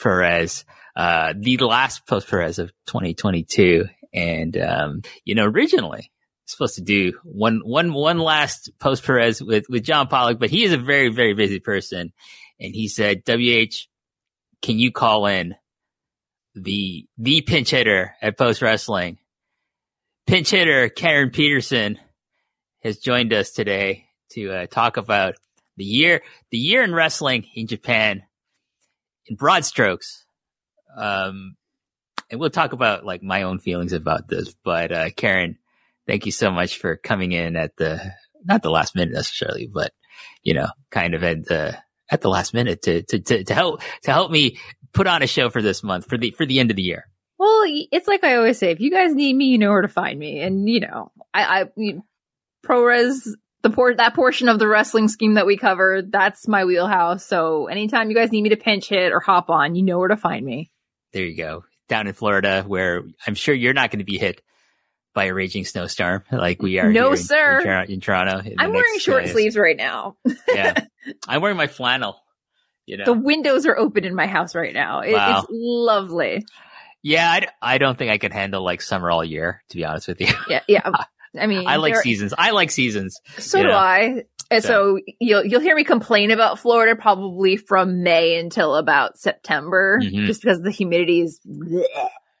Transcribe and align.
Perez, 0.00 0.64
uh, 0.94 1.34
the 1.38 1.58
last 1.58 2.06
Post 2.06 2.28
Perez 2.28 2.58
of 2.58 2.72
2022. 2.86 3.86
And, 4.12 4.56
um, 4.56 5.02
you 5.24 5.34
know, 5.34 5.44
originally 5.44 6.10
supposed 6.46 6.76
to 6.76 6.82
do 6.82 7.12
one, 7.24 7.60
one, 7.64 7.92
one 7.92 8.18
last 8.18 8.70
Post 8.78 9.04
Perez 9.04 9.42
with, 9.42 9.66
with 9.68 9.84
John 9.84 10.08
Pollock, 10.08 10.38
but 10.38 10.50
he 10.50 10.64
is 10.64 10.72
a 10.72 10.78
very, 10.78 11.08
very 11.08 11.34
busy 11.34 11.60
person. 11.60 12.12
And 12.60 12.74
he 12.74 12.88
said, 12.88 13.22
WH, 13.26 13.88
can 14.62 14.78
you 14.78 14.90
call 14.92 15.26
in 15.26 15.54
the, 16.54 17.06
the 17.18 17.42
pinch 17.42 17.70
hitter 17.70 18.14
at 18.22 18.38
Post 18.38 18.62
Wrestling? 18.62 19.18
Pinch 20.26 20.50
hitter 20.50 20.88
Karen 20.88 21.30
Peterson 21.30 21.98
has 22.82 22.98
joined 22.98 23.32
us 23.32 23.50
today 23.50 24.06
to 24.30 24.50
uh, 24.50 24.66
talk 24.66 24.96
about 24.96 25.34
the 25.76 25.84
year, 25.84 26.22
the 26.50 26.58
year 26.58 26.82
in 26.82 26.94
wrestling 26.94 27.46
in 27.54 27.66
Japan 27.66 28.22
in 29.28 29.36
broad 29.36 29.64
strokes. 29.64 30.24
Um, 30.96 31.56
and 32.30 32.40
we'll 32.40 32.50
talk 32.50 32.72
about 32.72 33.04
like 33.04 33.22
my 33.22 33.42
own 33.42 33.58
feelings 33.58 33.92
about 33.92 34.28
this, 34.28 34.54
but, 34.64 34.92
uh, 34.92 35.10
Karen, 35.10 35.58
thank 36.06 36.26
you 36.26 36.32
so 36.32 36.50
much 36.50 36.78
for 36.78 36.96
coming 36.96 37.32
in 37.32 37.56
at 37.56 37.76
the, 37.76 38.00
not 38.44 38.62
the 38.62 38.70
last 38.70 38.94
minute 38.94 39.14
necessarily, 39.14 39.68
but, 39.72 39.92
you 40.42 40.54
know, 40.54 40.68
kind 40.90 41.14
of 41.14 41.22
at 41.22 41.44
the, 41.44 41.76
at 42.10 42.20
the 42.20 42.28
last 42.28 42.54
minute 42.54 42.82
to, 42.82 43.02
to, 43.02 43.18
to, 43.20 43.44
to 43.44 43.54
help, 43.54 43.82
to 44.02 44.12
help 44.12 44.30
me 44.30 44.58
put 44.92 45.06
on 45.06 45.22
a 45.22 45.26
show 45.26 45.50
for 45.50 45.60
this 45.60 45.82
month, 45.82 46.08
for 46.08 46.16
the, 46.16 46.30
for 46.30 46.46
the 46.46 46.58
end 46.60 46.70
of 46.70 46.76
the 46.76 46.82
year. 46.82 47.04
Well, 47.38 47.64
it's 47.66 48.08
like 48.08 48.24
I 48.24 48.36
always 48.36 48.58
say, 48.58 48.70
if 48.70 48.80
you 48.80 48.90
guys 48.90 49.14
need 49.14 49.34
me, 49.34 49.46
you 49.46 49.58
know 49.58 49.70
where 49.70 49.82
to 49.82 49.88
find 49.88 50.18
me. 50.18 50.40
And, 50.40 50.68
you 50.68 50.80
know, 50.80 51.12
I, 51.34 51.60
I, 51.62 51.64
you- 51.76 52.02
ProRes, 52.64 53.28
the 53.68 53.74
por- 53.74 53.94
that 53.94 54.14
portion 54.14 54.48
of 54.48 54.58
the 54.58 54.68
wrestling 54.68 55.08
scheme 55.08 55.34
that 55.34 55.46
we 55.46 55.56
cover, 55.56 56.02
that's 56.02 56.46
my 56.46 56.64
wheelhouse. 56.64 57.26
So 57.26 57.66
anytime 57.66 58.10
you 58.10 58.16
guys 58.16 58.30
need 58.30 58.42
me 58.42 58.50
to 58.50 58.56
pinch 58.56 58.88
hit 58.88 59.12
or 59.12 59.20
hop 59.20 59.50
on, 59.50 59.74
you 59.74 59.82
know 59.82 59.98
where 59.98 60.08
to 60.08 60.16
find 60.16 60.44
me. 60.44 60.70
There 61.12 61.24
you 61.24 61.36
go. 61.36 61.64
Down 61.88 62.06
in 62.06 62.12
Florida, 62.12 62.64
where 62.66 63.02
I'm 63.26 63.34
sure 63.34 63.54
you're 63.54 63.72
not 63.74 63.90
going 63.90 63.98
to 64.00 64.04
be 64.04 64.18
hit 64.18 64.42
by 65.14 65.24
a 65.24 65.34
raging 65.34 65.64
snowstorm 65.64 66.22
like 66.30 66.60
we 66.62 66.78
are. 66.78 66.92
No, 66.92 67.12
in- 67.12 67.16
sir. 67.16 67.58
In, 67.58 67.64
Tor- 67.64 67.82
in 67.82 68.00
Toronto. 68.00 68.38
in 68.50 68.56
I'm 68.58 68.72
wearing 68.72 68.98
short 68.98 69.24
uh, 69.24 69.28
sleeves 69.28 69.56
right 69.56 69.76
now. 69.76 70.16
Yeah. 70.52 70.74
I'm 71.28 71.40
wearing 71.42 71.56
my 71.56 71.66
flannel. 71.68 72.20
You 72.86 72.98
know. 72.98 73.04
The 73.04 73.14
windows 73.14 73.66
are 73.66 73.76
open 73.76 74.04
in 74.04 74.14
my 74.14 74.26
house 74.26 74.54
right 74.54 74.74
now. 74.74 75.00
It- 75.00 75.12
Wow. 75.12 75.40
It's 75.40 75.48
lovely. 75.50 76.44
Yeah, 77.02 77.30
I, 77.30 77.40
d- 77.40 77.46
I 77.62 77.78
don't 77.78 77.96
think 77.96 78.10
I 78.10 78.18
could 78.18 78.32
handle 78.32 78.62
like 78.64 78.80
summer 78.82 79.10
all 79.10 79.24
year, 79.24 79.62
to 79.70 79.76
be 79.76 79.84
honest 79.84 80.08
with 80.08 80.20
you. 80.20 80.28
Yeah, 80.48 80.62
yeah. 80.68 80.90
I 81.38 81.46
mean, 81.46 81.66
I 81.66 81.76
like 81.76 81.96
seasons. 81.96 82.34
I 82.36 82.50
like 82.50 82.70
seasons. 82.70 83.18
So 83.38 83.62
do 83.62 83.68
know. 83.68 83.74
I. 83.76 84.22
And 84.50 84.62
so 84.62 85.00
you'll 85.20 85.44
you'll 85.44 85.60
hear 85.60 85.74
me 85.74 85.82
complain 85.84 86.30
about 86.30 86.58
Florida 86.60 86.94
probably 86.94 87.56
from 87.56 88.02
May 88.04 88.38
until 88.38 88.76
about 88.76 89.18
September, 89.18 89.98
Mhm. 90.00 90.26
just 90.26 90.40
because 90.40 90.60
the 90.60 90.70
humidity 90.70 91.20
is. 91.22 91.40
bleh. 91.46 91.84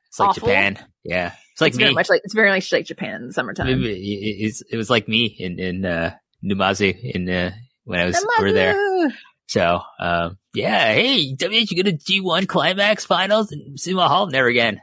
It's 0.08 0.20
like 0.20 0.28
Awful. 0.30 0.48
Japan. 0.48 0.78
Yeah. 1.04 1.32
It's 1.52 1.60
like 1.60 1.70
it's 1.70 1.78
me. 1.78 1.84
very 1.84 1.94
much 1.94 2.08
like 2.08 2.20
it's 2.24 2.32
very 2.34 2.50
much 2.50 2.70
like 2.72 2.86
Japan 2.86 3.22
in 3.22 3.26
the 3.28 3.32
summertime. 3.32 3.68
It, 3.82 3.86
it- 3.90 4.62
it 4.70 4.76
was 4.76 4.88
like 4.88 5.08
me 5.08 5.24
in, 5.38 5.58
in, 5.58 5.84
uh, 5.84 6.14
Numazu 6.44 6.94
in, 7.02 7.28
uh, 7.28 7.50
when 7.84 7.98
I 8.00 8.04
was 8.06 8.24
over 8.38 8.52
there. 8.52 8.76
So, 9.48 9.80
um, 10.00 10.38
yeah. 10.54 10.92
Hey, 10.92 11.34
WH, 11.34 11.70
you 11.70 11.82
go 11.82 11.90
to 11.90 11.96
G1 11.96 12.46
Climax 12.48 13.04
Finals 13.04 13.52
in 13.52 13.74
Sumo 13.76 14.06
Hall? 14.06 14.26
Never 14.28 14.48
again. 14.48 14.80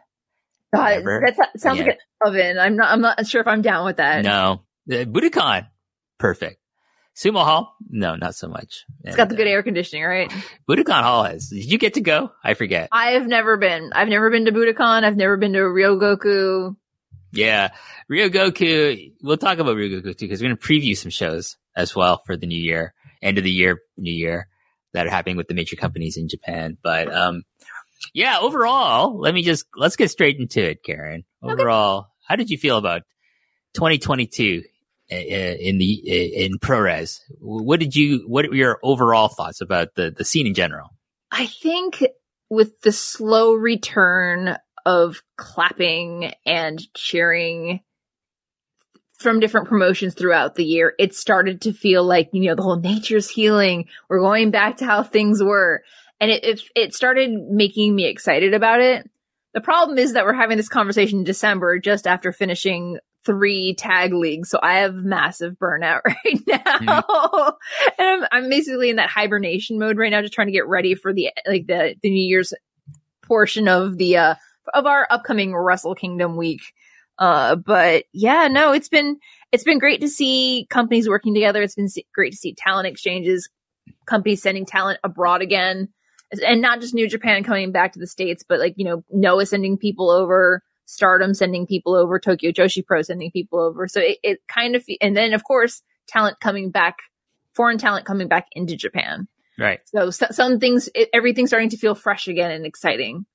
God, 0.74 1.04
that 1.06 1.52
sounds 1.58 1.80
again. 1.80 1.88
like 1.88 2.00
an 2.22 2.28
oven. 2.28 2.60
I'm 2.60 2.76
not. 2.76 2.92
I'm 2.92 3.02
not 3.02 3.28
sure 3.28 3.42
if 3.42 3.48
I'm 3.48 3.62
down 3.62 3.86
with 3.86 3.98
that. 3.98 4.24
No. 4.24 4.64
Uh, 4.92 5.06
Budokan. 5.06 5.68
Perfect. 6.18 6.60
Sumo 7.16 7.44
Hall? 7.44 7.76
No, 7.90 8.16
not 8.16 8.34
so 8.34 8.48
much. 8.48 8.86
It's 9.04 9.16
got 9.16 9.30
the 9.30 9.36
good 9.36 9.46
uh, 9.46 9.52
air 9.52 9.62
conditioning, 9.62 10.04
right? 10.04 10.34
Budokan 10.68 11.04
Hall 11.04 11.24
has. 11.24 11.50
Did 11.50 11.72
you 11.72 11.78
get 11.78 11.94
to 11.94 12.02
go? 12.02 12.32
I 12.44 12.56
forget. 12.56 12.90
I've 12.92 13.28
never 13.28 13.56
been. 13.58 13.92
I've 13.94 14.08
never 14.08 14.32
been 14.32 14.46
to 14.46 14.52
Budokan. 14.52 15.04
I've 15.04 15.16
never 15.16 15.38
been 15.38 15.54
to 15.54 15.60
Ryogoku. 15.60 16.76
Yeah. 17.32 17.70
Ryogoku, 18.12 19.14
we'll 19.22 19.38
talk 19.38 19.60
about 19.60 19.76
Ryogoku 19.76 20.18
too, 20.18 20.26
because 20.26 20.42
we're 20.42 20.50
going 20.50 20.58
to 20.58 20.68
preview 20.68 20.98
some 20.98 21.12
shows 21.12 21.58
as 21.76 21.96
well 21.96 22.22
for 22.26 22.36
the 22.36 22.48
new 22.48 22.60
year, 22.60 22.94
end 23.22 23.38
of 23.38 23.44
the 23.44 23.52
year, 23.52 23.80
new 23.98 24.14
year 24.14 24.48
that 24.94 25.08
are 25.08 25.12
happening 25.12 25.38
with 25.38 25.48
the 25.48 25.56
major 25.56 25.76
companies 25.76 26.18
in 26.18 26.28
Japan. 26.28 26.78
But, 26.82 27.14
um, 27.14 27.44
yeah, 28.14 28.40
overall, 28.40 29.20
let 29.20 29.34
me 29.34 29.44
just, 29.44 29.66
let's 29.76 29.96
get 29.96 30.12
straight 30.12 30.40
into 30.40 30.64
it, 30.64 30.84
Karen. 30.84 31.24
Overall, 31.42 32.08
how 32.28 32.36
did 32.36 32.50
you 32.50 32.58
feel 32.58 32.78
about 32.78 33.04
2022 33.76 34.64
uh, 35.12 35.16
uh, 35.16 35.18
in 35.18 35.78
the, 35.78 36.04
uh, 36.08 36.44
in 36.44 36.60
ProRes? 36.60 37.20
What 37.40 37.80
did 37.80 37.96
you, 37.96 38.24
what 38.28 38.48
were 38.48 38.56
your 38.56 38.80
overall 38.84 39.28
thoughts 39.28 39.62
about 39.62 39.96
the, 39.96 40.12
the 40.12 40.26
scene 40.26 40.48
in 40.48 40.54
general? 40.54 40.90
I 41.32 41.48
think 41.48 42.04
with 42.50 42.82
the 42.82 42.92
slow 42.92 43.54
return 43.54 44.58
of 44.86 45.22
clapping 45.38 46.34
and 46.46 46.82
cheering 46.94 47.82
from 49.18 49.40
different 49.40 49.70
promotions 49.70 50.14
throughout 50.14 50.56
the 50.56 50.66
year, 50.66 50.94
it 51.00 51.16
started 51.16 51.62
to 51.62 51.74
feel 51.74 52.04
like, 52.04 52.30
you 52.34 52.42
know, 52.42 52.56
the 52.56 52.62
whole 52.62 52.80
nature's 52.80 53.30
healing. 53.30 53.88
We're 54.10 54.20
going 54.20 54.52
back 54.52 54.78
to 54.78 54.86
how 54.86 55.02
things 55.02 55.42
were. 55.42 55.84
And 56.24 56.32
it, 56.32 56.46
it, 56.46 56.62
it 56.74 56.96
started 56.96 57.34
making 57.34 57.94
me 57.94 58.06
excited 58.06 58.54
about 58.54 58.80
it. 58.80 59.10
The 59.54 59.60
problem 59.60 59.98
is 59.98 60.14
that 60.14 60.24
we're 60.24 60.32
having 60.32 60.56
this 60.56 60.70
conversation 60.70 61.20
in 61.20 61.26
December 61.26 61.80
just 61.80 62.08
after 62.08 62.32
finishing 62.32 62.98
three 63.26 63.76
tag 63.76 64.14
leagues. 64.14 64.50
So 64.50 64.58
I 64.64 64.76
have 64.76 64.96
massive 64.96 65.56
burnout 65.56 66.00
right 66.06 66.40
now. 66.48 67.58
and 67.98 68.08
I'm, 68.08 68.28
I'm 68.32 68.50
basically 68.50 68.90
in 68.90 68.96
that 68.96 69.10
hibernation 69.10 69.78
mode 69.78 69.98
right 69.98 70.12
now, 70.12 70.22
just 70.22 70.32
trying 70.32 70.48
to 70.48 70.54
get 70.54 70.66
ready 70.66 70.96
for 70.96 71.12
the, 71.12 71.30
like 71.46 71.68
the, 71.68 71.96
the 72.02 72.10
New 72.10 72.26
Year's 72.26 72.54
portion 73.22 73.68
of 73.68 73.98
the, 73.98 74.16
uh, 74.16 74.36
of 74.74 74.86
our 74.86 75.06
upcoming 75.10 75.54
Wrestle 75.54 75.94
Kingdom 75.94 76.38
week. 76.38 76.62
Uh, 77.20 77.58
but 77.58 78.06
yeah, 78.14 78.48
no, 78.48 78.72
it's 78.72 78.88
been, 78.88 79.18
it's 79.52 79.66
been 79.66 79.78
great 79.78 80.00
to 80.00 80.08
see 80.08 80.68
companies 80.70 81.10
working 81.10 81.34
together. 81.34 81.62
It's 81.62 81.76
been 81.76 81.90
great 82.16 82.32
to 82.32 82.38
see 82.38 82.56
talent 82.58 82.88
exchanges, 82.88 83.50
companies 84.06 84.42
sending 84.42 84.66
talent 84.66 85.00
abroad 85.04 85.42
again. 85.42 85.90
And 86.46 86.62
not 86.62 86.82
just 86.82 86.94
New 86.94 87.08
Japan 87.08 87.44
coming 87.44 87.72
back 87.72 87.94
to 87.94 88.00
the 88.00 88.08
States, 88.08 88.44
but 88.48 88.60
like, 88.60 88.74
you 88.78 88.86
know, 88.86 89.04
Noah 89.12 89.46
sending 89.46 89.78
people 89.78 90.10
over, 90.10 90.64
Stardom 90.86 91.34
sending 91.34 91.68
people 91.68 91.96
over, 91.96 92.20
Tokyo 92.20 92.52
Joshi 92.52 92.86
Pro 92.86 93.02
sending 93.02 93.32
people 93.32 93.60
over. 93.60 93.88
So 93.88 94.00
it, 94.00 94.18
it 94.24 94.40
kind 94.48 94.76
of, 94.76 94.84
and 95.02 95.16
then 95.16 95.34
of 95.34 95.44
course, 95.44 95.82
talent 96.08 96.40
coming 96.40 96.72
back, 96.72 96.98
foreign 97.54 97.78
talent 97.78 98.06
coming 98.06 98.28
back 98.28 98.48
into 98.54 98.76
Japan. 98.76 99.28
Right. 99.60 99.82
So, 99.86 100.10
so 100.10 100.28
some 100.32 100.60
things, 100.60 100.90
it, 100.96 101.10
everything's 101.14 101.50
starting 101.50 101.70
to 101.70 101.78
feel 101.78 101.96
fresh 101.96 102.28
again 102.28 102.52
and 102.52 102.66
exciting. 102.66 103.26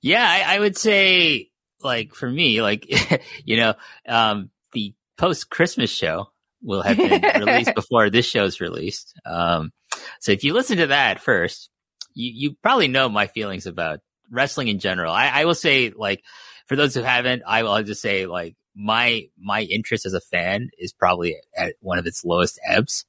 Yeah, 0.00 0.24
I, 0.24 0.56
I 0.56 0.58
would 0.58 0.76
say 0.76 1.50
like 1.82 2.14
for 2.14 2.30
me, 2.30 2.62
like 2.62 2.86
you 3.44 3.56
know, 3.56 3.74
um, 4.08 4.50
the 4.72 4.94
post 5.16 5.50
Christmas 5.50 5.90
show 5.90 6.30
will 6.62 6.82
have 6.82 6.96
been 6.96 7.22
released 7.46 7.74
before 7.74 8.10
this 8.10 8.26
show's 8.26 8.60
released. 8.60 9.14
Um, 9.24 9.72
so 10.20 10.32
if 10.32 10.44
you 10.44 10.52
listen 10.52 10.78
to 10.78 10.88
that 10.88 11.20
first, 11.20 11.70
you 12.14 12.32
you 12.34 12.56
probably 12.62 12.88
know 12.88 13.08
my 13.08 13.26
feelings 13.26 13.66
about 13.66 14.00
wrestling 14.30 14.68
in 14.68 14.78
general. 14.78 15.12
I, 15.12 15.28
I 15.28 15.44
will 15.44 15.54
say, 15.54 15.90
like, 15.90 16.22
for 16.66 16.76
those 16.76 16.94
who 16.94 17.02
haven't, 17.02 17.42
I 17.46 17.62
will 17.62 17.82
just 17.82 18.02
say, 18.02 18.26
like, 18.26 18.56
my 18.74 19.28
my 19.38 19.62
interest 19.62 20.06
as 20.06 20.14
a 20.14 20.20
fan 20.20 20.70
is 20.78 20.92
probably 20.92 21.36
at 21.56 21.74
one 21.80 21.98
of 21.98 22.06
its 22.06 22.24
lowest 22.24 22.60
ebbs 22.66 23.04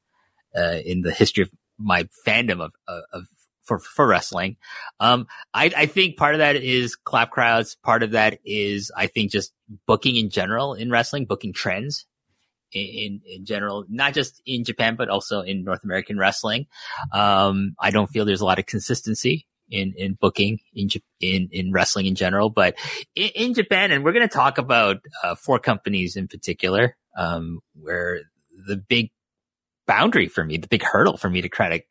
uh, 0.55 0.77
in 0.83 1.01
the 1.01 1.11
history 1.11 1.43
of 1.43 1.51
my 1.77 2.07
fandom 2.25 2.61
of 2.61 2.71
of, 2.87 3.03
of 3.13 3.27
for 3.63 3.79
for 3.79 4.07
wrestling. 4.07 4.57
Um, 4.99 5.27
I 5.53 5.71
I 5.75 5.85
think 5.85 6.17
part 6.17 6.35
of 6.35 6.39
that 6.39 6.55
is 6.55 6.95
clap 6.95 7.31
crowds. 7.31 7.77
Part 7.83 8.03
of 8.03 8.11
that 8.11 8.39
is 8.43 8.91
I 8.95 9.07
think 9.07 9.31
just 9.31 9.53
booking 9.85 10.15
in 10.15 10.29
general 10.29 10.73
in 10.73 10.89
wrestling, 10.89 11.25
booking 11.25 11.53
trends 11.53 12.05
in, 12.73 13.21
in, 13.25 13.45
general, 13.45 13.85
not 13.89 14.13
just 14.13 14.41
in 14.45 14.63
Japan, 14.63 14.95
but 14.95 15.09
also 15.09 15.41
in 15.41 15.63
North 15.63 15.83
American 15.83 16.17
wrestling. 16.17 16.67
Um, 17.13 17.75
I 17.79 17.91
don't 17.91 18.07
feel 18.07 18.25
there's 18.25 18.41
a 18.41 18.45
lot 18.45 18.59
of 18.59 18.65
consistency 18.65 19.47
in, 19.69 19.93
in 19.97 20.17
booking 20.19 20.59
in, 20.73 20.89
in, 21.19 21.49
in 21.51 21.71
wrestling 21.71 22.05
in 22.05 22.15
general, 22.15 22.49
but 22.49 22.75
in, 23.15 23.29
in 23.35 23.53
Japan, 23.53 23.91
and 23.91 24.03
we're 24.03 24.13
going 24.13 24.27
to 24.27 24.33
talk 24.33 24.57
about, 24.57 24.97
uh, 25.23 25.35
four 25.35 25.59
companies 25.59 26.15
in 26.15 26.27
particular, 26.27 26.97
um, 27.17 27.59
where 27.73 28.21
the 28.67 28.77
big 28.77 29.11
boundary 29.87 30.27
for 30.27 30.43
me, 30.43 30.57
the 30.57 30.67
big 30.67 30.83
hurdle 30.83 31.17
for 31.17 31.29
me 31.29 31.41
to 31.41 31.49
try 31.49 31.77
to 31.77 31.83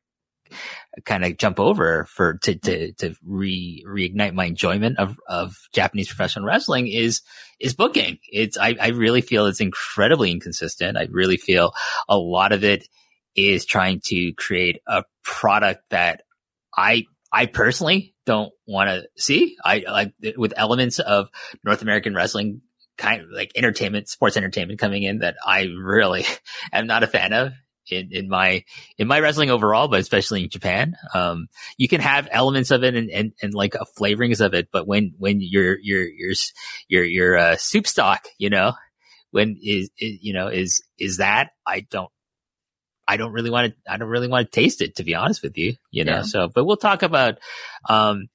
kind 1.04 1.24
of 1.24 1.36
jump 1.36 1.60
over 1.60 2.04
for 2.04 2.38
to 2.38 2.54
to 2.56 2.92
to 2.94 3.14
re 3.24 3.84
reignite 3.86 4.34
my 4.34 4.46
enjoyment 4.46 4.98
of 4.98 5.18
of 5.28 5.56
Japanese 5.72 6.08
professional 6.08 6.46
wrestling 6.46 6.88
is 6.88 7.22
is 7.58 7.74
booking. 7.74 8.18
It's 8.30 8.58
I 8.58 8.76
I 8.80 8.88
really 8.88 9.20
feel 9.20 9.46
it's 9.46 9.60
incredibly 9.60 10.30
inconsistent. 10.30 10.96
I 10.96 11.06
really 11.10 11.36
feel 11.36 11.72
a 12.08 12.18
lot 12.18 12.52
of 12.52 12.64
it 12.64 12.86
is 13.36 13.64
trying 13.64 14.00
to 14.06 14.32
create 14.34 14.80
a 14.86 15.04
product 15.22 15.82
that 15.90 16.22
I 16.76 17.04
I 17.32 17.46
personally 17.46 18.14
don't 18.26 18.52
want 18.66 18.90
to 18.90 19.06
see. 19.16 19.56
I 19.64 19.84
like 19.86 20.12
with 20.36 20.54
elements 20.56 20.98
of 20.98 21.30
North 21.64 21.82
American 21.82 22.14
wrestling 22.14 22.62
kind 22.98 23.22
of 23.22 23.28
like 23.30 23.52
entertainment, 23.56 24.08
sports 24.08 24.36
entertainment 24.36 24.78
coming 24.78 25.02
in 25.02 25.20
that 25.20 25.36
I 25.44 25.62
really 25.62 26.24
am 26.72 26.86
not 26.86 27.02
a 27.02 27.06
fan 27.06 27.32
of 27.32 27.52
in, 27.92 28.12
in 28.12 28.28
my 28.28 28.64
in 28.98 29.06
my 29.06 29.20
wrestling 29.20 29.50
overall, 29.50 29.88
but 29.88 30.00
especially 30.00 30.44
in 30.44 30.50
Japan. 30.50 30.96
Um, 31.14 31.48
you 31.76 31.88
can 31.88 32.00
have 32.00 32.28
elements 32.30 32.70
of 32.70 32.84
it 32.84 32.94
and, 32.94 33.10
and, 33.10 33.32
and 33.42 33.54
like 33.54 33.74
a 33.74 33.86
flavorings 33.98 34.44
of 34.44 34.54
it, 34.54 34.68
but 34.72 34.86
when 34.86 35.14
when 35.18 35.40
your 35.40 35.78
your 35.78 36.06
your 36.06 36.32
your 36.88 37.04
your 37.04 37.36
uh, 37.36 37.56
soup 37.56 37.86
stock, 37.86 38.26
you 38.38 38.50
know, 38.50 38.72
when 39.30 39.58
is, 39.62 39.90
is 39.98 40.18
you 40.22 40.32
know 40.32 40.48
is 40.48 40.82
is 40.98 41.18
that 41.18 41.50
I 41.66 41.80
don't 41.80 42.10
I 43.06 43.16
don't 43.16 43.32
really 43.32 43.50
want 43.50 43.72
to 43.72 43.92
I 43.92 43.96
don't 43.96 44.08
really 44.08 44.28
want 44.28 44.50
to 44.50 44.60
taste 44.60 44.82
it 44.82 44.96
to 44.96 45.04
be 45.04 45.14
honest 45.14 45.42
with 45.42 45.58
you, 45.58 45.74
you 45.90 46.04
know. 46.04 46.18
Yeah. 46.18 46.22
So, 46.22 46.48
but 46.48 46.64
we'll 46.64 46.76
talk 46.76 47.02
about 47.02 47.38
um, 47.88 48.28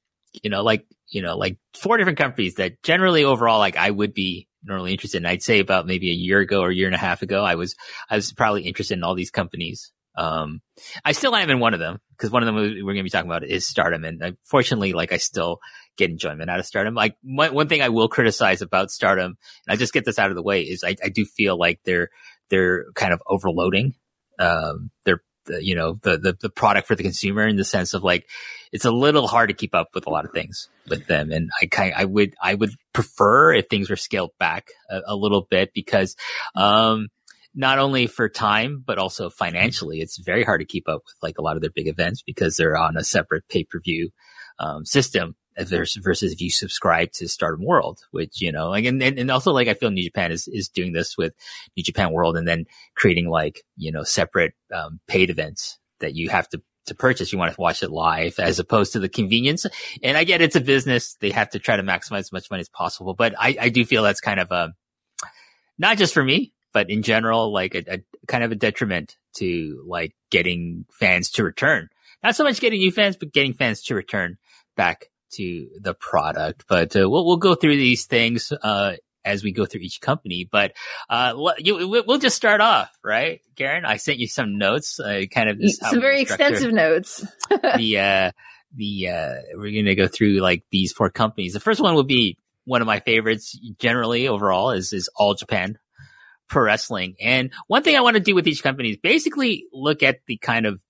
you 0.44 0.50
know, 0.50 0.64
like 0.64 0.86
you 1.08 1.22
know, 1.22 1.38
like 1.38 1.58
four 1.74 1.98
different 1.98 2.18
companies 2.18 2.56
that 2.56 2.82
generally 2.84 3.24
overall, 3.24 3.60
like 3.60 3.78
I 3.78 3.90
would 3.90 4.14
be 4.14 4.48
normally 4.66 4.92
interested 4.92 5.18
in. 5.18 5.26
I'd 5.26 5.44
say 5.44 5.60
about 5.60 5.86
maybe 5.86 6.10
a 6.10 6.14
year 6.14 6.40
ago 6.40 6.62
or 6.62 6.70
a 6.70 6.76
year 6.76 6.88
and 6.88 6.96
a 6.96 7.00
half 7.00 7.22
ago, 7.22 7.44
I 7.44 7.56
was, 7.56 7.76
I 8.10 8.16
was 8.16 8.34
probably 8.34 8.64
interested 8.64 8.98
in 8.98 9.04
all 9.04 9.16
these 9.16 9.32
companies. 9.32 9.92
Um, 10.18 10.62
I 11.04 11.12
still 11.12 11.36
am 11.36 11.50
in 11.50 11.60
one 11.60 11.74
of 11.74 11.80
them 11.80 12.00
because 12.12 12.32
one 12.32 12.42
of 12.42 12.48
them 12.48 12.56
we're 12.56 12.82
going 12.84 12.98
to 12.98 13.04
be 13.04 13.10
talking 13.10 13.30
about 13.30 13.44
is 13.44 13.68
Stardom. 13.68 14.06
And 14.06 14.22
unfortunately, 14.22 14.94
like 14.94 15.12
I 15.12 15.18
still 15.18 15.60
get 15.98 16.10
enjoyment 16.10 16.50
out 16.50 16.60
of 16.60 16.66
Stardom. 16.66 16.94
Like 16.94 17.16
one, 17.22 17.54
one 17.54 17.68
thing 17.68 17.82
I 17.82 17.90
will 17.90 18.08
criticize 18.08 18.62
about 18.62 18.92
Stardom, 18.92 19.36
and 19.68 19.74
I 19.74 19.76
just 19.76 19.94
get 19.94 20.06
this 20.06 20.18
out 20.18 20.30
of 20.30 20.36
the 20.36 20.44
way 20.44 20.62
is 20.62 20.84
I, 20.84 20.96
I 21.04 21.10
do 21.10 21.26
feel 21.26 21.58
like 21.60 21.80
they're, 21.84 22.10
they're 22.50 22.86
kind 22.96 23.14
of 23.14 23.22
overloading, 23.28 23.96
um, 24.40 24.90
their, 25.04 25.22
the, 25.46 25.64
you 25.64 25.76
know, 25.76 26.00
the, 26.02 26.18
the, 26.18 26.38
the 26.42 26.50
product 26.50 26.88
for 26.88 26.96
the 26.96 27.04
consumer 27.04 27.48
in 27.48 27.56
the 27.56 27.66
sense 27.66 27.94
of 27.94 28.04
like, 28.04 28.28
it's 28.72 28.86
a 28.86 28.92
little 28.92 29.28
hard 29.28 29.50
to 29.50 29.56
keep 29.56 29.74
up 29.74 29.90
with 29.94 30.08
a 30.08 30.10
lot 30.10 30.26
of 30.26 30.32
things 30.32 30.70
with 30.90 31.08
them. 31.08 31.32
And 31.32 31.50
I 31.62 31.68
kind, 31.68 31.94
I 31.96 32.06
would, 32.06 32.34
I 32.42 32.54
would 32.54 32.72
prefer 32.94 33.54
if 33.54 33.68
things 33.68 33.90
were 33.90 33.96
scaled 33.96 34.32
back 34.40 34.68
a, 34.90 35.02
a 35.08 35.16
little 35.16 35.48
bit 35.50 35.72
because, 35.74 36.16
um, 36.56 37.08
not 37.58 37.80
only 37.80 38.06
for 38.06 38.28
time, 38.28 38.84
but 38.86 38.98
also 38.98 39.30
financially, 39.30 40.02
it's 40.02 40.18
very 40.18 40.44
hard 40.44 40.60
to 40.60 40.66
keep 40.66 40.90
up 40.90 41.02
with 41.06 41.16
like 41.22 41.38
a 41.38 41.42
lot 41.42 41.56
of 41.56 41.62
their 41.62 41.72
big 41.74 41.88
events 41.88 42.22
because 42.22 42.58
they're 42.58 42.76
on 42.76 42.98
a 42.98 43.04
separate 43.04 43.48
pay 43.48 43.64
per 43.64 43.80
view, 43.80 44.10
um, 44.60 44.86
system 44.86 45.36
versus, 45.58 46.04
versus 46.04 46.34
if 46.34 46.42
you 46.42 46.50
subscribe 46.50 47.12
to 47.14 47.28
Stardom 47.28 47.66
World, 47.66 48.00
which, 48.12 48.42
you 48.42 48.52
know, 48.52 48.70
like, 48.70 48.86
and, 48.86 49.02
and 49.02 49.32
also 49.32 49.52
like 49.52 49.68
I 49.68 49.74
feel 49.74 49.92
New 49.92 50.04
Japan 50.04 50.32
is, 50.32 50.48
is 50.48 50.70
doing 50.70 50.94
this 50.94 51.18
with 51.18 51.34
New 51.76 51.84
Japan 51.84 52.12
World 52.12 52.38
and 52.38 52.48
then 52.48 52.66
creating 52.96 53.30
like, 53.30 53.64
you 53.78 53.92
know, 53.92 54.04
separate, 54.04 54.54
um, 54.74 55.00
paid 55.08 55.30
events 55.30 55.80
that 56.00 56.16
you 56.16 56.30
have 56.30 56.50
to 56.50 56.62
to 56.86 56.96
purchase, 56.96 57.34
you 57.34 57.40
want 57.40 57.54
to 57.54 57.60
watch 57.60 57.82
it 57.84 57.90
live 57.90 58.40
as 58.40 58.60
opposed 58.60 58.94
to 58.94 59.00
the 59.00 59.10
convenience. 59.10 59.66
And 60.04 60.18
I 60.18 60.24
get 60.24 60.42
it's 60.42 60.56
a 60.56 60.62
business. 60.62 61.18
They 61.20 61.32
have 61.32 61.50
to 61.52 61.60
try 61.60 61.78
to 61.78 61.84
maximize 61.84 62.20
as 62.20 62.32
much 62.32 62.52
money 62.52 62.62
as 62.62 62.70
possible. 62.70 63.14
But 63.14 63.34
I, 63.40 63.58
I 63.60 63.70
do 63.70 63.86
feel 63.86 64.04
that's 64.04 64.22
kind 64.22 64.40
of 64.40 64.52
a, 64.52 64.74
not 65.78 65.98
just 65.98 66.14
for 66.14 66.24
me, 66.24 66.54
but 66.74 66.90
in 66.90 67.02
general, 67.02 67.52
like 67.52 67.74
a, 67.76 67.84
a 67.96 68.00
kind 68.28 68.44
of 68.44 68.52
a 68.52 68.56
detriment 68.56 69.18
to 69.38 69.84
like 69.88 70.16
getting 70.30 70.86
fans 70.92 71.32
to 71.32 71.44
return. 71.44 71.90
Not 72.24 72.36
so 72.36 72.44
much 72.44 72.60
getting 72.60 72.80
new 72.80 72.92
fans, 72.92 73.18
but 73.18 73.34
getting 73.34 73.54
fans 73.54 73.84
to 73.84 73.96
return 73.96 74.38
back 74.76 75.10
to 75.36 75.70
the 75.80 75.94
product. 75.94 76.66
But 76.68 76.96
uh, 76.96 77.10
we'll, 77.10 77.26
we'll 77.26 77.38
go 77.38 77.56
through 77.56 77.78
these 77.78 78.06
things, 78.06 78.52
uh, 78.52 78.96
as 79.24 79.44
we 79.44 79.52
go 79.52 79.66
through 79.66 79.82
each 79.82 80.02
company. 80.02 80.48
But 80.50 80.74
uh, 81.10 81.34
you, 81.58 81.88
we- 81.88 82.02
we'll 82.02 82.20
just 82.20 82.36
start 82.36 82.62
off, 82.62 82.90
right, 83.04 83.42
Karen? 83.56 83.86
I 83.86 83.98
sent 83.98 84.20
you 84.20 84.28
some 84.28 84.58
notes, 84.58 85.00
uh, 85.00 85.24
kind 85.32 85.50
of 85.50 85.60
Some 85.68 86.00
very 86.02 86.22
extensive 86.22 86.72
notes. 86.72 87.26
the 87.50 88.00
uh, 88.00 88.32
the 88.76 89.10
uh, 89.10 89.34
we're 89.56 89.82
gonna 89.82 89.96
go 89.96 90.08
through 90.08 90.40
like 90.42 90.64
these 90.72 90.92
four 90.92 91.10
companies. 91.10 91.54
The 91.54 91.60
first 91.60 91.82
one 91.82 91.96
will 91.96 92.04
be 92.04 92.38
one 92.66 92.82
of 92.82 92.88
my 92.88 93.00
favorites 93.00 93.58
generally 93.80 94.28
overall 94.28 94.72
is 94.72 94.94
is 94.94 95.10
All 95.16 95.34
Japan 95.34 95.78
Pro 96.48 96.64
Wrestling. 96.64 97.16
And 97.22 97.52
one 97.68 97.84
thing 97.84 97.96
I 97.96 98.02
want 98.02 98.16
to 98.16 98.20
do 98.20 98.36
with 98.36 98.48
each 98.48 98.64
company 98.64 98.92
is 98.92 98.98
basically 98.98 99.66
look 99.74 100.04
at 100.04 100.20
the 100.28 100.38
kind 100.38 100.66
of 100.66 100.82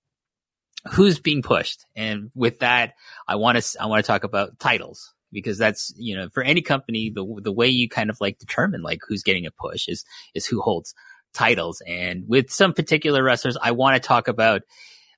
who's 0.92 1.18
being 1.18 1.42
pushed. 1.42 1.84
And 1.94 2.30
with 2.34 2.60
that, 2.60 2.94
I 3.26 3.36
want 3.36 3.62
to 3.62 3.82
I 3.82 3.86
want 3.86 4.04
to 4.04 4.06
talk 4.06 4.24
about 4.24 4.58
titles 4.58 5.12
because 5.32 5.58
that's 5.58 5.92
you 5.96 6.16
know 6.16 6.28
for 6.28 6.42
any 6.42 6.62
company 6.62 7.10
the 7.10 7.24
the 7.42 7.52
way 7.52 7.68
you 7.68 7.88
kind 7.88 8.10
of 8.10 8.20
like 8.20 8.38
determine 8.38 8.82
like 8.82 9.00
who's 9.06 9.22
getting 9.22 9.46
a 9.46 9.50
push 9.50 9.88
is 9.88 10.04
is 10.34 10.46
who 10.46 10.60
holds 10.60 10.94
titles. 11.34 11.82
And 11.86 12.24
with 12.26 12.50
some 12.50 12.72
particular 12.72 13.22
wrestlers, 13.22 13.56
I 13.60 13.72
want 13.72 14.00
to 14.00 14.06
talk 14.06 14.28
about 14.28 14.62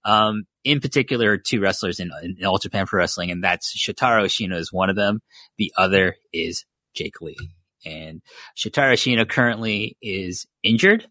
um, 0.05 0.45
in 0.65 0.81
particular, 0.81 1.37
two 1.37 1.61
wrestlers 1.61 2.01
in, 2.01 2.11
in 2.23 2.45
All 2.45 2.59
Japan 2.59 2.87
Pro 2.87 2.99
Wrestling, 2.99 3.31
and 3.31 3.43
that's 3.43 3.77
Shotaro 3.77 4.25
Ashino 4.25 4.57
is 4.57 4.73
one 4.73 4.91
of 4.91 4.97
them. 4.97 5.21
The 5.57 5.73
other 5.77 6.17
is 6.33 6.65
Jake 6.95 7.21
Lee. 7.21 7.37
And 7.85 8.23
Shotaro 8.57 8.93
Ashino 8.93 9.29
currently 9.29 9.97
is 10.03 10.47
injured. 10.63 11.07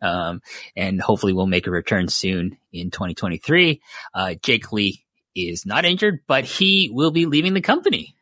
Um, 0.00 0.42
and 0.76 1.00
hopefully 1.00 1.32
will 1.32 1.46
make 1.46 1.66
a 1.66 1.70
return 1.72 2.08
soon 2.08 2.56
in 2.72 2.90
2023. 2.90 3.80
Uh, 4.14 4.34
Jake 4.42 4.72
Lee 4.72 5.04
is 5.34 5.66
not 5.66 5.84
injured, 5.84 6.20
but 6.26 6.44
he 6.44 6.90
will 6.92 7.10
be 7.10 7.26
leaving 7.26 7.54
the 7.54 7.60
company 7.60 8.14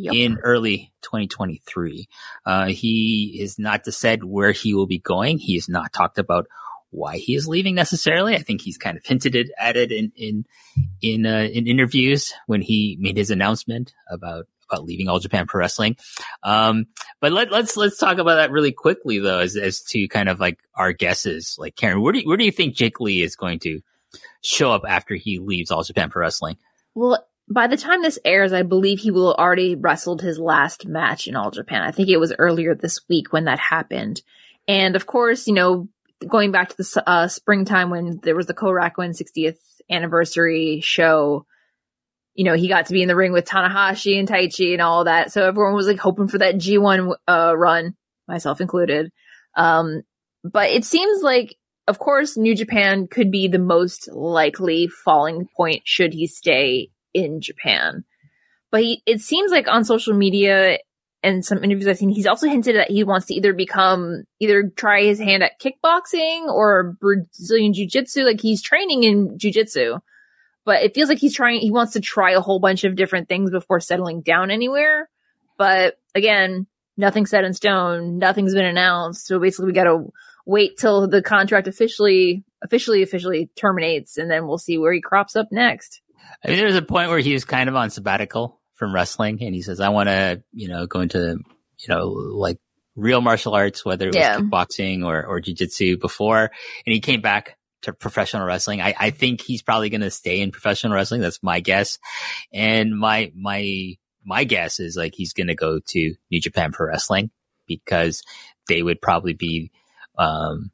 Yep. 0.00 0.14
in 0.14 0.38
early 0.44 0.92
2023. 1.02 2.06
Uh, 2.46 2.66
he 2.66 3.38
is 3.40 3.58
not 3.58 3.84
said 3.86 4.22
where 4.22 4.52
he 4.52 4.72
will 4.72 4.86
be 4.86 5.00
going. 5.00 5.38
He 5.38 5.54
has 5.54 5.68
not 5.68 5.92
talked 5.92 6.18
about 6.18 6.46
why 6.90 7.16
he 7.16 7.34
is 7.34 7.48
leaving 7.48 7.74
necessarily. 7.74 8.36
I 8.36 8.38
think 8.42 8.60
he's 8.60 8.78
kind 8.78 8.96
of 8.96 9.04
hinted 9.04 9.50
at 9.58 9.76
it 9.76 9.90
in 9.90 10.12
in 10.16 10.44
in, 11.02 11.26
uh, 11.26 11.48
in 11.52 11.66
interviews 11.66 12.32
when 12.46 12.62
he 12.62 12.96
made 13.00 13.16
his 13.16 13.30
announcement 13.32 13.92
about 14.08 14.46
about 14.70 14.84
leaving 14.84 15.08
All 15.08 15.18
Japan 15.18 15.46
Pro 15.46 15.60
Wrestling. 15.60 15.96
Um, 16.42 16.86
but 17.20 17.32
let, 17.32 17.50
let's 17.50 17.76
let's 17.76 17.98
talk 17.98 18.18
about 18.18 18.36
that 18.36 18.50
really 18.50 18.72
quickly 18.72 19.18
though, 19.18 19.40
as 19.40 19.56
as 19.56 19.82
to 19.82 20.08
kind 20.08 20.28
of 20.28 20.40
like 20.40 20.58
our 20.74 20.92
guesses. 20.92 21.56
Like 21.58 21.76
Karen, 21.76 22.00
where 22.00 22.12
do 22.12 22.20
you, 22.20 22.28
where 22.28 22.36
do 22.36 22.44
you 22.44 22.52
think 22.52 22.74
Jake 22.74 23.00
Lee 23.00 23.22
is 23.22 23.36
going 23.36 23.58
to 23.60 23.80
show 24.42 24.72
up 24.72 24.82
after 24.88 25.14
he 25.14 25.38
leaves 25.38 25.70
All 25.70 25.82
Japan 25.82 26.10
Pro 26.10 26.22
Wrestling? 26.22 26.56
Well, 26.94 27.24
by 27.50 27.66
the 27.66 27.76
time 27.76 28.02
this 28.02 28.18
airs, 28.24 28.52
I 28.52 28.62
believe 28.62 29.00
he 29.00 29.10
will 29.10 29.32
have 29.32 29.38
already 29.38 29.74
wrestled 29.74 30.20
his 30.20 30.38
last 30.38 30.86
match 30.86 31.26
in 31.26 31.36
All 31.36 31.50
Japan. 31.50 31.82
I 31.82 31.92
think 31.92 32.08
it 32.08 32.18
was 32.18 32.34
earlier 32.38 32.74
this 32.74 33.00
week 33.08 33.32
when 33.32 33.44
that 33.44 33.58
happened. 33.58 34.22
And 34.66 34.96
of 34.96 35.06
course, 35.06 35.46
you 35.46 35.54
know, 35.54 35.88
going 36.26 36.50
back 36.50 36.68
to 36.70 36.76
the 36.76 37.02
uh, 37.06 37.28
springtime 37.28 37.90
when 37.90 38.20
there 38.22 38.36
was 38.36 38.46
the 38.46 38.54
Korakuen 38.54 39.16
60th 39.18 39.56
anniversary 39.90 40.80
show, 40.80 41.46
you 42.38 42.44
know, 42.44 42.54
he 42.54 42.68
got 42.68 42.86
to 42.86 42.92
be 42.92 43.02
in 43.02 43.08
the 43.08 43.16
ring 43.16 43.32
with 43.32 43.46
Tanahashi 43.46 44.16
and 44.16 44.28
Taichi 44.28 44.72
and 44.72 44.80
all 44.80 45.02
that. 45.04 45.32
So 45.32 45.44
everyone 45.44 45.74
was 45.74 45.88
like 45.88 45.98
hoping 45.98 46.28
for 46.28 46.38
that 46.38 46.54
G1 46.54 47.12
uh, 47.26 47.56
run, 47.56 47.96
myself 48.28 48.60
included. 48.60 49.10
Um, 49.56 50.02
but 50.44 50.70
it 50.70 50.84
seems 50.84 51.20
like, 51.20 51.56
of 51.88 51.98
course, 51.98 52.36
New 52.36 52.54
Japan 52.54 53.08
could 53.08 53.32
be 53.32 53.48
the 53.48 53.58
most 53.58 54.08
likely 54.12 54.86
falling 54.86 55.48
point 55.56 55.82
should 55.84 56.12
he 56.14 56.28
stay 56.28 56.90
in 57.12 57.40
Japan. 57.40 58.04
But 58.70 58.82
he, 58.82 59.02
it 59.04 59.20
seems 59.20 59.50
like 59.50 59.66
on 59.66 59.84
social 59.84 60.14
media, 60.14 60.78
and 61.24 61.44
some 61.44 61.64
interviews 61.64 61.88
I've 61.88 61.98
seen, 61.98 62.10
he's 62.10 62.28
also 62.28 62.46
hinted 62.46 62.76
that 62.76 62.92
he 62.92 63.02
wants 63.02 63.26
to 63.26 63.34
either 63.34 63.52
become, 63.52 64.22
either 64.38 64.70
try 64.76 65.02
his 65.02 65.18
hand 65.18 65.42
at 65.42 65.60
kickboxing 65.60 66.46
or 66.46 66.96
Brazilian 67.00 67.72
jiu 67.72 67.88
jitsu. 67.88 68.22
Like 68.22 68.40
he's 68.40 68.62
training 68.62 69.02
in 69.02 69.36
jiu 69.36 69.50
jitsu, 69.50 69.98
but 70.68 70.82
it 70.82 70.94
feels 70.94 71.08
like 71.08 71.16
he's 71.16 71.34
trying, 71.34 71.60
he 71.60 71.70
wants 71.70 71.94
to 71.94 72.00
try 72.00 72.32
a 72.32 72.42
whole 72.42 72.60
bunch 72.60 72.84
of 72.84 72.94
different 72.94 73.26
things 73.26 73.50
before 73.50 73.80
settling 73.80 74.20
down 74.20 74.50
anywhere. 74.50 75.08
But 75.56 75.98
again, 76.14 76.66
nothing's 76.94 77.30
set 77.30 77.44
in 77.44 77.54
stone. 77.54 78.18
Nothing's 78.18 78.52
been 78.52 78.66
announced. 78.66 79.26
So 79.26 79.38
basically 79.38 79.64
we 79.68 79.72
got 79.72 79.84
to 79.84 80.12
wait 80.44 80.76
till 80.76 81.08
the 81.08 81.22
contract 81.22 81.68
officially, 81.68 82.44
officially, 82.62 83.02
officially 83.02 83.48
terminates 83.56 84.18
and 84.18 84.30
then 84.30 84.46
we'll 84.46 84.58
see 84.58 84.76
where 84.76 84.92
he 84.92 85.00
crops 85.00 85.36
up 85.36 85.46
next. 85.50 86.02
I 86.44 86.48
mean, 86.48 86.58
there 86.58 86.66
was 86.66 86.76
a 86.76 86.82
point 86.82 87.08
where 87.08 87.18
he 87.18 87.32
was 87.32 87.46
kind 87.46 87.70
of 87.70 87.74
on 87.74 87.88
sabbatical 87.88 88.60
from 88.74 88.94
wrestling, 88.94 89.38
and 89.42 89.54
he 89.54 89.62
says, 89.62 89.80
"I 89.80 89.88
want 89.88 90.10
to, 90.10 90.42
you 90.52 90.68
know, 90.68 90.86
go 90.86 91.00
into, 91.00 91.38
you 91.78 91.88
know, 91.88 92.08
like 92.08 92.58
real 92.94 93.22
martial 93.22 93.54
arts, 93.54 93.84
whether 93.84 94.06
it 94.08 94.14
was 94.14 94.16
Yeah. 94.16 94.38
kickboxing 94.38 95.04
or 95.04 95.24
or 95.24 95.40
jujitsu 95.40 95.98
before." 95.98 96.50
And 96.86 96.92
he 96.92 97.00
came 97.00 97.20
back 97.22 97.56
to 97.82 97.92
professional 97.92 98.46
wrestling. 98.46 98.80
I, 98.80 98.94
I 98.98 99.10
think 99.10 99.40
he's 99.40 99.62
probably 99.62 99.90
going 99.90 100.00
to 100.02 100.10
stay 100.10 100.40
in 100.40 100.50
professional 100.50 100.92
wrestling. 100.94 101.20
That's 101.20 101.42
my 101.42 101.60
guess. 101.60 101.98
And 102.52 102.98
my 102.98 103.32
my 103.36 103.94
my 104.24 104.44
guess 104.44 104.80
is 104.80 104.96
like 104.96 105.14
he's 105.14 105.32
going 105.32 105.46
to 105.46 105.54
go 105.54 105.80
to 105.88 106.14
New 106.30 106.40
Japan 106.40 106.72
Pro 106.72 106.88
Wrestling 106.88 107.30
because 107.66 108.22
they 108.68 108.82
would 108.82 109.00
probably 109.00 109.32
be. 109.34 109.70
Um, 110.18 110.70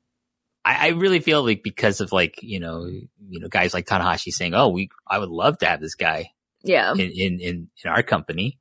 I, 0.65 0.87
I 0.87 0.89
really 0.93 1.21
feel 1.21 1.45
like 1.45 1.63
because 1.63 2.01
of 2.01 2.11
like 2.13 2.43
you 2.43 2.59
know 2.61 2.85
you 2.87 3.41
know 3.41 3.49
guys 3.49 3.75
like 3.75 3.87
Tanahashi 3.87 4.33
saying, 4.33 4.55
"Oh, 4.55 4.69
we 4.69 4.89
I 5.07 5.19
would 5.19 5.29
love 5.29 5.59
to 5.59 5.67
have 5.67 5.81
this 5.81 5.95
guy 5.95 6.31
Yeah. 6.63 6.93
in 6.93 7.01
in 7.01 7.41
in, 7.41 7.69
in 7.85 7.91
our 7.91 8.03
company," 8.03 8.59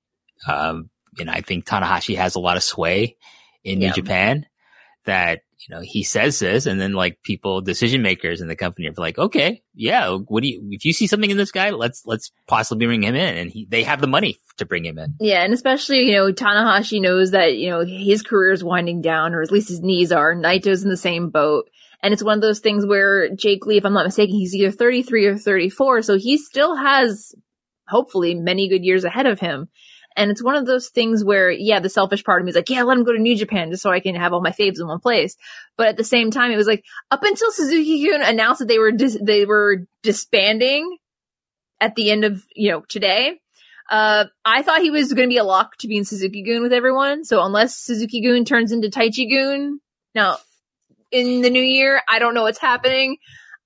um, 0.48 0.90
and 1.18 1.30
I 1.30 1.40
think 1.42 1.66
Tanahashi 1.66 2.18
has 2.18 2.36
a 2.36 2.40
lot 2.42 2.58
of 2.58 2.64
sway 2.64 3.16
in 3.64 3.80
New 3.80 3.86
Yeah. 3.88 3.94
Japan. 3.94 4.46
That 5.06 5.42
you 5.68 5.76
know 5.76 5.82
he 5.82 6.04
says 6.04 6.40
this, 6.40 6.66
and 6.66 6.80
then 6.80 6.94
like 6.94 7.22
people, 7.24 7.62
decision 7.62 8.02
makers 8.02 8.42
in 8.42 8.48
the 8.48 8.56
company 8.56 8.88
are 8.88 8.94
like, 8.98 9.18
"Okay, 9.18 9.62
yeah, 9.74 10.18
what 10.28 10.44
do 10.44 10.50
you? 10.50 10.62
If 10.72 10.86
you 10.86 10.94
see 10.94 11.08
something 11.08 11.30
in 11.30 11.38
this 11.38 11.52
guy, 11.52 11.72
let's 11.72 12.04
let's 12.06 12.32
possibly 12.48 12.86
bring 12.86 13.04
him 13.04 13.16
in," 13.16 13.38
and 13.38 13.50
he 13.50 13.68
they 13.70 13.84
have 13.84 14.02
the 14.02 14.08
money 14.08 14.38
to 14.58 14.66
bring 14.66 14.86
him 14.86 14.98
in. 14.98 15.16
Yeah, 15.20 15.44
and 15.44 15.54
especially, 15.54 16.10
you 16.10 16.14
know, 16.14 16.32
Tanahashi 16.32 17.02
knows 17.02 17.32
that, 17.32 17.58
you 17.58 17.70
know, 17.70 17.84
his 17.86 18.22
career 18.22 18.52
is 18.52 18.64
winding 18.64 19.02
down, 19.02 19.34
or 19.34 19.42
at 19.42 19.52
least 19.52 19.70
his 19.70 19.82
knees 19.82 20.12
are. 20.12 20.36
Naito's 20.36 20.84
in 20.84 20.90
the 20.90 20.98
same 20.98 21.30
boat. 21.30 21.70
And 22.02 22.14
it's 22.14 22.24
one 22.24 22.38
of 22.38 22.42
those 22.42 22.60
things 22.60 22.86
where 22.86 23.34
Jake 23.34 23.66
Lee, 23.66 23.78
if 23.78 23.86
I'm 23.86 23.94
not 23.94 24.06
mistaken, 24.06 24.36
he's 24.36 24.54
either 24.54 24.72
33 24.72 25.26
or 25.26 25.38
34, 25.38 26.02
so 26.02 26.18
he 26.18 26.38
still 26.38 26.76
has, 26.76 27.34
hopefully, 27.88 28.36
many 28.36 28.68
good 28.68 28.84
years 28.84 29.06
ahead 29.06 29.26
of 29.26 29.40
him. 29.40 29.70
And 30.16 30.30
it's 30.30 30.44
one 30.44 30.56
of 30.56 30.66
those 30.66 30.90
things 30.90 31.24
where, 31.24 31.50
yeah, 31.50 31.80
the 31.80 31.90
selfish 31.90 32.24
part 32.24 32.42
of 32.42 32.46
me 32.46 32.50
is 32.50 32.56
like, 32.56 32.70
yeah, 32.70 32.84
let 32.84 32.98
him 32.98 33.04
go 33.04 33.14
to 33.14 33.20
New 33.20 33.36
Japan 33.36 33.72
just 33.72 33.84
so 33.84 33.90
I 33.90 34.00
can 34.00 34.16
have 34.16 34.34
all 34.34 34.42
my 34.42 34.52
faves 34.52 34.80
in 34.80 34.88
one 34.88 35.00
place. 35.00 35.36
But 35.76 35.88
at 35.88 35.98
the 35.98 36.04
same 36.04 36.32
time, 36.32 36.52
it 36.52 36.58
was 36.58 36.68
like, 36.68 36.86
up 37.10 37.24
until 37.24 37.52
Suzuki-gun 37.52 38.22
announced 38.22 38.60
that 38.60 38.68
they 38.68 38.80
were, 38.80 38.92
dis- 38.92 39.18
they 39.22 39.46
were 39.46 39.88
disbanding 40.04 40.98
at 41.82 41.96
the 41.96 42.12
end 42.12 42.26
of, 42.26 42.44
you 42.56 42.72
know, 42.72 42.84
today, 42.88 43.40
uh, 43.90 44.26
I 44.46 44.62
thought 44.62 44.82
he 44.82 44.92
was 44.92 45.12
going 45.14 45.28
to 45.28 45.34
be 45.34 45.38
a 45.38 45.44
lock 45.44 45.78
to 45.78 45.88
be 45.88 45.98
in 45.98 46.06
Suzuki-gun 46.06 46.62
with 46.62 46.74
everyone. 46.74 47.26
So 47.26 47.44
unless 47.44 47.76
Suzuki-gun 47.76 48.46
turns 48.46 48.72
into 48.72 48.90
Taichi-gun, 48.90 49.80
now 50.16 50.38
in 51.12 51.42
the 51.42 51.50
new 51.50 51.62
year, 51.62 52.02
I 52.08 52.20
don't 52.20 52.34
know 52.34 52.44
what's 52.44 52.60
happening. 52.60 53.18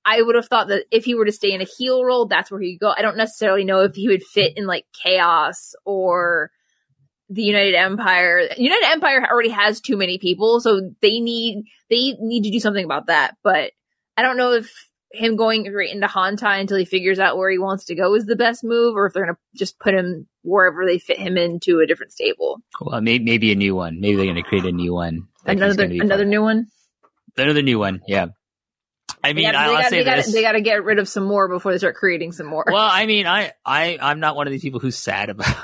I 0.10 0.22
would 0.22 0.36
have 0.36 0.48
thought 0.48 0.70
that 0.70 0.86
if 0.90 1.04
he 1.04 1.16
were 1.16 1.26
to 1.26 1.34
stay 1.34 1.52
in 1.52 1.60
a 1.60 1.66
heel 1.66 2.06
role, 2.06 2.28
that's 2.28 2.50
where 2.50 2.62
he'd 2.62 2.80
go. 2.80 2.94
I 2.98 3.02
don't 3.02 3.18
necessarily 3.18 3.66
know 3.66 3.82
if 3.82 3.94
he 3.94 4.08
would 4.08 4.24
fit 4.24 4.54
in 4.56 4.66
like 4.66 4.86
Chaos 5.04 5.76
or 5.84 6.50
the 7.30 7.44
United 7.44 7.76
Empire. 7.76 8.48
United 8.56 8.86
Empire 8.86 9.28
already 9.30 9.50
has 9.50 9.82
too 9.82 9.98
many 9.98 10.18
people, 10.18 10.62
so 10.62 10.92
they 11.02 11.20
need 11.20 11.66
they 11.90 12.14
need 12.22 12.44
to 12.46 12.52
do 12.52 12.62
something 12.62 12.86
about 12.86 13.08
that. 13.08 13.36
But 13.44 13.74
I 14.16 14.22
don't 14.22 14.38
know 14.38 14.54
if 14.54 14.72
him 15.12 15.36
going 15.36 15.70
right 15.74 15.90
into 15.90 16.08
Hontai 16.08 16.62
until 16.62 16.78
he 16.78 16.86
figures 16.86 17.20
out 17.20 17.36
where 17.36 17.50
he 17.50 17.58
wants 17.58 17.86
to 17.86 17.96
go 17.96 18.16
is 18.16 18.26
the 18.26 18.38
best 18.38 18.64
move, 18.64 18.96
or 18.96 19.08
if 19.08 19.14
they're 19.14 19.26
gonna 19.26 19.38
just 19.58 19.78
put 19.78 19.94
him 19.94 20.26
wherever 20.44 20.86
they 20.86 21.00
fit 21.00 21.20
him 21.20 21.38
into 21.38 21.82
a 21.82 21.86
different 21.86 22.14
stable. 22.14 22.62
Well, 22.80 23.02
maybe 23.02 23.26
maybe 23.26 23.52
a 23.52 23.56
new 23.56 23.76
one. 23.76 24.00
Maybe 24.00 24.16
they're 24.16 24.26
going 24.26 24.36
to 24.36 24.44
create 24.44 24.64
a 24.64 24.72
new 24.72 24.94
one. 24.94 25.28
another 25.46 25.84
another 25.84 26.08
part 26.08 26.28
new 26.28 26.42
one. 26.42 26.68
another 27.36 27.62
new 27.62 27.78
one. 27.78 28.02
Yeah. 28.08 28.28
I 29.24 29.34
mean, 29.34 29.46
gotta, 29.46 29.58
I'll 29.58 29.70
they, 29.70 29.74
gotta, 29.78 29.90
say 29.90 29.98
they, 29.98 30.04
gotta, 30.04 30.22
this. 30.22 30.34
they 30.34 30.42
gotta 30.42 30.62
get 30.62 30.84
rid 30.84 31.00
of 31.00 31.10
some 31.10 31.24
more 31.26 31.48
before 31.48 31.72
they 31.72 31.78
start 31.80 31.96
creating 31.96 32.32
some 32.32 32.46
more. 32.46 32.64
well, 32.68 32.88
I 32.90 33.06
mean, 33.08 33.26
I, 33.28 33.54
I, 33.66 33.98
I'm 34.02 34.20
not 34.20 34.36
one 34.36 34.48
of 34.48 34.52
these 34.52 34.62
people 34.62 34.80
who's 34.80 34.96
sad 34.98 35.30
about 35.32 35.56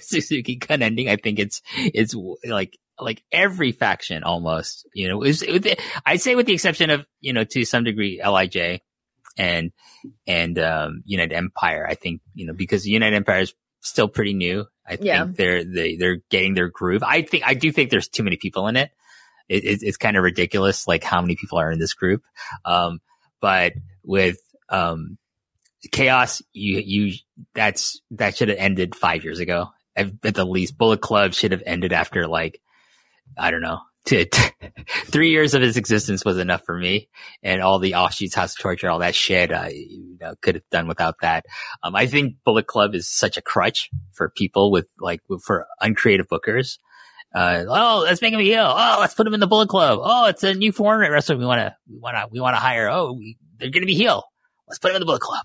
Suzuki 0.00 0.56
Gun 0.56 0.82
ending. 0.82 1.08
I 1.08 1.16
think 1.16 1.38
it's, 1.38 1.62
it's 1.76 2.14
like, 2.44 2.76
like 2.98 3.22
every 3.30 3.72
faction 3.72 4.24
almost, 4.24 4.86
you 4.94 5.08
know, 5.08 5.22
is, 5.22 5.44
I'd 6.04 6.20
say 6.20 6.34
with 6.34 6.46
the 6.46 6.54
exception 6.54 6.90
of, 6.90 7.06
you 7.20 7.32
know, 7.32 7.44
to 7.44 7.64
some 7.64 7.84
degree, 7.84 8.20
LIJ 8.24 8.80
and, 9.38 9.72
and, 10.26 10.58
um, 10.58 11.02
United 11.04 11.34
Empire. 11.34 11.86
I 11.88 11.94
think, 11.94 12.22
you 12.34 12.46
know, 12.46 12.54
because 12.54 12.86
United 12.88 13.14
Empire 13.16 13.40
is 13.40 13.54
still 13.80 14.08
pretty 14.08 14.34
new. 14.34 14.66
I 14.88 14.96
Yeah. 15.00 15.24
think 15.24 15.36
they're, 15.36 15.64
they, 15.64 15.96
they're 15.96 16.18
getting 16.30 16.54
their 16.54 16.68
groove. 16.68 17.02
I 17.02 17.22
think, 17.22 17.44
I 17.46 17.54
do 17.54 17.70
think 17.70 17.90
there's 17.90 18.08
too 18.08 18.22
many 18.22 18.36
people 18.36 18.66
in 18.68 18.76
it. 18.76 18.90
It, 19.48 19.64
it, 19.64 19.78
it's 19.82 19.96
kind 19.96 20.16
of 20.16 20.24
ridiculous, 20.24 20.86
like 20.86 21.04
how 21.04 21.20
many 21.20 21.36
people 21.36 21.58
are 21.58 21.70
in 21.70 21.78
this 21.78 21.94
group. 21.94 22.22
Um, 22.64 23.00
but 23.40 23.74
with, 24.02 24.38
um, 24.68 25.18
chaos, 25.92 26.42
you, 26.52 26.82
you, 26.84 27.14
that's, 27.54 28.00
that 28.12 28.36
should 28.36 28.48
have 28.48 28.58
ended 28.58 28.94
five 28.94 29.24
years 29.24 29.38
ago. 29.38 29.68
At, 29.94 30.12
at 30.24 30.34
the 30.34 30.44
least, 30.44 30.76
Bullet 30.76 31.00
Club 31.00 31.32
should 31.32 31.52
have 31.52 31.62
ended 31.64 31.92
after 31.92 32.26
like, 32.26 32.60
I 33.38 33.50
don't 33.50 33.62
know, 33.62 33.80
to, 34.06 34.26
three 35.06 35.30
years 35.30 35.54
of 35.54 35.62
his 35.62 35.76
existence 35.76 36.24
was 36.24 36.38
enough 36.38 36.64
for 36.64 36.76
me. 36.76 37.08
And 37.42 37.60
all 37.60 37.78
the 37.78 37.94
offshoots, 37.94 38.34
House 38.34 38.52
of 38.52 38.58
Torture, 38.58 38.88
all 38.88 39.00
that 39.00 39.14
shit, 39.14 39.52
I 39.52 39.68
you 39.68 40.16
know, 40.20 40.34
could 40.40 40.56
have 40.56 40.68
done 40.70 40.88
without 40.88 41.16
that. 41.20 41.44
Um, 41.82 41.94
I 41.94 42.06
think 42.06 42.36
Bullet 42.44 42.66
Club 42.66 42.94
is 42.94 43.08
such 43.08 43.36
a 43.36 43.42
crutch 43.42 43.90
for 44.12 44.30
people 44.30 44.70
with 44.70 44.88
like, 44.98 45.20
for 45.42 45.66
uncreative 45.80 46.28
bookers. 46.28 46.78
Uh, 47.36 47.64
oh, 47.68 48.02
let's 48.04 48.22
make 48.22 48.32
him 48.32 48.40
a 48.40 48.42
heel. 48.42 48.64
Oh, 48.66 48.96
let's 49.00 49.12
put 49.14 49.26
him 49.26 49.34
in 49.34 49.40
the 49.40 49.46
Bullet 49.46 49.68
Club. 49.68 49.98
Oh, 50.02 50.26
it's 50.26 50.42
a 50.42 50.54
new 50.54 50.72
foreign 50.72 51.10
wrestler. 51.12 51.36
We 51.36 51.44
want 51.44 51.60
to, 51.60 51.76
we 51.90 51.98
want 51.98 52.16
to, 52.16 52.28
we 52.32 52.40
want 52.40 52.54
to 52.56 52.60
hire. 52.60 52.88
Oh, 52.88 53.12
we, 53.12 53.36
they're 53.58 53.68
going 53.70 53.82
to 53.82 53.86
be 53.86 53.94
heel. 53.94 54.24
Let's 54.68 54.78
put 54.78 54.90
him 54.90 54.96
in 54.96 55.00
the 55.00 55.06
Bullet 55.06 55.20
Club. 55.20 55.44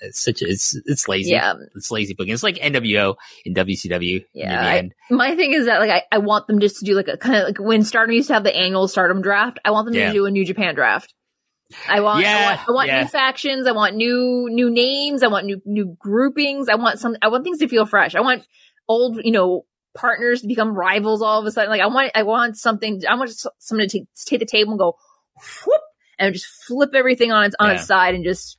It's 0.00 0.20
such 0.20 0.40
a, 0.42 0.46
it's, 0.48 0.74
it's 0.86 1.08
lazy. 1.08 1.32
yeah, 1.32 1.54
It's 1.74 1.90
lazy 1.90 2.14
booking. 2.14 2.32
It's 2.32 2.42
like 2.42 2.56
NWO 2.56 3.16
in 3.44 3.54
WCW. 3.54 4.24
Yeah, 4.32 4.60
I- 4.62 4.90
my 5.10 5.34
thing 5.36 5.52
is 5.52 5.66
that 5.66 5.78
like 5.80 5.90
I, 5.90 6.02
I 6.10 6.18
want 6.18 6.46
them 6.46 6.58
just 6.60 6.78
to 6.78 6.84
do 6.86 6.94
like 6.94 7.08
a 7.08 7.16
kind 7.18 7.36
of 7.36 7.44
like 7.44 7.58
when 7.58 7.82
Stardom 7.82 8.14
used 8.14 8.28
to 8.28 8.34
have 8.34 8.44
the 8.44 8.54
annual 8.56 8.88
Stardom 8.88 9.20
draft. 9.22 9.58
I 9.64 9.70
want 9.72 9.86
them 9.86 9.94
Yeah. 9.94 10.08
to 10.08 10.12
do 10.14 10.26
a 10.26 10.30
New 10.30 10.44
Japan 10.44 10.74
draft. 10.74 11.12
I 11.88 12.00
want, 12.00 12.18
I 12.18 12.22
Yeah, 12.22 12.46
want, 12.46 12.68
I 12.68 12.72
want 12.72 12.88
yeah. 12.88 13.02
new 13.02 13.08
factions. 13.08 13.66
I 13.66 13.72
want 13.72 13.94
new, 13.96 14.48
new 14.50 14.70
names. 14.70 15.22
I 15.22 15.26
want 15.28 15.46
new, 15.46 15.60
new 15.66 15.96
groupings. 15.98 16.68
I 16.68 16.76
want 16.76 16.98
some, 17.00 17.16
I 17.22 17.28
want 17.28 17.44
things 17.44 17.58
to 17.58 17.68
feel 17.68 17.84
fresh. 17.86 18.14
I 18.14 18.20
want 18.20 18.46
old, 18.88 19.18
you 19.24 19.32
know, 19.32 19.64
partners 19.96 20.42
to 20.42 20.46
become 20.46 20.74
rivals 20.74 21.22
all 21.22 21.40
of 21.40 21.46
a 21.46 21.50
sudden. 21.50 21.70
Like 21.70 21.80
I 21.80 21.86
want, 21.86 22.12
I 22.14 22.22
want 22.22 22.56
something, 22.56 23.02
I 23.08 23.16
want 23.16 23.30
someone 23.58 23.88
to 23.88 23.98
take, 23.98 24.08
take 24.26 24.40
the 24.40 24.46
table 24.46 24.72
and 24.72 24.78
go, 24.78 24.96
whoop, 25.66 25.80
and 26.18 26.32
just 26.32 26.46
flip 26.66 26.90
everything 26.94 27.32
on 27.32 27.44
its, 27.44 27.56
on 27.58 27.68
Yeah. 27.68 27.74
its 27.76 27.86
side 27.86 28.14
and 28.14 28.24
just, 28.24 28.58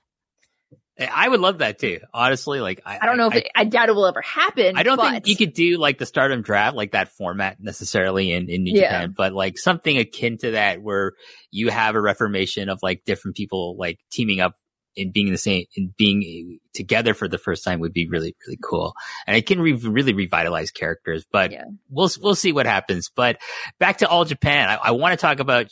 I 0.99 1.29
would 1.29 1.39
love 1.41 1.59
that 1.59 1.77
too. 1.77 1.99
Honestly, 2.11 2.59
like 2.59 2.81
I, 2.83 2.97
I 2.99 3.05
don't 3.05 3.17
know 3.17 3.27
if 3.27 3.33
I, 3.35 3.37
it, 3.37 3.47
I 3.55 3.63
doubt 3.65 3.89
it 3.89 3.91
will 3.93 4.07
ever 4.07 4.21
happen. 4.21 4.75
I 4.75 4.81
don't 4.81 4.97
but 4.97 5.11
think 5.11 5.27
you 5.27 5.35
could 5.37 5.53
do 5.53 5.77
like 5.77 5.99
the 5.99 6.07
Stardom 6.07 6.41
draft, 6.41 6.75
like 6.75 6.93
that 6.93 7.09
format 7.09 7.57
necessarily 7.59 8.31
in, 8.31 8.49
in 8.49 8.63
New 8.63 8.73
Yeah. 8.73 8.85
Japan, 8.85 9.13
but 9.15 9.31
like 9.33 9.59
something 9.59 9.95
akin 9.95 10.39
to 10.39 10.51
that 10.51 10.81
where 10.81 11.11
you 11.51 11.69
have 11.69 11.93
a 11.93 12.01
reformation 12.01 12.67
of 12.69 12.79
like 12.81 13.03
different 13.05 13.37
people 13.37 13.77
like 13.77 13.99
teaming 14.11 14.39
up 14.39 14.55
and 14.97 15.13
being 15.13 15.31
the 15.31 15.37
same 15.37 15.65
and 15.75 15.95
being 15.95 16.59
together 16.73 17.13
for 17.13 17.27
the 17.27 17.37
first 17.37 17.63
time 17.63 17.79
would 17.79 17.93
be 17.93 18.07
really, 18.07 18.35
really 18.45 18.59
cool. 18.61 18.93
And 19.25 19.35
it 19.37 19.45
can 19.45 19.61
re- 19.61 19.73
really 19.73 20.13
revitalize 20.13 20.71
characters, 20.71 21.25
but 21.31 21.51
Yeah. 21.51 21.65
we'll, 21.89 22.09
we'll 22.21 22.35
see 22.35 22.51
what 22.51 22.65
happens. 22.65 23.09
But 23.15 23.37
back 23.79 23.99
to 23.99 24.07
All 24.09 24.25
Japan, 24.25 24.69
I, 24.69 24.75
I 24.75 24.91
want 24.91 25.13
to 25.13 25.17
talk 25.17 25.39
about, 25.39 25.67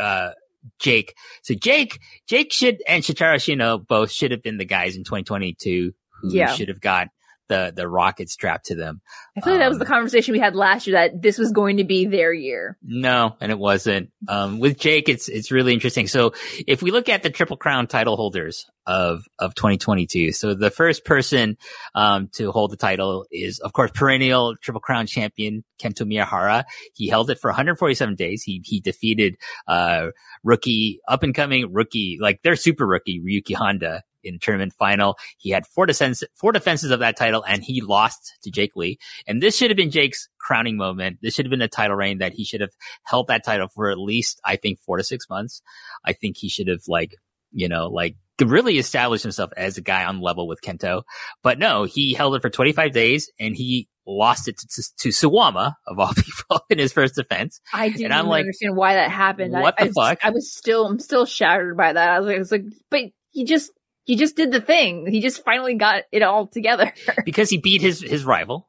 uh, 0.00 0.30
Jake. 0.78 1.14
So 1.42 1.54
Jake, 1.54 1.98
Jake 2.26 2.52
should 2.52 2.82
and 2.88 3.02
Shotaro 3.02 3.34
Ashino 3.34 3.86
both 3.86 4.10
should 4.10 4.30
have 4.30 4.42
been 4.42 4.56
the 4.56 4.64
guys 4.64 4.96
in 4.96 5.04
2022 5.04 5.92
who 6.22 6.34
Yeah. 6.34 6.54
should 6.54 6.68
have 6.68 6.80
got 6.80 7.08
the 7.48 7.72
the 7.74 7.88
rocket 7.88 8.30
strapped 8.30 8.66
to 8.66 8.74
them. 8.74 9.00
I 9.36 9.40
feel 9.40 9.54
like 9.54 9.60
that 9.60 9.68
was 9.68 9.78
the 9.78 9.84
Um, 9.84 9.90
conversation 9.90 10.32
we 10.32 10.38
had 10.38 10.54
last 10.56 10.86
year 10.86 10.96
that 10.96 11.20
this 11.22 11.38
was 11.38 11.52
going 11.52 11.76
to 11.78 11.84
be 11.84 12.06
their 12.06 12.32
year. 12.32 12.78
No, 12.82 13.36
and 13.40 13.52
it 13.52 13.58
wasn't. 13.58 14.10
Um, 14.28 14.58
with 14.60 14.78
Jake, 14.78 15.08
it's 15.08 15.28
it's 15.28 15.50
really 15.50 15.72
interesting. 15.74 16.06
So 16.06 16.32
if 16.66 16.82
we 16.82 16.90
look 16.90 17.08
at 17.08 17.22
the 17.22 17.30
Triple 17.30 17.56
Crown 17.56 17.86
title 17.86 18.16
holders 18.16 18.66
of 18.86 19.22
of 19.38 19.54
2022, 19.54 20.32
so 20.32 20.54
the 20.54 20.70
first 20.70 21.04
person 21.04 21.56
um, 21.94 22.28
to 22.34 22.50
hold 22.50 22.70
the 22.70 22.76
title 22.76 23.26
is, 23.30 23.58
of 23.60 23.72
course, 23.72 23.90
perennial 23.94 24.54
Triple 24.62 24.80
Crown 24.80 25.06
champion 25.06 25.64
Kento 25.80 26.02
Miyahara. 26.02 26.64
He 26.94 27.08
held 27.08 27.30
it 27.30 27.38
for 27.40 27.48
147 27.50 28.14
days. 28.14 28.42
He 28.42 28.62
he 28.64 28.80
defeated 28.80 29.36
uh, 29.68 30.08
rookie, 30.42 31.00
up 31.08 31.22
and 31.22 31.34
coming 31.34 31.72
rookie, 31.72 32.18
like 32.20 32.42
their 32.42 32.56
super 32.56 32.86
rookie 32.86 33.20
Ryuki 33.20 33.54
Honda 33.54 34.02
in 34.24 34.38
tournament 34.38 34.72
final. 34.72 35.16
He 35.38 35.50
had 35.50 35.66
four 35.66 35.86
defense, 35.86 36.22
four 36.34 36.52
defenses 36.52 36.90
of 36.90 37.00
that 37.00 37.16
title 37.16 37.44
and 37.46 37.62
he 37.62 37.80
lost 37.80 38.38
to 38.42 38.50
Jake 38.50 38.76
Lee. 38.76 38.98
And 39.26 39.42
this 39.42 39.56
should 39.56 39.70
have 39.70 39.76
been 39.76 39.90
Jake's 39.90 40.28
crowning 40.38 40.76
moment. 40.76 41.18
This 41.22 41.34
should 41.34 41.46
have 41.46 41.50
been 41.50 41.62
a 41.62 41.68
title 41.68 41.96
reign 41.96 42.18
that 42.18 42.32
he 42.32 42.44
should 42.44 42.60
have 42.60 42.72
held 43.04 43.28
that 43.28 43.44
title 43.44 43.68
for 43.68 43.90
at 43.90 43.98
least, 43.98 44.40
I 44.44 44.56
think, 44.56 44.80
four 44.80 44.96
to 44.96 45.04
six 45.04 45.28
months. 45.28 45.62
I 46.04 46.12
think 46.12 46.36
he 46.36 46.48
should 46.48 46.68
have 46.68 46.82
like, 46.88 47.16
you 47.52 47.68
know, 47.68 47.88
like 47.88 48.16
really 48.42 48.78
established 48.78 49.22
himself 49.22 49.50
as 49.56 49.78
a 49.78 49.82
guy 49.82 50.04
on 50.04 50.20
level 50.20 50.48
with 50.48 50.60
Kento. 50.60 51.02
But 51.42 51.58
no, 51.58 51.84
he 51.84 52.14
held 52.14 52.34
it 52.34 52.42
for 52.42 52.50
25 52.50 52.92
days 52.92 53.30
and 53.38 53.54
he 53.54 53.88
lost 54.06 54.48
it 54.48 54.58
to, 54.58 54.66
to, 54.68 54.82
to 54.98 55.08
Suwama 55.10 55.74
of 55.86 55.98
all 55.98 56.12
people 56.16 56.60
in 56.68 56.78
his 56.78 56.92
first 56.92 57.14
defense. 57.14 57.60
I 57.72 57.88
didn't 57.90 58.12
I'm 58.12 58.26
like, 58.26 58.40
understand 58.40 58.76
why 58.76 58.94
that 58.94 59.10
happened. 59.10 59.52
what 59.52 59.74
I, 59.78 59.84
the 59.84 59.90
I, 59.90 60.08
fuck? 60.08 60.24
I 60.24 60.30
was 60.30 60.52
still, 60.52 60.86
I'm 60.86 60.98
still 60.98 61.26
shattered 61.26 61.76
by 61.76 61.92
that. 61.92 62.10
I 62.10 62.18
was 62.18 62.26
like, 62.26 62.36
I 62.36 62.38
was 62.38 62.52
like, 62.52 62.64
but 62.90 63.00
he 63.30 63.44
just, 63.44 63.70
he 64.04 64.16
just 64.16 64.36
did 64.36 64.52
the 64.52 64.60
thing. 64.60 65.06
He 65.06 65.20
just 65.20 65.44
finally 65.44 65.74
got 65.74 66.04
it 66.12 66.22
all 66.22 66.46
together. 66.46 66.92
because 67.24 67.50
he 67.50 67.58
beat 67.58 67.80
his 67.80 68.00
his 68.00 68.24
rival 68.24 68.68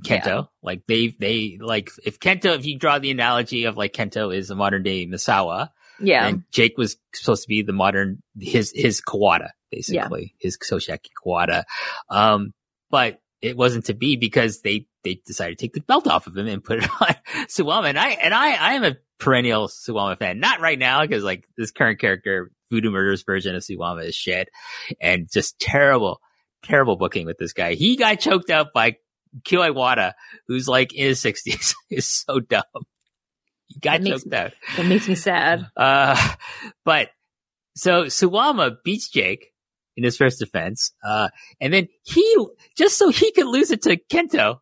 Kento. 0.00 0.26
Yeah. 0.26 0.42
Like 0.62 0.82
they 0.86 1.08
they 1.08 1.58
like 1.60 1.90
if 2.04 2.20
Kento 2.20 2.54
if 2.56 2.66
you 2.66 2.78
draw 2.78 2.98
the 2.98 3.10
analogy 3.10 3.64
of 3.64 3.76
like 3.76 3.92
Kento 3.92 4.34
is 4.34 4.50
a 4.50 4.54
modern 4.54 4.82
day 4.82 5.06
Misawa 5.06 5.70
yeah. 6.00 6.26
and 6.26 6.42
Jake 6.50 6.76
was 6.76 6.96
supposed 7.14 7.42
to 7.42 7.48
be 7.48 7.62
the 7.62 7.72
modern 7.72 8.22
his 8.38 8.72
his 8.74 9.00
Kawada 9.00 9.50
basically 9.70 10.34
his 10.38 10.58
Toshiaki 10.58 11.10
Kawada 11.24 11.64
um 12.08 12.52
but 12.90 13.20
it 13.42 13.56
wasn't 13.56 13.86
to 13.86 13.94
be 13.94 14.16
because 14.16 14.60
they 14.60 14.86
they 15.04 15.20
decided 15.26 15.58
to 15.58 15.64
take 15.64 15.72
the 15.72 15.80
belt 15.80 16.06
off 16.06 16.26
of 16.26 16.36
him 16.36 16.46
and 16.46 16.64
put 16.64 16.82
it 16.82 16.90
on 17.00 17.14
Suwama 17.46 17.88
and 17.88 17.98
I 17.98 18.10
and 18.10 18.34
I 18.34 18.54
I 18.54 18.74
am 18.74 18.84
a 18.84 18.96
perennial 19.18 19.68
Suwama 19.68 20.18
fan 20.18 20.40
not 20.40 20.60
right 20.60 20.78
now 20.78 21.02
because 21.02 21.24
like 21.24 21.46
this 21.56 21.70
current 21.70 21.98
character 21.98 22.50
Voodoo 22.70 22.90
Murder's 22.90 23.22
version 23.22 23.54
of 23.54 23.62
Suwama 23.62 24.04
is 24.06 24.14
shit 24.14 24.48
and 25.00 25.28
just 25.32 25.58
terrible 25.58 26.20
terrible 26.62 26.96
booking 26.96 27.26
with 27.26 27.38
this 27.38 27.52
guy 27.52 27.74
he 27.74 27.96
got 27.96 28.18
choked 28.20 28.50
out 28.50 28.68
by 28.74 28.96
Kyo 29.44 29.60
Iwata 29.60 30.12
who's 30.48 30.66
like 30.66 30.92
in 30.94 31.06
his 31.06 31.20
60s 31.22 31.74
is 31.90 32.08
so 32.26 32.40
dumb 32.40 32.62
he 33.66 33.78
got 33.80 33.92
That 33.92 34.02
makes- 34.02 34.22
choked 34.24 34.34
out 34.34 34.52
It 34.78 34.86
makes 34.86 35.08
me 35.08 35.14
sad. 35.14 35.66
uh, 35.76 36.34
but 36.84 37.10
so 37.76 38.04
Suwama 38.04 38.76
beats 38.84 39.08
Jake 39.08 39.52
in 39.98 40.04
his 40.04 40.16
first 40.16 40.38
defense. 40.38 40.92
Uh, 41.02 41.28
and 41.60 41.72
then 41.72 41.88
he, 42.04 42.36
just 42.76 42.96
so 42.98 43.08
he 43.08 43.32
could 43.32 43.46
lose 43.46 43.70
it 43.70 43.82
to 43.82 43.98
Kento 44.10 44.60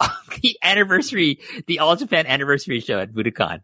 the 0.42 0.56
anniversary, 0.62 1.38
the 1.66 1.78
All 1.78 1.96
Japan 1.96 2.26
anniversary 2.26 2.80
show 2.80 2.98
at 2.98 3.12
Budokan. 3.12 3.60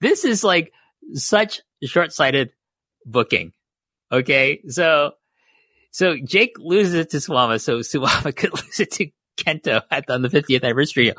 This 0.00 0.24
is 0.24 0.42
like 0.44 0.72
such 1.14 1.60
short-sighted 1.84 2.50
booking. 3.04 3.52
Okay. 4.10 4.60
So, 4.68 5.12
so 5.90 6.16
Jake 6.22 6.54
loses 6.58 6.94
it 6.94 7.10
to 7.10 7.18
Suwama. 7.18 7.60
So 7.60 7.78
Suwama 7.78 8.34
could 8.36 8.52
lose 8.52 8.80
it 8.80 8.92
to 8.92 9.10
Kento 9.38 9.82
at 9.90 10.08
on 10.10 10.22
the 10.22 10.28
50th 10.28 10.62
anniversary. 10.62 11.12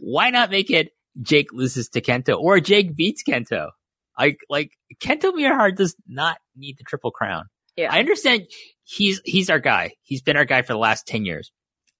Why 0.00 0.30
not 0.30 0.50
make 0.50 0.70
it 0.70 0.88
Jake 1.22 1.52
loses 1.52 1.88
to 1.90 2.00
Kento 2.00 2.38
or 2.38 2.60
Jake 2.60 2.94
beats 2.94 3.22
Kento? 3.22 3.70
I 4.18 4.36
like 4.48 4.72
Kento 5.00 5.32
Miyahara 5.32 5.74
does 5.76 5.94
not 6.06 6.38
need 6.56 6.78
the 6.78 6.84
triple 6.84 7.10
crown. 7.10 7.44
Yeah. 7.76 7.92
I 7.92 7.98
understand 7.98 8.46
he's 8.84 9.20
he's 9.24 9.50
our 9.50 9.58
guy. 9.58 9.92
He's 10.02 10.22
been 10.22 10.36
our 10.36 10.46
guy 10.46 10.62
for 10.62 10.72
the 10.72 10.78
last 10.78 11.06
ten 11.06 11.24
years. 11.24 11.52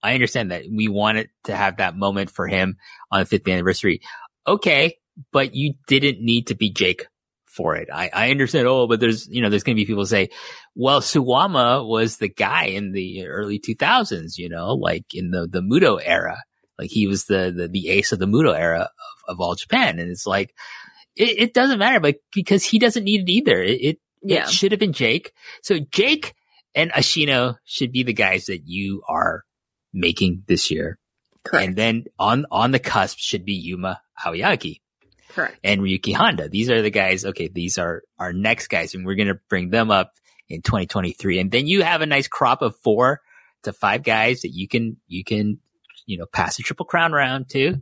I 0.02 0.14
understand 0.14 0.50
that 0.50 0.64
we 0.70 0.88
wanted 0.88 1.28
to 1.44 1.56
have 1.56 1.78
that 1.78 1.96
moment 1.96 2.30
for 2.30 2.46
him 2.46 2.76
on 3.10 3.24
the 3.24 3.38
50th 3.38 3.52
anniversary. 3.52 4.00
Okay, 4.46 4.98
but 5.32 5.54
you 5.54 5.74
didn't 5.88 6.20
need 6.20 6.48
to 6.48 6.54
be 6.54 6.70
Jake 6.70 7.06
for 7.56 7.74
it. 7.76 7.88
I, 7.92 8.10
I 8.12 8.30
understand. 8.30 8.66
Oh, 8.68 8.86
but 8.86 9.00
there's 9.00 9.26
you 9.28 9.40
know 9.42 9.48
there's 9.48 9.62
going 9.62 9.76
to 9.76 9.80
be 9.80 9.86
people 9.86 10.06
say, 10.06 10.28
well, 10.74 11.00
Suwama 11.00 11.86
was 11.86 12.18
the 12.18 12.28
guy 12.28 12.66
in 12.66 12.92
the 12.92 13.26
early 13.26 13.58
2000s. 13.58 14.36
You 14.36 14.48
know, 14.48 14.74
like 14.74 15.06
in 15.14 15.30
the 15.30 15.48
the 15.48 15.60
Muto 15.62 16.00
era. 16.04 16.38
Like 16.78 16.90
he 16.90 17.06
was 17.06 17.24
the 17.24 17.52
the, 17.56 17.68
the 17.68 17.88
ace 17.88 18.12
of 18.12 18.18
the 18.18 18.26
Muto 18.26 18.54
era 18.54 18.80
of, 18.82 19.34
of 19.36 19.40
all 19.40 19.54
Japan, 19.54 19.98
and 19.98 20.10
it's 20.10 20.26
like 20.26 20.54
it, 21.16 21.38
it 21.40 21.54
doesn't 21.54 21.78
matter, 21.78 22.00
but 22.00 22.16
because 22.34 22.64
he 22.64 22.78
doesn't 22.78 23.04
need 23.04 23.22
it 23.22 23.32
either. 23.32 23.62
It, 23.62 23.80
it 23.82 23.98
Yeah. 24.22 24.42
it 24.44 24.50
should 24.50 24.72
have 24.72 24.80
been 24.80 24.92
Jake. 24.92 25.32
So 25.62 25.78
Jake 25.78 26.34
and 26.74 26.92
Ashino 26.92 27.56
should 27.64 27.92
be 27.92 28.02
the 28.02 28.12
guys 28.12 28.46
that 28.46 28.62
you 28.66 29.02
are 29.08 29.44
making 29.94 30.42
this 30.46 30.70
year. 30.70 30.98
Correct. 31.44 31.66
And 31.66 31.76
then 31.76 32.04
on, 32.18 32.44
on 32.50 32.72
the 32.72 32.78
cusp 32.78 33.18
should 33.18 33.44
be 33.46 33.54
Yuma 33.54 34.02
Aoyagi 34.22 34.80
Correct. 35.36 35.58
and 35.62 35.82
Ryuki 35.82 36.14
Honda. 36.14 36.48
These 36.48 36.70
are 36.70 36.80
the 36.80 36.90
guys. 36.90 37.26
Okay. 37.26 37.48
These 37.48 37.76
are 37.76 38.02
our 38.18 38.32
next 38.32 38.68
guys 38.68 38.94
and 38.94 39.04
we're 39.04 39.16
going 39.16 39.28
to 39.28 39.38
bring 39.50 39.68
them 39.68 39.90
up 39.90 40.14
in 40.48 40.62
2023. 40.62 41.38
And 41.38 41.50
then 41.50 41.66
you 41.66 41.82
have 41.82 42.00
a 42.00 42.06
nice 42.06 42.26
crop 42.26 42.62
of 42.62 42.74
four 42.76 43.20
to 43.64 43.74
five 43.74 44.02
guys 44.02 44.40
that 44.40 44.54
you 44.54 44.66
can, 44.66 44.96
you 45.06 45.24
can, 45.24 45.58
you 46.06 46.16
know, 46.16 46.24
pass 46.24 46.58
a 46.58 46.62
triple 46.62 46.86
crown 46.86 47.12
round 47.12 47.50
to 47.50 47.76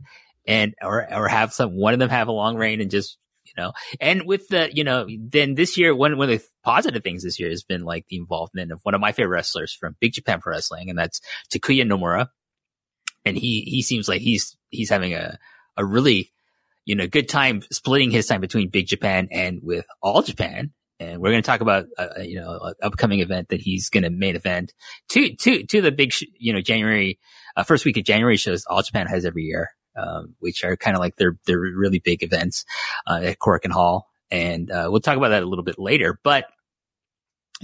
and, 0.45 0.75
or, 0.81 1.11
or 1.13 1.29
have 1.29 1.53
some, 1.53 1.77
one 1.77 1.93
of 1.93 1.99
them 1.99 2.09
have 2.09 2.27
a 2.27 2.33
long 2.33 2.57
reign 2.57 2.81
and 2.81 2.91
just, 2.91 3.17
you 3.45 3.53
know, 3.55 3.71
and 4.01 4.25
with 4.25 4.49
the, 4.49 4.69
you 4.75 4.83
know, 4.83 5.07
then 5.17 5.55
this 5.55 5.77
year, 5.77 5.95
one, 5.95 6.17
one 6.17 6.29
of 6.29 6.39
the 6.39 6.45
positive 6.63 7.03
things 7.03 7.23
this 7.23 7.39
year 7.39 7.49
has 7.49 7.63
been 7.63 7.85
like 7.85 8.05
the 8.09 8.17
involvement 8.17 8.73
of 8.73 8.81
one 8.83 8.95
of 8.95 8.99
my 8.99 9.13
favorite 9.13 9.33
wrestlers 9.33 9.71
from 9.73 9.95
Big 10.01 10.11
Japan 10.11 10.41
Pro 10.41 10.51
Wrestling, 10.51 10.89
and 10.89 10.99
that's 10.99 11.21
Takuya 11.53 11.85
Nomura. 11.85 12.27
And 13.23 13.37
he, 13.37 13.61
he 13.61 13.81
seems 13.81 14.09
like 14.09 14.21
he's, 14.21 14.57
he's 14.71 14.89
having 14.89 15.13
a, 15.13 15.37
a 15.77 15.85
really, 15.85 16.33
you 16.85 16.95
know, 16.95 17.07
good 17.07 17.27
time 17.27 17.61
splitting 17.71 18.11
his 18.11 18.27
time 18.27 18.41
between 18.41 18.69
Big 18.69 18.87
Japan 18.87 19.27
and 19.31 19.59
with 19.61 19.85
All 20.01 20.21
Japan. 20.21 20.71
And 20.99 21.19
we're 21.19 21.31
going 21.31 21.41
to 21.41 21.45
talk 21.45 21.61
about, 21.61 21.87
uh, 21.97 22.21
you 22.21 22.39
know, 22.39 22.57
an 22.61 22.73
upcoming 22.81 23.19
event 23.19 23.49
that 23.49 23.59
he's 23.59 23.89
going 23.89 24.03
to 24.03 24.09
main 24.09 24.35
event 24.35 24.73
to, 25.09 25.35
to, 25.35 25.63
to 25.63 25.81
the 25.81 25.91
big, 25.91 26.13
sh- 26.13 26.23
you 26.37 26.53
know, 26.53 26.61
January, 26.61 27.19
uh, 27.57 27.63
first 27.63 27.83
week 27.83 27.97
of 27.97 28.05
January 28.05 28.37
shows 28.37 28.65
All 28.67 28.81
Japan 28.81 29.07
has 29.07 29.25
every 29.25 29.43
year, 29.43 29.71
um, 29.97 30.35
which 30.39 30.63
are 30.63 30.77
kind 30.77 30.95
of 30.95 31.01
like 31.01 31.17
their, 31.17 31.37
their 31.47 31.59
really 31.59 31.99
big 31.99 32.23
events, 32.23 32.63
uh, 33.07 33.19
at 33.23 33.39
Korakuen 33.39 33.71
Hall. 33.71 34.07
And, 34.31 34.71
uh, 34.71 34.87
we'll 34.89 35.01
talk 35.01 35.17
about 35.17 35.29
that 35.29 35.43
a 35.43 35.47
little 35.47 35.65
bit 35.65 35.77
later, 35.77 36.17
but 36.23 36.45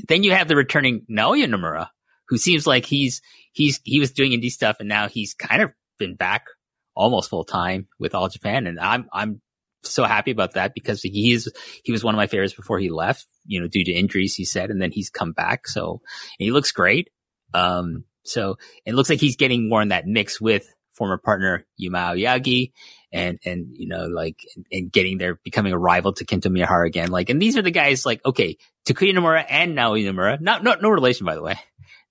then 0.08 0.24
you 0.24 0.32
have 0.32 0.48
the 0.48 0.56
returning 0.56 1.06
Naoya 1.10 1.46
Nomura, 1.46 1.88
who 2.28 2.38
seems 2.38 2.68
like 2.68 2.86
he's, 2.86 3.22
he's, 3.54 3.80
he 3.84 4.00
was 4.00 4.12
doing 4.12 4.32
indie 4.32 4.52
stuff 4.52 4.78
and 4.80 4.90
now 4.90 5.08
he's 5.08 5.34
kind 5.34 5.62
of 5.62 5.72
been 5.98 6.16
back 6.16 6.48
almost 6.96 7.30
full 7.30 7.44
time 7.44 7.88
with 8.00 8.16
All 8.16 8.30
Japan. 8.30 8.68
And 8.68 8.80
I'm, 8.80 9.08
I'm 9.12 9.42
so 9.84 10.04
happy 10.04 10.32
about 10.32 10.54
that 10.54 10.74
because 10.74 11.02
he's, 11.02 11.48
he 11.84 11.92
was 11.92 12.04
one 12.04 12.14
of 12.14 12.18
my 12.18 12.28
favorites 12.28 12.54
before 12.54 12.80
he 12.80 12.90
left, 12.90 13.26
you 13.46 13.60
know, 13.60 13.68
due 13.68 13.84
to 13.84 13.92
injuries, 13.92 14.36
he 14.36 14.46
said, 14.46 14.70
and 14.70 14.82
then 14.82 14.92
he's 14.92 15.10
come 15.10 15.32
back. 15.32 15.68
So 15.68 16.02
he 16.38 16.52
looks 16.52 16.72
great. 16.72 17.10
Um, 17.54 18.06
so 18.24 18.58
it 18.86 18.94
looks 18.94 19.10
like 19.10 19.20
he's 19.20 19.36
getting 19.36 19.68
more 19.68 19.82
in 19.82 19.90
that 19.90 20.06
mix 20.06 20.40
with 20.40 20.72
former 20.92 21.18
partner 21.18 21.66
Yuma 21.78 21.98
Aoyagi 21.98 22.72
and, 23.12 23.40
and, 23.46 23.68
you 23.72 23.88
know, 23.88 24.06
like, 24.06 24.38
and, 24.72 24.92
getting 24.92 25.18
there, 25.18 25.40
becoming 25.44 25.74
a 25.74 25.78
rival 25.80 26.14
to 26.14 26.26
Kento 26.26 26.48
Miyahara 26.48 26.86
again. 26.86 27.10
Like, 27.10 27.30
and 27.30 27.42
these 27.42 27.58
are 27.58 27.62
the 27.62 27.72
guys 27.72 28.06
like, 28.06 28.24
okay, 28.26 28.58
Takuya 28.86 29.14
Nomura 29.14 29.44
and 29.50 29.76
Naoya 29.76 30.12
Nomura, 30.12 30.40
not, 30.40 30.64
no, 30.64 30.76
no 30.76 30.90
relation, 30.90 31.26
by 31.26 31.36
the 31.36 31.42
way. 31.42 31.56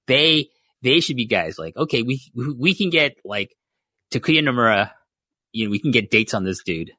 They, 0.07 0.49
they 0.83 1.01
should 1.01 1.17
be 1.17 1.27
guys 1.27 1.59
like, 1.59 1.77
okay, 1.77 2.03
we 2.03 2.23
we 2.35 2.75
can 2.75 2.91
get 2.91 3.17
like 3.25 3.55
Takuya 4.11 4.43
Nomura, 4.43 4.91
you 5.53 5.65
know, 5.65 5.71
we 5.71 5.79
can 5.79 5.91
get 5.91 6.11
dates 6.11 6.35
on 6.35 6.45
this 6.45 6.63
dude 6.63 6.93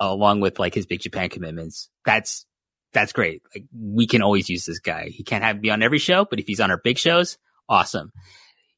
uh, 0.00 0.06
along 0.06 0.40
with 0.40 0.58
like 0.58 0.74
his 0.74 0.86
big 0.86 1.00
Japan 1.00 1.28
commitments. 1.28 1.88
That's, 2.04 2.44
that's 2.92 3.12
great. 3.12 3.42
Like 3.54 3.64
we 3.72 4.06
can 4.06 4.22
always 4.22 4.48
use 4.48 4.64
this 4.64 4.80
guy. 4.80 5.08
He 5.08 5.22
can't 5.22 5.44
have 5.44 5.60
be 5.60 5.70
on 5.70 5.82
every 5.82 5.98
show, 5.98 6.24
but 6.24 6.40
if 6.40 6.46
he's 6.46 6.60
on 6.60 6.70
our 6.70 6.80
big 6.82 6.98
shows, 6.98 7.38
awesome. 7.68 8.12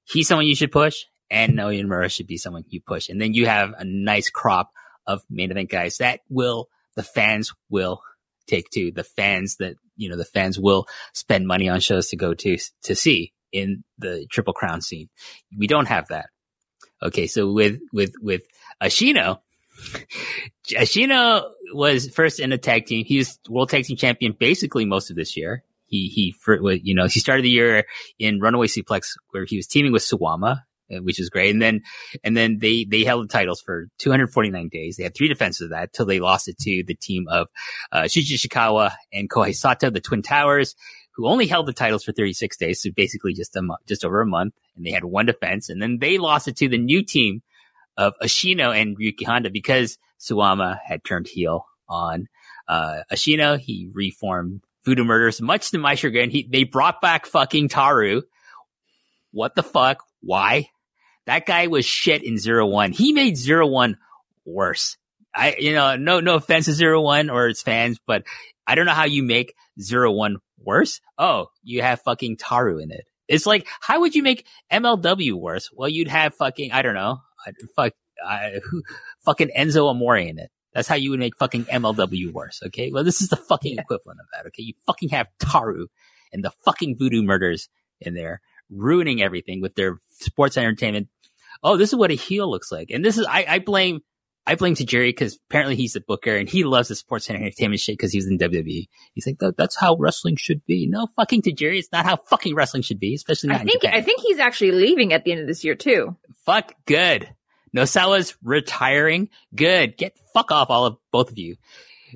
He's 0.05 0.29
someone 0.29 0.47
you 0.47 0.57
should 0.57 0.73
push 0.73 1.05
and 1.31 1.53
Naoya 1.53 1.83
Nomura 1.85 2.11
should 2.11 2.27
be 2.27 2.37
someone 2.37 2.65
you 2.69 2.81
push. 2.81 3.09
And 3.09 3.21
then 3.21 3.35
you 3.35 3.47
have 3.47 3.73
a 3.79 3.85
nice 3.85 4.29
crop 4.31 4.71
of 5.07 5.23
main 5.31 5.51
event 5.51 5.71
guys 5.71 5.99
that 5.99 6.21
will, 6.29 6.69
the 6.97 7.03
fans 7.03 7.53
will 7.69 8.03
take 8.49 8.69
to 8.71 8.91
the 8.91 9.05
fans 9.05 9.57
that, 9.57 9.77
you 9.97 10.09
know, 10.09 10.17
the 10.17 10.25
fans 10.25 10.59
will 10.59 10.87
spend 11.15 11.47
money 11.47 11.69
on 11.69 11.81
shows 11.81 12.09
to 12.09 12.17
go 12.17 12.35
to, 12.35 12.59
to 12.83 12.95
see 12.97 13.33
in 13.53 13.85
the 13.99 14.27
Triple 14.31 14.53
Crown 14.53 14.81
scene. 14.81 15.09
We 15.57 15.69
don't 15.69 15.87
have 15.87 16.09
that. 16.09 16.27
Okay. 17.03 17.27
So 17.27 17.53
with, 17.53 17.81
with, 17.93 18.15
with 18.21 18.43
Ashino, 18.83 19.41
Ashino 20.71 21.51
was 21.73 22.09
first 22.09 22.41
in 22.41 22.53
a 22.53 22.59
tag 22.59 22.87
team. 22.87 23.05
He 23.05 23.19
was 23.19 23.39
world 23.49 23.71
tag 23.71 23.85
team 23.85 23.97
champion 23.97 24.35
basically 24.39 24.85
most 24.85 25.11
of 25.11 25.17
this 25.17 25.37
year. 25.37 25.65
He, 25.87 26.09
he, 26.09 26.33
for, 26.33 26.73
you 26.73 26.95
know, 26.95 27.07
he 27.07 27.19
started 27.19 27.45
the 27.45 27.51
year 27.51 27.85
in 28.19 28.41
Runaway 28.41 28.69
Suplex 28.69 29.09
where 29.31 29.45
he 29.45 29.57
was 29.57 29.67
teaming 29.67 29.91
with 29.91 30.03
Suwama, 30.03 30.63
uh, 30.91 30.99
which 31.03 31.19
is 31.19 31.31
great. 31.31 31.51
And 31.51 31.61
then, 31.61 31.83
and 32.23 32.37
then 32.37 32.59
they, 32.61 32.85
they 32.85 33.03
held 33.03 33.25
the 33.25 33.33
titles 33.33 33.61
for 33.61 33.89
249 33.99 34.69
days. 34.69 34.97
They 34.97 35.03
had 35.03 35.17
three 35.17 35.29
defenses 35.29 35.63
of 35.63 35.71
that 35.71 35.93
till 35.93 36.07
they 36.07 36.21
lost 36.21 36.47
it 36.47 36.59
to 36.59 36.85
the 36.87 36.95
team 36.95 37.27
of, 37.29 37.49
uh, 37.91 38.03
Shuji 38.03 38.35
Ishikawa 38.35 38.93
and 39.13 39.29
Kohei 39.29 39.55
Sato, 39.55 39.91
the 39.91 40.01
Twin 40.01 40.23
Towers, 40.23 40.77
who 41.21 41.29
only 41.29 41.47
held 41.47 41.67
the 41.67 41.73
titles 41.75 42.03
for 42.03 42.13
36 42.13 42.57
days. 42.57 42.81
So 42.81 42.91
basically 42.97 43.35
just 43.35 43.55
a 43.55 43.61
month, 43.61 43.81
just 43.87 44.07
over 44.07 44.23
a 44.23 44.27
month. 44.27 44.55
And 44.75 44.87
they 44.87 44.91
had 44.91 45.05
one 45.05 45.27
defense. 45.27 45.69
And 45.69 45.83
then 45.83 45.99
they 45.99 46.17
lost 46.17 46.49
it 46.49 46.57
to 46.57 46.69
the 46.69 46.79
new 46.79 47.03
team 47.03 47.43
of 47.99 48.15
Ashino 48.23 48.75
and 48.75 48.99
Ryuki 48.99 49.27
Honda 49.27 49.51
because 49.51 49.99
Suwama 50.19 50.79
had 50.83 51.05
turned 51.05 51.27
heel 51.27 51.67
on, 51.91 52.29
uh, 52.67 53.01
Ashino. 53.13 53.59
He 53.59 53.91
reformed 53.93 54.63
Voodoo 54.87 55.05
Murders, 55.05 55.43
much 55.43 55.73
to 55.73 55.79
my 55.79 55.95
chagrin. 55.95 56.31
He, 56.31 56.49
they 56.51 56.65
brought 56.65 57.03
back 57.03 57.27
fucking 57.27 57.69
Taru. 57.69 58.23
What 59.31 59.55
the 59.55 59.63
fuck? 59.63 60.03
Why? 60.23 60.71
That 61.27 61.45
guy 61.45 61.67
was 61.67 61.85
shit 61.85 62.25
in 62.25 62.39
zero 62.39 62.67
one. 62.67 62.93
He 62.93 63.13
made 63.13 63.37
zero 63.37 63.67
one 63.67 63.99
worse. 64.47 64.97
I, 65.35 65.57
you 65.59 65.75
know, 65.75 65.97
no, 65.97 66.21
no 66.21 66.37
offense 66.37 66.65
to 66.65 66.73
zero 66.73 67.03
one 67.03 67.29
or 67.29 67.47
its 67.47 67.61
fans, 67.61 67.99
but 68.07 68.25
I 68.67 68.75
don't 68.75 68.87
know 68.87 68.95
how 68.95 69.05
you 69.05 69.23
make 69.23 69.55
zero 69.79 70.11
one 70.13 70.39
worse. 70.65 71.01
Oh, 71.19 71.47
you 71.63 71.83
have 71.83 72.03
fucking 72.03 72.37
Taru 72.37 72.83
in 72.83 72.91
it. 72.91 73.05
It's 73.29 73.47
like, 73.47 73.67
how 73.81 74.01
would 74.01 74.15
you 74.15 74.23
make 74.23 74.47
MLW 74.73 75.35
worse? 75.35 75.71
Well, 75.73 75.89
you'd 75.89 76.09
have 76.09 76.35
fucking, 76.35 76.73
I 76.73 76.83
don't 76.83 76.95
know, 76.95 77.21
I, 77.47 77.53
fuck, 77.77 77.93
I, 78.27 78.61
who, 78.69 78.83
fucking 79.25 79.51
Enzo 79.57 79.89
Amore 79.89 80.17
in 80.17 80.39
it. 80.39 80.51
That's 80.75 80.89
how 80.89 80.97
you 80.97 81.11
would 81.11 81.21
make 81.21 81.37
fucking 81.37 81.65
MLW 81.65 82.33
worse. 82.33 82.61
Okay. 82.67 82.91
Well, 82.93 83.05
this 83.05 83.21
is 83.21 83.29
the 83.29 83.37
fucking 83.37 83.79
equivalent 83.79 84.21
of 84.21 84.27
that. 84.33 84.47
Okay. 84.49 84.63
You 84.63 84.75
fucking 84.87 85.09
have 85.11 85.27
Taru 85.41 85.87
and 86.33 86.45
the 86.45 86.53
fucking 86.65 86.97
voodoo 86.99 87.23
murders 87.23 87.69
in 88.01 88.15
there 88.15 88.41
ruining 88.71 89.21
everything 89.21 89.61
with 89.61 89.75
their 89.75 89.99
sports 90.21 90.57
entertainment. 90.57 91.09
Oh, 91.63 91.77
this 91.77 91.91
is 91.91 91.97
what 91.97 92.13
a 92.13 92.15
heel 92.15 92.51
looks 92.51 92.71
like. 92.71 92.91
And 92.91 93.05
this 93.05 93.19
is, 93.19 93.27
I, 93.27 93.45
I 93.49 93.59
blame, 93.59 94.01
I 94.47 94.55
blame 94.57 94.75
Tajiri 94.75 95.09
because 95.11 95.39
apparently 95.49 95.77
he's 95.77 95.93
the 95.93 96.01
booker 96.01 96.35
and 96.35 96.49
he 96.49 96.65
loves 96.65 96.89
the 96.89 96.95
sports 96.97 97.29
entertainment 97.31 97.81
shit 97.81 97.97
because 97.97 98.11
he 98.13 98.19
was 98.19 98.27
in 98.27 98.39
WWE. 98.39 98.89
He's 99.15 99.27
like, 99.27 99.39
"That- 99.39 99.57
that's 99.57 99.77
how 99.77 99.97
wrestling 99.97 100.37
should 100.37 100.65
be. 100.67 100.87
No 100.89 101.07
fucking 101.15 101.43
to 101.43 101.53
Tajiri. 101.53 101.79
It's 101.79 101.93
not 101.93 102.05
how 102.07 102.17
fucking 102.17 102.55
wrestling 102.55 102.83
should 102.83 102.99
be, 102.99 103.15
especially 103.15 103.51
not 103.51 103.59
I 103.59 103.63
in 103.63 103.69
think. 103.69 103.85
I 103.85 104.01
think 104.01 104.21
he's 104.23 104.39
actually 104.39 104.73
leaving 104.73 105.13
at 105.13 105.25
the 105.25 105.33
end 105.33 105.41
of 105.43 105.47
this 105.47 105.63
year 105.65 105.75
too. 105.75 106.17
Fuck 106.47 106.73
good. 106.87 107.29
Nosawa's 107.77 108.37
retiring. 108.43 109.29
Good. 109.55 109.97
Get 109.97 110.17
fuck 110.35 110.51
off, 110.51 110.71
all 110.71 110.87
of 110.87 110.97
both 111.13 111.31
of 111.31 111.39
you. 111.39 111.57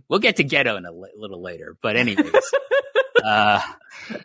We'll 0.08 0.18
get 0.18 0.36
to 0.36 0.44
Ghetto 0.44 0.76
in 0.76 0.84
a 0.86 0.90
li- 0.92 1.12
little 1.16 1.40
later, 1.40 1.76
but 1.80 1.94
anyways, 1.94 2.32
uh, 3.24 3.60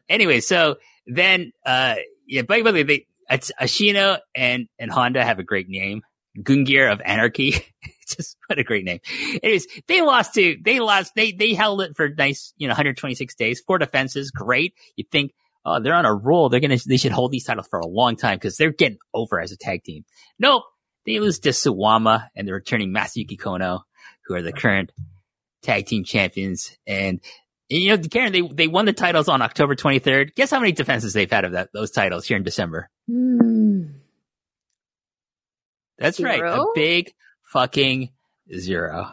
anyway, 0.07 0.39
so 0.39 0.77
then, 1.05 1.51
uh, 1.65 1.95
yeah, 2.25 2.41
by 2.41 2.61
the 2.61 2.73
way, 2.73 2.83
they, 2.83 3.05
it's 3.29 3.51
Ashino 3.61 4.17
and, 4.35 4.67
and 4.79 4.89
Honda 4.91 5.23
have 5.23 5.37
a 5.37 5.43
great 5.43 5.69
name. 5.69 6.01
Gungnir 6.41 6.91
of 6.91 7.01
Anarchy. 7.03 7.53
Just 8.07 8.37
what 8.47 8.59
a 8.59 8.63
great 8.63 8.85
name. 8.85 8.99
Anyways, 9.43 9.67
they 9.87 10.01
lost 10.01 10.33
to, 10.33 10.57
they 10.63 10.79
lost, 10.79 11.13
they, 11.15 11.31
they 11.31 11.53
held 11.53 11.81
it 11.81 11.95
for 11.95 12.09
nice, 12.09 12.53
you 12.57 12.67
know, 12.67 12.71
126 12.71 13.35
days, 13.35 13.61
four 13.61 13.77
defenses. 13.77 14.31
Great. 14.31 14.73
You 14.95 15.05
think, 15.11 15.31
oh, 15.65 15.79
they're 15.81 15.93
on 15.93 16.05
a 16.05 16.13
roll. 16.13 16.49
They're 16.49 16.59
going 16.59 16.77
to, 16.77 16.87
they 16.87 16.97
should 16.97 17.11
hold 17.11 17.31
these 17.31 17.45
titles 17.45 17.67
for 17.67 17.79
a 17.79 17.87
long 17.87 18.15
time 18.15 18.37
because 18.37 18.57
they're 18.57 18.71
getting 18.71 18.97
over 19.13 19.39
as 19.39 19.51
a 19.51 19.57
tag 19.57 19.83
team. 19.83 20.05
Nope. 20.39 20.63
They 21.05 21.19
lose 21.19 21.39
to 21.39 21.49
Suwama 21.49 22.27
and 22.35 22.47
the 22.47 22.53
returning 22.53 22.93
Masayuki 22.93 23.39
Kono, 23.39 23.81
who 24.25 24.35
are 24.35 24.41
the 24.41 24.53
current 24.53 24.91
tag 25.61 25.85
team 25.85 26.03
champions. 26.03 26.77
And, 26.85 27.21
and, 27.71 27.79
you 27.81 27.95
know, 27.95 28.03
Karen, 28.03 28.31
they, 28.31 28.41
they 28.41 28.67
won 28.67 28.85
the 28.85 28.93
titles 28.93 29.27
on 29.27 29.41
October 29.41 29.75
23rd. 29.75 30.35
Guess 30.35 30.51
how 30.51 30.59
many 30.59 30.71
defenses 30.71 31.13
they've 31.13 31.31
had 31.31 31.45
of 31.45 31.53
that, 31.53 31.69
those 31.73 31.91
titles 31.91 32.25
here 32.25 32.37
in 32.37 32.43
December? 32.43 32.89
Hmm. 33.07 33.83
That's 35.99 36.19
right. 36.19 36.41
A 36.41 36.65
big 36.73 37.13
fucking 37.51 38.09
zero. 38.55 39.11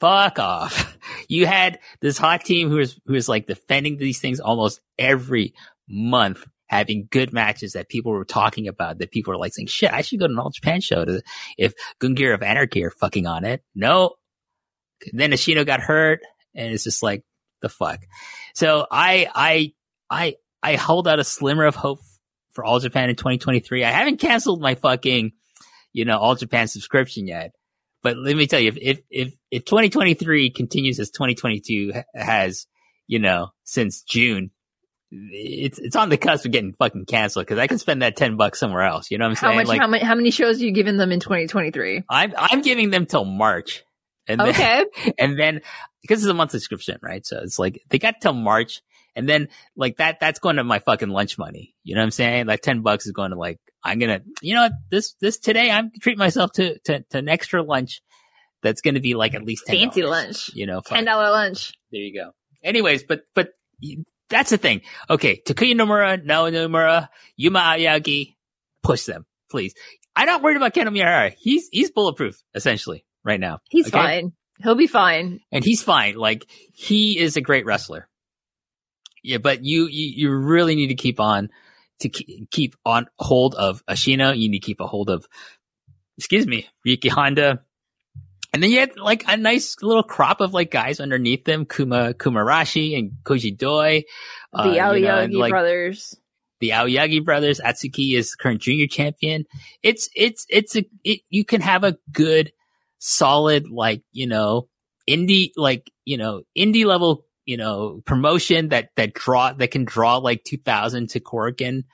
Fuck 0.00 0.38
off. 0.38 0.90
You 1.28 1.46
had 1.46 1.78
this 2.00 2.18
hot 2.18 2.44
team 2.44 2.68
who 2.68 2.76
was, 2.76 3.00
who 3.06 3.14
was 3.14 3.28
like 3.28 3.46
defending 3.46 3.96
these 3.96 4.20
things 4.20 4.40
almost 4.40 4.80
every 4.98 5.54
month, 5.88 6.44
having 6.66 7.08
good 7.10 7.32
matches 7.32 7.72
that 7.72 7.88
people 7.88 8.12
were 8.12 8.24
talking 8.24 8.68
about, 8.68 8.98
that 8.98 9.10
people 9.10 9.32
were 9.32 9.38
like 9.38 9.54
saying, 9.54 9.68
shit, 9.68 9.92
I 9.92 10.02
should 10.02 10.18
go 10.18 10.26
to 10.26 10.32
an 10.32 10.38
All 10.38 10.50
Japan 10.50 10.80
show 10.80 11.04
to, 11.04 11.22
if 11.56 11.72
Gungnir 12.00 12.34
of 12.34 12.42
Anarchy 12.42 12.84
are 12.84 12.90
fucking 12.90 13.26
on 13.26 13.44
it. 13.44 13.62
No. 13.74 14.16
Then 15.12 15.30
Ashino 15.30 15.64
got 15.64 15.80
hurt 15.80 16.20
and 16.54 16.72
it's 16.72 16.84
just 16.84 17.02
like, 17.02 17.22
the 17.62 17.68
fuck. 17.70 18.00
So 18.54 18.86
I, 18.90 19.28
I, 19.34 19.72
I, 20.10 20.34
I 20.62 20.76
hold 20.76 21.08
out 21.08 21.18
a 21.18 21.24
slimmer 21.24 21.64
of 21.64 21.74
hope 21.74 22.00
for 22.52 22.64
All 22.64 22.80
Japan 22.80 23.08
in 23.10 23.16
2023. 23.16 23.84
I 23.84 23.90
haven't 23.90 24.20
canceled 24.20 24.60
my 24.60 24.74
fucking, 24.74 25.32
you 25.94 26.04
know, 26.04 26.18
All 26.18 26.34
Japan 26.34 26.68
subscription 26.68 27.26
yet. 27.26 27.52
But 28.02 28.18
let 28.18 28.36
me 28.36 28.46
tell 28.46 28.60
you, 28.60 28.68
if, 28.68 28.76
if, 28.76 29.00
if, 29.08 29.34
if 29.50 29.64
2023 29.64 30.50
continues 30.50 31.00
as 31.00 31.10
2022 31.10 31.94
has, 32.14 32.66
you 33.06 33.18
know, 33.18 33.48
since 33.62 34.02
June, 34.02 34.50
it's, 35.10 35.78
it's 35.78 35.96
on 35.96 36.10
the 36.10 36.18
cusp 36.18 36.44
of 36.44 36.52
getting 36.52 36.74
fucking 36.74 37.06
canceled 37.06 37.46
because 37.46 37.58
I 37.58 37.66
can 37.66 37.78
spend 37.78 38.02
that 38.02 38.16
10 38.16 38.36
bucks 38.36 38.58
somewhere 38.58 38.82
else. 38.82 39.10
You 39.10 39.16
know 39.16 39.24
what 39.24 39.30
I'm 39.30 39.36
saying? 39.36 39.52
How 39.52 39.58
much? 39.58 39.66
like, 39.68 39.80
how 39.80 39.86
many? 39.86 40.04
How 40.04 40.14
many 40.14 40.30
shows 40.30 40.60
are 40.60 40.64
you 40.64 40.72
giving 40.72 40.98
them 40.98 41.12
in 41.12 41.20
2023? 41.20 42.02
I'm, 42.10 42.34
I'm 42.36 42.60
giving 42.60 42.90
them 42.90 43.06
till 43.06 43.24
March. 43.24 43.84
And 44.26 44.40
then, 44.40 44.48
Okay, 44.48 44.84
and 45.18 45.38
then 45.38 45.60
because 46.02 46.22
it's 46.22 46.30
a 46.30 46.34
month 46.34 46.50
subscription, 46.50 46.98
right? 47.02 47.24
So 47.24 47.40
it's 47.42 47.58
like 47.58 47.82
they 47.88 47.98
got 47.98 48.20
till 48.20 48.32
March, 48.32 48.82
and 49.16 49.28
then 49.28 49.48
like 49.76 49.96
that 49.98 50.18
that's 50.20 50.38
going 50.38 50.56
to 50.56 50.64
my 50.64 50.78
fucking 50.80 51.08
lunch 51.08 51.38
money. 51.38 51.74
You 51.82 51.94
know 51.94 52.00
what 52.00 52.06
I'm 52.06 52.10
saying? 52.12 52.46
Like 52.46 52.62
ten 52.62 52.82
bucks 52.82 53.06
is 53.06 53.12
going 53.12 53.30
to 53.30 53.36
like 53.38 53.58
I'm 53.82 53.98
gonna 53.98 54.20
you 54.42 54.54
know 54.54 54.68
this 54.90 55.14
this 55.20 55.38
today 55.38 55.70
I'm 55.70 55.90
treat 56.00 56.18
myself 56.18 56.52
to 56.52 56.78
to, 56.80 57.02
to 57.10 57.18
an 57.18 57.28
extra 57.28 57.62
lunch 57.62 58.02
that's 58.62 58.80
going 58.80 58.94
to 58.94 59.00
be 59.00 59.14
like 59.14 59.34
at 59.34 59.42
least 59.44 59.66
$10, 59.68 59.78
fancy 59.78 60.02
lunch, 60.04 60.50
You 60.54 60.66
know, 60.66 60.80
fuck. 60.80 60.94
ten 60.96 61.04
dollar 61.04 61.30
lunch. 61.30 61.72
There 61.92 62.00
you 62.00 62.18
go. 62.18 62.30
Anyways, 62.62 63.04
but 63.04 63.22
but 63.34 63.50
that's 64.30 64.50
the 64.50 64.56
thing. 64.58 64.80
Okay, 65.10 65.40
Takuya 65.46 65.74
Nomura, 65.74 66.22
Nao 66.24 66.48
Nomura, 66.48 67.08
Yuma 67.36 67.60
Aoyagi, 67.60 68.34
push 68.82 69.04
them, 69.04 69.26
please. 69.50 69.74
I'm 70.16 70.26
not 70.26 70.42
worried 70.42 70.56
about 70.56 70.72
Kento 70.74 70.88
Miyahara. 70.88 71.34
He's 71.38 71.68
he's 71.72 71.90
bulletproof 71.90 72.40
essentially 72.54 73.04
right 73.24 73.40
now. 73.40 73.58
He's 73.68 73.88
Okay? 73.88 73.98
fine. 73.98 74.32
He'll 74.62 74.76
be 74.76 74.86
fine. 74.86 75.40
and 75.52 75.64
he's 75.64 75.82
fine. 75.82 76.14
Like 76.14 76.46
he 76.72 77.18
is 77.18 77.36
a 77.36 77.40
great 77.40 77.66
wrestler. 77.66 78.08
Yeah, 79.24 79.38
but 79.38 79.64
you 79.64 79.86
you, 79.86 80.28
you 80.28 80.34
really 80.34 80.76
need 80.76 80.88
to 80.88 80.94
keep 80.94 81.18
on 81.18 81.48
to 82.00 82.10
keep, 82.10 82.50
keep 82.50 82.76
on 82.84 83.06
hold 83.18 83.54
of 83.54 83.82
Ashino. 83.86 84.36
You 84.36 84.50
need 84.50 84.60
to 84.60 84.66
keep 84.66 84.80
a 84.80 84.86
hold 84.86 85.08
of, 85.08 85.26
excuse 86.18 86.46
me, 86.46 86.68
Ryuki 86.86 87.08
Honda. 87.08 87.62
And 88.52 88.62
then 88.62 88.70
you 88.70 88.80
had 88.80 88.98
like 88.98 89.24
a 89.26 89.38
nice 89.38 89.76
little 89.80 90.02
crop 90.02 90.42
of 90.42 90.52
like 90.52 90.70
guys 90.70 91.00
underneath 91.00 91.44
them, 91.44 91.64
Kuma 91.64 92.12
Kumarashi 92.12 92.98
and 92.98 93.12
Koji 93.24 93.56
Doi. 93.56 94.02
The 94.52 94.58
Uh, 94.58 94.66
you 94.66 94.76
know, 94.76 94.92
Aoyagi 94.92 95.24
and, 95.24 95.34
like, 95.34 95.50
brothers. 95.50 96.14
the 96.60 96.68
Aoyagi 96.68 97.24
brothers. 97.24 97.60
Atsuki 97.60 98.14
is 98.14 98.34
current 98.34 98.60
junior 98.60 98.86
champion. 98.86 99.46
It's, 99.82 100.10
it's, 100.14 100.46
it's 100.50 100.76
a, 100.76 100.84
it, 101.02 101.20
you 101.30 101.44
can 101.44 101.62
have 101.62 101.82
a 101.82 101.96
good, 102.12 102.52
solid, 102.98 103.70
like, 103.70 104.02
you 104.12 104.26
know, 104.26 104.68
indie, 105.08 105.50
like, 105.56 105.90
you 106.04 106.16
know, 106.16 106.42
indie 106.56 106.84
level, 106.84 107.24
you 107.46 107.56
know, 107.56 108.02
promotion 108.04 108.68
that, 108.68 108.90
that 108.96 109.14
draw, 109.14 109.52
that 109.52 109.70
can 109.70 109.84
draw 109.84 110.16
like 110.18 110.44
2000 110.44 111.10
to 111.10 111.20
Korakuen, 111.20 111.84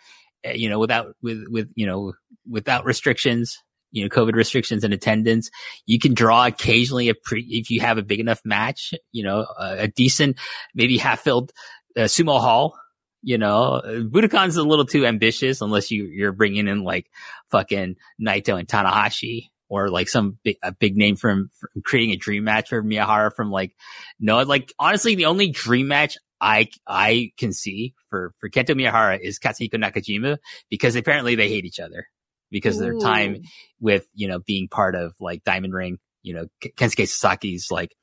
uh, 0.47 0.53
you 0.53 0.69
know, 0.69 0.79
without, 0.79 1.15
with, 1.23 1.45
with, 1.49 1.71
you 1.75 1.87
know, 1.87 2.13
without 2.49 2.85
restrictions, 2.85 3.59
you 3.93 4.03
know, 4.03 4.09
COVID 4.09 4.35
restrictions 4.35 4.85
and 4.85 4.95
attendance. 4.95 5.51
You 5.87 5.99
can 5.99 6.15
draw 6.15 6.47
occasionally 6.47 7.09
a 7.09 7.15
pre, 7.15 7.43
if 7.49 7.71
you 7.71 7.81
have 7.81 7.99
a 7.99 8.03
big 8.03 8.21
enough 8.21 8.41
match, 8.45 8.95
you 9.13 9.25
know, 9.25 9.47
a, 9.59 9.79
a 9.81 9.89
decent, 9.89 10.39
maybe 10.75 10.99
half 10.99 11.21
filled 11.21 11.53
uh, 11.97 12.03
sumo 12.03 12.41
hall 12.41 12.77
you 13.23 13.39
know, 13.39 13.83
Budokan's 13.85 14.57
a 14.57 14.63
little 14.63 14.87
too 14.87 15.05
ambitious 15.05 15.61
unless 15.61 15.91
you, 15.91 16.05
you're 16.07 16.33
bringing 16.33 16.69
in 16.69 16.85
like 16.85 17.11
fucking 17.51 17.97
Naito 18.21 18.59
and 18.59 18.67
Tanahashi 18.67 19.50
or 19.71 19.89
like 19.89 20.09
some 20.09 20.37
big, 20.43 20.57
a 20.63 20.73
big 20.73 20.97
name 20.97 21.17
from, 21.17 21.49
from 21.59 21.83
creating 21.83 22.11
a 22.11 22.17
dream 22.17 22.45
match 22.45 22.69
for 22.69 22.83
Miyahara 22.83 23.33
from 23.35 23.51
like, 23.51 23.73
no, 24.19 24.43
like 24.43 24.75
honestly, 24.79 25.15
the 25.15 25.27
only 25.27 25.49
dream 25.49 25.87
match 25.89 26.19
I, 26.41 26.69
I 26.87 27.31
can 27.39 27.53
see 27.53 27.95
for, 28.09 28.35
for 28.39 28.51
Kento 28.51 28.75
Miyahara 28.75 29.19
is 29.21 29.39
Katsuhiko 29.39 29.75
Nakajima 29.75 30.39
because 30.69 30.97
apparently 30.97 31.37
they 31.37 31.49
hate 31.49 31.65
each 31.65 31.79
other 31.79 32.07
because 32.51 32.79
of 32.79 32.83
their 32.83 32.95
time 32.99 33.43
with, 33.79 34.07
you 34.13 34.27
know, 34.27 34.41
being 34.41 34.67
part 34.67 34.97
of 34.97 35.15
like 35.21 35.45
Diamond 35.45 35.73
Ring, 35.73 35.99
you 36.23 36.35
know, 36.35 36.47
Kensuke 36.61 37.05
Sasaki's 37.05 37.71
like, 37.71 37.95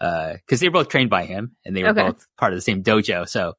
uh, 0.00 0.34
cause 0.46 0.60
they 0.60 0.68
were 0.68 0.72
both 0.72 0.88
trained 0.88 1.08
by 1.08 1.24
him 1.24 1.56
and 1.64 1.74
they 1.74 1.82
were 1.82 1.88
Okay. 1.90 2.02
both 2.02 2.26
part 2.36 2.52
of 2.52 2.58
the 2.58 2.62
same 2.62 2.82
dojo. 2.82 3.26
So 3.26 3.54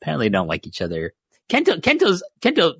apparently 0.00 0.28
they 0.28 0.32
don't 0.32 0.48
like 0.48 0.66
each 0.66 0.80
other. 0.80 1.12
Kento, 1.50 1.78
Kento's, 1.80 2.24
Kento 2.40 2.72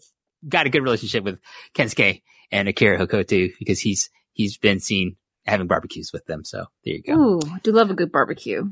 got 0.49 0.67
a 0.67 0.71
good 0.71 0.83
relationship 0.83 1.23
with 1.23 1.39
Kensuke 1.75 2.23
and 2.51 2.69
Akira 2.69 2.99
Hokuto 2.99 3.53
because 3.59 3.81
he's, 3.81 4.11
he's 4.33 4.59
been 4.59 4.81
seen 4.81 5.17
having 5.45 5.67
barbecues 5.67 6.13
with 6.13 6.27
them. 6.27 6.45
So 6.45 6.65
there 6.85 6.95
you 6.95 7.03
go. 7.03 7.15
Ooh, 7.15 7.41
do 7.63 7.73
love 7.73 7.91
a 7.91 7.95
good 7.95 8.13
barbecue. 8.13 8.65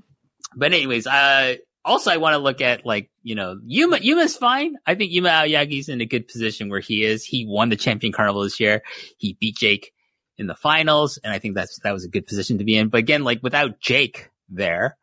But 0.57 0.73
anyways, 0.73 1.07
uh, 1.07 1.57
also 1.85 2.11
I 2.11 2.17
want 2.17 2.35
to 2.35 2.39
look 2.39 2.61
at 2.61 2.87
like, 2.87 3.11
you 3.23 3.35
know, 3.35 3.59
Yuma, 3.65 3.99
Yuma's 3.99 4.37
fine. 4.37 4.77
I 4.87 4.95
think 4.95 5.13
Yuma 5.13 5.29
Aoyagi's 5.29 5.89
in 5.89 6.01
a 6.01 6.07
good 6.07 6.29
position 6.29 6.69
where 6.69 6.81
he 6.81 7.05
is. 7.05 7.25
He 7.25 7.47
won 7.47 7.69
the 7.69 7.77
champion 7.77 8.13
carnival 8.13 8.43
this 8.43 8.61
year. 8.61 8.83
He 9.19 9.37
beat 9.41 9.57
Jake 9.57 9.93
in 10.37 10.47
the 10.47 10.55
finals. 10.55 11.19
And 11.23 11.33
I 11.33 11.39
think 11.39 11.55
that's, 11.55 11.79
that 11.81 11.93
was 11.93 12.05
a 12.05 12.09
good 12.09 12.27
position 12.27 12.59
to 12.59 12.65
be 12.65 12.77
in. 12.77 12.89
But 12.89 12.99
again, 12.99 13.25
like 13.25 13.43
without 13.43 13.81
Jake 13.81 14.31
there 14.49 14.97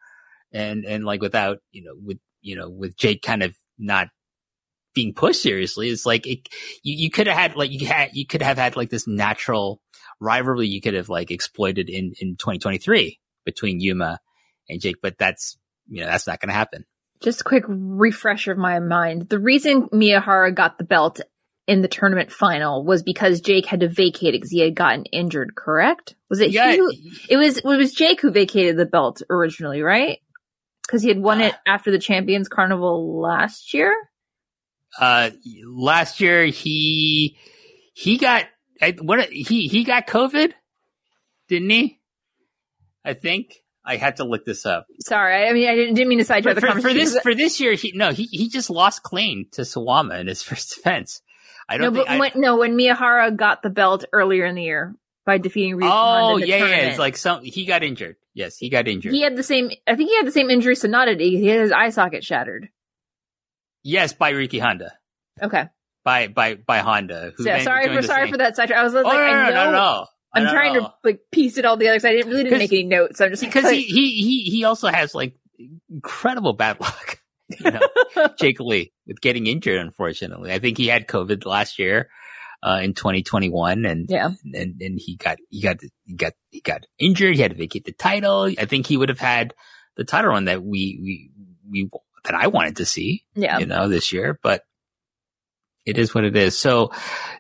and, 0.52 0.86
and 0.86 1.04
like 1.04 1.22
without, 1.22 1.60
you 1.72 1.84
know, 1.84 1.94
with, 2.04 2.20
you 2.42 2.56
know, 2.56 2.70
with 2.70 2.98
Jake 2.98 3.22
kind 3.22 3.44
of 3.44 3.56
not 3.78 4.08
being 4.94 5.14
pushed 5.14 5.42
seriously, 5.42 5.90
it's 5.90 6.06
like 6.06 6.28
it, 6.28 6.50
you, 6.84 6.96
you 6.96 7.10
could 7.10 7.28
have 7.28 7.38
had 7.38 7.56
like, 7.56 7.72
you 7.72 7.86
had, 7.88 8.10
you 8.14 8.26
could 8.26 8.42
have 8.42 8.58
had 8.58 8.76
like 8.76 8.90
this 8.90 9.08
natural 9.08 9.82
rivalry 10.20 10.68
you 10.68 10.82
could 10.82 10.94
have 10.94 11.10
like 11.10 11.32
exploited 11.32 11.90
in, 11.90 12.14
in 12.20 12.36
2023 12.36 13.20
between 13.46 13.80
Yuma 13.80 14.20
and 14.70 14.82
Jake, 14.82 14.98
but 15.02 15.18
that's, 15.18 15.58
you 15.88 16.02
know, 16.02 16.08
that's 16.08 16.28
not 16.28 16.40
going 16.40 16.50
to 16.50 16.56
happen. 16.56 16.86
Just 17.22 17.42
a 17.42 17.44
quick 17.44 17.64
refresher 17.68 18.52
of 18.52 18.58
my 18.58 18.80
mind. 18.80 19.30
The 19.30 19.40
reason 19.40 19.90
Miyahara 19.90 20.54
got 20.54 20.78
the 20.78 20.84
belt 20.84 21.22
in 21.68 21.82
the 21.82 21.88
tournament 21.88 22.32
final 22.32 22.84
was 22.84 23.04
because 23.04 23.42
Jake 23.42 23.66
had 23.66 23.82
to 23.82 23.88
vacate 23.88 24.34
because 24.34 24.52
he 24.52 24.60
had 24.60 24.76
gotten 24.76 25.06
injured, 25.06 25.56
correct? 25.56 26.16
Was 26.30 26.40
it 26.40 26.52
Yeah, 26.52 26.76
who, 26.76 26.92
it 27.30 27.38
was 27.38 27.58
it 27.60 27.64
was 27.64 27.94
Jake 27.94 28.22
who 28.22 28.32
vacated 28.32 28.78
the 28.78 28.86
belt 28.86 29.22
originally, 29.30 29.82
right? 29.82 30.20
Because 30.86 31.02
he 31.02 31.10
had 31.10 31.20
won 31.20 31.42
uh, 31.42 31.46
it 31.46 31.56
after 31.68 31.92
the 31.92 32.00
Champions 32.00 32.50
Carnival 32.50 33.22
last 33.22 33.74
year. 33.74 33.94
Uh, 35.00 35.32
last 35.66 36.20
year 36.20 36.46
he 36.46 37.38
he 37.94 38.18
got 38.18 38.46
I, 38.82 38.92
what 38.92 39.30
he 39.30 39.68
he 39.68 39.84
got 39.84 40.08
COVID, 40.08 40.52
didn't 41.48 41.70
he? 41.70 42.00
I 43.06 43.14
think 43.14 43.56
I 43.86 43.98
had 43.98 44.18
to 44.18 44.24
look 44.24 44.46
this 44.46 44.66
up. 44.66 44.88
Sorry, 45.00 45.48
I 45.48 45.54
mean 45.54 45.70
I 45.70 45.76
didn't, 45.76 45.96
didn't 45.96 46.10
mean 46.10 46.20
to 46.20 46.26
sidetrack 46.26 46.56
the 46.56 46.62
for, 46.62 46.82
for 46.82 46.94
this 46.94 47.18
for 47.20 47.34
this 47.34 47.60
year, 47.60 47.74
he 47.74 47.94
no 47.94 48.12
he 48.12 48.24
he 48.26 48.50
just 48.50 48.70
lost 48.70 49.04
clean 49.04 49.48
to 49.54 49.62
Suwama 49.62 50.20
in 50.20 50.28
his 50.28 50.44
first 50.44 50.76
defense. 50.76 51.22
I 51.70 51.78
don't 51.78 51.94
but 51.94 52.08
think. 52.08 52.10
I- 52.10 52.20
when, 52.20 52.32
no, 52.36 52.58
when 52.58 52.78
Miyahara 52.78 53.36
got 53.36 53.62
the 53.64 53.70
belt 53.70 54.06
earlier 54.12 54.46
in 54.46 54.56
the 54.56 54.64
year 54.64 54.96
by 55.26 55.38
defeating 55.38 55.78
Ryuta 55.78 55.92
oh 55.94 56.38
yeah, 56.38 56.58
yeah, 56.58 56.76
it's 56.90 57.00
like 57.00 57.18
some 57.18 57.44
he 57.44 57.66
got 57.66 57.84
injured. 57.84 58.18
Yes, 58.34 58.58
he 58.58 58.70
got 58.70 58.88
injured. 58.88 59.14
he 59.14 59.22
had 59.22 59.36
the 59.36 59.44
same. 59.44 59.72
I 59.88 59.96
think 59.96 60.10
he 60.10 60.16
had 60.16 60.26
the 60.26 60.32
same 60.32 60.50
injury 60.50 60.76
Sanada 60.76 61.18
did. 61.18 61.22
He 61.22 61.48
had 61.48 61.62
his 61.62 61.72
eye 61.72 61.90
socket 61.90 62.24
shattered. 62.24 62.70
Yes, 63.84 64.14
by 64.14 64.34
Ryuki 64.34 64.60
Honda, 64.62 64.94
Okay, 65.42 65.66
by 66.04 66.28
by 66.28 66.56
by 66.56 66.80
Honda. 66.80 67.34
Who 67.36 67.44
so, 67.44 67.60
sorry 67.60 67.88
for 67.88 68.02
sorry 68.02 68.26
same- 68.28 68.32
for 68.34 68.38
that 68.38 68.56
sidetrack. 68.56 68.80
I 68.80 68.84
was 68.84 68.94
like, 68.94 69.06
Oh, 69.06 69.10
no, 69.12 69.18
I 69.18 69.50
know. 69.50 69.66
no, 69.66 69.72
no, 69.72 70.06
I'm 70.34 70.52
trying 70.54 70.76
to 70.76 70.94
like 71.04 71.20
piece 71.32 71.58
it 71.58 71.66
all 71.66 71.78
together 71.78 71.96
because 71.96 72.06
I 72.06 72.14
didn't 72.14 72.32
really 72.32 72.44
didn't 72.44 72.60
make 72.60 72.72
any 72.74 72.84
notes. 72.84 73.20
I'm 73.20 73.32
just 73.32 73.42
because 73.44 73.70
he, 73.70 73.82
he 73.82 74.22
he 74.24 74.44
he 74.50 74.64
also 74.64 74.88
has 74.88 75.14
like 75.16 75.36
incredible 75.90 76.54
bad 76.54 76.80
luck. 76.80 77.18
You 77.60 77.70
know, 77.70 78.28
Jake 78.40 78.62
Lee 78.62 78.94
with 79.06 79.20
getting 79.20 79.46
injured. 79.46 79.78
Unfortunately, 79.82 80.54
I 80.54 80.60
think 80.60 80.78
he 80.78 80.88
had 80.88 81.06
COVID 81.06 81.46
last 81.46 81.80
year 81.80 82.10
uh, 82.64 82.80
in 82.82 82.94
2021, 82.94 83.84
and 83.84 84.06
yeah, 84.10 84.30
and 84.54 84.82
and 84.82 84.98
he 84.98 85.18
got 85.18 85.38
he 85.50 85.62
got 85.62 85.76
he 86.06 86.16
got 86.16 86.32
he 86.50 86.62
got 86.62 86.86
injured. 86.98 87.36
He 87.36 87.42
had 87.42 87.52
to 87.52 87.58
vacate 87.58 87.84
the 87.84 87.92
title. 87.92 88.44
I 88.58 88.64
think 88.64 88.88
he 88.88 88.96
would 88.96 89.10
have 89.10 89.20
had 89.20 89.54
the 89.98 90.06
title 90.06 90.32
run 90.32 90.46
that 90.46 90.64
we 90.64 90.98
we 91.04 91.32
we 91.70 91.90
that 92.24 92.36
I 92.36 92.48
wanted 92.48 92.78
to 92.78 92.86
see. 92.86 93.24
yeah. 93.36 93.60
you 93.60 93.66
know, 93.66 93.88
this 93.88 94.12
year, 94.12 94.40
but 94.42 94.64
it 95.86 95.98
is 95.98 96.14
what 96.14 96.24
it 96.24 96.36
is. 96.36 96.58
So 96.58 96.92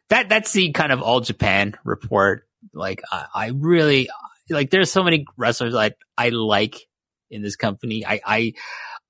that, 0.09 0.29
that's 0.29 0.51
the 0.53 0.71
kind 0.71 0.91
of 0.91 1.01
all 1.01 1.19
Japan 1.19 1.75
report. 1.83 2.47
Like, 2.73 3.01
I, 3.11 3.25
I 3.33 3.47
really, 3.53 4.09
like, 4.49 4.69
there's 4.69 4.91
so 4.91 5.03
many 5.03 5.25
wrestlers 5.37 5.75
I, 5.75 5.91
I 6.17 6.29
like 6.29 6.87
in 7.29 7.41
this 7.41 7.55
company. 7.55 8.05
I, 8.05 8.21
I, 8.25 8.53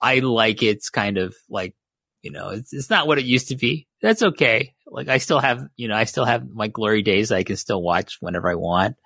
I 0.02 0.20
like 0.20 0.64
it's 0.64 0.90
kind 0.90 1.18
of 1.18 1.36
like, 1.50 1.76
you 2.22 2.32
know, 2.32 2.50
it's, 2.50 2.74
it's 2.74 2.90
not 2.90 3.08
what 3.08 3.20
it 3.20 3.26
used 3.26 3.48
to 3.50 3.56
be. 3.56 3.88
That's 4.02 4.22
okay. 4.22 4.74
Like, 4.86 5.08
I 5.08 5.18
still 5.18 5.40
have, 5.40 5.66
you 5.78 5.88
know, 5.88 5.96
I 5.96 6.04
still 6.04 6.26
have 6.26 6.50
my 6.50 6.68
glory 6.68 7.02
days. 7.02 7.32
I 7.32 7.44
can 7.44 7.56
still 7.56 7.82
watch 7.82 8.18
whenever 8.20 8.50
I 8.50 8.56
want. 8.56 8.98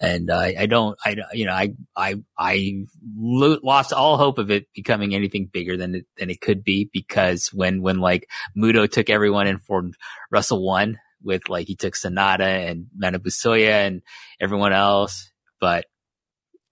And 0.00 0.30
I 0.30 0.66
don't, 0.66 0.98
I, 1.04 1.16
you 1.32 1.46
know, 1.46 1.52
I, 1.52 1.70
I, 1.96 2.16
I 2.36 2.84
lo- 3.16 3.60
lost 3.62 3.92
all 3.92 4.18
hope 4.18 4.38
of 4.38 4.50
it 4.50 4.66
becoming 4.74 5.14
anything 5.14 5.48
bigger 5.50 5.76
than 5.76 5.94
it, 5.94 6.06
than 6.18 6.30
it 6.30 6.40
could 6.40 6.64
be 6.64 6.90
because 6.92 7.48
when, 7.52 7.80
when 7.80 7.98
like 7.98 8.28
Muto 8.56 8.90
took 8.90 9.08
everyone 9.08 9.46
in 9.46 9.58
for 9.58 9.90
Wrestle-1 10.30 10.96
with 11.22 11.48
like, 11.48 11.68
he 11.68 11.76
took 11.76 11.94
Sanada 11.94 12.70
and 12.70 12.86
Manabu 13.00 13.28
Soya 13.28 13.86
and 13.86 14.02
everyone 14.40 14.72
else, 14.72 15.30
but 15.60 15.86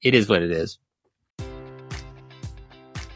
it 0.03 0.15
is 0.15 0.29
what 0.29 0.43
it 0.43 0.51
is. 0.51 0.79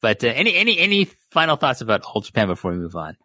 But 0.00 0.24
uh, 0.24 0.28
any, 0.28 0.54
any, 0.56 0.78
any 0.78 1.04
final 1.04 1.56
thoughts 1.56 1.80
about 1.80 2.02
All 2.02 2.20
Japan 2.20 2.48
before 2.48 2.72
we 2.72 2.78
move 2.78 2.96
on? 2.96 3.16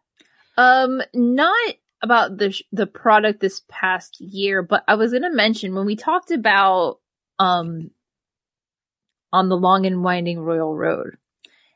Um, 0.58 1.02
not 1.14 1.76
about 2.02 2.38
the 2.38 2.52
sh- 2.52 2.64
the 2.72 2.88
product 2.88 3.40
this 3.40 3.62
past 3.70 4.20
year, 4.20 4.62
but 4.62 4.84
I 4.88 4.96
was 4.96 5.12
going 5.12 5.24
to 5.24 5.34
mention 5.34 5.76
when 5.76 5.86
we 5.86 5.96
talked 5.96 6.32
about 6.32 7.00
um 7.40 7.92
on 9.34 9.50
the 9.50 9.58
long 9.58 9.86
and 9.86 10.04
winding 10.04 10.40
Royal 10.40 10.74
Road. 10.76 11.18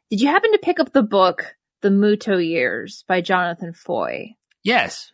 Did 0.10 0.22
you 0.22 0.28
happen 0.28 0.52
to 0.54 0.60
pick 0.60 0.80
up 0.80 0.94
the 0.94 1.04
book 1.04 1.56
The 1.82 1.90
Muto 1.90 2.44
Years 2.46 3.04
by 3.08 3.22
Jonathan 3.22 3.74
Foy? 3.74 4.36
Yes. 4.64 5.12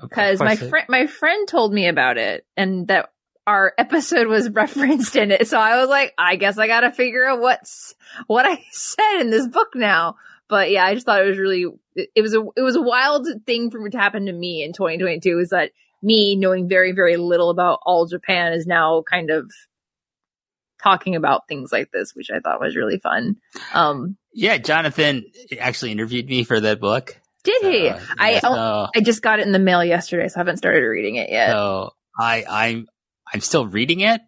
Because 0.00 0.38
my 0.38 0.56
friend 0.56 0.86
my 0.88 1.06
friend 1.06 1.48
told 1.48 1.72
me 1.72 1.88
about 1.88 2.16
it 2.16 2.46
and 2.56 2.88
that 2.88 3.10
our 3.46 3.72
episode 3.78 4.26
was 4.26 4.48
referenced 4.50 5.16
in 5.16 5.30
it. 5.30 5.48
So 5.48 5.58
I 5.58 5.78
was 5.80 5.88
like, 5.88 6.14
I 6.18 6.36
guess 6.36 6.58
I 6.58 6.66
got 6.66 6.80
to 6.80 6.92
figure 6.92 7.26
out 7.26 7.40
what's 7.40 7.94
what 8.26 8.46
I 8.46 8.62
said 8.72 9.20
in 9.20 9.30
this 9.30 9.46
book 9.46 9.68
now. 9.74 10.16
But 10.48 10.70
yeah, 10.70 10.84
I 10.84 10.94
just 10.94 11.06
thought 11.06 11.22
it 11.22 11.28
was 11.28 11.38
really 11.38 11.66
it, 11.94 12.10
it 12.14 12.22
was 12.22 12.34
a 12.34 12.42
it 12.56 12.62
was 12.62 12.76
a 12.76 12.82
wild 12.82 13.26
thing 13.46 13.70
for 13.70 13.88
to 13.88 13.98
happen 13.98 14.26
to 14.26 14.32
me 14.32 14.62
in 14.64 14.72
2022 14.72 15.38
is 15.38 15.50
that 15.50 15.70
me 16.02 16.34
knowing 16.34 16.68
very 16.68 16.92
very 16.92 17.16
little 17.16 17.50
about 17.50 17.78
all 17.84 18.06
Japan 18.06 18.52
is 18.52 18.66
now 18.66 19.02
kind 19.08 19.30
of 19.30 19.50
talking 20.82 21.14
about 21.14 21.46
things 21.46 21.70
like 21.70 21.90
this, 21.92 22.14
which 22.14 22.30
I 22.30 22.40
thought 22.40 22.60
was 22.60 22.74
really 22.76 22.98
fun. 22.98 23.36
Um 23.74 24.16
Yeah, 24.32 24.58
Jonathan 24.58 25.24
actually 25.60 25.92
interviewed 25.92 26.26
me 26.26 26.42
for 26.44 26.58
that 26.58 26.80
book. 26.80 27.20
did 27.44 27.62
he? 27.62 27.88
Uh, 27.88 28.00
I 28.18 28.30
yeah, 28.32 28.40
oh, 28.44 28.54
so- 28.54 28.90
I 28.96 29.00
just 29.02 29.22
got 29.22 29.38
it 29.40 29.46
in 29.46 29.52
the 29.52 29.58
mail 29.58 29.84
yesterday, 29.84 30.28
so 30.28 30.36
I 30.36 30.40
haven't 30.40 30.56
started 30.56 30.80
reading 30.84 31.16
it 31.16 31.30
yet. 31.30 31.50
So 31.50 31.90
I, 32.18 32.44
I'm, 32.48 32.88
I'm 33.32 33.40
still 33.40 33.66
reading 33.66 34.00
it. 34.00 34.20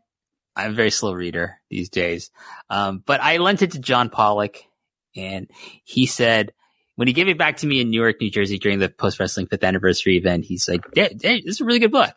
I'm 0.55 0.73
a 0.73 0.75
very 0.75 0.91
slow 0.91 1.13
reader 1.13 1.59
these 1.71 1.89
days. 1.89 2.31
Um, 2.69 3.03
but 3.05 3.21
I 3.21 3.39
lent 3.39 3.63
it 3.63 3.73
to 3.73 3.79
John 3.79 4.11
Pollock 4.11 4.59
and 5.17 5.51
he 5.85 6.07
said, 6.07 6.53
when 6.97 7.09
he 7.09 7.15
gave 7.15 7.29
it 7.29 7.39
back 7.39 7.59
to 7.59 7.67
me 7.67 7.81
in 7.81 7.91
Newark, 7.91 8.21
New 8.21 8.31
Jersey 8.31 8.59
during 8.59 8.79
the 8.79 8.89
post 8.89 9.19
wrestling 9.19 9.47
fifth 9.47 9.65
anniversary 9.65 10.19
event, 10.19 10.45
he's 10.45 10.69
like, 10.69 10.83
"Yeah, 10.95 11.09
yeah, 11.11 11.39
this 11.45 11.57
is 11.57 11.61
a 11.61 11.65
really 11.65 11.79
good 11.79 11.91
book. 11.91 12.13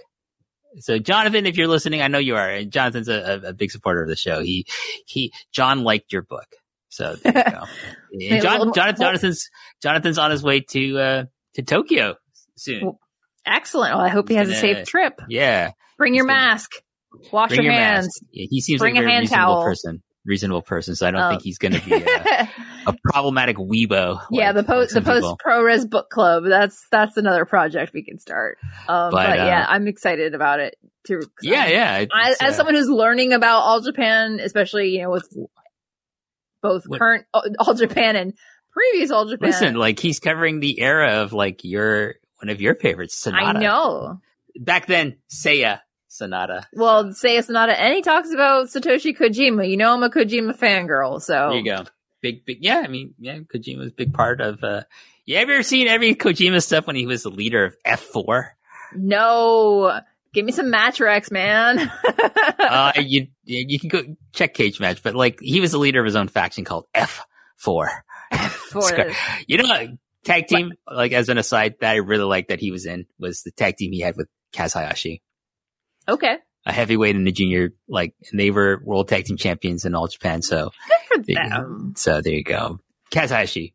So 0.80 1.00
Jonathan, 1.00 1.46
if 1.46 1.58
you're 1.58 1.70
listening, 1.70 2.02
I 2.02 2.08
know 2.08 2.18
you 2.18 2.36
are. 2.36 2.50
And 2.50 2.72
Jonathan's 2.72 3.08
a, 3.08 3.42
a, 3.46 3.54
big 3.54 3.72
supporter 3.72 4.04
of 4.04 4.10
the 4.10 4.16
show. 4.18 4.42
He, 4.42 4.66
he, 5.06 5.32
John 5.54 5.84
liked 5.84 6.12
your 6.12 6.22
book. 6.22 6.48
So 6.90 7.16
there 7.24 7.34
you 7.36 7.52
go. 7.52 7.64
And 8.32 8.42
John, 8.42 8.74
Jonathan, 8.74 9.02
Jonathan's, 9.02 9.50
Jonathan's 9.82 10.18
on 10.18 10.32
his 10.32 10.42
way 10.42 10.62
to, 10.62 10.98
uh, 10.98 11.24
to 11.56 11.64
Tokyo 11.64 12.16
soon. 12.56 12.94
Excellent. 13.46 13.94
Well, 13.94 14.06
I 14.06 14.08
hope 14.08 14.30
he 14.30 14.36
has 14.36 14.50
a 14.50 14.56
safe 14.56 14.88
trip. 14.88 15.20
Yeah. 15.28 15.72
Bring 15.98 16.16
your 16.16 16.26
mask. 16.26 16.72
Wash 17.32 17.52
your, 17.52 17.64
your 17.64 17.74
hands. 17.74 18.10
Yeah, 18.32 18.48
he 18.50 18.62
seems 18.62 18.80
Bring 18.82 18.96
like 18.96 19.02
a 19.02 19.04
very 19.04 19.14
hand 19.14 19.24
reasonable 19.24 19.54
towel. 19.56 19.64
person. 19.64 20.04
Reasonable 20.26 20.62
person. 20.64 20.96
So 20.96 21.08
I 21.08 21.12
don't 21.12 21.22
Oh. 21.22 21.30
think 21.30 21.44
he's 21.44 21.58
going 21.60 21.74
to 21.74 21.82
be 21.86 21.94
a, 21.94 22.50
a 22.88 22.96
problematic 23.12 23.58
weebo. 23.58 24.20
yeah, 24.32 24.48
like- 24.48 24.56
the 24.56 24.60
like 24.62 24.68
post 24.68 24.94
the 24.96 25.02
post 25.02 25.22
people. 25.22 25.38
pro 25.40 25.62
res 25.62 25.86
book 25.86 26.10
club. 26.10 26.44
That's 26.48 26.84
that's 26.92 27.16
another 27.18 27.46
project 27.46 27.94
we 27.94 28.04
can 28.04 28.18
start. 28.20 28.58
Um, 28.88 29.12
but, 29.12 29.28
But, 29.28 29.40
uh, 29.40 29.46
yeah, 29.46 29.66
I'm 29.70 29.88
excited 29.88 30.34
about 30.34 30.60
it 30.60 30.76
too. 31.06 31.22
Yeah, 31.42 31.62
I'm- 31.62 31.72
yeah. 31.72 32.06
I, 32.12 32.30
as 32.32 32.42
uh, 32.42 32.52
someone 32.54 32.74
who's 32.76 32.90
learning 32.90 33.34
about 33.34 33.60
all 33.60 33.82
Japan, 33.82 34.40
especially 34.42 34.90
you 34.90 35.04
know 35.04 35.12
with 35.12 35.30
both 36.62 36.86
What- 36.88 37.00
current 37.00 37.26
All 37.34 37.44
all 37.60 37.74
Japan 37.76 38.16
and 38.16 38.34
previous 38.72 39.12
All 39.12 39.26
Japan. 39.26 39.50
listen, 39.50 39.76
like 39.76 40.00
he's 40.00 40.20
covering 40.20 40.60
the 40.60 40.80
era 40.82 41.22
of 41.22 41.34
like 41.34 41.64
your 41.64 42.16
one 42.42 42.50
of 42.50 42.62
your 42.62 42.76
favorites, 42.76 43.24
Sanada. 43.24 43.36
I 43.44 43.54
know. 43.54 44.20
Back 44.58 44.88
then, 44.88 45.18
Seiya 45.30 45.80
Sanada. 46.20 46.66
Well, 46.74 47.14
say 47.14 47.42
not, 47.50 47.70
and 47.70 47.94
he 47.94 48.02
talks 48.02 48.32
about 48.34 48.68
Satoshi 48.68 49.18
Kojima. 49.18 49.70
You 49.70 49.78
know, 49.78 49.94
I'm 49.94 50.04
a 50.04 50.10
Kojima 50.10 50.58
fangirl, 50.58 51.22
so 51.22 51.50
There 51.50 51.60
you 51.60 51.66
go. 51.66 51.84
big, 52.22 52.46
big. 52.46 52.58
Yeah, 52.62 52.82
I 52.84 52.88
mean, 52.88 53.14
yeah, 53.20 53.40
Kojima 53.40 53.80
was 53.80 53.90
a 53.90 53.96
big 53.96 54.14
part 54.14 54.42
of. 54.42 54.64
uh 54.64 54.84
you 55.26 55.38
ever 55.38 55.64
seen 55.64 55.88
every 55.88 56.14
Kojima 56.14 56.62
stuff 56.62 56.86
when 56.86 56.96
he 56.96 57.08
was 57.08 57.24
the 57.24 57.30
leader 57.32 57.66
of 57.66 57.76
F 57.84 58.00
four? 58.02 58.56
No, 58.96 60.02
give 60.34 60.46
me 60.46 60.52
some 60.52 60.68
Matrax, 60.72 61.32
man. 61.32 61.92
uh, 62.60 62.92
you 62.98 63.28
you 63.44 63.80
can 63.80 63.90
go 63.90 64.04
check 64.34 64.54
Cage 64.54 64.80
Match, 64.80 65.02
but 65.02 65.16
like 65.16 65.40
he 65.42 65.62
was 65.62 65.72
the 65.72 65.80
leader 65.80 66.00
of 66.00 66.06
his 66.06 66.16
own 66.16 66.28
faction 66.28 66.64
called 66.64 66.86
F 66.94 67.26
four. 67.56 67.90
For 68.70 68.82
this. 68.92 69.18
You 69.48 69.58
know, 69.58 69.98
tag 70.24 70.48
team. 70.48 70.74
Like 70.92 71.12
as 71.12 71.30
an 71.30 71.38
aside, 71.38 71.76
that 71.80 71.92
I 71.92 71.98
really 71.98 72.24
liked 72.26 72.50
that 72.50 72.60
he 72.60 72.72
was 72.72 72.86
in 72.86 73.06
was 73.18 73.42
the 73.44 73.52
tag 73.52 73.78
team 73.78 73.92
he 73.92 74.02
had 74.02 74.16
with 74.18 74.28
Kaz 74.54 74.74
Hayashi, 74.74 75.22
Okay, 76.08 76.38
a 76.66 76.72
heavyweight 76.74 77.16
and 77.16 77.28
a 77.28 77.32
junior. 77.32 77.72
Like, 77.88 78.14
and 78.32 78.40
they 78.40 78.52
were 78.52 78.82
world 78.84 79.08
tag 79.08 79.26
team 79.26 79.38
champions 79.38 79.86
in 79.86 79.96
all 79.96 80.08
Japan. 80.08 80.42
So, 80.42 80.72
good 81.10 81.18
for 81.18 81.24
they- 81.24 81.34
them. 81.34 81.94
so 81.98 82.22
there 82.22 82.34
you 82.34 82.44
go. 82.44 82.80
Kaz 83.12 83.30
Hayashi. 83.30 83.74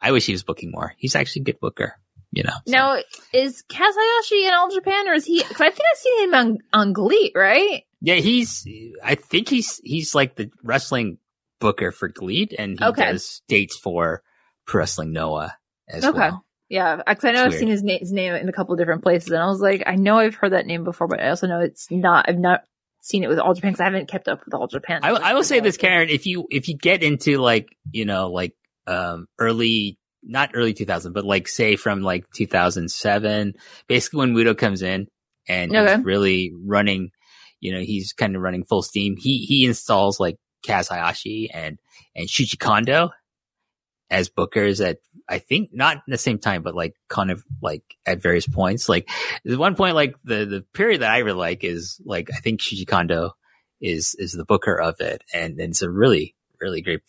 I 0.00 0.10
wish 0.12 0.26
he 0.26 0.32
was 0.32 0.42
booking 0.42 0.70
more. 0.72 0.94
He's 0.98 1.14
actually 1.14 1.42
a 1.42 1.44
good 1.44 1.60
booker. 1.60 1.94
You 2.34 2.44
know. 2.44 2.52
so. 2.66 2.72
Now, 2.72 2.96
is 3.34 3.62
Kaz 3.70 3.92
Hayashi 3.94 4.46
in 4.46 4.54
All 4.54 4.70
Japan, 4.70 5.06
or 5.08 5.12
is 5.12 5.26
he? 5.26 5.38
Because 5.42 5.60
I 5.60 5.68
think 5.70 5.82
I've 5.92 5.98
seen 5.98 6.24
him 6.24 6.34
on 6.34 6.58
on 6.72 6.92
GLEAT, 6.94 7.32
right? 7.34 7.82
Yeah, 8.00 8.14
he's. 8.16 8.66
I 9.04 9.14
think 9.16 9.48
he's 9.50 9.80
he's 9.84 10.14
like 10.14 10.34
the 10.36 10.50
wrestling 10.64 11.18
booker 11.60 11.92
for 11.92 12.08
GLEAT, 12.08 12.54
and 12.58 12.78
he 12.78 12.84
Okay. 12.86 13.12
does 13.12 13.42
dates 13.48 13.76
for 13.76 14.22
Pro 14.66 14.78
Wrestling 14.80 15.12
Noah 15.12 15.54
as 15.88 16.04
Okay. 16.04 16.18
well. 16.18 16.44
Yeah, 16.72 17.02
because 17.06 17.24
I 17.26 17.32
know 17.32 17.44
I've 17.44 17.52
seen 17.52 17.68
his, 17.68 17.82
na- 17.82 17.98
his 17.98 18.12
name 18.12 18.32
in 18.34 18.48
a 18.48 18.52
couple 18.52 18.72
of 18.72 18.78
different 18.78 19.02
places, 19.02 19.30
and 19.30 19.42
I 19.42 19.46
was 19.46 19.60
like, 19.60 19.82
I 19.84 19.94
know 19.94 20.16
I've 20.16 20.36
heard 20.36 20.52
that 20.52 20.64
name 20.64 20.84
before, 20.84 21.06
but 21.06 21.20
I 21.20 21.28
also 21.28 21.46
know 21.46 21.60
it's 21.60 21.90
not. 21.90 22.24
I've 22.30 22.38
not 22.38 22.62
seen 23.02 23.22
it 23.22 23.28
with 23.28 23.38
All 23.38 23.52
Japan 23.52 23.72
because 23.72 23.80
I 23.82 23.84
haven't 23.84 24.08
kept 24.08 24.26
up 24.26 24.42
with 24.42 24.54
All 24.54 24.68
Japan. 24.68 25.00
I, 25.02 25.10
I 25.10 25.34
will 25.34 25.44
say 25.44 25.60
this, 25.60 25.76
Karen. 25.76 26.08
If 26.08 26.24
you 26.24 26.46
if 26.48 26.70
you 26.70 26.76
get 26.78 27.02
into 27.02 27.36
like 27.36 27.76
you 27.90 28.06
know 28.06 28.30
like 28.30 28.54
um 28.86 29.26
early 29.38 29.98
not 30.22 30.52
early 30.54 30.72
2000, 30.72 31.12
but 31.12 31.26
like 31.26 31.46
say 31.46 31.76
from 31.76 32.00
like 32.00 32.24
2007, 32.34 33.52
basically 33.86 34.18
when 34.18 34.34
Muto 34.34 34.56
comes 34.56 34.80
in 34.80 35.08
and 35.46 35.76
Okay. 35.76 35.96
he's 35.96 36.04
really 36.06 36.52
running, 36.64 37.10
you 37.60 37.72
know, 37.72 37.80
he's 37.80 38.14
kind 38.14 38.34
of 38.34 38.40
running 38.40 38.64
full 38.64 38.82
steam. 38.82 39.16
He 39.18 39.44
he 39.44 39.66
installs 39.66 40.18
like 40.18 40.36
Kaz 40.66 40.88
Hayashi 40.88 41.50
and 41.52 41.78
and 42.16 42.28
Shuji 42.28 42.58
Kondo 42.58 43.10
as 44.10 44.30
bookers 44.30 44.82
at 44.82 44.98
I 45.32 45.38
think 45.38 45.70
not 45.72 45.96
at 45.96 46.02
the 46.06 46.18
same 46.18 46.38
time, 46.38 46.62
but 46.62 46.74
like 46.74 46.94
kind 47.08 47.30
of 47.30 47.42
like 47.62 47.82
at 48.04 48.20
various 48.20 48.46
points. 48.46 48.88
Like 48.88 49.08
there's 49.44 49.58
one 49.58 49.74
point, 49.74 49.94
like 49.94 50.14
the 50.24 50.44
the 50.44 50.64
period 50.74 51.00
that 51.00 51.10
I 51.10 51.18
really 51.18 51.38
like 51.38 51.64
is 51.64 52.00
like 52.04 52.28
I 52.30 52.40
think 52.40 52.60
Shuji 52.60 52.86
Kondo 52.86 53.32
is 53.80 54.14
is 54.18 54.32
the 54.32 54.44
booker 54.44 54.78
of 54.78 54.96
it, 55.00 55.24
and, 55.32 55.58
and 55.58 55.70
it's 55.70 55.82
a 55.82 55.90
really 55.90 56.34
really 56.60 56.82
great 56.82 57.00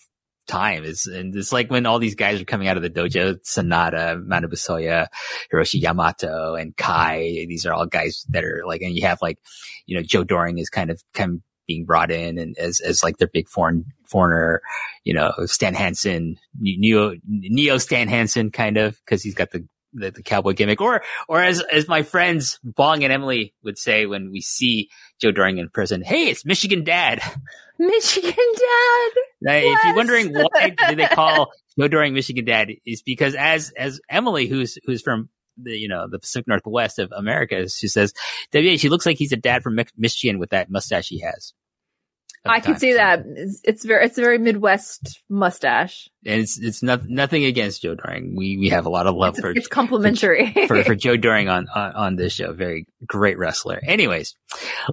time. 0.47 0.83
is, 0.83 1.05
and 1.05 1.35
it's 1.35 1.51
like 1.51 1.69
when 1.69 1.85
all 1.85 1.99
these 1.99 2.15
guys 2.15 2.41
are 2.41 2.45
coming 2.45 2.67
out 2.67 2.77
of 2.77 2.83
the 2.83 2.89
dojo, 2.89 3.35
Sanada, 3.45 4.21
Manabu 4.25 4.53
Soya, 4.53 5.07
Hiroshi 5.51 5.81
Yamato, 5.81 6.55
and 6.55 6.75
Kai. 6.75 7.45
These 7.47 7.65
are 7.65 7.73
all 7.73 7.85
guys 7.85 8.25
that 8.29 8.43
are 8.43 8.63
like, 8.65 8.81
and 8.81 8.95
you 8.95 9.03
have 9.03 9.21
like, 9.21 9.39
you 9.85 9.95
know, 9.95 10.03
Joe 10.03 10.23
Doering 10.23 10.57
is 10.57 10.69
kind 10.69 10.89
of 10.89 11.01
kind 11.13 11.33
of 11.33 11.41
being 11.67 11.85
brought 11.85 12.11
in 12.11 12.37
and 12.37 12.57
as 12.57 12.79
as 12.79 13.03
like 13.03 13.17
their 13.17 13.27
big 13.27 13.47
foreign 13.47 13.85
foreigner, 14.05 14.61
you 15.03 15.13
know, 15.13 15.33
Stan 15.45 15.73
Hansen, 15.73 16.37
Neo 16.59 17.15
Neo 17.27 17.77
Stan 17.77 18.07
Hansen, 18.07 18.51
kind 18.51 18.77
of 18.77 18.99
because 19.05 19.23
he's 19.23 19.35
got 19.35 19.51
the 19.51 19.67
the, 19.93 20.11
the 20.11 20.23
cowboy 20.23 20.53
gimmick, 20.53 20.81
or 20.81 21.03
or 21.27 21.41
as 21.41 21.61
as 21.61 21.87
my 21.87 22.03
friends 22.03 22.59
Bong 22.63 23.03
and 23.03 23.13
Emily 23.13 23.53
would 23.63 23.77
say 23.77 24.05
when 24.05 24.31
we 24.31 24.41
see 24.41 24.89
Joe 25.21 25.31
Doering 25.31 25.57
in 25.57 25.69
prison, 25.69 26.01
hey, 26.01 26.29
it's 26.29 26.45
Michigan 26.45 26.83
Dad. 26.83 27.21
Michigan 27.79 28.31
Dad. 28.31 29.11
Now, 29.41 29.55
if 29.55 29.83
you're 29.83 29.95
wondering 29.95 30.33
why 30.33 30.69
do 30.87 30.95
they 30.95 31.07
call 31.11 31.51
Joe 31.79 31.87
Doering 31.87 32.13
Michigan 32.13 32.45
Dad, 32.45 32.71
is 32.85 33.01
because 33.01 33.35
as 33.35 33.71
as 33.77 33.99
Emily, 34.09 34.47
who's 34.47 34.77
who's 34.85 35.01
from 35.01 35.29
the 35.57 35.77
you 35.77 35.87
know 35.87 36.07
the 36.09 36.19
Pacific 36.19 36.47
Northwest 36.47 36.99
of 36.99 37.11
America, 37.11 37.67
she 37.69 37.87
says, 37.87 38.13
"WH, 38.53 38.81
he 38.81 38.89
looks 38.89 39.05
like 39.05 39.17
he's 39.17 39.31
a 39.31 39.37
dad 39.37 39.63
from 39.63 39.79
Michigan 39.97 40.39
with 40.39 40.51
that 40.51 40.69
mustache 40.69 41.09
he 41.09 41.19
has." 41.19 41.53
I 42.45 42.59
can 42.59 42.77
see 42.77 42.93
that. 42.93 43.23
It's, 43.63 43.85
very 43.85 44.05
it's 44.05 44.17
a 44.17 44.21
very 44.21 44.37
Midwest 44.37 45.21
mustache. 45.29 46.09
and 46.25 46.41
it's 46.41 46.59
it's 46.59 46.83
not, 46.83 47.07
nothing 47.07 47.45
against 47.45 47.81
Joe 47.83 47.95
Doering. 47.95 48.35
We 48.35 48.57
we 48.57 48.69
have 48.69 48.85
a 48.85 48.89
lot 48.89 49.07
of 49.07 49.15
love 49.15 49.35
It's, 49.35 49.39
for 49.39 49.51
it's 49.51 49.67
complimentary. 49.67 50.51
for, 50.67 50.83
for 50.83 50.95
Joe 51.03 51.15
Doering 51.15 51.47
on, 51.47 51.67
on 51.73 51.91
on 51.93 52.15
this 52.17 52.33
show. 52.33 52.51
Very 52.51 52.85
great 53.05 53.37
wrestler. 53.37 53.79
Anyways, 53.81 54.35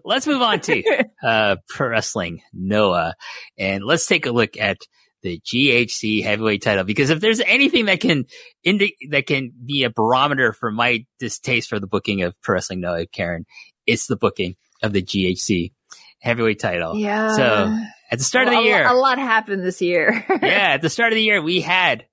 let's 0.05 0.29
move 0.29 0.43
on 0.43 0.61
to 0.61 1.05
uh, 1.25 1.57
pro 1.69 1.89
wrestling 1.89 2.43
Noah, 2.53 3.15
and 3.59 3.83
let's 3.85 4.07
take 4.07 4.27
a 4.27 4.31
look 4.33 4.57
at 4.57 4.79
the 5.23 5.41
GHC 5.41 6.23
heavyweight 6.23 6.63
title 6.63 6.85
because 6.85 7.11
if 7.11 7.21
there's 7.21 7.41
anything 7.41 7.87
that 7.87 8.01
can 8.01 8.25
indi- 8.65 8.97
that 9.11 9.27
can 9.27 9.53
be 9.65 9.85
a 9.85 9.91
barometer 9.91 10.53
for 10.53 10.71
my 10.71 11.05
distaste 11.19 11.69
for 11.69 11.79
the 11.79 11.87
booking 11.87 12.23
of 12.23 12.41
pro 12.41 12.55
wrestling 12.55 12.81
Noah, 12.81 13.07
Karen, 13.07 13.47
it's 13.87 14.07
the 14.07 14.17
booking 14.17 14.57
of 14.83 14.93
the 14.93 15.03
GHC 15.03 15.73
heavyweight 16.21 16.59
title. 16.61 16.97
yeah. 16.97 17.35
So 17.35 17.79
at 18.11 18.19
the 18.19 18.25
start 18.25 18.49
of 18.49 18.55
the 18.55 18.63
year, 18.63 18.87
a 18.87 18.95
lot 18.95 19.19
happened 19.19 19.63
this 19.65 19.81
year. 19.81 20.25
yeah, 20.43 20.73
at 20.75 20.83
the 20.83 20.91
start 20.91 21.13
of 21.13 21.17
the 21.17 21.23
year, 21.23 21.43
we 21.43 21.61
had 21.61 22.07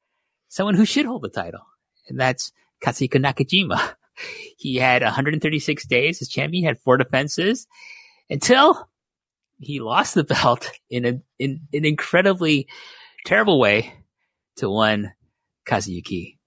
someone 0.49 0.75
who 0.75 0.85
should 0.85 1.05
hold 1.05 1.23
the 1.23 1.29
title, 1.29 1.61
and 2.07 2.19
that's 2.19 2.51
Katsuhiko 2.83 3.23
Nakajima. 3.23 3.93
He 4.57 4.77
had 4.77 5.03
136 5.03 5.85
days 5.85 6.23
as 6.23 6.27
champion, 6.27 6.63
He 6.63 6.65
had 6.65 6.79
four 6.79 6.97
defenses 6.97 7.67
until 8.31 8.89
he 9.59 9.79
lost 9.79 10.15
the 10.15 10.23
belt 10.23 10.71
in 10.89 11.05
a, 11.05 11.19
in 11.37 11.61
an 11.71 11.85
incredibly 11.85 12.67
terrible 13.27 13.59
way 13.59 13.93
to 14.55 14.69
one 14.69 15.11
Kazuyuki 15.67 16.37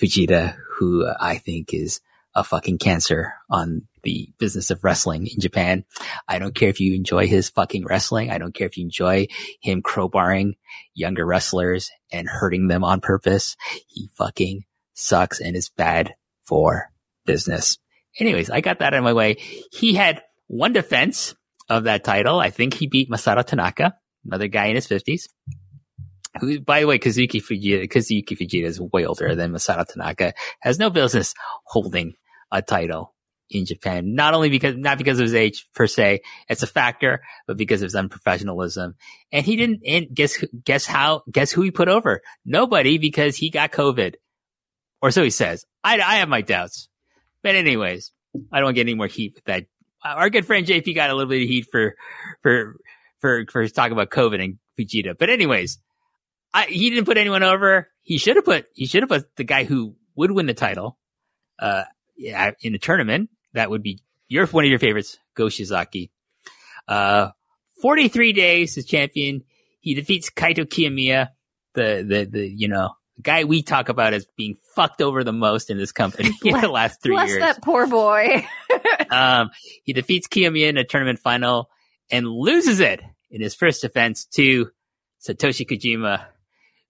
Fujita, 0.00 0.56
who 0.78 1.06
I 1.20 1.36
think 1.36 1.74
is 1.74 2.00
a 2.34 2.42
fucking 2.42 2.78
cancer 2.78 3.34
on 3.50 3.82
the 4.04 4.32
business 4.38 4.70
of 4.70 4.82
wrestling 4.82 5.26
in 5.26 5.38
Japan. 5.38 5.84
I 6.26 6.38
don't 6.38 6.54
care 6.54 6.70
if 6.70 6.80
you 6.80 6.94
enjoy 6.94 7.26
his 7.26 7.50
fucking 7.50 7.84
wrestling. 7.84 8.30
I 8.30 8.38
don't 8.38 8.54
care 8.54 8.66
if 8.66 8.78
you 8.78 8.84
enjoy 8.84 9.26
him 9.60 9.82
crowbarring 9.82 10.54
younger 10.94 11.26
wrestlers 11.26 11.90
and 12.10 12.26
hurting 12.26 12.68
them 12.68 12.84
on 12.84 13.02
purpose. 13.02 13.54
He 13.86 14.08
fucking 14.16 14.64
sucks 14.94 15.40
and 15.40 15.54
is 15.54 15.68
bad 15.68 16.14
for 16.42 16.90
business. 17.26 17.76
Anyways, 18.18 18.48
I 18.48 18.62
got 18.62 18.78
that 18.78 18.94
out 18.94 18.98
of 18.98 19.04
my 19.04 19.12
way. 19.12 19.36
He 19.72 19.92
had 19.92 20.22
one 20.46 20.72
defense 20.72 21.34
of 21.68 21.84
that 21.84 22.02
title. 22.02 22.40
I 22.40 22.48
think 22.48 22.72
he 22.72 22.86
beat 22.86 23.10
Masato 23.10 23.44
Tanaka, 23.44 23.94
another 24.24 24.48
guy 24.48 24.66
in 24.66 24.76
his 24.76 24.86
fifties. 24.86 25.28
Who, 26.40 26.60
by 26.60 26.80
the 26.80 26.86
way, 26.86 26.98
Kazuki 26.98 27.40
Fujita, 27.42 27.88
Kazuki 27.88 28.36
Fujita 28.36 28.64
is 28.64 28.80
way 28.80 29.04
older 29.04 29.34
than 29.34 29.52
Masato 29.52 29.86
Tanaka, 29.86 30.34
has 30.60 30.78
no 30.78 30.90
business 30.90 31.34
holding 31.64 32.14
a 32.50 32.60
title 32.60 33.14
in 33.50 33.66
Japan. 33.66 34.14
Not 34.14 34.34
only 34.34 34.48
because, 34.48 34.76
not 34.76 34.98
because 34.98 35.18
of 35.18 35.24
his 35.24 35.34
age 35.34 35.66
per 35.74 35.86
se, 35.86 36.20
it's 36.48 36.62
a 36.62 36.66
factor, 36.66 37.22
but 37.46 37.56
because 37.56 37.82
of 37.82 37.86
his 37.86 37.94
unprofessionalism. 37.94 38.94
And 39.30 39.46
he 39.46 39.56
didn't, 39.56 39.82
and 39.86 40.06
guess, 40.12 40.34
who- 40.34 40.48
guess 40.64 40.86
how, 40.86 41.22
guess 41.30 41.52
who 41.52 41.62
he 41.62 41.70
put 41.70 41.88
over? 41.88 42.20
Nobody 42.44 42.98
because 42.98 43.36
he 43.36 43.50
got 43.50 43.70
COVID. 43.70 44.14
Or 45.02 45.10
so 45.10 45.22
he 45.22 45.30
says. 45.30 45.64
I, 45.84 46.00
I 46.00 46.16
have 46.16 46.28
my 46.28 46.40
doubts. 46.40 46.88
But 47.42 47.54
anyways, 47.54 48.10
I 48.50 48.60
don't 48.60 48.74
get 48.74 48.80
any 48.82 48.94
more 48.94 49.06
heat 49.06 49.34
with 49.34 49.44
that. 49.44 49.66
Our 50.02 50.30
good 50.30 50.46
friend 50.46 50.66
JP 50.66 50.94
got 50.94 51.10
a 51.10 51.14
little 51.14 51.28
bit 51.30 51.42
of 51.42 51.48
heat 51.48 51.66
for, 51.70 51.94
for, 52.42 52.76
for, 53.20 53.44
for 53.50 53.68
talking 53.68 53.92
about 53.92 54.10
COVID 54.10 54.42
and 54.42 54.58
Fujita. 54.78 55.16
But 55.16 55.30
anyways, 55.30 55.78
I, 56.54 56.66
he 56.66 56.88
didn't 56.88 57.04
put 57.04 57.18
anyone 57.18 57.42
over. 57.42 57.88
He 58.02 58.16
should 58.18 58.36
have 58.36 58.44
put, 58.44 58.66
he 58.74 58.86
should 58.86 59.02
have 59.02 59.10
put 59.10 59.34
the 59.36 59.44
guy 59.44 59.64
who 59.64 59.96
would 60.14 60.30
win 60.30 60.46
the 60.46 60.54
title, 60.54 60.96
uh, 61.58 61.82
yeah, 62.16 62.52
in 62.60 62.72
the 62.72 62.78
tournament. 62.78 63.28
That 63.54 63.70
would 63.70 63.82
be 63.82 64.00
your, 64.28 64.46
one 64.46 64.64
of 64.64 64.70
your 64.70 64.78
favorites, 64.78 65.18
Go 65.34 65.46
Shiozaki. 65.46 66.10
Uh, 66.86 67.30
43 67.82 68.32
days 68.32 68.78
as 68.78 68.86
champion. 68.86 69.42
He 69.80 69.94
defeats 69.94 70.30
Kaito 70.30 70.64
Kiyomiya, 70.64 71.28
the, 71.74 72.04
the, 72.08 72.24
the, 72.30 72.48
you 72.48 72.68
know, 72.68 72.90
guy 73.20 73.44
we 73.44 73.62
talk 73.62 73.88
about 73.88 74.14
as 74.14 74.26
being 74.36 74.56
fucked 74.74 75.02
over 75.02 75.24
the 75.24 75.32
most 75.32 75.70
in 75.70 75.78
this 75.78 75.92
company 75.92 76.30
in 76.44 76.60
the 76.60 76.68
last 76.68 77.02
three 77.02 77.14
Bless 77.14 77.30
years. 77.30 77.40
that 77.40 77.62
poor 77.62 77.86
boy. 77.86 78.46
Um, 79.10 79.50
he 79.84 79.92
defeats 79.92 80.26
Kiyomiya 80.26 80.68
in 80.68 80.76
a 80.76 80.84
tournament 80.84 81.20
final 81.20 81.70
and 82.10 82.26
loses 82.26 82.80
it 82.80 83.00
in 83.30 83.40
his 83.40 83.54
first 83.54 83.82
defense 83.82 84.24
to 84.34 84.70
Satoshi 85.26 85.68
Kojima, 85.68 86.24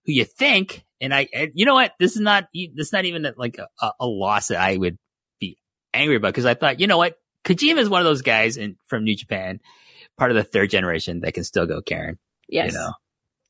who 0.06 0.12
you 0.12 0.24
think, 0.24 0.84
and 1.00 1.14
I, 1.14 1.28
and 1.32 1.52
you 1.54 1.66
know 1.66 1.74
what? 1.74 1.92
This 1.98 2.14
is 2.14 2.20
not, 2.20 2.48
this 2.52 2.86
is 2.88 2.92
not 2.92 3.04
even 3.04 3.26
like 3.36 3.58
a, 3.58 3.90
a, 4.00 4.06
loss 4.06 4.48
that 4.48 4.60
I 4.60 4.76
would 4.76 4.98
be 5.40 5.58
angry 5.92 6.16
about 6.16 6.28
because 6.28 6.46
I 6.46 6.54
thought, 6.54 6.80
you 6.80 6.86
know 6.86 6.98
what? 6.98 7.18
Kojima 7.44 7.78
is 7.78 7.88
one 7.88 8.00
of 8.00 8.04
those 8.04 8.22
guys 8.22 8.56
in, 8.56 8.76
from 8.86 9.04
New 9.04 9.16
Japan, 9.16 9.60
part 10.16 10.30
of 10.30 10.36
the 10.36 10.44
third 10.44 10.70
generation 10.70 11.20
that 11.20 11.34
can 11.34 11.44
still 11.44 11.66
go 11.66 11.82
Karen, 11.82 12.18
yes. 12.48 12.72
you 12.72 12.78
know, 12.78 12.92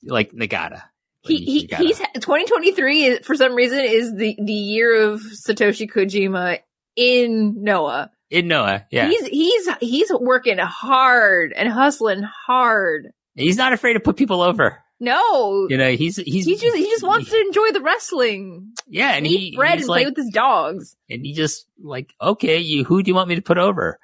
like 0.04 0.32
Nagata. 0.32 0.82
He, 1.22 1.38
he 1.38 1.66
Nagata. 1.66 1.78
he's 1.78 1.98
2023 1.98 3.04
is 3.04 3.26
for 3.26 3.34
some 3.34 3.54
reason 3.54 3.80
is 3.80 4.14
the 4.14 4.36
the 4.38 4.52
year 4.52 5.10
of 5.10 5.20
Satoshi 5.20 5.90
Kojima 5.90 6.58
in 6.96 7.62
Noah. 7.62 8.10
in 8.30 8.48
Noah. 8.48 8.84
Yeah. 8.90 9.08
He's 9.08 9.26
he's 9.26 9.68
he's 9.80 10.12
working 10.12 10.58
hard 10.58 11.52
and 11.54 11.68
hustling 11.68 12.22
hard. 12.22 13.12
He's 13.34 13.56
not 13.56 13.72
afraid 13.72 13.94
to 13.94 14.00
put 14.00 14.16
people 14.16 14.42
over. 14.42 14.83
No. 15.00 15.66
You 15.68 15.76
know, 15.76 15.90
he's 15.92 16.16
he's 16.16 16.44
he 16.46 16.56
just 16.56 16.76
he 16.76 16.84
just 16.86 17.02
wants 17.02 17.28
to 17.30 17.36
enjoy 17.40 17.72
the 17.72 17.80
wrestling. 17.80 18.72
yeah, 18.86 19.12
and 19.14 19.26
Eat 19.26 19.38
he 19.50 19.56
bread 19.56 19.74
he's 19.74 19.82
and 19.82 19.88
like, 19.88 20.02
play 20.02 20.06
with 20.06 20.16
his 20.16 20.30
dogs. 20.30 20.96
and 21.10 21.24
he 21.26 21.32
just 21.34 21.66
like, 21.82 22.14
okay, 22.20 22.58
you 22.58 22.84
who 22.84 23.02
do 23.02 23.10
you 23.10 23.14
want 23.14 23.28
me 23.28 23.34
to 23.34 23.42
put 23.42 23.58
over? 23.58 23.98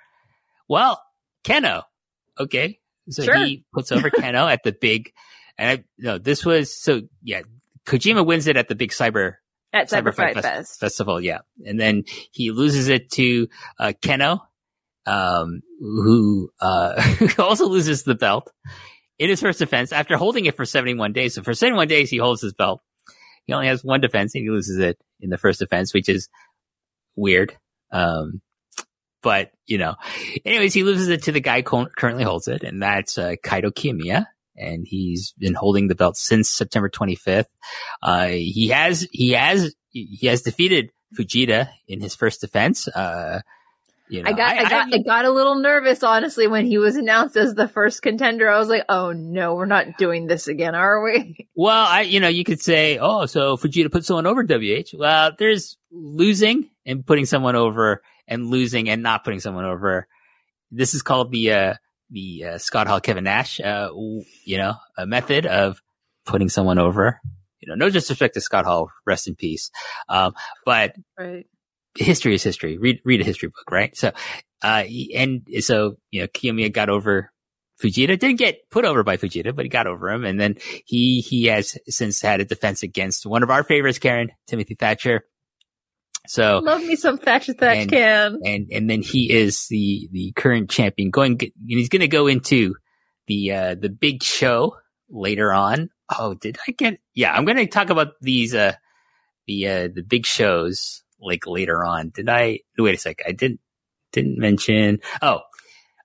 Well, 0.69 1.03
Kenoh. 1.45 1.85
Okay, 2.39 2.81
so 3.09 3.23
Sure. 3.23 3.37
he 3.37 3.65
puts 3.73 3.93
over 3.93 4.11
Kenoh 4.11 4.51
at 4.53 4.63
the 4.63 4.73
big, 4.73 5.13
and 5.59 5.71
I, 5.81 5.85
no, 5.99 6.19
this 6.19 6.45
was 6.45 6.77
so 6.77 7.03
yeah. 7.23 7.43
Kojima 7.87 8.25
wins 8.27 8.47
it 8.47 8.57
at 8.57 8.69
the 8.69 8.75
big 8.75 8.91
cyber 8.91 9.37
At 9.73 9.89
Cyber 9.89 10.15
Fight 10.15 10.35
Fest- 10.35 10.47
Fest. 10.47 10.81
festival, 10.81 11.21
yeah, 11.21 11.39
and 11.65 11.81
then 11.81 12.05
he 12.31 12.51
loses 12.51 12.89
it 12.89 13.11
to 13.13 13.49
uh, 13.79 13.93
Kenoh, 14.03 14.41
um, 15.07 15.63
who 15.81 16.51
uh, 16.61 17.03
also 17.39 17.67
loses 17.67 18.03
the 18.05 18.15
belt 18.15 18.51
in 19.21 19.29
his 19.29 19.41
first 19.41 19.59
defense 19.59 19.93
after 19.93 20.17
holding 20.17 20.47
it 20.47 20.57
for 20.57 20.65
71 20.65 21.13
days. 21.13 21.35
So 21.35 21.43
for 21.43 21.53
71 21.53 21.87
days, 21.89 22.09
he 22.09 22.17
holds 22.17 22.41
his 22.41 22.55
belt. 22.55 22.81
He 23.45 23.53
only 23.53 23.67
has 23.67 23.85
one 23.85 24.01
defense 24.01 24.35
and 24.35 24.43
he 24.43 24.51
loses 24.51 24.79
it 24.79 24.99
in 25.21 25.29
the 25.29 25.37
first 25.37 25.61
defense, 25.61 25.93
which 25.93 26.09
is 26.09 26.29
weird. 27.15 27.55
Um, 27.93 28.41
but 29.23 29.51
you 29.67 29.77
know, 29.77 29.97
anyways, 30.47 30.73
he 30.73 30.85
loses 30.85 31.09
it 31.09 31.25
to 31.25 31.33
the 31.33 31.41
guy 31.41 31.61
who 31.61 31.87
currently 31.99 32.25
holds 32.25 32.49
it, 32.49 32.63
and 32.63 32.83
that's 32.83 33.19
uh, 33.19 33.35
Kaito 33.45 33.71
Kiyomiya. 33.71 34.25
And 34.57 34.87
he's 34.87 35.33
been 35.39 35.55
holding 35.55 35.89
the 35.89 35.95
belt 35.95 36.17
since 36.17 36.49
September 36.49 36.89
25th. 36.89 37.47
Uh, 38.03 38.29
he 38.29 38.69
has, 38.69 39.07
he 39.13 39.33
has, 39.33 39.75
he 39.91 40.27
has 40.27 40.43
defeated 40.43 40.91
Fujita 41.19 41.71
in 41.87 42.01
his 42.01 42.15
first 42.15 42.41
defense. 42.41 42.89
Uh, 42.89 43.41
you 44.11 44.23
know, 44.23 44.31
I 44.31 44.33
got 44.33 44.59
I, 44.59 44.69
got 44.69 44.95
I, 44.95 44.99
got 44.99 45.25
a 45.25 45.31
little 45.31 45.55
nervous 45.55 46.03
honestly 46.03 46.47
when 46.47 46.67
he 46.67 46.79
was 46.79 46.97
announced 46.97 47.37
as 47.37 47.55
the 47.55 47.69
first 47.69 48.03
contender. 48.03 48.51
I 48.51 48.59
was 48.59 48.69
like, 48.69 48.85
"Oh 48.89 49.13
no, 49.13 49.55
we're 49.55 49.67
not 49.67 49.99
doing 49.99 50.27
this 50.27 50.49
again, 50.49 50.75
are 50.75 51.03
we?" 51.03 51.49
Well, 51.61 51.87
I, 51.87 52.03
you 52.03 52.21
know, 52.21 52.29
you 52.29 52.43
could 52.43 52.63
say, 52.63 52.97
oh, 52.99 53.27
so 53.27 53.59
Fujita 53.59 53.93
put 53.93 54.07
someone 54.07 54.27
over 54.27 54.43
WH. 54.43 54.95
Well, 54.97 55.33
there's 55.39 55.77
losing 55.91 56.71
and 56.87 57.05
putting 57.05 57.27
someone 57.27 57.55
over 57.55 58.01
and 58.27 58.47
losing 58.47 58.89
and 58.89 59.03
not 59.03 59.25
putting 59.25 59.41
someone 59.41 59.67
over. 59.67 60.09
This 60.71 60.95
is 60.95 61.03
called 61.03 61.33
the, 61.33 61.53
uh, 61.53 61.75
the, 62.09 62.45
uh, 62.45 62.59
Scott 62.59 62.87
Hall, 62.87 62.99
Kevin 63.01 63.25
Nash, 63.25 63.61
uh, 63.61 63.91
you 63.93 64.57
know, 64.57 64.77
a 64.97 65.05
method 65.05 65.45
of 65.45 65.83
putting 66.25 66.49
someone 66.49 66.79
over. 66.79 67.21
You 67.59 67.69
know, 67.69 67.75
no 67.75 67.91
disrespect 67.91 68.33
to 68.35 68.41
Scott 68.41 68.65
Hall, 68.65 68.91
rest 69.05 69.29
in 69.29 69.35
peace. 69.35 69.71
Um, 70.09 70.35
but 70.65 70.95
Right. 71.19 71.47
History 71.97 72.35
is 72.35 72.43
history. 72.43 72.79
Read 72.79 73.01
read 73.05 73.21
a 73.21 73.25
history 73.25 73.49
book, 73.49 73.71
right? 73.71 73.97
So, 73.97 74.13
uh, 74.63 74.85
and 75.15 75.47
so 75.61 75.97
you 76.11 76.23
know, 76.23 76.27
Kiyomiya 76.29 76.73
got 76.73 76.89
over 76.91 77.33
Fujita. 77.83 78.19
Didn't 78.19 78.37
get 78.39 78.69
put 78.71 78.85
over 78.85 79.03
by 79.03 79.17
Fujita, 79.17 79.55
but 79.55 79.65
he 79.65 79.69
got 79.69 79.87
over 79.87 80.11
him, 80.11 80.25
and 80.25 80.41
then 80.41 80.57
he 80.85 81.21
he 81.21 81.47
has 81.47 81.77
since 81.89 82.21
had 82.21 82.41
a 82.41 82.45
defense 82.45 82.83
against 82.83 83.27
one 83.27 83.43
of 83.43 83.51
our 83.51 83.65
favorites, 83.65 83.99
Karen 83.99 84.31
Timothy 84.47 84.75
Thatcher. 84.75 85.23
So 86.27 86.59
Love 86.59 86.83
me 86.83 86.97
some 86.97 87.17
Thatcher 87.19 87.55
Thatch 87.55 87.79
And- 87.79 87.91
can. 87.91 88.39
and 88.45 88.69
and 88.71 88.91
then 88.91 89.03
he 89.03 89.33
is 89.33 89.67
the 89.69 90.09
the 90.13 90.33
current 90.37 90.71
champion. 90.71 91.11
Going, 91.11 91.33
and 91.41 91.51
he's 91.67 91.89
going 91.89 92.01
to 92.01 92.09
go 92.09 92.27
into 92.27 92.75
the 93.27 93.53
uh 93.53 93.75
the 93.75 93.89
big 93.89 94.23
show 94.23 94.77
later 95.09 95.53
on. 95.53 95.89
Oh, 96.17 96.35
did 96.35 96.59
I 96.69 96.73
get? 96.73 97.01
Yeah, 97.15 97.33
I'm 97.33 97.45
going 97.47 97.57
to 97.57 97.67
talk 97.67 97.89
about 97.91 98.09
these 98.21 98.55
uh 98.55 98.75
the 99.47 99.67
uh 99.67 99.89
the 99.95 100.03
big 100.07 100.27
shows 100.27 101.03
like 101.21 101.47
later 101.47 101.85
on. 101.85 102.11
Did 102.11 102.29
I? 102.29 102.61
Wait 102.79 102.95
a 102.95 102.99
sec. 102.99 103.21
I 103.27 103.33
didn't 103.33 103.61
didn't 104.13 104.39
mention. 104.39 105.01
Oh, 105.23 105.41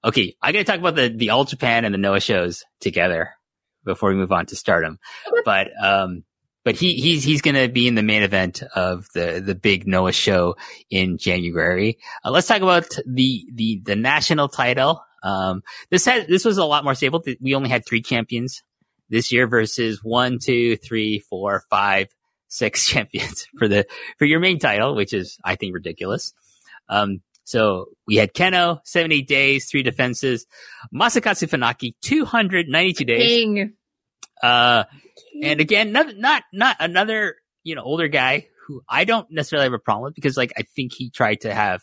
okay. 0.04 0.36
I 0.42 0.52
got 0.52 0.60
to 0.60 0.66
talk 0.66 0.80
about 0.80 0.96
the 0.96 1.10
the 1.10 1.30
All 1.32 1.46
Japan 1.46 1.86
and 1.86 1.94
the 1.94 2.00
Noah 2.00 2.20
shows 2.20 2.64
together 2.80 3.32
before 3.84 4.10
we 4.10 4.16
move 4.16 4.32
on 4.32 4.46
to 4.48 4.56
Stardom. 4.56 5.00
But 5.44 5.70
um. 5.82 6.24
But 6.64 6.78
he, 6.78 6.96
he's, 6.96 7.24
he's 7.24 7.44
gonna 7.44 7.70
be 7.70 7.88
in 7.88 7.94
the 7.94 8.02
main 8.02 8.24
event 8.24 8.64
of 8.74 9.06
the, 9.14 9.40
the 9.40 9.54
big 9.54 9.86
Noah 9.86 10.12
show 10.12 10.56
in 10.90 11.20
January. 11.20 12.00
Uh, 12.24 12.32
let's 12.32 12.48
talk 12.48 12.64
about 12.64 12.90
the, 13.06 13.46
the, 13.54 13.82
the 13.86 13.96
national 13.96 14.50
title. 14.50 15.04
Um, 15.22 15.62
this 15.92 16.06
had, 16.06 16.28
this 16.28 16.44
was 16.44 16.58
a 16.58 16.66
lot 16.66 16.84
more 16.84 16.96
stable. 16.96 17.24
We 17.40 17.54
only 17.54 17.70
had 17.70 17.86
three 17.86 18.02
champions 18.02 18.64
this 19.10 19.32
year 19.32 19.46
versus 19.46 20.04
one, 20.04 20.40
two, 20.40 20.76
three, 20.78 21.20
four, 21.20 21.62
five, 21.70 22.08
six 22.48 22.86
champions 22.90 23.48
for 23.58 23.68
the, 23.68 23.86
for 24.18 24.26
your 24.26 24.40
main 24.40 24.60
title, 24.60 24.96
which 24.96 25.14
is, 25.14 25.38
I 25.44 25.56
think, 25.56 25.74
ridiculous. 25.74 26.34
Um, 26.90 27.22
so 27.44 27.86
we 28.08 28.16
had 28.16 28.34
Kenoh, 28.34 28.80
78 28.86 29.28
days, 29.28 29.70
three 29.70 29.84
defenses. 29.84 30.46
Masakatsu 30.94 31.48
Funaki, 31.48 31.94
292 32.02 33.06
days. 33.06 33.22
King. 33.22 33.74
Uh, 34.42 34.84
and 35.44 35.60
again, 35.62 35.92
not, 35.92 36.16
not, 36.18 36.44
not 36.52 36.78
another, 36.80 37.36
you 37.64 37.76
know, 37.76 37.84
older 37.84 38.08
guy 38.08 38.48
who 38.68 38.82
I 38.90 39.06
don't 39.06 39.28
necessarily 39.30 39.66
have 39.66 39.74
a 39.74 39.80
problem 39.80 40.06
with 40.06 40.16
because 40.16 40.38
like, 40.38 40.54
I 40.58 40.64
think 40.76 40.92
he 40.94 41.10
tried 41.12 41.42
to 41.42 41.54
have, 41.54 41.82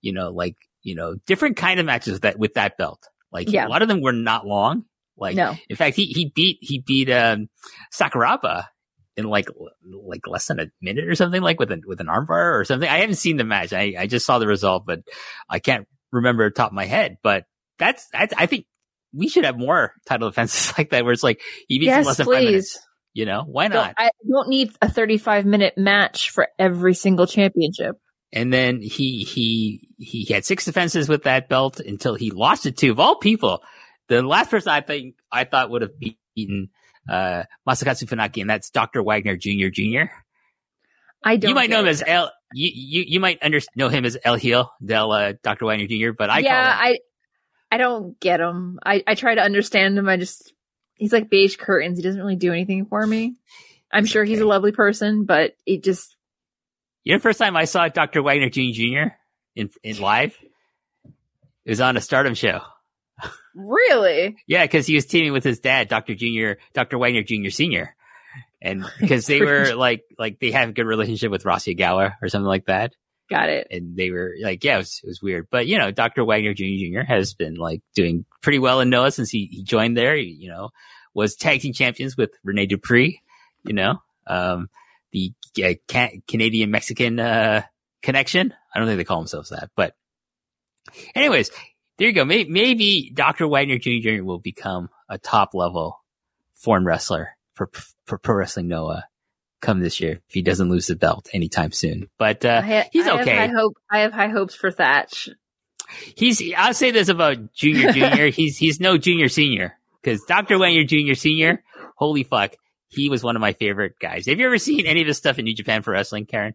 you 0.00 0.12
know, 0.12 0.30
like, 0.30 0.56
you 0.82 0.94
know, 0.94 1.16
different 1.26 1.56
kind 1.58 1.80
of 1.80 1.86
matches 1.86 2.14
with 2.14 2.22
that, 2.22 2.38
with 2.38 2.54
that 2.54 2.78
belt. 2.78 3.02
Like 3.30 3.50
Yeah. 3.50 3.66
a 3.66 3.68
lot 3.68 3.82
of 3.82 3.88
them 3.88 4.00
were 4.00 4.12
not 4.12 4.46
long. 4.46 4.84
Like, 5.18 5.36
No. 5.36 5.54
in 5.68 5.76
fact, 5.76 5.96
he, 5.96 6.06
he 6.06 6.32
beat, 6.34 6.58
he 6.62 6.78
beat, 6.80 7.10
um, 7.10 7.48
Sakuraba 7.92 8.64
in 9.16 9.26
like, 9.26 9.48
like 9.84 10.26
less 10.26 10.46
than 10.46 10.60
a 10.60 10.66
minute 10.80 11.08
or 11.08 11.14
something, 11.14 11.42
like 11.42 11.58
with 11.58 11.70
an, 11.70 11.82
with 11.86 12.00
an 12.00 12.06
armbar 12.06 12.58
or 12.58 12.64
something. 12.64 12.88
I 12.88 12.98
haven't 12.98 13.16
seen 13.16 13.36
the 13.36 13.44
match. 13.44 13.72
I, 13.72 13.94
I 13.98 14.06
just 14.06 14.26
saw 14.26 14.38
the 14.38 14.46
result, 14.46 14.84
but 14.86 15.00
I 15.48 15.58
can't 15.58 15.86
remember 16.12 16.50
top 16.50 16.70
of 16.70 16.74
my 16.74 16.86
head, 16.86 17.18
but 17.22 17.44
that's, 17.78 18.06
that's, 18.12 18.34
I 18.36 18.46
think 18.46 18.66
we 19.12 19.28
should 19.28 19.44
have 19.44 19.58
more 19.58 19.92
title 20.06 20.28
defenses 20.28 20.72
like 20.78 20.90
that 20.90 21.04
where 21.04 21.12
it's 21.12 21.22
like, 21.22 21.40
he 21.68 21.78
beats 21.78 21.92
in 21.92 22.04
less 22.04 22.16
than 22.16 22.26
five 22.26 22.44
minutes. 22.44 22.78
You 23.14 23.26
know, 23.26 23.44
why 23.46 23.68
not? 23.68 23.94
I 23.96 24.10
don't 24.28 24.48
need 24.48 24.72
a 24.82 24.90
35 24.90 25.46
minute 25.46 25.74
match 25.78 26.30
for 26.30 26.48
every 26.58 26.94
single 26.94 27.28
championship. 27.28 27.96
And 28.32 28.52
then 28.52 28.82
he 28.82 29.22
he 29.22 29.88
he 29.98 30.24
had 30.24 30.44
six 30.44 30.64
defenses 30.64 31.08
with 31.08 31.22
that 31.22 31.48
belt 31.48 31.78
until 31.78 32.16
he 32.16 32.32
lost 32.32 32.66
it 32.66 32.76
to 32.78 32.90
of 32.90 32.98
all 32.98 33.14
people. 33.14 33.62
The 34.08 34.20
last 34.22 34.50
person 34.50 34.72
I 34.72 34.80
think 34.80 35.14
I 35.30 35.44
thought 35.44 35.70
would 35.70 35.82
have 35.82 35.92
beaten 36.34 36.70
uh 37.08 37.44
Masakatsu 37.68 38.04
Funaki, 38.04 38.40
and 38.40 38.50
that's 38.50 38.70
Dr. 38.70 39.02
Wagner 39.02 39.36
Jr. 39.36 39.68
Jr. 39.68 40.04
I 41.22 41.36
don't. 41.36 41.48
You 41.48 41.54
might 41.54 41.70
know 41.70 41.80
him 41.80 41.86
get 41.86 41.90
as 41.90 42.00
it. 42.02 42.08
El 42.08 42.30
you 42.52 42.70
you, 42.72 43.04
you 43.08 43.20
might 43.20 43.38
under, 43.42 43.60
know 43.74 43.88
him 43.88 44.04
as 44.04 44.16
El 44.22 44.36
Hijo 44.36 44.70
del 44.84 45.10
uh, 45.10 45.32
Dr. 45.42 45.66
Wagner 45.66 45.86
Jr., 45.86 46.12
but 46.16 46.30
I 46.30 46.40
yeah, 46.40 46.76
I 46.78 46.98
I 47.70 47.78
don't 47.78 48.18
get 48.20 48.40
him. 48.40 48.78
I 48.84 49.02
I 49.06 49.14
try 49.14 49.34
to 49.34 49.42
understand 49.42 49.98
him. 49.98 50.08
I 50.08 50.16
just 50.16 50.52
he's 50.94 51.12
like 51.12 51.30
beige 51.30 51.56
curtains. 51.56 51.98
He 51.98 52.02
doesn't 52.02 52.20
really 52.20 52.36
do 52.36 52.52
anything 52.52 52.86
for 52.86 53.04
me. 53.06 53.36
I'm 53.90 54.06
sure 54.06 54.24
he's 54.24 54.40
a 54.40 54.46
lovely 54.46 54.72
person, 54.72 55.24
but 55.24 55.54
it 55.66 55.82
just 55.82 56.16
you 57.04 57.12
know 57.12 57.18
the 57.18 57.22
first 57.22 57.38
time 57.38 57.56
I 57.56 57.64
saw 57.64 57.88
Dr. 57.88 58.22
Wagner 58.22 58.50
Jr. 58.50 58.72
Jr. 58.72 59.14
in 59.56 59.70
in 59.82 59.98
live? 59.98 60.36
It 61.64 61.70
was 61.70 61.80
on 61.80 61.96
a 61.96 62.00
stardom 62.00 62.34
show. 62.34 62.60
Really 63.54 64.36
Yeah, 64.46 64.64
because 64.64 64.86
he 64.86 64.94
was 64.94 65.06
teaming 65.06 65.32
with 65.32 65.44
his 65.44 65.60
dad, 65.60 65.88
Dr. 65.88 66.14
Junior, 66.14 66.58
Dr. 66.72 66.98
Wagner 66.98 67.22
Jr. 67.22 67.50
Senior. 67.50 67.94
And 68.60 68.84
because 69.00 69.26
they 69.26 69.40
were 69.40 69.74
like, 69.74 70.04
like 70.18 70.40
they 70.40 70.50
have 70.50 70.70
a 70.70 70.72
good 70.72 70.86
relationship 70.86 71.30
with 71.30 71.44
Rossy 71.44 71.76
Ogawa 71.76 72.14
or 72.20 72.28
something 72.28 72.46
like 72.46 72.66
that. 72.66 72.94
got 73.30 73.48
it. 73.48 73.68
And 73.70 73.96
they 73.96 74.10
were 74.10 74.34
like, 74.42 74.64
yeah, 74.64 74.74
it 74.74 74.78
was, 74.78 75.00
it 75.04 75.06
was 75.06 75.22
weird. 75.22 75.48
But, 75.50 75.66
you 75.66 75.78
know, 75.78 75.90
Dr. 75.90 76.24
Wagner 76.24 76.54
Jr. 76.54 76.64
Jr. 76.64 77.00
has 77.06 77.34
been 77.34 77.54
like 77.56 77.82
doing 77.94 78.24
pretty 78.42 78.58
well 78.58 78.80
in 78.80 78.90
Noah 78.90 79.10
since 79.12 79.30
he, 79.30 79.46
he 79.46 79.62
joined 79.62 79.96
there, 79.96 80.16
He, 80.16 80.24
you 80.24 80.48
know, 80.48 80.70
was 81.14 81.36
tag 81.36 81.60
team 81.60 81.72
champions 81.72 82.16
with 82.16 82.32
Rene 82.42 82.66
Dupree, 82.66 83.20
you 83.64 83.72
know, 83.72 84.02
um, 84.26 84.68
the 85.12 85.32
uh, 85.62 85.74
ca- 85.88 86.20
Canadian 86.26 86.70
Mexican, 86.70 87.20
uh, 87.20 87.62
connection. 88.02 88.52
I 88.74 88.78
don't 88.78 88.88
think 88.88 88.98
they 88.98 89.04
call 89.04 89.20
themselves 89.20 89.50
that, 89.50 89.70
but 89.76 89.94
anyways, 91.14 91.50
there 91.98 92.08
you 92.08 92.14
go. 92.14 92.24
Maybe, 92.24 92.50
maybe 92.50 93.10
Dr. 93.12 93.46
Wagner 93.46 93.78
Jr. 93.78 94.00
Jr. 94.02 94.24
will 94.24 94.38
become 94.38 94.88
a 95.08 95.18
top 95.18 95.54
level 95.54 96.02
foreign 96.52 96.84
wrestler 96.84 97.36
for, 97.52 97.70
for 98.06 98.18
Pro 98.18 98.36
Wrestling 98.36 98.68
Noah 98.68 99.04
come 99.60 99.80
this 99.80 100.00
year 100.00 100.20
if 100.28 100.34
he 100.34 100.42
doesn't 100.42 100.68
lose 100.68 100.88
the 100.88 100.96
belt 100.96 101.28
anytime 101.32 101.72
soon. 101.72 102.08
But, 102.18 102.44
uh, 102.44 102.62
ha- 102.62 102.88
he's 102.92 103.06
I 103.06 103.20
okay. 103.20 103.30
Have 103.36 103.50
high 103.50 103.56
hope. 103.56 103.74
I 103.90 103.98
have 104.00 104.12
high 104.12 104.28
hopes 104.28 104.54
for 104.54 104.70
Thatch. 104.70 105.28
he's, 106.16 106.42
I'll 106.56 106.74
say 106.74 106.90
this 106.90 107.08
about 107.08 107.52
Junior 107.54 107.92
Junior. 107.92 108.26
he's, 108.30 108.58
he's 108.58 108.80
no 108.80 108.98
Junior 108.98 109.28
Senior 109.28 109.78
because 110.02 110.22
Dr. 110.24 110.58
Wagner 110.58 110.84
Junior 110.84 111.14
Senior, 111.14 111.62
holy 111.96 112.24
fuck. 112.24 112.54
He 112.88 113.08
was 113.08 113.24
one 113.24 113.34
of 113.34 113.40
my 113.40 113.54
favorite 113.54 113.98
guys. 113.98 114.26
Have 114.26 114.38
you 114.38 114.46
ever 114.46 114.58
seen 114.58 114.86
any 114.86 115.00
of 115.00 115.06
his 115.08 115.16
stuff 115.16 115.38
in 115.38 115.44
New 115.44 115.54
Japan 115.54 115.82
for 115.82 115.90
Wrestling, 115.90 116.26
Karen? 116.26 116.54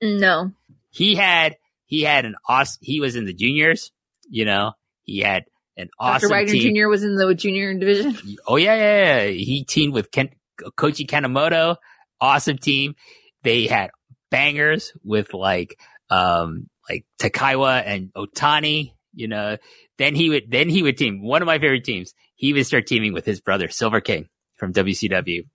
No, 0.00 0.52
he 0.90 1.16
had 1.16 1.56
he 1.86 2.02
had 2.02 2.24
an 2.24 2.36
awesome 2.48 2.78
he 2.82 3.00
was 3.00 3.16
in 3.16 3.24
the 3.24 3.32
juniors 3.32 3.90
you 4.28 4.44
know 4.44 4.72
he 5.02 5.20
had 5.20 5.44
an 5.76 5.88
awesome 5.98 6.28
Dr. 6.28 6.32
Wagner 6.32 6.52
team 6.52 6.74
Jr. 6.74 6.88
was 6.88 7.02
in 7.02 7.16
the 7.16 7.34
junior 7.34 7.72
division. 7.74 8.16
oh 8.46 8.56
yeah, 8.56 8.74
yeah 8.74 9.22
yeah 9.22 9.30
he 9.30 9.64
teamed 9.64 9.94
with 9.94 10.10
Ken, 10.10 10.30
Koji 10.60 11.06
Kanemoto 11.06 11.76
awesome 12.20 12.58
team 12.58 12.94
they 13.42 13.66
had 13.66 13.90
bangers 14.30 14.92
with 15.02 15.34
like 15.34 15.78
um 16.08 16.68
like 16.88 17.04
takaiwa 17.20 17.82
and 17.84 18.12
otani 18.14 18.92
you 19.12 19.28
know 19.28 19.56
then 19.98 20.14
he 20.14 20.28
would 20.28 20.50
then 20.50 20.68
he 20.68 20.82
would 20.82 20.96
team 20.96 21.22
one 21.22 21.42
of 21.42 21.46
my 21.46 21.58
favorite 21.58 21.84
teams 21.84 22.14
he 22.34 22.52
would 22.52 22.66
start 22.66 22.86
teaming 22.86 23.12
with 23.12 23.24
his 23.24 23.40
brother 23.40 23.68
silver 23.68 24.00
king 24.00 24.28
from 24.62 24.72
WCW, 24.72 25.48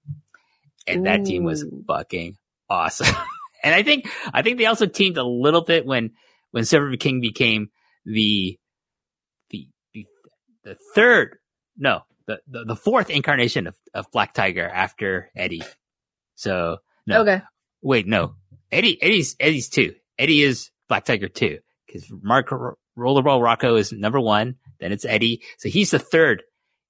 and 0.86 1.06
that 1.06 1.24
team 1.24 1.46
was 1.46 1.66
fucking 1.88 2.36
awesome. 2.70 3.08
and 3.64 3.74
I 3.74 3.82
think 3.82 4.10
I 4.34 4.42
think 4.42 4.58
they 4.58 4.66
also 4.66 4.86
teamed 4.86 5.18
a 5.18 5.24
little 5.24 5.62
bit 5.62 5.86
when 5.86 6.12
when 6.52 6.66
Silver 6.66 6.98
King 6.98 7.22
became 7.22 7.70
the 8.08 8.58
the 9.50 9.68
the, 9.94 10.06
the 10.64 10.78
third 10.96 11.38
no 11.78 12.02
the, 12.26 12.40
the 12.48 12.64
the 12.66 12.76
fourth 12.76 13.10
incarnation 13.10 13.68
of, 13.68 13.76
of 13.94 14.10
Black 14.12 14.34
Tiger 14.34 14.68
after 14.68 15.30
Eddie. 15.36 15.64
So 16.36 16.78
no, 17.06 17.22
Okay. 17.22 17.42
wait, 17.82 18.08
no, 18.08 18.36
Eddie 18.72 19.02
Eddie's 19.02 19.36
Eddie's 19.40 19.70
two. 19.70 19.94
Eddie 20.18 20.42
is 20.44 20.70
Black 20.90 21.06
Tiger 21.06 21.28
two 21.28 21.60
because 21.86 22.12
Mark 22.22 22.50
Rollerball 22.98 23.42
Rocco 23.44 23.76
is 23.76 23.92
number 23.92 24.20
one. 24.20 24.56
Then 24.80 24.92
it's 24.92 25.06
Eddie, 25.06 25.42
so 25.58 25.70
he's 25.70 25.92
the 25.92 26.00
third 26.00 26.44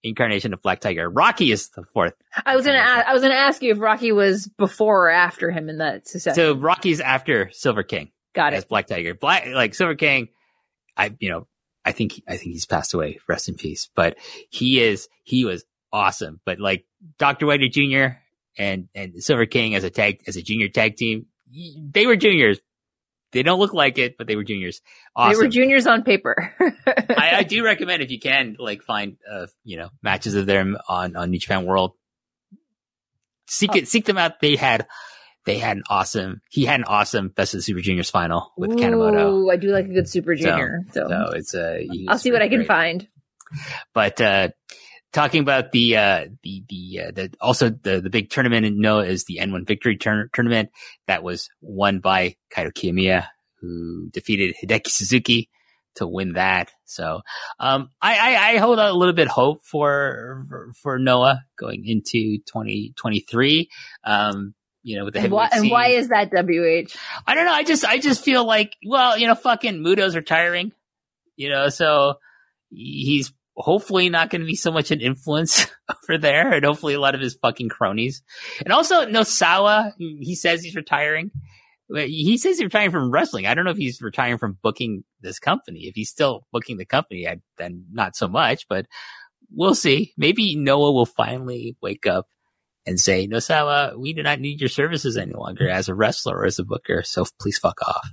incarnation 0.04 0.54
of 0.54 0.62
Black 0.62 0.80
Tiger. 0.80 1.10
Rocky 1.10 1.52
is 1.52 1.70
the 1.70 1.84
fourth. 1.84 2.14
I 2.46 2.56
was 2.56 2.66
gonna 2.66 2.78
ask, 2.80 3.08
I 3.08 3.14
was 3.14 3.22
gonna 3.22 3.34
ask 3.36 3.62
you 3.62 3.72
if 3.72 3.80
Rocky 3.80 4.12
was 4.12 4.48
before 4.58 5.08
or 5.08 5.10
after 5.10 5.52
him 5.52 5.70
in 5.70 5.78
that 5.80 6.08
succession. 6.08 6.36
So 6.36 6.56
Rocky's 6.56 7.00
after 7.02 7.50
Silver 7.52 7.84
King. 7.84 8.12
Got 8.34 8.54
it. 8.54 8.58
as. 8.58 8.66
Black 8.66 8.88
Tiger. 8.88 9.14
Black 9.16 9.48
like 9.48 9.74
Silver 9.76 9.96
King, 9.96 10.30
I 10.98 11.16
you 11.20 11.30
know 11.30 11.48
I 11.88 11.94
think 11.94 12.22
I 12.28 12.36
think 12.36 12.52
he's 12.52 12.66
passed 12.66 12.94
away. 12.94 13.20
Rest 13.30 13.48
in 13.48 13.56
peace. 13.56 13.90
But 13.96 14.18
he 14.50 14.82
is 14.82 15.08
he 15.24 15.46
was 15.46 15.64
awesome. 15.94 16.42
But 16.46 16.60
like 16.60 16.86
Doctor 17.18 17.46
White 17.46 17.62
Jr. 17.72 18.18
and 18.58 18.90
and 18.94 19.24
Silver 19.24 19.46
King 19.46 19.74
as 19.74 19.86
a 19.86 19.90
tag 19.90 20.22
as 20.28 20.36
a 20.36 20.42
junior 20.42 20.68
tag 20.68 20.98
team, 20.98 21.28
they 21.50 22.06
were 22.06 22.18
juniors. 22.18 22.60
They 23.32 23.42
don't 23.42 23.60
look 23.60 23.74
like 23.74 23.98
it, 23.98 24.18
but 24.18 24.28
they 24.28 24.36
were 24.36 24.44
juniors. 24.44 24.82
Awesome. 25.16 25.32
They 25.32 25.46
were 25.46 25.50
juniors 25.50 25.88
on 25.88 26.04
paper. 26.04 26.54
I, 26.60 27.38
I 27.38 27.44
do 27.48 27.64
recommend 27.64 28.02
if 28.02 28.12
you 28.12 28.20
can 28.20 28.58
like 28.60 28.84
find 28.84 29.16
uh 29.30 29.48
you 29.64 29.78
know 29.78 29.90
matches 30.04 30.36
of 30.36 30.46
them 30.46 30.78
on 30.90 31.16
on 31.16 31.32
New 31.32 31.40
Japan 31.40 31.66
World. 31.66 31.94
Seek 33.48 33.78
it, 33.78 33.88
seek 33.88 34.04
them 34.04 34.18
out. 34.18 34.42
They 34.42 34.58
had 34.58 34.88
they 35.48 35.58
had 35.58 35.78
an 35.78 35.84
awesome. 35.90 36.42
He 36.50 36.66
had 36.66 36.82
an 36.82 36.84
awesome 36.84 37.30
Best 37.30 37.54
of 37.54 37.60
the 37.60 37.62
Super 37.64 37.80
Juniors 37.80 38.10
final 38.10 38.52
with 38.58 38.72
Kanemoto. 38.72 39.32
Ooh, 39.32 39.50
I 39.50 39.56
do 39.56 39.70
like 39.70 39.86
a 39.86 39.94
good 39.94 40.10
Super 40.10 40.36
Junior. 40.36 40.84
So, 40.92 41.08
So 41.08 41.32
it's 41.34 41.56
uh, 41.56 41.80
i'll 42.10 42.20
see 42.20 42.32
what 42.32 42.42
I 42.42 42.50
can 42.50 42.60
great. 42.60 42.68
find. 42.68 43.08
But 43.94 44.20
uh, 44.20 44.50
talking 45.14 45.42
about 45.42 45.72
the 45.72 45.96
uh, 45.96 46.26
the 46.44 46.64
the 46.68 47.02
uh, 47.02 47.12
the 47.12 47.34
also 47.40 47.70
the 47.70 48.02
the 48.02 48.10
big 48.10 48.30
tournament 48.30 48.66
in 48.66 48.82
Noah 48.82 49.06
is 49.06 49.24
the 49.24 49.40
N1 49.42 49.66
Victory 49.66 49.96
tour- 49.96 50.30
tournament 50.34 50.70
that 51.08 51.24
was 51.24 51.50
won 51.62 52.00
by 52.00 52.36
Kaito 52.54 52.74
Kiyomiya, 52.74 53.28
who 53.62 54.10
defeated 54.12 54.54
Hideki 54.62 54.90
Suzuki 54.90 55.50
to 55.96 56.06
win 56.06 56.34
that. 56.34 56.72
So 56.84 57.22
um, 57.58 57.90
I, 58.02 58.18
I 58.18 58.52
I 58.52 58.58
hold 58.58 58.80
out 58.80 58.92
a 58.92 58.98
little 58.98 59.16
bit 59.16 59.30
hope 59.30 59.64
for 59.64 60.44
for, 60.50 60.74
for 60.82 61.00
Noah 61.00 61.42
going 61.58 61.86
into 61.88 62.40
2023. 62.40 63.70
Um, 64.04 64.54
you 64.88 64.98
know, 64.98 65.04
with 65.04 65.16
the 65.16 65.20
And 65.20 65.34
why, 65.34 65.50
and 65.52 65.70
why 65.70 65.88
is 65.90 66.08
that 66.08 66.32
WH? 66.32 66.96
I 67.28 67.36
don't 67.36 67.46
know. 67.46 67.52
I 67.52 67.64
just, 67.64 67.84
I 67.84 67.98
just 67.98 68.24
feel 68.24 68.46
like, 68.46 68.78
well, 68.86 69.18
you 69.18 69.28
know, 69.28 69.36
fucking 69.36 69.84
Muto's 69.84 70.16
retiring, 70.16 70.72
you 71.36 71.50
know, 71.50 71.68
so 71.68 72.20
he's 72.70 73.34
hopefully 73.54 74.08
not 74.08 74.30
going 74.30 74.40
to 74.40 74.48
be 74.48 74.56
so 74.56 74.72
much 74.72 74.92
an 74.92 75.02
influence 75.02 75.68
over 76.10 76.18
there 76.18 76.54
and 76.54 76.64
hopefully 76.64 76.94
a 76.94 77.02
lot 77.02 77.16
of 77.16 77.22
his 77.22 77.36
fucking 77.36 77.68
cronies. 77.68 78.24
And 78.64 78.72
also 78.72 79.06
Nosawa, 79.06 79.92
he 79.98 80.36
says 80.36 80.64
he's 80.64 80.76
retiring. 80.76 81.32
He 81.94 82.38
says 82.38 82.58
he's 82.58 82.64
retiring 82.64 82.92
from 82.92 83.12
wrestling. 83.12 83.46
I 83.46 83.56
don't 83.56 83.66
know 83.66 83.72
if 83.72 83.78
he's 83.78 84.02
retiring 84.02 84.38
from 84.38 84.58
booking 84.62 85.04
this 85.20 85.38
company. 85.38 85.82
If 85.88 85.96
he's 85.96 86.10
still 86.10 86.48
booking 86.54 86.78
the 86.78 86.86
company, 86.86 87.28
I, 87.28 87.42
then 87.58 87.88
not 87.92 88.16
so 88.16 88.30
much, 88.30 88.70
but 88.70 88.86
we'll 89.54 89.76
see. 89.76 90.14
Maybe 90.16 90.56
Noah 90.56 90.94
will 90.94 91.06
finally 91.06 91.76
wake 91.82 92.08
up 92.08 92.28
and 92.88 93.00
say, 93.00 93.28
Nosawa, 93.28 93.96
we 93.98 94.14
do 94.14 94.24
not 94.24 94.40
need 94.40 94.62
your 94.62 94.70
services 94.70 95.18
any 95.18 95.34
longer 95.34 95.70
as 95.70 95.90
a 95.90 95.94
wrestler 95.94 96.38
or 96.38 96.46
as 96.46 96.58
a 96.58 96.64
booker. 96.64 97.04
So 97.04 97.26
please 97.40 97.58
fuck 97.58 97.82
off. 97.82 98.10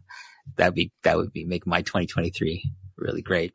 That'd 0.57 0.75
be, 0.75 0.93
that 1.05 1.17
would 1.17 1.33
be 1.33 1.45
make 1.45 1.67
my 1.67 1.83
2023 1.83 2.71
really 2.99 3.23
great. 3.23 3.55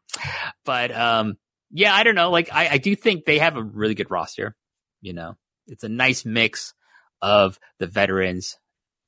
But, 0.66 0.96
um, 0.96 1.38
yeah, 1.72 1.94
I 1.94 2.04
don't 2.04 2.16
know. 2.16 2.32
Like, 2.32 2.50
I, 2.52 2.70
I 2.70 2.78
do 2.78 2.96
think 2.96 3.26
they 3.26 3.40
have 3.40 3.58
a 3.58 3.64
really 3.64 3.96
good 3.96 4.10
roster. 4.10 4.56
You 5.02 5.14
know, 5.14 5.36
it's 5.68 5.84
a 5.84 5.90
nice 5.90 6.26
mix 6.26 6.74
of 7.22 7.60
the 7.80 7.88
veterans, 7.88 8.58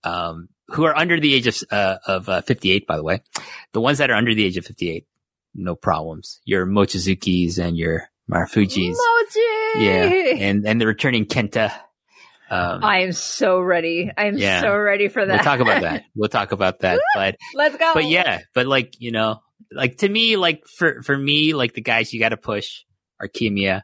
um, 0.03 0.49
who 0.67 0.83
are 0.83 0.95
under 0.95 1.19
the 1.19 1.33
age 1.33 1.47
of, 1.47 1.57
uh, 1.71 1.97
of, 2.05 2.29
uh, 2.29 2.41
58, 2.41 2.85
by 2.87 2.97
the 2.97 3.03
way. 3.03 3.21
The 3.73 3.81
ones 3.81 3.97
that 3.97 4.11
are 4.11 4.15
under 4.15 4.35
the 4.35 4.45
age 4.45 4.57
of 4.57 4.65
58, 4.65 5.05
no 5.55 5.75
problems. 5.75 6.39
Your 6.45 6.65
Mochizuki's 6.65 7.57
and 7.57 7.77
your 7.77 8.09
Marufujis. 8.29 8.95
Mochi! 8.95 9.83
Yeah. 9.83 10.03
And, 10.45 10.67
and 10.67 10.79
the 10.79 10.87
returning 10.87 11.25
Kenta. 11.25 11.71
Um, 12.51 12.83
I 12.83 12.99
am 13.03 13.13
so 13.13 13.59
ready. 13.61 14.11
I 14.15 14.25
am 14.25 14.37
Yeah. 14.37 14.61
so 14.61 14.75
ready 14.75 15.07
for 15.07 15.25
that. 15.25 15.33
We'll 15.37 15.43
talk 15.45 15.59
about 15.61 15.81
that. 15.81 16.03
We'll 16.15 16.29
talk 16.29 16.51
about 16.51 16.79
that. 16.81 16.99
But 17.15 17.37
Let's 17.55 17.77
go. 17.77 17.93
but 17.93 18.05
yeah, 18.05 18.41
but 18.53 18.67
like 18.67 18.95
you 18.99 19.11
know, 19.11 19.39
like 19.71 19.97
to 19.99 20.09
me, 20.09 20.35
like 20.35 20.65
for 20.67 21.01
for 21.01 21.17
me, 21.17 21.53
like 21.53 21.73
the 21.73 21.81
guys 21.81 22.13
you 22.13 22.19
got 22.19 22.29
to 22.29 22.37
push 22.37 22.83
are 23.21 23.27
Kiyomiya. 23.29 23.83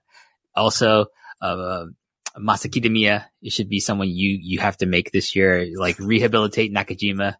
Also, 0.55 1.05
uh, 1.41 1.86
Masaki. 2.38 3.22
It 3.41 3.51
should 3.53 3.70
be 3.70 3.80
someone 3.80 4.09
you 4.09 4.38
you 4.41 4.59
have 4.59 4.78
to 4.78 4.86
make 4.86 5.11
this 5.11 5.36
year. 5.36 5.68
Like 5.76 5.97
rehabilitate 5.99 6.74
Nakajima 6.74 7.36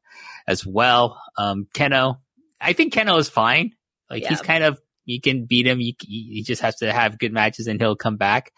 as 0.48 0.66
well. 0.66 1.22
Um, 1.38 1.68
Kenoh. 1.74 2.20
I 2.62 2.74
think 2.74 2.94
Kenoh 2.94 3.20
is 3.20 3.30
fine. 3.30 3.74
Like 4.10 4.24
he's 4.26 4.42
kind 4.42 4.64
of 4.64 4.80
you 5.06 5.22
can 5.22 5.46
beat 5.46 5.68
him. 5.68 5.80
You 5.82 5.94
he 6.00 6.44
just 6.46 6.62
has 6.62 6.78
to 6.78 6.92
have 6.92 7.20
good 7.20 7.34
matches 7.34 7.68
and 7.68 7.80
he'll 7.82 7.96
come 7.96 8.18
back. 8.18 8.52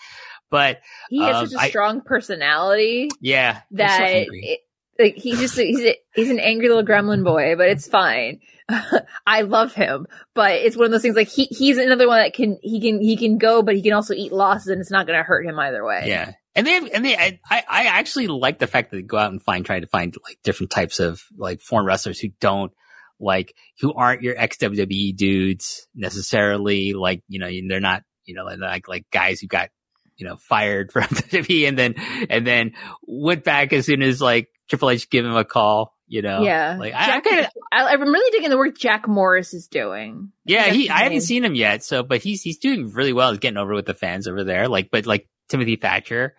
But 0.49 0.81
he 1.09 1.21
has 1.23 1.35
um, 1.35 1.47
such 1.47 1.59
a 1.59 1.65
I- 1.65 1.69
strong 1.69 2.01
personality 2.01 3.09
yeah, 3.21 3.61
he's 3.69 3.79
so 3.79 3.85
that 3.85 4.27
it, 4.29 4.59
like 4.97 5.15
he's 5.15 5.39
just 5.39 5.57
he's 5.57 5.79
a, 5.79 5.95
he's 6.13 6.29
an 6.29 6.39
angry 6.39 6.67
little 6.67 6.85
gremlin 6.85 7.23
boy, 7.23 7.55
but 7.55 7.69
it's 7.69 7.87
fine. 7.87 8.39
I 9.25 9.41
love 9.41 9.73
him, 9.73 10.05
but 10.35 10.53
it's 10.53 10.75
one 10.75 10.85
of 10.85 10.91
those 10.91 11.01
things 11.01 11.15
like 11.15 11.29
he 11.29 11.45
he's 11.45 11.77
another 11.77 12.07
one 12.07 12.19
that 12.19 12.33
can 12.33 12.59
he 12.61 12.81
can 12.81 13.01
he 13.01 13.15
can 13.15 13.37
go, 13.37 13.63
but 13.63 13.75
he 13.75 13.81
can 13.81 13.93
also 13.93 14.13
eat 14.13 14.31
losses, 14.31 14.67
and 14.67 14.81
it's 14.81 14.91
not 14.91 15.07
going 15.07 15.17
to 15.17 15.23
hurt 15.23 15.45
him 15.45 15.57
either 15.57 15.83
way. 15.83 16.03
Yeah. 16.05 16.33
And 16.55 16.67
they 16.67 16.73
have, 16.73 16.89
and 16.93 17.05
they, 17.05 17.15
I, 17.15 17.39
I 17.49 17.63
I 17.69 17.83
actually 17.85 18.27
like 18.27 18.59
the 18.59 18.67
fact 18.67 18.91
that 18.91 18.97
they 18.97 19.03
go 19.03 19.17
out 19.17 19.31
and 19.31 19.41
find, 19.41 19.65
try 19.65 19.79
to 19.79 19.87
find 19.87 20.13
like 20.25 20.39
different 20.43 20.71
types 20.71 20.99
of 20.99 21.21
like 21.37 21.61
foreign 21.61 21.85
wrestlers 21.85 22.19
who 22.19 22.29
don't 22.41 22.73
like, 23.19 23.55
who 23.79 23.93
aren't 23.93 24.23
your 24.23 24.37
ex 24.37 24.57
WWE 24.57 25.15
dudes 25.15 25.87
necessarily. 25.95 26.93
Like, 26.93 27.23
you 27.27 27.39
know, 27.39 27.49
they're 27.67 27.79
not, 27.79 28.03
you 28.25 28.35
know, 28.35 28.45
like, 28.45 28.87
like 28.87 29.05
guys 29.11 29.39
who 29.39 29.47
got, 29.47 29.69
you 30.19 30.27
know, 30.27 30.35
fired 30.35 30.91
from 30.93 31.03
WWE 31.03 31.67
and 31.67 31.77
then, 31.79 31.95
and 32.29 32.45
then 32.45 32.73
went 33.07 33.43
back 33.43 33.73
as 33.73 33.85
soon 33.87 34.03
as 34.03 34.21
like 34.21 34.49
Triple 34.67 34.91
H 34.91 35.09
gave 35.09 35.25
him 35.25 35.35
a 35.35 35.45
call, 35.45 35.95
you 36.07 36.21
know? 36.21 36.41
yeah. 36.41 36.77
Like, 36.79 36.93
Jack, 36.93 37.25
I, 37.27 37.47
I'm 37.71 38.01
really 38.01 38.31
digging 38.31 38.49
the 38.49 38.57
work 38.57 38.77
Jack 38.77 39.07
Morris 39.07 39.53
is 39.53 39.67
doing. 39.67 40.31
yeah, 40.45 40.65
That's 40.65 40.75
he, 40.75 40.89
I 40.89 41.03
haven't 41.03 41.21
seen 41.21 41.43
him 41.43 41.55
yet. 41.55 41.83
So, 41.83 42.03
but 42.03 42.21
he's, 42.21 42.41
he's 42.41 42.59
doing 42.59 42.91
really 42.91 43.13
well. 43.13 43.31
He's 43.31 43.39
getting 43.39 43.57
over 43.57 43.73
with 43.73 43.85
the 43.85 43.93
fans 43.93 44.27
over 44.27 44.43
there. 44.43 44.67
Like, 44.67 44.91
but 44.91 45.05
like 45.05 45.27
Timothy 45.47 45.77
Thatcher 45.77 46.35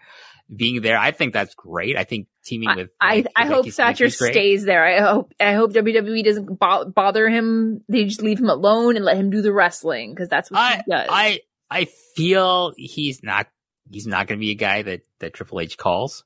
being 0.54 0.82
there, 0.82 0.98
I 0.98 1.12
think 1.12 1.32
that's 1.32 1.54
great. 1.54 1.96
I 1.96 2.04
think 2.04 2.26
teaming 2.44 2.74
with, 2.76 2.90
I, 3.00 3.16
like, 3.16 3.26
I 3.36 3.46
hope 3.46 3.68
Thatcher 3.68 4.10
stays 4.10 4.64
there. 4.64 4.84
I 4.84 5.00
hope 5.00 5.32
I 5.38 5.52
hope 5.52 5.72
WWE 5.72 6.24
doesn't 6.24 6.58
bo- 6.58 6.86
bother 6.86 7.28
him. 7.28 7.82
They 7.88 8.04
just 8.04 8.22
leave 8.22 8.40
him 8.40 8.50
alone 8.50 8.96
and 8.96 9.04
let 9.04 9.16
him 9.16 9.30
do 9.30 9.42
the 9.42 9.52
wrestling 9.52 10.12
because 10.12 10.28
that's 10.28 10.50
what 10.50 10.60
I, 10.60 10.76
he 10.76 10.82
does. 10.90 11.08
I, 11.10 11.40
I 11.70 11.86
feel 12.16 12.72
he's 12.76 13.22
not, 13.22 13.46
he's 13.90 14.06
not 14.06 14.26
going 14.26 14.38
to 14.38 14.40
be 14.40 14.52
a 14.52 14.54
guy 14.54 14.82
that, 14.82 15.02
that 15.18 15.34
Triple 15.34 15.60
H 15.60 15.76
calls. 15.76 16.24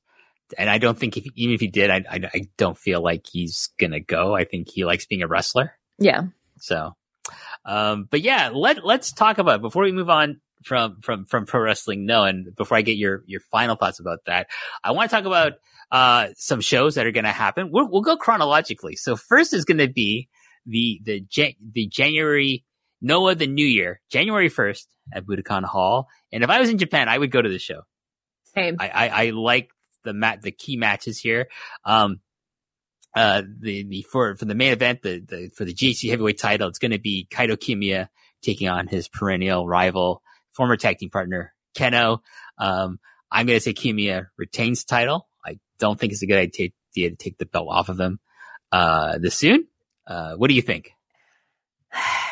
And 0.57 0.69
I 0.69 0.77
don't 0.77 0.97
think 0.97 1.17
if, 1.17 1.25
even 1.35 1.55
if 1.55 1.59
he 1.59 1.67
did, 1.67 1.89
I, 1.89 2.03
I, 2.09 2.19
I 2.33 2.41
don't 2.55 2.77
feel 2.77 3.01
like 3.01 3.25
he's 3.25 3.69
going 3.79 3.91
to 3.91 3.99
go. 3.99 4.35
I 4.35 4.43
think 4.43 4.69
he 4.69 4.85
likes 4.85 5.07
being 5.07 5.23
a 5.23 5.27
wrestler. 5.27 5.77
yeah. 5.97 6.21
So, 6.59 6.95
um, 7.65 8.07
but 8.09 8.21
yeah, 8.21 8.51
let, 8.53 8.85
let's 8.85 9.11
talk 9.11 9.39
about, 9.39 9.61
before 9.61 9.83
we 9.83 9.91
move 9.91 10.09
on 10.09 10.39
from, 10.63 11.01
from, 11.01 11.25
from 11.25 11.45
pro 11.45 11.61
wrestling, 11.61 12.05
no, 12.05 12.23
and 12.23 12.55
before 12.55 12.77
I 12.77 12.81
get 12.81 12.97
your, 12.97 13.23
your 13.25 13.41
final 13.41 13.75
thoughts 13.75 13.99
about 13.99 14.19
that, 14.27 14.47
I 14.83 14.91
want 14.91 15.09
to 15.09 15.15
talk 15.15 15.25
about, 15.25 15.53
uh, 15.91 16.27
some 16.37 16.61
shows 16.61 16.95
that 16.95 17.05
are 17.05 17.11
going 17.11 17.25
to 17.25 17.31
happen. 17.31 17.71
We'll, 17.71 17.89
we'll 17.89 18.01
go 18.01 18.17
chronologically. 18.17 18.95
So 18.95 19.15
first 19.15 19.53
is 19.53 19.65
going 19.65 19.79
to 19.79 19.87
be 19.87 20.29
the, 20.65 21.01
the, 21.03 21.19
Jan- 21.21 21.55
the 21.73 21.87
January, 21.87 22.63
Noah, 23.01 23.35
the 23.35 23.47
New 23.47 23.65
Year, 23.65 24.01
January 24.09 24.49
1st 24.49 24.85
at 25.13 25.25
Budokan 25.25 25.63
Hall. 25.63 26.07
And 26.31 26.43
if 26.43 26.49
I 26.49 26.59
was 26.59 26.69
in 26.69 26.77
Japan, 26.77 27.09
I 27.09 27.17
would 27.17 27.31
go 27.31 27.41
to 27.41 27.49
the 27.49 27.59
show. 27.59 27.81
Same. 28.55 28.77
I, 28.79 28.89
I, 28.89 29.07
I 29.07 29.29
like 29.31 29.69
the 30.03 30.13
mat, 30.13 30.41
the 30.41 30.51
key 30.51 30.77
matches 30.77 31.19
here. 31.19 31.47
Um, 31.83 32.21
uh, 33.15 33.43
the, 33.59 33.83
the, 33.83 34.01
for, 34.11 34.35
for 34.35 34.45
the 34.45 34.55
main 34.55 34.73
event, 34.73 35.01
the, 35.01 35.19
the, 35.19 35.49
for 35.55 35.65
the 35.65 35.73
GHC 35.73 36.09
heavyweight 36.09 36.37
title, 36.37 36.67
it's 36.67 36.79
going 36.79 36.91
to 36.91 36.99
be 36.99 37.27
Kaito 37.31 37.55
Kiyomiya 37.55 38.09
taking 38.41 38.67
on 38.67 38.87
his 38.87 39.07
perennial 39.07 39.67
rival, 39.67 40.21
former 40.51 40.75
tag 40.75 40.97
team 40.97 41.09
partner, 41.09 41.53
Kenoh. 41.77 42.19
Um, 42.57 42.99
I'm 43.31 43.45
going 43.45 43.57
to 43.57 43.63
say 43.63 43.73
Kiyomiya 43.73 44.27
retains 44.37 44.83
title. 44.83 45.27
I 45.45 45.59
don't 45.79 45.99
think 45.99 46.13
it's 46.13 46.23
a 46.23 46.27
good 46.27 46.39
idea 46.39 46.71
to 46.95 47.15
take 47.15 47.37
the 47.37 47.45
belt 47.45 47.67
off 47.69 47.89
of 47.89 47.99
him, 47.99 48.19
uh, 48.71 49.17
this 49.17 49.35
soon. 49.35 49.67
Uh, 50.05 50.35
what 50.35 50.49
do 50.49 50.53
you 50.53 50.61
think? 50.61 50.91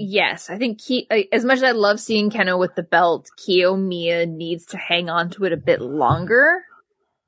Yes, 0.00 0.48
I 0.48 0.58
think 0.58 0.80
Ki- 0.80 1.08
as 1.32 1.44
much 1.44 1.56
as 1.56 1.64
I 1.64 1.72
love 1.72 1.98
seeing 1.98 2.30
Kenoh 2.30 2.56
with 2.56 2.76
the 2.76 2.84
belt, 2.84 3.30
Kiyomiya 3.36 4.28
needs 4.28 4.64
to 4.66 4.76
hang 4.76 5.10
on 5.10 5.28
to 5.30 5.44
it 5.44 5.52
a 5.52 5.56
bit 5.56 5.80
longer 5.80 6.62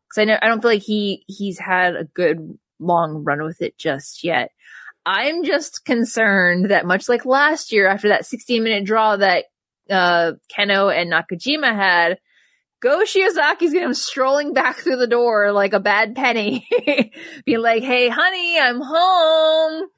because 0.07 0.23
I 0.23 0.25
know 0.25 0.39
I 0.41 0.47
don't 0.47 0.63
feel 0.63 0.71
like 0.71 0.83
he 0.83 1.25
he's 1.27 1.59
had 1.59 1.97
a 1.97 2.05
good 2.05 2.57
long 2.79 3.25
run 3.25 3.43
with 3.43 3.61
it 3.61 3.77
just 3.77 4.23
yet. 4.23 4.53
I'm 5.05 5.43
just 5.43 5.85
concerned 5.85 6.71
that 6.71 6.87
much 6.87 7.09
like 7.09 7.25
last 7.25 7.73
year 7.73 7.89
after 7.89 8.09
that 8.11 8.25
16 8.25 8.63
minute 8.63 8.85
draw 8.85 9.17
that 9.17 9.47
uh, 9.91 10.33
Kenoh 10.57 10.95
and 10.97 11.13
Nakajima 11.13 11.75
had, 11.75 12.19
Go 12.81 13.03
Shiozaki's 13.03 13.75
gonna 13.75 13.95
strolling 13.97 14.53
back 14.53 14.77
through 14.77 14.97
the 14.97 15.09
door 15.09 15.51
like 15.51 15.73
a 15.73 15.81
bad 15.81 16.15
penny, 16.15 16.69
being 17.45 17.61
like, 17.61 17.83
"Hey, 17.83 18.09
honey, 18.09 18.61
I'm 18.61 18.81
home." 18.81 19.89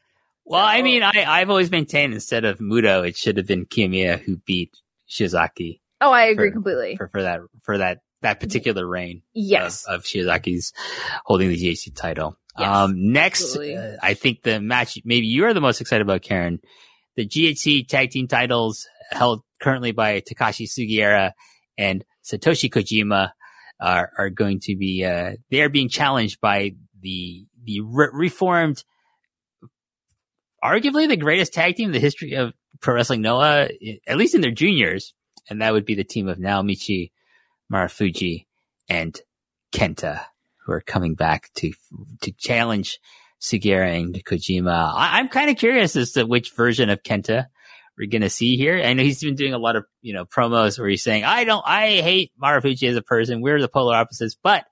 Well, 0.45 0.65
I 0.65 0.83
mean, 0.83 1.03
I, 1.03 1.25
I've 1.27 1.51
always 1.51 1.71
maintained 1.71 2.15
instead 2.15 2.45
of 2.45 2.59
Muto, 2.59 3.07
it 3.07 3.17
should 3.17 3.37
have 3.37 3.47
been 3.47 3.65
Kiyomiya 3.67 4.21
who 4.21 4.39
beat 4.39 4.77
Shiozaki. 5.09 5.81
Oh, 6.01 6.11
I 6.11 6.25
agree 6.25 6.49
For- 6.49 6.55
completely. 6.55 6.97
for, 6.97 7.09
for 7.09 7.23
that 7.23 7.41
for 7.63 7.79
that 7.79 7.99
that 8.23 8.41
particular 8.41 8.87
reign 8.87 9.23
yes, 9.35 9.85
of, 9.85 9.97
of 9.97 10.03
Shiozaki's 10.05 10.73
holding 11.25 11.49
the 11.49 11.57
GHC 11.57 11.95
title. 11.95 12.39
Yes, 12.59 12.69
um, 12.69 13.13
next, 13.13 13.57
uh, 13.57 13.97
I 14.03 14.15
think 14.15 14.43
the 14.43 14.61
match 14.61 14.99
maybe 15.05 15.27
you're 15.27 15.55
the 15.55 15.61
most 15.61 15.81
excited 15.81 16.03
about, 16.03 16.23
Karen. 16.23 16.61
The 17.17 17.27
GHC 17.27 17.89
tag 17.89 18.11
team 18.11 18.29
titles 18.29 18.87
held 19.11 19.43
currently 19.61 19.93
by 19.93 20.21
Takashi 20.21 20.67
Sugiura 20.69 21.33
and 21.77 22.05
Satoshi 22.25 22.71
Kojima 22.71 23.31
are, 23.81 24.13
are 24.17 24.31
going 24.31 24.61
to 24.61 24.77
be, 24.77 25.05
uh, 25.05 25.33
they 25.51 25.61
are 25.63 25.69
being 25.69 25.89
challenged 25.89 26.41
by 26.41 26.75
the, 27.01 27.47
the 27.65 27.81
re- 27.81 28.11
reformed, 28.13 28.85
arguably 30.63 31.09
the 31.09 31.17
greatest 31.17 31.53
tag 31.53 31.77
team 31.77 31.89
in 31.89 31.93
the 31.93 32.01
history 32.01 32.35
of 32.35 32.53
pro 32.81 32.95
wrestling 32.95 33.23
Noah, 33.23 33.69
at 34.07 34.17
least 34.17 34.35
in 34.35 34.41
their 34.41 34.51
juniors. 34.51 35.15
And 35.51 35.61
that 35.61 35.73
would 35.73 35.85
be 35.85 35.95
the 35.95 36.05
team 36.05 36.29
of 36.29 36.39
Naomichi, 36.39 37.11
Marufuji, 37.73 38.47
and 38.89 39.19
Kenta, 39.75 40.25
who 40.65 40.73
are 40.73 40.81
coming 40.81 41.15
back 41.15 41.51
to, 41.57 41.73
to 42.21 42.33
challenge 42.33 43.01
Sugiura 43.41 44.01
and 44.01 44.25
Kojima. 44.25 44.93
I, 44.95 45.19
I'm 45.19 45.29
kind 45.29 45.51
of 45.51 45.57
curious 45.57 45.97
as 45.97 46.13
to 46.13 46.25
which 46.25 46.55
version 46.55 46.91
of 46.91 47.03
Kenta 47.03 47.47
we're 47.99 48.09
going 48.09 48.23
to 48.23 48.31
see 48.31 48.57
here. 48.57 48.81
I 48.83 48.95
know 48.95 49.03
he's 49.03 49.23
been 49.23 49.35
doing 49.35 49.53
a 49.53 49.59
lot 49.59 49.77
of, 49.77 49.85
you 50.01 50.15
know, 50.15 50.25
promos 50.25 50.79
where 50.79 50.89
he's 50.89 51.03
saying, 51.03 51.25
I 51.25 51.45
don't, 51.45 51.63
I 51.67 52.01
hate 52.01 52.33
Marufuji 52.41 52.89
as 52.89 52.97
a 52.97 53.03
person. 53.03 53.43
We're 53.43 53.61
the 53.61 53.69
polar 53.69 53.97
opposites, 53.97 54.37
but 54.41 54.65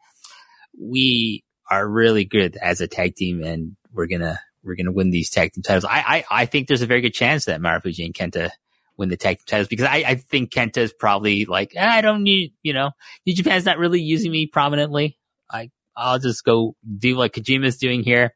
we 0.80 1.45
are 1.68 1.86
really 1.86 2.24
good 2.24 2.57
as 2.57 2.80
a 2.80 2.86
tag 2.88 3.16
team 3.16 3.43
and 3.43 3.76
we're 3.93 4.07
going 4.07 4.22
to, 4.22 4.38
we're 4.62 4.76
going 4.76 4.86
to 4.86 4.92
win 4.92 5.11
these 5.11 5.30
tag 5.30 5.52
team 5.52 5.62
titles. 5.62 5.84
I, 5.84 6.24
I, 6.30 6.42
I 6.42 6.46
think 6.46 6.68
there's 6.68 6.82
a 6.82 6.86
very 6.86 7.00
good 7.00 7.14
chance 7.14 7.46
that 7.46 7.61
Marufuji 7.61 8.04
and 8.04 8.14
Kenta 8.14 8.50
win 8.96 9.08
the 9.08 9.16
tag 9.16 9.38
team 9.38 9.44
titles 9.46 9.68
because 9.68 9.86
I, 9.86 10.04
I 10.06 10.14
think 10.16 10.52
Kenta 10.52 10.78
is 10.78 10.92
probably 10.92 11.46
like, 11.46 11.72
"Ah, 11.78 11.96
I 11.96 12.00
don't 12.00 12.22
need, 12.22 12.54
you 12.62 12.72
know, 12.72 12.90
New 13.26 13.34
Japan's 13.34 13.64
not 13.64 13.78
really 13.78 14.00
using 14.00 14.30
me 14.30 14.46
prominently. 14.46 15.18
I, 15.50 15.70
I'll 15.96 16.18
just 16.18 16.44
go 16.44 16.76
do 16.98 17.16
what 17.16 17.32
Kojima's 17.32 17.78
doing 17.78 18.02
here 18.02 18.34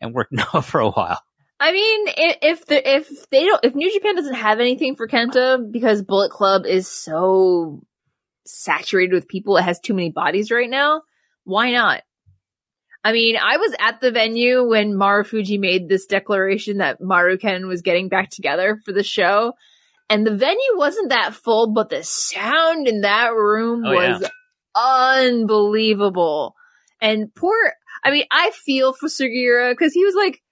and 0.00 0.14
work 0.14 0.28
Noah 0.32 0.62
for 0.62 0.80
a 0.80 0.90
while. 0.90 1.20
I 1.60 1.72
mean, 1.72 2.04
if 2.16 2.66
the 2.66 2.96
if 2.96 3.08
they 3.30 3.44
don't, 3.44 3.64
if 3.64 3.74
New 3.74 3.92
Japan 3.92 4.14
doesn't 4.14 4.34
have 4.34 4.60
anything 4.60 4.94
for 4.94 5.08
Kenta 5.08 5.60
because 5.70 6.02
Bullet 6.02 6.30
Club 6.30 6.66
is 6.66 6.86
so 6.86 7.82
saturated 8.46 9.12
with 9.12 9.26
people, 9.26 9.56
it 9.56 9.62
has 9.62 9.80
too 9.80 9.94
many 9.94 10.10
bodies 10.10 10.52
right 10.52 10.70
now. 10.70 11.02
Why 11.42 11.72
not? 11.72 12.02
I 13.04 13.12
mean, 13.12 13.36
I 13.36 13.56
was 13.58 13.74
at 13.78 14.00
the 14.00 14.10
venue 14.10 14.68
when 14.68 14.92
Marufuji 14.94 15.58
made 15.58 15.88
this 15.88 16.06
declaration 16.06 16.78
that 16.78 17.00
Maruken 17.00 17.66
was 17.68 17.82
getting 17.82 18.08
back 18.08 18.30
together 18.30 18.80
for 18.84 18.92
the 18.92 19.04
show, 19.04 19.52
and 20.10 20.26
the 20.26 20.34
venue 20.36 20.76
wasn't 20.76 21.10
that 21.10 21.34
full, 21.34 21.72
but 21.72 21.90
the 21.90 22.02
sound 22.02 22.88
in 22.88 23.02
that 23.02 23.34
room 23.34 23.84
Oh, 23.84 23.92
yeah. 23.92 24.18
was 24.18 24.30
unbelievable. 24.74 26.54
And 27.00 27.32
poor, 27.34 27.56
I 28.04 28.10
mean, 28.10 28.24
I 28.30 28.50
feel 28.50 28.92
for 28.92 29.08
Sugiura 29.08 29.70
because 29.72 29.92
he 29.92 30.04
was 30.04 30.14
like, 30.14 30.42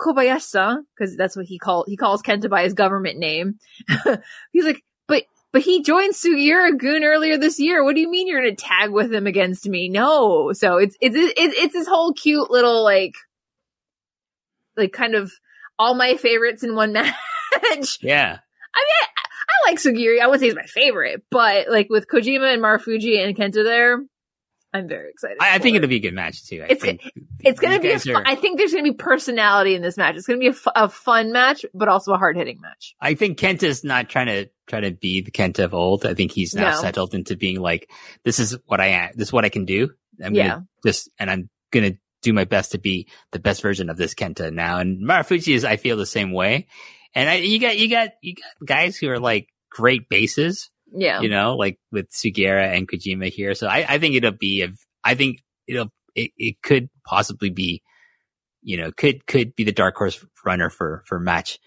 Kobayashi, 0.00 0.78
because 0.96 1.16
that's 1.16 1.36
what 1.36 1.46
he 1.46 1.58
called 1.58 1.86
he 1.88 1.96
calls 1.96 2.22
Kenta 2.22 2.48
by 2.48 2.62
his 2.62 2.74
government 2.74 3.18
name. 3.18 3.54
He's 4.52 4.64
like, 4.64 4.82
but 5.08 5.24
but 5.52 5.62
he 5.62 5.82
joined 5.82 6.14
Sugiura-gun 6.14 7.04
earlier 7.04 7.38
this 7.38 7.58
year. 7.58 7.82
What 7.82 7.94
do 7.94 8.00
you 8.00 8.10
mean 8.10 8.28
you're 8.28 8.40
gonna 8.40 8.54
tag 8.54 8.90
with 8.90 9.12
him 9.12 9.26
against 9.26 9.68
me? 9.68 9.88
No. 9.88 10.52
So 10.52 10.76
it's 10.76 10.96
it's 11.00 11.16
it's 11.16 11.58
it's 11.58 11.72
this 11.72 11.88
whole 11.88 12.12
cute 12.12 12.50
little 12.50 12.84
like 12.84 13.14
like 14.76 14.92
kind 14.92 15.14
of 15.14 15.32
all 15.78 15.94
my 15.94 16.16
favorites 16.16 16.62
in 16.62 16.74
one 16.74 16.92
match. 16.92 17.98
Yeah. 18.02 18.38
I 18.74 18.84
mean, 18.84 19.08
I, 19.16 19.22
I 19.48 19.70
like 19.70 19.78
Sugiri. 19.78 20.20
I 20.20 20.26
wouldn't 20.26 20.40
say 20.40 20.46
he's 20.46 20.54
my 20.54 20.62
favorite, 20.62 21.22
but 21.30 21.68
like 21.68 21.88
with 21.88 22.06
Kojima 22.08 22.52
and 22.52 22.62
Marufuji 22.62 23.24
and 23.24 23.36
Kenta 23.36 23.64
there, 23.64 23.98
I'm 24.72 24.86
very 24.86 25.10
excited. 25.10 25.38
I, 25.40 25.54
I 25.54 25.58
think 25.58 25.74
it. 25.74 25.78
it'll 25.78 25.88
be 25.88 25.96
a 25.96 26.00
good 26.00 26.14
match 26.14 26.46
too. 26.46 26.60
I 26.62 26.64
It's- 26.72 26.80
think 26.80 27.00
It's 27.40 27.58
gonna 27.58 27.80
be. 27.80 27.88
A 27.88 27.92
guys 27.92 28.04
fu- 28.04 28.12
are- 28.14 28.22
I 28.26 28.34
think 28.34 28.58
there's 28.58 28.72
gonna 28.72 28.82
be 28.82 28.92
personality 28.92 29.74
in 29.74 29.80
this 29.82 29.96
match. 29.96 30.16
It's 30.16 30.26
gonna 30.26 30.38
be 30.40 30.52
a, 30.74 30.88
fun 30.88 31.32
match, 31.32 31.64
but 31.72 31.88
also 31.88 32.12
a 32.12 32.18
hard 32.18 32.36
hitting 32.36 32.60
match. 32.60 32.94
I 33.00 33.14
think 33.14 33.38
Kenta's 33.38 33.82
not 33.82 34.08
trying 34.10 34.26
to 34.26 34.50
try 34.66 34.80
to 34.80 34.90
be 34.90 35.22
the 35.22 35.30
Kenta 35.30 35.64
of 35.64 35.72
old. 35.74 36.04
I 36.04 36.12
think 36.14 36.32
he's 36.32 36.54
now 36.54 36.72
No. 36.72 36.80
settled 36.80 37.14
into 37.14 37.34
being 37.36 37.60
like, 37.60 37.90
this 38.24 38.38
is 38.38 38.56
what 38.66 38.80
I 38.80 38.88
am. 38.88 39.10
This 39.14 39.28
is 39.28 39.32
what 39.32 39.44
I 39.46 39.48
can 39.48 39.64
do. 39.64 39.90
I'm 40.22 40.34
Yeah. 40.34 40.48
gonna 40.48 40.66
just, 40.84 41.08
and 41.18 41.30
I'm 41.30 41.48
gonna 41.70 41.92
do 42.20 42.32
my 42.34 42.44
best 42.44 42.72
to 42.72 42.78
be 42.78 43.08
the 43.30 43.38
best 43.38 43.62
version 43.62 43.88
of 43.88 43.96
this 43.96 44.12
Kenta 44.14 44.52
now. 44.52 44.80
And 44.80 45.00
Marufuji 45.02 45.54
is, 45.54 45.64
I 45.64 45.76
feel 45.76 45.96
the 45.96 46.04
same 46.04 46.32
way. 46.32 46.66
And 47.14 47.28
I, 47.30 47.36
you 47.36 47.58
got, 47.58 47.78
you 47.78 47.88
got, 47.88 48.10
you 48.20 48.34
got 48.34 48.66
guys 48.66 48.96
who 48.98 49.08
are 49.08 49.18
like 49.20 49.48
great 49.70 50.08
bases, 50.10 50.68
Yeah. 50.92 51.20
you 51.20 51.28
know, 51.28 51.56
like 51.56 51.78
with 51.92 52.10
Sugiura 52.10 52.76
and 52.76 52.88
Kojima 52.88 53.28
here. 53.30 53.54
So 53.54 53.66
I, 53.66 53.84
I 53.88 53.98
think 53.98 54.14
it'll 54.14 54.32
be, 54.32 54.62
a, 54.62 54.68
I 55.04 55.14
think 55.14 55.42
it'll, 55.66 55.90
it, 56.14 56.30
it 56.36 56.62
could 56.62 56.88
possibly 57.04 57.50
be, 57.50 57.82
you 58.62 58.76
know, 58.76 58.90
could, 58.92 59.26
could 59.26 59.54
be 59.54 59.64
the 59.64 59.72
dark 59.72 59.96
horse 59.96 60.24
runner 60.44 60.70
for, 60.70 61.02
for 61.06 61.18
match 61.20 61.58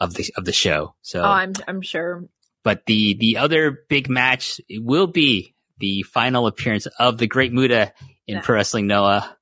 of 0.00 0.14
the, 0.14 0.32
of 0.36 0.44
the 0.44 0.52
show. 0.52 0.94
So 1.02 1.20
oh, 1.20 1.24
I'm 1.24 1.52
I'm 1.68 1.80
sure. 1.82 2.24
but 2.64 2.84
the 2.86 3.14
the 3.14 3.36
other 3.36 3.84
big 3.88 4.08
match 4.08 4.60
will 4.70 5.06
be 5.06 5.54
the 5.78 6.02
final 6.02 6.46
appearance 6.48 6.86
of 6.98 7.18
the 7.18 7.28
Great 7.28 7.52
Muta 7.52 7.92
in 8.26 8.36
Yeah. 8.36 8.40
Pro 8.42 8.56
Wrestling 8.56 8.86
Noah 8.88 9.36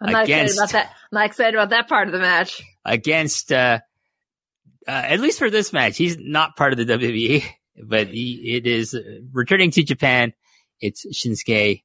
I'm 0.00 0.12
not 0.12 0.24
Against- 0.24 0.54
excited 0.54 0.70
about 0.70 0.72
that. 0.72 0.90
I'm 1.12 1.16
not 1.16 1.26
excited 1.26 1.54
about 1.54 1.70
that 1.70 1.88
part 1.88 2.08
of 2.08 2.12
the 2.12 2.18
match. 2.18 2.62
against, 2.84 3.52
uh, 3.52 3.80
uh, 4.86 4.90
at 4.90 5.20
least 5.20 5.38
for 5.38 5.50
this 5.50 5.72
match, 5.72 5.96
he's 5.96 6.18
not 6.18 6.56
part 6.56 6.72
of 6.72 6.78
the 6.78 6.84
WWE, 6.84 7.42
but 7.82 8.08
he, 8.08 8.56
it 8.56 8.66
is 8.66 8.94
uh, 8.94 9.00
returning 9.32 9.70
to 9.72 9.82
Japan. 9.82 10.32
It's 10.80 11.06
Shinsuke 11.06 11.82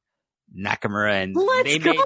Nakamura, 0.58 1.24
and 1.24 1.36
Let's 1.36 1.78
go! 1.78 1.92
made- 1.92 2.00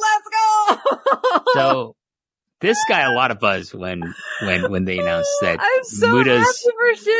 Let's 0.00 0.28
go! 0.28 1.42
so 1.54 1.96
this 2.60 2.76
got 2.88 3.10
a 3.10 3.14
lot 3.14 3.30
of 3.30 3.38
buzz 3.38 3.74
when 3.74 4.14
when 4.42 4.70
when 4.70 4.84
they 4.84 4.98
announced 4.98 5.30
that 5.42 5.58
I'm 5.60 5.84
so 5.84 6.08
Muta's 6.08 6.64
happy 6.64 6.76
for 6.76 7.10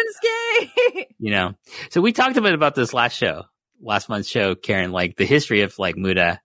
Shinsuke. 0.95 1.07
you 1.19 1.31
know. 1.31 1.55
So 1.91 2.01
we 2.01 2.13
talked 2.13 2.37
a 2.37 2.43
bit 2.43 2.55
about 2.55 2.75
this 2.75 2.93
last 2.93 3.17
show, 3.17 3.45
last 3.81 4.09
month's 4.09 4.29
show, 4.29 4.55
Karen, 4.55 4.93
like 4.93 5.17
the 5.17 5.27
history 5.27 5.63
of 5.63 5.79
like 5.79 5.97
Muta, 5.97 6.41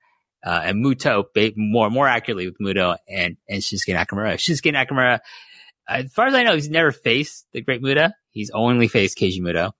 uh, 0.45 0.61
and 0.63 0.83
Muto, 0.83 1.25
more, 1.55 1.89
more 1.89 2.07
accurately 2.07 2.47
with 2.47 2.59
Muto 2.59 2.97
and, 3.07 3.37
and 3.49 3.61
Shinsuke 3.61 3.95
Nakamura. 3.95 4.35
Shinsuke 4.35 4.73
Nakamura, 4.73 5.19
Uh, 5.89 6.03
as 6.05 6.13
far 6.13 6.27
as 6.27 6.33
I 6.33 6.43
know, 6.43 6.55
he's 6.55 6.69
never 6.69 6.91
faced 6.91 7.45
the 7.53 7.61
great 7.61 7.81
Muta. 7.81 8.13
He's 8.29 8.51
only 8.53 8.87
faced 8.87 9.17
Keiji 9.17 9.41
Muto. 9.41 9.71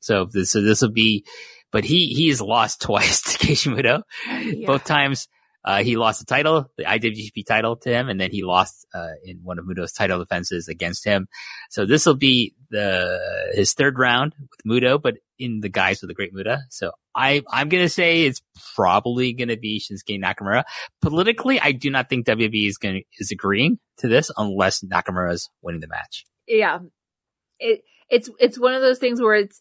So 0.00 0.26
this, 0.30 0.50
so 0.50 0.62
this 0.62 0.82
will 0.82 0.90
be, 0.90 1.24
but 1.70 1.84
he, 1.84 2.06
he 2.08 2.28
has 2.28 2.40
lost 2.40 2.80
twice 2.82 3.22
to 3.22 3.46
Keiji 3.46 3.74
Muto. 3.74 4.02
Yeah. 4.26 4.66
Both 4.66 4.84
times, 4.84 5.28
uh, 5.64 5.82
he 5.82 5.96
lost 5.96 6.20
the 6.20 6.26
title, 6.26 6.70
the 6.76 6.84
IWGP 6.84 7.44
title 7.46 7.76
to 7.76 7.90
him, 7.90 8.08
and 8.08 8.20
then 8.20 8.30
he 8.30 8.42
lost, 8.42 8.86
uh, 8.94 9.08
in 9.24 9.40
one 9.42 9.58
of 9.58 9.66
Muto's 9.66 9.92
title 9.92 10.18
defenses 10.18 10.68
against 10.68 11.04
him. 11.04 11.28
So 11.70 11.86
this 11.86 12.06
will 12.06 12.16
be 12.16 12.54
the, 12.70 13.50
his 13.54 13.74
third 13.74 13.98
round 13.98 14.34
with 14.38 14.60
Muto, 14.66 15.00
but 15.00 15.16
in 15.38 15.60
the 15.60 15.68
guise 15.68 16.02
of 16.02 16.08
the 16.08 16.14
great 16.14 16.32
Muta. 16.34 16.60
So 16.70 16.92
I, 17.14 17.42
I'm 17.50 17.68
going 17.68 17.82
to 17.82 17.88
say 17.88 18.22
it's 18.24 18.42
probably 18.74 19.32
going 19.32 19.48
to 19.48 19.56
be 19.56 19.80
Shinsuke 19.80 20.22
Nakamura. 20.22 20.64
Politically, 21.02 21.60
I 21.60 21.72
do 21.72 21.90
not 21.90 22.08
think 22.08 22.26
WB 22.26 22.68
is 22.68 22.78
going 22.78 23.02
is 23.18 23.30
agreeing 23.30 23.78
to 23.98 24.08
this 24.08 24.30
unless 24.36 24.82
Nakamura 24.82 25.32
is 25.32 25.48
winning 25.62 25.80
the 25.80 25.88
match. 25.88 26.26
yeah 26.46 26.78
it 27.60 27.82
it's 28.08 28.28
it's 28.40 28.58
one 28.58 28.74
of 28.74 28.80
those 28.80 28.98
things 28.98 29.20
where 29.20 29.34
it's 29.34 29.60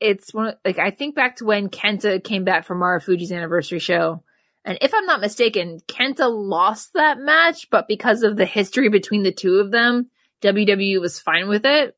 it's 0.00 0.32
one 0.32 0.48
of, 0.48 0.54
like 0.64 0.78
i 0.78 0.90
think 0.90 1.14
back 1.14 1.36
to 1.36 1.44
when 1.44 1.68
kenta 1.68 2.22
came 2.22 2.44
back 2.44 2.64
from 2.64 2.80
marufuji's 2.80 3.32
anniversary 3.32 3.78
show 3.80 4.22
and 4.64 4.78
if 4.80 4.92
i'm 4.94 5.06
not 5.06 5.20
mistaken 5.20 5.80
kenta 5.86 6.28
lost 6.30 6.90
that 6.94 7.18
match 7.18 7.68
but 7.70 7.88
because 7.88 8.22
of 8.22 8.36
the 8.36 8.46
history 8.46 8.88
between 8.88 9.22
the 9.22 9.32
two 9.32 9.56
of 9.56 9.70
them 9.70 10.10
wwe 10.42 11.00
was 11.00 11.18
fine 11.18 11.48
with 11.48 11.64
it 11.66 11.96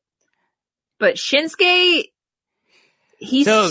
but 0.99 1.15
shinsuke 1.15 2.05
he's 3.17 3.45
So 3.45 3.69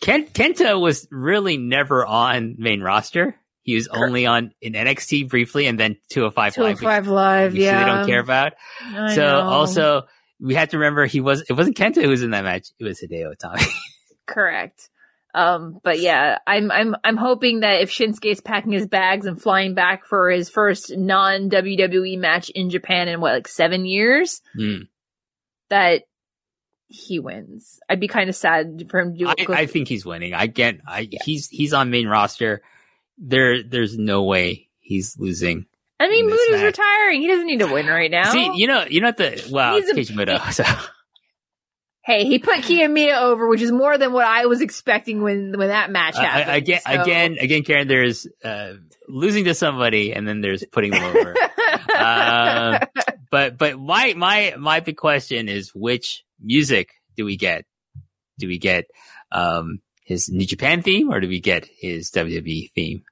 Ken, 0.00 0.26
Kenta 0.26 0.80
was 0.80 1.08
really 1.10 1.56
never 1.56 2.06
on 2.06 2.54
main 2.58 2.80
roster. 2.80 3.34
He 3.62 3.74
was 3.74 3.88
only 3.88 4.26
on 4.26 4.52
in 4.60 4.72
NXT 4.72 5.28
briefly 5.28 5.66
and 5.66 5.78
then 5.78 5.96
205 6.10 6.56
Live. 6.56 6.70
which 6.70 6.80
205 6.80 7.08
live 7.08 7.54
yeah 7.54 7.84
They 7.84 7.90
don't 7.90 8.06
care 8.06 8.20
about. 8.20 8.52
I 8.80 9.14
so 9.14 9.22
know. 9.22 9.40
also 9.40 10.02
we 10.40 10.54
have 10.54 10.70
to 10.70 10.78
remember 10.78 11.04
he 11.04 11.20
was 11.20 11.44
it 11.48 11.52
wasn't 11.52 11.76
Kenta 11.76 12.00
who 12.00 12.08
was 12.08 12.22
in 12.22 12.30
that 12.30 12.44
match. 12.44 12.68
It 12.78 12.84
was 12.84 13.00
Hideo 13.00 13.34
Itami. 13.34 13.66
Correct. 14.26 14.88
Um, 15.34 15.78
but 15.84 16.00
yeah, 16.00 16.38
I'm 16.46 16.70
I'm 16.70 16.96
I'm 17.04 17.16
hoping 17.16 17.60
that 17.60 17.82
if 17.82 17.90
Shinsuke's 17.90 18.40
packing 18.40 18.72
his 18.72 18.86
bags 18.86 19.26
and 19.26 19.40
flying 19.40 19.74
back 19.74 20.06
for 20.06 20.30
his 20.30 20.48
first 20.48 20.96
non 20.96 21.50
WWE 21.50 22.18
match 22.18 22.48
in 22.50 22.70
Japan 22.70 23.08
in 23.08 23.20
what 23.20 23.34
like 23.34 23.48
seven 23.48 23.84
years, 23.84 24.40
Hmm. 24.54 24.82
that 25.70 26.02
he 26.86 27.18
wins. 27.18 27.78
I'd 27.88 28.00
be 28.00 28.08
kind 28.08 28.30
of 28.30 28.36
sad 28.36 28.86
for 28.90 29.00
him 29.00 29.12
to 29.12 29.18
do 29.18 29.28
I, 29.28 29.60
I 29.62 29.66
think 29.66 29.88
he's 29.88 30.06
winning. 30.06 30.32
I 30.32 30.46
get. 30.46 30.80
I 30.86 31.08
he's 31.24 31.48
he's 31.48 31.74
on 31.74 31.90
main 31.90 32.08
roster. 32.08 32.62
There 33.18 33.62
there's 33.62 33.98
no 33.98 34.22
way 34.24 34.68
he's 34.80 35.18
losing. 35.18 35.66
I 36.00 36.08
mean, 36.08 36.28
this 36.28 36.40
Muta's 36.50 36.62
retiring. 36.62 37.20
He 37.20 37.26
doesn't 37.28 37.46
need 37.46 37.58
to 37.58 37.66
win 37.72 37.86
right 37.86 38.10
now. 38.10 38.30
See, 38.32 38.50
you 38.54 38.66
know, 38.68 38.84
you 38.88 39.00
know 39.02 39.12
the 39.12 39.46
well, 39.50 39.74
He's 39.74 39.88
it's 39.88 40.10
a- 40.10 40.12
Muto, 40.14 40.52
so 40.52 40.64
hey, 42.08 42.24
he 42.24 42.38
put 42.38 42.56
Kiyomiya 42.60 43.20
over, 43.20 43.46
which 43.46 43.60
is 43.60 43.70
more 43.70 43.98
than 43.98 44.12
what 44.12 44.26
I 44.26 44.46
was 44.46 44.60
expecting 44.62 45.22
when 45.22 45.56
when 45.56 45.68
that 45.68 45.90
match 45.90 46.16
happened. 46.16 46.50
I- 46.50 46.56
again, 46.56 46.80
so- 46.80 47.02
again, 47.02 47.36
again, 47.38 47.62
Karen. 47.62 47.86
There's 47.86 48.26
uh, 48.42 48.72
losing 49.06 49.44
to 49.44 49.54
somebody, 49.54 50.12
and 50.14 50.26
then 50.26 50.40
there's 50.40 50.64
putting 50.72 50.90
them 50.92 51.04
over. 51.04 51.34
um, 51.96 52.78
but 53.30 53.58
but 53.58 53.78
my 53.78 54.14
my 54.14 54.54
my 54.58 54.80
big 54.80 54.96
question 54.96 55.48
is 55.48 55.70
which 55.74 56.24
music 56.40 56.90
do 57.16 57.24
we 57.24 57.36
get? 57.36 57.64
Do 58.38 58.48
we 58.48 58.58
get 58.58 58.86
um 59.30 59.80
his 60.04 60.30
New 60.30 60.46
Japan 60.46 60.80
theme 60.82 61.12
or 61.12 61.20
do 61.20 61.28
we 61.28 61.40
get 61.40 61.68
his 61.78 62.10
WWE 62.12 62.72
theme? 62.74 63.02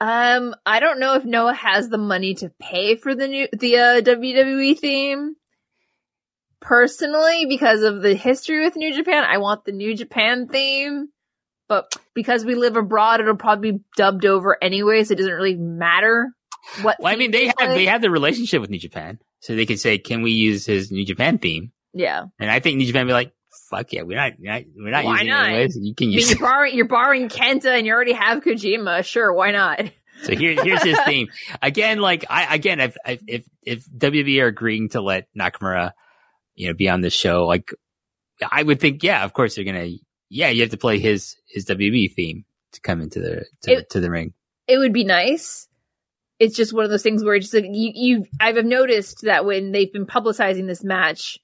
Um, 0.00 0.54
I 0.66 0.80
don't 0.80 0.98
know 1.00 1.14
if 1.14 1.24
Noah 1.24 1.54
has 1.54 1.88
the 1.88 1.98
money 1.98 2.34
to 2.34 2.50
pay 2.60 2.96
for 2.96 3.14
the 3.14 3.28
new 3.28 3.48
the 3.52 3.76
uh, 3.78 4.00
WWE 4.02 4.78
theme. 4.78 5.36
Personally, 6.62 7.46
because 7.46 7.82
of 7.82 8.00
the 8.02 8.14
history 8.14 8.64
with 8.64 8.76
New 8.76 8.94
Japan, 8.94 9.24
I 9.24 9.38
want 9.38 9.64
the 9.64 9.72
New 9.72 9.94
Japan 9.94 10.48
theme. 10.48 11.08
But 11.68 11.96
because 12.14 12.44
we 12.44 12.54
live 12.54 12.76
abroad, 12.76 13.20
it'll 13.20 13.36
probably 13.36 13.72
be 13.72 13.78
dubbed 13.96 14.24
over 14.26 14.56
anyway, 14.62 15.04
so 15.04 15.12
it 15.12 15.16
doesn't 15.18 15.32
really 15.32 15.56
matter. 15.56 16.30
What? 16.82 16.98
Well, 17.00 17.12
I 17.12 17.16
mean, 17.16 17.30
they 17.30 17.46
have 17.46 17.56
play. 17.56 17.74
they 17.74 17.86
have 17.86 18.00
the 18.02 18.10
relationship 18.10 18.60
with 18.60 18.70
New 18.70 18.78
Japan, 18.78 19.18
so 19.40 19.54
they 19.56 19.66
can 19.66 19.76
say, 19.78 19.98
"Can 19.98 20.22
we 20.22 20.32
use 20.32 20.66
his 20.66 20.90
New 20.92 21.04
Japan 21.04 21.38
theme?" 21.38 21.72
yeah. 21.92 22.24
And 22.38 22.50
I 22.50 22.60
think 22.60 22.76
New 22.76 22.84
Japan 22.86 23.06
would 23.06 23.10
be 23.10 23.14
like, 23.14 23.32
"Fuck 23.70 23.92
yeah, 23.92 24.02
we're 24.02 24.16
not 24.18 24.32
we're 24.38 24.52
not, 24.52 24.62
we're 24.76 24.90
not 24.90 25.04
Why 25.04 25.12
using 25.14 25.28
not? 25.28 25.44
it 25.46 25.48
anyways. 25.52 25.78
You 25.80 25.94
can 25.94 26.04
I 26.04 26.08
mean, 26.08 26.18
use 26.18 26.30
you're 26.30 26.38
it." 26.38 26.40
borrowing, 26.40 26.74
you're 26.76 26.88
borrowing 26.88 27.28
Kenta, 27.28 27.76
and 27.76 27.86
you 27.86 27.92
already 27.92 28.12
have 28.12 28.42
Kojima. 28.42 29.04
Sure, 29.04 29.32
why 29.32 29.50
not? 29.50 29.80
So 30.24 30.36
here, 30.36 30.62
here's 30.62 30.82
his 30.84 31.00
theme. 31.06 31.28
Again, 31.62 31.98
like 32.00 32.26
I 32.30 32.54
again, 32.54 32.80
if 32.80 32.96
if 33.06 33.22
if, 33.26 33.46
if 33.62 33.84
WWE 33.90 34.42
are 34.42 34.46
agreeing 34.48 34.90
to 34.90 35.00
let 35.00 35.26
Nakamura, 35.36 35.92
you 36.54 36.68
know, 36.68 36.74
be 36.74 36.88
on 36.88 37.00
the 37.00 37.10
show, 37.10 37.46
like 37.46 37.72
I 38.50 38.62
would 38.62 38.80
think, 38.80 39.02
yeah, 39.02 39.24
of 39.24 39.32
course 39.32 39.54
they're 39.54 39.64
gonna, 39.64 39.88
yeah, 40.28 40.48
you 40.48 40.62
have 40.62 40.70
to 40.70 40.76
play 40.76 40.98
his 40.98 41.36
his 41.46 41.66
WWE 41.66 42.12
theme 42.14 42.44
to 42.72 42.80
come 42.80 43.00
into 43.00 43.20
the 43.20 43.44
to, 43.62 43.72
It- 43.72 43.90
to 43.90 44.00
the 44.00 44.10
ring. 44.10 44.32
it 44.66 44.78
would 44.78 44.92
be 44.92 45.04
nice. 45.04 45.68
It's 46.38 46.56
just 46.56 46.72
one 46.72 46.84
of 46.84 46.90
those 46.90 47.02
things 47.04 47.22
where 47.22 47.34
it's 47.36 47.50
just 47.50 47.54
like 47.54 47.70
you, 47.72 47.92
you 47.94 48.26
I've 48.40 48.64
noticed 48.64 49.22
that 49.22 49.44
when 49.44 49.70
they've 49.70 49.92
been 49.92 50.06
publicizing 50.06 50.66
this 50.66 50.82
match, 50.82 51.38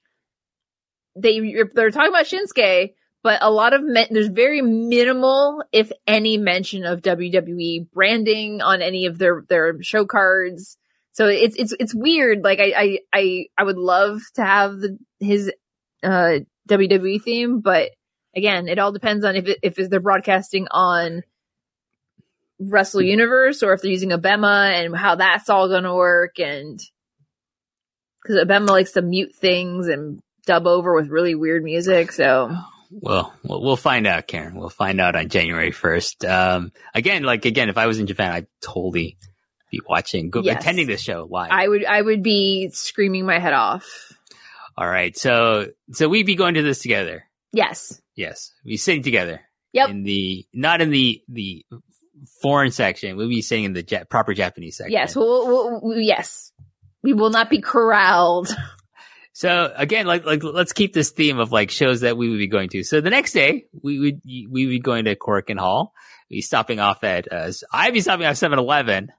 they 1.15 1.39
they're 1.73 1.91
talking 1.91 2.09
about 2.09 2.25
Shinsuke, 2.25 2.93
but 3.23 3.41
a 3.41 3.49
lot 3.51 3.73
of 3.73 3.81
men, 3.83 4.07
there's 4.11 4.27
very 4.27 4.61
minimal, 4.61 5.63
if 5.71 5.91
any, 6.07 6.37
mention 6.37 6.85
of 6.85 7.01
WWE 7.01 7.89
branding 7.91 8.61
on 8.61 8.81
any 8.81 9.05
of 9.05 9.17
their 9.17 9.43
their 9.47 9.81
show 9.81 10.05
cards. 10.05 10.77
So 11.19 11.27
it's 11.27 11.57
it's 11.57 11.75
it's 11.77 11.93
weird. 11.93 12.45
Like 12.45 12.61
I 12.61 12.71
I 12.77 12.99
I, 13.11 13.45
I 13.57 13.63
would 13.65 13.77
love 13.77 14.21
to 14.35 14.41
have 14.41 14.79
the 14.79 14.97
his 15.19 15.51
uh 16.01 16.39
WWE 16.69 17.21
theme, 17.21 17.59
but 17.59 17.89
again, 18.33 18.69
it 18.69 18.79
all 18.79 18.93
depends 18.93 19.25
on 19.25 19.35
if 19.35 19.45
it, 19.49 19.59
if 19.61 19.75
they're 19.75 19.99
broadcasting 19.99 20.69
on 20.71 21.23
Wrestle 22.57 23.01
Universe 23.01 23.63
or 23.63 23.73
if 23.73 23.81
they're 23.81 23.91
using 23.91 24.11
Abema 24.11 24.71
and 24.71 24.95
how 24.95 25.15
that's 25.15 25.49
all 25.49 25.67
going 25.67 25.83
to 25.83 25.93
work. 25.93 26.39
And 26.39 26.79
because 28.23 28.41
Abema 28.41 28.69
likes 28.69 28.93
to 28.93 29.01
mute 29.01 29.35
things 29.35 29.89
and 29.89 30.21
dub 30.45 30.67
over 30.67 30.95
with 30.95 31.09
really 31.09 31.35
weird 31.35 31.65
music. 31.65 32.13
So 32.13 32.55
Well, 32.91 33.33
we'll 33.43 33.75
find 33.75 34.07
out, 34.07 34.25
Karen. 34.25 34.55
We'll 34.55 34.69
find 34.69 35.01
out 35.01 35.17
on 35.17 35.27
January 35.27 35.71
first. 35.71 36.23
Um, 36.23 36.71
again, 36.93 37.23
like 37.23 37.43
again, 37.43 37.67
if 37.67 37.77
I 37.77 37.87
was 37.87 37.99
in 37.99 38.07
Japan, 38.07 38.31
I'd 38.31 38.47
totally 38.61 39.17
be 39.71 39.79
watching, 39.87 40.29
go, 40.29 40.41
Yes. 40.41 40.61
attending 40.61 40.87
this 40.87 41.01
show 41.01 41.27
live. 41.29 41.49
I 41.51 41.67
would, 41.67 41.85
I 41.85 42.01
would 42.01 42.23
be 42.23 42.69
screaming 42.73 43.25
my 43.25 43.39
head 43.39 43.53
off. 43.53 43.85
All 44.77 44.87
right, 44.87 45.15
so 45.17 45.67
so 45.91 46.07
we'd 46.07 46.25
be 46.25 46.35
going 46.35 46.53
to 46.55 46.61
this 46.61 46.79
together. 46.81 47.25
Yes. 47.51 48.01
Yes, 48.15 48.51
we 48.63 48.77
sitting 48.77 49.03
together. 49.03 49.41
Yep. 49.73 49.89
In 49.89 50.03
the 50.03 50.45
not 50.53 50.81
in 50.81 50.89
the 50.89 51.21
the 51.27 51.65
foreign 52.41 52.71
section. 52.71 53.17
We'll 53.17 53.29
be 53.29 53.41
sitting 53.41 53.65
in 53.65 53.73
the 53.73 53.83
ja- 53.87 54.03
proper 54.09 54.33
Japanese 54.33 54.77
section. 54.77 54.91
Yes. 54.93 55.15
We'll, 55.15 55.47
we'll, 55.47 55.79
we'll- 55.81 55.97
yes. 55.99 56.51
We 57.03 57.13
will 57.13 57.29
not 57.29 57.49
be 57.49 57.61
corralled. 57.61 58.49
So 59.31 59.71
again, 59.73 60.05
like 60.05 60.25
like 60.25 60.43
let's 60.43 60.73
keep 60.73 60.91
this 60.91 61.11
theme 61.11 61.39
of 61.39 61.53
like 61.53 61.71
shows 61.71 62.01
that 62.01 62.17
we 62.17 62.29
would 62.29 62.39
be 62.39 62.47
going 62.47 62.67
to. 62.69 62.83
So 62.83 62.99
the 62.99 63.09
next 63.11 63.31
day, 63.31 63.67
we 63.81 63.97
would 63.97 64.21
we 64.25 64.47
would 64.65 64.69
be 64.71 64.79
going 64.79 65.05
to 65.05 65.15
Korakuen 65.15 65.57
Hall. 65.57 65.93
We'd 66.29 66.37
be 66.37 66.41
stopping 66.41 66.81
off 66.81 67.05
at 67.05 67.31
uh, 67.31 67.49
I'd 67.71 67.93
be 67.93 68.01
stopping 68.01 68.25
off 68.25 68.35
7-Eleven. 68.35 69.09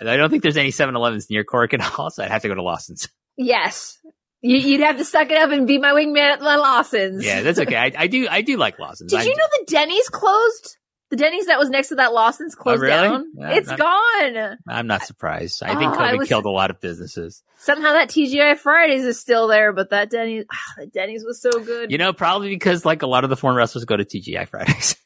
I 0.00 0.16
don't 0.16 0.30
think 0.30 0.42
there's 0.42 0.56
any 0.56 0.70
7-Elevens 0.70 1.28
near 1.30 1.44
Cork 1.44 1.72
at 1.74 1.98
all, 1.98 2.10
so 2.10 2.22
I'd 2.24 2.30
have 2.30 2.42
to 2.42 2.48
go 2.48 2.54
to 2.54 2.62
Lawson's. 2.62 3.08
Yes. 3.36 3.98
You, 4.42 4.56
you'd 4.58 4.80
have 4.80 4.98
to 4.98 5.04
suck 5.04 5.30
it 5.30 5.38
up 5.38 5.50
and 5.50 5.66
be 5.66 5.78
my 5.78 5.92
wingman 5.92 6.18
at 6.32 6.42
La 6.42 6.56
Lawson's. 6.56 7.24
Yeah, 7.24 7.42
that's 7.42 7.58
okay. 7.58 7.76
I, 7.76 7.92
I 7.96 8.06
do 8.08 8.28
I 8.28 8.42
do 8.42 8.56
like 8.56 8.78
Lawson's. 8.78 9.10
Did 9.10 9.20
I- 9.20 9.24
you 9.24 9.30
know 9.36 9.46
the 9.58 9.64
Denny's 9.68 10.08
closed? 10.08 10.76
The 11.10 11.16
Denny's 11.16 11.46
that 11.46 11.58
was 11.58 11.70
next 11.70 11.88
to 11.88 11.94
that 11.96 12.12
Lawson's 12.12 12.54
closed 12.54 12.80
really? 12.82 12.90
down. 13.08 13.24
Yeah, 13.36 13.52
it's 13.52 13.68
not- 13.68 13.78
gone. 13.78 14.58
I'm 14.68 14.86
not 14.86 15.02
surprised. 15.04 15.62
I 15.62 15.76
think 15.76 15.92
Oh, 15.92 15.98
I 15.98 16.12
COVID 16.12 16.18
was- 16.18 16.28
killed 16.28 16.44
a 16.46 16.50
lot 16.50 16.70
of 16.70 16.80
businesses. 16.80 17.42
Somehow 17.58 17.92
that 17.92 18.08
TGI 18.10 18.58
Fridays 18.58 19.04
is 19.04 19.18
still 19.20 19.48
there, 19.48 19.72
but 19.72 19.90
that 19.90 20.10
Denny's, 20.10 20.44
ah, 20.52 20.74
that 20.78 20.92
Denny's 20.92 21.24
was 21.24 21.40
so 21.40 21.50
good. 21.50 21.90
You 21.90 21.98
know, 21.98 22.12
probably 22.12 22.48
because 22.50 22.84
like 22.84 23.02
a 23.02 23.06
lot 23.06 23.24
of 23.24 23.30
the 23.30 23.36
foreign 23.36 23.56
wrestlers 23.56 23.84
go 23.84 23.96
to 23.96 24.04
TGI 24.04 24.48
Fridays. 24.48 24.96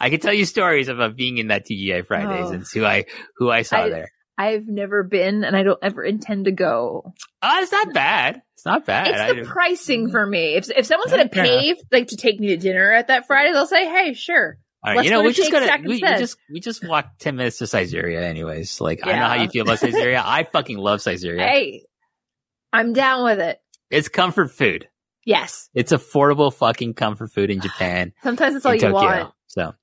I 0.00 0.10
can 0.10 0.20
tell 0.20 0.32
you 0.32 0.44
stories 0.44 0.88
about 0.88 1.16
being 1.16 1.38
in 1.38 1.48
that 1.48 1.66
TGI 1.66 2.06
Fridays 2.06 2.50
Oh. 2.50 2.52
and 2.52 2.66
who 2.72 2.84
I 2.84 3.04
who 3.36 3.50
I 3.50 3.62
saw 3.62 3.82
I- 3.82 3.88
there. 3.88 4.12
I've 4.38 4.66
never 4.66 5.02
been, 5.02 5.44
and 5.44 5.54
I 5.54 5.62
don't 5.62 5.78
ever 5.82 6.02
intend 6.02 6.46
to 6.46 6.52
go. 6.52 7.12
Oh, 7.42 7.62
it's 7.62 7.70
not 7.70 7.92
bad. 7.92 8.40
It's 8.54 8.64
not 8.64 8.86
bad. 8.86 9.08
It's 9.08 9.28
the 9.28 9.34
don't- 9.42 9.46
pricing 9.46 10.04
mm-hmm. 10.04 10.10
for 10.10 10.26
me. 10.26 10.54
If 10.54 10.70
if 10.70 10.86
someone's 10.86 11.10
gonna 11.10 11.28
pay 11.28 11.76
like 11.92 12.08
to 12.08 12.16
take 12.16 12.40
me 12.40 12.48
to 12.48 12.56
dinner 12.56 12.92
at 12.92 13.08
that 13.08 13.26
Friday, 13.26 13.52
they'll 13.52 13.66
say, 13.66 13.86
"Hey, 13.86 14.14
sure." 14.14 14.58
All 14.84 14.90
right, 14.90 14.96
let's 14.96 15.04
you 15.04 15.10
know, 15.12 15.20
go 15.20 15.28
we 15.28 15.32
just 15.32 15.52
gotta 15.52 15.82
we, 15.82 15.88
we 15.88 16.00
just 16.00 16.36
we 16.50 16.60
just 16.60 16.86
walked 16.86 17.20
ten 17.20 17.36
minutes 17.36 17.58
to 17.58 17.64
Saizeriya, 17.64 18.22
anyways. 18.22 18.80
Like 18.80 19.06
I 19.06 19.12
know 19.12 19.26
how 19.26 19.34
you 19.34 19.48
feel 19.48 19.62
about 19.62 19.78
Saizeriya. 19.78 20.22
I 20.24 20.44
fucking 20.50 20.78
love 20.78 21.00
Saizeriya. 21.00 21.46
Hey, 21.46 21.86
I'm 22.72 22.94
down 22.94 23.24
with 23.24 23.38
it. 23.38 23.60
It's 23.90 24.08
comfort 24.08 24.50
food. 24.50 24.88
Yes. 25.24 25.68
It's 25.74 25.92
affordable 25.92 26.52
fucking 26.52 26.94
comfort 26.94 27.30
food 27.30 27.50
in 27.50 27.60
Japan. 27.60 28.12
Sometimes 28.22 28.56
it's 28.56 28.66
all 28.66 28.74
you 28.74 28.80
Tokyo. 28.80 28.94
want. 28.94 29.34
So, 29.52 29.74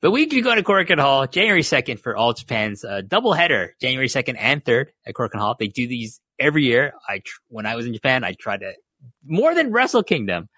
but 0.00 0.10
we 0.10 0.26
could 0.26 0.42
go 0.42 0.54
to 0.54 0.62
Korakuen 0.62 1.00
Hall 1.00 1.26
January 1.28 1.62
2nd 1.62 2.00
for 2.00 2.16
All 2.16 2.32
Japan's 2.32 2.84
uh, 2.84 3.02
double 3.06 3.32
header, 3.32 3.74
January 3.80 4.08
2nd 4.08 4.36
and 4.38 4.64
3rd 4.64 4.86
at 5.06 5.14
Korakuen 5.14 5.38
Hall. 5.38 5.54
They 5.58 5.68
do 5.68 5.86
these 5.86 6.20
every 6.38 6.64
year. 6.64 6.92
I, 7.08 7.18
tr- 7.18 7.40
when 7.48 7.64
I 7.64 7.76
was 7.76 7.86
in 7.86 7.94
Japan, 7.94 8.24
I 8.24 8.34
tried 8.38 8.60
to, 8.60 8.72
more 9.24 9.54
than 9.54 9.70
Wrestle 9.70 10.02
Kingdom, 10.02 10.48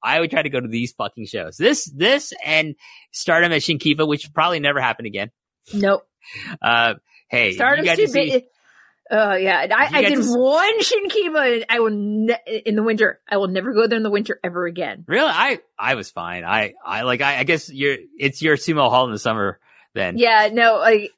I 0.00 0.20
would 0.20 0.30
try 0.30 0.42
to 0.42 0.48
go 0.48 0.60
to 0.60 0.68
these 0.68 0.92
fucking 0.92 1.26
shows. 1.26 1.56
This, 1.56 1.90
this 1.92 2.32
and 2.44 2.76
Stardom 3.10 3.50
at 3.50 3.62
Shinkiba, 3.62 4.06
which 4.06 4.32
probably 4.32 4.60
never 4.60 4.80
happened 4.80 5.06
again. 5.06 5.30
Nope. 5.74 6.04
Uh, 6.60 6.94
hey, 7.30 7.52
Stardom's 7.52 7.86
you 7.86 7.90
got 7.90 7.96
too 7.96 8.06
see, 8.06 8.30
big. 8.30 8.44
Oh 9.10 9.34
yeah, 9.34 9.66
I, 9.74 9.88
I 9.98 10.02
did 10.02 10.22
to 10.22 10.34
one 10.38 10.80
Shinkiba. 10.82 11.54
And 11.56 11.66
I 11.68 11.80
will 11.80 11.90
ne- 11.90 12.62
in 12.66 12.76
the 12.76 12.82
winter. 12.82 13.20
I 13.28 13.36
will 13.38 13.48
never 13.48 13.72
go 13.72 13.86
there 13.86 13.96
in 13.96 14.02
the 14.02 14.10
winter 14.10 14.38
ever 14.44 14.66
again. 14.66 15.04
really, 15.08 15.30
I, 15.30 15.60
I 15.78 15.94
was 15.94 16.10
fine. 16.10 16.44
I, 16.44 16.74
I 16.84 17.02
like, 17.02 17.20
I, 17.22 17.38
I 17.38 17.44
guess 17.44 17.70
you're, 17.70 17.96
it's 18.18 18.42
your 18.42 18.56
sumo 18.56 18.90
hall 18.90 19.06
in 19.06 19.12
the 19.12 19.18
summer 19.18 19.60
then. 19.94 20.18
Yeah, 20.18 20.50
no, 20.52 20.76
like 20.76 21.12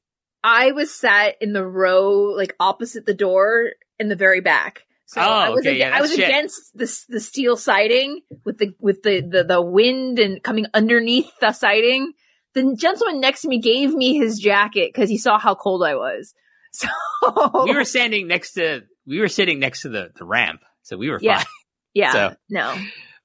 I 0.44 0.72
was 0.72 0.94
sat 0.94 1.36
in 1.40 1.52
the 1.52 1.66
row 1.66 2.32
like 2.36 2.54
opposite 2.60 3.06
the 3.06 3.14
door 3.14 3.70
in 3.98 4.08
the 4.08 4.16
very 4.16 4.40
back. 4.40 4.86
So 5.06 5.20
Oh, 5.20 5.24
I 5.24 5.48
was 5.50 5.60
okay, 5.60 5.72
ag- 5.72 5.78
yeah, 5.78 5.90
I 5.92 6.00
was 6.00 6.14
shit. 6.14 6.24
against 6.28 6.76
the 6.78 7.04
the 7.08 7.18
steel 7.18 7.56
siding 7.56 8.20
with 8.44 8.58
the 8.58 8.72
with 8.78 9.02
the, 9.02 9.20
the 9.20 9.42
the 9.42 9.60
wind 9.60 10.20
and 10.20 10.40
coming 10.40 10.66
underneath 10.72 11.28
the 11.40 11.50
siding. 11.52 12.12
The 12.54 12.74
gentleman 12.76 13.20
next 13.20 13.42
to 13.42 13.48
me 13.48 13.58
gave 13.60 13.92
me 13.92 14.16
his 14.16 14.38
jacket 14.38 14.92
because 14.94 15.08
he 15.10 15.18
saw 15.18 15.38
how 15.38 15.56
cold 15.56 15.82
I 15.84 15.96
was. 15.96 16.32
So 16.82 17.64
We 17.64 17.74
were 17.74 17.84
standing 17.84 18.26
next 18.28 18.52
to, 18.54 18.82
we 19.06 19.20
were 19.20 19.28
sitting 19.28 19.58
next 19.58 19.82
to 19.82 19.88
the, 19.88 20.10
the 20.16 20.24
ramp. 20.24 20.60
So 20.82 20.96
we 20.96 21.10
were 21.10 21.18
Yeah. 21.20 21.38
fine. 21.38 21.46
yeah, 21.94 22.12
so- 22.12 22.34
no, 22.48 22.74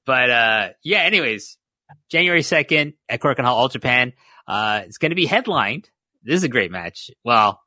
But 0.04 0.30
uh 0.30 0.68
yeah, 0.82 1.00
anyways, 1.02 1.56
January 2.10 2.42
2nd 2.42 2.94
at 3.08 3.20
Korakuen 3.20 3.44
Hall, 3.44 3.56
All 3.56 3.68
Japan. 3.68 4.12
Uh 4.46 4.82
it's 4.84 4.98
gonna 4.98 5.14
be 5.14 5.26
headlined. 5.26 5.88
This 6.22 6.36
is 6.36 6.44
a 6.44 6.48
great 6.48 6.70
match. 6.72 7.10
Well, 7.24 7.60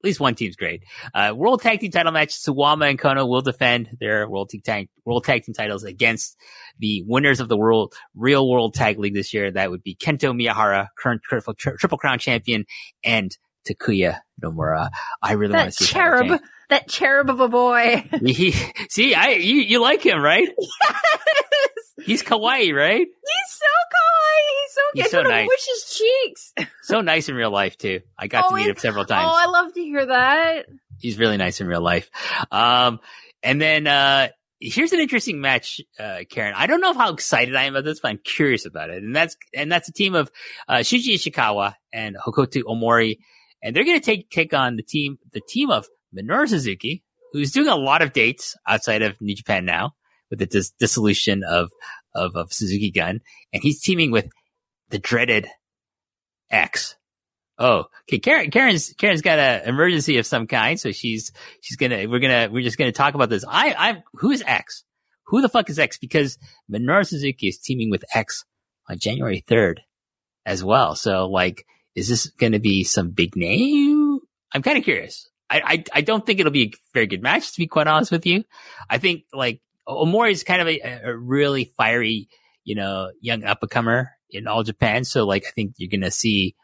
at 0.00 0.04
least 0.08 0.20
one 0.20 0.34
team's 0.34 0.54
great. 0.56 0.84
Uh, 1.14 1.32
World 1.34 1.62
Tag 1.62 1.80
Team 1.80 1.90
Title 1.90 2.12
match: 2.12 2.28
Suwama 2.28 2.90
and 2.90 2.98
Kono 2.98 3.26
will 3.26 3.40
defend 3.40 3.96
their 4.00 4.28
World 4.28 4.50
Tag 4.50 4.62
Team 4.62 4.88
World 5.04 5.24
Tag 5.24 5.42
Team 5.44 5.54
titles 5.54 5.82
against 5.82 6.36
the 6.78 7.02
winners 7.06 7.40
of 7.40 7.48
the 7.48 7.56
World 7.56 7.94
Real 8.14 8.48
World 8.48 8.74
Tag 8.74 8.98
League 8.98 9.14
this 9.14 9.32
year. 9.34 9.50
That 9.50 9.70
would 9.70 9.82
be 9.82 9.96
Kento 9.96 10.32
Miyahara, 10.38 10.88
current 10.98 11.22
triple, 11.22 11.54
tri- 11.54 11.72
triple 11.78 11.96
Crown 11.98 12.18
champion, 12.18 12.64
and 13.02 13.36
Takuya 13.68 14.20
Nomura. 14.42 14.90
I 15.22 15.32
really 15.32 15.54
want 15.54 15.72
to 15.72 15.84
see 15.84 15.92
cherub, 15.92 16.40
that 16.70 16.88
cherub 16.88 17.30
of 17.30 17.40
a 17.40 17.48
boy. 17.48 18.08
He, 18.24 18.52
see, 18.88 19.14
I 19.14 19.30
you, 19.30 19.56
you 19.56 19.80
like 19.80 20.04
him, 20.04 20.20
right? 20.22 20.48
yes! 20.58 21.94
He's 22.04 22.22
kawaii, 22.22 22.74
right? 22.74 23.06
He's 23.06 23.50
so 23.50 23.66
kawaii. 23.94 24.50
He's 24.60 24.72
so 24.74 24.80
He's 24.94 25.02
cute. 25.04 25.10
so 25.10 25.18
I 25.18 25.22
want 25.22 25.28
to 25.28 25.36
nice. 25.36 25.48
wish 25.48 25.66
his 25.66 25.98
cheeks. 25.98 26.52
So 26.84 27.00
nice 27.00 27.28
in 27.30 27.34
real 27.34 27.50
life 27.50 27.78
too. 27.78 28.00
I 28.18 28.26
got 28.26 28.44
Oh, 28.46 28.50
to 28.50 28.56
meet 28.56 28.66
him 28.68 28.76
several 28.76 29.06
times. 29.06 29.26
Oh, 29.30 29.34
I 29.34 29.46
love 29.50 29.72
to 29.72 29.80
hear 29.80 30.04
that. 30.04 30.66
he's 30.98 31.18
really 31.18 31.38
nice 31.38 31.60
in 31.62 31.66
real 31.66 31.80
life. 31.80 32.10
Um, 32.52 33.00
and 33.42 33.58
then, 33.60 33.86
uh, 33.86 34.28
here's 34.60 34.92
an 34.92 35.00
interesting 35.00 35.40
match, 35.40 35.80
uh, 35.98 36.18
Karen. 36.30 36.52
I 36.56 36.66
don't 36.66 36.80
know 36.82 36.92
how 36.92 37.12
excited 37.14 37.56
I 37.56 37.64
am 37.64 37.74
about 37.74 37.84
this, 37.84 38.00
but 38.00 38.08
I'm 38.08 38.18
curious 38.22 38.66
about 38.66 38.90
it. 38.90 39.02
And 39.02 39.16
that's, 39.16 39.36
and 39.54 39.72
that's 39.72 39.88
a 39.88 39.92
team 39.92 40.14
of, 40.14 40.30
uh, 40.68 40.76
Shuji 40.78 41.14
Ishikawa 41.14 41.74
and 41.92 42.16
Hokuto 42.16 42.62
Omori. 42.64 43.18
And 43.64 43.74
they're 43.74 43.84
going 43.84 43.98
to 43.98 44.04
take, 44.04 44.30
take 44.30 44.52
on 44.52 44.76
the 44.76 44.82
team, 44.82 45.18
the 45.32 45.40
team 45.40 45.70
of 45.70 45.86
Minoru 46.14 46.46
Suzuki, 46.46 47.02
who's 47.32 47.50
doing 47.50 47.68
a 47.68 47.74
lot 47.74 48.02
of 48.02 48.12
dates 48.12 48.54
outside 48.68 49.00
of 49.00 49.18
New 49.22 49.34
Japan 49.34 49.64
now 49.64 49.94
with 50.28 50.38
the 50.38 50.46
dis- 50.46 50.72
dissolution 50.78 51.42
of, 51.42 51.72
of, 52.14 52.36
of 52.36 52.52
Suzuki 52.52 52.90
Gun. 52.90 53.20
And 53.54 53.62
he's 53.62 53.80
teaming 53.80 54.10
with 54.10 54.28
the 54.90 54.98
dreaded 54.98 55.48
X. 56.50 56.94
Oh, 57.58 57.86
okay. 58.06 58.18
Karen, 58.18 58.50
Karen's, 58.50 58.92
Karen's 58.98 59.22
got 59.22 59.38
an 59.38 59.66
emergency 59.66 60.18
of 60.18 60.26
some 60.26 60.46
kind. 60.46 60.78
So 60.78 60.92
she's, 60.92 61.32
she's 61.62 61.78
gonna, 61.78 62.06
we're 62.06 62.20
gonna, 62.20 62.50
we're 62.52 62.62
just 62.62 62.76
gonna 62.76 62.92
talk 62.92 63.14
about 63.14 63.30
this. 63.30 63.44
I, 63.48 63.74
I, 63.78 64.02
who 64.14 64.30
is 64.30 64.44
X? 64.46 64.84
Who 65.28 65.40
the 65.40 65.48
fuck 65.48 65.70
is 65.70 65.78
X? 65.78 65.96
Because 65.96 66.36
Minoru 66.70 67.06
Suzuki 67.06 67.48
is 67.48 67.58
teaming 67.58 67.90
with 67.90 68.04
X 68.12 68.44
on 68.90 68.98
January 68.98 69.42
3rd 69.48 69.78
as 70.44 70.62
well. 70.62 70.94
So 70.94 71.26
like, 71.26 71.64
is 71.94 72.08
this 72.08 72.26
gonna 72.30 72.58
be 72.58 72.84
some 72.84 73.10
big 73.10 73.36
name? 73.36 74.18
I'm 74.52 74.62
kind 74.62 74.78
of 74.78 74.84
curious. 74.84 75.28
I, 75.50 75.62
I, 75.64 75.84
I 75.92 76.00
don't 76.00 76.24
think 76.24 76.40
it'll 76.40 76.52
be 76.52 76.64
a 76.64 76.72
very 76.92 77.06
good 77.06 77.22
match, 77.22 77.52
to 77.52 77.58
be 77.58 77.66
quite 77.66 77.86
honest 77.86 78.10
with 78.10 78.26
you. 78.26 78.44
I 78.88 78.98
think 78.98 79.24
like 79.32 79.60
Omori 79.86 80.32
is 80.32 80.42
kind 80.42 80.62
of 80.62 80.68
a, 80.68 80.80
a 80.80 81.16
really 81.16 81.72
fiery, 81.76 82.28
you 82.64 82.74
know, 82.74 83.10
young 83.20 83.44
up 83.44 83.58
and 83.62 83.70
comer 83.70 84.10
in 84.30 84.46
all 84.46 84.62
Japan. 84.62 85.04
So 85.04 85.26
like, 85.26 85.44
I 85.46 85.50
think 85.50 85.74
you're 85.76 85.90
gonna 85.90 86.10
see, 86.10 86.56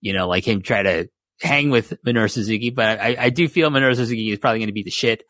you 0.00 0.12
know, 0.12 0.28
like 0.28 0.46
him 0.46 0.62
try 0.62 0.82
to 0.82 1.08
hang 1.40 1.70
with 1.70 1.94
Minoru 2.04 2.30
Suzuki, 2.30 2.70
but 2.70 3.00
I, 3.00 3.16
I 3.18 3.30
do 3.30 3.48
feel 3.48 3.70
Minoru 3.70 3.96
Suzuki 3.96 4.30
is 4.30 4.38
probably 4.38 4.60
going 4.60 4.68
to 4.68 4.72
beat 4.72 4.84
the 4.84 4.90
shit 4.90 5.24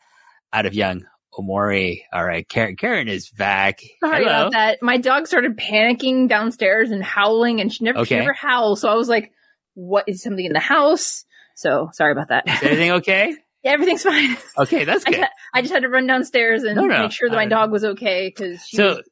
out 0.51 0.65
of 0.65 0.73
young 0.73 1.05
Omori. 1.37 2.01
All 2.13 2.23
right. 2.25 2.47
Karen, 2.47 2.75
Karen 2.75 3.07
is 3.07 3.29
back. 3.29 3.79
Sorry 4.03 4.23
Hello. 4.23 4.25
about 4.41 4.51
that. 4.53 4.79
My 4.81 4.97
dog 4.97 5.27
started 5.27 5.57
panicking 5.57 6.27
downstairs 6.29 6.91
and 6.91 7.03
howling, 7.03 7.59
and 7.61 7.71
she 7.73 7.83
never, 7.83 8.05
she 8.05 8.15
never 8.15 8.33
howls. 8.33 8.81
So 8.81 8.89
I 8.89 8.95
was 8.95 9.09
like, 9.09 9.31
"What 9.73 10.05
is 10.07 10.21
something 10.21 10.45
in 10.45 10.53
the 10.53 10.59
house?" 10.59 11.25
So 11.55 11.89
sorry 11.93 12.11
about 12.11 12.29
that. 12.29 12.47
Is 12.47 12.63
everything 12.63 12.91
okay? 12.99 13.35
yeah, 13.63 13.71
everything's 13.71 14.03
fine. 14.03 14.37
Okay. 14.57 14.83
That's 14.85 15.03
good. 15.05 15.15
ju- 15.15 15.23
I 15.53 15.61
just 15.61 15.73
had 15.73 15.83
to 15.83 15.89
run 15.89 16.07
downstairs 16.07 16.63
and 16.63 16.75
No, 16.75 16.83
no. 16.85 16.99
make 17.03 17.11
sure 17.11 17.29
that 17.29 17.35
my 17.35 17.45
Uh, 17.45 17.49
dog 17.49 17.71
was 17.71 17.83
okay 17.85 18.27
because 18.35 18.65
she 18.65 18.77
So 18.77 18.95
was 18.95 19.09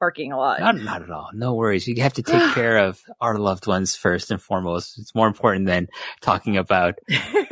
barking 0.00 0.32
a 0.32 0.38
lot. 0.38 0.58
not, 0.60 0.76
not 0.76 1.02
at 1.02 1.10
all. 1.10 1.28
No 1.32 1.54
worries. 1.54 1.86
You 1.86 2.02
have 2.02 2.14
to 2.14 2.22
take 2.22 2.42
care 2.54 2.78
of 2.78 3.00
our 3.20 3.38
loved 3.38 3.66
ones 3.66 3.94
first 3.94 4.30
and 4.30 4.42
foremost. 4.42 4.98
It's 4.98 5.14
more 5.14 5.28
important 5.28 5.66
than 5.66 5.88
talking 6.20 6.56
about 6.56 6.98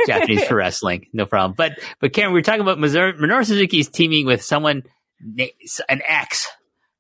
Japanese 0.07 0.45
for 0.45 0.57
wrestling. 0.57 1.07
No 1.13 1.27
problem. 1.27 1.55
But, 1.57 1.79
but 2.01 2.13
Karen, 2.13 2.33
we 2.33 2.39
were 2.39 2.43
talking 2.43 2.63
about 2.63 2.79
Minoru 2.79 3.19
Minoru 3.19 3.47
Suzuki's 3.47 3.89
teaming 3.89 4.27
with 4.27 4.43
someone, 4.43 4.83
an 5.21 6.03
ex. 6.07 6.49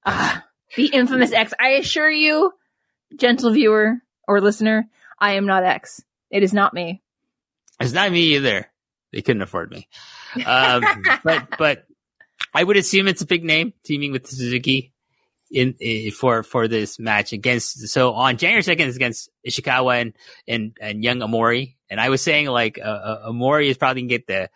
Ah, 0.07 0.44
the 0.76 0.86
infamous 0.86 1.32
X. 1.32 1.53
I 1.59 1.70
assure 1.70 2.11
you, 2.11 2.53
gentle 3.16 3.51
viewer 3.51 3.96
or 4.26 4.40
listener, 4.40 4.88
I 5.18 5.32
am 5.32 5.46
not 5.46 5.64
X. 5.64 6.03
It 6.30 6.42
is 6.42 6.53
not 6.53 6.74
me. 6.74 7.03
It's 7.80 7.92
not 7.92 8.12
me 8.12 8.34
either. 8.34 8.70
They 9.12 9.22
couldn't 9.22 9.42
afford 9.42 9.70
me. 9.70 9.88
Um, 10.44 10.84
but 11.24 11.49
but 11.59 11.86
I 12.55 12.62
would 12.62 12.76
assume 12.76 13.09
it's 13.09 13.22
a 13.22 13.26
big 13.26 13.44
name 13.44 13.72
teaming 13.84 14.12
with 14.12 14.26
Suzuki 14.26 14.92
in, 15.51 15.74
i 15.82 16.11
for 16.11 16.42
for 16.42 16.68
this 16.68 16.99
match 16.99 17.32
against. 17.32 17.88
So 17.88 18.12
on 18.12 18.36
January 18.36 18.62
second 18.62 18.88
is 18.88 18.96
against 18.96 19.30
Ishikawa 19.46 20.01
and 20.01 20.12
and 20.46 20.76
and 20.80 21.03
young 21.05 21.18
Omori. 21.18 21.74
And 21.90 22.01
I 22.01 22.11
was 22.11 22.20
saying 22.22 22.46
like 22.46 22.78
uh, 22.78 22.82
uh, 22.82 23.30
Omori 23.30 23.68
is 23.68 23.76
probably 23.76 24.03
gonna 24.03 24.09
get 24.09 24.26
the 24.26 24.51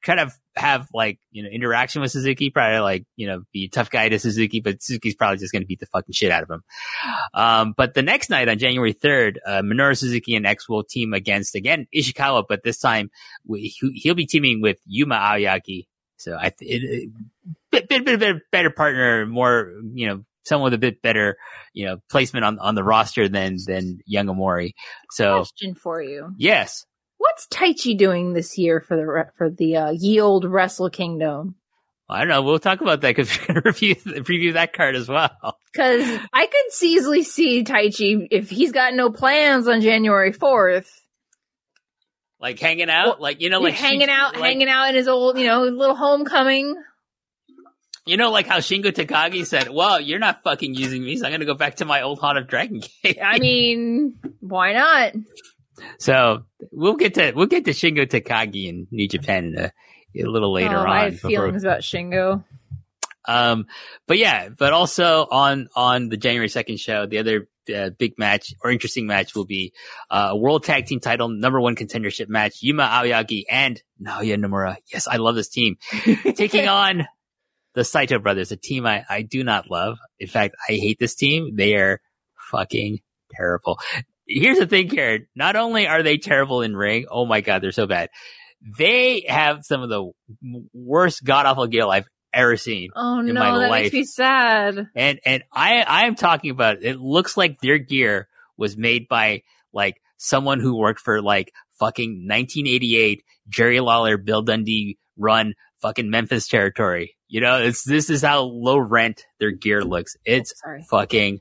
kind 0.00 0.20
of 0.20 0.32
have 0.56 0.88
like 0.94 1.18
you 1.30 1.42
know 1.42 1.48
interaction 1.48 2.00
with 2.00 2.10
Suzuki, 2.10 2.50
probably 2.50 2.78
like 2.80 3.04
you 3.16 3.26
know 3.26 3.42
be 3.52 3.64
a 3.64 3.68
tough 3.68 3.90
guy 3.90 4.08
to 4.08 4.18
Suzuki, 4.18 4.60
but 4.60 4.82
Suzuki's 4.82 5.14
probably 5.14 5.38
just 5.38 5.52
gonna 5.52 5.66
beat 5.66 5.80
the 5.80 5.86
fucking 5.86 6.12
shit 6.12 6.30
out 6.30 6.42
of 6.44 6.50
him. 6.50 6.62
Um, 7.34 7.74
but 7.76 7.94
the 7.94 8.02
next 8.02 8.30
night 8.30 8.48
on 8.48 8.58
January 8.58 8.92
third, 8.92 9.40
uh, 9.44 9.62
Minoru 9.62 9.96
Suzuki 9.96 10.34
and 10.34 10.46
X 10.46 10.68
will 10.68 10.84
team 10.84 11.12
against 11.14 11.54
again 11.54 11.86
Ishikawa, 11.94 12.44
but 12.48 12.62
this 12.62 12.78
time 12.78 13.10
we, 13.46 13.68
he- 13.68 13.92
he'll 13.92 14.14
be 14.14 14.26
teaming 14.26 14.60
with 14.62 14.78
Yuma 14.86 15.16
Aoyagi. 15.16 15.86
So 16.16 16.34
I, 16.34 16.46
it, 16.46 16.56
it, 16.60 17.10
bit, 17.70 17.88
bit, 17.88 18.04
bit, 18.04 18.18
bit 18.18 18.42
better 18.50 18.70
partner, 18.70 19.24
more, 19.24 19.72
you 19.94 20.08
know, 20.08 20.24
someone 20.48 20.70
with 20.70 20.74
a 20.74 20.78
bit 20.78 21.02
better, 21.02 21.36
you 21.72 21.86
know, 21.86 21.98
placement 22.10 22.44
on, 22.44 22.58
on 22.58 22.74
the 22.74 22.84
roster 22.84 23.28
than, 23.28 23.58
than 23.66 24.00
Young 24.06 24.26
Omori. 24.26 24.72
So 25.10 25.36
Question 25.38 25.74
for 25.74 26.02
you: 26.02 26.34
yes, 26.36 26.86
What's 27.18 27.48
Taichi 27.48 27.98
doing 27.98 28.32
this 28.32 28.56
year 28.56 28.80
for 28.80 28.96
the 28.96 29.26
for 29.36 29.50
the 29.50 29.76
uh, 29.76 29.90
ye 29.90 30.20
old 30.20 30.44
Wrestle 30.44 30.88
Kingdom? 30.88 31.56
I 32.08 32.20
don't 32.20 32.28
know. 32.28 32.42
We'll 32.42 32.58
talk 32.58 32.80
about 32.80 33.02
that 33.02 33.14
because 33.14 33.36
we're 33.48 33.54
going 33.54 33.62
to 33.62 33.68
review, 33.68 33.96
preview 33.96 34.52
that 34.54 34.72
card 34.72 34.96
as 34.96 35.08
well. 35.08 35.30
Because 35.72 36.20
I 36.32 36.46
could 36.46 36.82
easily 36.82 37.22
see 37.22 37.64
Taichi 37.64 38.28
if 38.30 38.48
he's 38.48 38.72
got 38.72 38.94
no 38.94 39.10
plans 39.10 39.68
on 39.68 39.82
January 39.82 40.32
fourth, 40.32 40.90
Like 42.40 42.58
hanging 42.58 42.88
out, 42.88 43.20
like, 43.20 43.42
you 43.42 43.50
know, 43.50 43.60
like 43.60 43.74
hanging 43.74 44.08
out, 44.08 44.34
like, 44.34 44.44
hanging 44.44 44.68
out 44.68 44.88
in 44.88 44.94
his 44.94 45.08
old, 45.08 45.38
you 45.38 45.46
know, 45.46 45.64
little 45.64 45.96
homecoming. 45.96 46.76
You 48.08 48.16
know, 48.16 48.30
like 48.30 48.46
how 48.46 48.56
Shingo 48.56 48.86
Takagi 48.86 49.44
said, 49.44 49.68
well, 49.68 50.00
you're 50.00 50.18
not 50.18 50.42
fucking 50.42 50.72
using 50.74 51.02
me, 51.02 51.16
so 51.16 51.26
I'm 51.26 51.30
going 51.30 51.40
to 51.40 51.46
go 51.46 51.52
back 51.52 51.76
to 51.76 51.84
my 51.84 52.00
old 52.00 52.18
haunt 52.18 52.38
of 52.38 52.48
Dragon 52.48 52.80
Gate. 53.02 53.18
I 53.22 53.38
mean, 53.38 54.18
why 54.40 54.72
not? 54.72 55.12
So 55.98 56.44
we'll 56.72 56.96
get 56.96 57.14
to 57.14 57.32
we'll 57.32 57.46
get 57.46 57.66
to 57.66 57.72
Shingo 57.72 58.06
Takagi 58.06 58.66
in 58.66 58.86
New 58.90 59.08
Japan 59.08 59.54
a, 59.58 59.72
a 60.18 60.24
little 60.24 60.54
later 60.54 60.78
oh, 60.78 60.80
on. 60.80 60.88
I 60.88 61.04
have 61.04 61.12
before- 61.12 61.30
feelings 61.30 61.64
about 61.64 61.80
Shingo. 61.80 62.44
um, 63.26 63.66
but 64.06 64.16
yeah, 64.16 64.48
but 64.48 64.72
also 64.72 65.26
on 65.30 65.68
on 65.76 66.08
the 66.08 66.16
January 66.16 66.48
second 66.48 66.80
show, 66.80 67.04
the 67.04 67.18
other 67.18 67.46
uh, 67.74 67.90
big 67.90 68.18
match 68.18 68.54
or 68.64 68.70
interesting 68.70 69.06
match 69.06 69.34
will 69.34 69.44
be 69.44 69.74
uh, 70.10 70.28
a 70.30 70.36
World 70.36 70.64
Tag 70.64 70.86
Team 70.86 71.00
Title 71.00 71.28
number 71.28 71.60
one 71.60 71.76
contendership 71.76 72.30
match: 72.30 72.62
Yuma 72.62 72.84
Aoyagi 72.84 73.44
and 73.50 73.82
Naoya 74.02 74.42
Nomura. 74.42 74.78
Yes, 74.90 75.06
I 75.06 75.16
love 75.18 75.34
this 75.34 75.50
team 75.50 75.76
taking 76.34 76.68
on 76.68 77.06
the 77.78 77.84
Saito 77.84 78.18
brothers, 78.18 78.50
a 78.50 78.56
team 78.56 78.84
I 78.86 79.04
I 79.08 79.22
do 79.22 79.44
not 79.44 79.70
love. 79.70 79.98
In 80.18 80.26
fact, 80.26 80.56
I 80.68 80.72
hate 80.72 80.98
this 80.98 81.14
team. 81.14 81.54
They 81.54 81.76
are 81.76 82.00
fucking 82.50 82.98
terrible. 83.30 83.78
Here's 84.26 84.58
the 84.58 84.66
thing, 84.66 84.88
Karen. 84.88 85.28
Not 85.36 85.54
only 85.54 85.86
are 85.86 86.02
they 86.02 86.18
terrible 86.18 86.62
in 86.62 86.76
ring, 86.76 87.06
oh 87.08 87.24
my 87.24 87.40
god, 87.40 87.62
they're 87.62 87.70
so 87.70 87.86
bad. 87.86 88.10
They 88.78 89.26
have 89.28 89.60
some 89.62 89.82
of 89.82 89.90
the 89.90 90.10
worst 90.74 91.22
god 91.22 91.46
awful 91.46 91.68
gear 91.68 91.86
I've 91.86 92.08
ever 92.32 92.56
seen. 92.56 92.90
Oh 92.96 93.20
in 93.20 93.26
no, 93.26 93.34
my 93.34 93.56
that 93.60 93.70
life. 93.70 93.82
makes 93.84 93.94
me 93.94 94.02
sad. 94.02 94.88
And 94.96 95.20
and 95.24 95.44
I 95.52 95.84
I'm 95.86 96.16
talking 96.16 96.50
about 96.50 96.82
it 96.82 96.98
looks 96.98 97.36
like 97.36 97.60
their 97.60 97.78
gear 97.78 98.26
was 98.56 98.76
made 98.76 99.06
by 99.06 99.42
like 99.72 100.02
someone 100.16 100.58
who 100.58 100.76
worked 100.76 100.98
for 101.00 101.22
like 101.22 101.52
fucking 101.78 102.26
1988 102.26 103.22
Jerry 103.48 103.78
Lawler 103.78 104.18
Bill 104.18 104.42
Dundee 104.42 104.98
run 105.16 105.54
fucking 105.80 106.10
Memphis 106.10 106.48
territory. 106.48 107.16
You 107.28 107.40
know, 107.40 107.62
it's 107.62 107.84
this 107.84 108.10
is 108.10 108.22
how 108.22 108.42
low 108.42 108.78
rent 108.78 109.24
their 109.38 109.50
gear 109.50 109.82
looks. 109.82 110.16
It's 110.24 110.54
Sorry, 110.62 110.84
fucking 110.90 111.40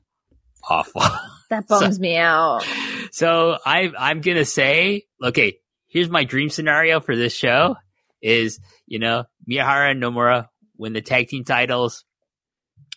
awful. 0.68 1.02
that 1.50 1.68
bums 1.68 2.00
me 2.00 2.18
out. 2.18 2.66
so 3.12 3.58
I 3.66 3.92
I'm 3.98 4.22
gonna 4.22 4.46
say, 4.46 5.06
okay, 5.24 5.60
here's 5.88 6.10
my 6.10 6.24
dream 6.24 6.50
scenario 6.50 7.00
for 7.00 7.16
this 7.16 7.34
show 7.34 7.76
is, 8.22 8.60
you 8.86 9.00
know, 9.00 9.26
Miyahara 9.50 9.92
and 9.92 10.02
Nomura 10.02 10.48
win 10.78 10.94
the 10.94 11.02
tag 11.02 11.30
team 11.30 11.44
titles, 11.44 12.04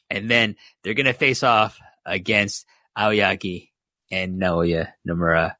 and 0.09 0.31
then 0.31 0.57
they're 0.83 0.95
gonna 0.95 1.13
face 1.13 1.43
off 1.43 1.79
against 2.05 2.67
Aoyagi 2.99 3.69
and 4.11 4.41
Naoya 4.41 4.89
Nomura 5.09 5.55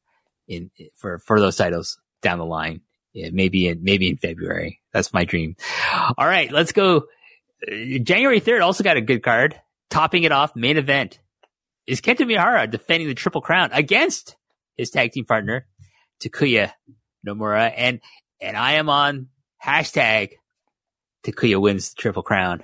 in 0.47 0.69
for 0.95 1.19
for 1.19 1.39
those 1.39 1.55
titles 1.55 1.97
down 2.21 2.39
the 2.39 2.45
line. 2.45 2.81
Yeah, 3.13 3.29
maybe 3.31 3.67
in 3.67 3.83
maybe 3.83 4.09
in 4.09 4.17
February. 4.17 4.81
That's 4.93 5.13
my 5.13 5.25
dream. 5.25 5.55
All 6.17 6.25
right, 6.25 6.51
let's 6.51 6.71
go. 6.71 7.03
January 7.67 8.39
third 8.39 8.61
also 8.61 8.83
got 8.83 8.97
a 8.97 9.01
good 9.01 9.21
card. 9.21 9.59
Topping 9.89 10.23
it 10.23 10.31
off, 10.31 10.55
main 10.55 10.77
event 10.77 11.19
is 11.85 11.99
Kento 11.99 12.19
Miyahara 12.19 12.69
defending 12.69 13.09
the 13.09 13.13
Triple 13.13 13.41
Crown 13.41 13.69
against 13.73 14.37
his 14.77 14.89
tag 14.89 15.11
team 15.11 15.25
partner 15.25 15.67
Takuya 16.21 16.71
Nomura, 17.27 17.73
and 17.75 17.99
and 18.39 18.55
I 18.55 18.73
am 18.73 18.89
on 18.89 19.27
hashtag 19.63 20.31
Takuya 21.23 21.59
wins 21.59 21.93
the 21.93 22.01
triple 22.01 22.23
crown. 22.23 22.63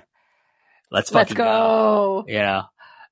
Let's 0.90 1.12
Let's 1.12 1.30
fucking 1.30 1.36
go. 1.36 2.24
You 2.26 2.38
know, 2.38 2.62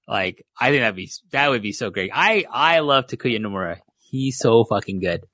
like 0.08 0.46
I 0.58 0.70
think 0.70 0.82
that'd 0.82 0.96
be 0.96 1.10
that 1.32 1.50
would 1.50 1.62
be 1.62 1.72
so 1.72 1.90
great. 1.90 2.10
I 2.14 2.44
I 2.50 2.80
love 2.80 3.06
Takuya 3.06 3.38
Nomura. 3.38 3.78
He's 3.98 4.38
so 4.38 4.64
fucking 4.64 5.00
good, 5.00 5.24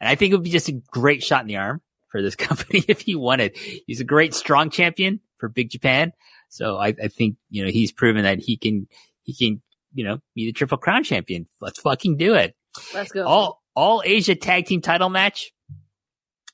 and 0.00 0.08
I 0.08 0.14
think 0.14 0.32
it 0.32 0.36
would 0.36 0.44
be 0.44 0.50
just 0.50 0.68
a 0.68 0.80
great 0.90 1.22
shot 1.22 1.42
in 1.42 1.48
the 1.48 1.56
arm 1.56 1.80
for 2.08 2.22
this 2.22 2.36
company 2.48 2.84
if 2.88 3.00
he 3.00 3.14
won 3.14 3.40
it. 3.40 3.56
He's 3.56 4.00
a 4.00 4.04
great 4.04 4.34
strong 4.34 4.70
champion 4.70 5.20
for 5.38 5.48
Big 5.48 5.70
Japan, 5.70 6.12
so 6.48 6.76
I, 6.76 6.88
I 6.88 7.08
think 7.08 7.36
you 7.50 7.64
know 7.64 7.70
he's 7.70 7.92
proven 7.92 8.24
that 8.24 8.38
he 8.38 8.56
can 8.56 8.86
he 9.22 9.34
can 9.34 9.62
you 9.94 10.04
know 10.04 10.18
be 10.34 10.46
the 10.46 10.52
triple 10.52 10.78
crown 10.78 11.04
champion. 11.04 11.46
Let's 11.60 11.80
fucking 11.80 12.16
do 12.16 12.34
it 12.34 12.54
Let's 12.94 13.12
go. 13.12 13.26
all 13.26 13.62
all 13.74 14.02
Asia 14.04 14.34
tag 14.34 14.66
team 14.66 14.80
title 14.80 15.08
match. 15.08 15.52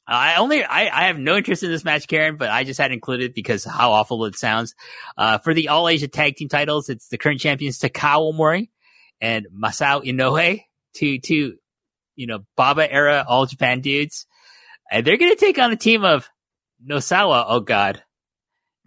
I 0.09 0.37
only 0.37 0.63
I, 0.63 0.83
I 0.83 1.07
have 1.09 1.19
no 1.19 1.37
interest 1.37 1.65
in 1.65 1.71
this 1.71 1.83
match, 1.85 2.07
Karen, 2.07 2.37
but 2.37 2.49
I 2.49 2.63
just 2.63 2.79
had 2.79 2.93
included 2.93 3.35
because 3.35 3.65
how 3.65 3.91
awful 3.93 4.25
it 4.27 4.37
sounds. 4.37 4.75
Uh, 5.19 5.39
for 5.39 5.53
the 5.53 5.69
all 5.69 5.89
Asia 5.89 6.07
tag 6.07 6.37
team 6.37 6.49
titles, 6.49 6.89
it's 6.89 7.09
the 7.09 7.19
current 7.19 7.41
champions 7.41 7.81
Takao 7.81 8.33
Omori 8.33 8.69
and 9.21 9.47
Masao 9.53 10.05
Inoue, 10.05 10.63
two 10.95 11.19
two 11.19 11.57
you 12.17 12.27
know 12.27 12.45
Baba 12.57 12.91
era 12.91 13.25
all 13.27 13.47
Japan 13.47 13.81
dudes, 13.81 14.27
and 14.91 15.07
they're 15.07 15.17
gonna 15.17 15.37
take 15.37 15.59
on 15.59 15.71
a 15.73 15.77
team 15.77 16.05
of 16.05 16.29
Nosawa, 16.85 17.45
oh 17.47 17.61
god, 17.61 18.03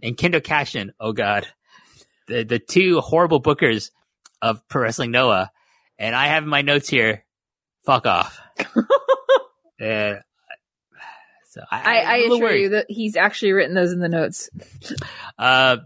and 0.04 0.18
Kendo 0.18 0.42
Kashin, 0.42 0.90
oh 1.00 1.14
god, 1.14 1.48
the 2.28 2.44
the 2.44 2.60
two 2.60 3.00
horrible 3.00 3.42
bookers 3.42 3.92
of 4.42 4.68
Pro 4.68 4.84
Wrestling 4.84 5.12
Noah, 5.12 5.52
and 5.98 6.16
I 6.16 6.28
have 6.28 6.46
my 6.46 6.62
notes 6.62 6.90
here, 6.90 7.24
fuck 7.86 8.06
off. 8.06 8.40
and 9.80 10.20
so 11.50 11.62
I, 11.72 11.82
I, 11.82 11.98
I 12.00 12.14
I'm 12.14 12.20
a 12.20 12.22
little 12.22 12.38
assure 12.38 12.48
worried. 12.48 12.62
you 12.62 12.70
that 12.70 12.86
he's 12.90 13.16
actually 13.16 13.54
written 13.54 13.74
those 13.76 13.92
in 13.92 14.00
the 14.00 14.10
notes. 14.10 14.50
Uh, 15.38 15.78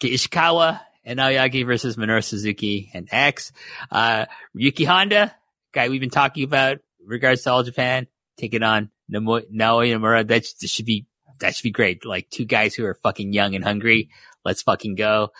Ishikawa 0.00 0.80
and 1.04 1.20
Aoyagi 1.20 1.64
versus 1.64 1.96
Minoru 1.96 2.22
Suzuki 2.24 2.90
and 2.92 3.08
X. 3.10 3.52
Uh, 3.90 4.26
Ryuki 4.56 4.86
Honda, 4.86 5.34
guy 5.74 5.88
we've 5.88 6.00
been 6.00 6.10
talking 6.10 6.44
about 6.44 6.78
regards 7.04 7.42
to 7.42 7.50
All 7.50 7.62
Japan, 7.62 8.06
taking 8.38 8.62
on 8.62 8.90
Naoya 9.12 9.44
Nomura. 9.52 10.26
That, 10.26 10.46
should 10.46 10.86
be, 10.86 11.06
that 11.40 11.54
should 11.54 11.64
be 11.64 11.70
great. 11.70 12.06
Like 12.06 12.30
two 12.30 12.44
guys 12.44 12.74
who 12.74 12.84
are 12.86 12.94
fucking 12.94 13.32
young 13.32 13.54
and 13.54 13.64
hungry. 13.64 14.10
Let's 14.44 14.62
fucking 14.62 14.94
go. 14.94 15.30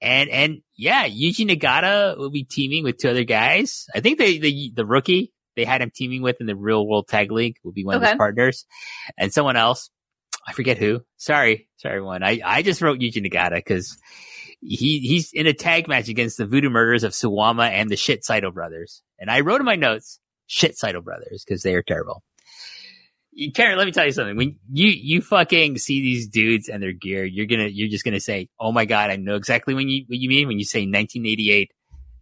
And, 0.00 0.30
and 0.30 0.62
yeah, 0.76 1.06
Yuji 1.06 1.48
Nagata 1.48 2.18
will 2.18 2.30
be 2.30 2.44
teaming 2.44 2.82
with 2.84 2.98
two 2.98 3.10
other 3.10 3.24
guys. 3.24 3.86
I 3.94 4.00
think 4.00 4.18
they, 4.18 4.38
the, 4.38 4.72
the 4.74 4.86
rookie 4.86 5.32
they 5.56 5.64
had 5.64 5.82
him 5.82 5.92
teaming 5.94 6.22
with 6.22 6.40
in 6.40 6.46
the 6.46 6.56
real 6.56 6.86
world 6.86 7.08
tag 7.08 7.30
league 7.30 7.56
will 7.62 7.72
be 7.72 7.84
one 7.84 7.96
of 7.96 8.02
his 8.02 8.14
partners 8.16 8.66
and 9.16 9.32
someone 9.32 9.56
else. 9.56 9.90
I 10.46 10.52
forget 10.52 10.78
who. 10.78 11.02
Sorry. 11.16 11.68
Sorry, 11.76 12.02
one. 12.02 12.22
I, 12.22 12.40
I 12.44 12.62
just 12.62 12.82
wrote 12.82 12.98
Yuji 12.98 13.24
Nagata 13.24 13.56
because 13.56 13.96
he, 14.64 15.00
he's 15.00 15.32
in 15.32 15.46
a 15.46 15.52
tag 15.52 15.88
match 15.88 16.08
against 16.08 16.38
the 16.38 16.46
voodoo 16.46 16.70
murders 16.70 17.04
of 17.04 17.12
Suwama 17.12 17.68
and 17.70 17.90
the 17.90 17.96
shit 17.96 18.24
Saito 18.24 18.50
brothers. 18.50 19.02
And 19.18 19.30
I 19.30 19.40
wrote 19.40 19.60
in 19.60 19.66
my 19.66 19.76
notes, 19.76 20.18
shit 20.46 20.76
Saito 20.76 21.02
brothers, 21.02 21.44
because 21.46 21.62
they 21.62 21.74
are 21.74 21.82
terrible. 21.82 22.22
Karen, 23.54 23.76
let 23.76 23.84
me 23.84 23.92
tell 23.92 24.06
you 24.06 24.12
something. 24.12 24.36
When 24.36 24.58
you, 24.72 24.88
you 24.88 25.20
fucking 25.20 25.76
see 25.78 26.00
these 26.00 26.28
dudes 26.28 26.68
and 26.68 26.82
their 26.82 26.92
gear, 26.92 27.24
you're 27.24 27.46
gonna, 27.46 27.66
you're 27.66 27.88
just 27.88 28.04
gonna 28.04 28.20
say, 28.20 28.48
Oh 28.58 28.72
my 28.72 28.84
God, 28.84 29.10
I 29.10 29.16
know 29.16 29.34
exactly 29.34 29.74
when 29.74 29.88
you, 29.88 30.04
what 30.06 30.18
you 30.18 30.28
mean 30.28 30.46
when 30.48 30.58
you 30.58 30.64
say 30.64 30.80
1988 30.80 31.70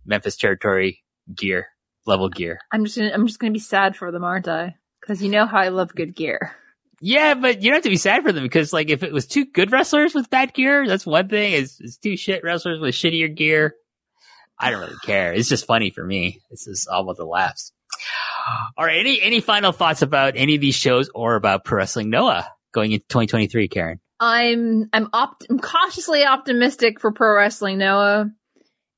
Memphis 0.05 0.37
territory 0.37 1.03
gear, 1.35 1.69
level 2.07 2.29
gear. 2.29 2.59
I'm 2.73 2.85
just 2.85 2.97
gonna, 2.97 3.11
I'm 3.13 3.27
just 3.27 3.39
gonna 3.39 3.53
be 3.53 3.59
sad 3.59 3.95
for 3.95 4.11
them, 4.11 4.25
aren't 4.25 4.49
I? 4.49 4.77
Because 5.01 5.23
you 5.23 5.29
know 5.29 5.47
how 5.47 5.59
I 5.59 5.69
love 5.69 5.95
good 5.95 6.15
gear. 6.17 6.57
Yeah, 7.05 7.35
but 7.35 7.63
you 7.63 7.71
don't 7.71 7.79
have 7.79 7.83
to 7.83 7.91
be 7.91 7.97
sad 7.97 8.23
for 8.23 8.31
them 8.31 8.45
because 8.45 8.73
like 8.73 8.89
if 8.89 9.03
it 9.03 9.13
was 9.13 9.27
two 9.27 9.45
good 9.45 9.73
wrestlers 9.73 10.15
with 10.15 10.31
bad 10.31 10.55
gear, 10.55 10.87
that's 10.87 11.05
one 11.05 11.29
thing. 11.29 11.53
It's, 11.55 11.81
it's 11.81 11.97
two 11.97 12.17
shit 12.17 12.45
wrestlers 12.45 12.81
with 12.81 12.95
shittier 12.95 13.35
gear. 13.35 13.75
I 14.57 14.71
don't 14.71 14.81
really 14.81 14.95
care. 15.05 15.33
It's 15.33 15.49
just 15.49 15.67
funny 15.67 15.91
for 15.91 16.05
me. 16.05 16.41
It's 16.51 16.67
just 16.67 16.87
all 16.89 17.03
about 17.03 17.17
the 17.17 17.25
laughs. 17.25 17.73
All 18.79 18.87
right. 18.87 18.99
Any, 18.99 19.21
any 19.21 19.41
final 19.41 19.73
thoughts 19.73 20.03
about 20.03 20.35
any 20.37 20.55
of 20.55 20.61
these 20.61 20.77
shows 20.77 21.11
or 21.13 21.35
about 21.35 21.65
Pro 21.65 21.79
Wrestling 21.79 22.09
Noah 22.09 22.49
going 22.73 22.93
into 22.93 23.05
2023, 23.09 23.67
Karen? 23.67 24.01
I'm 24.21 24.89
I'm 24.93 25.09
opt 25.13 25.49
I'm 25.51 25.59
cautiously 25.59 26.25
optimistic 26.25 27.01
for 27.01 27.11
pro 27.11 27.35
wrestling 27.35 27.79
Noah. 27.79 28.31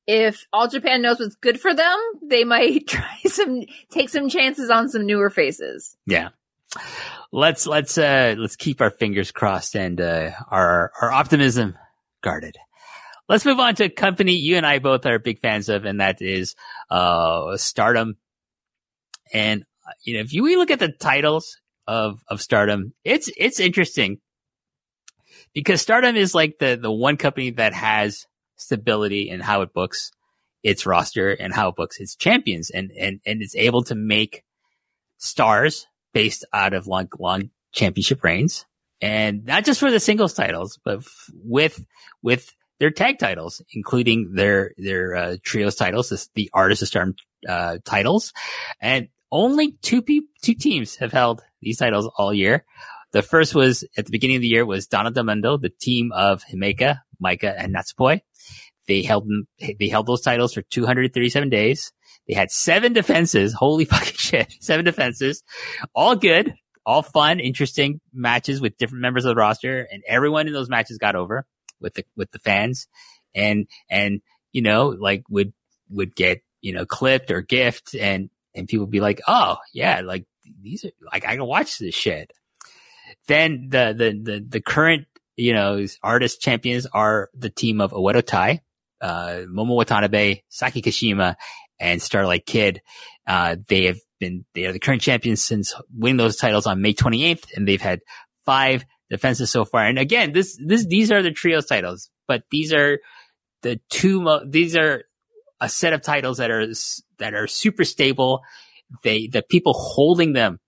If 0.05 0.45
All 0.53 0.67
Japan 0.67 1.01
knows 1.01 1.19
what's 1.19 1.35
good 1.37 1.59
for 1.59 1.73
them, 1.73 1.99
they 2.21 2.43
might 2.43 2.87
try 2.87 3.17
some 3.25 3.63
take 3.89 4.09
some 4.09 4.29
chances 4.29 4.69
on 4.69 4.89
some 4.89 5.07
newer 5.07 5.31
faces. 5.31 5.97
Yeah. 6.05 6.29
Let's, 7.31 7.67
let's, 7.67 7.97
uh, 7.97 8.35
let's 8.37 8.55
keep 8.55 8.81
our 8.81 8.89
fingers 8.89 9.31
crossed 9.31 9.75
and, 9.75 9.99
uh, 9.99 10.31
our, 10.49 10.91
our 11.01 11.11
optimism 11.11 11.75
guarded. 12.21 12.55
Let's 13.27 13.45
move 13.45 13.59
on 13.59 13.75
to 13.75 13.85
a 13.85 13.89
company 13.89 14.33
you 14.33 14.55
and 14.57 14.65
I 14.65 14.79
both 14.79 15.05
are 15.05 15.17
big 15.19 15.39
fans 15.39 15.67
of, 15.67 15.85
and 15.85 15.99
that 15.99 16.21
is, 16.21 16.55
uh, 16.89 17.57
Stardom. 17.57 18.17
And, 19.33 19.63
uh, 19.85 19.91
you 20.03 20.13
know, 20.13 20.21
if 20.21 20.33
you 20.33 20.43
we 20.43 20.55
look 20.55 20.71
at 20.71 20.79
the 20.79 20.91
titles 20.91 21.57
of, 21.87 22.21
of 22.29 22.41
Stardom, 22.41 22.93
it's, 23.03 23.29
it's 23.35 23.59
interesting 23.59 24.19
because 25.53 25.81
Stardom 25.81 26.15
is 26.15 26.35
like 26.35 26.59
the, 26.59 26.77
the 26.79 26.91
one 26.91 27.17
company 27.17 27.49
that 27.51 27.73
has 27.73 28.25
stability 28.57 29.29
in 29.29 29.39
how 29.39 29.61
it 29.61 29.73
books 29.73 30.11
its 30.63 30.85
roster 30.85 31.31
and 31.31 31.53
how 31.53 31.69
it 31.69 31.75
books 31.75 31.99
its 31.99 32.15
champions 32.15 32.69
and, 32.69 32.91
and, 32.99 33.19
and 33.25 33.41
it's 33.41 33.55
able 33.55 33.83
to 33.83 33.95
make 33.95 34.43
stars 35.17 35.87
based 36.15 36.45
out 36.53 36.73
of 36.73 36.87
long, 36.87 37.09
long 37.19 37.51
championship 37.73 38.23
reigns. 38.23 38.65
And 39.01 39.43
not 39.45 39.65
just 39.65 39.81
for 39.81 39.91
the 39.91 39.99
singles 39.99 40.33
titles, 40.33 40.79
but 40.83 40.99
f- 40.99 41.29
with, 41.43 41.85
with 42.23 42.55
their 42.79 42.89
tag 42.89 43.19
titles, 43.19 43.61
including 43.73 44.31
their, 44.33 44.71
their, 44.77 45.15
uh, 45.15 45.35
trios 45.43 45.75
titles, 45.75 46.29
the 46.33 46.49
Artist 46.53 46.81
of 46.81 46.87
Stardom, 46.87 47.15
uh, 47.47 47.79
titles. 47.83 48.31
And 48.79 49.09
only 49.29 49.73
two 49.81 50.01
pe- 50.01 50.21
two 50.41 50.53
teams 50.53 50.95
have 50.95 51.11
held 51.11 51.43
these 51.61 51.77
titles 51.77 52.09
all 52.17 52.33
year. 52.33 52.63
The 53.11 53.21
first 53.21 53.53
was 53.53 53.83
at 53.97 54.05
the 54.05 54.11
beginning 54.11 54.37
of 54.37 54.41
the 54.41 54.47
year 54.47 54.65
was 54.65 54.87
Donna 54.87 55.11
Del 55.11 55.57
the 55.57 55.71
team 55.81 56.13
of 56.13 56.43
Himeka, 56.45 56.99
Maika, 57.21 57.53
and 57.57 57.75
Natsupoi. 57.75 58.21
They 58.87 59.01
held 59.01 59.27
them, 59.27 59.47
they 59.59 59.89
held 59.89 60.07
those 60.07 60.21
titles 60.21 60.53
for 60.53 60.61
237 60.61 61.49
days. 61.49 61.91
They 62.27 62.33
had 62.33 62.51
seven 62.51 62.93
defenses. 62.93 63.53
Holy 63.53 63.85
fucking 63.93 64.17
shit. 64.17 64.53
Seven 64.59 64.85
defenses. 64.85 65.43
All 65.93 66.15
good. 66.15 66.55
All 66.85 67.01
fun, 67.01 67.39
interesting 67.39 67.99
matches 68.13 68.61
with 68.61 68.77
different 68.77 69.01
members 69.01 69.25
of 69.25 69.29
the 69.29 69.39
roster 69.39 69.87
and 69.91 70.03
everyone 70.07 70.45
in 70.45 70.53
those 70.53 70.69
matches 70.69 70.99
got 70.99 71.15
over 71.15 71.47
with 71.79 71.95
the, 71.95 72.05
with 72.15 72.29
the 72.31 72.37
fans 72.37 72.87
and, 73.33 73.67
and, 73.89 74.21
you 74.51 74.61
know, 74.61 74.89
like 74.89 75.23
would, 75.27 75.51
would 75.89 76.15
get, 76.15 76.43
you 76.61 76.73
know, 76.73 76.85
clipped 76.85 77.31
or 77.31 77.41
gift 77.41 77.95
and, 77.95 78.29
and 78.53 78.67
people 78.67 78.85
be 78.85 78.99
like, 78.99 79.19
Oh 79.27 79.57
yeah, 79.73 80.01
like 80.01 80.25
these 80.61 80.85
are 80.85 80.91
like, 81.11 81.25
I 81.25 81.35
can 81.35 81.45
watch 81.45 81.79
this 81.79 81.95
shit. 81.95 82.31
Then 83.27 83.69
the, 83.69 83.95
the, 83.97 84.31
the, 84.31 84.45
the 84.47 84.61
current, 84.61 85.07
you 85.35 85.53
know, 85.53 85.83
artist 86.03 86.39
champions 86.39 86.85
are 86.85 87.29
the 87.33 87.49
team 87.49 87.81
of 87.81 87.93
Oedo 87.93 88.23
Tai, 88.23 88.61
uh, 89.01 89.41
Momo 89.49 89.75
Watanabe, 89.75 90.41
Saki 90.49 90.83
Kashima, 90.83 91.35
and 91.79 92.01
Starlight 92.01 92.45
Kid. 92.45 92.81
Uh, 93.27 93.57
they 93.67 93.85
have 93.85 93.97
been, 94.19 94.45
they 94.53 94.65
are 94.65 94.71
the 94.71 94.79
current 94.79 95.01
champions 95.01 95.43
since 95.43 95.75
winning 95.93 96.17
those 96.17 96.37
titles 96.37 96.67
on 96.67 96.81
May 96.81 96.93
28th, 96.93 97.45
and 97.55 97.67
they've 97.67 97.81
had 97.81 98.01
five 98.45 98.85
defenses 99.09 99.51
so 99.51 99.65
far. 99.65 99.85
And 99.85 99.99
again, 99.99 100.31
this, 100.31 100.57
this, 100.63 100.85
these 100.85 101.11
are 101.11 101.21
the 101.21 101.31
trios 101.31 101.65
titles, 101.65 102.09
but 102.27 102.43
these 102.51 102.73
are 102.73 102.99
the 103.61 103.79
two, 103.89 104.21
mo- 104.21 104.45
these 104.45 104.75
are 104.75 105.03
a 105.59 105.69
set 105.69 105.93
of 105.93 106.01
titles 106.01 106.37
that 106.37 106.51
are, 106.51 106.67
that 107.19 107.33
are 107.33 107.47
super 107.47 107.83
stable. 107.83 108.41
They, 109.03 109.27
the 109.27 109.41
people 109.41 109.73
holding 109.73 110.33
them 110.33 110.59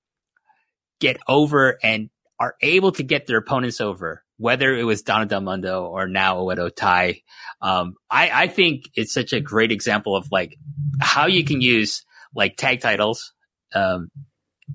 get 1.00 1.18
over 1.28 1.78
and 1.84 2.10
are 2.40 2.56
able 2.62 2.92
to 2.94 3.04
get 3.04 3.28
their 3.28 3.38
opponents 3.38 3.82
over, 3.82 4.24
whether 4.38 4.76
it 4.76 4.84
was 4.84 5.02
Donna 5.02 5.26
Del 5.26 5.42
Mundo 5.42 5.86
or 5.86 6.08
now 6.08 6.38
Oedo 6.38 6.74
Tai. 6.74 7.22
Um, 7.62 7.96
I, 8.10 8.44
I 8.44 8.48
think 8.48 8.90
it's 8.96 9.14
such 9.14 9.34
a 9.34 9.40
great 9.40 9.72
example 9.72 10.16
of 10.16 10.32
like 10.32 10.58
how 11.00 11.28
you 11.28 11.44
can 11.44 11.62
use 11.62 12.06
like 12.36 12.56
tag 12.56 12.82
titles, 12.82 13.34
um, 13.74 14.10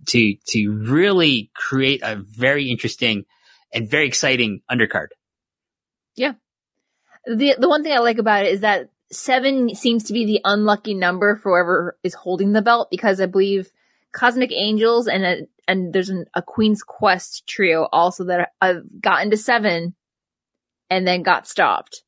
to, 0.06 0.34
to 0.48 0.70
really 0.70 1.50
create 1.54 2.00
a 2.02 2.16
very 2.16 2.70
interesting 2.70 3.24
and 3.72 3.88
very 3.88 4.06
exciting 4.06 4.62
undercard. 4.70 5.08
Yeah. 6.16 6.34
The 7.24 7.54
the 7.58 7.68
one 7.68 7.82
thing 7.82 7.92
I 7.92 7.98
like 7.98 8.18
about 8.18 8.44
it 8.44 8.52
is 8.52 8.60
that 8.60 8.88
seven 9.12 9.74
seems 9.74 10.04
to 10.04 10.12
be 10.12 10.24
the 10.24 10.40
unlucky 10.44 10.94
number 10.94 11.36
for 11.36 11.52
whoever 11.52 11.98
is 12.02 12.14
holding 12.14 12.52
the 12.52 12.62
belt 12.62 12.88
because 12.90 13.20
I 13.20 13.26
believe 13.26 13.70
Cosmic 14.12 14.52
Angels 14.52 15.06
and 15.06 15.24
a, 15.24 15.46
and 15.68 15.92
there's 15.92 16.08
an, 16.08 16.26
a 16.34 16.42
Queen's 16.42 16.82
Quest 16.82 17.46
trio 17.46 17.88
also 17.92 18.24
that 18.24 18.50
I've 18.60 18.82
gotten 19.00 19.30
to 19.30 19.36
seven 19.36 19.94
and 20.90 21.06
then 21.06 21.22
got 21.22 21.46
stopped. 21.46 22.02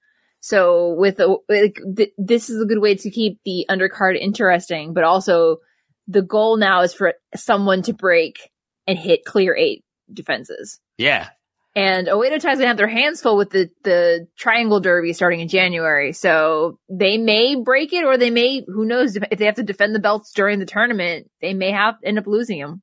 So 0.44 0.92
with 0.92 1.20
a, 1.20 1.38
like, 1.48 1.80
th- 1.96 2.12
this 2.18 2.50
is 2.50 2.60
a 2.60 2.66
good 2.66 2.78
way 2.78 2.96
to 2.96 3.10
keep 3.10 3.40
the 3.46 3.64
undercard 3.70 4.20
interesting, 4.20 4.92
but 4.92 5.02
also 5.02 5.60
the 6.06 6.20
goal 6.20 6.58
now 6.58 6.82
is 6.82 6.92
for 6.92 7.14
someone 7.34 7.80
to 7.84 7.94
break 7.94 8.50
and 8.86 8.98
hit 8.98 9.24
clear 9.24 9.56
eight 9.56 9.86
defenses. 10.12 10.80
Yeah. 10.98 11.30
And 11.74 12.08
Oedo 12.08 12.38
Tai's 12.38 12.58
gonna 12.58 12.66
have 12.66 12.76
their 12.76 12.86
hands 12.86 13.22
full 13.22 13.38
with 13.38 13.52
the, 13.52 13.70
the 13.84 14.28
triangle 14.36 14.80
derby 14.80 15.14
starting 15.14 15.40
in 15.40 15.48
January. 15.48 16.12
So 16.12 16.78
they 16.90 17.16
may 17.16 17.56
break 17.56 17.94
it 17.94 18.04
or 18.04 18.18
they 18.18 18.28
may, 18.28 18.66
who 18.66 18.84
knows, 18.84 19.16
if 19.16 19.38
they 19.38 19.46
have 19.46 19.54
to 19.54 19.62
defend 19.62 19.94
the 19.94 19.98
belts 19.98 20.34
during 20.34 20.58
the 20.58 20.66
tournament, 20.66 21.30
they 21.40 21.54
may 21.54 21.70
have 21.70 21.94
end 22.04 22.18
up 22.18 22.26
losing 22.26 22.60
them. 22.60 22.82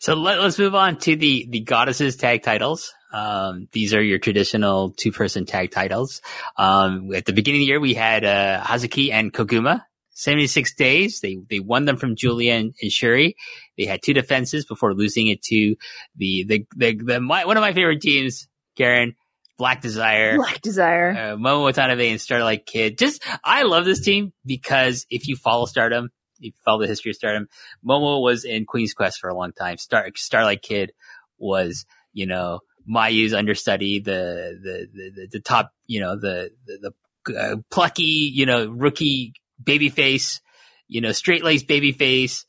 So 0.00 0.14
let, 0.14 0.38
us 0.38 0.58
move 0.58 0.74
on 0.74 0.98
to 0.98 1.16
the, 1.16 1.46
the 1.48 1.60
goddesses 1.60 2.16
tag 2.16 2.42
titles. 2.42 2.92
Um, 3.12 3.68
these 3.72 3.94
are 3.94 4.02
your 4.02 4.18
traditional 4.18 4.90
two 4.90 5.12
person 5.12 5.46
tag 5.46 5.70
titles. 5.70 6.20
Um, 6.56 7.12
at 7.14 7.24
the 7.24 7.32
beginning 7.32 7.60
of 7.60 7.62
the 7.62 7.68
year, 7.68 7.80
we 7.80 7.94
had, 7.94 8.24
uh, 8.24 8.62
Hazuki 8.62 9.10
and 9.12 9.32
Koguma. 9.32 9.82
76 10.18 10.74
days. 10.74 11.20
They, 11.20 11.38
they 11.48 11.60
won 11.60 11.84
them 11.84 11.96
from 11.96 12.16
Giulia 12.16 12.54
and, 12.54 12.74
and 12.82 12.90
Shuri. 12.90 13.36
They 13.76 13.84
had 13.84 14.02
two 14.02 14.12
defenses 14.14 14.66
before 14.66 14.92
losing 14.92 15.28
it 15.28 15.42
to 15.42 15.76
the, 16.16 16.44
the, 16.44 16.66
the, 16.76 16.94
the 16.96 17.20
my, 17.20 17.44
one 17.44 17.56
of 17.56 17.60
my 17.60 17.72
favorite 17.72 18.00
teams, 18.00 18.48
Karen, 18.76 19.14
Black 19.58 19.80
Desire. 19.80 20.36
Black 20.36 20.60
Desire. 20.60 21.10
Uh, 21.10 21.36
Momo 21.36 21.62
Watanabe 21.62 22.10
and 22.10 22.20
Starlight 22.20 22.66
Kid. 22.66 22.98
Just, 22.98 23.22
I 23.44 23.62
love 23.62 23.84
this 23.84 24.00
team 24.00 24.32
because 24.44 25.06
if 25.08 25.28
you 25.28 25.36
follow 25.36 25.66
Stardom, 25.66 26.10
you 26.38 26.52
follow 26.64 26.82
the 26.82 26.86
history 26.86 27.10
of 27.10 27.16
Stardom, 27.16 27.48
Momo 27.84 28.22
was 28.22 28.44
in 28.44 28.64
Queen's 28.64 28.94
Quest 28.94 29.20
for 29.20 29.28
a 29.28 29.34
long 29.34 29.52
time. 29.52 29.76
Star, 29.78 30.08
Starlight 30.14 30.62
Kid 30.62 30.92
was, 31.38 31.86
you 32.12 32.26
know, 32.26 32.60
Mayu's 32.86 33.34
understudy, 33.34 34.00
the, 34.00 34.58
the, 34.62 34.88
the, 34.92 35.28
the 35.32 35.40
top, 35.40 35.72
you 35.86 36.00
know, 36.00 36.18
the, 36.18 36.50
the, 36.66 36.92
the 37.26 37.38
uh, 37.38 37.56
plucky, 37.70 38.02
you 38.02 38.46
know, 38.46 38.68
rookie 38.68 39.34
babyface, 39.62 40.40
you 40.86 41.00
know, 41.00 41.12
straight 41.12 41.44
laced 41.44 41.68
babyface 41.68 42.44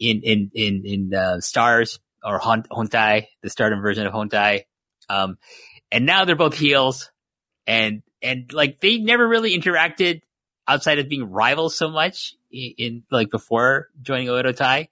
in, 0.00 0.22
in, 0.22 0.50
in, 0.54 0.82
in, 0.84 1.14
uh, 1.14 1.40
stars 1.40 2.00
or 2.24 2.38
Hon- 2.38 2.66
Hontai, 2.70 3.26
the 3.42 3.50
stardom 3.50 3.80
version 3.80 4.06
of 4.06 4.12
Hontai. 4.12 4.62
Um, 5.08 5.38
and 5.92 6.06
now 6.06 6.24
they're 6.24 6.34
both 6.34 6.56
heels 6.56 7.12
and, 7.66 8.02
and 8.20 8.52
like 8.52 8.80
they 8.80 8.98
never 8.98 9.26
really 9.26 9.56
interacted 9.56 10.22
outside 10.66 10.98
of 10.98 11.08
being 11.08 11.30
rivals 11.30 11.76
so 11.76 11.88
much 11.88 12.34
in, 12.50 12.74
in 12.78 13.02
like 13.10 13.30
before 13.30 13.88
joining 14.02 14.28
Oedo 14.28 14.54
Tai. 14.54 14.88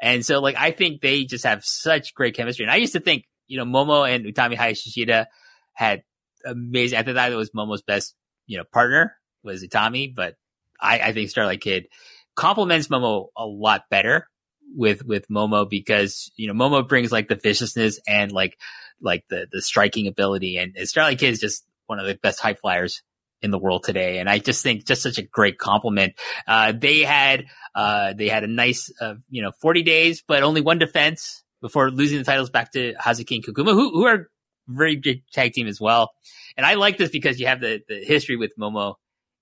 And 0.00 0.24
so 0.24 0.40
like 0.40 0.56
I 0.56 0.70
think 0.70 1.00
they 1.00 1.24
just 1.24 1.44
have 1.44 1.64
such 1.64 2.14
great 2.14 2.34
chemistry. 2.34 2.64
And 2.64 2.72
I 2.72 2.76
used 2.76 2.92
to 2.92 3.00
think, 3.00 3.24
you 3.46 3.58
know, 3.58 3.64
Momo 3.64 4.08
and 4.08 4.24
Utami 4.24 4.56
Hayashishita 4.56 5.26
had 5.72 6.02
amazing. 6.44 6.98
I 6.98 7.02
thought 7.02 7.14
that 7.14 7.32
was 7.32 7.50
Momo's 7.50 7.82
best, 7.82 8.14
you 8.46 8.58
know, 8.58 8.64
partner 8.64 9.16
was 9.42 9.64
Utami, 9.64 10.14
but 10.14 10.36
I, 10.80 11.00
I 11.00 11.12
think 11.12 11.30
Starlight 11.30 11.60
Kid 11.60 11.88
complements 12.34 12.88
Momo 12.88 13.28
a 13.36 13.46
lot 13.46 13.84
better 13.90 14.28
with 14.74 15.04
with 15.04 15.28
Momo 15.28 15.68
because 15.68 16.30
you 16.36 16.52
know 16.52 16.54
Momo 16.54 16.86
brings 16.86 17.12
like 17.12 17.28
the 17.28 17.36
viciousness 17.36 17.98
and 18.06 18.32
like 18.32 18.58
like 19.00 19.24
the 19.28 19.46
the 19.50 19.62
striking 19.62 20.06
ability, 20.06 20.58
and, 20.58 20.76
and 20.76 20.88
Starlight 20.88 21.18
Kid 21.18 21.30
is 21.30 21.40
just 21.40 21.64
one 21.86 21.98
of 21.98 22.06
the 22.06 22.14
best 22.14 22.40
high 22.40 22.54
flyers 22.54 23.02
in 23.42 23.50
the 23.50 23.58
world 23.58 23.84
today. 23.84 24.18
And 24.18 24.28
I 24.28 24.38
just 24.38 24.62
think 24.62 24.86
just 24.86 25.02
such 25.02 25.18
a 25.18 25.22
great 25.22 25.58
compliment. 25.58 26.14
Uh, 26.46 26.72
they 26.72 27.00
had, 27.00 27.46
uh, 27.74 28.12
they 28.14 28.28
had 28.28 28.44
a 28.44 28.48
nice, 28.48 28.90
uh, 29.00 29.14
you 29.28 29.42
know, 29.42 29.52
40 29.60 29.82
days, 29.82 30.22
but 30.26 30.42
only 30.42 30.60
one 30.60 30.78
defense 30.78 31.42
before 31.60 31.90
losing 31.90 32.18
the 32.18 32.24
titles 32.24 32.50
back 32.50 32.72
to 32.72 32.94
Hazuki 32.94 33.36
and 33.36 33.44
Koguma, 33.44 33.72
who, 33.72 33.90
who 33.90 34.06
are 34.06 34.28
very 34.68 34.96
good 34.96 35.22
tag 35.32 35.52
team 35.52 35.66
as 35.66 35.80
well. 35.80 36.12
And 36.56 36.66
I 36.66 36.74
like 36.74 36.98
this 36.98 37.10
because 37.10 37.38
you 37.38 37.46
have 37.46 37.60
the, 37.60 37.82
the 37.88 38.04
history 38.04 38.36
with 38.36 38.52
Momo 38.58 38.94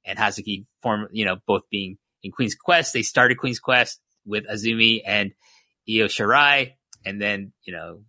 and 0.04 0.18
Hazuki 0.18 0.64
form, 0.82 1.08
you 1.12 1.24
know, 1.24 1.36
both 1.46 1.62
being 1.70 1.98
in 2.22 2.32
Queen's 2.32 2.54
Quest. 2.54 2.92
They 2.92 3.02
started 3.02 3.38
Queen's 3.38 3.60
Quest 3.60 4.00
with 4.26 4.44
AZM 4.46 5.02
and 5.06 5.32
Io 5.88 6.06
Shirai. 6.06 6.74
And 7.06 7.20
then, 7.20 7.52
you 7.64 7.72
know, 7.72 8.00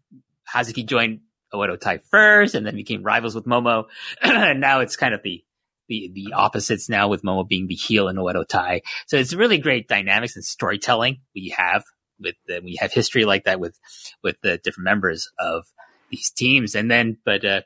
Hazuki 0.52 0.86
joined 0.86 1.22
Oedo 1.54 1.80
Tai 1.80 2.00
first 2.10 2.56
and 2.56 2.66
then 2.66 2.76
became 2.76 3.04
rivals 3.04 3.36
with 3.36 3.46
Momo. 3.46 3.86
and 4.22 4.60
now 4.60 4.80
it's 4.80 4.96
kind 4.96 5.14
of 5.14 5.22
the, 5.24 5.44
the, 5.88 6.12
the 6.14 6.34
opposites 6.34 6.90
now 6.90 7.08
with 7.08 7.24
Momo 7.24 7.48
being 7.48 7.68
the 7.68 7.76
heel 7.76 8.08
and 8.08 8.18
Oedo 8.18 8.48
Tai. 8.48 8.82
So 9.08 9.18
it's 9.18 9.34
really 9.34 9.58
great 9.58 9.88
dynamics 9.88 10.36
and 10.36 10.44
storytelling 10.44 11.22
we 11.34 11.54
have 11.58 11.84
with 12.20 12.36
the, 12.48 12.62
we 12.64 12.78
have 12.80 12.92
history 12.92 13.26
like 13.26 13.46
that 13.46 13.60
with, 13.60 13.78
with 14.24 14.38
the 14.42 14.58
different 14.58 14.86
members 14.86 15.30
of 15.40 15.66
these 16.10 16.30
teams. 16.32 16.76
And 16.76 16.90
then, 16.90 17.18
but, 17.26 17.44
uh, 17.46 17.62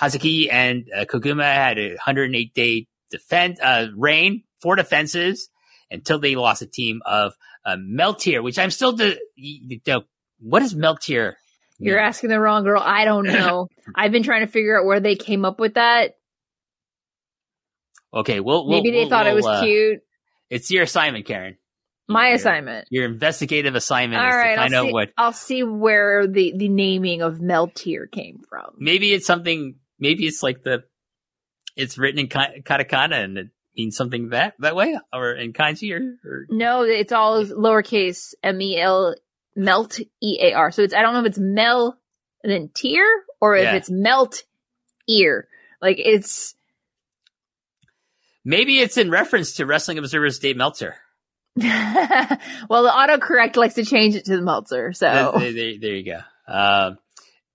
Hazuki 0.00 0.48
and 0.50 0.88
uh, 0.96 1.04
Koguma 1.04 1.44
had 1.44 1.78
a 1.78 1.90
108 1.90 2.54
day 2.54 2.86
defense, 3.10 3.60
uh, 3.60 3.88
reign, 3.96 4.42
four 4.60 4.76
defenses 4.76 5.48
until 5.90 6.18
they 6.18 6.34
lost 6.34 6.62
a 6.62 6.66
team 6.66 7.02
of 7.04 7.34
uh, 7.64 7.76
Meltear, 7.76 8.42
which 8.42 8.58
I'm 8.58 8.70
still 8.70 8.94
the, 8.94 9.18
the 9.36 10.04
what 10.40 10.62
is 10.62 10.74
Meltear? 10.74 11.34
You're 11.78 11.98
asking 11.98 12.30
the 12.30 12.40
wrong 12.40 12.64
girl. 12.64 12.82
I 12.84 13.04
don't 13.04 13.26
know. 13.26 13.68
I've 13.94 14.12
been 14.12 14.22
trying 14.22 14.46
to 14.46 14.50
figure 14.50 14.78
out 14.78 14.86
where 14.86 15.00
they 15.00 15.14
came 15.14 15.44
up 15.44 15.60
with 15.60 15.74
that. 15.74 16.16
Okay, 18.14 18.40
well, 18.40 18.66
we'll 18.66 18.76
maybe 18.76 18.90
they 18.90 18.98
we'll, 19.02 19.08
thought 19.08 19.26
it 19.26 19.34
was 19.34 19.46
uh, 19.46 19.62
cute. 19.62 20.00
It's 20.50 20.70
your 20.70 20.82
assignment, 20.82 21.24
Karen. 21.26 21.56
My 22.08 22.26
Your- 22.28 22.36
assignment. 22.36 22.88
Your 22.90 23.06
investigative 23.06 23.74
assignment 23.74 24.20
All 24.20 24.28
is 24.28 24.34
right, 24.34 24.56
find 24.56 24.74
out 24.74 24.92
what. 24.92 25.10
I'll 25.16 25.32
see 25.32 25.62
where 25.62 26.26
the 26.26 26.52
the 26.56 26.68
naming 26.68 27.22
of 27.22 27.38
Meltear 27.38 28.10
came 28.10 28.42
from. 28.48 28.74
Maybe 28.78 29.12
it's 29.12 29.26
something. 29.26 29.76
Maybe 29.98 30.26
it's 30.26 30.42
like 30.42 30.62
the. 30.62 30.84
It's 31.74 31.96
written 31.96 32.18
in 32.20 32.28
ka- 32.28 32.50
katakana 32.64 33.24
and 33.24 33.38
it 33.38 33.46
means 33.74 33.96
something 33.96 34.28
that 34.30 34.54
that 34.58 34.76
way, 34.76 34.98
or 35.12 35.32
in 35.32 35.54
kanji, 35.54 35.92
or, 35.94 36.18
or 36.28 36.46
No, 36.50 36.82
it's 36.82 37.12
all 37.12 37.42
lowercase 37.46 38.34
M 38.42 38.60
E 38.60 38.78
L 38.78 39.14
melt 39.56 39.98
E 40.22 40.38
A 40.42 40.52
R. 40.52 40.70
So 40.70 40.82
it's 40.82 40.92
I 40.92 41.00
don't 41.00 41.14
know 41.14 41.20
if 41.20 41.26
it's 41.26 41.38
Mel 41.38 41.98
and 42.42 42.52
then 42.52 42.68
tear 42.74 43.04
or 43.40 43.56
if 43.56 43.64
Yeah. 43.64 43.74
it's 43.76 43.90
melt 43.90 44.42
ear. 45.08 45.48
Like 45.80 45.96
it's 45.98 46.54
maybe 48.44 48.78
it's 48.78 48.96
in 48.96 49.10
reference 49.10 49.54
to 49.54 49.66
Wrestling 49.66 49.98
Observer's 49.98 50.38
Dave 50.38 50.56
Meltzer. 50.56 50.96
well, 51.56 51.66
the 52.82 52.90
autocorrect 52.90 53.56
likes 53.56 53.74
to 53.74 53.84
change 53.84 54.14
it 54.14 54.24
to 54.26 54.36
the 54.36 54.42
Meltzer. 54.42 54.92
So 54.92 55.34
There, 55.38 55.52
there, 55.52 55.74
there 55.80 55.94
you 55.94 56.04
go. 56.04 56.20
Um, 56.52 56.98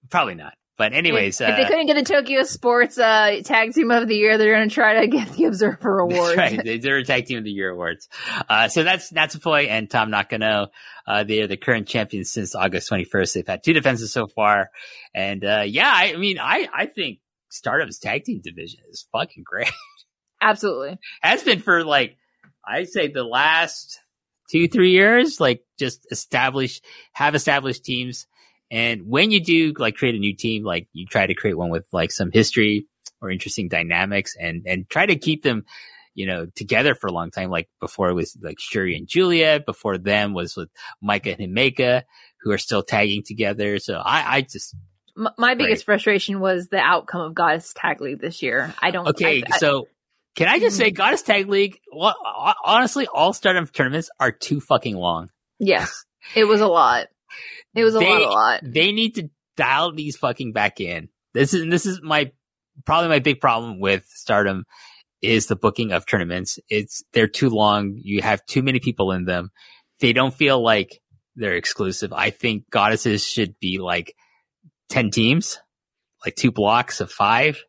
probably 0.10 0.36
not. 0.36 0.54
But 0.78 0.94
anyways, 0.94 1.42
if, 1.42 1.50
if 1.50 1.56
they 1.56 1.64
uh, 1.64 1.68
couldn't 1.68 1.88
get 1.88 1.96
the 1.96 2.04
Tokyo 2.04 2.44
Sports 2.44 3.00
uh, 3.00 3.42
Tag 3.44 3.74
Team 3.74 3.90
of 3.90 4.08
the 4.08 4.16
Year, 4.16 4.38
they're 4.38 4.54
going 4.56 4.70
to 4.70 4.76
try 4.76 5.02
to 5.02 5.08
get 5.08 5.30
the 5.34 5.46
Observer 5.46 5.98
Award. 6.02 6.38
Right. 6.38 6.64
They- 6.64 6.78
They're 6.78 6.98
a 6.98 7.04
tag 7.04 7.26
team 7.26 7.40
of 7.40 7.44
the 7.44 7.50
year 7.50 7.72
awards. 7.72 8.08
Uh, 8.48 8.68
so 8.68 8.84
that's 8.84 9.12
Natsupoi 9.12 9.68
and 9.70 9.90
Tam 9.90 10.12
Nakano. 10.12 10.68
Uh, 11.08 11.24
they 11.24 11.42
are 11.42 11.48
the 11.48 11.58
current 11.58 11.88
champions 11.88 12.32
since 12.32 12.54
August 12.54 12.92
21st. 12.92 13.34
They've 13.34 13.48
had 13.48 13.64
two 13.64 13.74
defenses 13.74 14.14
so 14.14 14.28
far. 14.28 14.70
And, 15.16 15.44
uh, 15.44 15.64
yeah, 15.66 15.92
I, 15.92 16.14
I 16.14 16.18
mean, 16.18 16.38
I, 16.38 16.68
I 16.72 16.86
think 16.86 17.22
Stardom's 17.50 17.98
tag 17.98 18.26
team 18.26 18.42
division 18.44 18.82
is 18.92 19.08
fucking 19.12 19.46
great. 19.48 19.72
Absolutely. 20.42 21.00
Has 21.22 21.44
been 21.44 21.60
for 21.60 21.84
like, 21.84 22.18
I'd 22.66 22.90
say 22.90 23.08
the 23.08 23.24
last 23.24 24.00
two, 24.52 24.68
three 24.68 24.92
years, 24.92 25.40
like 25.40 25.64
just 25.80 26.06
establish, 26.12 26.82
have 27.14 27.36
established 27.36 27.84
teams. 27.86 28.28
And 28.70 29.04
when 29.08 29.32
you 29.32 29.40
do 29.44 29.74
like 29.78 29.96
create 29.96 30.16
a 30.16 30.20
new 30.20 30.36
team, 30.36 30.64
like 30.64 30.88
you 30.94 31.06
try 31.06 31.26
to 31.26 31.34
create 31.34 31.58
one 31.58 31.70
with 31.70 31.86
like 31.94 32.12
some 32.12 32.32
history 32.32 32.88
or 33.22 33.32
interesting 33.32 33.70
dynamics 33.70 34.36
and, 34.40 34.64
and 34.68 34.90
try 34.90 35.06
to 35.06 35.16
keep 35.16 35.44
them, 35.44 35.64
you 36.14 36.26
know, 36.28 36.48
together 36.56 36.94
for 36.94 37.08
a 37.08 37.12
long 37.14 37.32
time. 37.32 37.50
Like 37.50 37.70
before 37.80 38.10
it 38.10 38.14
was 38.14 38.38
like 38.42 38.60
Shuri 38.60 38.98
and 38.98 39.08
Giulia. 39.08 39.62
Before 39.66 39.98
them 39.98 40.34
was 40.34 40.56
with 40.58 40.70
Maika 41.04 41.38
and 41.40 41.56
Himeka, 41.56 42.04
who 42.42 42.52
are 42.52 42.58
still 42.58 42.84
tagging 42.84 43.24
together. 43.24 43.80
So 43.80 43.96
I, 43.96 44.38
I 44.38 44.42
just, 44.42 44.76
M- 45.18 45.30
my 45.38 45.56
biggest 45.56 45.82
Right. 45.82 45.86
frustration 45.96 46.40
was 46.42 46.68
the 46.68 46.78
outcome 46.80 47.22
of 47.22 47.34
Goddess 47.34 47.74
Tag 47.74 48.02
League 48.02 48.20
this 48.20 48.44
year. 48.44 48.74
I 48.82 48.92
don't. 48.92 49.08
okay. 49.08 49.42
I- 49.48 49.56
I- 49.56 49.58
so 49.58 49.88
can 50.38 50.48
I 50.48 50.60
just 50.60 50.78
say 50.78 50.90
hmm. 50.92 50.96
Goddess 50.96 51.24
Tag 51.24 51.50
League? 51.50 51.80
Well, 51.92 52.16
honestly, 52.64 53.08
all 53.08 53.34
Stardom 53.34 53.68
tournaments 53.68 54.10
are 54.20 54.32
too 54.32 54.62
fucking 54.62 54.96
long. 54.96 55.30
yes, 55.60 56.06
it 56.36 56.46
was 56.46 56.62
a 56.62 56.68
lot. 56.68 57.08
It 57.76 57.84
was 57.84 57.96
a 57.96 58.00
They- 58.00 58.10
lot. 58.10 58.22
A 58.22 58.30
lot. 58.30 58.62
They 58.64 58.92
need 58.94 59.16
to 59.16 59.30
dial 59.58 59.92
these 59.92 60.16
fucking 60.16 60.54
back 60.54 60.80
in. 60.80 61.10
This 61.34 61.54
is 61.54 61.70
this 61.70 61.86
is 61.86 62.00
my 62.02 62.32
probably 62.86 63.10
my 63.10 63.20
big 63.20 63.42
problem 63.42 63.80
with 63.80 64.06
Stardom 64.08 64.64
is 65.22 65.48
the 65.48 65.56
booking 65.56 65.92
of 65.92 66.06
tournaments. 66.06 66.60
It's 66.70 67.04
they're 67.12 67.28
too 67.28 67.50
long. 67.50 68.00
You 68.02 68.22
have 68.22 68.46
too 68.46 68.62
many 68.62 68.80
people 68.80 69.12
in 69.12 69.26
them. 69.26 69.50
They 70.00 70.14
don't 70.14 70.34
feel 70.34 70.64
like 70.64 71.00
they're 71.36 71.56
exclusive. 71.56 72.14
I 72.14 72.30
think 72.30 72.70
goddesses 72.70 73.26
should 73.28 73.60
be 73.60 73.80
like 73.80 74.14
ten 74.90 75.12
teams, 75.12 75.60
like 76.26 76.36
two 76.36 76.52
blocks 76.52 77.02
of 77.02 77.12
five, 77.12 77.60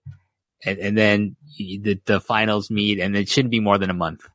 and, 0.65 0.79
and 0.79 0.99
then 0.99 1.37
the 1.59 2.01
the 2.05 2.21
finals 2.21 2.71
meet, 2.71 3.01
and 3.01 3.17
it 3.17 3.29
shouldn't 3.29 3.53
be 3.53 3.61
more 3.61 3.79
than 3.79 3.91
a 3.91 3.95
month, 3.95 4.29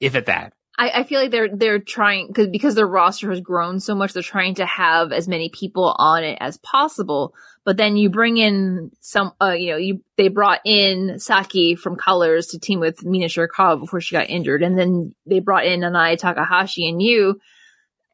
if 0.00 0.14
at 0.14 0.26
that. 0.26 0.52
I, 0.78 0.90
I 0.90 1.02
feel 1.04 1.20
like 1.20 1.30
they're 1.30 1.48
they're 1.54 1.78
trying 1.78 2.28
because 2.28 2.48
because 2.48 2.74
their 2.74 2.86
roster 2.86 3.30
has 3.30 3.40
grown 3.40 3.80
so 3.80 3.94
much. 3.94 4.12
They're 4.12 4.22
trying 4.22 4.56
to 4.56 4.66
have 4.66 5.10
as 5.10 5.26
many 5.26 5.48
people 5.48 5.94
on 5.98 6.22
it 6.22 6.38
as 6.40 6.58
possible. 6.58 7.34
But 7.64 7.78
then 7.78 7.96
you 7.96 8.10
bring 8.10 8.36
in 8.36 8.92
some, 9.00 9.32
uh, 9.40 9.52
you 9.52 9.70
know, 9.70 9.76
you 9.76 10.02
they 10.16 10.28
brought 10.28 10.60
in 10.64 11.18
Saki 11.18 11.76
from 11.76 11.96
Colors 11.96 12.48
to 12.48 12.58
team 12.58 12.78
with 12.78 13.04
Mina 13.04 13.26
Shirakawa 13.26 13.80
before 13.80 14.00
she 14.00 14.14
got 14.14 14.28
injured, 14.28 14.62
and 14.62 14.78
then 14.78 15.14
they 15.24 15.40
brought 15.40 15.64
in 15.64 15.80
Nanae 15.80 16.18
Takahashi 16.18 16.88
and 16.88 17.00
Yuu. 17.00 17.34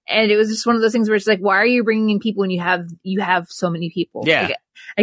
and 0.08 0.30
it 0.30 0.36
was 0.36 0.48
just 0.48 0.66
one 0.66 0.76
of 0.76 0.82
those 0.82 0.92
things 0.92 1.08
where 1.08 1.16
it's 1.16 1.26
like, 1.26 1.40
why 1.40 1.56
are 1.56 1.66
you 1.66 1.84
bringing 1.84 2.10
in 2.10 2.20
people 2.20 2.42
when 2.42 2.50
you 2.50 2.60
have 2.60 2.88
you 3.02 3.20
have 3.20 3.48
so 3.48 3.70
many 3.70 3.90
people? 3.90 4.22
Yeah. 4.24 4.42
like, 4.42 4.56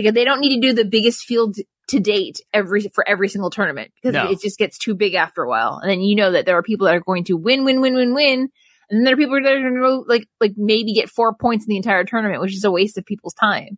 like 0.05 0.13
they 0.13 0.23
don't 0.23 0.39
need 0.39 0.55
to 0.55 0.67
do 0.67 0.73
the 0.73 0.85
biggest 0.85 1.25
field 1.25 1.57
to 1.89 1.99
date 1.99 2.39
every 2.53 2.81
for 2.93 3.07
every 3.07 3.29
single 3.29 3.49
tournament 3.49 3.91
because 3.95 4.13
No. 4.13 4.29
it 4.31 4.41
just 4.41 4.57
gets 4.57 4.77
too 4.77 4.95
big 4.95 5.13
after 5.13 5.43
a 5.43 5.47
while, 5.49 5.79
and 5.81 5.89
then 5.89 6.01
you 6.01 6.15
know 6.15 6.31
that 6.31 6.45
there 6.45 6.57
are 6.57 6.63
people 6.63 6.85
that 6.87 6.95
are 6.95 7.01
going 7.01 7.23
to 7.25 7.37
win, 7.37 7.63
win, 7.65 7.81
win, 7.81 7.93
win, 7.93 8.13
win, 8.13 8.49
and 8.89 8.97
then 8.99 9.03
there 9.03 9.13
are 9.13 9.17
people 9.17 9.39
that 9.41 9.51
are 9.53 9.59
going 9.61 9.75
to 9.81 10.03
like 10.07 10.27
like 10.41 10.53
maybe 10.57 10.93
get 10.93 11.09
four 11.09 11.33
points 11.35 11.65
in 11.65 11.69
the 11.69 11.77
entire 11.77 12.03
tournament, 12.05 12.41
which 12.41 12.55
is 12.55 12.63
a 12.63 12.71
waste 12.71 12.97
of 12.97 13.05
people's 13.05 13.33
time. 13.35 13.77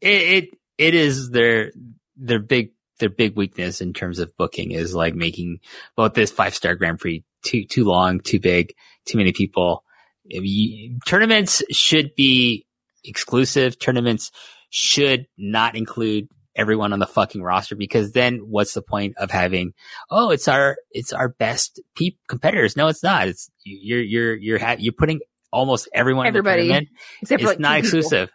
it, 0.00 0.08
it 0.44 0.48
it 0.78 0.94
is 0.94 1.30
their 1.30 1.72
their 2.16 2.38
big 2.40 2.70
their 2.98 3.10
big 3.10 3.34
weakness 3.36 3.80
in 3.80 3.92
terms 3.94 4.18
of 4.18 4.34
booking 4.36 4.72
is 4.72 4.94
like 4.94 5.14
making 5.14 5.58
both 5.96 6.14
this 6.14 6.30
five 6.30 6.54
star 6.54 6.74
Grand 6.74 6.98
Prix 6.98 7.24
too 7.42 7.64
too 7.64 7.84
long, 7.84 8.20
too 8.20 8.38
big, 8.40 8.72
too 9.06 9.18
many 9.18 9.32
people. 9.32 9.84
If 10.26 10.44
you- 10.44 10.98
tournaments 11.06 11.62
should 11.70 12.14
be 12.14 12.66
exclusive. 13.04 13.78
Tournaments 13.78 14.30
should 14.68 15.26
not 15.38 15.74
include 15.76 16.28
everyone 16.56 16.92
on 16.92 16.98
the 16.98 17.06
fucking 17.06 17.42
roster 17.42 17.76
because 17.76 18.12
then 18.12 18.38
what's 18.38 18.74
the 18.74 18.82
point 18.82 19.14
of 19.18 19.30
having 19.30 19.72
oh 20.10 20.30
it's 20.30 20.48
our 20.48 20.76
it's 20.90 21.12
our 21.12 21.28
best 21.28 21.80
peep 21.94 22.18
competitors 22.28 22.76
no 22.76 22.88
it's 22.88 23.02
not 23.04 23.28
it's 23.28 23.50
you're 23.64 24.00
you're 24.02 24.34
you're 24.36 24.58
ha- 24.58 24.76
you're 24.78 24.92
putting 24.92 25.20
almost 25.52 25.88
everyone 25.94 26.26
Everybody. 26.26 26.62
in 26.62 26.66
the 26.68 26.72
tournament 26.74 26.88
Except 27.22 27.42
it's 27.42 27.48
like 27.48 27.58
not 27.60 27.78
exclusive. 27.78 28.30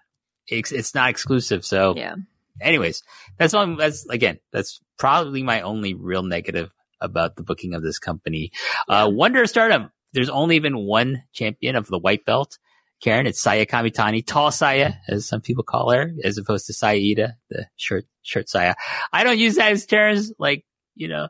It's, 0.47 0.71
it's 0.71 0.93
not 0.93 1.09
exclusive. 1.09 1.65
So, 1.65 1.95
Yeah. 1.95 2.15
anyways, 2.61 3.01
that's 3.39 3.53
all. 3.53 3.75
That's 3.77 4.05
again, 4.09 4.39
that's 4.51 4.79
probably 4.99 5.41
my 5.41 5.61
only 5.61 5.93
real 5.93 6.23
negative 6.23 6.71
about 7.01 7.35
the 7.35 7.43
booking 7.43 7.73
of 7.73 7.81
this 7.83 7.99
company. 7.99 8.51
Uh, 8.87 9.09
Wonder 9.11 9.41
of 9.43 9.49
Stardom. 9.49 9.91
There's 10.13 10.29
only 10.29 10.59
been 10.59 10.77
one 10.85 11.23
champion 11.33 11.75
of 11.75 11.87
the 11.87 11.97
white 11.97 12.25
belt. 12.25 12.57
Karen, 13.01 13.27
it's 13.27 13.41
Saya 13.41 13.65
Kamitani, 13.65 14.25
tall 14.25 14.51
Saya, 14.51 14.93
as 15.07 15.27
some 15.27 15.41
people 15.41 15.63
call 15.63 15.91
her, 15.91 16.11
as 16.23 16.37
opposed 16.37 16.67
to 16.67 16.73
Saya 16.73 16.99
Iida, 16.99 17.33
the 17.49 17.67
short, 17.75 18.05
short 18.21 18.49
Saya. 18.49 18.75
I 19.11 19.23
don't 19.23 19.37
use 19.37 19.55
that 19.55 19.71
as 19.71 19.85
terms 19.85 20.31
like, 20.39 20.65
you 20.95 21.07
know, 21.07 21.27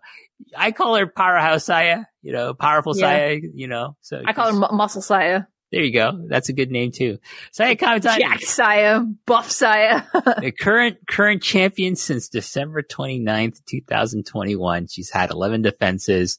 I 0.55 0.71
call 0.71 0.95
her 0.95 1.07
powerhouse 1.07 1.65
Saya, 1.65 2.05
you 2.21 2.33
know, 2.33 2.53
powerful 2.53 2.95
Yeah. 2.95 3.07
Saya, 3.07 3.39
you 3.53 3.67
know, 3.67 3.97
so 4.01 4.21
I 4.25 4.33
call 4.33 4.53
her 4.53 4.59
mu- 4.59 4.77
Muscle 4.77 5.01
Saya, 5.01 5.47
there 5.71 5.83
you 5.83 5.91
go. 5.91 6.25
That's 6.29 6.47
a 6.49 6.53
good 6.53 6.71
name 6.71 6.91
too. 6.91 7.17
Saya 7.51 7.75
Kamitani. 7.75 8.19
Jack 8.19 8.41
Saya, 8.41 9.01
Buff 9.25 9.51
Saya. 9.51 10.03
the 10.39 10.53
current 10.57 10.97
current 11.07 11.41
champion 11.41 11.95
since 11.95 12.29
December 12.29 12.83
29th, 12.83 13.61
2021. 13.65 14.87
She's 14.87 15.09
had 15.09 15.31
11 15.31 15.63
defenses. 15.63 16.37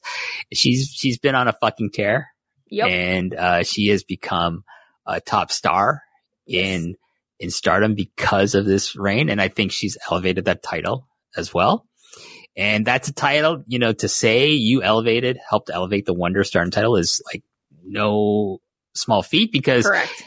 She's 0.53 0.89
she's 0.89 1.19
been 1.19 1.35
on 1.35 1.47
a 1.47 1.53
fucking 1.53 1.91
tear 1.91 2.29
yep. 2.69 2.87
and 2.87 3.35
uh 3.35 3.63
she 3.63 3.87
has 3.87 4.03
become 4.03 4.63
a 5.07 5.21
top 5.21 5.51
star 5.51 6.03
in 6.45 6.95
in 7.39 7.51
stardom 7.51 7.95
because 7.95 8.55
of 8.55 8.65
this 8.65 8.95
reign 8.95 9.29
and 9.29 9.41
I 9.41 9.47
think 9.47 9.71
she's 9.71 9.97
elevated 10.09 10.45
that 10.45 10.63
title 10.63 11.07
as 11.35 11.53
well. 11.53 11.85
And 12.55 12.85
that's 12.85 13.07
a 13.07 13.13
title, 13.13 13.63
you 13.67 13.77
know, 13.77 13.93
to 13.93 14.07
say 14.07 14.49
you 14.49 14.81
elevated, 14.81 15.37
helped 15.47 15.69
elevate 15.71 16.07
the 16.07 16.13
Wonder 16.13 16.43
Stardom 16.43 16.71
title 16.71 16.95
is 16.95 17.21
like 17.31 17.43
no 17.85 18.59
small 18.95 19.21
feat 19.21 19.51
because 19.51 19.85
Correct. 19.85 20.23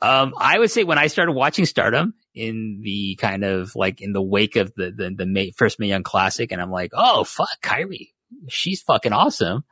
um, 0.00 0.32
I 0.38 0.58
would 0.58 0.70
say 0.70 0.84
when 0.84 0.98
I 0.98 1.08
started 1.08 1.32
watching 1.32 1.66
Stardom 1.66 2.14
in 2.34 2.80
the 2.82 3.16
kind 3.16 3.44
of 3.44 3.76
like 3.76 4.00
in 4.00 4.12
the 4.12 4.22
wake 4.22 4.56
of 4.56 4.72
the 4.74 4.90
the, 4.90 5.10
the 5.14 5.26
May, 5.26 5.50
first 5.50 5.78
Mae 5.78 5.88
Young 5.88 6.02
Classic, 6.02 6.50
and 6.50 6.60
I'm 6.60 6.70
like, 6.70 6.92
oh 6.94 7.24
fuck, 7.24 7.60
Kairi, 7.62 8.12
she's 8.48 8.80
fucking 8.80 9.12
awesome. 9.12 9.64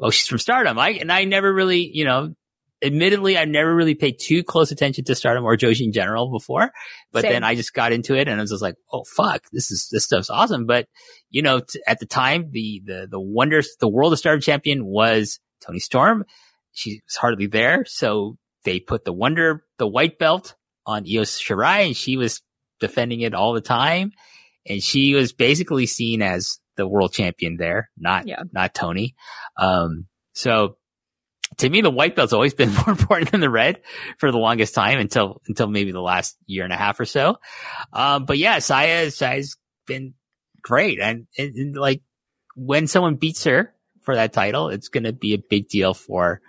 Oh, 0.00 0.10
she's 0.10 0.28
from 0.28 0.38
Stardom. 0.38 0.78
I 0.78 0.90
and 0.90 1.10
I 1.10 1.24
never 1.24 1.52
really, 1.52 1.90
you 1.92 2.04
know, 2.04 2.34
admittedly, 2.82 3.36
I 3.38 3.44
never 3.44 3.74
really 3.74 3.94
paid 3.94 4.18
too 4.20 4.42
close 4.42 4.70
attention 4.70 5.04
to 5.04 5.14
Stardom 5.14 5.44
or 5.44 5.56
Joshi 5.56 5.82
in 5.84 5.92
general 5.92 6.30
before, 6.30 6.70
but 7.12 7.22
Same. 7.22 7.32
then 7.32 7.44
I 7.44 7.54
just 7.54 7.74
got 7.74 7.92
into 7.92 8.14
it 8.14 8.28
and 8.28 8.38
I 8.38 8.42
was 8.42 8.50
just 8.50 8.62
like, 8.62 8.76
oh 8.92 9.04
fuck, 9.04 9.42
this 9.52 9.70
is 9.70 9.88
this 9.90 10.04
stuff's 10.04 10.30
awesome. 10.30 10.66
But 10.66 10.86
you 11.30 11.42
know, 11.42 11.60
t- 11.60 11.80
at 11.86 11.98
the 12.00 12.06
time, 12.06 12.50
the 12.50 12.82
the 12.84 13.08
the 13.10 13.20
wonders, 13.20 13.68
the 13.80 13.88
World 13.88 14.12
of 14.12 14.18
Stardom 14.18 14.40
champion 14.40 14.84
was 14.86 15.40
Toni 15.60 15.78
Storm. 15.80 16.24
She 16.72 17.00
was 17.06 17.16
hardly 17.16 17.46
there, 17.46 17.84
so 17.86 18.36
they 18.64 18.80
put 18.80 19.04
the 19.04 19.12
wonder, 19.12 19.64
the 19.78 19.86
white 19.86 20.18
belt 20.18 20.54
on 20.86 21.02
Io 21.04 21.22
Shirai 21.22 21.86
and 21.86 21.96
she 21.96 22.16
was 22.16 22.40
defending 22.80 23.20
it 23.20 23.34
all 23.34 23.52
the 23.52 23.60
time. 23.60 24.12
And 24.66 24.82
she 24.82 25.14
was 25.14 25.32
basically 25.32 25.86
seen 25.86 26.22
as 26.22 26.58
the 26.76 26.86
world 26.86 27.12
champion 27.12 27.56
there, 27.58 27.90
not, 27.96 28.26
Yeah. 28.26 28.42
not 28.52 28.74
Tony. 28.74 29.14
Um, 29.58 30.06
so 30.32 30.76
to 31.58 31.68
me, 31.68 31.80
the 31.80 31.90
white 31.90 32.16
belt's 32.16 32.32
always 32.32 32.54
been 32.54 32.72
more 32.74 32.90
important 32.90 33.30
than 33.30 33.40
the 33.40 33.50
red 33.50 33.80
for 34.18 34.32
the 34.32 34.38
longest 34.38 34.74
time 34.74 34.98
until, 34.98 35.40
until 35.46 35.68
maybe 35.68 35.92
the 35.92 36.00
last 36.00 36.36
year 36.46 36.64
and 36.64 36.72
a 36.72 36.76
half 36.76 36.98
or 36.98 37.04
so. 37.04 37.36
Um, 37.92 38.24
but 38.24 38.38
yeah, 38.38 38.58
Saya, 38.58 39.10
Saya's 39.10 39.56
been 39.86 40.14
great. 40.62 41.00
And, 41.00 41.26
and, 41.36 41.54
and, 41.54 41.76
like 41.76 42.02
when 42.56 42.86
someone 42.86 43.16
beats 43.16 43.44
her 43.44 43.74
for 44.02 44.14
that 44.14 44.32
title, 44.32 44.68
it's 44.68 44.88
going 44.88 45.04
to 45.04 45.12
be 45.12 45.34
a 45.34 45.38
big 45.38 45.68
deal 45.68 45.94
for 45.94 46.40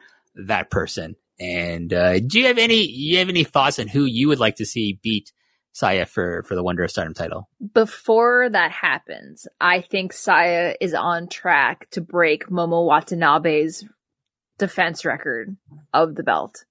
that 0.48 0.70
person. 0.70 1.16
And 1.40 1.94
uh, 1.94 2.20
do 2.20 2.40
you 2.40 2.48
have 2.48 2.58
any 2.58 2.86
you 2.86 3.20
have 3.20 3.30
any 3.30 3.46
thoughts 3.46 3.80
on 3.80 3.88
who 3.88 4.04
you 4.04 4.28
would 4.28 4.40
like 4.40 4.58
to 4.58 4.66
see 4.66 5.00
beat 5.02 5.32
Saya 5.72 6.06
for 6.06 6.44
for 6.44 6.56
the 6.56 6.64
Wonder 6.64 6.84
of 6.84 6.92
Stardom 6.92 7.14
title? 7.14 7.48
Before 7.74 8.50
that 8.50 8.72
happens, 8.72 9.48
I 9.62 9.80
think 9.82 10.12
Saya 10.12 10.76
is 10.82 10.94
on 10.94 11.30
track 11.30 11.90
to 11.92 12.02
break 12.02 12.48
Momo 12.48 12.86
Watanabe's 12.86 13.86
defense 14.60 15.04
record 15.06 15.58
of 15.94 16.14
the 16.16 16.24
belt. 16.24 16.66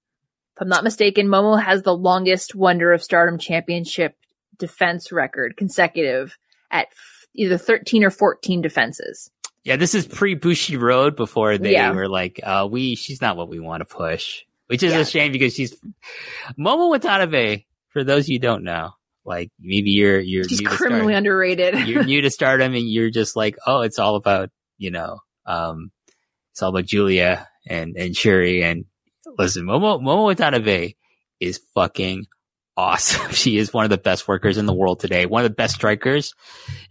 If 0.55 0.61
I'm 0.61 0.69
not 0.69 0.83
mistaken, 0.83 1.27
Momo 1.27 1.61
has 1.61 1.83
the 1.83 1.95
longest 1.95 2.55
Wonder 2.55 2.93
of 2.93 3.03
Stardom 3.03 3.37
championship 3.37 4.15
defense 4.57 5.11
record 5.11 5.55
consecutive 5.57 6.37
at 6.71 6.87
f- 6.91 7.27
either 7.33 7.57
13 7.57 8.03
or 8.03 8.09
14 8.09 8.61
defenses. 8.61 9.29
Yeah, 9.63 9.75
this 9.75 9.93
is 9.95 10.05
pre 10.07 10.35
Bushiroad 10.37 11.15
before 11.15 11.57
they 11.57 11.73
Yeah. 11.73 11.91
were 11.91 12.07
like, 12.07 12.39
uh, 12.43 12.67
we 12.69 12.95
she's 12.95 13.21
not 13.21 13.35
what 13.37 13.49
we 13.49 13.59
want 13.59 13.81
to 13.81 13.85
push, 13.85 14.43
which 14.67 14.83
is 14.83 14.93
Yeah. 14.93 14.99
a 14.99 15.05
shame 15.05 15.31
because 15.31 15.53
she's 15.53 15.77
Momo 16.57 16.89
Watanabe. 16.89 17.63
For 17.89 18.03
those 18.03 18.29
you 18.29 18.37
don't 18.39 18.63
know, 18.63 18.91
like 19.25 19.49
maybe 19.59 19.89
you're 19.91 20.19
you're 20.19 20.43
She's 20.43 20.61
criminally 20.61 21.13
underrated. 21.15 21.87
you're 21.87 22.03
new 22.03 22.21
to 22.21 22.29
Stardom 22.31 22.73
and 22.75 22.87
you're 22.89 23.09
just 23.09 23.35
like, 23.35 23.57
oh, 23.65 23.81
it's 23.81 23.97
all 23.99 24.15
about 24.15 24.49
you 24.77 24.91
know, 24.91 25.19
um, 25.45 25.91
it's 26.51 26.61
all 26.61 26.69
about 26.69 26.85
Giulia 26.85 27.48
and 27.67 27.95
and 27.97 28.15
Shuri 28.15 28.63
and 28.63 28.85
listen, 29.37 29.65
Momo 29.65 29.99
Momo 30.01 30.25
Watanabe 30.25 30.93
is 31.39 31.59
fucking 31.75 32.25
awesome. 32.77 33.31
She 33.31 33.57
is 33.57 33.73
one 33.73 33.83
of 33.83 33.89
the 33.89 33.97
best 33.97 34.27
workers 34.27 34.57
in 34.57 34.65
the 34.65 34.73
world 34.73 34.99
today, 34.99 35.25
one 35.25 35.43
of 35.45 35.49
the 35.51 35.55
best 35.55 35.75
strikers, 35.75 36.33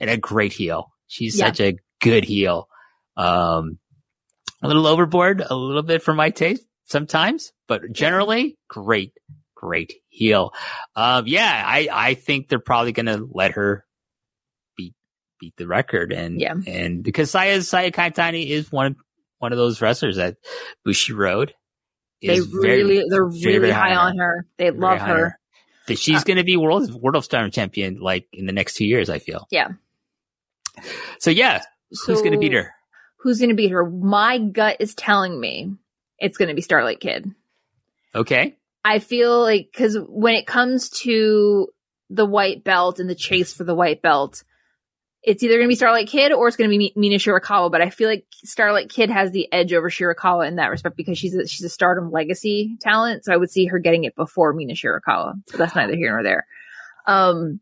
and 0.01 0.11
a 0.11 0.17
great 0.17 0.53
heel. 0.53 0.93
She's 1.07 1.39
Yeah. 1.39 1.47
such 1.47 1.61
a 1.61 1.77
good 2.01 2.25
heel. 2.25 2.69
Um, 3.17 3.79
a 4.63 4.67
little 4.69 4.87
overboard, 4.87 5.41
a 5.41 5.55
little 5.55 5.83
bit 5.83 6.03
for 6.03 6.15
my 6.15 6.31
taste 6.31 6.65
sometimes, 6.87 7.53
but 7.67 7.93
generally 7.93 8.57
great, 8.69 9.13
great 9.55 9.95
heel. 10.09 10.53
Um, 10.97 11.27
yeah, 11.27 11.63
I, 11.67 11.89
I 11.93 12.15
think 12.15 12.49
they're 12.49 12.59
probably 12.59 12.93
going 12.93 13.07
to 13.07 13.29
let 13.33 13.53
her 13.53 13.85
beat, 14.77 14.95
beat 15.41 15.55
the 15.57 15.67
record. 15.67 16.13
And, 16.13 16.41
Yeah. 16.41 16.55
and 16.67 17.03
because 17.05 17.31
Saya, 17.31 17.63
Saya 17.63 17.91
Kamitani 17.91 18.49
is 18.49 18.71
one 18.73 18.87
of, 18.87 18.97
one 19.39 19.53
of 19.53 19.59
those 19.59 19.81
wrestlers 19.81 20.17
that 20.17 20.37
Bushiroad 20.87 21.51
they 22.23 22.35
is 22.37 22.47
very- 22.47 22.83
really, 22.83 23.05
they're 23.09 23.25
really 23.25 23.59
very 23.59 23.71
high 23.71 23.91
high 23.91 23.97
on 23.97 24.19
her. 24.19 24.47
They 24.57 24.71
very 24.71 24.79
love 24.79 25.01
on 25.01 25.09
her. 25.09 25.39
that 25.87 25.99
she's 25.99 26.21
Uh, 26.21 26.25
going 26.25 26.37
to 26.37 26.45
be 26.45 26.57
world 26.57 26.93
world 27.01 27.17
of 27.17 27.25
Stardom 27.25 27.51
champion 27.51 27.99
like 28.01 28.27
in 28.33 28.47
the 28.47 28.53
next 28.53 28.75
two 28.75 28.87
years. 28.87 29.09
I 29.09 29.19
feel. 29.19 29.47
Yeah. 29.51 29.69
So 31.19 31.31
yeah, 31.31 31.63
who's 32.07 32.21
going 32.21 32.33
to 32.33 32.39
beat 32.39 32.53
her? 32.53 32.73
Who's 33.21 33.39
going 33.39 33.51
to 33.51 33.57
beat 33.57 33.71
her? 33.73 33.89
My 33.89 34.39
gut 34.39 34.77
is 34.81 34.95
telling 34.95 35.39
me 35.41 35.75
it's 36.19 36.37
going 36.39 36.49
to 36.49 36.55
be 36.55 36.61
Starlight 36.63 37.01
Kid. 37.01 37.33
Okay. 38.15 38.57
I 38.85 39.01
feel 39.01 39.41
like 39.41 39.69
because 39.73 39.97
when 40.09 40.35
it 40.35 40.47
comes 40.47 40.89
to 41.01 41.69
the 42.11 42.25
white 42.27 42.65
belt 42.65 43.01
and 43.01 43.11
the 43.11 43.15
chase 43.15 43.53
for 43.53 43.65
the 43.65 43.75
white 43.75 44.03
belt, 44.03 44.45
it's 45.23 45.43
either 45.43 45.55
going 45.55 45.67
to 45.67 45.69
be 45.69 45.75
Starlight 45.75 46.09
Kid 46.09 46.33
or 46.33 46.47
it's 46.47 46.57
going 46.57 46.71
to 46.71 46.79
be 46.79 46.93
Mina 46.97 47.17
Shirakawa. 47.17 47.71
But 47.71 47.83
I 47.83 47.91
feel 47.91 48.09
like 48.09 48.25
Starlight 48.45 48.89
Kid 48.89 49.11
has 49.11 49.31
the 49.33 49.53
edge 49.53 49.73
over 49.73 49.91
Shirakawa 49.91 50.47
in 50.47 50.57
that 50.57 50.69
respect 50.71 50.97
because 50.97 51.19
she's 51.19 51.35
a, 51.35 51.47
she's 51.47 51.65
a 51.65 51.69
Stardom 51.69 52.11
legacy 52.11 52.77
talent. 52.81 53.25
So 53.25 53.33
I 53.33 53.37
would 53.37 53.51
see 53.51 53.67
her 53.67 53.79
getting 53.79 54.05
it 54.05 54.15
before 54.15 54.53
Mina 54.53 54.75
Shirakawa. 54.75 55.35
So 55.47 55.59
that's 55.59 55.75
neither 55.75 55.97
here 55.97 56.13
nor 56.13 56.23
there. 56.23 56.47
Um, 57.07 57.61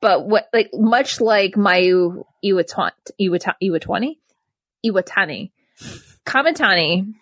but 0.00 0.26
what 0.26 0.48
like 0.52 0.70
much 0.72 1.20
like 1.20 1.54
Mayu 1.54 2.24
Iwatani, 2.44 2.92
Iwata- 3.20 3.54
Iwatani, 3.62 4.16
Iwatani, 4.84 5.50
Kamitani 6.24 7.14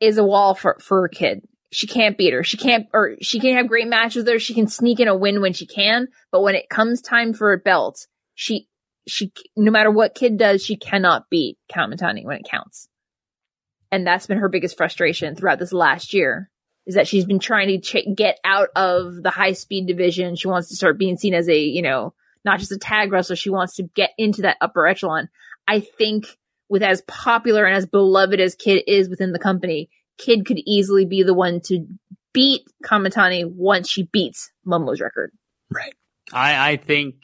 is 0.00 0.18
a 0.18 0.24
wall 0.24 0.54
for 0.54 0.76
for 0.80 1.04
a 1.04 1.10
kid. 1.10 1.46
She 1.70 1.86
can't 1.86 2.16
beat 2.16 2.32
her. 2.32 2.42
She 2.42 2.56
can't, 2.56 2.86
or 2.94 3.16
she 3.20 3.40
can 3.40 3.54
have 3.54 3.68
great 3.68 3.88
matches 3.88 4.24
with 4.24 4.28
her. 4.28 4.38
She 4.38 4.54
can 4.54 4.68
sneak 4.68 5.00
in 5.00 5.08
a 5.08 5.14
win 5.14 5.42
when 5.42 5.52
she 5.52 5.66
can, 5.66 6.08
but 6.32 6.40
when 6.40 6.54
it 6.54 6.70
comes 6.70 7.02
time 7.02 7.34
for 7.34 7.52
a 7.52 7.58
belt, 7.58 8.06
she 8.34 8.68
she 9.08 9.32
no 9.56 9.70
matter 9.70 9.90
what 9.90 10.14
kid 10.14 10.38
does, 10.38 10.64
she 10.64 10.76
cannot 10.76 11.30
beat 11.30 11.58
Kamitani 11.72 12.24
when 12.24 12.38
it 12.38 12.48
counts. 12.48 12.88
And 13.90 14.06
that's 14.06 14.26
been 14.26 14.38
her 14.38 14.48
biggest 14.48 14.76
frustration 14.76 15.34
throughout 15.34 15.58
this 15.58 15.72
last 15.72 16.12
year 16.12 16.50
is 16.86 16.94
that 16.94 17.06
she's 17.06 17.26
been 17.26 17.38
trying 17.38 17.68
to 17.68 17.78
ch- 17.78 18.06
get 18.14 18.38
out 18.44 18.68
of 18.74 19.22
the 19.22 19.30
high 19.30 19.52
speed 19.52 19.86
division. 19.86 20.36
She 20.36 20.48
wants 20.48 20.68
to 20.68 20.76
start 20.76 20.98
being 20.98 21.16
seen 21.16 21.34
as 21.34 21.48
a, 21.48 21.58
you 21.58 21.82
know, 21.82 22.14
not 22.44 22.58
just 22.58 22.72
a 22.72 22.78
tag 22.78 23.12
wrestler. 23.12 23.36
She 23.36 23.50
wants 23.50 23.76
to 23.76 23.82
get 23.82 24.10
into 24.16 24.42
that 24.42 24.56
upper 24.60 24.86
echelon. 24.86 25.28
I 25.66 25.80
think 25.80 26.38
with 26.68 26.82
as 26.82 27.02
popular 27.02 27.64
and 27.64 27.76
as 27.76 27.86
beloved 27.86 28.40
as 28.40 28.54
Kid 28.54 28.84
is 28.86 29.08
within 29.08 29.32
the 29.32 29.38
company, 29.38 29.90
Kid 30.16 30.46
could 30.46 30.58
easily 30.66 31.04
be 31.04 31.22
the 31.22 31.34
one 31.34 31.60
to 31.62 31.86
beat 32.32 32.62
Kamitani 32.84 33.44
once 33.44 33.88
she 33.88 34.04
beats 34.04 34.50
Momo's 34.66 35.00
record. 35.00 35.32
Right. 35.70 35.94
I, 36.32 36.72
I 36.72 36.76
think 36.76 37.16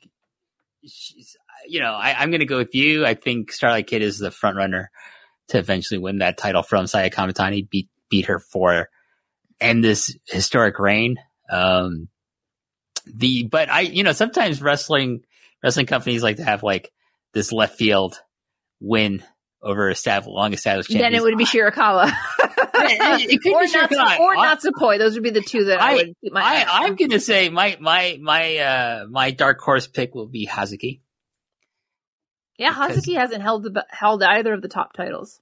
she's, 0.82 1.36
you 1.66 1.81
know, 1.81 1.93
I, 1.93 2.15
I'm 2.19 2.31
going 2.31 2.41
to 2.41 2.47
go 2.47 2.59
with 2.59 2.74
you. 2.74 3.05
I 3.05 3.15
think 3.15 3.53
Starlight 3.53 3.86
Kid 3.86 4.03
is 4.03 4.19
the 4.19 4.31
front 4.31 4.57
runner 4.57 4.91
to 5.49 5.59
eventually 5.59 5.99
win 5.99 6.19
that 6.19 6.39
title 6.39 6.62
from 6.62 6.86
Saya 6.86 7.11
Kamitani, 7.11 7.69
beat, 7.69 7.89
beat 8.09 8.27
her 8.27 8.39
for, 8.39 8.89
end 9.61 9.85
this 9.85 10.16
historic 10.27 10.78
reign. 10.78 11.16
Um, 11.51 12.09
the, 13.07 13.45
but 13.45 13.70
I, 13.70 13.81
you 13.81 14.03
know, 14.03 14.12
sometimes 14.12 14.62
wrestling, 14.62 15.23
wrestling 15.62 15.86
companies 15.86 16.23
like 16.23 16.36
to 16.36 16.45
have 16.45 16.62
like 16.62 16.91
this 17.32 17.53
left 17.53 17.77
field 17.77 18.20
win 18.81 19.23
over 19.62 19.89
a 19.89 19.93
established, 19.93 20.31
long 20.31 20.53
established 20.53 20.91
champions. 20.91 21.12
Then 21.12 21.20
it 21.20 21.23
would 21.23 21.39
be 21.39 21.45
Shirakawa. 21.45 22.12
it- 22.74 23.53
or 23.53 23.62
be 23.62 23.69
Shirakawa. 23.69 24.19
or 24.20 24.36
Natsupoi. 24.36 24.99
Those 24.99 25.15
would 25.15 25.23
be 25.23 25.31
the 25.31 25.41
two 25.41 25.65
that 25.65 25.81
I, 25.81 25.93
I- 25.93 25.95
would 25.95 26.15
keep 26.23 26.32
my 26.32 26.43
eye 26.43 26.65
I, 26.69 26.78
on. 26.78 26.85
I'm 26.85 26.97
gonna 26.97 27.20
say 27.20 27.49
my 27.49 27.77
my 27.81 28.19
my 28.20 28.57
uh 28.59 29.07
my 29.09 29.31
dark 29.31 29.61
horse 29.61 29.86
pick 29.86 30.15
will 30.15 30.27
be 30.27 30.47
Hazuki 30.47 31.01
yeah, 32.59 32.70
because- 32.70 33.05
Hazuki 33.05 33.16
hasn't 33.16 33.43
held 33.43 33.64
the, 33.64 33.86
held 33.90 34.22
either 34.22 34.52
of 34.55 34.62
the 34.62 34.68
top 34.68 34.93
titles. 34.93 35.40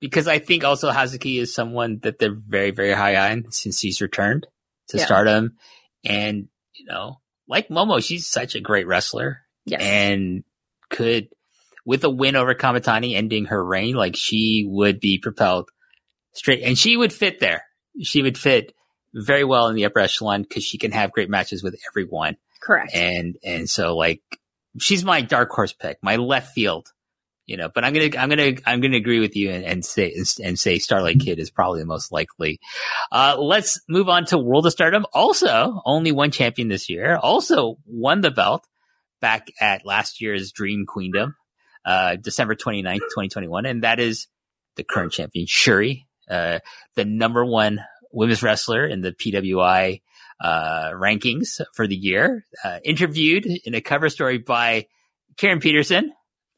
because 0.00 0.28
I 0.28 0.38
think 0.38 0.64
also 0.64 0.90
Hazuki 0.90 1.40
is 1.40 1.54
someone 1.54 1.98
that 2.02 2.18
they're 2.18 2.34
very 2.34 2.70
very 2.70 2.92
high 2.92 3.16
on 3.32 3.46
since 3.50 3.80
he's 3.80 4.00
returned 4.00 4.46
to 4.88 4.98
Yeah. 4.98 5.04
Stardom, 5.04 5.56
and 6.04 6.48
you 6.74 6.86
know 6.86 7.20
like 7.48 7.68
Momo, 7.68 8.02
she's 8.04 8.26
such 8.26 8.54
a 8.54 8.60
great 8.60 8.86
wrestler 8.86 9.40
Yes. 9.64 9.80
and 9.82 10.44
could 10.90 11.28
with 11.84 12.04
a 12.04 12.10
win 12.10 12.36
over 12.36 12.54
Kamitani 12.54 13.14
ending 13.14 13.46
her 13.46 13.64
reign, 13.64 13.94
like 13.94 14.14
she 14.16 14.64
would 14.68 15.00
be 15.00 15.18
propelled 15.18 15.70
straight, 16.34 16.62
and 16.62 16.76
she 16.78 16.96
would 16.96 17.12
fit 17.12 17.40
there. 17.40 17.64
She 18.02 18.22
would 18.22 18.36
fit 18.38 18.74
very 19.14 19.42
well 19.44 19.68
in 19.68 19.74
the 19.74 19.86
upper 19.86 19.98
echelon 20.00 20.42
because 20.42 20.62
she 20.62 20.76
can 20.78 20.92
have 20.92 21.12
great 21.12 21.30
matches 21.30 21.62
with 21.62 21.74
everyone. 21.90 22.36
Correct. 22.60 22.92
and 22.94 23.36
and 23.42 23.68
so 23.70 23.96
like 23.96 24.20
she's 24.80 25.04
my 25.04 25.20
dark 25.20 25.50
horse 25.50 25.72
pick, 25.72 25.98
my 26.02 26.16
left 26.16 26.52
field, 26.52 26.88
you 27.46 27.56
know. 27.56 27.68
But 27.72 27.84
I'm 27.84 27.92
gonna 27.92 28.10
I'm 28.18 28.28
gonna 28.28 28.52
I'm 28.66 28.80
gonna 28.80 28.96
agree 28.96 29.20
with 29.20 29.36
you 29.36 29.50
and, 29.50 29.64
and 29.64 29.84
say 29.84 30.14
and 30.42 30.58
say 30.58 30.78
Starlight 30.78 31.20
Kid 31.20 31.38
is 31.38 31.50
probably 31.50 31.80
the 31.80 31.86
most 31.86 32.12
likely. 32.12 32.60
Uh, 33.10 33.36
let's 33.38 33.80
move 33.88 34.08
on 34.08 34.26
to 34.26 34.38
World 34.38 34.66
of 34.66 34.72
Stardom. 34.72 35.06
Also, 35.12 35.80
only 35.84 36.12
one 36.12 36.30
champion 36.30 36.68
this 36.68 36.88
year. 36.88 37.16
Also 37.16 37.78
won 37.86 38.20
the 38.20 38.30
belt 38.30 38.66
back 39.20 39.48
at 39.60 39.84
last 39.84 40.20
year's 40.20 40.52
Dream 40.52 40.86
Queendom, 40.86 41.34
uh, 41.84 42.16
December 42.16 42.54
29th, 42.54 42.98
2021, 42.98 43.66
and 43.66 43.82
that 43.82 43.98
is 43.98 44.28
the 44.76 44.84
current 44.84 45.12
champion 45.12 45.46
Shuri, 45.48 46.06
uh, 46.30 46.60
the 46.94 47.04
number 47.04 47.44
one 47.44 47.80
women's 48.12 48.42
wrestler 48.42 48.86
in 48.86 49.00
the 49.00 49.12
PWI 49.12 50.00
uh, 50.40 50.90
rankings 50.94 51.60
for 51.74 51.86
the 51.86 51.96
year. 51.96 52.44
Uh, 52.64 52.78
interviewed 52.84 53.46
in 53.46 53.74
a 53.74 53.80
cover 53.80 54.08
story 54.08 54.38
by 54.38 54.86
Karen 55.36 55.60
Peterson. 55.60 56.12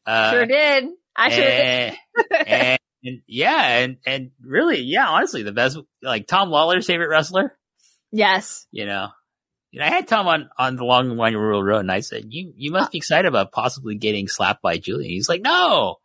Uh, 0.07 0.32
sure 0.32 0.47
did. 0.47 0.89
I 1.16 1.28
sure 1.31 1.44
did. 1.44 1.94
and, 2.31 2.47
and, 2.47 2.78
and 3.05 3.23
yeah, 3.27 3.78
and 3.78 3.97
and 4.07 4.31
really, 4.43 4.81
yeah, 4.81 5.09
honestly, 5.09 5.43
the 5.43 5.52
best 5.52 5.78
like 6.02 6.27
Tom 6.27 6.51
Lawler's 6.51 6.86
favorite 6.86 7.09
wrestler. 7.09 7.57
Yes. 8.12 8.66
You 8.73 8.86
know, 8.86 9.09
know, 9.73 9.85
I 9.85 9.89
had 9.89 10.09
Tom 10.09 10.27
on 10.27 10.51
on 10.59 10.77
the 10.77 10.85
Long 10.85 11.16
Winding 11.16 11.40
Road 11.40 11.62
Road, 11.62 11.81
and 11.81 11.93
I 11.93 12.01
said, 12.01 12.27
"You 12.28 12.52
you 12.57 12.73
must 12.73 12.93
be 12.93 12.98
excited 12.98 13.27
about 13.27 13.52
possibly 13.52 13.97
getting 13.97 14.28
slapped 14.28 14.62
by 14.62 14.78
Julie." 14.78 15.09
He's 15.09 15.28
like, 15.28 15.43
"No, 15.43 15.97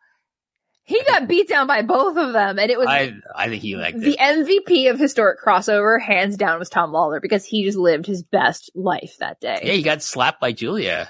He 0.87 1.03
got 1.03 1.27
beat 1.27 1.49
down 1.49 1.65
by 1.65 1.81
both 1.81 2.15
of 2.15 2.31
them, 2.33 2.59
and 2.59 2.69
it 2.69 2.77
was 2.77 2.87
I 2.87 3.13
I 3.35 3.49
think 3.49 3.63
he 3.63 3.75
liked 3.75 3.99
the 3.99 4.15
it." 4.19 4.19
MVP 4.19 4.89
of 4.91 4.99
historic 4.99 5.41
crossover, 5.41 5.99
hands 6.01 6.37
down, 6.37 6.59
was 6.59 6.69
Tom 6.69 6.91
Lawler 6.91 7.19
because 7.19 7.43
he 7.43 7.63
just 7.63 7.77
lived 7.77 8.05
his 8.05 8.21
best 8.23 8.69
life 8.75 9.15
that 9.19 9.39
day. 9.39 9.59
Yeah, 9.63 9.73
he 9.73 9.81
got 9.81 10.03
slapped 10.03 10.39
by 10.39 10.51
Giulia. 10.51 11.09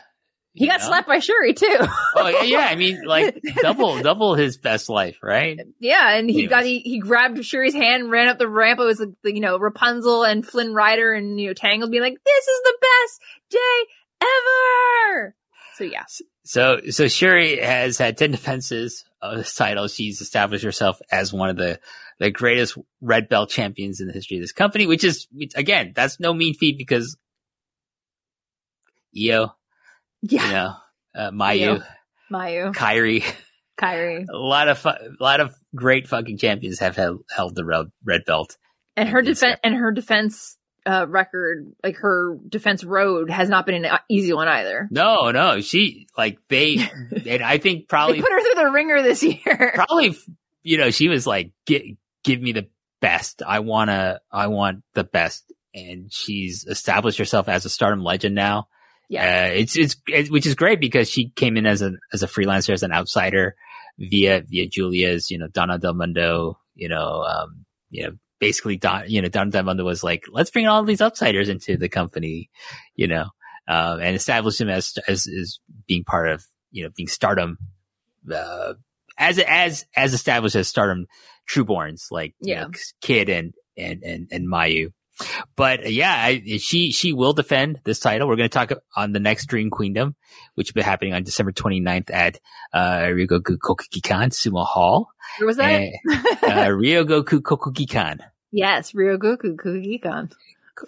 he 0.53 0.67
got 0.67 0.79
know? 0.79 0.87
slapped 0.87 1.09
by 1.09 1.19
Shuri 1.19 1.53
too. 1.53 1.77
Oh 2.15 2.27
yeah, 2.29 2.43
yeah. 2.43 2.67
I 2.71 2.75
mean, 2.75 3.01
like 3.05 3.37
double 3.61 4.01
double 4.01 4.35
his 4.35 4.55
best 4.57 4.87
life, 4.87 5.17
right? 5.21 5.59
yeah, 5.81 6.13
and 6.13 6.29
he 6.29 6.43
Anyways. 6.45 6.49
got 6.49 6.63
he, 6.63 6.79
he 6.79 6.99
grabbed 6.99 7.43
Shuri's 7.43 7.73
hand, 7.73 8.09
ran 8.09 8.29
up 8.29 8.39
the 8.39 8.47
ramp. 8.47 8.79
It 8.79 8.83
was 8.83 9.01
like, 9.01 9.09
you 9.25 9.41
know 9.41 9.59
Rapunzel 9.59 10.23
and 10.23 10.45
Flynn 10.47 10.73
Rider 10.73 11.11
and 11.11 11.37
you 11.37 11.47
know 11.47 11.53
Tangled 11.53 11.91
being 11.91 12.01
like, 12.03 12.17
"This 12.23 12.47
is 12.47 12.61
the 12.63 12.77
best 12.79 13.21
day 13.49 13.91
ever." 14.21 15.35
So 15.75 15.83
yeah, 15.83 16.03
So, 16.45 16.79
so 16.91 17.09
Shuri 17.09 17.57
has 17.57 17.97
had 17.97 18.17
10 18.17 18.31
defenses 18.31 19.03
of 19.31 19.37
this 19.37 19.53
title. 19.53 19.87
She's 19.87 20.21
established 20.21 20.63
herself 20.63 20.99
as 21.11 21.33
one 21.33 21.49
of 21.49 21.57
the, 21.57 21.79
the 22.19 22.31
greatest 22.31 22.77
red 23.01 23.29
belt 23.29 23.49
champions 23.49 23.99
in 24.01 24.07
the 24.07 24.13
history 24.13 24.37
of 24.37 24.43
this 24.43 24.51
company, 24.51 24.87
which 24.87 25.03
is, 25.03 25.27
again, 25.55 25.93
that's 25.95 26.19
no 26.19 26.33
mean 26.33 26.53
feat 26.53 26.77
because 26.77 27.17
Io, 29.17 29.55
yeah, 30.21 30.45
you 30.45 30.51
know, 30.51 30.75
uh, 31.15 31.31
Mayu, 31.31 31.75
Io. 31.75 31.83
Mayu, 32.31 32.73
Kairi, 32.75 33.23
Kairi, 33.79 34.25
a 34.33 34.37
lot 34.37 34.67
of, 34.67 34.77
fu- 34.77 34.89
a 34.89 35.15
lot 35.19 35.39
of 35.39 35.55
great 35.73 36.07
fucking 36.07 36.37
champions 36.37 36.79
have 36.79 36.95
held, 36.95 37.21
held 37.33 37.55
the 37.55 37.63
red, 37.65 37.85
red 38.03 38.21
belt. 38.25 38.57
and 38.97 39.09
her 39.09 39.21
defense 39.21 39.59
and 39.63 39.75
her 39.75 39.91
defense 39.91 40.57
uh, 40.85 41.05
record, 41.07 41.73
like 41.83 41.97
her 41.97 42.37
defense 42.47 42.83
road, 42.83 43.29
has 43.29 43.49
not 43.49 43.65
been 43.65 43.85
an 43.85 43.99
easy 44.09 44.33
one 44.33 44.47
either. 44.47 44.87
No, 44.91 45.31
no, 45.31 45.61
she, 45.61 46.07
like, 46.17 46.39
they, 46.47 46.77
and 47.27 47.43
I 47.43 47.57
think 47.57 47.87
probably, 47.87 48.21
put 48.21 48.31
her 48.31 48.41
through 48.41 48.63
the 48.63 48.71
ringer 48.71 49.01
this 49.01 49.23
year. 49.23 49.71
probably, 49.75 50.15
you 50.63 50.77
know, 50.77 50.91
she 50.91 51.07
was 51.07 51.25
like, 51.25 51.51
give, 51.65 51.81
give 52.23 52.41
me 52.41 52.51
the 52.51 52.67
best. 53.01 53.41
I 53.45 53.59
wanna, 53.59 54.19
I 54.31 54.47
want 54.47 54.83
the 54.93 55.03
best. 55.03 55.51
And 55.73 56.11
she's 56.11 56.65
established 56.65 57.17
herself 57.17 57.49
as 57.49 57.65
a 57.65 57.69
stardom 57.69 58.01
legend 58.01 58.33
now. 58.33 58.69
Yeah. 59.09 59.49
Uh, 59.49 59.53
it's, 59.53 59.75
it's, 59.75 59.97
it, 60.07 60.31
which 60.31 60.45
is 60.45 60.55
great 60.55 60.79
because 60.79 61.09
she 61.09 61.29
came 61.29 61.57
in 61.57 61.65
as 61.65 61.81
a, 61.81 61.91
as 62.13 62.23
a 62.23 62.27
freelancer, 62.27 62.73
as 62.73 62.83
an 62.83 62.93
outsider 62.93 63.55
via, 63.99 64.41
via 64.47 64.67
Giulia's, 64.67 65.29
you 65.29 65.37
know, 65.37 65.47
Donna 65.47 65.77
Del 65.77 65.93
Mundo, 65.93 66.57
you 66.75 66.89
know, 66.89 67.23
um, 67.23 67.65
you 67.89 68.03
know, 68.03 68.11
basically 68.39 68.77
Don, 68.77 69.03
you 69.09 69.21
know, 69.21 69.29
Donna 69.29 69.51
Del 69.51 69.63
Mundo 69.63 69.83
was 69.83 70.03
like, 70.03 70.25
let's 70.29 70.49
bring 70.51 70.67
all 70.67 70.83
these 70.83 71.01
outsiders 71.01 71.49
into 71.49 71.77
the 71.77 71.89
company, 71.89 72.49
you 72.95 73.07
know, 73.07 73.25
um, 73.67 73.99
and 73.99 74.15
establish 74.15 74.59
him 74.59 74.69
as, 74.69 74.93
as, 75.07 75.27
as 75.27 75.59
being 75.87 76.03
part 76.03 76.29
of, 76.29 76.43
you 76.71 76.83
know, 76.83 76.89
being 76.95 77.07
stardom, 77.07 77.57
uh, 78.33 78.73
as, 79.17 79.39
as, 79.39 79.85
as 79.95 80.13
established 80.13 80.55
as 80.55 80.67
stardom 80.67 81.05
trueborns, 81.49 82.11
like, 82.11 82.35
you 82.41 82.53
Yeah. 82.53 82.63
know, 82.65 82.71
Kid 83.01 83.29
and, 83.29 83.53
and, 83.77 84.03
and, 84.03 84.27
and 84.31 84.47
Mayu. 84.47 84.91
But 85.55 85.85
uh, 85.85 85.89
yeah, 85.89 86.13
I, 86.13 86.57
she 86.59 86.91
she 86.91 87.13
will 87.13 87.33
defend 87.33 87.79
this 87.83 87.99
title. 87.99 88.27
We're 88.27 88.35
going 88.35 88.49
to 88.49 88.53
talk 88.53 88.71
on 88.95 89.11
the 89.13 89.19
next 89.19 89.45
Dream 89.45 89.69
Queendom, 89.69 90.15
which 90.55 90.73
will 90.73 90.81
be 90.81 90.83
happening 90.83 91.13
on 91.13 91.23
December 91.23 91.51
29th 91.51 92.11
at 92.13 92.39
uh, 92.73 92.99
Ryogoku 93.07 93.57
Kokugikan 93.57 94.29
Sumo 94.31 94.65
Hall. 94.65 95.09
Where 95.39 95.47
was 95.47 95.57
that? 95.57 95.81
Uh, 96.09 96.15
uh, 96.45 96.67
Ryogoku 96.69 97.39
Kokugikan. 97.41 98.19
yes, 98.51 98.91
Ryogoku 98.91 99.55
Kugikan. 99.55 100.31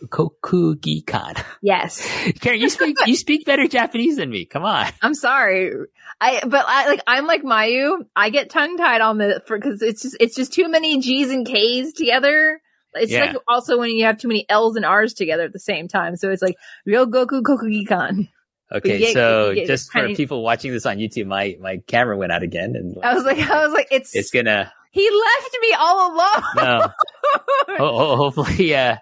Ko- 0.10 0.34
Kokugikan. 0.44 1.42
Yes. 1.62 2.06
Karen, 2.42 2.60
you 2.60 2.70
speak 2.70 2.98
you 3.06 3.16
speak 3.16 3.46
better 3.46 3.68
Japanese 3.68 4.18
than 4.18 4.30
me. 4.30 4.44
Come 4.46 4.66
on. 4.66 4.92
I'm 5.02 5.14
sorry. 5.14 5.72
I 6.20 6.42
but 6.46 6.66
I 6.68 6.88
like 6.90 7.02
I'm 7.08 7.26
like 7.26 7.44
Mayu. 7.44 8.06
I 8.16 8.30
get 8.30 8.50
tongue 8.50 8.78
tied 8.78 9.00
on 9.00 9.18
the 9.18 9.42
for 9.46 9.58
because 9.58 9.82
it's 9.82 10.02
just 10.02 10.18
it's 10.20 10.36
just 10.36 10.52
too 10.52 10.68
many 10.68 11.00
G's 11.00 11.32
and 11.32 11.46
K's 11.46 11.94
together. 11.94 12.62
It's 12.96 13.12
Yeah. 13.12 13.26
like 13.26 13.36
also 13.48 13.78
when 13.78 13.92
you 13.92 14.06
have 14.06 14.18
too 14.18 14.28
many 14.28 14.46
L's 14.50 14.76
and 14.76 14.86
R's 14.86 15.14
together 15.14 15.44
at 15.44 15.54
the 15.54 15.60
same 15.60 15.88
time. 15.88 16.16
So 16.16 16.30
it's 16.32 16.42
like 16.42 16.56
Ryogoku 16.88 17.42
Kokugikan. 17.42 18.30
Okay, 18.72 19.14
so 19.14 19.54
just 19.56 19.92
for 19.94 20.14
people 20.14 20.44
watching 20.44 20.72
this 20.74 20.86
on 20.86 20.98
YouTube, 20.98 21.28
my 21.28 21.56
my 21.62 21.78
camera 21.88 22.18
went 22.18 22.34
out 22.34 22.44
again, 22.44 22.76
and 22.76 22.98
I 23.02 23.14
was 23.14 23.24
like 23.24 23.38
I 23.40 23.64
was 23.66 23.74
like 23.74 23.88
it's, 23.92 24.14
it's 24.14 24.30
gonna 24.30 24.72
he 24.92 25.10
left 25.10 25.58
me 25.62 25.74
all 25.80 26.12
alone. 26.14 26.44
no. 26.58 26.80
ho- 27.78 27.98
ho- 27.98 28.16
hopefully, 28.18 28.76
uh, 28.76 28.98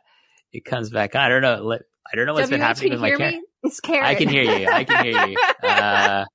it 0.54 0.66
comes 0.66 0.92
back. 0.92 1.16
I 1.16 1.30
don't 1.30 1.42
know. 1.42 1.72
I 1.74 2.16
don't 2.16 2.28
know 2.28 2.34
what's 2.36 2.50
been 2.50 2.62
happening 2.62 2.92
with 2.92 3.02
my 3.02 3.10
camera. 3.12 3.32
me? 3.32 3.42
It's 3.64 3.80
Karen. 3.80 4.06
I 4.06 4.14
can 4.14 4.30
hear 4.30 4.44
you. 4.44 4.68
I 4.68 4.84
can 4.84 5.04
hear 5.06 5.26
you. 5.28 5.38
Uh, 5.64 6.26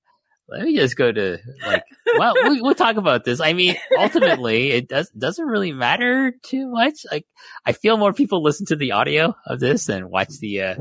let 0.50 0.62
me 0.62 0.76
just 0.76 0.96
go 0.96 1.10
to 1.12 1.38
like. 1.66 1.84
Well, 2.18 2.34
we, 2.48 2.60
we'll 2.60 2.74
talk 2.74 2.96
about 2.96 3.24
this. 3.24 3.40
I 3.40 3.52
mean, 3.52 3.76
ultimately, 3.98 4.70
it 4.72 4.88
does 4.88 5.08
doesn't 5.10 5.46
really 5.46 5.72
matter 5.72 6.32
too 6.42 6.68
much. 6.68 7.06
Like, 7.10 7.24
I 7.64 7.72
feel 7.72 7.96
more 7.96 8.12
people 8.12 8.42
listen 8.42 8.66
to 8.66 8.76
the 8.76 8.92
audio 8.92 9.34
of 9.46 9.60
this 9.60 9.88
and 9.88 10.10
watch 10.10 10.30
the 10.40 10.62
uh, 10.62 10.74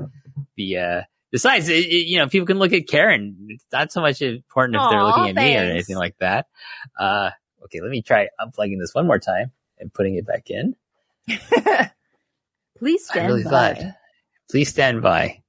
the. 0.57 0.77
uh 0.77 1.01
Besides, 1.31 1.69
it, 1.69 1.85
it- 1.85 2.07
you 2.07 2.17
know, 2.17 2.27
people 2.27 2.47
can 2.47 2.57
look 2.57 2.73
at 2.73 2.87
Karen. 2.87 3.37
It's 3.49 3.63
not 3.71 3.91
so 3.91 4.01
much 4.01 4.19
important 4.23 4.77
if 4.77 4.89
they're 4.89 5.03
looking 5.03 5.29
at 5.29 5.35
me 5.35 5.55
or 5.55 5.59
anything 5.71 5.95
like 5.97 6.17
that. 6.17 6.47
Uh, 6.99 7.29
okay, 7.65 7.81
let 7.81 7.91
me 7.91 8.01
try 8.01 8.29
unplugging 8.41 8.79
this 8.79 8.95
one 8.95 9.05
more 9.05 9.19
time 9.19 9.51
and 9.77 9.93
putting 9.93 10.15
it 10.15 10.25
back 10.25 10.49
in. 10.49 10.75
Please 12.79 13.05
stand 13.05 13.27
really 13.27 13.43
by. 13.43 13.49
thought. 13.75 13.77
Please 14.49 14.69
stand 14.69 15.01
by. 15.03 15.43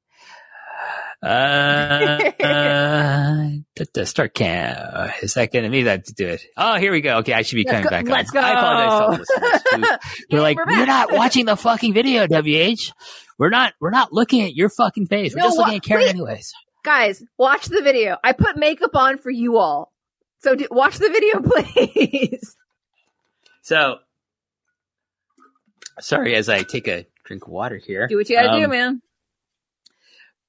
Uh, 1.22 2.30
uh 2.42 4.04
start 4.04 4.34
cam. 4.34 5.10
Is 5.22 5.34
that 5.34 5.52
going 5.52 5.64
to 5.64 5.68
me 5.68 5.82
that 5.84 6.06
to 6.06 6.14
do 6.14 6.28
it? 6.28 6.42
Oh, 6.56 6.76
here 6.76 6.92
we 6.92 7.00
go. 7.02 7.18
Okay, 7.18 7.32
I 7.34 7.42
should 7.42 7.56
be 7.56 7.64
coming 7.64 7.84
back. 7.84 8.04
on. 8.04 8.10
let's 8.10 8.30
go. 8.30 8.40
I 8.40 8.52
apologize. 8.52 9.26
To 9.26 9.42
all 9.74 9.98
we're 10.30 10.40
like, 10.40 10.56
we're 10.56 10.66
we're, 10.66 10.86
not 10.86 11.12
watching 11.12 11.44
the 11.46 11.56
fucking 11.56 11.92
video, 11.92 12.26
WH. 12.26 12.92
We're 13.38 13.50
not, 13.50 13.74
we're 13.80 13.90
not 13.90 14.12
looking 14.12 14.42
at 14.42 14.54
your 14.54 14.70
fucking 14.70 15.06
face. 15.06 15.34
We're 15.34 15.42
No, 15.42 15.46
just 15.48 15.58
looking 15.58 15.76
at 15.76 15.82
Karen 15.82 16.04
wait. 16.04 16.10
anyways. 16.10 16.52
Guys, 16.84 17.22
watch 17.38 17.66
the 17.66 17.82
video. 17.82 18.16
I 18.24 18.32
put 18.32 18.56
makeup 18.56 18.94
on 18.96 19.18
for 19.18 19.30
you 19.30 19.58
all. 19.58 19.92
So 20.38 20.54
do, 20.54 20.66
watch 20.70 20.96
the 20.98 21.10
video, 21.10 21.40
please. 21.42 22.56
So, 23.62 23.98
sorry 26.00 26.34
as 26.34 26.48
I 26.48 26.62
take 26.62 26.88
a 26.88 27.06
drink 27.24 27.44
of 27.46 27.52
water 27.52 27.76
here. 27.76 28.06
do 28.08 28.16
what 28.16 28.28
you 28.30 28.36
gotta 28.36 28.58
do, 28.58 28.64
Um, 28.64 28.70
man. 28.70 29.02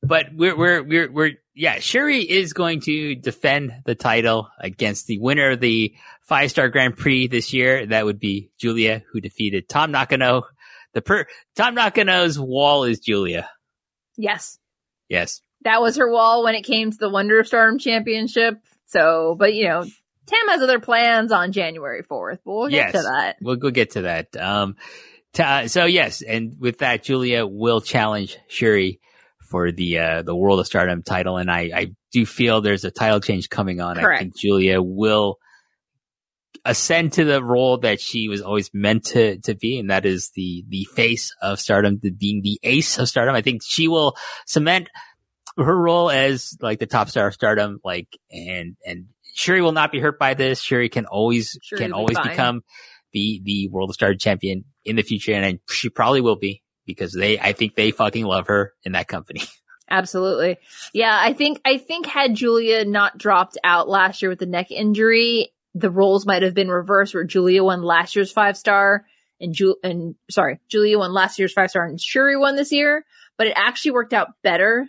But 0.03 0.27
we're, 0.33 0.57
we're, 0.57 0.83
we're, 0.83 1.11
we're, 1.11 1.31
yeah, 1.53 1.79
Shuri 1.79 2.19
is 2.21 2.53
going 2.53 2.81
to 2.81 3.13
defend 3.15 3.71
the 3.85 3.93
title 3.95 4.49
against 4.59 5.05
the 5.07 5.19
winner 5.19 5.51
of 5.51 5.59
the 5.59 5.93
five 6.23 6.49
star 6.49 6.69
Grand 6.69 6.97
Prix 6.97 7.27
this 7.27 7.53
year. 7.53 7.85
That 7.85 8.05
would 8.05 8.19
be 8.19 8.51
Giulia, 8.57 9.03
who 9.11 9.21
defeated 9.21 9.69
Tam 9.69 9.91
Nakano. 9.91 10.43
The 10.93 11.01
per, 11.01 11.25
Tam 11.55 11.75
Nakano's 11.75 12.39
wall 12.39 12.83
is 12.85 12.99
Giulia. 12.99 13.49
Yes. 14.17 14.57
Yes. 15.07 15.41
That 15.63 15.81
was 15.81 15.97
her 15.97 16.11
wall 16.11 16.43
when 16.43 16.55
it 16.55 16.63
came 16.63 16.91
to 16.91 16.97
the 16.97 17.09
Wonder 17.09 17.43
Stardom 17.43 17.77
Championship. 17.77 18.55
So, 18.87 19.35
but 19.37 19.53
you 19.53 19.65
know, 19.67 19.83
Tam 19.83 20.47
has 20.49 20.61
other 20.61 20.79
plans 20.79 21.31
on 21.31 21.51
January 21.51 22.01
4th, 22.03 22.39
but 22.43 22.53
we'll 22.53 22.69
get 22.69 22.87
Yes. 22.87 22.91
to 22.93 23.01
that. 23.03 23.35
We'll 23.41 23.55
go 23.57 23.69
get 23.69 23.91
to 23.91 24.01
that. 24.03 24.35
Um, 24.35 24.75
ta- 25.33 25.67
so 25.67 25.85
yes, 25.85 26.21
and 26.23 26.55
with 26.59 26.79
that, 26.79 27.03
Giulia 27.03 27.45
will 27.45 27.81
challenge 27.81 28.37
Shuri 28.47 28.99
for 29.51 29.71
the 29.71 29.99
uh, 29.99 30.21
the 30.23 30.35
World 30.35 30.59
of 30.59 30.65
Stardom 30.65 31.03
title, 31.03 31.37
and 31.37 31.51
I, 31.51 31.69
I 31.75 31.91
do 32.11 32.25
feel 32.25 32.61
there's 32.61 32.85
a 32.85 32.91
title 32.91 33.19
change 33.19 33.49
coming 33.49 33.81
on. 33.81 33.97
I 33.97 34.01
Correct. 34.01 34.21
think 34.21 34.37
Giulia 34.37 34.81
will 34.81 35.37
ascend 36.63 37.13
to 37.13 37.25
the 37.25 37.43
role 37.43 37.79
that 37.79 37.99
she 37.99 38.29
was 38.29 38.41
always 38.41 38.71
meant 38.73 39.05
to 39.07 39.37
to 39.41 39.53
be, 39.53 39.77
and 39.77 39.91
that 39.91 40.05
is 40.05 40.31
the 40.35 40.63
the 40.69 40.85
face 40.95 41.35
of 41.41 41.59
Stardom, 41.59 41.99
the, 42.01 42.11
being 42.11 42.41
the 42.41 42.59
ace 42.63 42.97
of 42.97 43.09
Stardom. 43.09 43.35
I 43.35 43.41
think 43.41 43.61
she 43.63 43.87
will 43.87 44.15
cement 44.47 44.89
her 45.57 45.77
role 45.77 46.09
as 46.09 46.57
like 46.61 46.79
the 46.79 46.87
top 46.87 47.09
star 47.09 47.27
of 47.27 47.33
Stardom, 47.33 47.79
like 47.83 48.07
and 48.31 48.77
and 48.85 49.07
Shuri 49.35 49.61
will 49.61 49.73
not 49.73 49.91
be 49.91 49.99
hurt 49.99 50.17
by 50.17 50.33
this. 50.33 50.61
Shuri 50.61 50.89
can 50.89 51.05
always 51.05 51.57
Shuri 51.61 51.81
can 51.81 51.91
be 51.91 51.93
always 51.93 52.17
become 52.19 52.61
the 53.11 53.41
the 53.43 53.67
World 53.69 53.89
of 53.89 53.95
Stardom 53.95 54.17
champion 54.17 54.63
in 54.85 54.95
the 54.95 55.03
future, 55.03 55.33
and 55.33 55.45
I, 55.45 55.59
she 55.69 55.89
probably 55.89 56.21
will 56.21 56.37
be 56.37 56.60
because 56.85 57.13
they 57.13 57.39
I 57.39 57.53
think 57.53 57.75
they 57.75 57.91
fucking 57.91 58.25
love 58.25 58.47
her 58.47 58.73
in 58.83 58.93
that 58.93 59.07
company. 59.07 59.41
Absolutely. 59.89 60.57
Yeah, 60.93 61.17
I 61.21 61.33
think 61.33 61.59
I 61.65 61.77
think 61.77 62.05
had 62.05 62.33
Giulia 62.35 62.85
not 62.85 63.17
dropped 63.17 63.57
out 63.63 63.89
last 63.89 64.21
year 64.21 64.29
with 64.29 64.39
the 64.39 64.45
neck 64.45 64.71
injury, 64.71 65.51
the 65.75 65.89
roles 65.91 66.25
might 66.25 66.43
have 66.43 66.53
been 66.53 66.69
reversed 66.69 67.13
where 67.13 67.25
Giulia 67.25 67.63
won 67.63 67.83
last 67.83 68.15
year's 68.15 68.31
five 68.31 68.57
star 68.57 69.05
and 69.41 69.53
Ju- 69.53 69.75
and 69.83 70.15
sorry, 70.29 70.59
Giulia 70.69 70.97
won 70.97 71.13
last 71.13 71.37
year's 71.37 71.53
five 71.53 71.69
star 71.69 71.85
and 71.85 71.99
Shuri 71.99 72.37
won 72.37 72.55
this 72.55 72.71
year, 72.71 73.05
but 73.37 73.47
it 73.47 73.53
actually 73.57 73.91
worked 73.91 74.13
out 74.13 74.29
better 74.43 74.87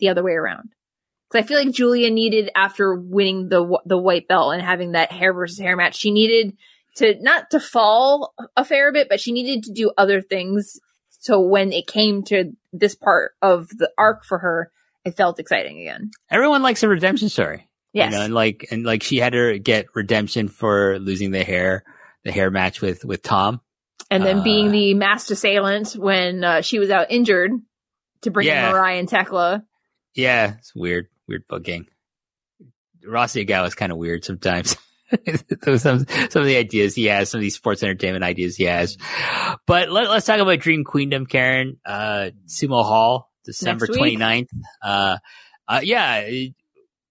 the 0.00 0.10
other 0.10 0.22
way 0.22 0.32
around. 0.32 0.68
Cuz 1.30 1.40
I 1.40 1.46
feel 1.46 1.58
like 1.58 1.74
Giulia 1.74 2.10
needed 2.10 2.50
after 2.54 2.94
winning 2.94 3.48
the 3.48 3.78
the 3.86 3.98
white 3.98 4.28
belt 4.28 4.52
and 4.52 4.62
having 4.62 4.92
that 4.92 5.12
hair 5.12 5.32
versus 5.32 5.58
hair 5.58 5.76
match, 5.76 5.96
she 5.96 6.10
needed 6.10 6.58
to 6.96 7.16
not 7.22 7.50
to 7.52 7.58
fall 7.58 8.34
a 8.54 8.66
fair 8.66 8.92
bit, 8.92 9.08
but 9.08 9.18
she 9.20 9.32
needed 9.32 9.64
to 9.64 9.72
do 9.72 9.92
other 9.96 10.20
things 10.20 10.78
so 11.22 11.40
when 11.40 11.72
it 11.72 11.86
came 11.86 12.22
to 12.24 12.52
this 12.72 12.94
part 12.94 13.32
of 13.40 13.68
the 13.68 13.90
arc 13.96 14.24
for 14.24 14.38
her, 14.38 14.70
it 15.04 15.16
felt 15.16 15.38
exciting 15.38 15.80
again. 15.80 16.10
Everyone 16.30 16.62
likes 16.62 16.82
a 16.82 16.88
redemption 16.88 17.28
story. 17.28 17.68
Yes. 17.92 18.12
You 18.12 18.18
know, 18.18 18.24
and 18.24 18.34
like 18.34 18.66
and 18.70 18.84
like 18.84 19.02
she 19.02 19.18
had 19.18 19.32
to 19.34 19.58
get 19.58 19.86
redemption 19.94 20.48
for 20.48 20.98
losing 20.98 21.30
the 21.30 21.44
hair 21.44 21.84
the 22.24 22.32
hair 22.32 22.50
match 22.50 22.80
with 22.80 23.04
with 23.04 23.22
Tom. 23.22 23.60
and 24.10 24.24
then 24.24 24.38
uh, 24.40 24.42
being 24.42 24.70
the 24.70 24.94
masked 24.94 25.30
assailant 25.30 25.92
when 25.92 26.42
uh, 26.44 26.60
she 26.60 26.78
was 26.78 26.90
out 26.90 27.10
injured 27.10 27.52
to 28.22 28.30
bring 28.30 28.46
Yeah. 28.46 28.68
in 28.68 28.72
Mariah 28.74 28.98
and 28.98 29.08
Tekla. 29.08 29.64
Yeah, 30.14 30.54
it's 30.58 30.74
weird, 30.74 31.08
weird 31.28 31.46
booking. 31.48 31.86
Rossy 33.06 33.44
Ogawa 33.46 33.66
is 33.66 33.74
kind 33.74 33.92
of 33.92 33.98
weird 33.98 34.24
sometimes. 34.24 34.76
Some 35.78 36.06
some 36.06 36.42
of 36.42 36.46
the 36.46 36.56
ideas 36.56 36.94
he 36.94 37.06
has, 37.06 37.30
some 37.30 37.38
of 37.38 37.42
these 37.42 37.54
sports 37.54 37.82
entertainment 37.82 38.24
ideas 38.24 38.56
he 38.56 38.64
has. 38.64 38.96
But 39.66 39.90
let, 39.90 40.06
us 40.06 40.24
talk 40.24 40.40
about 40.40 40.58
Dream 40.60 40.84
Queendom, 40.84 41.26
Karen. 41.26 41.78
Uh, 41.84 42.30
Sumo 42.46 42.82
Hall, 42.82 43.30
December 43.44 43.86
Next 43.86 44.00
week. 44.00 44.18
29th. 44.18 44.48
Uh, 44.82 45.16
uh, 45.68 45.80
yeah, 45.82 46.30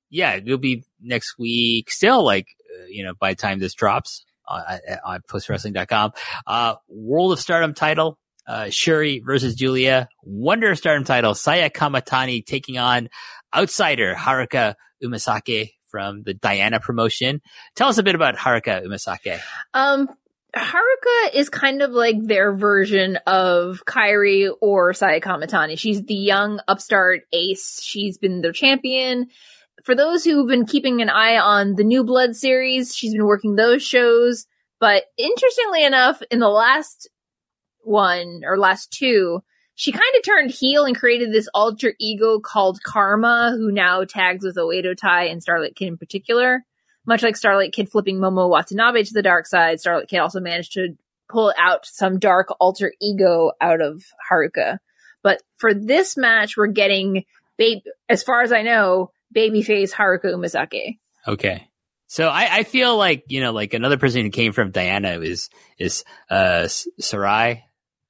yeah, 0.10 0.36
it'll 0.36 0.57
be 0.57 0.84
next 0.99 1.38
week. 1.38 1.90
Still, 1.91 2.23
like, 2.23 2.48
uh, 2.76 2.86
you 2.88 3.03
know, 3.03 3.14
by 3.19 3.32
the 3.32 3.38
time 3.38 3.60
this 3.60 3.73
drops 3.73 4.26
on, 4.48 4.61
on 5.06 5.22
postwrestling.com. 5.30 6.11
Uh, 6.45 6.76
World 6.88 7.34
of 7.34 7.40
Stardom 7.40 7.73
title, 7.73 8.18
uh, 8.48 8.69
Shuri 8.69 9.22
versus 9.26 9.56
Giulia. 9.56 10.10
Wonder 10.23 10.72
of 10.72 10.78
Stardom 10.78 11.03
title, 11.03 11.34
Saya 11.34 11.69
Kamitani 11.69 12.45
taking 12.45 12.78
on 12.78 13.10
outsider 13.56 14.15
Haruka 14.15 14.76
Umesaki 15.03 15.72
from 15.91 16.23
the 16.23 16.34
Diana 16.34 16.80
promotion. 16.80 17.41
Tell 17.76 17.89
us 17.89 17.97
a 17.97 18.03
bit 18.03 18.15
about 18.15 18.38
Haruka 18.38 18.84
Umesaki. 18.85 19.39
Um, 19.73 20.07
Haruka 20.55 21.34
is 21.34 21.49
kind 21.49 21.81
of 21.81 21.91
like 21.91 22.22
their 22.22 22.53
version 22.53 23.18
of 23.27 23.84
Kairi 23.85 24.51
or 24.61 24.93
Saya 24.93 25.22
Kamitani. 25.22 25.77
She's 25.77 26.03
the 26.03 26.15
young 26.15 26.59
upstart 26.68 27.22
ace. 27.31 27.81
She's 27.81 28.18
been 28.18 28.41
their 28.41 28.51
champion. 28.51 29.27
For 29.84 29.95
those 29.95 30.23
who've 30.23 30.47
been 30.47 30.65
keeping 30.65 31.01
an 31.01 31.09
eye 31.09 31.38
on 31.38 31.76
the 31.76 31.84
New 31.84 32.03
Blood 32.03 32.35
series, 32.35 32.95
she's 32.95 33.13
been 33.13 33.26
working 33.26 33.55
those 33.55 33.84
shows. 33.84 34.45
But 34.80 35.03
interestingly 35.18 35.85
enough, 35.85 36.22
in 36.31 36.39
the 36.39 36.49
last 36.49 37.09
one 37.84 38.41
or 38.45 38.57
last 38.57 38.91
two, 38.91 39.41
she 39.81 39.91
kind 39.91 40.03
of 40.15 40.23
turned 40.23 40.51
heel 40.51 40.85
and 40.85 40.95
created 40.95 41.31
this 41.31 41.49
alter 41.53 41.93
ego 41.99 42.39
called 42.39 42.83
Karma, 42.83 43.55
who 43.57 43.71
now 43.71 44.03
tags 44.03 44.45
with 44.45 44.55
Oedo 44.55 44.95
Tai 44.95 45.25
and 45.25 45.41
Starlight 45.41 45.75
Kid 45.75 45.87
in 45.87 45.97
particular 45.97 46.63
much 47.05 47.23
like 47.23 47.35
Starlight 47.35 47.73
Kid 47.73 47.89
flipping 47.89 48.17
Momo 48.17 48.49
Watanabe 48.49 49.03
to 49.03 49.13
the 49.13 49.21
dark 49.21 49.47
side, 49.47 49.79
Starlight 49.79 50.07
Kid 50.07 50.19
also 50.19 50.39
managed 50.39 50.73
to 50.73 50.95
pull 51.29 51.53
out 51.57 51.85
some 51.85 52.19
dark 52.19 52.49
alter 52.59 52.93
ego 53.01 53.51
out 53.59 53.81
of 53.81 54.03
Haruka. 54.29 54.77
But 55.23 55.41
for 55.57 55.73
this 55.73 56.17
match, 56.17 56.57
we're 56.57 56.67
getting, 56.67 57.25
ba- 57.57 57.81
as 58.09 58.23
far 58.23 58.41
as 58.41 58.51
I 58.51 58.63
know, 58.63 59.11
babyface 59.35 59.91
Haruka 59.91 60.25
Umesaki. 60.25 60.99
Okay. 61.27 61.67
So 62.07 62.27
I, 62.27 62.57
I 62.57 62.63
feel 62.63 62.97
like, 62.97 63.25
you 63.27 63.39
know, 63.41 63.53
like 63.53 63.73
another 63.73 63.97
person 63.97 64.23
who 64.23 64.29
came 64.29 64.51
from 64.51 64.71
Diana 64.71 65.19
is, 65.19 65.49
is, 65.77 66.03
uh, 66.29 66.67
Sareee, 66.99 67.61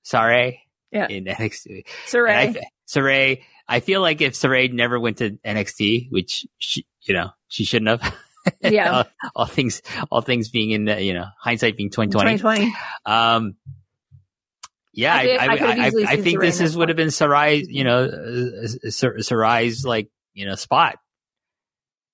Sareee 0.03 0.59
Yeah. 0.91 1.07
in 1.07 1.25
NXT. 1.25 1.65
And 1.67 1.83
Sareee. 2.07 2.57
I, 2.57 2.61
Sareee, 2.87 3.43
I 3.67 3.79
feel 3.79 4.01
like 4.01 4.21
if 4.21 4.33
Sareee 4.33 4.73
never 4.73 4.99
went 4.99 5.17
to 5.17 5.31
NXT, 5.45 6.11
which 6.11 6.45
she, 6.57 6.85
you 7.01 7.13
know, 7.13 7.29
she 7.47 7.63
shouldn't 7.63 8.01
have. 8.01 8.15
Yeah. 8.63 8.91
all, 8.91 9.03
all 9.35 9.45
things, 9.45 9.83
all 10.09 10.21
things 10.21 10.49
being 10.49 10.71
in, 10.71 10.85
the, 10.85 10.99
you 10.99 11.13
know, 11.13 11.25
hindsight 11.39 11.77
being 11.77 11.91
2020. 11.91 12.37
2020. 12.39 12.75
Um, 13.05 13.55
yeah, 14.93 15.13
I 15.13 15.19
I, 15.19 15.57
did- 15.57 15.61
I, 15.79 15.85
I 16.13 16.15
think 16.17 16.39
Sareee 16.39 16.41
this 16.41 16.59
is 16.59 16.75
would 16.75 16.89
have 16.89 16.95
been 16.97 17.09
Sareee, 17.09 17.65
you 17.69 17.83
know, 17.83 18.05
uh, 18.05 18.67
Sareee's 18.87 19.85
like, 19.85 20.09
you 20.33 20.47
know, 20.47 20.55
spot. 20.55 20.97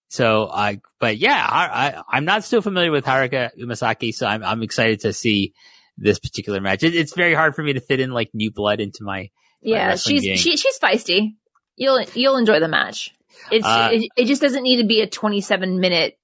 So 0.10 0.50
I, 0.52 0.82
but 1.00 1.18
yeah, 1.18 1.48
I, 1.50 1.66
I, 1.68 2.04
I'm 2.10 2.26
not 2.26 2.44
still 2.44 2.62
familiar 2.62 2.92
with 2.92 3.06
Haruka 3.06 3.52
Umesaki, 3.58 4.14
so 4.14 4.28
I'm, 4.28 4.44
I'm 4.44 4.64
excited 4.64 5.00
to 5.02 5.14
see 5.14 5.54
this 5.98 6.20
particular 6.20 6.62
match. 6.62 6.84
It, 6.84 6.96
it's 6.96 7.16
very 7.16 7.34
hard 7.34 7.56
for 7.56 7.64
me 7.64 7.74
to 7.74 7.80
fit 7.80 8.00
in 8.00 8.12
like 8.12 8.30
new 8.34 8.52
blood 8.52 8.80
into 8.80 9.04
my, 9.04 9.30
Yeah, 9.62 9.88
wrestling 9.88 10.22
she's 10.22 10.40
she, 10.40 10.58
she's 10.58 10.80
feisty. 10.80 11.36
You'll 11.76 12.04
you'll 12.14 12.38
enjoy 12.38 12.60
the 12.60 12.68
match. 12.68 13.14
It's 13.52 13.66
Uh, 13.66 13.90
it, 13.92 14.10
it 14.18 14.26
just 14.26 14.42
doesn't 14.42 14.64
need 14.64 14.82
to 14.82 14.88
be 14.88 15.02
a 15.02 15.08
27 15.08 15.80
minute 15.80 16.18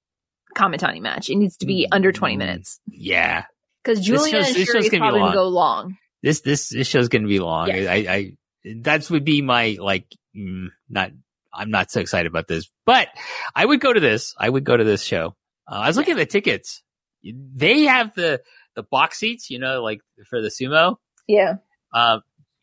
Kamitani 0.56 1.00
match. 1.00 1.30
It 1.30 1.36
needs 1.36 1.56
to 1.58 1.66
be 1.66 1.86
under 1.90 2.12
20 2.12 2.36
minutes 2.36 2.80
yeah, 2.86 3.44
because 3.82 4.00
Giulia 4.04 4.36
and 4.36 4.46
this 4.46 4.68
show's 4.68 4.84
is 4.84 4.90
gonna 4.90 5.02
probably 5.02 5.20
gonna 5.20 5.34
go 5.34 5.48
long. 5.48 5.96
this, 6.22 6.40
this, 6.40 6.68
this 6.70 6.86
show's 6.86 7.08
going 7.08 7.22
to 7.22 7.28
be 7.28 7.40
long. 7.40 7.68
Yes. 7.68 7.88
I, 7.88 7.94
I, 7.94 8.32
that 8.80 9.10
would 9.10 9.24
be 9.24 9.42
my 9.42 9.76
like, 9.80 10.06
mm, 10.36 10.68
not, 10.88 11.10
I'm 11.52 11.70
not 11.70 11.90
so 11.90 12.00
excited 12.00 12.26
about 12.26 12.48
this, 12.48 12.70
but 12.86 13.08
I 13.54 13.64
would 13.64 13.80
go 13.80 13.92
to 13.92 14.00
this. 14.00 14.34
I 14.38 14.48
would 14.48 14.64
go 14.64 14.76
to 14.76 14.84
this 14.84 15.02
show. 15.02 15.36
Uh, 15.70 15.76
I 15.76 15.86
was 15.88 15.96
looking 15.96 16.12
at 16.12 16.18
the 16.18 16.26
tickets. 16.26 16.82
They 17.22 17.82
have 17.82 18.14
the, 18.14 18.40
the 18.74 18.82
box 18.82 19.18
seats, 19.18 19.50
you 19.50 19.58
know, 19.58 19.82
like 19.82 20.00
for 20.28 20.40
the 20.42 20.48
sumo. 20.48 20.96
Yeah. 21.26 21.56
Um, 21.92 22.22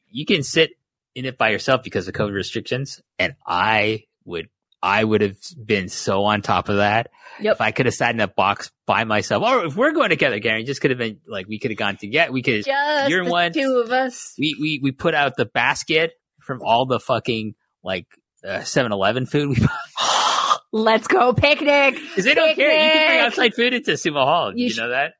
you 0.10 0.26
can 0.26 0.44
sit 0.44 0.72
in 1.16 1.26
it 1.26 1.38
by 1.38 1.50
yourself 1.50 1.84
because 1.84 2.08
of 2.08 2.14
COVID 2.14 2.34
restrictions. 2.34 3.02
And 3.20 3.36
I 3.46 4.04
would, 4.26 4.50
I 4.84 5.04
would 5.04 5.22
have 5.22 5.38
been 5.64 5.90
so 5.90 6.24
on 6.26 6.42
top 6.42 6.70
of 6.70 6.78
that. 6.78 7.10
Yep. 7.40 7.56
If 7.56 7.62
I 7.62 7.72
could 7.72 7.86
have 7.86 7.96
sat 7.96 8.14
in 8.14 8.20
a 8.20 8.28
box 8.28 8.72
by 8.86 9.04
myself, 9.06 9.44
or 9.44 9.66
if 9.66 9.76
we're 9.76 9.94
going 9.94 10.10
together, 10.10 10.40
Gary, 10.40 10.64
just 10.64 10.82
could 10.82 10.92
have 10.92 10.98
been 10.98 11.20
like 11.28 11.48
we 11.48 11.60
could 11.60 11.72
have 11.72 11.78
gone 11.78 11.96
together. 11.98 12.32
We 12.32 12.42
could 12.42 12.66
Just 12.66 13.10
You're 13.10 13.24
the 13.26 13.32
one- 13.32 13.54
two 13.54 13.82
of 13.84 13.92
us. 13.92 14.34
we 14.38 14.56
we 14.60 14.80
we 14.84 14.92
put 14.92 15.14
out 15.16 15.38
the 15.38 15.46
basket 15.46 16.12
from 16.42 16.62
all 16.62 16.86
the 16.86 17.00
fucking 17.00 17.56
like 17.84 18.08
uh, 18.46 18.60
7-Eleven 18.60 19.28
food. 19.28 19.50
We 19.58 19.66
Let's 20.74 21.08
go 21.08 21.34
picnic. 21.34 21.96
because 21.96 22.24
they 22.26 22.34
don't 22.34 22.56
care. 22.56 22.72
You 22.72 22.92
can 22.92 23.08
bring 23.08 23.20
outside 23.20 23.54
food 23.56 23.74
into 23.74 23.92
Sumo 23.92 24.24
Hall. 24.26 24.54
You 24.56 24.66
You, 24.66 24.70
sh- 24.70 24.78
know 24.78 24.90
that? 24.90 25.14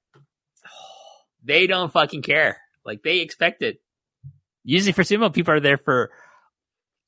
They 1.44 1.68
don't 1.68 1.92
fucking 1.92 2.22
care. 2.22 2.58
Like 2.86 3.02
they 3.04 3.20
expect 3.20 3.62
it. 3.62 3.78
Usually 4.64 4.92
for 4.92 5.04
sumo, 5.04 5.34
people 5.34 5.54
are 5.54 5.60
there 5.60 5.78
for 5.78 6.12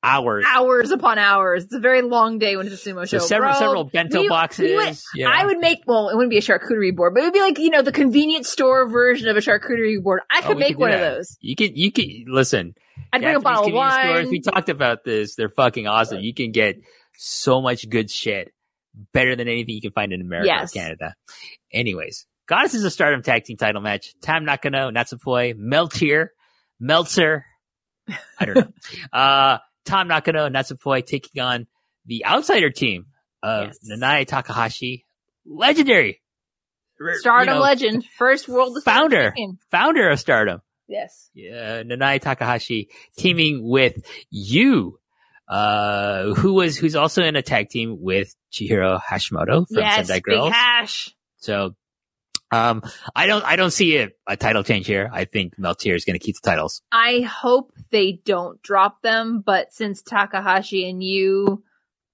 hours. 0.02 0.44
Hours 0.46 0.90
upon 0.90 1.18
hours. 1.18 1.64
It's 1.64 1.74
a 1.74 1.78
very 1.80 2.02
long 2.02 2.38
day 2.38 2.56
when 2.56 2.66
it's 2.66 2.84
a 2.84 2.90
sumo 2.90 3.08
So 3.08 3.18
show. 3.18 3.24
several 3.24 3.52
Bro, 3.52 3.58
several 3.60 3.84
bento 3.84 4.20
we- 4.22 4.28
boxes. 4.28 4.68
we 4.70 4.76
would- 4.76 4.96
yeah. 5.14 5.30
I 5.30 5.46
would 5.46 5.58
make 5.58 5.78
well, 5.86 6.08
it 6.10 6.14
wouldn't 6.16 6.30
be 6.30 6.38
a 6.38 6.42
charcuterie 6.42 6.94
board, 6.94 7.14
but 7.14 7.20
it 7.22 7.26
would 7.26 7.32
be 7.32 7.40
like 7.40 7.58
you 7.58 7.70
know 7.70 7.82
the 7.82 7.92
convenience 7.92 8.48
store 8.48 8.88
version 8.88 9.28
of 9.28 9.36
a 9.36 9.40
charcuterie 9.40 10.02
board. 10.02 10.20
I 10.30 10.40
Oh, 10.44 10.48
could 10.48 10.56
we 10.56 10.60
make 10.60 10.68
could 10.74 10.78
one 10.80 10.90
of 10.92 11.00
those. 11.00 11.36
You 11.40 11.56
can 11.56 11.74
you 11.76 11.90
can 11.90 12.24
listen. 12.28 12.74
I'd 13.12 13.22
bring 13.22 13.36
a 13.36 13.40
bottle 13.40 13.60
of 13.64 13.66
convenience 13.66 13.94
stores, 13.94 14.24
wine. 14.24 14.30
we 14.30 14.40
talked 14.40 14.68
about 14.68 15.04
this. 15.04 15.34
They're 15.36 15.48
fucking 15.48 15.86
awesome. 15.86 16.20
You 16.20 16.34
can 16.34 16.50
get 16.52 16.76
so 17.16 17.60
much 17.62 17.88
good 17.88 18.10
shit, 18.10 18.52
better 19.12 19.36
than 19.36 19.48
anything 19.48 19.74
you 19.76 19.80
can 19.80 19.92
find 19.92 20.12
in 20.12 20.20
America 20.20 20.46
Yes. 20.48 20.74
or 20.74 20.80
Canada. 20.80 21.14
Anyways, 21.72 22.26
Goddess 22.46 22.74
is 22.74 22.84
a 22.84 22.90
Stardom 22.90 23.22
Tag 23.22 23.44
Team 23.44 23.56
Title 23.56 23.80
match. 23.80 24.14
Tam 24.20 24.44
Nakano, 24.44 24.90
Natsupoi, 24.90 25.54
Meltear, 25.58 26.28
Meltzer. 26.78 27.44
I 28.38 28.44
don't 28.44 28.54
know. 28.56 28.72
uh, 29.18 29.58
Tam 29.84 30.08
Nakano, 30.08 30.48
Natsupoi 30.48 31.04
taking 31.06 31.42
on 31.42 31.66
the 32.06 32.24
outsider 32.26 32.70
team 32.70 33.06
of 33.42 33.68
Yes. 33.68 33.78
Nanae 33.90 34.26
Takahashi, 34.26 35.06
legendary. 35.46 36.20
Stardom 37.14 37.54
you 37.54 37.58
know, 37.58 37.62
legend, 37.62 38.04
first 38.18 38.48
world 38.48 38.78
Founder. 38.84 39.24
champion. 39.24 39.58
founder 39.70 40.08
of 40.10 40.20
Stardom 40.20 40.60
Yes. 40.86 41.28
uh, 41.36 41.82
Nanae 41.82 42.20
Takahashi 42.20 42.88
teaming 43.18 43.66
with 43.68 43.96
Yuu, 44.32 44.92
uh, 45.48 46.34
who 46.34 46.52
was, 46.54 46.76
who's 46.76 46.94
also 46.94 47.22
in 47.22 47.36
a 47.36 47.42
tag 47.42 47.68
team 47.68 47.96
with 48.00 48.34
Chihiro 48.52 49.00
Hashimoto 49.02 49.66
from 49.66 49.78
yes, 49.78 50.06
Sendai 50.06 50.14
big 50.16 50.22
Girls. 50.24 50.52
hash. 50.52 51.14
So, 51.38 51.74
um, 52.54 52.82
I 53.14 53.26
don't, 53.26 53.44
I 53.44 53.56
don't 53.56 53.72
see 53.72 53.98
a, 53.98 54.10
a 54.26 54.36
title 54.36 54.62
change 54.62 54.86
here. 54.86 55.10
I 55.12 55.24
think 55.24 55.56
Meltear 55.56 55.94
is 55.94 56.04
going 56.04 56.18
to 56.18 56.24
keep 56.24 56.36
the 56.36 56.48
titles. 56.48 56.82
I 56.92 57.20
hope 57.20 57.72
they 57.90 58.20
don't 58.24 58.62
drop 58.62 59.02
them, 59.02 59.42
but 59.44 59.72
since 59.72 60.02
Takahashi 60.02 60.88
and 60.88 61.02
Yuu 61.02 61.62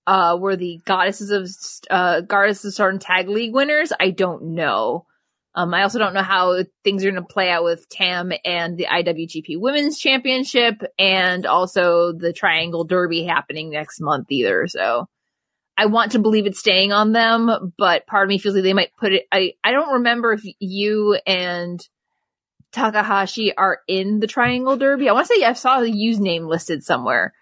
uh 0.06 0.36
were 0.40 0.56
the 0.56 0.80
goddesses 0.86 1.30
of 1.30 1.48
uh 1.90 2.22
goddesses 2.22 2.64
of 2.64 2.74
Stardom 2.74 2.98
Tag 2.98 3.28
League 3.28 3.54
winners, 3.54 3.92
I 4.00 4.10
don't 4.10 4.54
know. 4.54 5.06
Um 5.54 5.74
I 5.74 5.82
also 5.82 5.98
don't 5.98 6.14
know 6.14 6.22
how 6.22 6.64
things 6.84 7.04
are 7.04 7.10
going 7.10 7.22
to 7.22 7.32
play 7.32 7.50
out 7.50 7.64
with 7.64 7.88
Tam 7.88 8.32
and 8.44 8.78
the 8.78 8.86
IWGP 8.86 9.60
Women's 9.60 9.98
Championship 9.98 10.82
and 10.98 11.44
also 11.44 12.12
the 12.12 12.32
Triangle 12.32 12.84
Derby 12.84 13.24
happening 13.24 13.70
next 13.70 14.00
month 14.00 14.26
either. 14.30 14.66
So 14.68 15.06
I 15.80 15.86
want 15.86 16.12
to 16.12 16.18
believe 16.18 16.44
it's 16.44 16.58
staying 16.58 16.92
on 16.92 17.12
them, 17.12 17.72
but 17.78 18.06
part 18.06 18.24
of 18.24 18.28
me 18.28 18.36
feels 18.36 18.54
like 18.54 18.64
they 18.64 18.74
might 18.74 18.94
put 18.96 19.14
it 19.14 19.26
I 19.32 19.54
I 19.64 19.72
don't 19.72 19.94
remember 19.94 20.34
if 20.34 20.44
Yuu 20.62 21.18
and 21.26 21.80
Takahashi 22.70 23.56
are 23.56 23.78
in 23.88 24.20
the 24.20 24.26
Triangle 24.26 24.76
Derby. 24.76 25.08
I 25.08 25.14
want 25.14 25.26
to 25.26 25.34
say 25.34 25.42
I 25.42 25.54
saw 25.54 25.80
the 25.80 25.90
username 25.90 26.46
listed 26.46 26.84
somewhere. 26.84 27.32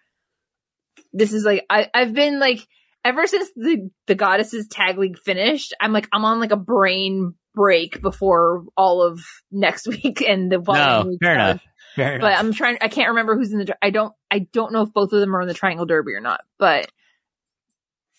This 1.12 1.32
is 1.32 1.44
like 1.44 1.66
I 1.68 1.90
I've 1.92 2.14
been 2.14 2.38
like 2.38 2.64
ever 3.04 3.26
since 3.26 3.50
the 3.56 3.90
the 4.06 4.14
goddesses 4.14 4.68
tag 4.68 4.98
league 4.98 5.18
finished. 5.18 5.74
I'm 5.80 5.92
like 5.92 6.08
I'm 6.12 6.24
on 6.24 6.38
like 6.38 6.52
a 6.52 6.56
brain 6.56 7.34
break 7.56 8.00
before 8.00 8.66
all 8.76 9.02
of 9.02 9.20
next 9.50 9.88
week 9.88 10.22
and 10.22 10.52
the 10.52 10.62
following 10.62 11.06
No, 11.06 11.08
week 11.08 11.18
fair 11.20 11.34
enough. 11.34 11.60
Fair 11.96 12.20
But 12.20 12.26
enough. 12.26 12.38
I'm 12.38 12.52
trying. 12.52 12.78
I 12.80 12.86
can't 12.86 13.08
remember 13.08 13.36
who's 13.36 13.52
in 13.52 13.58
the. 13.58 13.76
I 13.82 13.90
don't. 13.90 14.14
I 14.30 14.46
don't 14.52 14.72
know 14.72 14.82
if 14.82 14.92
both 14.92 15.12
of 15.12 15.18
them 15.18 15.34
are 15.34 15.42
in 15.42 15.48
the 15.48 15.54
Triangle 15.54 15.86
Derby 15.86 16.12
or 16.12 16.20
not. 16.20 16.42
But 16.56 16.92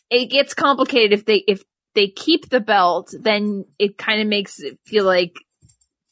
it 0.10 0.26
gets 0.28 0.54
complicated 0.54 1.14
if 1.14 1.26
they 1.26 1.44
if 1.48 1.64
they 1.96 2.08
keep 2.08 2.50
the 2.50 2.60
belt. 2.60 3.14
Then 3.18 3.66
it 3.78 3.98
kind 3.98 4.22
of 4.22 4.28
makes 4.28 4.60
it 4.60 4.80
feel 4.86 5.06
like 5.06 5.36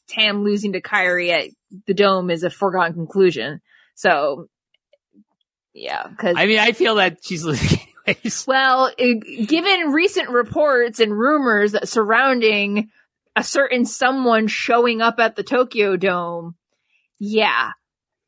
Tam 0.08 0.42
losing 0.42 0.72
to 0.72 0.80
Kairi 0.80 1.30
at 1.30 1.50
the 1.86 1.94
Dome 1.94 2.30
is 2.30 2.42
a 2.42 2.50
foregone 2.50 2.94
conclusion. 2.94 3.60
So 3.94 4.48
yeah, 5.74 6.06
because 6.08 6.36
I 6.36 6.46
mean, 6.46 6.58
I 6.58 6.72
feel 6.72 6.96
that 6.96 7.18
she's 7.22 7.44
losing 7.44 7.80
anyways. 8.06 8.44
well, 8.48 8.90
given 8.96 9.92
recent 9.92 10.30
reports 10.30 11.00
and 11.00 11.16
rumors 11.16 11.74
surrounding 11.88 12.90
a 13.36 13.44
certain 13.44 13.84
someone 13.84 14.48
showing 14.48 15.00
up 15.00 15.20
at 15.20 15.36
the 15.36 15.44
Tokyo 15.44 15.96
Dome, 15.96 16.56
yeah, 17.18 17.70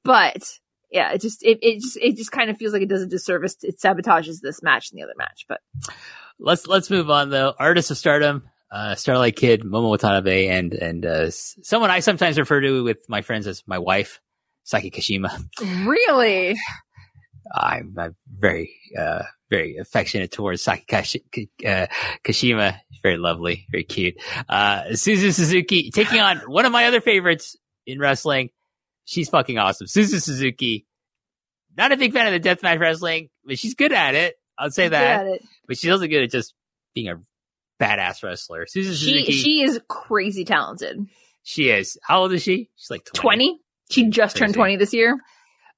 but 0.05 0.60
yeah, 0.91 1.13
it 1.13 1.21
just 1.21 1.45
it, 1.45 1.59
it 1.63 1.81
just 1.81 1.97
it 1.97 2.17
just 2.17 2.33
kind 2.33 2.51
of 2.51 2.57
feels 2.57 2.73
like 2.73 2.83
it 2.83 2.89
does 2.89 3.03
a 3.03 3.07
disservice. 3.07 3.57
It 3.63 3.79
sabotages 3.79 4.41
this 4.41 4.63
match 4.63 4.91
and 4.91 4.99
the 4.99 5.05
other 5.05 5.15
match. 5.17 5.47
But 5.49 5.61
Let's, 6.43 6.67
let's 6.67 6.89
move 6.89 7.11
on 7.11 7.29
though. 7.29 7.53
Artist 7.59 7.91
of 7.91 7.99
Stardom, 7.99 8.45
uh, 8.73 8.95
Starlight 8.95 9.37
Kid, 9.37 9.61
Momo 9.63 9.91
Watanabe, 9.91 10.49
and, 10.49 10.73
and, 10.73 11.05
uh, 11.05 11.31
someone 11.31 11.91
I 11.91 12.01
sometimes 12.01 12.39
refer 12.39 12.63
to 12.63 12.83
with 12.83 12.99
my 13.09 13.21
friends 13.21 13.47
as 13.47 13.63
my 13.67 13.79
wife, 13.79 14.21
Saki 14.65 14.91
Kashima. 14.91 15.31
really, 15.87 16.57
I'm, 17.55 17.95
I'm 17.99 18.17
very, 18.27 18.75
uh, 18.99 19.25
very 19.51 19.77
affectionate 19.77 20.33
towards 20.33 20.63
Saki 20.63 20.85
Kash- 20.89 21.17
uh, 21.17 21.87
Kashima. 22.25 22.79
Very 23.03 23.19
lovely, 23.19 23.67
very 23.71 23.85
cute. 23.85 24.15
Uh, 24.49 24.85
Suzu 24.93 25.35
Suzuki 25.35 25.91
taking 25.91 26.21
on 26.21 26.39
one 26.47 26.65
of 26.65 26.73
my 26.73 26.87
other 26.87 27.03
favorites 27.03 27.57
in 27.87 27.99
wrestling. 27.99 28.49
She's 29.11 29.29
fucking 29.29 29.59
awesome. 29.59 29.89
Suzu 29.89 30.23
Suzuki. 30.23 30.87
Not 31.77 31.91
a 31.91 31.97
big 31.97 32.13
fan 32.13 32.33
of 32.33 32.41
the 32.41 32.49
deathmatch 32.49 32.79
wrestling, 32.79 33.29
but 33.45 33.59
she's 33.59 33.75
good 33.75 33.93
at 33.93 34.15
it. 34.15 34.37
I'll 34.57 34.71
say 34.71 34.87
that. 34.87 35.41
But 35.67 35.79
she's 35.79 35.91
also 35.91 36.07
good 36.07 36.23
at 36.23 36.31
just 36.31 36.55
being 36.95 37.09
a 37.09 37.21
badass 37.83 38.23
wrestler. 38.23 38.67
Suzu 38.67 38.73
she 38.73 38.85
Suzuki. 38.85 39.33
she 39.33 39.63
is 39.63 39.81
crazy 39.89 40.45
talented. 40.45 41.09
she 41.43 41.71
is. 41.71 41.99
How 42.05 42.21
old 42.21 42.33
is 42.33 42.43
she? 42.45 42.71
She's 42.77 42.89
like 42.89 43.05
20. 43.05 43.19
Twenty. 43.21 43.61
She 43.91 44.11
just 44.11 44.37
turned 44.37 44.55
twenty 44.55 44.77
this 44.77 44.95
year. 44.95 45.19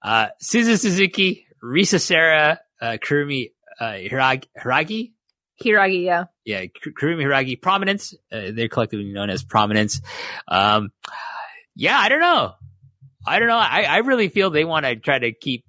Uh, 0.02 0.26
Suzu 0.42 0.78
Suzuki, 0.78 1.46
Risa 1.64 1.98
Sera, 1.98 2.60
uh, 2.82 2.98
Kurumi, 3.02 3.52
uh, 3.80 3.92
Hiragi, 3.92 4.44
Hiragi? 4.62 5.12
Hiragi, 5.64 6.04
yeah. 6.04 6.24
yeah, 6.44 6.64
Kurumi 6.66 7.24
Hiragi, 7.24 7.59
Prominence. 7.59 8.12
Uh, 8.30 8.50
they're 8.52 8.68
collectively 8.68 9.10
known 9.10 9.30
as 9.30 9.42
Prominence. 9.42 10.02
Um, 10.48 10.92
yeah, 11.74 11.96
I 11.98 12.10
don't 12.10 12.20
know. 12.20 12.52
I 13.27 13.39
don't 13.39 13.49
know. 13.49 13.57
I, 13.57 13.82
I 13.82 13.97
really 13.99 14.28
feel 14.28 14.51
they 14.51 14.65
want 14.65 14.86
to 14.86 14.97
try 14.97 15.19
to 15.19 15.32
keep 15.32 15.65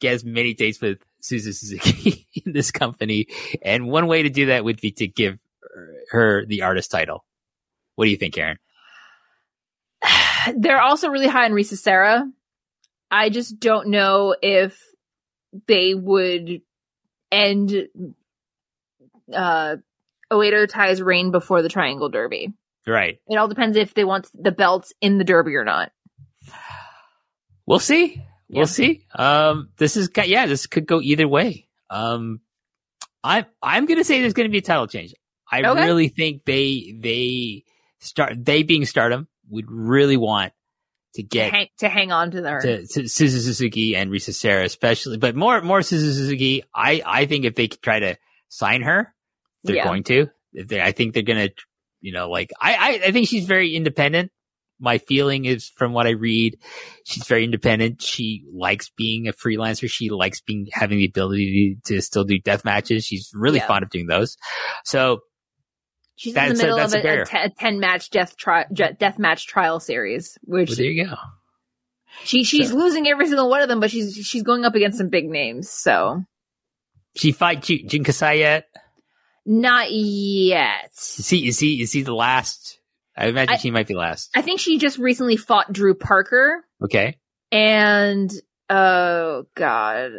get 0.00 0.14
as 0.14 0.24
many 0.24 0.54
dates 0.54 0.80
with 0.80 0.98
Suzu 1.22 1.54
Suzuki 1.54 2.26
in 2.44 2.52
this 2.52 2.70
company, 2.70 3.28
and 3.62 3.88
one 3.88 4.06
way 4.06 4.22
to 4.22 4.30
do 4.30 4.46
that 4.46 4.64
would 4.64 4.80
be 4.80 4.92
to 4.92 5.06
give 5.06 5.38
her 6.10 6.44
the 6.46 6.62
artist 6.62 6.90
title. 6.90 7.24
What 7.94 8.04
do 8.04 8.10
you 8.10 8.16
think, 8.16 8.34
Karen? 8.34 8.58
They're 10.56 10.80
also 10.80 11.08
really 11.08 11.28
high 11.28 11.44
on 11.44 11.52
Risa 11.52 11.76
Sera. 11.76 12.28
I 13.10 13.30
just 13.30 13.60
don't 13.60 13.88
know 13.88 14.34
if 14.42 14.80
they 15.66 15.94
would 15.94 16.62
end 17.30 17.88
uh 19.32 19.76
Oedo 20.32 20.68
Tai's 20.68 21.00
reign 21.02 21.30
before 21.30 21.62
the 21.62 21.68
Triangle 21.68 22.08
Derby. 22.08 22.52
Right. 22.86 23.20
It 23.28 23.36
all 23.36 23.48
depends 23.48 23.76
if 23.76 23.94
they 23.94 24.04
want 24.04 24.28
the 24.34 24.52
belts 24.52 24.92
in 25.00 25.18
the 25.18 25.24
Derby 25.24 25.54
or 25.54 25.64
not. 25.64 25.92
We'll 27.66 27.78
see. 27.78 28.22
We'll 28.48 28.62
Yeah. 28.62 28.64
see. 28.66 29.06
Um, 29.14 29.70
this 29.78 29.96
is 29.96 30.10
yeah, 30.24 30.46
this 30.46 30.66
could 30.66 30.86
go 30.86 31.00
either 31.00 31.26
way. 31.26 31.68
Um, 31.90 32.40
I'm 33.22 33.46
I'm 33.62 33.86
gonna 33.86 34.04
say 34.04 34.20
there's 34.20 34.34
gonna 34.34 34.48
be 34.50 34.58
a 34.58 34.62
title 34.62 34.86
change. 34.86 35.14
I 35.50 35.60
Okay. 35.62 35.84
really 35.84 36.08
think 36.08 36.44
they 36.44 36.94
they 37.00 37.64
start 38.00 38.44
they 38.44 38.62
being 38.62 38.84
Stardom 38.84 39.28
would 39.48 39.70
really 39.70 40.16
want 40.16 40.52
to 41.14 41.22
To 41.22 41.28
get 41.28 41.52
hang, 41.52 41.68
to 41.78 41.88
hang 41.88 42.12
on 42.12 42.30
to 42.32 42.40
their 42.42 42.60
to, 42.60 42.86
to 42.86 43.00
Suzu 43.04 43.40
Suzuki 43.40 43.94
and 43.96 44.10
Risa 44.10 44.34
Sera, 44.34 44.64
especially, 44.64 45.16
but 45.16 45.34
more 45.36 45.60
more 45.62 45.80
Suzu 45.80 46.12
Suzuki. 46.12 46.64
I 46.74 47.02
I 47.06 47.26
think 47.26 47.44
if 47.44 47.54
they 47.54 47.68
could 47.68 47.82
try 47.82 48.00
to 48.00 48.16
sign 48.48 48.82
her, 48.82 49.14
they're 49.62 49.76
Yeah. 49.76 49.84
going 49.84 50.02
to. 50.04 50.28
If 50.52 50.68
they, 50.68 50.80
I 50.80 50.92
think 50.92 51.14
they're 51.14 51.22
gonna, 51.22 51.48
you 52.00 52.12
know, 52.12 52.28
like 52.30 52.50
I, 52.60 52.74
I 52.74 53.06
I 53.08 53.12
think 53.12 53.28
she's 53.28 53.46
very 53.46 53.74
independent. 53.74 54.32
My 54.80 54.98
feeling 54.98 55.44
is 55.44 55.68
from 55.68 55.92
what 55.92 56.06
I 56.06 56.10
read, 56.10 56.58
she's 57.06 57.26
very 57.26 57.44
independent. 57.44 58.02
She 58.02 58.44
likes 58.52 58.90
being 58.90 59.28
a 59.28 59.32
freelancer. 59.32 59.88
She 59.88 60.10
likes 60.10 60.40
being 60.40 60.68
having 60.72 60.98
the 60.98 61.04
ability 61.06 61.78
to, 61.86 62.00
still 62.02 62.24
do 62.24 62.38
death 62.40 62.64
matches. 62.64 63.04
She's 63.04 63.30
really 63.34 63.58
Yeah. 63.58 63.66
fond 63.68 63.84
of 63.84 63.90
doing 63.90 64.06
those. 64.06 64.36
So 64.84 65.20
She's 66.16 66.34
in 66.36 66.48
the 66.48 66.54
a- 66.54 66.56
middle 66.56 66.76
that's 66.76 66.92
of 66.92 66.98
a 66.98 67.00
a, 67.00 67.02
barrier. 67.02 67.22
a, 67.22 67.26
te- 67.26 67.38
a 67.38 67.50
ten 67.50 67.78
match 67.80 68.10
death 68.10 68.36
tri- 68.36 68.66
death 68.72 69.18
match 69.18 69.46
trial 69.46 69.80
series, 69.80 70.36
which 70.42 70.70
well, 70.70 70.76
there 70.76 70.86
you 70.86 71.06
go. 71.06 71.14
she 72.24 72.44
she's 72.44 72.70
So- 72.70 72.76
losing 72.76 73.06
every 73.08 73.26
single 73.26 73.48
one 73.48 73.62
of 73.62 73.68
them, 73.68 73.80
but 73.80 73.90
she's 73.90 74.14
she's 74.26 74.42
going 74.42 74.64
up 74.64 74.74
against 74.74 74.98
some 74.98 75.08
big 75.08 75.28
names. 75.28 75.70
So 75.70 76.22
She 77.16 77.32
fight 77.32 77.62
Jun 77.62 78.02
Kasai 78.04 78.40
yet? 78.40 78.66
Not 79.46 79.88
yet. 79.92 80.90
Is 80.96 81.28
he 81.28 81.46
is 81.48 81.58
he 81.60 81.80
is 81.82 81.92
he 81.92 82.02
the 82.02 82.14
last? 82.14 82.78
I 83.16 83.26
imagine 83.28 83.54
I- 83.54 83.58
he 83.58 83.70
might 83.70 83.86
be 83.86 83.94
last. 83.94 84.30
I 84.34 84.42
think 84.42 84.60
she 84.60 84.78
just 84.78 84.98
recently 84.98 85.36
fought 85.36 85.72
Drew 85.72 85.94
Parker 85.94 86.64
Okay. 86.82 87.16
and 87.52 88.30
oh 88.70 89.44
god. 89.54 90.12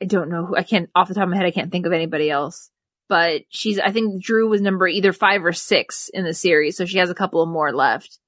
I 0.00 0.04
don't 0.04 0.30
know 0.30 0.46
who 0.46 0.56
I 0.56 0.62
can't 0.64 0.90
off 0.96 1.06
the 1.08 1.14
top 1.14 1.24
of 1.24 1.28
my 1.30 1.36
head 1.36 1.46
I 1.46 1.52
can't 1.52 1.70
think 1.70 1.86
of 1.86 1.92
anybody 1.92 2.28
else. 2.30 2.70
But 3.08 3.42
she's 3.50 3.78
I 3.78 3.90
think 3.92 4.22
Drew 4.22 4.48
was 4.48 4.60
number 4.60 4.88
either 4.88 5.12
5 5.12 5.44
or 5.44 5.52
6 5.52 6.08
in 6.14 6.24
the 6.24 6.34
series, 6.34 6.76
so 6.76 6.84
she 6.86 6.98
has 6.98 7.10
a 7.10 7.14
couple 7.14 7.42
of 7.42 7.48
more 7.48 7.72
left. 7.72 8.18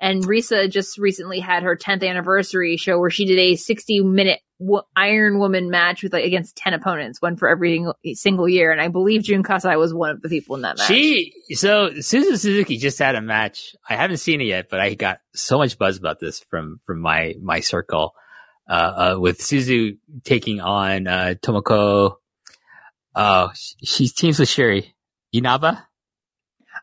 And 0.00 0.24
Risa 0.24 0.70
just 0.70 0.96
recently 0.98 1.40
had 1.40 1.62
her 1.62 1.76
10th 1.76 2.08
anniversary 2.08 2.76
show 2.76 2.98
where 2.98 3.10
she 3.10 3.24
did 3.24 3.38
a 3.38 3.56
60 3.56 4.00
minute 4.00 4.40
w- 4.60 4.82
Iron 4.94 5.38
Woman 5.38 5.70
match 5.70 6.02
with 6.02 6.12
like 6.12 6.24
against 6.24 6.56
10 6.56 6.74
opponents, 6.74 7.20
one 7.20 7.36
for 7.36 7.48
every 7.48 7.84
single 8.14 8.48
year. 8.48 8.70
And 8.70 8.80
I 8.80 8.88
believe 8.88 9.22
Jun 9.22 9.42
Kasai 9.42 9.76
was 9.76 9.92
one 9.92 10.10
of 10.10 10.22
the 10.22 10.28
people 10.28 10.56
in 10.56 10.62
that 10.62 10.78
match. 10.78 10.86
She 10.86 11.32
so 11.52 11.90
Suzu 11.90 12.38
Suzuki 12.38 12.76
just 12.76 12.98
had 12.98 13.16
a 13.16 13.20
match. 13.20 13.74
I 13.88 13.96
haven't 13.96 14.18
seen 14.18 14.40
it 14.40 14.44
yet, 14.44 14.68
but 14.70 14.80
I 14.80 14.94
got 14.94 15.18
so 15.34 15.58
much 15.58 15.78
buzz 15.78 15.98
about 15.98 16.20
this 16.20 16.40
from 16.40 16.80
from 16.86 17.00
my 17.00 17.34
my 17.42 17.60
circle. 17.60 18.14
Uh, 18.68 19.14
uh 19.14 19.18
with 19.18 19.38
Suzu 19.38 19.98
taking 20.24 20.60
on 20.60 21.06
uh 21.08 21.34
Tomoko. 21.42 22.16
Oh, 23.14 23.50
sh- 23.54 23.74
she's 23.82 24.12
teams 24.12 24.38
with 24.38 24.48
Sherry 24.48 24.94
Inaba 25.32 25.88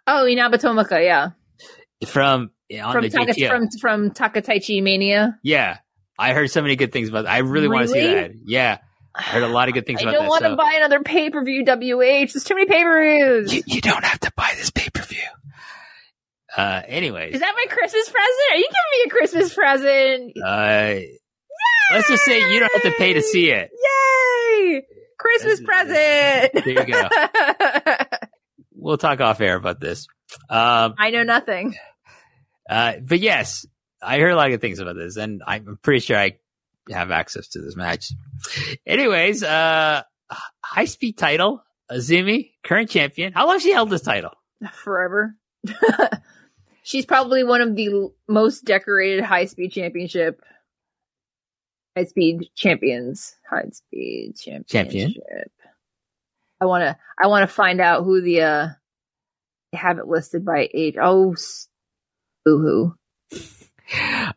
oh, 0.08 0.26
Inaba 0.26 0.58
Tomoko, 0.58 1.04
yeah. 1.04 1.32
from 2.08 2.52
on 2.84 2.94
From, 2.94 3.02
the 3.04 3.10
Taka, 3.10 3.48
from 3.48 3.70
from 3.80 4.12
Takataichi 4.12 4.82
Mania. 4.82 5.38
yeah, 5.44 5.78
I 6.18 6.34
heard 6.34 6.50
so 6.52 6.62
many 6.62 6.76
good 6.76 6.92
things 6.92 7.10
about. 7.10 7.26
I 7.28 7.40
really, 7.40 7.68
want 7.68 7.88
to 7.88 7.94
see 7.94 8.02
that. 8.02 8.32
Yeah, 8.46 8.80
I 9.14 9.22
heard 9.22 9.44
a 9.44 9.48
lot 9.48 9.68
of 9.68 9.74
good 9.74 9.86
things 9.86 10.00
I 10.02 10.04
about 10.04 10.14
don't 10.14 10.24
that. 10.24 10.30
want 10.30 10.44
to 10.44 10.50
so- 10.50 10.56
buy 10.56 10.74
another 10.78 11.02
pay 11.02 11.30
per 11.30 11.44
view 11.44 11.64
WH. 11.64 11.68
There's 12.34 12.44
too 12.44 12.56
many 12.56 12.68
pay 12.68 12.84
per 12.84 13.02
views. 13.04 13.54
you, 13.54 13.64
you 13.68 13.82
don't 13.82 14.04
have 14.04 14.20
to 14.22 14.32
buy 14.36 14.52
this 14.58 14.72
pay 14.72 14.90
per 14.94 15.04
view. 15.04 15.20
Uh, 16.58 16.82
anyways, 16.88 17.34
Is 17.36 17.42
that 17.42 17.54
my 17.56 17.66
Christmas 17.70 18.10
present? 18.10 18.52
Are 18.52 18.58
you 18.58 18.64
giving 18.70 18.92
me 18.94 19.04
a 19.06 19.10
Christmas 19.10 19.54
present? 19.54 20.34
uh, 20.42 20.96
let's 21.94 22.08
just 22.08 22.24
say 22.24 22.54
you 22.54 22.60
don't 22.60 22.72
have 22.74 22.84
to 22.84 22.92
pay 22.98 23.14
to 23.14 23.22
see 23.22 23.50
it. 23.52 23.70
Yay! 23.74 24.84
Christmas 25.20 25.62
present. 25.62 26.52
There 26.66 26.68
you 26.68 26.86
go. 26.86 27.10
We'll 28.78 28.98
talk 28.98 29.20
off 29.20 29.42
air 29.42 29.56
about 29.56 29.80
this. 29.80 30.06
Um, 30.50 30.94
I 31.00 31.10
know 31.10 31.24
nothing. 31.24 31.76
Uh, 32.70 32.94
but 33.02 33.20
yes, 33.20 33.66
I 34.02 34.20
heard 34.20 34.32
a 34.32 34.36
lot 34.36 34.48
of 34.48 34.52
good 34.54 34.62
things 34.62 34.80
about 34.80 34.96
this, 34.96 35.18
and 35.18 35.42
I'm 35.46 35.78
pretty 35.82 36.00
sure 36.00 36.18
I 36.18 36.38
have 36.90 37.12
access 37.12 37.48
to 37.50 37.62
this 37.62 37.76
match. 37.76 38.12
Anyways, 38.86 39.44
uh, 39.44 40.04
high 40.64 40.86
speed 40.86 41.18
title, 41.18 41.64
Azumi, 41.92 42.52
current 42.64 42.90
champion. 42.90 43.34
How 43.34 43.46
long 43.46 43.56
has 43.56 43.64
she 43.64 43.72
held 43.72 43.90
this 43.90 44.02
title? 44.02 44.32
Forever. 44.74 45.36
She's 46.84 47.06
probably 47.06 47.44
one 47.44 47.62
of 47.62 47.76
the 47.76 47.88
l- 47.92 48.14
most 48.28 48.64
decorated 48.66 49.24
high 49.24 49.46
speed 49.46 49.72
championship. 49.72 50.40
High 51.98 52.04
speed 52.06 52.50
champions. 52.56 53.36
High 53.50 53.70
speed 53.72 54.36
championship. 54.38 55.24
I 56.62 56.66
want 56.66 56.84
to. 56.84 56.98
I 57.22 57.28
want 57.28 57.42
to 57.48 57.54
find 57.54 57.82
out 57.82 58.04
who 58.04 58.22
the. 58.22 58.42
uh 58.42 58.68
have 59.74 59.98
it 59.98 60.08
listed 60.08 60.46
by 60.46 60.70
age. 60.74 60.96
Oh, 61.02 61.34
s- 61.34 61.68
boo 62.45 62.95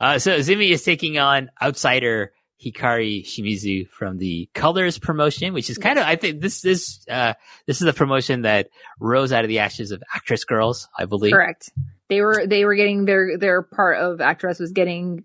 Uh, 0.01 0.19
so 0.19 0.39
Zumi 0.39 0.71
is 0.71 0.83
taking 0.83 1.19
on 1.19 1.51
outsider 1.61 2.33
Hikari 2.65 3.25
Shimizu 3.25 3.89
from 3.89 4.19
the 4.19 4.49
Colors 4.53 4.99
promotion, 4.99 5.55
which 5.55 5.71
is 5.71 5.79
kind 5.79 5.99
of, 5.99 6.05
I 6.05 6.17
think 6.17 6.41
this, 6.41 6.61
this, 6.61 7.07
uh, 7.09 7.35
this 7.67 7.81
is 7.81 7.87
a 7.87 7.93
promotion 7.93 8.43
that 8.43 8.69
rose 8.99 9.33
out 9.33 9.45
of 9.45 9.49
the 9.49 9.61
ashes 9.61 9.93
of 9.93 10.03
Actress 10.15 10.45
Girls, 10.45 10.89
I 10.99 11.05
believe. 11.05 11.33
Correct. 11.33 11.71
They 12.09 12.23
were 12.23 12.47
they 12.47 12.65
were 12.65 12.75
getting 12.75 13.05
their 13.05 13.37
their 13.37 13.63
part 13.63 13.99
of 13.99 14.21
actress 14.21 14.59
was 14.59 14.73
getting 14.73 15.25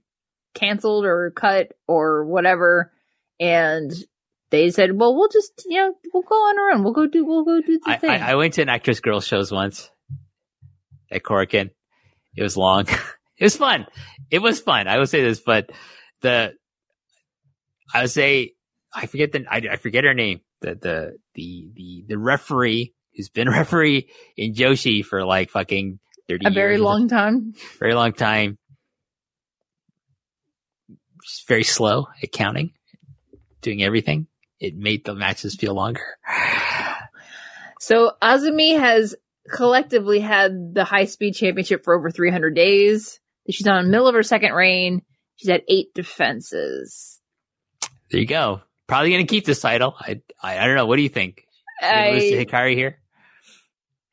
canceled 0.54 1.06
or 1.06 1.32
cut 1.32 1.72
or 1.88 2.26
whatever, 2.26 2.92
and 3.40 3.92
they 4.50 4.70
said, 4.70 4.92
"Well, 4.92 5.16
we'll 5.16 5.30
just 5.30 5.64
you 5.66 5.78
know 5.78 5.94
we'll 6.14 6.24
go 6.24 6.36
on 6.36 6.60
our 6.60 6.72
own. 6.72 6.84
We'll 6.84 6.94
go 6.94 7.08
do 7.08 7.26
we'll 7.26 7.46
go 7.46 7.62
do 7.62 7.80
the 7.80 7.92
I, 7.92 7.98
thing." 7.98 8.10
I, 8.10 8.32
I 8.32 8.36
went 8.36 8.56
to 8.56 8.62
an 8.62 8.70
Actress 8.70 9.00
Girls 9.00 9.26
shows 9.26 9.52
once 9.52 9.90
at 11.10 11.24
Korakuen. 11.24 11.70
It 12.36 12.44
was 12.44 12.58
long. 12.58 12.86
it 13.38 13.44
was 13.44 13.56
fun. 13.56 13.86
It 14.30 14.40
was 14.40 14.60
fun. 14.60 14.88
I 14.88 14.98
will 14.98 15.08
say 15.08 15.24
this, 15.24 15.40
but 15.40 15.70
the, 16.22 16.54
I 17.94 18.02
would 18.02 18.12
say, 18.12 18.54
I 18.94 19.06
forget 19.08 19.32
the, 19.32 19.46
I, 19.50 19.58
I 19.72 19.76
forget 19.78 20.04
her 20.04 20.14
name. 20.14 20.42
The, 20.62 20.76
the, 20.76 21.18
the, 21.36 21.70
the, 21.76 22.06
the 22.08 22.18
referee 22.18 22.94
who's 23.16 23.30
been 23.30 23.50
referee 23.50 24.10
in 24.38 24.54
Joshi 24.54 25.04
for 25.04 25.24
like 25.24 25.50
fucking 25.50 26.00
30 26.28 26.48
a 26.48 26.52
very 26.52 26.78
long 26.78 27.08
time. 27.08 27.54
very 27.80 27.94
long 27.94 28.14
time. 28.14 28.58
She's 31.24 31.44
very 31.48 31.64
slow 31.64 32.08
at 32.22 32.32
counting, 32.32 32.74
doing 33.62 33.84
everything. 33.84 34.28
It 34.60 34.76
made 34.76 35.06
the 35.06 35.16
matches 35.16 35.56
feel 35.56 35.74
longer. 35.74 36.04
So 37.80 38.14
Azumi 38.22 38.80
has 38.80 39.14
collectively 39.50 40.20
had 40.20 40.74
the 40.74 40.84
high 40.84 41.06
speed 41.06 41.34
championship 41.34 41.84
for 41.84 41.94
over 41.94 42.10
300 42.10 42.56
days. 42.56 43.20
She's 43.50 43.68
on 43.68 43.84
the 43.84 43.90
middle 43.90 44.08
of 44.08 44.16
her 44.16 44.24
second 44.24 44.54
reign. 44.54 45.02
She's 45.36 45.50
had 45.50 45.64
eight 45.68 45.94
defenses. 45.94 47.20
There 48.12 48.22
you 48.22 48.28
go. 48.28 48.62
Probably 48.88 49.12
going 49.12 49.26
to 49.26 49.30
keep 49.30 49.46
this 49.46 49.62
title. 49.62 49.96
I, 50.00 50.22
I 50.42 50.60
I 50.60 50.66
don't 50.68 50.76
know. 50.76 50.86
What 50.86 50.98
do 50.98 51.02
you 51.02 51.10
think? 51.10 51.46
We 51.82 52.12
lose 52.12 52.24
to 52.24 52.40
I, 52.40 52.46
Hikari 52.46 52.76
here? 52.76 53.00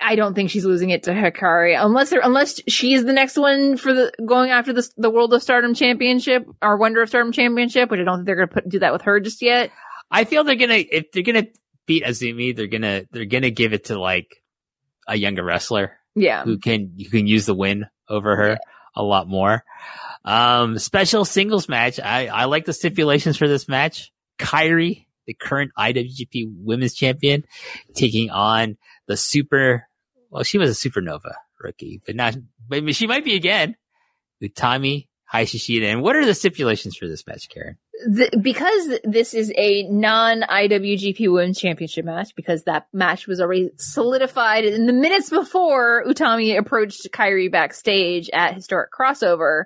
I 0.00 0.16
don't 0.16 0.34
think 0.34 0.50
she's 0.50 0.64
losing 0.64 0.90
it 0.90 1.02
to 1.04 1.12
Hikari 1.12 1.76
unless 1.78 2.12
unless 2.12 2.60
she 2.68 2.94
is 2.94 3.04
the 3.04 3.12
next 3.12 3.36
one 3.36 3.76
for 3.76 3.92
the 3.92 4.12
going 4.24 4.50
after 4.50 4.72
the 4.72 4.88
the 4.96 5.10
World 5.10 5.34
of 5.34 5.42
Stardom 5.42 5.74
Championship 5.74 6.46
or 6.62 6.78
Wonder 6.78 7.02
of 7.02 7.10
Stardom 7.10 7.32
Championship, 7.32 7.90
which 7.90 8.00
I 8.00 8.04
don't 8.04 8.18
think 8.18 8.26
they're 8.26 8.36
going 8.36 8.48
to 8.48 8.54
put 8.54 8.68
do 8.68 8.78
that 8.78 8.92
with 8.92 9.02
her 9.02 9.20
just 9.20 9.42
yet. 9.42 9.70
I 10.10 10.24
feel 10.24 10.42
they're 10.42 10.56
gonna 10.56 10.82
if 10.90 11.12
they're 11.12 11.22
gonna 11.22 11.46
beat 11.86 12.04
Azumi, 12.04 12.56
they're 12.56 12.66
gonna 12.66 13.02
they're 13.12 13.26
gonna 13.26 13.50
give 13.50 13.74
it 13.74 13.86
to 13.86 14.00
like 14.00 14.42
a 15.08 15.16
younger 15.16 15.44
wrestler 15.44 15.98
Yeah, 16.14 16.44
who 16.44 16.58
can 16.58 16.92
you 16.96 17.10
can 17.10 17.26
use 17.26 17.46
the 17.46 17.54
win 17.54 17.86
over 18.08 18.36
her 18.36 18.58
a 18.94 19.02
lot 19.02 19.28
more. 19.28 19.64
Um, 20.24 20.78
special 20.78 21.24
singles 21.24 21.68
match. 21.68 21.98
I 22.00 22.26
I 22.26 22.44
like 22.44 22.64
the 22.64 22.72
stipulations 22.72 23.36
for 23.36 23.48
this 23.48 23.68
match. 23.68 24.12
Kairi, 24.38 25.06
the 25.26 25.34
current 25.34 25.72
IWGP 25.78 26.46
Women's 26.48 26.94
Champion, 26.94 27.44
taking 27.94 28.30
on 28.30 28.76
the 29.06 29.16
super. 29.16 29.86
Well, 30.30 30.44
she 30.44 30.58
was 30.58 30.70
a 30.70 30.88
supernova 30.88 31.34
rookie, 31.60 32.00
but 32.04 32.16
not. 32.16 32.36
But 32.68 32.94
she 32.94 33.06
might 33.06 33.24
be 33.24 33.34
again. 33.34 33.76
Utami 34.42 35.08
Hayashishita. 35.32 35.84
And 35.84 36.02
what 36.02 36.16
are 36.16 36.24
the 36.24 36.34
stipulations 36.34 36.96
for 36.96 37.06
this 37.06 37.26
match, 37.26 37.48
Karen? 37.48 37.76
Because 38.40 38.98
this 39.04 39.34
is 39.34 39.52
a 39.56 39.82
non 39.84 40.42
IWGP 40.42 41.30
Women's 41.32 41.58
Championship 41.58 42.04
match, 42.04 42.34
because 42.34 42.64
that 42.64 42.86
match 42.92 43.26
was 43.26 43.40
already 43.40 43.70
solidified 43.76 44.64
in 44.64 44.86
the 44.86 44.92
minutes 44.92 45.30
before 45.30 46.04
Utami 46.06 46.58
approached 46.58 47.08
Kairi 47.12 47.50
backstage 47.50 48.30
at 48.32 48.54
Historic 48.54 48.90
Crossover. 48.92 49.64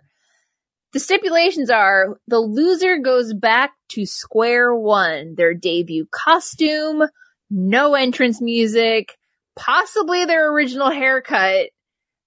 The 0.92 1.00
stipulations 1.00 1.70
are 1.70 2.18
the 2.28 2.38
loser 2.38 2.98
goes 2.98 3.34
back 3.34 3.72
to 3.90 4.06
square 4.06 4.74
one, 4.74 5.34
their 5.34 5.52
debut 5.52 6.06
costume, 6.10 7.02
no 7.50 7.94
entrance 7.94 8.40
music, 8.40 9.16
possibly 9.56 10.24
their 10.24 10.52
original 10.52 10.90
haircut. 10.90 11.70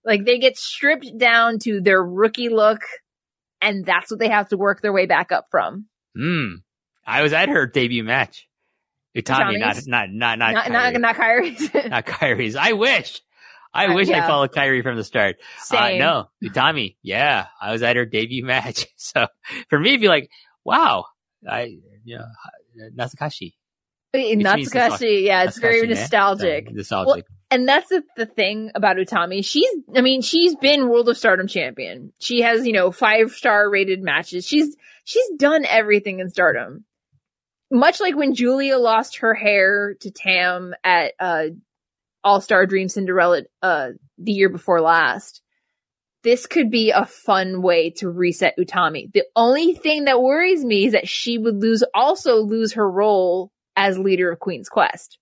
Like 0.03 0.25
they 0.25 0.39
get 0.39 0.57
stripped 0.57 1.17
down 1.17 1.59
to 1.59 1.81
their 1.81 2.03
rookie 2.03 2.49
look, 2.49 2.81
and 3.61 3.85
that's 3.85 4.11
what 4.11 4.19
they 4.19 4.29
have 4.29 4.49
to 4.49 4.57
work 4.57 4.81
their 4.81 4.93
way 4.93 5.05
back 5.05 5.31
up 5.31 5.45
from. 5.49 5.87
Hmm. 6.17 6.55
I 7.05 7.21
was 7.21 7.33
at 7.33 7.49
her 7.49 7.67
debut 7.67 8.03
match. 8.03 8.47
Utami, 9.15 9.59
not 9.59 9.77
not 9.87 10.09
not 10.11 10.37
not 10.39 10.53
not, 10.69 10.71
not, 10.71 10.93
Kairi. 10.93 10.99
not 11.01 11.15
Kairi's. 11.15 11.73
not 11.89 12.05
Kairi's. 12.05 12.55
I 12.55 12.73
wish. 12.73 13.21
I 13.73 13.87
Uh, 13.87 13.95
wish 13.95 14.07
yeah. 14.09 14.23
I 14.23 14.27
followed 14.27 14.51
Kairi 14.51 14.83
from 14.83 14.95
the 14.95 15.03
start. 15.03 15.37
Uh, 15.39 15.63
Same. 15.63 15.99
no, 15.99 16.29
Utami. 16.43 16.95
Yeah, 17.01 17.47
I 17.61 17.71
was 17.71 17.81
at 17.83 17.95
her 17.95 18.05
debut 18.05 18.45
match. 18.45 18.85
So 18.97 19.27
for 19.69 19.79
me, 19.79 19.89
it'd 19.91 20.01
be 20.01 20.07
like, 20.07 20.29
wow, 20.63 21.05
I 21.49 21.77
yeah, 22.05 22.23
Natsukashi. 22.95 23.53
Which 24.13 24.37
Natsukashi, 24.39 25.23
yeah, 25.23 25.43
it's 25.43 25.57
very 25.59 25.81
Natsukashi, 25.87 25.91
eh? 25.91 25.99
nostalgic. 26.01 26.67
Uh, 26.67 26.71
nostalgic. 26.73 27.25
and 27.51 27.67
that's 27.67 27.89
the, 27.89 28.03
the 28.17 28.25
thing 28.25 28.71
about 28.75 28.97
Utami. 28.97 29.43
She's, 29.43 29.69
I 29.95 30.01
mean, 30.01 30.21
she's 30.21 30.55
been 30.55 30.89
World 30.89 31.09
of 31.09 31.17
Stardom 31.17 31.47
champion. 31.47 32.13
She 32.19 32.41
has, 32.41 32.65
you 32.65 32.73
know, 32.73 32.91
five 32.91 33.31
star 33.31 33.69
rated 33.69 34.01
matches. 34.01 34.45
She's, 34.47 34.75
she's 35.07 35.29
done 35.37 35.65
everything 35.65 36.19
in 36.19 36.29
Stardom. 36.29 36.83
Much 37.71 37.99
like 38.01 38.15
when 38.15 38.35
Giulia 38.35 38.77
lost 38.77 39.19
her 39.19 39.33
hair 39.33 39.95
to 40.01 40.11
Tam 40.11 40.73
at, 40.83 41.13
uh, 41.19 41.45
All 42.23 42.41
Star 42.41 42.65
Dream 42.65 42.89
Cinderella, 42.89 43.43
uh, 43.61 43.91
the 44.17 44.33
year 44.33 44.49
before 44.49 44.81
last. 44.81 45.41
This 46.23 46.45
could 46.45 46.69
be 46.69 46.91
a 46.91 47.05
fun 47.05 47.61
way 47.61 47.91
to 47.97 48.09
reset 48.09 48.55
Utami. 48.59 49.11
The 49.13 49.23
only 49.35 49.73
thing 49.75 50.05
that 50.05 50.21
worries 50.21 50.65
me 50.65 50.87
is 50.87 50.91
that 50.91 51.07
she 51.07 51.37
would 51.37 51.61
lose, 51.61 51.83
also 51.93 52.41
lose 52.41 52.73
her 52.73 52.89
role 52.89 53.51
as 53.77 53.97
leader 53.97 54.31
of 54.31 54.39
Queen's 54.39 54.67
Quest. 54.67 55.19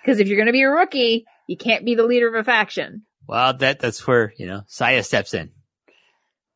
Because 0.00 0.20
if 0.20 0.28
you're 0.28 0.38
going 0.38 0.46
to 0.46 0.52
be 0.52 0.62
a 0.62 0.70
rookie, 0.70 1.26
you 1.48 1.56
can't 1.56 1.84
be 1.84 1.94
the 1.94 2.06
leader 2.06 2.28
of 2.28 2.34
a 2.34 2.44
faction. 2.44 3.02
Well, 3.28 3.54
that 3.58 3.80
that's 3.80 4.06
where 4.06 4.32
you 4.38 4.46
know 4.46 4.62
Saya 4.66 5.02
steps 5.02 5.34
in. 5.34 5.50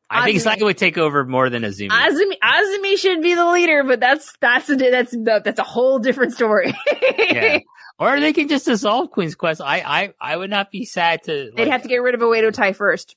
I 0.09 0.25
think 0.25 0.37
Azumi- 0.37 0.41
Saya 0.41 0.65
would 0.65 0.77
take 0.77 0.97
over 0.97 1.25
more 1.25 1.49
than 1.49 1.63
Azumi. 1.63 1.89
Azumi, 1.89 2.37
Azumi 2.41 2.97
should 2.97 3.21
be 3.21 3.35
the 3.35 3.45
leader, 3.45 3.83
but 3.83 3.99
that's 3.99 4.33
that's 4.39 4.69
a, 4.69 4.75
that's 4.75 5.15
that's 5.43 5.59
a 5.59 5.63
whole 5.63 5.99
different 5.99 6.33
story. 6.33 6.73
yeah. 7.17 7.59
Or 7.99 8.19
they 8.19 8.31
can 8.31 8.47
just 8.47 8.65
dissolve 8.65 9.09
Queen's 9.09 9.33
Quest. 9.33 9.59
I 9.59 9.79
I 9.79 10.13
I 10.21 10.37
would 10.37 10.51
not 10.51 10.69
be 10.69 10.85
sad 10.85 11.23
to. 11.23 11.49
They'd 11.55 11.67
have 11.67 11.81
to 11.81 11.87
get 11.87 12.03
rid 12.03 12.13
of 12.13 12.21
Oedo 12.21 12.53
Tai 12.53 12.73
first. 12.73 13.15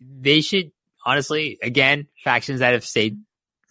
they 0.00 0.40
should 0.40 0.72
honestly 1.04 1.58
again 1.62 2.08
factions 2.24 2.58
that 2.58 2.72
have 2.72 2.84
stayed 2.84 3.18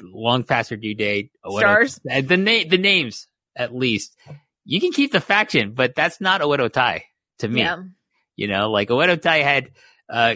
long 0.02 0.44
past 0.44 0.70
their 0.70 0.78
due 0.78 0.96
date. 0.96 1.32
Stars? 1.46 2.00
uh, 2.10 2.22
the 2.22 2.38
name 2.38 2.70
the 2.70 2.78
names 2.78 3.28
at 3.56 3.76
least. 3.76 4.16
You 4.64 4.80
can 4.80 4.94
keep 4.94 5.12
the 5.12 5.20
faction, 5.20 5.74
but 5.74 5.94
that's 5.94 6.22
not 6.22 6.40
Oedo 6.40 6.72
Tai 6.72 7.04
to 7.40 7.48
me. 7.50 7.60
Yeah, 7.62 7.84
You 8.38 8.48
know, 8.48 8.72
like 8.72 8.88
Oedo 8.88 9.22
Tai 9.22 9.38
had 9.40 9.72
uh, 10.10 10.36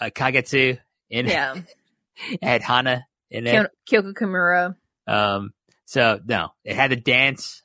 uh 0.00 0.06
Kagetsu 0.06 0.78
in 1.10 1.26
yeah. 1.26 1.56
had 2.42 2.62
Hana 2.62 3.06
in 3.30 3.46
it. 3.46 3.70
Kyo- 3.86 4.02
Kyoko 4.02 4.12
Kimura. 4.14 4.76
Um, 5.06 5.52
so 5.84 6.20
no, 6.26 6.50
it 6.64 6.76
had 6.76 6.92
a 6.92 6.96
dance. 6.96 7.62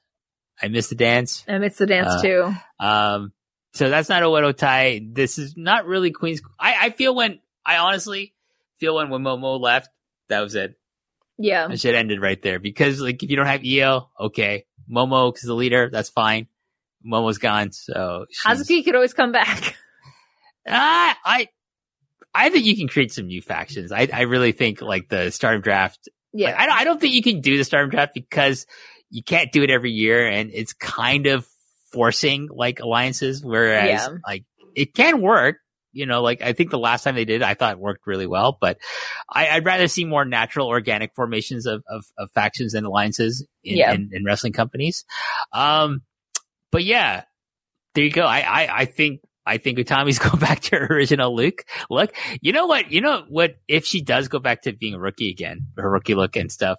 I 0.62 0.68
missed 0.68 0.90
the 0.90 0.96
dance. 0.96 1.44
I 1.48 1.58
missed 1.58 1.80
the 1.80 1.86
dance 1.88 2.14
Uh, 2.14 2.22
too. 2.22 2.54
Um, 2.80 3.34
so 3.74 3.90
that's 3.90 4.08
not 4.10 4.24
a 4.24 4.28
Oedo 4.28 4.56
Tai. 4.56 5.02
This 5.12 5.38
is 5.38 5.56
not 5.58 5.86
really 5.86 6.12
Queen's. 6.12 6.42
I, 6.60 6.76
I 6.80 6.90
feel 6.92 7.14
when 7.16 7.40
I 7.66 7.78
honestly 7.78 8.34
feel 8.80 8.96
when 8.96 9.10
when 9.10 9.22
Momo 9.24 9.60
left, 9.60 9.90
that 10.30 10.42
was 10.42 10.56
it. 10.56 10.76
Yeah. 11.38 11.70
It 11.70 11.80
should 11.80 11.96
ended 11.96 12.22
right 12.22 12.40
there 12.42 12.60
because 12.60 13.02
like 13.02 13.24
if 13.24 13.30
you 13.30 13.36
don't 13.36 13.48
have 13.48 13.62
Io, 13.66 14.10
okay, 14.20 14.66
Momo 14.90 15.36
is 15.36 15.42
the 15.42 15.56
leader. 15.56 15.90
That's 15.92 16.10
fine. 16.10 16.48
Momo's 17.06 17.40
gone, 17.40 17.72
so 17.74 18.28
she's- 18.30 18.60
Hazuki 18.62 18.86
could 18.86 18.96
always 18.96 19.14
come 19.14 19.32
back. 19.34 19.76
Ah, 20.66 21.18
I 21.26 21.50
I 22.34 22.50
think 22.50 22.66
you 22.66 22.76
can 22.76 22.88
create 22.88 23.12
some 23.12 23.28
new 23.28 23.42
factions. 23.42 23.92
I 23.92 24.08
I 24.12 24.22
really 24.22 24.52
think 24.54 24.82
like 24.82 25.10
the 25.10 25.30
Stardom 25.32 25.62
draft 25.62 26.10
Yeah. 26.34 26.48
Like, 26.48 26.60
I 26.60 26.66
don't, 26.66 26.76
I 26.80 26.84
don't 26.84 27.00
think 27.02 27.14
you 27.14 27.22
can 27.24 27.42
do 27.42 27.58
the 27.58 27.64
Stardom 27.64 27.90
draft 27.92 28.14
because 28.14 28.66
you 29.10 29.22
can't 29.24 29.52
do 29.52 29.62
it 29.64 29.70
every 29.70 29.92
year 29.92 30.28
and 30.28 30.50
it's 30.54 30.74
kind 30.74 31.28
of 31.28 31.46
forcing 31.92 32.48
like 32.52 32.80
alliances. 32.80 33.44
Whereas 33.44 33.88
Yeah. 33.88 34.10
like 34.28 34.46
it 34.76 34.96
can 34.96 35.22
work, 35.22 35.58
you 35.92 36.08
know, 36.08 36.24
like 36.24 36.42
I 36.42 36.54
think 36.54 36.72
the 36.72 36.80
last 36.80 37.04
time 37.04 37.14
they 37.14 37.26
did, 37.26 37.42
it, 37.42 37.46
I 37.46 37.54
thought 37.54 37.74
it 37.74 37.80
worked 37.80 38.08
really 38.08 38.26
well, 38.26 38.58
but 38.60 38.80
I, 39.30 39.50
I'd 39.50 39.66
rather 39.66 39.88
see 39.88 40.04
more 40.06 40.26
natural 40.26 40.68
organic 40.68 41.14
formations 41.16 41.68
of, 41.68 41.84
of, 41.88 42.04
of 42.18 42.32
factions 42.32 42.74
and 42.74 42.84
alliances 42.88 43.46
in, 43.64 43.78
Yeah. 43.78 43.94
in, 43.94 44.10
in 44.12 44.26
wrestling 44.26 44.54
companies. 44.54 45.06
Um, 45.52 46.02
but 46.72 46.84
yeah, 46.84 47.26
there 47.94 48.04
you 48.04 48.10
go. 48.10 48.24
I, 48.26 48.40
I, 48.40 48.78
I 48.80 48.86
think, 48.86 49.20
I 49.46 49.58
think 49.58 49.78
Utami's 49.78 50.20
go 50.30 50.38
back 50.38 50.62
to 50.62 50.78
her 50.78 50.88
original 50.88 51.36
look. 51.36 51.66
Look, 51.90 52.14
you 52.42 52.52
know 52.54 52.66
what? 52.68 52.92
You 52.92 53.02
know 53.02 53.26
what? 53.30 53.56
If 53.68 53.86
she 53.86 54.02
does 54.02 54.28
go 54.28 54.40
back 54.40 54.64
to 54.64 54.74
being 54.74 54.94
a 54.94 55.00
rookie 55.00 55.30
again, 55.30 55.68
her 55.78 55.90
rookie 55.90 56.16
look 56.16 56.36
and 56.36 56.52
stuff, 56.52 56.78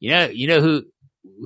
you 0.00 0.10
know, 0.10 0.26
you 0.26 0.46
know 0.48 0.60
who, 0.60 0.84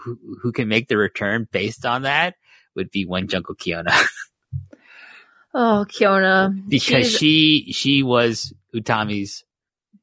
who, 0.02 0.18
who 0.42 0.52
can 0.52 0.68
make 0.68 0.88
the 0.88 0.96
return 0.96 1.46
based 1.50 1.86
on 1.86 2.02
that 2.02 2.34
would 2.74 2.90
be 2.90 3.04
one 3.06 3.28
Jungle 3.28 3.54
Kyona 3.54 3.90
oh, 5.54 5.86
Kyona. 5.88 6.52
because 6.68 7.06
She's- 7.06 7.18
she, 7.18 7.72
she 7.72 8.02
was 8.02 8.52
Utami's 8.74 9.44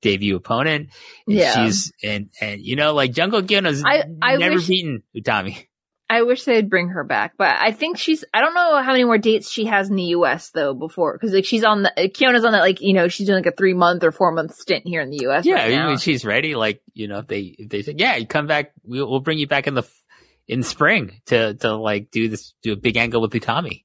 debut 0.01 0.35
opponent. 0.35 0.89
And 1.27 1.35
Yeah. 1.35 1.65
She's, 1.65 1.91
and, 2.03 2.29
and, 2.41 2.61
you 2.61 2.75
know, 2.75 2.93
like 2.93 3.11
Jungle 3.13 3.41
Kyona's 3.43 3.83
I- 3.85 4.03
I 4.21 4.37
never 4.37 4.55
wish- 4.55 4.67
beaten 4.67 5.03
Utami. 5.15 5.67
I 6.07 6.21
wish 6.21 6.43
they'd 6.43 6.69
bring 6.69 6.89
her 6.89 7.03
back, 7.03 7.33
but 7.35 7.55
I 7.59 7.71
think 7.71 7.97
she's. 7.97 8.23
I 8.31 8.41
don't 8.41 8.53
know 8.53 8.81
how 8.81 8.91
many 8.91 9.05
more 9.05 9.17
dates 9.17 9.49
she 9.49 9.65
has 9.65 9.89
in 9.89 9.95
the 9.95 10.03
U.S. 10.03 10.51
though. 10.51 10.75
Before, 10.75 11.13
because 11.13 11.33
like 11.33 11.45
she's 11.45 11.63
on 11.63 11.81
the 11.81 12.11
Kyona's 12.13 12.45
on 12.45 12.51
that 12.51 12.59
like 12.59 12.79
you 12.79 12.93
know 12.93 13.07
she's 13.07 13.25
doing 13.25 13.43
like 13.43 13.51
a 13.51 13.55
three 13.55 13.73
month 13.73 14.03
or 14.03 14.11
four 14.11 14.31
month 14.31 14.53
stint 14.53 14.85
here 14.85 15.01
in 15.01 15.09
the 15.09 15.19
U.S. 15.23 15.45
Yeah, 15.45 15.55
right 15.55 15.73
I 15.73 15.87
mean, 15.87 15.97
she's 15.97 16.23
ready. 16.23 16.53
Like, 16.53 16.83
you 16.93 17.07
know, 17.07 17.19
if 17.19 17.27
they 17.27 17.39
if 17.41 17.69
they 17.69 17.81
say, 17.81 17.95
yeah, 17.97 18.17
you 18.17 18.27
come 18.27 18.45
back, 18.45 18.71
we'll, 18.83 19.09
we'll 19.09 19.19
bring 19.19 19.39
you 19.39 19.47
back 19.47 19.65
in 19.65 19.73
the 19.73 19.83
in 20.47 20.61
spring 20.61 21.21
to 21.27 21.55
to 21.55 21.75
like 21.75 22.11
do 22.11 22.29
this, 22.29 22.53
do 22.61 22.73
a 22.73 22.77
big 22.77 22.97
angle 22.97 23.21
with 23.21 23.31
Utami. 23.31 23.83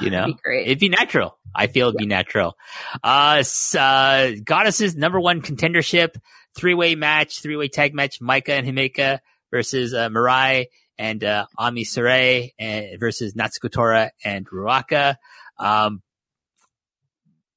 You 0.00 0.10
know, 0.10 0.26
be 0.26 0.34
great. 0.42 0.66
it'd 0.66 0.78
be 0.80 0.88
natural. 0.88 1.38
I 1.54 1.66
feel 1.68 1.88
it'd 1.88 1.98
be 1.98 2.06
natural. 2.06 2.56
Uh, 3.02 3.42
uh, 3.76 4.30
goddesses 4.44 4.96
number 4.96 5.20
one 5.20 5.42
contendership 5.42 6.16
three 6.54 6.74
way 6.74 6.94
match, 6.94 7.42
three 7.42 7.56
way 7.56 7.68
tag 7.68 7.94
match, 7.94 8.20
Maika 8.20 8.50
and 8.50 8.66
Himeka 8.66 9.20
versus 9.50 9.94
uh, 9.94 10.08
Mirai 10.08 10.66
and 11.00 11.24
uh, 11.24 11.46
Ami 11.56 11.84
Sarai 11.84 12.54
and 12.58 13.00
versus 13.00 13.32
Natsuko 13.32 13.72
Tora 13.72 14.12
and 14.22 14.46
Ruaka. 14.46 15.16
Um, 15.58 16.02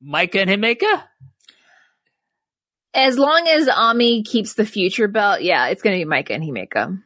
Maika 0.02 0.36
and 0.36 0.50
Himeka. 0.50 1.04
as 2.94 3.18
long 3.18 3.48
as 3.50 3.68
Ami 3.68 4.24
keeps 4.24 4.54
the 4.54 4.66
future 4.66 5.10
belt, 5.10 5.42
yeah, 5.42 5.68
it's 5.68 5.82
gonna 5.82 5.98
be 5.98 6.06
Maika 6.06 6.32
and 6.32 6.44
Himeka. 6.44 7.04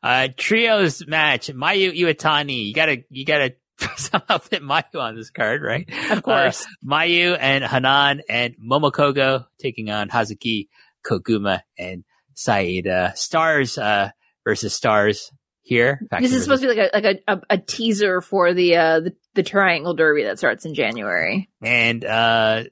Uh, 0.00 0.28
trios 0.36 1.04
match, 1.08 1.48
Mayu 1.48 1.92
Iwatani. 1.98 2.66
You 2.66 2.74
gotta, 2.74 3.02
you 3.10 3.24
gotta 3.24 3.54
somehow 3.96 4.38
fit 4.38 4.62
Mayu 4.62 5.00
on 5.00 5.16
this 5.16 5.30
card, 5.30 5.60
right? 5.60 5.90
Of 6.10 6.22
course. 6.22 6.64
Uh, 6.64 6.88
Mayu 6.88 7.36
and 7.38 7.64
Hanan 7.64 8.22
and 8.28 8.54
Momo 8.58 8.92
Kohgo 8.92 9.46
taking 9.58 9.90
on 9.90 10.08
Hazuki, 10.08 10.68
Koguma, 11.04 11.62
and 11.76 12.04
Saida. 12.34 13.12
Stars, 13.16 13.76
uh, 13.76 14.10
versus 14.44 14.74
stars 14.74 15.32
here. 15.64 16.00
this 16.20 16.32
is 16.32 16.44
supposed 16.44 16.62
to 16.62 16.68
be 16.68 16.74
like 16.78 16.90
a 16.92 16.96
like 17.00 17.22
a, 17.26 17.32
a, 17.32 17.40
a 17.50 17.58
teaser 17.58 18.20
for 18.20 18.52
the 18.54 18.76
uh 18.76 19.00
the, 19.00 19.14
the 19.34 19.42
Triangle 19.42 19.94
Derby 19.94 20.22
that 20.24 20.38
starts 20.38 20.64
in 20.64 20.74
January. 20.74 21.48
and, 21.62 22.04
uh, 22.04 22.64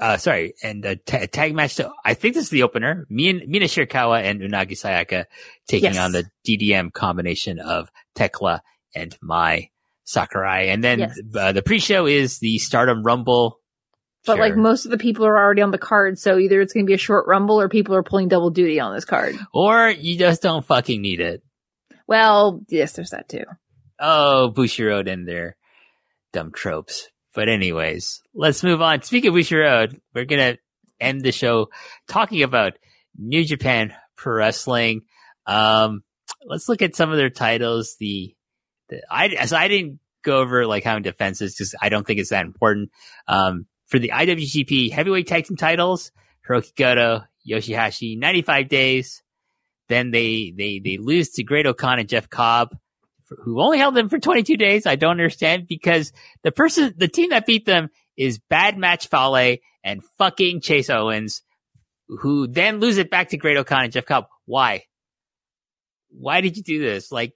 uh, 0.00 0.16
sorry, 0.16 0.54
and 0.62 0.82
a 0.86 0.96
tag 0.96 1.54
match. 1.54 1.74
To, 1.74 1.90
I 2.02 2.14
think 2.14 2.34
this 2.34 2.44
is 2.44 2.50
the 2.50 2.62
opener. 2.62 3.06
Min- 3.10 3.42
Mina 3.46 3.66
Shirakawa 3.66 4.22
and 4.22 4.40
Unagi 4.40 4.70
Sayaka 4.72 5.26
taking 5.68 5.92
Yes. 5.92 5.98
on 5.98 6.12
the 6.12 6.24
DDM 6.48 6.90
combination 6.94 7.58
of 7.58 7.90
Tekla 8.14 8.62
and 8.94 9.14
Mai 9.20 9.68
Sakurai. 10.04 10.68
And 10.68 10.82
then 10.82 11.00
Yes. 11.00 11.20
uh, 11.36 11.52
the 11.52 11.60
pre-show 11.62 12.06
is 12.06 12.38
the 12.38 12.56
Stardom 12.58 13.02
Rumble. 13.02 13.58
But 14.24 14.38
like 14.38 14.56
most 14.56 14.86
of 14.86 14.90
the 14.90 14.96
people 14.96 15.26
are 15.26 15.36
already 15.36 15.60
on 15.60 15.70
the 15.70 15.76
card, 15.76 16.18
so 16.18 16.38
either 16.38 16.62
it's 16.62 16.72
gonna 16.72 16.86
be 16.86 16.94
a 16.94 16.98
short 16.98 17.26
rumble 17.26 17.60
or 17.60 17.68
people 17.68 17.94
are 17.94 18.02
pulling 18.02 18.28
double 18.28 18.48
duty 18.48 18.80
on 18.80 18.94
this 18.94 19.04
card. 19.04 19.36
or 19.52 19.90
you 19.90 20.16
just 20.16 20.40
don't 20.40 20.64
fucking 20.64 21.02
need 21.02 21.20
it. 21.20 21.42
Well, 22.06 22.60
yes, 22.68 22.92
there's 22.92 23.10
that 23.10 23.28
too. 23.28 23.44
Oh, 23.98 24.52
Bushiroad 24.54 25.10
and 25.10 25.26
their 25.26 25.56
dumb 26.32 26.52
tropes. 26.52 27.08
But 27.34 27.48
anyways, 27.48 28.20
let's 28.34 28.62
move 28.62 28.80
on. 28.80 29.02
Speaking 29.02 29.30
of 29.30 29.34
Bushiroad, 29.34 29.98
we're 30.14 30.24
gonna 30.24 30.58
end 31.00 31.22
the 31.22 31.32
show 31.32 31.68
talking 32.06 32.42
about 32.42 32.74
New 33.16 33.44
Japan 33.44 33.94
Pro 34.16 34.34
Wrestling. 34.34 35.02
Um, 35.46 36.02
let's 36.44 36.68
look 36.68 36.82
at 36.82 36.94
some 36.94 37.10
of 37.10 37.16
their 37.16 37.30
titles. 37.30 37.96
The, 37.98 38.34
the 38.88 39.02
I 39.10 39.46
so 39.46 39.56
I 39.56 39.68
didn't 39.68 39.98
go 40.22 40.38
over 40.38 40.66
like 40.66 40.84
how 40.84 40.94
many 40.94 41.04
defenses 41.04 41.54
because 41.54 41.74
I 41.80 41.88
don't 41.88 42.06
think 42.06 42.20
it's 42.20 42.30
that 42.30 42.46
important. 42.46 42.90
Um, 43.26 43.66
for 43.86 43.98
the 43.98 44.12
IWGP 44.14 44.92
Heavyweight 44.92 45.26
Tag 45.26 45.46
Team 45.46 45.56
titles, 45.56 46.10
Hiroki 46.48 46.74
Goto, 46.76 47.24
Yoshihashi, 47.48 48.18
95 48.18 48.68
days. 48.68 49.22
Then 49.88 50.10
they 50.10 50.52
they 50.56 50.80
they 50.82 50.96
lose 50.96 51.30
to 51.32 51.44
Great-O-Khan 51.44 51.98
and 51.98 52.08
Jeff 52.08 52.30
Cobb, 52.30 52.76
who 53.28 53.60
only 53.60 53.78
held 53.78 53.94
them 53.94 54.08
for 54.08 54.18
22 54.18 54.56
days. 54.56 54.86
I 54.86 54.96
don't 54.96 55.10
understand 55.12 55.66
because 55.68 56.12
the 56.42 56.52
person, 56.52 56.94
the 56.96 57.08
team 57.08 57.30
that 57.30 57.46
beat 57.46 57.66
them 57.66 57.90
is 58.16 58.38
Bad 58.38 58.78
Match 58.78 59.08
Fale 59.08 59.58
and 59.82 60.02
fucking 60.18 60.60
Chase 60.62 60.88
Owens, 60.88 61.42
who 62.08 62.46
then 62.46 62.80
lose 62.80 62.96
it 62.98 63.10
back 63.10 63.30
to 63.30 63.36
Great-O-Khan 63.36 63.84
and 63.84 63.92
Jeff 63.92 64.06
Cobb. 64.06 64.26
Why? 64.46 64.84
Why 66.10 66.40
did 66.40 66.56
you 66.56 66.62
do 66.62 66.78
this? 66.80 67.10
Like, 67.12 67.32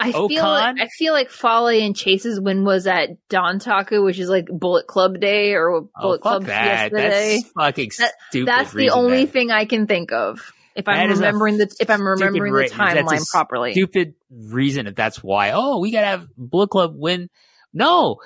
I 0.00 0.12
feel 0.12 0.44
like? 0.44 0.76
I 0.80 0.86
feel 0.88 1.12
like 1.12 1.30
Fale 1.30 1.68
and 1.68 1.96
Chase's 1.96 2.40
win 2.40 2.64
was 2.64 2.86
at 2.86 3.10
Dontaku, 3.28 4.04
which 4.04 4.18
is 4.18 4.28
like 4.28 4.46
Bullet 4.46 4.86
Club 4.86 5.18
Day 5.20 5.54
or 5.54 5.70
oh, 5.70 5.90
Bullet 6.00 6.18
fuck 6.18 6.22
Club 6.22 6.44
that. 6.46 6.92
yesterday. 6.92 7.36
That's 7.40 7.52
fucking 7.52 7.90
That- 7.98 8.12
stupid. 8.28 8.48
That's 8.48 8.72
the 8.72 8.90
only 8.90 9.24
that- 9.24 9.32
thing 9.32 9.50
I 9.50 9.64
can 9.64 9.86
think 9.86 10.12
of. 10.12 10.52
If 10.78 10.84
That 10.86 10.94
I'm 10.94 11.10
remembering 11.10 11.58
the 11.58 11.74
if 11.80 11.90
I'm 11.90 12.06
remembering 12.06 12.52
the 12.54 12.68
timeline 12.70 13.28
properly. 13.30 13.72
stupid 13.72 14.14
reason 14.30 14.86
if 14.86 14.94
that's 14.94 15.22
why. 15.22 15.50
Oh, 15.52 15.78
we 15.80 15.90
gotta 15.90 16.06
have 16.06 16.26
Bullet 16.36 16.70
Club 16.70 16.92
win. 16.94 17.28
No, 17.74 18.16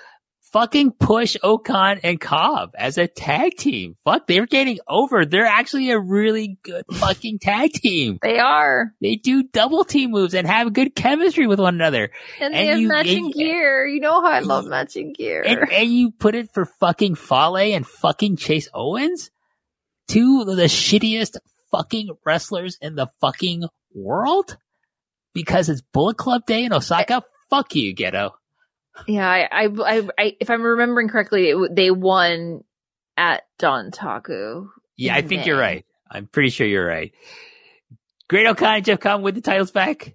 fucking 0.53 0.93
push 1.01 1.35
O-Khan 1.43 2.01
and 2.03 2.21
Cobb 2.21 2.73
as 2.77 2.99
a 2.99 3.07
tag 3.07 3.57
team. 3.57 3.97
Fuck, 4.05 4.27
they're 4.27 4.45
getting 4.45 4.79
over. 4.87 5.25
They're 5.25 5.47
actually 5.47 5.91
a 5.91 5.99
really 5.99 6.59
good 6.63 6.85
fucking 6.93 7.39
tag 7.39 7.73
team. 7.73 8.19
They 8.23 8.39
are, 8.39 8.93
They 9.01 9.17
do 9.17 9.43
double 9.45 9.85
team 9.85 10.11
moves 10.11 10.35
and 10.35 10.47
have 10.47 10.75
good 10.75 10.95
chemistry 10.95 11.47
with 11.47 11.59
one 11.59 11.75
another. 11.75 12.11
and 12.39 12.53
they 12.53 12.67
have 12.67 12.81
you- 12.81 12.89
matching 12.89 13.25
and- 13.27 13.35
gear. 13.35 13.87
You 13.87 14.01
know 14.01 14.21
how 14.21 14.31
I 14.31 14.41
love 14.41 14.67
matching 14.67 15.15
gear. 15.17 15.43
And, 15.43 15.73
and 15.73 15.91
you 15.91 16.11
put 16.11 16.35
it 16.35 16.53
for 16.53 16.67
fucking 16.81 17.15
Fale 17.15 17.57
and 17.57 17.87
fucking 17.87 18.37
Chase 18.37 18.69
Owens? 18.75 19.31
Two 20.09 20.45
of 20.47 20.57
the 20.57 20.65
shittiest 20.65 21.37
fucking 21.73 22.11
wrestlers 22.25 22.79
in 22.81 22.95
the 22.95 23.09
fucking 23.21 23.65
world? 23.95 24.57
because 25.35 25.69
it's 25.69 25.81
Bullet 25.81 26.17
Club 26.17 26.47
Day 26.47 26.65
in 26.65 26.73
Osaka. 26.73 27.23
Fuck 27.51 27.75
you, 27.75 27.95
Gedo. 27.95 28.33
Yeah, 29.07 29.29
I, 29.29 29.49
I, 29.51 29.69
I, 29.69 30.09
I 30.19 30.37
if 30.41 30.51
I'm 30.51 30.63
remembering 30.63 31.09
correctly, 31.09 31.51
it, 31.51 31.75
they 31.75 31.91
won 31.91 32.65
at 33.17 33.43
Dontaku. 33.59 34.69
Yeah, 34.97 35.15
I 35.15 35.19
in 35.19 35.29
think 35.29 35.47
you're 35.47 35.59
right. 35.59 35.85
I'm 36.11 36.27
pretty 36.27 36.51
sure 36.51 36.67
you're 36.67 36.87
right. 36.87 37.13
Great-O-Khan 38.29 38.77
and 38.77 38.85
Jeff 38.85 39.01
Cobb 39.01 39.23
with 39.23 39.35
the 39.35 39.41
titles 39.41 39.71
back. 39.71 40.15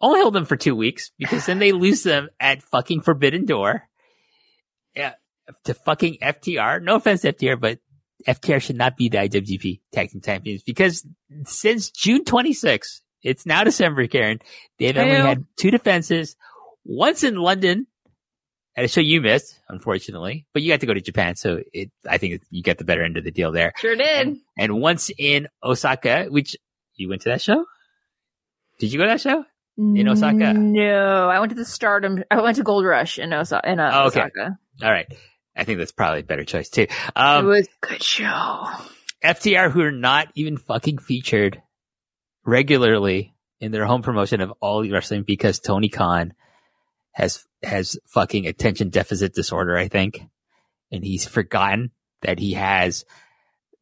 Only 0.00 0.20
hold 0.20 0.34
them 0.34 0.44
for 0.44 0.56
two 0.56 0.76
weeks 0.76 1.10
because 1.18 1.46
then 1.46 1.58
they 1.58 1.72
lose 1.72 2.02
them 2.02 2.28
at 2.38 2.62
fucking 2.62 3.00
Forbidden 3.00 3.46
Door. 3.46 3.82
Yeah, 4.94 5.14
to 5.64 5.74
fucking 5.74 6.18
FTR. 6.22 6.82
No 6.82 6.96
offense, 6.96 7.22
to 7.22 7.32
FTR, 7.32 7.60
but 7.60 7.80
FTR 8.26 8.60
should 8.62 8.76
not 8.76 8.96
be 8.96 9.08
the 9.08 9.18
IWGP 9.18 9.80
Tag 9.92 10.10
Team 10.10 10.20
Champions 10.20 10.62
because 10.62 11.06
since 11.44 11.90
June 11.90 12.24
26th, 12.24 13.00
it's 13.22 13.44
now 13.46 13.64
December, 13.64 14.06
Karen. 14.06 14.38
They've 14.78 14.96
only 14.96 15.16
had 15.16 15.44
two 15.56 15.70
defenses. 15.70 16.36
Once 16.84 17.24
in 17.24 17.36
London 17.36 17.86
at 18.76 18.84
a 18.84 18.88
show 18.88 19.00
you 19.00 19.20
missed, 19.20 19.58
unfortunately, 19.68 20.46
but 20.52 20.62
you 20.62 20.72
got 20.72 20.80
to 20.80 20.86
go 20.86 20.94
to 20.94 21.00
Japan, 21.00 21.34
so 21.36 21.60
it. 21.72 21.90
I 22.08 22.18
think 22.18 22.42
you 22.50 22.62
get 22.62 22.78
the 22.78 22.84
better 22.84 23.02
end 23.02 23.16
of 23.16 23.24
the 23.24 23.30
deal 23.30 23.52
there 23.52 23.72
Sure 23.78 23.96
did. 23.96 24.36
and 24.58 24.80
once 24.80 25.10
in 25.16 25.48
Osaka, 25.62 26.26
which 26.28 26.56
you 26.96 27.08
went 27.08 27.22
to 27.22 27.30
that 27.30 27.40
show? 27.40 27.64
Did 28.78 28.92
you 28.92 28.98
go 28.98 29.04
to 29.04 29.10
that 29.10 29.20
show? 29.20 29.44
in 29.76 30.06
Osaka? 30.08 30.52
No, 30.54 31.28
I 31.28 31.40
went 31.40 31.50
to 31.50 31.56
the 31.56 31.64
Stardom. 31.64 32.22
I 32.30 32.40
went 32.40 32.56
to 32.58 32.62
Gold 32.62 32.84
Rush 32.84 33.18
in, 33.18 33.32
Osa- 33.32 33.60
in 33.64 33.80
uh, 33.80 33.90
Oh, 33.92 34.06
okay. 34.06 34.20
Osaka. 34.20 34.58
All 34.82 34.90
right. 34.90 35.06
I 35.56 35.64
think 35.64 35.78
that's 35.78 35.92
probably 35.92 36.20
a 36.20 36.24
better 36.24 36.44
choice 36.44 36.68
too. 36.68 36.82
it 36.82 36.90
Um, 37.16 37.46
was 37.46 37.66
a 37.68 37.86
good 37.86 38.02
show. 38.02 38.66
FTR, 39.24 39.70
who 39.70 39.80
are 39.82 39.92
not 39.92 40.28
even 40.34 40.56
fucking 40.56 40.98
featured 40.98 41.62
regularly 42.44 43.34
in 43.60 43.72
their 43.72 43.86
home 43.86 44.02
promotion 44.02 44.40
of 44.40 44.52
all 44.60 44.86
wrestling 44.88 45.22
because 45.22 45.58
Tony 45.60 45.88
Khan 45.88 46.34
has, 47.12 47.46
has 47.62 47.98
fucking 48.06 48.46
attention 48.46 48.90
deficit 48.90 49.34
disorder, 49.34 49.76
I 49.76 49.88
think. 49.88 50.20
And 50.92 51.04
he's 51.04 51.26
forgotten 51.26 51.90
that 52.22 52.38
he 52.38 52.52
has 52.54 53.04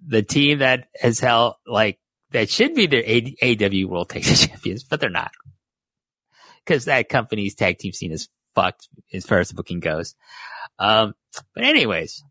the 0.06 0.22
team 0.22 0.58
that 0.58 0.88
has 1.00 1.18
held 1.20 1.54
like, 1.66 1.98
that 2.30 2.48
should 2.48 2.74
be 2.74 2.86
their 2.86 3.02
AEW 3.02 3.86
World 3.86 4.08
Tag 4.10 4.22
Team 4.22 4.34
Champions, 4.48 4.84
but 4.84 5.00
they're 5.00 5.10
not. 5.10 5.32
Cause 6.64 6.84
that 6.84 7.08
company's 7.08 7.54
tag 7.56 7.78
team 7.78 7.92
scene 7.92 8.12
is 8.12 8.28
fucked 8.54 8.88
as 9.12 9.26
far 9.26 9.40
as 9.40 9.48
the 9.48 9.54
booking 9.54 9.80
goes. 9.80 10.14
Um, 10.78 11.14
but 11.54 11.64
anyways, 11.64 12.22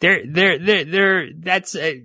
they're, 0.00 0.22
they're, 0.26 0.58
they're, 0.58 0.84
they're, 0.84 1.28
that's 1.38 1.76
a, 1.76 2.02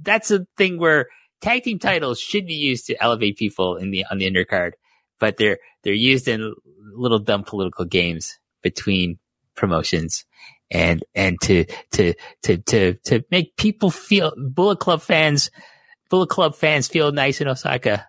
that's 0.00 0.30
a 0.30 0.46
thing 0.56 0.78
where 0.78 1.06
tag 1.40 1.62
team 1.62 1.78
titles 1.78 2.20
should 2.20 2.46
be 2.46 2.54
used 2.54 2.86
to 2.86 3.02
elevate 3.02 3.36
people 3.36 3.76
in 3.76 3.90
the, 3.90 4.04
on 4.10 4.18
the 4.18 4.30
undercard, 4.30 4.72
but 5.18 5.36
they're, 5.36 5.58
they're 5.82 5.92
used 5.92 6.28
in 6.28 6.54
little 6.94 7.18
dumb 7.18 7.44
political 7.44 7.84
games 7.84 8.38
between 8.62 9.18
promotions 9.54 10.24
and, 10.70 11.04
and 11.14 11.40
to, 11.42 11.64
to, 11.92 12.14
to, 12.42 12.56
to, 12.58 12.94
to 13.04 13.24
make 13.30 13.56
people 13.56 13.90
feel, 13.90 14.32
Bullet 14.36 14.78
Club 14.80 15.02
fans, 15.02 15.50
Bullet 16.08 16.28
Club 16.28 16.54
fans 16.54 16.88
feel 16.88 17.12
nice 17.12 17.40
in 17.40 17.48
Osaka. 17.48 18.06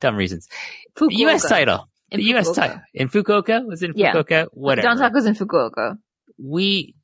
Dumb 0.00 0.16
reasons. 0.16 0.48
Fukuoka. 0.96 1.18
U.S. 1.18 1.46
title. 1.46 1.89
In 2.10 2.18
the 2.18 2.24
U.S. 2.24 2.48
Fukuoka. 2.48 2.54
title. 2.54 2.80
In 2.94 3.08
Fukuoka? 3.08 3.66
Was 3.66 3.82
it 3.82 3.90
in 3.90 3.96
Yeah. 3.98 4.12
Fukuoka? 4.14 4.48
Whatever 4.52 4.88
Don 4.88 4.98
Taku's 4.98 5.26
in 5.26 5.34
Fukuoka. 5.34 5.98
we 6.38 6.94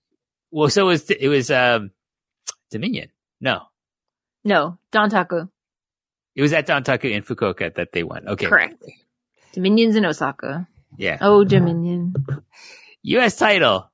well 0.50 0.68
so 0.70 0.82
it 0.82 0.92
was 0.92 1.10
it 1.10 1.28
was 1.28 1.50
um 1.50 1.90
dominion 2.70 3.08
no 3.40 3.62
No, 4.44 4.78
Don 4.92 5.10
Taku. 5.10 5.46
it 6.34 6.42
was 6.42 6.52
at 6.52 6.66
Dontaku 6.66 7.10
in 7.10 7.22
fukuoka 7.22 7.74
that 7.74 7.92
they 7.92 8.02
won 8.02 8.28
okay 8.28 8.46
Correct. 8.46 8.82
Dominion's 9.52 9.96
in 9.96 10.04
Osaka. 10.06 10.66
yeah 10.96 11.18
Oh, 11.20 11.44
Dominion. 11.44 12.14
u.s 13.02 13.36
title 13.36 13.90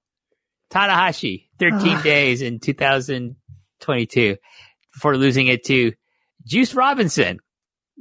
tanahashi 0.70 1.48
13 1.58 1.96
Ugh. 1.96 2.02
days 2.04 2.40
in 2.42 2.58
2022 2.60 4.36
before 4.94 5.16
losing 5.16 5.46
it 5.48 5.64
to 5.64 5.92
juice 6.46 6.74
robinson 6.74 7.38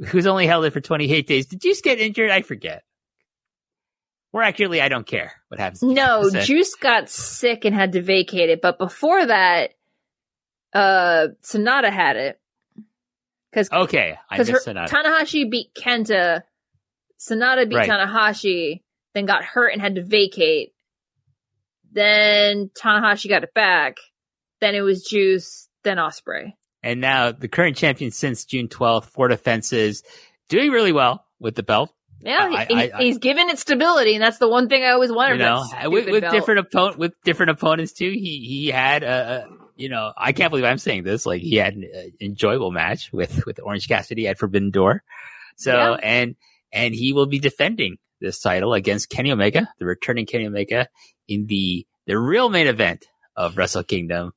who's 0.07 0.27
only 0.27 0.47
held 0.47 0.65
it 0.65 0.71
for 0.73 0.81
28 0.81 1.27
days 1.27 1.47
did 1.47 1.61
juice 1.61 1.81
get 1.81 1.99
injured 1.99 2.29
i 2.31 2.41
forget 2.41 2.83
more 4.34 4.44
accurately 4.44 4.82
i 4.82 4.90
don't 4.90 5.06
care 5.08 5.34
what 5.49 5.60
happens 5.60 5.82
No, 5.84 6.30
Juice 6.30 6.76
got 6.76 7.10
sick 7.10 7.66
and 7.66 7.76
had 7.76 7.91
to 7.94 8.02
vacate 8.02 8.49
it, 8.49 8.62
but 8.62 8.78
before 8.78 9.26
that, 9.26 9.72
uh, 10.74 11.28
Sanada 11.44 11.91
had 11.91 12.16
it. 12.16 12.40
Because 13.52 13.70
okay 13.72 14.18
i 14.30 14.38
because 14.38 14.49
missed 14.49 14.68
Sanada. 14.68 14.88
Tanahashi 14.88 15.49
beat 15.49 15.74
Kenta, 15.74 16.44
Sanada 17.20 17.68
beat 17.68 17.76
Right. 17.76 17.90
Tanahashi, 17.90 18.82
then 19.14 19.26
got 19.26 19.44
hurt 19.44 19.74
and 19.74 19.82
had 19.82 19.95
to 19.95 20.03
vacate. 20.03 20.74
Then 21.91 22.70
Tanahashi 22.70 23.28
got 23.30 23.44
it 23.44 23.53
back. 23.53 23.98
Then 24.62 24.76
it 24.76 24.82
was 24.82 25.03
Juice, 25.03 25.68
then 25.84 25.99
Osprey. 25.99 26.56
And 26.82 27.02
now 27.02 27.32
the 27.32 27.48
current 27.49 27.76
champion 27.76 28.12
since 28.12 28.45
June 28.45 28.70
12th, 28.70 29.06
four 29.06 29.28
defenses, 29.28 30.03
doing 30.48 30.72
really 30.72 30.94
well 30.94 31.26
with 31.40 31.56
the 31.56 31.64
belt. 31.64 31.94
Yeah, 32.23 32.49
I- 32.52 32.65
he- 32.65 32.76
I- 32.76 32.91
I- 32.98 33.03
he's 33.03 33.18
given 33.18 33.49
it 33.49 33.60
stability, 33.60 34.14
and 34.15 34.22
that's 34.23 34.38
the 34.38 34.48
one 34.48 34.69
thing 34.69 34.84
I 34.84 34.89
always 34.91 35.11
wanted. 35.11 35.39
You 35.39 35.45
know, 35.45 35.65
with, 35.89 36.07
with 36.10 36.30
different 36.31 36.60
opponent, 36.60 36.98
with 36.98 37.14
different 37.23 37.52
opponents 37.52 37.93
too. 37.93 38.10
He, 38.10 38.39
he 38.48 38.68
had 38.68 39.03
a, 39.03 39.45
a, 39.48 39.48
you 39.76 39.89
know, 39.89 40.14
I 40.18 40.31
can't 40.31 40.49
believe 40.52 40.65
I'm 40.65 40.77
saying 40.77 41.03
this. 41.03 41.26
Like 41.26 41.41
he 41.41 41.56
had 41.56 41.73
an 41.76 41.89
uh, 41.95 42.02
enjoyable 42.19 42.72
match 42.72 43.11
with, 43.11 43.45
with 43.45 43.60
Orange 43.64 43.88
Cassidy 43.88 44.27
at 44.27 44.38
Forbidden 44.38 44.72
Door. 44.72 45.03
So, 45.57 45.73
Yeah. 45.73 45.98
and, 46.02 46.35
and 46.72 46.93
he 46.93 47.14
will 47.14 47.26
be 47.26 47.39
defending 47.39 47.98
this 48.19 48.39
title 48.39 48.73
against 48.73 49.10
Kenny 49.10 49.31
Omega, 49.31 49.68
the 49.80 49.85
returning 49.85 50.26
Kenny 50.26 50.45
Omega 50.48 50.88
in 51.27 51.48
the, 51.48 51.85
the 52.06 52.18
real 52.19 52.49
main 52.49 52.68
event 52.68 53.06
of 53.35 53.57
Wrestle 53.57 53.84
Kingdom. 53.84 54.34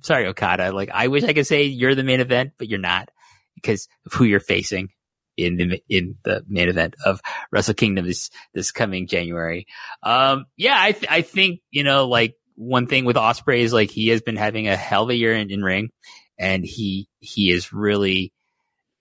Sorry, 0.00 0.26
Okada. 0.26 0.72
Like 0.72 0.90
I 0.92 1.08
wish 1.08 1.24
I 1.24 1.32
could 1.32 1.46
say 1.46 1.64
you're 1.64 1.94
the 1.94 2.02
main 2.02 2.20
event, 2.20 2.52
but 2.58 2.68
you're 2.68 2.78
not 2.78 3.10
because 3.54 3.88
of 4.06 4.12
who 4.12 4.24
you're 4.24 4.40
facing 4.40 4.88
in 5.36 5.56
the, 5.56 5.82
in 5.88 6.16
the 6.24 6.44
main 6.48 6.68
event 6.68 6.94
of 7.04 7.20
Wrestle 7.50 7.74
Kingdom 7.74 8.06
this, 8.06 8.30
this 8.52 8.70
coming 8.70 9.06
January. 9.06 9.66
Um, 10.02 10.46
yeah, 10.56 10.76
I, 10.78 10.92
th- 10.92 11.10
I 11.10 11.22
think, 11.22 11.60
you 11.70 11.84
know, 11.84 12.08
like 12.08 12.34
one 12.54 12.86
thing 12.86 13.04
with 13.04 13.16
Osprey 13.16 13.62
is 13.62 13.72
like 13.72 13.90
he 13.90 14.08
has 14.08 14.22
been 14.22 14.36
having 14.36 14.68
a 14.68 14.76
hell 14.76 15.04
of 15.04 15.10
a 15.10 15.16
year 15.16 15.34
in, 15.34 15.50
in 15.50 15.62
ring 15.62 15.90
and 16.38 16.64
he, 16.64 17.08
he 17.18 17.50
is 17.50 17.72
really 17.72 18.32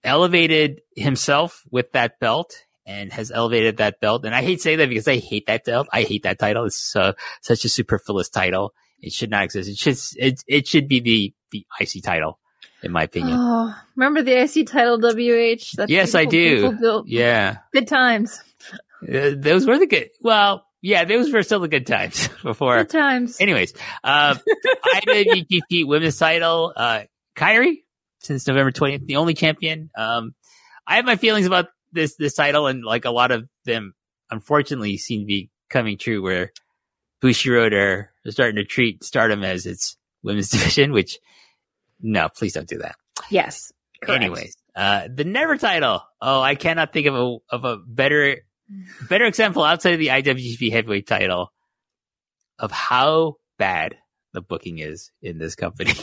elevated 0.03 0.81
himself 0.95 1.61
with 1.71 1.91
that 1.93 2.19
belt 2.19 2.53
and 2.85 3.13
has 3.13 3.31
elevated 3.31 3.77
that 3.77 3.99
belt. 4.01 4.25
And 4.25 4.35
I 4.35 4.41
hate 4.41 4.61
saying 4.61 4.79
that 4.79 4.89
because 4.89 5.07
I 5.07 5.17
hate 5.17 5.47
that 5.47 5.63
belt. 5.63 5.87
I 5.93 6.03
hate 6.03 6.23
that 6.23 6.39
title. 6.39 6.65
It's 6.65 6.95
such 7.41 7.65
a 7.65 7.69
superfluous 7.69 8.29
title. 8.29 8.73
It 8.99 9.13
should 9.13 9.29
not 9.29 9.43
exist. 9.43 9.69
It 9.69 9.77
should, 9.77 9.97
it, 10.17 10.43
it 10.47 10.67
should 10.67 10.87
be 10.87 10.99
the, 10.99 11.33
the 11.51 11.65
IC 11.79 12.03
title 12.03 12.39
in 12.83 12.91
my 12.91 13.03
opinion. 13.03 13.37
Oh, 13.39 13.73
remember 13.95 14.21
the 14.21 14.33
IC 14.43 14.67
title 14.67 14.97
WH? 14.99 15.75
That 15.77 15.85
Yes, 15.89 16.13
I 16.15 16.25
do. 16.25 16.71
build- 16.73 17.07
Yeah. 17.09 17.57
Good 17.71 17.87
times. 17.87 18.39
Uh, 19.01 19.31
those 19.35 19.65
were 19.65 19.77
the 19.79 19.87
good, 19.87 20.09
well, 20.21 20.65
yeah, 20.81 21.03
those 21.05 21.31
were 21.31 21.43
still 21.43 21.59
the 21.59 21.67
good 21.67 21.87
times 21.87 22.27
before. 22.43 22.77
Good 22.79 22.89
times. 22.89 23.39
Anyways, 23.39 23.73
uh, 24.03 24.35
IWGP 24.95 25.85
Women's 25.87 26.17
Title, 26.17 26.73
uh, 26.75 27.01
Kairi 27.35 27.83
since 28.19 28.47
November 28.47 28.71
20th, 28.71 29.05
the 29.05 29.17
only 29.17 29.33
champion. 29.33 29.89
Um, 29.97 30.33
I 30.87 30.97
have 30.97 31.05
my 31.05 31.15
feelings 31.15 31.45
about 31.45 31.67
this 31.91 32.15
this 32.15 32.33
title, 32.33 32.67
and 32.67 32.83
like 32.83 33.05
a 33.05 33.11
lot 33.11 33.31
of 33.31 33.47
them, 33.65 33.93
unfortunately, 34.29 34.97
seem 34.97 35.21
to 35.21 35.25
be 35.25 35.49
coming 35.69 35.97
true. 35.97 36.21
Where 36.21 36.51
Bushiroad 37.21 37.73
are 37.73 38.11
starting 38.29 38.55
to 38.57 38.65
treat 38.65 39.03
Stardom 39.03 39.43
as 39.43 39.65
its 39.65 39.97
women's 40.23 40.49
division, 40.51 40.91
which 40.91 41.19
no, 42.03 42.29
please 42.29 42.53
don't 42.53 42.67
do 42.67 42.77
that. 42.79 42.95
yes. 43.31 43.71
Correct. 44.03 44.21
Anyways, 44.21 44.57
uh, 44.75 45.07
the 45.13 45.23
Never 45.23 45.57
title. 45.57 46.01
Oh, 46.21 46.41
I 46.41 46.55
cannot 46.55 46.91
think 46.91 47.07
of 47.07 47.15
a 47.15 47.37
of 47.49 47.63
a 47.63 47.77
better 47.77 48.37
better 49.07 49.25
example 49.25 49.63
outside 49.63 49.93
of 49.93 49.99
the 49.99 50.07
IWGP 50.07 50.71
Heavyweight 50.71 51.07
title 51.07 51.53
of 52.59 52.71
how 52.71 53.35
bad 53.57 53.95
the 54.33 54.41
booking 54.41 54.79
is 54.79 55.11
in 55.21 55.37
this 55.37 55.55
company. 55.55 55.93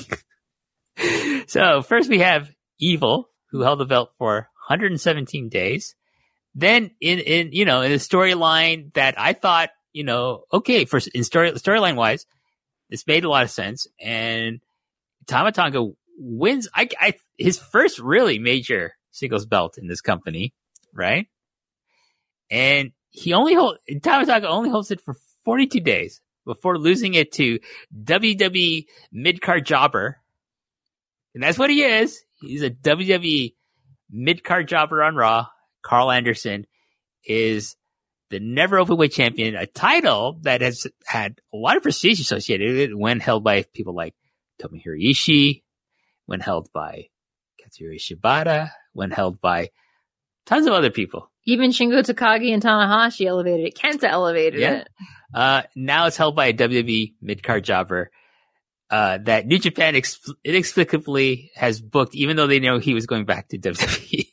so 1.46 1.82
first 1.82 2.08
we 2.08 2.20
have 2.20 2.50
Evil, 2.78 3.28
who 3.50 3.60
held 3.60 3.78
the 3.78 3.84
belt 3.84 4.12
for 4.16 4.48
117 4.68 5.50
days. 5.50 5.94
Then 6.54 6.92
in 7.00 7.18
in 7.18 7.50
you 7.52 7.66
know 7.66 7.82
in 7.82 7.92
a 7.92 7.96
storyline 7.96 8.94
that 8.94 9.14
I 9.18 9.34
thought 9.34 9.70
you 9.92 10.04
know 10.04 10.44
okay 10.52 10.86
for 10.86 11.00
in 11.14 11.24
story 11.24 11.52
storyline 11.52 11.96
wise, 11.96 12.24
this 12.88 13.06
made 13.06 13.24
a 13.24 13.28
lot 13.28 13.44
of 13.44 13.50
sense 13.50 13.86
and 14.00 14.60
Tama 15.26 15.52
Tonga 15.52 15.86
wins. 16.18 16.68
I, 16.74 16.88
I 16.98 17.14
his 17.38 17.58
first 17.58 17.98
really 17.98 18.38
major 18.38 18.94
singles 19.10 19.46
belt 19.46 19.78
in 19.78 19.86
this 19.86 20.00
company, 20.00 20.54
right? 20.94 21.26
And 22.50 22.92
he 23.10 23.32
only 23.32 23.54
hold 23.54 23.78
Tama 24.02 24.26
Tonga 24.26 24.48
only 24.48 24.70
holds 24.70 24.90
it 24.90 25.00
for 25.00 25.16
42 25.44 25.80
days 25.80 26.20
before 26.44 26.78
losing 26.78 27.14
it 27.14 27.32
to 27.32 27.58
WWE 28.04 28.86
mid 29.12 29.40
card 29.40 29.66
jobber, 29.66 30.18
and 31.34 31.42
that's 31.42 31.58
what 31.58 31.70
he 31.70 31.82
is. 31.82 32.22
He's 32.40 32.62
a 32.62 32.70
WWE 32.70 33.54
mid 34.10 34.44
card 34.44 34.68
jobber 34.68 35.02
on 35.02 35.16
Raw. 35.16 35.46
Karl 35.82 36.10
Anderson 36.10 36.66
is 37.24 37.76
the 38.30 38.40
never 38.40 38.76
openweight 38.76 39.12
champion, 39.12 39.56
a 39.56 39.66
title 39.66 40.38
that 40.42 40.60
has 40.60 40.86
had 41.04 41.40
a 41.52 41.56
lot 41.56 41.76
of 41.76 41.82
prestige 41.82 42.20
associated 42.20 42.70
with 42.70 42.78
it 42.90 42.98
when 42.98 43.20
held 43.20 43.42
by 43.42 43.64
people 43.74 43.94
like 43.94 44.14
Tomohiro 44.60 44.96
Ishii, 45.02 45.62
when 46.26 46.40
held 46.40 46.72
by 46.72 47.06
Katsuyori 47.60 47.98
Shibata, 48.00 48.70
when 48.92 49.10
held 49.10 49.40
by 49.40 49.70
tons 50.46 50.66
of 50.66 50.72
other 50.72 50.90
people. 50.90 51.30
Even 51.46 51.70
Shingo 51.70 52.00
Takagi 52.02 52.52
and 52.52 52.62
Tanahashi 52.62 53.26
elevated 53.26 53.66
it. 53.68 53.74
Kenta 53.76 54.04
elevated 54.04 54.60
Yeah. 54.60 54.74
it. 54.80 54.88
Uh, 55.32 55.62
now 55.74 56.06
it's 56.06 56.16
held 56.16 56.36
by 56.36 56.46
a 56.46 56.52
WWE 56.52 57.14
mid-card 57.22 57.64
jobber, 57.64 58.10
uh, 58.90 59.18
that 59.24 59.46
New 59.46 59.58
Japan 59.58 59.94
ex- 59.96 60.20
inexplicably 60.44 61.50
has 61.54 61.80
booked, 61.80 62.14
even 62.14 62.36
though 62.36 62.46
they 62.48 62.58
know 62.60 62.78
he 62.78 62.94
was 62.94 63.06
going 63.06 63.24
back 63.24 63.48
to 63.48 63.58
WWE. 63.58 64.26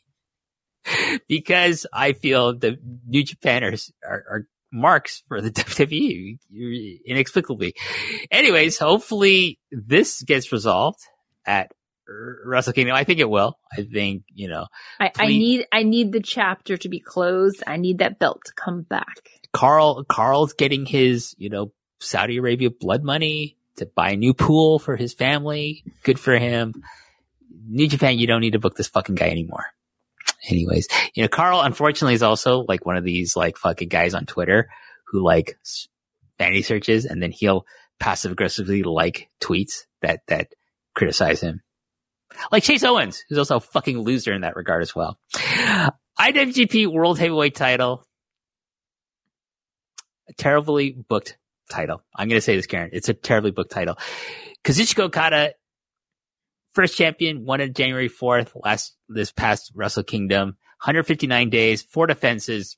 because 1.27 1.85
I 1.93 2.13
feel 2.13 2.57
the 2.57 2.77
New 3.05 3.23
Japaners 3.23 3.91
are, 4.05 4.23
are 4.29 4.47
marks 4.71 5.23
for 5.27 5.41
the 5.41 5.51
WWE 5.51 6.99
inexplicably. 7.05 7.73
Anyways, 8.31 8.77
hopefully 8.77 9.59
this 9.71 10.21
gets 10.23 10.51
resolved 10.51 10.99
at 11.45 11.71
R- 12.07 12.37
Wrestle 12.45 12.73
Kingdom. 12.73 12.95
I 12.95 13.03
think 13.03 13.19
it 13.19 13.29
will. 13.29 13.57
I 13.77 13.83
think, 13.83 14.23
you 14.33 14.47
know, 14.47 14.67
I, 14.99 15.11
I 15.17 15.27
need 15.27 15.65
I 15.71 15.83
need 15.83 16.11
the 16.11 16.21
chapter 16.21 16.77
to 16.77 16.89
be 16.89 16.99
closed. 16.99 17.63
I 17.67 17.77
need 17.77 17.99
that 17.99 18.19
belt 18.19 18.41
to 18.45 18.53
come 18.53 18.81
back. 18.81 19.29
Karl 19.53 20.03
Karl's 20.05 20.53
getting 20.53 20.85
his, 20.85 21.35
you 21.37 21.49
know, 21.49 21.71
Saudi 21.99 22.37
Arabia 22.37 22.69
blood 22.69 23.03
money 23.03 23.57
to 23.77 23.85
buy 23.85 24.11
a 24.11 24.17
new 24.17 24.33
pool 24.33 24.79
for 24.79 24.95
his 24.95 25.13
family. 25.13 25.83
Good 26.03 26.19
for 26.19 26.37
him. 26.37 26.83
New 27.69 27.87
Japan, 27.87 28.17
you 28.17 28.27
don't 28.27 28.41
need 28.41 28.53
to 28.53 28.59
book 28.59 28.75
this 28.75 28.87
fucking 28.87 29.15
guy 29.15 29.29
anymore. 29.29 29.65
Anyways, 30.49 30.87
you 31.13 31.23
know, 31.23 31.27
Karl 31.27 31.61
unfortunately 31.61 32.13
is 32.13 32.23
also 32.23 32.65
like 32.67 32.85
one 32.85 32.97
of 32.97 33.03
these 33.03 33.35
like 33.35 33.57
fucking 33.57 33.89
guys 33.89 34.13
on 34.13 34.25
Twitter 34.25 34.69
who 35.07 35.23
like 35.23 35.57
vanity 36.37 36.61
searches 36.61 37.05
and 37.05 37.21
then 37.21 37.31
he'll 37.31 37.65
passive 37.99 38.31
aggressively 38.31 38.83
like 38.83 39.29
tweets 39.41 39.85
that 40.01 40.21
that 40.27 40.53
criticize 40.95 41.41
him. 41.41 41.61
Like 42.51 42.63
Chase 42.63 42.83
Owens, 42.83 43.23
who's 43.27 43.39
also 43.39 43.57
a 43.57 43.61
fucking 43.61 43.97
loser 43.97 44.33
in 44.33 44.41
that 44.41 44.55
regard 44.55 44.83
as 44.83 44.93
well. 44.93 45.17
IWGP 46.19 46.87
World 46.87 47.17
Heavyweight 47.17 47.55
title 47.55 48.03
a 50.27 50.33
terribly 50.33 50.91
booked 50.91 51.37
title. 51.69 52.03
I'm 52.15 52.27
going 52.27 52.37
to 52.37 52.41
say 52.41 52.55
this, 52.55 52.67
Karen. 52.67 52.89
It's 52.93 53.09
a 53.09 53.13
terribly 53.13 53.51
booked 53.51 53.71
title. 53.71 53.97
Kazuchika 54.63 55.03
Okada, 55.03 55.53
first 56.77 56.95
champion, 56.95 57.43
won 57.43 57.59
on 57.59 57.73
January 57.73 58.07
4th, 58.07 58.51
last, 58.63 58.95
this 59.09 59.31
past 59.31 59.71
Wrestle 59.73 60.03
Kingdom, 60.03 60.49
159 60.83 61.49
days, 61.49 61.81
four 61.81 62.05
defenses. 62.05 62.77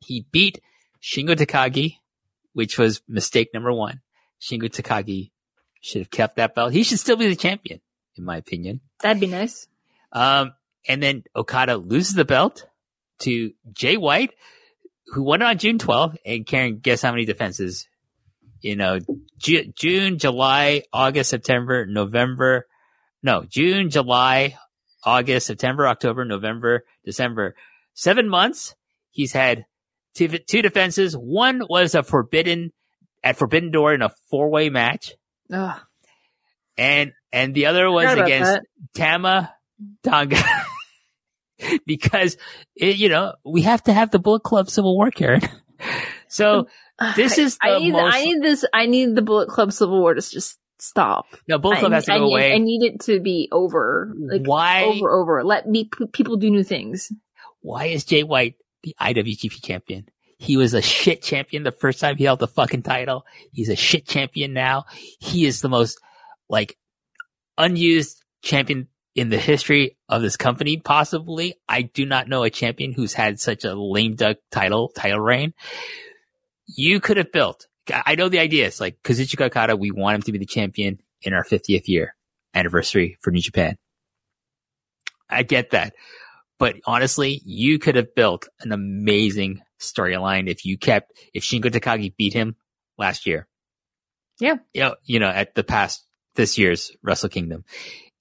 He 0.00 0.26
beat 0.30 0.60
Shingo 1.02 1.34
Takagi, 1.34 1.96
which 2.52 2.78
was 2.78 3.00
mistake 3.08 3.48
number 3.54 3.72
one. 3.72 4.02
Shingo 4.38 4.68
Takagi 4.68 5.30
should 5.80 6.02
have 6.02 6.10
kept 6.10 6.36
that 6.36 6.54
belt. 6.54 6.74
He 6.74 6.82
should 6.82 6.98
still 6.98 7.16
be 7.16 7.26
the 7.26 7.36
champion, 7.36 7.80
in 8.16 8.24
my 8.26 8.36
opinion. 8.36 8.82
That'd 9.00 9.18
be 9.18 9.28
nice. 9.28 9.66
Um, 10.12 10.52
and 10.86 11.02
then 11.02 11.24
Okada 11.34 11.78
loses 11.78 12.12
the 12.12 12.26
belt 12.26 12.66
to 13.20 13.52
Jay 13.72 13.96
White, 13.96 14.34
who 15.06 15.22
won 15.22 15.40
on 15.40 15.56
June 15.56 15.78
12th. 15.78 16.16
And 16.26 16.46
Karen, 16.46 16.80
guess 16.80 17.00
how 17.00 17.12
many 17.12 17.24
defenses? 17.24 17.88
You 18.60 18.76
know, 18.76 18.98
Ju- 19.38 19.72
June, 19.74 20.18
July, 20.18 20.82
August, 20.92 21.30
September, 21.30 21.86
November. 21.86 22.66
No, 23.22 23.44
June, 23.44 23.90
July, 23.90 24.56
August, 25.04 25.46
September, 25.46 25.86
October, 25.88 26.24
November, 26.24 26.84
December. 27.04 27.54
Seven 27.94 28.28
months. 28.28 28.74
He's 29.10 29.32
had 29.32 29.64
two, 30.14 30.28
two 30.28 30.62
defenses. 30.62 31.14
One 31.14 31.62
was 31.68 31.94
a 31.94 32.02
forbidden 32.02 32.72
at 33.24 33.36
Forbidden 33.36 33.70
Door 33.70 33.94
in 33.94 34.02
a 34.02 34.10
four 34.30 34.50
way 34.50 34.68
match. 34.68 35.14
Ugh. 35.52 35.80
And, 36.78 37.12
and 37.32 37.54
the 37.54 37.66
other 37.66 37.90
was 37.90 38.12
against 38.12 38.52
that. 38.52 38.62
Tama 38.94 39.54
Tonga. 40.04 40.36
because 41.86 42.36
it, 42.74 42.96
you 42.96 43.08
know, 43.08 43.34
we 43.44 43.62
have 43.62 43.82
to 43.84 43.92
have 43.92 44.10
the 44.10 44.18
Bullet 44.18 44.42
Club 44.42 44.68
Civil 44.68 44.94
War, 44.96 45.10
Karen. 45.10 45.42
So 46.28 46.66
This 47.14 47.38
I- 47.38 47.42
is 47.42 47.58
I 47.62 47.70
the 47.74 47.78
need 47.78 47.92
most- 47.92 48.14
I 48.14 48.24
need 48.24 48.42
this 48.42 48.64
I 48.74 48.86
need 48.86 49.14
the 49.14 49.22
Bullet 49.22 49.48
Club 49.48 49.72
Civil 49.72 50.00
War 50.00 50.12
to 50.12 50.20
just 50.20 50.58
stop. 50.78 51.26
no, 51.48 51.58
both 51.58 51.78
Club 51.78 51.92
I, 51.92 51.96
has 51.96 52.06
to 52.06 52.12
I 52.12 52.18
go 52.18 52.26
need, 52.26 52.32
away. 52.32 52.52
I 52.54 52.58
need 52.58 52.82
it 52.82 53.00
to 53.02 53.20
be 53.20 53.48
over. 53.52 54.12
Like 54.18 54.46
why, 54.46 54.84
over 54.84 55.10
over. 55.10 55.44
Let 55.44 55.68
me 55.68 55.84
p- 55.84 56.06
people 56.06 56.36
do 56.36 56.50
new 56.50 56.64
things. 56.64 57.12
why 57.60 57.86
is 57.86 58.04
Jay 58.04 58.22
White 58.22 58.54
the 58.82 58.94
IWGP 59.00 59.62
champion? 59.64 60.08
He 60.38 60.56
was 60.56 60.74
a 60.74 60.82
shit 60.82 61.22
champion 61.22 61.62
the 61.62 61.72
first 61.72 61.98
time 61.98 62.16
he 62.16 62.24
held 62.24 62.40
the 62.40 62.48
fucking 62.48 62.82
title. 62.82 63.24
He's 63.52 63.70
a 63.70 63.76
shit 63.76 64.06
champion 64.06 64.52
now. 64.52 64.84
He 65.18 65.46
is 65.46 65.60
the 65.62 65.68
most 65.68 65.98
like 66.48 66.76
unused 67.56 68.22
champion 68.42 68.88
in 69.14 69.30
the 69.30 69.38
history 69.38 69.96
of 70.10 70.20
this 70.20 70.36
company, 70.36 70.76
possibly. 70.76 71.54
I 71.66 71.82
do 71.82 72.04
not 72.04 72.28
know 72.28 72.42
a 72.42 72.50
champion 72.50 72.92
who's 72.92 73.14
had 73.14 73.40
such 73.40 73.64
a 73.64 73.74
lame 73.74 74.14
duck 74.14 74.36
title, 74.50 74.90
title 74.94 75.20
reign. 75.20 75.54
You 76.66 77.00
could 77.00 77.16
have 77.16 77.32
built, 77.32 77.66
I 77.90 78.14
know 78.14 78.28
the 78.28 78.38
idea 78.38 78.66
is 78.66 78.80
like 78.80 79.02
Kazuchika 79.02 79.46
Okada, 79.46 79.76
we 79.76 79.90
want 79.90 80.16
him 80.16 80.22
to 80.22 80.32
be 80.32 80.38
the 80.38 80.46
champion 80.46 81.00
in 81.22 81.32
our 81.32 81.44
50th 81.44 81.88
year 81.88 82.14
anniversary 82.54 83.18
for 83.20 83.30
New 83.30 83.40
Japan. 83.40 83.76
I 85.28 85.42
get 85.42 85.70
that. 85.70 85.94
But 86.58 86.76
honestly, 86.86 87.42
you 87.44 87.78
could 87.78 87.96
have 87.96 88.14
built 88.14 88.48
an 88.60 88.72
amazing 88.72 89.60
storyline 89.78 90.48
if 90.48 90.64
you 90.64 90.78
kept, 90.78 91.12
if 91.34 91.42
Shingo 91.42 91.64
Takagi 91.66 92.16
beat 92.16 92.32
him 92.32 92.56
last 92.96 93.26
year. 93.26 93.46
Yeah. 94.40 94.56
You 94.72 94.80
know, 94.82 94.94
you 95.04 95.18
know, 95.18 95.28
at 95.28 95.54
the 95.54 95.64
past, 95.64 96.04
this 96.34 96.58
year's 96.58 96.92
Wrestle 97.02 97.28
Kingdom. 97.28 97.64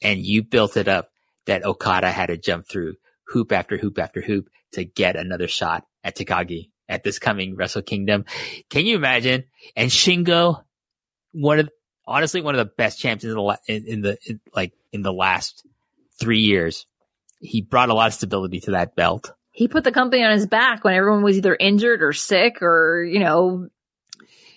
And 0.01 0.19
you 0.19 0.43
built 0.43 0.77
it 0.77 0.87
up 0.87 1.09
that 1.45 1.65
Okada 1.65 2.11
had 2.11 2.27
to 2.27 2.37
jump 2.37 2.67
through 2.67 2.95
hoop 3.27 3.51
after 3.51 3.77
hoop 3.77 3.99
after 3.99 4.21
hoop 4.21 4.49
to 4.73 4.83
get 4.83 5.15
another 5.15 5.47
shot 5.47 5.85
at 6.03 6.15
Takagi 6.15 6.69
at 6.87 7.03
this 7.03 7.19
coming 7.19 7.55
Wrestle 7.55 7.81
Kingdom. 7.81 8.25
Can 8.69 8.85
you 8.85 8.95
imagine? 8.95 9.45
And 9.75 9.89
Shingo, 9.89 10.63
one 11.31 11.59
of, 11.59 11.69
honestly, 12.05 12.41
one 12.41 12.55
of 12.55 12.59
the 12.59 12.73
best 12.73 12.99
champions 12.99 13.35
in 13.35 13.37
the, 13.37 13.59
in, 13.67 13.87
in 13.87 14.01
the, 14.01 14.17
in, 14.25 14.39
like, 14.53 14.73
in 14.91 15.01
the 15.01 15.13
last 15.13 15.65
three 16.19 16.41
years. 16.41 16.85
He 17.39 17.61
brought 17.61 17.89
a 17.89 17.93
lot 17.93 18.07
of 18.07 18.13
stability 18.13 18.61
to 18.61 18.71
that 18.71 18.95
belt. 18.95 19.31
He 19.51 19.67
put 19.67 19.83
the 19.83 19.91
company 19.91 20.23
on 20.23 20.31
his 20.31 20.47
back 20.47 20.83
when 20.83 20.95
everyone 20.95 21.23
was 21.23 21.37
either 21.37 21.55
injured 21.57 22.01
or 22.01 22.11
sick 22.11 22.61
or 22.61 23.03
you 23.03 23.19
know. 23.19 23.69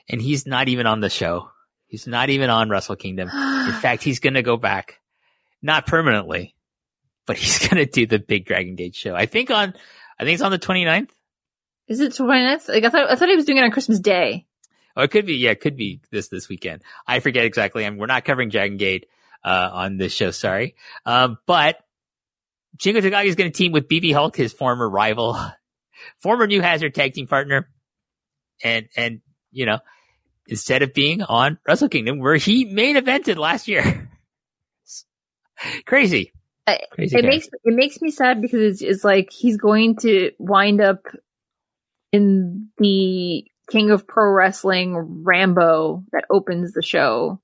And 0.08 0.20
he's 0.20 0.46
not 0.46 0.68
even 0.68 0.86
on 0.86 1.00
the 1.00 1.10
show. 1.10 1.50
He's 1.86 2.06
not 2.06 2.30
even 2.30 2.50
on 2.50 2.68
Wrestle 2.68 2.96
Kingdom. 2.96 3.28
In 3.28 3.72
fact, 3.80 4.02
he's 4.02 4.20
going 4.20 4.34
to 4.34 4.42
go 4.42 4.56
back, 4.56 5.00
not 5.62 5.86
permanently, 5.86 6.54
but 7.26 7.36
he's 7.36 7.58
going 7.68 7.76
to 7.76 7.86
do 7.86 8.06
the 8.06 8.18
big 8.18 8.46
Dragon 8.46 8.74
Gate 8.74 8.94
show. 8.94 9.14
I 9.14 9.26
think 9.26 9.50
on, 9.50 9.74
I 10.18 10.24
think 10.24 10.34
it's 10.34 10.42
on 10.42 10.50
the 10.50 10.58
29th. 10.58 11.10
Is 11.88 12.00
it 12.00 12.12
29th? 12.12 12.68
Like 12.68 12.84
I 12.84 12.90
thought 12.90 13.10
I 13.10 13.16
thought 13.16 13.28
he 13.28 13.36
was 13.36 13.44
doing 13.44 13.58
it 13.58 13.64
on 13.64 13.70
Christmas 13.70 14.00
Day. 14.00 14.46
Oh, 14.98 15.02
it 15.02 15.12
could 15.12 15.26
be, 15.26 15.34
yeah, 15.34 15.50
it 15.50 15.60
could 15.60 15.76
be 15.76 16.00
this, 16.10 16.26
this 16.26 16.48
weekend. 16.48 16.82
I 17.06 17.20
forget 17.20 17.44
exactly. 17.44 17.84
And 17.84 18.00
we're 18.00 18.06
not 18.06 18.24
covering 18.24 18.48
Dragon 18.48 18.78
Gate, 18.78 19.06
uh, 19.44 19.70
on 19.72 19.96
this 19.96 20.12
show. 20.12 20.32
Sorry. 20.32 20.74
Um, 21.06 21.38
but 21.46 21.78
Shingo 22.78 23.00
Takagi 23.00 23.26
is 23.26 23.36
going 23.36 23.50
to 23.52 23.56
team 23.56 23.70
with 23.70 23.88
BB 23.88 24.12
Hulk, 24.12 24.34
his 24.34 24.52
former 24.52 24.90
rival, 24.90 25.38
former 26.18 26.48
New 26.48 26.60
Hazard 26.60 26.96
tag 26.96 27.14
team 27.14 27.28
partner. 27.28 27.70
And, 28.64 28.88
and, 28.96 29.20
you 29.52 29.66
know, 29.66 29.78
instead 30.48 30.82
of 30.82 30.94
being 30.94 31.22
on 31.22 31.58
Wrestle 31.64 31.88
Kingdom 31.88 32.18
where 32.18 32.34
he 32.34 32.64
main 32.64 32.96
evented 32.96 33.36
last 33.36 33.68
year. 33.68 34.10
Crazy. 35.86 36.32
I- 36.66 36.80
Crazy. 36.90 37.16
It 37.16 37.22
guy. 37.22 37.28
makes 37.28 37.46
it 37.46 37.74
makes 37.74 38.02
me 38.02 38.10
sad 38.10 38.42
because 38.42 38.60
it's, 38.60 38.82
it's 38.82 39.04
like 39.04 39.30
he's 39.30 39.56
going 39.56 39.94
to 39.98 40.32
wind 40.38 40.80
up 40.80 41.06
in 42.12 42.68
the 42.78 43.44
King 43.70 43.90
of 43.90 44.06
Pro 44.06 44.30
Wrestling 44.32 44.96
Rambo 45.24 46.04
that 46.12 46.24
opens 46.30 46.72
the 46.72 46.82
show 46.82 47.40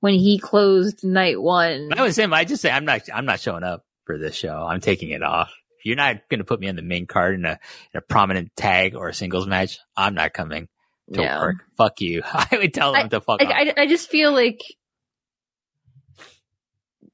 when 0.00 0.14
he 0.14 0.38
closed 0.38 1.04
night 1.04 1.40
one. 1.40 1.90
I 1.96 2.02
was 2.02 2.18
him, 2.18 2.32
I 2.32 2.44
just 2.44 2.62
say 2.62 2.70
I'm 2.70 2.84
not. 2.84 3.02
I'm 3.12 3.24
not 3.26 3.40
showing 3.40 3.62
up 3.64 3.84
for 4.04 4.18
this 4.18 4.34
show. 4.34 4.66
I'm 4.68 4.80
taking 4.80 5.10
it 5.10 5.22
off. 5.22 5.52
If 5.78 5.86
you're 5.86 5.96
not 5.96 6.28
going 6.28 6.38
to 6.38 6.44
put 6.44 6.58
me 6.58 6.68
on 6.68 6.74
the 6.76 6.82
main 6.82 7.06
card 7.06 7.36
in 7.36 7.44
a, 7.44 7.52
in 7.92 7.98
a 7.98 8.00
prominent 8.00 8.50
tag 8.56 8.96
or 8.96 9.08
a 9.08 9.14
singles 9.14 9.46
match, 9.46 9.78
I'm 9.96 10.14
not 10.14 10.32
coming 10.32 10.66
to 11.14 11.22
Yeah. 11.22 11.38
work. 11.40 11.56
Fuck 11.76 12.00
you. 12.00 12.22
I 12.32 12.48
would 12.52 12.74
tell 12.74 12.92
them 12.94 13.08
to 13.10 13.20
fuck 13.20 13.40
off. 13.40 13.48
I, 13.48 13.72
I 13.76 13.86
just 13.86 14.10
feel 14.10 14.32
like 14.32 14.60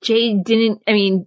Jay 0.02 0.34
didn't. 0.34 0.82
I 0.86 0.92
mean, 0.92 1.26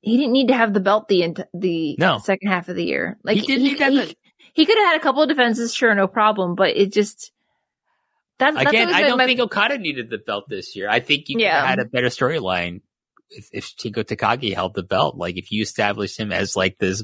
he 0.00 0.16
didn't 0.16 0.32
need 0.32 0.48
to 0.48 0.54
have 0.54 0.72
the 0.74 0.80
belt 0.80 1.08
the 1.08 1.34
the 1.54 1.96
No. 1.98 2.18
second 2.18 2.48
half 2.48 2.68
of 2.68 2.76
the 2.76 2.84
year. 2.84 3.18
Like 3.22 3.36
He 3.38 3.42
didn't 3.46 3.64
need 3.64 3.78
that 3.78 3.92
He, 3.92 3.98
belt. 3.98 4.14
He 4.52 4.66
could 4.66 4.76
have 4.78 4.88
had 4.92 4.96
a 4.96 5.02
couple 5.02 5.22
of 5.22 5.28
defenses, 5.28 5.74
sure, 5.74 5.94
no 5.94 6.06
problem. 6.06 6.54
But 6.54 6.76
it 6.76 6.92
just 6.92 7.32
that's 8.38 8.56
that's 8.56 8.68
Again, 8.70 8.88
I 8.92 9.02
don't 9.02 9.18
my- 9.18 9.26
think 9.26 9.40
Okada 9.40 9.78
needed 9.78 10.10
the 10.10 10.18
belt 10.18 10.44
this 10.48 10.74
year. 10.76 10.88
I 10.88 11.00
think 11.00 11.28
you 11.28 11.36
Yeah. 11.38 11.64
had 11.66 11.78
a 11.78 11.84
better 11.84 12.08
storyline 12.08 12.80
if, 13.30 13.48
if 13.52 13.76
Shingo 13.76 14.04
Takagi 14.04 14.54
held 14.54 14.74
the 14.74 14.82
belt, 14.82 15.16
like 15.16 15.36
if 15.38 15.50
you 15.52 15.62
established 15.62 16.18
him 16.20 16.32
as 16.32 16.54
like 16.56 16.76
this 16.78 17.02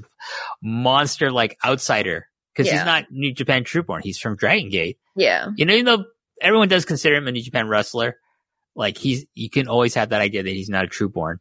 monster, 0.63 1.31
like 1.31 1.57
outsider, 1.65 2.27
because 2.55 2.67
Yeah. 2.67 2.79
he's 2.79 2.85
not 2.87 3.05
New 3.11 3.33
Japan 3.33 3.65
Trueborn. 3.65 4.01
he's 4.03 4.19
from 4.19 4.37
Dragon 4.37 4.69
Gate. 4.69 4.99
Yeah. 5.17 5.49
You 5.57 5.65
know, 5.65 5.73
even 5.75 5.85
though 5.87 6.05
everyone 6.41 6.69
does 6.69 6.85
consider 6.85 7.17
him 7.17 7.29
a 7.29 7.33
New 7.33 7.43
Japan 7.43 7.69
wrestler, 7.69 8.17
like 8.75 8.99
he's, 8.99 9.27
you 9.35 9.49
can 9.51 9.69
always 9.69 9.95
have 9.95 10.11
that 10.11 10.21
idea 10.21 10.43
that 10.43 10.51
he's 10.51 10.69
not 10.69 10.85
a 10.85 10.89
Trueborn. 10.89 11.37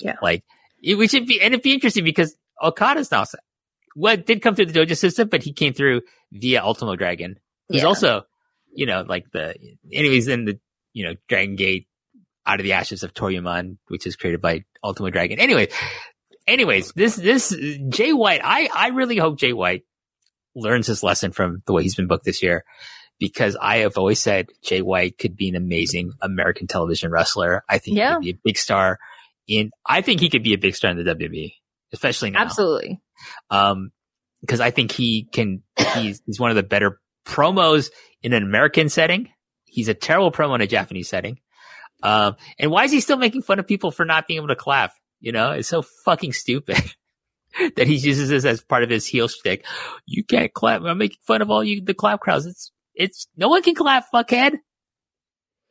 Yeah. 0.00 0.16
Like, 0.22 0.44
it, 0.82 0.94
which 0.94 1.12
would 1.12 1.26
be, 1.26 1.40
and 1.40 1.52
it'd 1.52 1.62
be 1.62 1.74
interesting 1.74 2.04
because 2.04 2.34
Okada's 2.62 3.10
now, 3.10 3.24
what 3.94 4.26
did 4.26 4.42
come 4.42 4.54
through 4.54 4.66
the 4.66 4.78
dojo 4.78 4.96
system, 4.96 5.28
but 5.28 5.42
he 5.42 5.52
came 5.52 5.72
through 5.72 6.02
via 6.32 6.62
Ultimo 6.62 6.96
Dragon. 6.96 7.38
He's 7.68 7.82
Yeah. 7.82 7.88
also, 7.88 8.22
you 8.72 8.86
know, 8.86 9.02
like 9.06 9.30
the, 9.32 9.54
anyways, 9.92 10.28
in 10.28 10.44
the, 10.44 10.60
you 10.92 11.04
know, 11.04 11.14
Dragon 11.28 11.56
Gate 11.56 11.86
out 12.46 12.60
of 12.60 12.64
the 12.64 12.72
ashes 12.72 13.02
of 13.02 13.14
Toryumon, 13.14 13.78
which 13.88 14.06
is 14.06 14.16
created 14.16 14.40
by 14.40 14.64
Ultimo 14.82 15.10
Dragon. 15.10 15.38
Anyway, 15.40 15.68
anyways, 16.46 16.92
this, 16.92 17.16
this 17.16 17.54
Jay 17.88 18.12
White, 18.12 18.40
I, 18.42 18.68
I 18.74 18.88
really 18.88 19.16
hope 19.16 19.38
Jay 19.38 19.52
White 19.52 19.84
learns 20.54 20.86
his 20.86 21.02
lesson 21.02 21.32
from 21.32 21.62
the 21.66 21.72
way 21.72 21.82
he's 21.82 21.94
been 21.94 22.08
booked 22.08 22.24
this 22.24 22.42
year 22.42 22.64
because 23.18 23.56
I 23.60 23.78
have 23.78 23.98
always 23.98 24.18
said 24.18 24.48
Jay 24.62 24.82
White 24.82 25.18
could 25.18 25.36
be 25.36 25.48
an 25.48 25.54
amazing 25.56 26.12
American 26.22 26.66
television 26.66 27.10
wrestler. 27.10 27.62
I 27.68 27.78
think 27.78 27.94
he 27.96 28.00
Yeah. 28.00 28.14
could 28.14 28.22
be 28.24 28.30
a 28.30 28.38
big 28.44 28.56
star 28.58 28.98
in, 29.46 29.70
I 29.86 30.00
think 30.00 30.20
he 30.20 30.30
could 30.30 30.42
be 30.42 30.54
a 30.54 30.58
big 30.58 30.74
star 30.74 30.90
in 30.90 30.96
the 30.96 31.04
WWE, 31.04 31.54
especially 31.92 32.30
now. 32.30 32.40
Absolutely. 32.42 33.00
Um, 33.50 33.90
cause 34.46 34.60
I 34.60 34.70
think 34.70 34.92
he 34.92 35.24
can, 35.24 35.62
he's, 35.94 36.22
he's 36.26 36.40
one 36.40 36.50
of 36.50 36.56
the 36.56 36.62
better 36.62 37.00
promos 37.26 37.90
in 38.22 38.32
an 38.32 38.42
American 38.42 38.88
setting. 38.88 39.28
He's 39.64 39.88
a 39.88 39.94
terrible 39.94 40.32
promo 40.32 40.54
in 40.54 40.60
a 40.60 40.66
Japanese 40.66 41.08
setting. 41.08 41.38
Um, 42.02 42.36
and 42.58 42.70
why 42.70 42.84
is 42.84 42.92
he 42.92 43.00
still 43.00 43.18
making 43.18 43.42
fun 43.42 43.58
of 43.58 43.66
people 43.66 43.90
for 43.90 44.04
not 44.04 44.26
being 44.26 44.38
able 44.38 44.48
to 44.48 44.56
clap? 44.56 44.92
You 45.20 45.32
know, 45.32 45.52
it's 45.52 45.68
so 45.68 45.82
fucking 46.04 46.32
stupid 46.32 46.78
that 47.76 47.86
he 47.86 47.96
uses 47.96 48.30
this 48.30 48.44
as 48.44 48.62
part 48.62 48.82
of 48.82 48.90
his 48.90 49.06
heel 49.06 49.28
stick. 49.28 49.66
You 50.06 50.24
can't 50.24 50.52
clap. 50.52 50.82
I'm 50.82 50.98
making 50.98 51.18
fun 51.26 51.42
of 51.42 51.50
all 51.50 51.62
you, 51.62 51.82
the 51.82 51.94
clap 51.94 52.20
crowds. 52.20 52.46
It's, 52.46 52.72
it's, 52.94 53.28
no 53.36 53.48
one 53.48 53.62
can 53.62 53.74
clap, 53.74 54.06
fuckhead. 54.12 54.54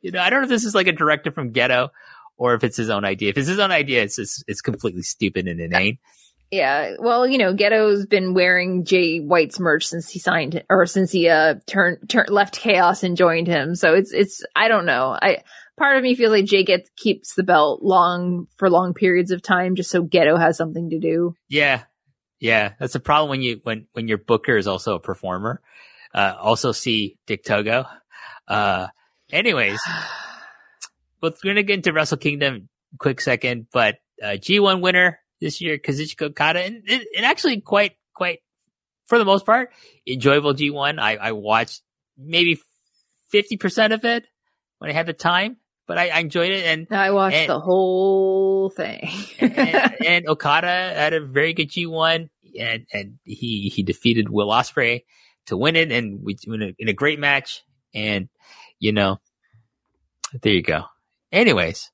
You 0.00 0.12
know, 0.12 0.20
I 0.20 0.30
don't 0.30 0.40
know 0.40 0.44
if 0.44 0.50
this 0.50 0.64
is 0.64 0.74
like 0.74 0.86
a 0.86 0.92
directive 0.92 1.34
from 1.34 1.52
Gedo 1.52 1.90
or 2.36 2.54
if 2.54 2.64
it's 2.64 2.76
his 2.76 2.90
own 2.90 3.04
idea. 3.04 3.30
If 3.30 3.38
it's 3.38 3.48
his 3.48 3.58
own 3.58 3.70
idea, 3.70 4.02
it's 4.02 4.16
just, 4.16 4.44
it's 4.46 4.62
completely 4.62 5.02
stupid 5.02 5.46
and 5.46 5.60
inane. 5.60 5.98
Yeah. 6.50 6.94
Well, 6.98 7.28
you 7.28 7.38
know, 7.38 7.54
Gedo's 7.54 8.06
been 8.06 8.34
wearing 8.34 8.84
Jay 8.84 9.18
White's 9.18 9.60
merch 9.60 9.86
since 9.86 10.08
he 10.10 10.18
signed 10.18 10.64
or 10.68 10.84
since 10.86 11.12
he 11.12 11.28
uh 11.28 11.56
turned 11.66 12.08
turn, 12.08 12.26
left 12.28 12.58
Chaos 12.58 13.04
and 13.04 13.16
joined 13.16 13.46
him. 13.46 13.76
So 13.76 13.94
it's 13.94 14.12
it's 14.12 14.42
I 14.56 14.68
don't 14.68 14.86
know. 14.86 15.16
I 15.20 15.42
part 15.80 15.96
of 15.96 16.02
me 16.02 16.14
feels 16.14 16.30
like 16.30 16.44
Jay 16.44 16.62
gets 16.62 16.90
keeps 16.96 17.34
the 17.34 17.42
belt 17.42 17.82
long 17.82 18.46
for 18.56 18.68
long 18.68 18.92
periods 18.92 19.30
of 19.30 19.42
time 19.42 19.74
just 19.74 19.90
so 19.90 20.04
Gedo 20.04 20.38
has 20.38 20.56
something 20.56 20.90
to 20.90 20.98
do. 21.00 21.34
Yeah. 21.48 21.84
Yeah. 22.38 22.74
That's 22.78 22.92
the 22.92 23.00
problem 23.00 23.30
when 23.30 23.42
you, 23.42 23.60
when, 23.62 23.86
when 23.92 24.06
your 24.06 24.18
booker 24.18 24.56
is 24.56 24.66
also 24.66 24.94
a 24.94 25.00
performer. 25.00 25.60
Uh, 26.14 26.34
also 26.38 26.72
see 26.72 27.18
Dick 27.26 27.44
Togo. 27.44 27.86
Uh, 28.46 28.88
anyways, 29.32 29.80
well, 31.22 31.32
we're 31.32 31.48
going 31.48 31.56
to 31.56 31.62
get 31.62 31.76
into 31.76 31.92
Wrestle 31.92 32.18
Kingdom 32.18 32.68
quick 32.98 33.20
second, 33.20 33.66
but, 33.72 33.96
uh, 34.22 34.36
G1 34.36 34.82
winner 34.82 35.18
this 35.40 35.60
year, 35.60 35.78
Kazuchika 35.78 36.26
Okada, 36.26 36.60
and 36.64 36.82
it, 36.86 37.08
it 37.12 37.24
actually 37.24 37.60
quite, 37.60 37.92
quite, 38.14 38.40
for 39.06 39.18
the 39.18 39.24
most 39.24 39.46
part, 39.46 39.72
enjoyable 40.06 40.54
G1. 40.54 40.98
I, 41.00 41.16
I 41.16 41.32
watched 41.32 41.82
maybe 42.18 42.60
50% 43.32 43.94
of 43.94 44.04
it 44.04 44.26
when 44.78 44.90
I 44.90 44.92
had 44.92 45.06
the 45.06 45.12
time, 45.12 45.56
but 45.86 45.98
I, 45.98 46.08
I 46.08 46.18
enjoyed 46.20 46.50
it. 46.52 46.64
And 46.66 46.86
I 46.90 47.10
watched 47.10 47.36
And- 47.36 47.48
the 47.50 47.60
whole 47.60 48.70
thing. 48.70 49.08
and, 49.40 49.94
and 50.06 50.28
Okada 50.28 50.66
had 50.94 51.12
a 51.14 51.24
very 51.24 51.52
good 51.54 51.70
G1 51.70 52.28
and, 52.58 52.86
and 52.92 53.18
he, 53.24 53.72
he 53.74 53.82
defeated 53.82 54.28
Will 54.28 54.50
Osprey 54.50 55.06
to 55.46 55.56
win 55.56 55.76
it 55.76 55.90
and 55.90 56.20
we 56.22 56.36
in 56.46 56.62
a, 56.62 56.72
in 56.78 56.88
a 56.88 56.92
great 56.92 57.18
match. 57.18 57.62
And, 57.94 58.28
you 58.78 58.92
know, 58.92 59.18
there 60.42 60.52
you 60.52 60.62
go. 60.62 60.84
Anyways, 61.32 61.90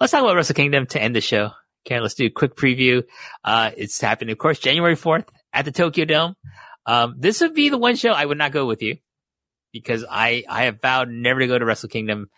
let's 0.00 0.10
talk 0.10 0.22
about 0.22 0.34
Wrestle 0.36 0.54
Kingdom 0.54 0.86
to 0.86 1.02
end 1.02 1.14
the 1.14 1.20
show. 1.20 1.50
Karen, 1.88 2.02
let's 2.02 2.14
do 2.14 2.26
a 2.26 2.30
quick 2.30 2.54
preview. 2.54 3.02
Uh, 3.42 3.70
it's 3.76 3.98
happening, 4.00 4.32
of 4.32 4.38
course, 4.38 4.58
January 4.58 4.94
4th 4.94 5.26
at 5.54 5.64
the 5.64 5.72
Tokyo 5.72 6.04
Dome. 6.04 6.34
Um, 6.84 7.14
this 7.18 7.40
would 7.40 7.54
be 7.54 7.70
the 7.70 7.78
one 7.78 7.96
show 7.96 8.10
I 8.10 8.24
would 8.26 8.36
not 8.38 8.52
go 8.52 8.66
with 8.66 8.82
you 8.82 8.98
because 9.72 10.04
I, 10.08 10.44
I 10.48 10.64
have 10.64 10.80
vowed 10.82 11.08
never 11.08 11.40
to 11.40 11.46
go 11.46 11.58
to 11.58 11.64
Wrestle 11.64 11.88
Kingdom 11.88 12.28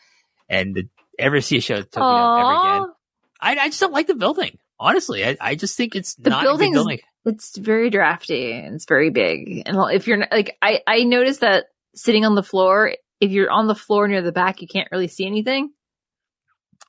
and 0.48 0.88
ever 1.18 1.40
see 1.40 1.56
a 1.56 1.60
show 1.60 1.76
at 1.78 1.90
Tokyo 1.90 2.08
Dome 2.08 2.40
ever 2.40 2.78
again. 2.80 2.94
I, 3.40 3.56
I 3.64 3.68
just 3.68 3.80
don't 3.80 3.92
like 3.92 4.06
the 4.06 4.14
building. 4.14 4.58
Honestly, 4.78 5.24
I, 5.24 5.36
I 5.40 5.54
just 5.56 5.76
think 5.76 5.96
it's 5.96 6.14
The 6.14 6.30
not 6.30 6.42
building's- 6.44 6.74
building. 6.76 7.00
It's 7.26 7.58
very 7.58 7.90
drafty 7.90 8.52
and 8.52 8.76
it's 8.76 8.86
very 8.86 9.10
big. 9.10 9.64
And 9.66 9.76
if 9.92 10.06
you're 10.06 10.24
like, 10.30 10.56
I, 10.62 10.80
I 10.86 11.02
noticed 11.04 11.40
that 11.40 11.66
sitting 11.94 12.24
on 12.24 12.34
the 12.34 12.42
floor, 12.42 12.94
if 13.20 13.30
you're 13.30 13.50
on 13.50 13.66
the 13.66 13.74
floor 13.74 14.08
near 14.08 14.22
the 14.22 14.32
back, 14.32 14.62
you 14.62 14.68
can't 14.68 14.88
really 14.90 15.08
see 15.08 15.26
anything. 15.26 15.70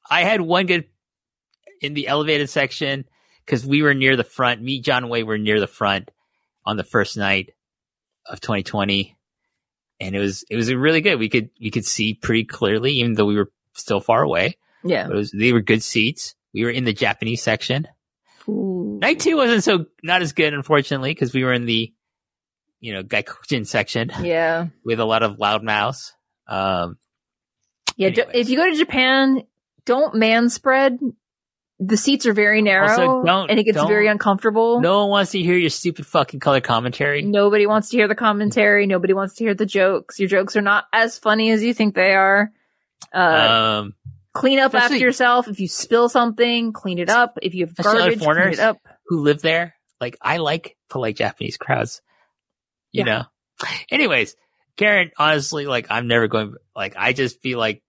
I 0.09 0.23
had 0.23 0.39
one 0.39 0.67
good 0.67 0.85
in 1.81 1.93
the 1.93 2.07
elevated 2.07 2.49
section 2.49 3.05
because 3.45 3.65
we 3.65 3.81
were 3.81 3.93
near 3.93 4.15
the 4.15 4.23
front. 4.23 4.61
Me, 4.61 4.79
John 4.79 5.09
Way 5.09 5.23
were 5.23 5.37
near 5.37 5.59
the 5.59 5.67
front 5.67 6.09
on 6.65 6.77
the 6.77 6.83
first 6.83 7.17
night 7.17 7.51
of 8.27 8.39
2020, 8.39 9.17
and 9.99 10.15
it 10.15 10.19
was 10.19 10.43
it 10.49 10.55
was 10.55 10.73
really 10.73 11.01
good. 11.01 11.19
We 11.19 11.27
could 11.29 11.49
we 11.59 11.71
could 11.71 11.85
see 11.85 12.13
pretty 12.13 12.45
clearly, 12.45 12.91
even 12.93 13.15
though 13.15 13.25
we 13.25 13.35
were 13.35 13.51
still 13.73 13.99
far 13.99 14.21
away. 14.21 14.57
Yeah. 14.83 15.07
But 15.07 15.13
it 15.15 15.17
was 15.17 15.31
they 15.31 15.51
were 15.53 15.61
good 15.61 15.83
seats. 15.83 16.35
We 16.53 16.63
were 16.63 16.69
in 16.71 16.85
the 16.85 16.93
Japanese 16.93 17.41
section. 17.41 17.87
Ooh. 18.47 18.97
Night 19.01 19.19
two 19.19 19.37
wasn't 19.37 19.63
so 19.63 19.85
not 20.03 20.21
as 20.21 20.33
good, 20.33 20.53
unfortunately, 20.53 21.11
because 21.11 21.33
we 21.33 21.43
were 21.43 21.53
in 21.53 21.65
the 21.65 21.93
you 22.79 22.93
know 22.93 23.03
Gaikokujin 23.03 23.65
section 23.67 24.11
Yeah. 24.21 24.67
with 24.85 24.99
a 24.99 25.05
lot 25.05 25.23
of 25.23 25.39
loud 25.39 25.63
mouths. 25.63 26.13
Um, 26.47 26.97
Yeah. 27.95 28.07
Anyways. 28.09 28.27
If 28.33 28.49
you 28.49 28.57
go 28.57 28.69
to 28.69 28.75
Japan, 28.77 29.43
don't 29.85 30.15
man 30.15 30.49
spread. 30.49 30.99
The 31.83 31.97
seats 31.97 32.27
are 32.27 32.33
very 32.33 32.61
narrow 32.61 32.87
Also, 32.87 33.47
and 33.49 33.59
it 33.59 33.63
gets 33.63 33.83
very 33.83 34.05
uncomfortable. 34.07 34.81
no 34.81 34.99
one 35.01 35.09
wants 35.09 35.31
to 35.31 35.41
hear 35.41 35.57
your 35.57 35.71
stupid 35.71 36.05
fucking 36.05 36.39
color 36.39 36.61
commentary. 36.61 37.23
Nobody 37.23 37.65
wants 37.65 37.89
to 37.89 37.97
hear 37.97 38.07
the 38.07 38.13
commentary. 38.13 38.85
Nobody 38.85 39.13
wants 39.13 39.33
to 39.35 39.43
hear 39.45 39.55
the 39.55 39.65
jokes. 39.65 40.19
Your 40.19 40.29
jokes 40.29 40.55
are 40.55 40.61
not 40.61 40.85
as 40.93 41.17
funny 41.17 41.49
as 41.49 41.63
you 41.63 41.73
think 41.73 41.95
they 41.95 42.13
are. 42.13 42.51
Uh, 43.11 43.81
Um, 43.81 43.95
clean 44.33 44.59
up 44.59 44.75
after 44.75 44.95
yourself. 44.95 45.47
If 45.47 45.59
you 45.59 45.67
spill 45.67 46.07
something, 46.07 46.71
clean 46.71 46.99
it 46.99 47.09
up. 47.09 47.39
If 47.41 47.55
you 47.55 47.65
have 47.65 47.75
garbage, 47.75 48.19
clean 48.19 48.37
it 48.53 48.59
up. 48.59 48.77
who 49.07 49.21
live 49.23 49.41
there. 49.41 49.73
Like 49.99 50.17
I 50.21 50.37
like 50.37 50.77
polite 50.87 51.15
Japanese 51.15 51.57
crowds, 51.57 52.01
you 52.91 53.03
Yeah. 53.03 53.05
know. 53.05 53.23
Anyways, 53.89 54.35
Karen, 54.77 55.11
honestly, 55.17 55.65
like 55.65 55.87
I'm 55.89 56.07
never 56.07 56.27
going. 56.27 56.53
Like 56.75 56.93
I 56.95 57.13
just 57.13 57.41
feel 57.41 57.57
like 57.57 57.81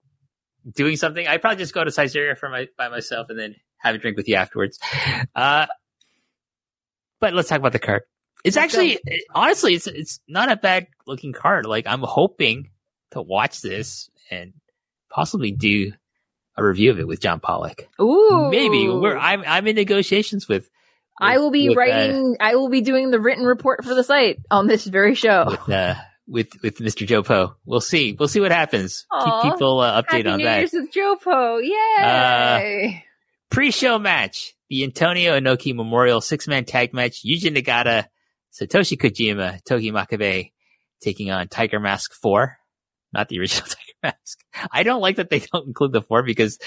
doing 0.71 0.97
something. 0.97 1.27
I'd 1.27 1.43
probably 1.43 1.59
just 1.59 1.75
go 1.75 1.85
to 1.85 1.91
Saizeriya 1.91 2.39
for 2.39 2.49
my 2.49 2.69
by 2.79 2.89
myself 2.89 3.29
and 3.31 3.39
then 3.39 3.55
have 3.83 3.95
a 3.95 3.99
drink 3.99 4.17
with 4.17 4.29
you 4.29 4.37
afterwards. 4.37 4.79
Uh, 5.35 5.67
but 7.21 7.35
let's 7.35 7.49
talk 7.49 7.59
about 7.59 7.73
the 7.73 7.79
card. 7.79 8.03
It's 8.45 8.57
actually, 8.57 8.99
honestly, 9.35 9.75
it's 9.75 9.87
it's 9.87 10.21
not 10.27 10.51
a 10.51 10.57
bad 10.57 10.89
looking 11.07 11.33
card. 11.33 11.67
Like 11.67 11.87
I'm 11.87 12.01
hoping 12.03 12.71
to 13.13 13.23
watch 13.23 13.61
this 13.61 14.11
and 14.31 14.53
possibly 15.11 15.53
do 15.53 15.93
a 16.57 16.65
review 16.65 16.91
of 16.91 16.99
it 16.99 17.07
with 17.07 17.21
John 17.21 17.41
Pollock. 17.41 17.89
Ooh, 18.01 18.49
Maybe 18.51 18.89
we're 18.89 19.17
I'm 19.17 19.45
I'm 19.47 19.67
in 19.69 19.77
negotiations 19.77 20.49
with 20.49 20.69
I 21.21 21.39
will 21.39 21.51
be 21.51 21.69
with, 21.69 21.79
uh, 21.79 21.81
writing. 21.81 22.37
I 22.41 22.57
will 22.57 22.69
be 22.69 22.81
doing 22.81 23.11
the 23.11 23.21
written 23.21 23.45
report 23.45 23.85
for 23.85 23.95
the 23.95 24.03
site 24.03 24.41
on 24.51 24.67
this 24.67 24.85
very 24.85 25.15
show. 25.15 25.45
with 25.49 25.71
uh 25.71 25.95
with 26.27 26.49
with 26.63 26.79
Mr. 26.79 27.07
Joe 27.07 27.23
Poe. 27.23 27.55
We'll 27.65 27.81
see. 27.81 28.17
We'll 28.19 28.29
see 28.29 28.41
what 28.41 28.51
happens. 28.51 29.07
Aw. 29.13 29.43
Keep 29.43 29.53
people 29.53 29.81
uh, 29.81 30.03
updated 30.03 30.11
Happy 30.11 30.29
on 30.29 30.39
New 30.39 30.45
that. 30.45 30.59
Year's 30.59 30.73
with 30.73 30.93
Jopo! 30.93 31.63
Yay! 31.63 33.05
Pre-show 33.53 33.99
match: 33.99 34.55
the 34.71 34.83
Antonio 34.83 35.39
Inoki 35.39 35.75
Memorial 35.75 36.21
Six-Man 36.23 36.65
Tag 36.65 36.95
Match. 36.95 37.23
Yuji 37.23 37.55
Nagata, 37.55 38.07
Satoshi 38.53 38.97
Kojima, 38.99 39.63
Togi 39.65 39.93
Makabe 39.93 40.53
taking 41.03 41.31
on 41.31 41.49
Tiger 41.49 41.79
Mask 41.79 42.13
Four, 42.15 42.57
not 43.13 43.29
the 43.29 43.39
original 43.41 43.67
Tiger 43.69 43.93
Mask. 44.03 44.39
I 44.73 44.83
don't 44.85 45.03
like 45.03 45.17
that 45.17 45.29
they 45.29 45.41
don't 45.53 45.67
include 45.67 45.93
the 45.93 46.01
four 46.01 46.23
because 46.23 46.59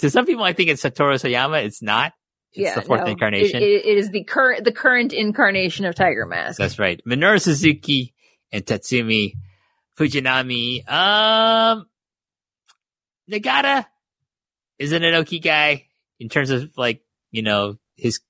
to 0.00 0.10
some 0.10 0.26
people 0.26 0.42
I 0.44 0.52
think 0.54 0.70
it's 0.70 0.82
Satoru 0.82 1.14
Sayama. 1.14 1.64
It's 1.64 1.82
not. 1.82 2.12
It's 2.52 2.60
yeah, 2.62 2.74
the 2.74 2.82
fourth 2.82 3.02
no. 3.02 3.06
incarnation. 3.12 3.62
It, 3.62 3.68
it- 3.68 3.84
it 3.86 3.98
is 3.98 4.10
the 4.10 4.24
current 4.24 4.64
the 4.64 4.72
current 4.72 5.12
incarnation 5.12 5.84
of 5.86 5.94
Tiger 5.94 6.26
Mask. 6.26 6.58
That's 6.58 6.78
right. 6.78 7.00
Minoru 7.08 7.40
Suzuki 7.40 8.12
and 8.52 8.64
Tatsumi 8.66 9.34
Fujinami. 9.98 10.88
Um, 10.90 11.86
Nagata 13.30 13.86
is 14.80 14.92
an 14.92 15.02
Inoki 15.02 15.42
guy 15.42 15.86
in 16.24 16.30
terms 16.30 16.48
of 16.48 16.72
like, 16.78 17.02
you 17.30 17.42
know, 17.42 17.76
his, 17.96 18.20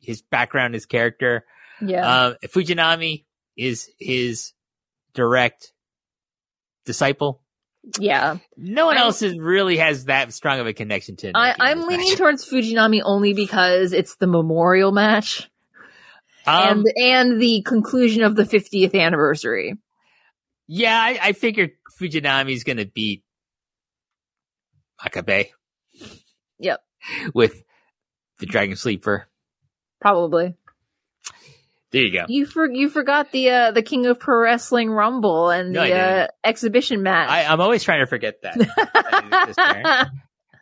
his 0.00 0.22
background, 0.22 0.74
his 0.74 0.86
character. 0.86 1.44
yeah, 1.80 2.26
Um, 2.26 2.36
Fujinami 2.46 3.26
is 3.56 3.88
his 4.00 4.52
direct 5.14 5.72
disciple. 6.84 7.40
Yeah, 7.98 8.38
No 8.56 8.86
one 8.86 8.96
I'm- 8.96 9.06
else 9.06 9.22
is, 9.22 9.38
really 9.38 9.76
has 9.76 10.06
that 10.06 10.32
strong 10.32 10.58
of 10.58 10.66
a 10.66 10.72
connection 10.72 11.14
to. 11.18 11.30
I, 11.34 11.54
i'm 11.60 11.82
leaning 11.86 12.08
match. 12.08 12.18
towards 12.18 12.44
Fujinami 12.50 13.02
only 13.04 13.34
because 13.34 13.92
it's 13.92 14.16
the 14.16 14.26
memorial 14.26 14.90
match 14.90 15.48
Um, 16.44 16.84
and 16.96 17.30
and 17.32 17.40
the 17.40 17.62
conclusion 17.62 18.24
of 18.24 18.34
the 18.34 18.42
50th 18.44 18.94
anniversary. 18.98 19.74
yeah, 20.66 20.98
I, 21.00 21.18
I 21.22 21.32
figured 21.32 21.70
Fujinami's 22.00 22.64
going 22.64 22.78
to 22.78 22.86
beat 22.86 23.22
Makabe. 25.00 25.50
Yep. 26.58 26.80
With 27.34 27.62
the 28.38 28.46
Dragon 28.46 28.76
Sleeper. 28.76 29.26
Probably. 30.00 30.54
There 31.90 32.02
you 32.02 32.12
go. 32.12 32.26
You 32.28 32.44
for 32.44 32.70
you 32.70 32.90
forgot 32.90 33.32
the 33.32 33.48
uh 33.50 33.70
the 33.70 33.82
King 33.82 34.04
of 34.06 34.18
Pro 34.20 34.40
Wrestling 34.42 34.90
Rumble 34.90 35.48
and 35.50 35.72
No, 35.72 35.84
the 35.86 35.94
uh, 35.94 36.26
exhibition 36.44 37.02
match. 37.02 37.30
I, 37.30 37.44
I'm 37.44 37.60
always 37.62 37.82
trying 37.82 38.00
to 38.00 38.06
forget 38.06 38.42
that. 38.42 38.58
That 38.58 39.24
exists 39.24 39.56
there. 39.56 40.12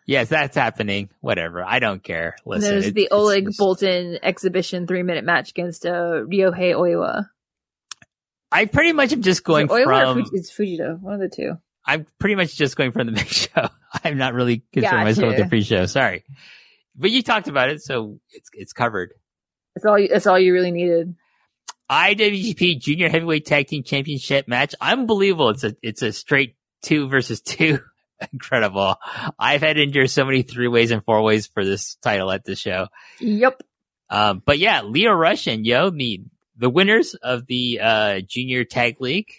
yes, 0.07 0.29
that's 0.29 0.57
happening. 0.57 1.11
Whatever. 1.21 1.65
I 1.65 1.81
don't 1.81 2.03
care. 2.03 2.37
Listen, 2.47 2.71
There's 2.71 2.87
it- 2.87 2.95
the 2.95 3.05
it's 3.05 3.13
Oleg 3.13 3.47
just- 3.47 3.59
Boltin 3.59 4.19
exhibition 4.23 4.87
three 4.87 5.03
minute 5.03 5.25
match 5.25 5.51
against 5.51 5.85
uh, 5.85 5.91
Ryohei 5.91 6.75
Oiwa. 6.75 7.29
I 8.53 8.67
pretty 8.67 8.93
much 8.93 9.13
am 9.13 9.23
just 9.23 9.43
going 9.43 9.67
Oiwa 9.67 9.85
from. 9.85 10.25
Fuji- 10.25 10.37
it's 10.37 10.51
Fujita, 10.57 11.01
one 11.01 11.15
of 11.15 11.21
the 11.21 11.29
two. 11.29 11.55
I'm 11.87 12.07
pretty 12.19 12.35
much 12.35 12.57
just 12.57 12.77
going 12.77 12.93
from 12.93 13.07
the 13.07 13.13
big 13.21 13.29
show. 13.29 13.69
I'm 14.05 14.19
not 14.19 14.35
really 14.35 14.63
concerned 14.73 14.93
Gotcha. 14.93 15.05
myself 15.05 15.29
with 15.29 15.37
the 15.39 15.49
pre-show. 15.49 15.87
Sorry, 15.87 16.25
but 16.95 17.11
you 17.11 17.23
talked 17.23 17.49
about 17.49 17.71
it, 17.71 17.83
so 17.83 18.19
it's 18.31 18.49
it's 18.53 18.73
covered. 18.73 19.15
That's 19.75 19.87
all. 19.87 19.99
You, 19.99 20.09
that's 20.09 20.27
all 20.27 20.39
you 20.39 20.53
really 20.53 20.73
needed. 20.73 21.15
IWGP 21.91 22.81
Junior 22.81 23.09
Heavyweight 23.09 23.47
Tag 23.47 23.69
Team 23.69 23.85
Championship 23.85 24.49
match. 24.49 24.75
Unbelievable. 24.81 25.51
It's 25.51 25.65
a 25.65 25.77
it's 25.83 26.03
a 26.03 26.13
straight 26.13 26.57
two 26.83 27.09
versus 27.09 27.41
two. 27.41 27.79
Incredible. 28.33 28.97
I've 29.39 29.61
had 29.61 29.77
to 29.77 29.83
endure 29.83 30.07
so 30.07 30.25
many 30.25 30.43
three 30.43 30.69
ways 30.69 30.91
and 30.91 31.05
four 31.05 31.23
ways 31.23 31.47
for 31.47 31.65
this 31.65 31.97
title 31.97 32.31
at 32.33 32.45
this 32.45 32.59
show. 32.59 32.89
Yep. 33.21 33.63
Um, 34.09 34.43
but 34.45 34.59
yeah, 34.59 34.83
Lio 34.83 35.13
Rush 35.13 35.47
and 35.47 35.67
Yo, 35.67 35.91
the 35.91 36.23
the 36.57 36.71
winners 36.71 37.15
of 37.15 37.47
the 37.47 37.81
uh, 37.83 38.21
Junior 38.27 38.65
Tag 38.65 39.01
League. 39.01 39.31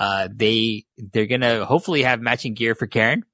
Uh, 0.00 0.28
they 0.34 0.84
they're 0.96 1.26
gonna 1.26 1.64
hopefully 1.66 2.02
have 2.02 2.20
matching 2.22 2.54
gear 2.54 2.74
for 2.74 2.86
Karen. 2.86 3.24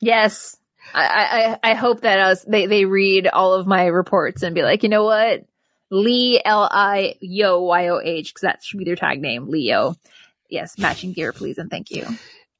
Yes. 0.00 0.56
I, 0.94 1.56
I, 1.62 1.70
I 1.72 1.74
hope 1.74 2.02
that 2.02 2.20
us 2.20 2.44
they, 2.44 2.66
they 2.66 2.84
read 2.84 3.26
all 3.26 3.54
of 3.54 3.66
my 3.66 3.86
reports 3.86 4.42
and 4.44 4.54
be 4.54 4.62
like, 4.62 4.84
you 4.84 4.88
know 4.88 5.02
what? 5.04 5.44
Lee 5.90 6.40
L 6.44 6.68
I 6.70 7.16
Yo 7.20 7.60
Y 7.62 7.88
O 7.88 8.00
H 8.00 8.28
because 8.32 8.42
that 8.42 8.62
should 8.62 8.78
be 8.78 8.84
their 8.84 8.94
tag 8.96 9.20
name, 9.20 9.48
Leo. 9.48 9.96
Yes, 10.48 10.78
matching 10.78 11.12
gear, 11.12 11.32
please 11.32 11.58
and 11.58 11.68
thank 11.70 11.90
you. 11.90 12.06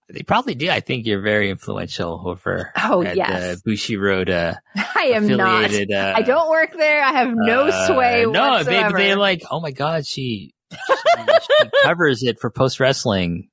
They 0.08 0.22
probably 0.22 0.54
do. 0.56 0.70
I 0.70 0.80
think 0.80 1.06
you're 1.06 1.20
very 1.22 1.50
influential 1.50 2.22
over 2.26 2.72
Oh, 2.76 3.02
at 3.04 3.16
yes. 3.16 3.60
the 3.62 3.70
Bushiroad 3.72 4.28
uh, 4.28 4.54
I 4.96 5.12
am 5.14 5.26
not. 5.28 5.72
Uh, 5.72 6.12
I 6.16 6.22
don't 6.22 6.48
work 6.50 6.72
there. 6.76 7.02
I 7.04 7.12
have 7.12 7.32
no 7.32 7.66
uh, 7.68 7.86
sway 7.86 8.24
No, 8.24 8.62
they 8.64 8.74
whatsoever. 8.74 8.98
they 8.98 9.14
like. 9.14 9.42
Oh 9.50 9.60
my 9.60 9.70
god, 9.72 10.04
she, 10.06 10.52
she, 10.72 11.70
covers 11.82 12.22
it 12.22 12.38
for 12.40 12.50
post 12.50 12.80
wrestling. 12.80 13.48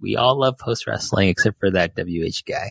We 0.00 0.16
all 0.16 0.38
love 0.38 0.58
post 0.58 0.86
wrestling 0.86 1.28
except 1.28 1.58
for 1.60 1.70
that 1.70 1.94
WH 1.96 2.44
guy. 2.46 2.70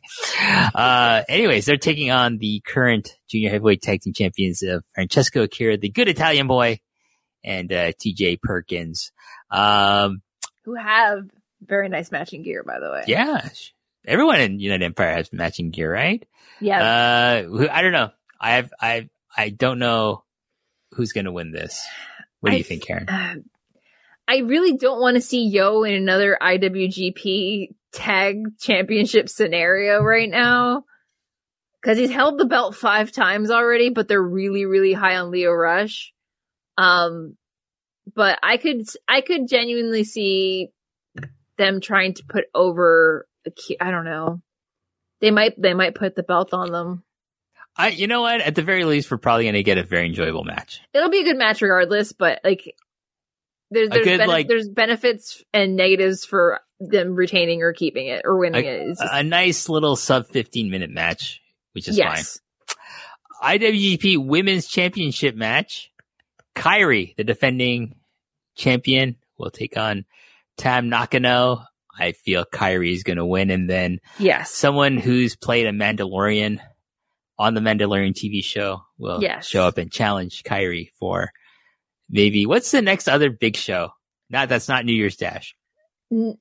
Uh, 0.75 1.23
anyways, 1.27 1.65
they're 1.65 1.77
taking 1.77 2.11
on 2.11 2.37
the 2.37 2.61
current 2.65 3.17
junior 3.29 3.49
heavyweight 3.49 3.81
tag 3.81 4.01
team 4.01 4.13
champions 4.13 4.61
of 4.61 4.83
Francesco 4.93 5.43
Akira, 5.43 5.77
the 5.77 5.89
good 5.89 6.09
Italian 6.09 6.47
boy, 6.47 6.79
and 7.43 7.71
uh, 7.71 7.91
TJ 7.93 8.41
Perkins. 8.41 9.11
Um, 9.49 10.21
Who 10.65 10.75
have 10.75 11.23
very 11.61 11.89
nice 11.89 12.11
matching 12.11 12.43
gear, 12.43 12.63
by 12.63 12.79
the 12.79 12.91
way. 12.91 13.03
yeah, 13.07 13.49
everyone 14.05 14.41
in 14.41 14.59
United 14.59 14.85
Empire 14.85 15.13
has 15.13 15.31
matching 15.33 15.71
gear, 15.71 15.91
right? 15.91 16.25
Yeah. 16.59 17.43
Uh, 17.47 17.67
I 17.71 17.81
don't 17.81 17.93
know. 17.93 18.11
I 18.39 18.55
have, 18.55 18.73
I, 18.79 19.09
I 19.35 19.49
don't 19.49 19.79
know 19.79 20.23
who's 20.91 21.13
going 21.13 21.25
to 21.25 21.31
win 21.31 21.51
this. 21.51 21.81
What 22.39 22.49
do 22.49 22.55
I 22.55 22.57
you 22.57 22.63
think, 22.63 22.85
Karen? 22.85 23.07
Uh, 23.07 23.35
I 24.27 24.37
really 24.37 24.77
don't 24.77 25.01
want 25.01 25.15
to 25.15 25.21
see 25.21 25.47
Yo 25.47 25.83
in 25.83 25.93
another 25.93 26.37
IWGP 26.41 27.69
tag 27.91 28.57
championship 28.59 29.29
scenario 29.29 30.01
right 30.01 30.29
now. 30.29 30.85
Cause 31.83 31.97
he's 31.97 32.11
held 32.11 32.37
the 32.37 32.45
belt 32.45 32.75
five 32.75 33.11
times 33.11 33.51
already, 33.51 33.89
but 33.89 34.07
they're 34.07 34.23
really, 34.23 34.65
really 34.65 34.93
high 34.93 35.17
on 35.17 35.31
Lio 35.31 35.51
Rush. 35.51 36.13
Um, 36.77 37.35
but 38.15 38.39
I 38.41 38.55
could, 38.55 38.87
I 39.05 39.19
could 39.19 39.49
genuinely 39.49 40.05
see 40.05 40.69
them 41.57 41.81
trying 41.81 42.13
to 42.13 42.23
put 42.23 42.45
over, 42.55 43.27
Aki- 43.45 43.81
I 43.81 43.91
don't 43.91 44.05
know. 44.05 44.41
They 45.19 45.29
might, 45.29 45.61
they 45.61 45.73
might 45.73 45.93
put 45.93 46.15
the 46.15 46.23
belt 46.23 46.53
on 46.53 46.71
them. 46.71 47.03
I, 47.75 47.89
you 47.89 48.07
know 48.07 48.21
what? 48.21 48.39
At 48.39 48.55
the 48.55 48.61
very 48.61 48.85
least, 48.85 49.11
we're 49.11 49.17
probably 49.17 49.43
going 49.43 49.55
to 49.55 49.63
get 49.63 49.77
a 49.77 49.83
very 49.83 50.05
enjoyable 50.05 50.45
match. 50.45 50.79
it'll 50.93 51.09
be 51.09 51.19
a 51.19 51.25
good 51.25 51.37
match 51.37 51.61
regardless, 51.61 52.13
but 52.13 52.39
like 52.45 52.75
there's 53.73 53.89
there's, 53.89 54.05
good, 54.05 54.27
like- 54.27 54.47
there's 54.47 54.69
benefits 54.69 55.43
and 55.53 55.75
negatives 55.75 56.25
for 56.25 56.59
them 56.79 57.15
retaining 57.15 57.61
or 57.61 57.73
keeping 57.73 58.07
it 58.07 58.21
or 58.25 58.37
winning 58.37 58.65
A, 58.65 58.67
it. 58.69 58.87
Just- 58.89 59.01
a 59.11 59.23
nice 59.23 59.69
little 59.69 59.95
sub 59.95 60.27
15 60.27 60.69
minute 60.69 60.89
match, 60.89 61.41
which 61.73 61.87
is 61.87 61.97
yes. 61.97 62.39
fine. 63.41 63.59
IWGP 63.59 64.25
Women's 64.25 64.67
Championship 64.67 65.35
match. 65.35 65.91
Kairi, 66.55 67.15
the 67.15 67.23
defending 67.23 67.95
champion, 68.55 69.15
will 69.37 69.49
take 69.51 69.75
on 69.77 70.05
Tam 70.57 70.87
Nakano. 70.89 71.63
I 71.97 72.11
feel 72.13 72.45
Kairi 72.45 72.93
is 72.93 73.03
going 73.03 73.17
to 73.17 73.25
win. 73.25 73.49
And 73.49 73.69
then 73.69 73.99
Yes. 74.19 74.51
someone 74.51 74.97
who's 74.97 75.35
played 75.35 75.65
a 75.67 75.71
Mandalorian 75.71 76.59
on 77.37 77.53
the 77.53 77.61
Mandalorian 77.61 78.13
TV 78.13 78.43
show 78.43 78.81
will 78.97 79.21
Yes. 79.21 79.47
show 79.47 79.63
up 79.67 79.77
and 79.77 79.91
challenge 79.91 80.43
Kairi 80.43 80.89
for 80.99 81.31
maybe 82.13 82.45
what's 82.45 82.71
the 82.71 82.81
next 82.81 83.09
other 83.09 83.29
big 83.29 83.57
show? 83.57 83.89
Not 84.29 84.47
that's 84.47 84.69
not 84.69 84.85
New 84.85 84.93
Year's 84.93 85.17
Dash. 85.17 85.55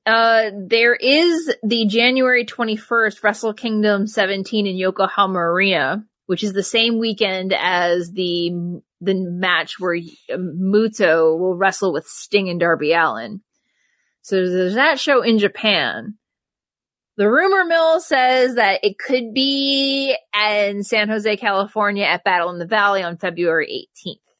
Uh, 0.05 0.51
there 0.67 0.93
is 0.93 1.53
the 1.63 1.85
January 1.87 2.45
21st 2.45 3.23
Wrestle 3.23 3.53
Kingdom 3.53 4.05
17 4.05 4.67
in 4.67 4.75
Yokohama 4.75 5.39
Arena, 5.39 6.05
which 6.27 6.43
is 6.43 6.53
the 6.53 6.63
same 6.63 6.99
weekend 6.99 7.53
as 7.53 8.11
the 8.11 8.81
the 9.01 9.15
match 9.15 9.79
where 9.79 9.99
Muto 10.31 11.37
will 11.37 11.57
wrestle 11.57 11.91
with 11.91 12.05
Sting 12.05 12.49
and 12.49 12.59
Darby 12.59 12.93
Allin. 12.93 13.41
So 14.21 14.47
there's 14.47 14.75
that 14.75 14.99
show 14.99 15.21
in 15.21 15.39
Japan. 15.39 16.17
The 17.17 17.29
rumor 17.29 17.65
mill 17.65 17.99
says 17.99 18.55
that 18.55 18.79
it 18.83 18.97
could 18.97 19.33
be 19.33 20.15
in 20.33 20.83
San 20.83 21.09
Jose, 21.09 21.35
California 21.37 22.05
at 22.05 22.23
Battle 22.23 22.49
in 22.49 22.59
the 22.59 22.65
Valley 22.65 23.03
on 23.03 23.17
February 23.17 23.87
18th. 24.07 24.32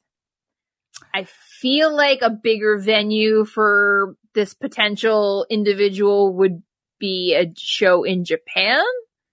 I 1.14 1.24
feel 1.60 1.94
like 1.94 2.20
a 2.22 2.30
bigger 2.30 2.76
venue 2.78 3.44
for 3.44 4.16
this 4.34 4.52
potential 4.52 5.46
individual 5.48 6.34
would 6.34 6.62
be 6.98 7.34
a 7.34 7.52
show 7.56 8.02
in 8.02 8.24
Japan. 8.24 8.82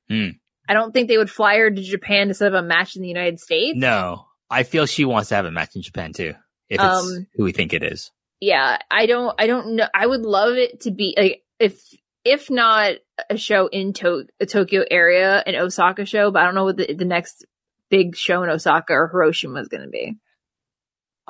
Hmm. 0.10 0.28
I 0.70 0.74
don't 0.74 0.94
think 0.94 1.08
they 1.08 1.18
would 1.18 1.30
fly 1.32 1.58
her 1.58 1.72
to 1.72 1.82
Japan 1.82 2.28
to 2.28 2.34
set 2.34 2.54
up 2.54 2.64
a 2.64 2.66
match 2.66 2.96
in 2.96 3.02
the 3.02 3.08
United 3.08 3.40
States. 3.40 3.78
No, 3.78 4.28
I 4.50 4.64
feel 4.64 4.86
she 4.86 5.06
wants 5.06 5.30
to 5.30 5.36
have 5.36 5.46
a 5.46 5.52
match 5.52 5.76
in 5.76 5.82
Japan 5.82 6.14
too. 6.14 6.34
If 6.70 6.80
it's 6.80 6.84
Um, 6.84 7.28
who 7.36 7.44
we 7.44 7.52
think 7.52 7.74
it 7.74 7.84
is. 7.84 8.12
Yeah, 8.40 8.78
I 8.90 9.06
don't, 9.08 9.36
I 9.40 9.48
don't 9.48 9.76
know. 9.76 9.88
I 9.94 10.06
would 10.06 10.22
love 10.22 10.56
it 10.56 10.82
to 10.82 10.92
be 10.92 11.14
like, 11.18 11.44
if, 11.60 11.82
if 12.24 12.50
not 12.50 12.94
a 13.30 13.38
show 13.38 13.68
in 13.68 13.94
to- 13.94 14.28
a 14.40 14.46
Tokyo 14.46 14.86
area, 14.90 15.44
an 15.46 15.56
Osaka 15.56 16.06
show, 16.06 16.32
but 16.32 16.42
I 16.42 16.46
don't 16.46 16.56
know 16.56 16.64
what 16.66 16.78
the, 16.78 16.94
the 16.94 17.06
next 17.06 17.46
big 17.90 18.16
show 18.16 18.44
in 18.44 18.50
Osaka 18.50 18.94
or 18.94 19.08
Hiroshima 19.10 19.60
is 19.60 19.68
going 19.68 19.84
to 19.84 19.90
be. 19.90 20.16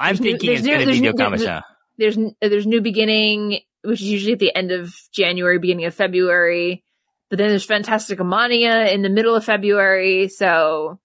I'm 0.01 0.15
there's 0.15 0.19
new- 0.21 0.31
thinking 0.31 0.47
there's 0.49 0.59
it's 0.59 0.65
new- 0.67 0.73
going 0.73 0.85
to 0.87 0.91
be 0.93 0.99
new- 0.99 1.05
Yokohama 1.07 1.37
there's- 1.37 1.63
there's 1.97 2.17
there's 2.51 2.67
new 2.67 2.81
beginning, 2.81 3.59
which 3.83 4.01
is 4.01 4.07
usually 4.07 4.33
at 4.33 4.39
the 4.39 4.55
end 4.55 4.71
of 4.71 4.93
January, 5.13 5.59
beginning 5.59 5.85
of 5.85 5.93
February. 5.93 6.83
But 7.29 7.37
then 7.37 7.49
there's 7.49 7.65
Fantastica 7.67 8.25
Mania 8.25 8.89
in 8.91 9.03
the 9.03 9.09
middle 9.09 9.35
of 9.35 9.45
February. 9.45 10.27
So 10.27 10.99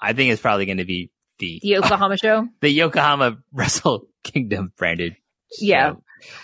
I 0.00 0.12
think 0.12 0.32
it's 0.32 0.42
probably 0.42 0.66
going 0.66 0.78
to 0.78 0.84
be 0.84 1.10
the 1.38 1.58
the 1.62 1.68
Yokohama 1.68 2.16
show. 2.18 2.46
the 2.60 2.68
Yokohama 2.70 3.38
Wrestle 3.52 4.06
Kingdom 4.22 4.72
branded. 4.76 5.14
show. 5.58 5.64
Yeah. 5.66 5.92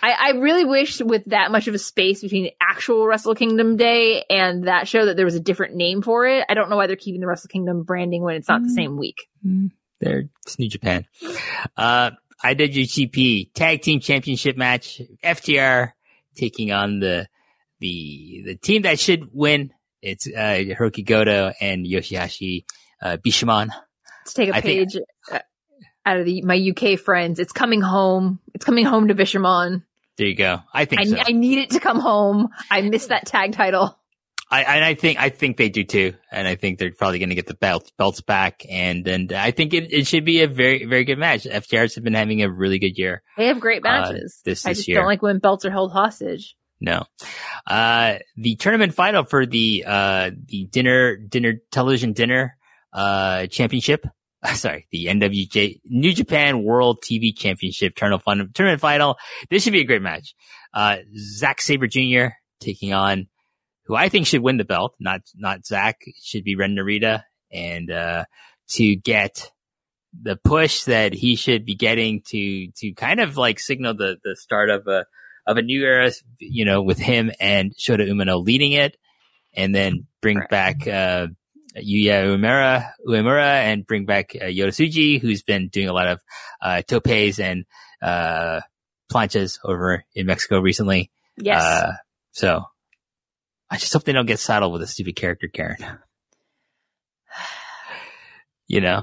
I, 0.02 0.12
I 0.12 0.30
really 0.38 0.64
wish 0.64 1.00
with 1.00 1.22
that 1.26 1.52
much 1.52 1.68
of 1.68 1.74
a 1.74 1.78
space 1.78 2.20
between 2.22 2.50
actual 2.60 3.06
Wrestle 3.06 3.36
Kingdom 3.36 3.76
Day 3.76 4.24
and 4.28 4.66
that 4.66 4.88
show 4.88 5.06
that 5.06 5.14
there 5.16 5.24
was 5.24 5.36
a 5.36 5.40
different 5.40 5.76
name 5.76 6.02
for 6.02 6.26
it. 6.26 6.44
I 6.48 6.54
don't 6.54 6.68
know 6.68 6.74
why 6.76 6.88
they're 6.88 6.96
keeping 6.96 7.20
the 7.20 7.28
Wrestle 7.28 7.46
Kingdom 7.48 7.84
branding 7.84 8.22
when 8.24 8.34
it's 8.34 8.48
not 8.48 8.62
the 8.62 8.68
Mm. 8.70 8.74
same 8.74 8.96
week. 8.96 9.28
They're 10.00 10.24
it's 10.44 10.58
New 10.58 10.68
Japan. 10.68 11.06
Uh, 11.76 12.12
IWGP 12.44 13.52
Tag 13.52 13.82
Team 13.82 14.00
Championship 14.00 14.56
match. 14.56 15.00
FTR 15.24 15.92
taking 16.36 16.72
on 16.72 17.00
the 17.00 17.28
the 17.80 18.42
the 18.44 18.54
team 18.56 18.82
that 18.82 18.98
should 19.00 19.30
win. 19.32 19.72
It's 20.00 20.26
uh, 20.26 20.60
Hiroki 20.60 21.04
Goto 21.04 21.52
and 21.60 21.84
Yoshihashi 21.84 22.64
uh, 23.02 23.16
Bishamon. 23.16 23.68
Let's 24.20 24.34
take 24.34 24.50
a 24.50 24.56
I 24.56 24.60
page 24.60 24.96
uh, 25.32 25.38
out 26.06 26.18
of 26.18 26.24
the, 26.24 26.42
my 26.42 26.56
UK 26.56 26.98
friends. 26.98 27.40
It's 27.40 27.52
coming 27.52 27.80
home. 27.80 28.38
It's 28.54 28.64
coming 28.64 28.84
home 28.84 29.08
to 29.08 29.14
Bishamon. 29.14 29.82
There 30.16 30.26
you 30.26 30.36
go. 30.36 30.60
I 30.72 30.84
think 30.84 31.00
I, 31.00 31.04
so. 31.04 31.16
I 31.18 31.32
need 31.32 31.58
it 31.58 31.70
to 31.70 31.80
come 31.80 32.00
home. 32.00 32.48
I 32.70 32.82
miss 32.82 33.06
that 33.06 33.26
tag 33.26 33.52
title. 33.52 33.98
I, 34.50 34.62
and 34.62 34.84
I 34.84 34.94
think 34.94 35.18
I 35.20 35.28
think 35.28 35.56
they 35.58 35.68
do 35.68 35.84
too, 35.84 36.14
and 36.32 36.48
I 36.48 36.54
think 36.54 36.78
they're 36.78 36.90
probably 36.92 37.18
going 37.18 37.28
to 37.28 37.34
get 37.34 37.46
the 37.46 37.54
belt 37.54 37.92
belts 37.98 38.20
back, 38.22 38.64
and 38.68 39.06
and 39.06 39.32
I 39.32 39.50
think 39.50 39.74
it, 39.74 39.92
it 39.92 40.06
should 40.06 40.24
be 40.24 40.40
a 40.40 40.48
very 40.48 40.84
very 40.86 41.04
good 41.04 41.18
match. 41.18 41.44
FTRs 41.44 41.94
have 41.96 42.04
been 42.04 42.14
having 42.14 42.42
a 42.42 42.50
really 42.50 42.78
good 42.78 42.96
year. 42.96 43.22
They 43.36 43.46
have 43.48 43.60
great 43.60 43.84
Uh, 43.84 43.90
matches. 43.90 44.40
this- 44.44 44.64
I 44.64 44.70
this 44.70 44.78
just 44.78 44.88
year. 44.88 44.96
don't 44.98 45.06
like 45.06 45.20
when 45.22 45.38
belts 45.38 45.64
are 45.66 45.70
held 45.70 45.92
hostage. 45.92 46.56
No, 46.80 47.04
uh, 47.66 48.18
the 48.36 48.56
tournament 48.56 48.94
final 48.94 49.24
for 49.24 49.44
the 49.46 49.84
uh 49.86 50.30
the 50.46 50.64
dinner 50.66 51.16
dinner 51.16 51.54
television 51.70 52.12
dinner 52.12 52.56
uh 52.92 53.46
championship. 53.48 54.06
Sorry, 54.54 54.86
the 54.92 55.06
NWJ 55.06 55.80
New 55.86 56.12
Japan 56.14 56.62
World 56.62 57.02
TV 57.02 57.36
Championship 57.36 57.96
tournament 57.96 58.80
final. 58.80 59.16
This 59.50 59.64
should 59.64 59.72
be 59.72 59.80
a 59.80 59.84
great 59.84 60.00
match. 60.02 60.34
Uh, 60.72 60.98
Zack 61.18 61.60
Sabre 61.60 61.88
Jr. 61.88 62.26
taking 62.60 62.92
on 62.92 63.26
who 63.88 63.96
I 63.96 64.08
think 64.08 64.26
should 64.26 64.42
win 64.42 64.58
the 64.58 64.64
belt, 64.64 64.94
not 65.00 65.22
not 65.34 65.66
Zack. 65.66 65.96
It 66.06 66.14
should 66.22 66.44
be 66.44 66.54
Ren 66.54 66.76
Narita, 66.76 67.22
and 67.50 67.90
uh, 67.90 68.24
to 68.70 68.94
get 68.94 69.50
the 70.22 70.36
push 70.36 70.84
that 70.84 71.12
he 71.12 71.36
should 71.36 71.64
be 71.64 71.74
getting 71.74 72.22
to 72.28 72.68
to 72.76 72.92
kind 72.92 73.18
of 73.20 73.36
like 73.36 73.58
signal 73.58 73.94
the 73.94 74.18
the 74.22 74.36
start 74.36 74.70
of 74.70 74.86
a 74.86 75.06
of 75.46 75.56
a 75.56 75.62
new 75.62 75.82
era, 75.82 76.12
you 76.38 76.66
know, 76.66 76.82
with 76.82 76.98
him 76.98 77.32
and 77.40 77.74
Shota 77.74 78.06
Umino 78.06 78.44
leading 78.44 78.72
it, 78.72 78.96
and 79.54 79.74
then 79.74 80.06
bring 80.20 80.36
Correct. 80.36 80.50
back 80.50 80.86
uh, 80.86 81.28
Yuya 81.74 82.26
Uemura, 82.26 82.90
Uemura 83.06 83.62
and 83.62 83.86
bring 83.86 84.04
back 84.04 84.36
uh, 84.40 84.46
who's 84.46 85.42
been 85.42 85.68
doing 85.68 85.88
a 85.88 85.94
lot 85.94 86.08
of 86.08 86.20
uh, 86.60 86.82
topes 86.82 87.38
and 87.38 87.64
uh, 88.02 88.60
planchas 89.10 89.58
over 89.64 90.04
in 90.14 90.26
Mexico 90.26 90.60
recently. 90.60 91.10
Yes. 91.38 91.62
Uh, 91.62 91.92
so 92.32 92.64
I 93.70 93.76
just 93.76 93.92
hope 93.92 94.04
they 94.04 94.12
don't 94.12 94.26
get 94.26 94.38
saddled 94.38 94.72
with 94.72 94.82
a 94.82 94.86
stupid 94.86 95.16
character, 95.16 95.48
Karen. 95.48 95.76
you 98.66 98.80
know, 98.80 99.02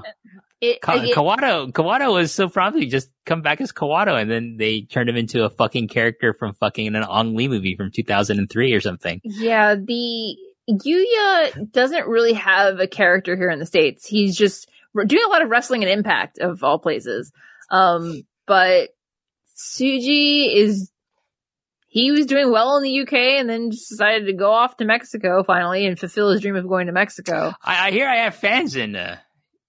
it, 0.60 0.80
Ka- 0.80 0.94
it- 0.94 1.14
Kawato, 1.14 1.70
Kawato 1.72 2.12
was 2.12 2.32
so 2.32 2.48
promptly 2.48 2.86
just 2.86 3.10
come 3.24 3.42
back 3.42 3.60
as 3.60 3.72
Kawato 3.72 4.20
and 4.20 4.30
then 4.30 4.56
they 4.58 4.82
turned 4.82 5.08
him 5.08 5.16
into 5.16 5.44
a 5.44 5.50
fucking 5.50 5.88
character 5.88 6.32
from 6.32 6.54
fucking 6.54 6.86
an 6.88 6.96
Ang 6.96 7.34
Lee 7.36 7.48
movie 7.48 7.76
from 7.76 7.90
2003 7.90 8.72
or 8.72 8.80
something. 8.80 9.20
yeah, 9.24 9.74
the 9.74 10.36
Yuya 10.68 11.70
doesn't 11.72 12.08
really 12.08 12.32
have 12.32 12.80
a 12.80 12.88
character 12.88 13.36
here 13.36 13.50
in 13.50 13.60
the 13.60 13.66
States. 13.66 14.04
He's 14.06 14.36
just 14.36 14.68
r- 14.96 15.04
doing 15.04 15.22
a 15.24 15.28
lot 15.28 15.42
of 15.42 15.48
wrestling 15.48 15.84
and 15.84 15.92
impact 15.92 16.38
of 16.38 16.64
all 16.64 16.78
places. 16.80 17.30
Um, 17.70 18.22
but 18.46 18.90
Tsuji 19.56 20.52
is, 20.54 20.90
he 21.96 22.10
was 22.10 22.26
doing 22.26 22.50
well 22.52 22.76
in 22.76 22.82
the 22.82 23.00
UK 23.00 23.14
and 23.14 23.48
then 23.48 23.70
just 23.70 23.88
decided 23.88 24.26
to 24.26 24.34
go 24.34 24.52
off 24.52 24.76
to 24.76 24.84
Mexico 24.84 25.42
finally 25.42 25.86
and 25.86 25.98
fulfill 25.98 26.30
his 26.30 26.42
dream 26.42 26.54
of 26.54 26.68
going 26.68 26.88
to 26.88 26.92
Mexico. 26.92 27.54
I, 27.64 27.88
I 27.88 27.90
hear 27.90 28.06
I 28.06 28.16
have 28.16 28.34
fans 28.34 28.76
in, 28.76 28.94
uh, 28.94 29.16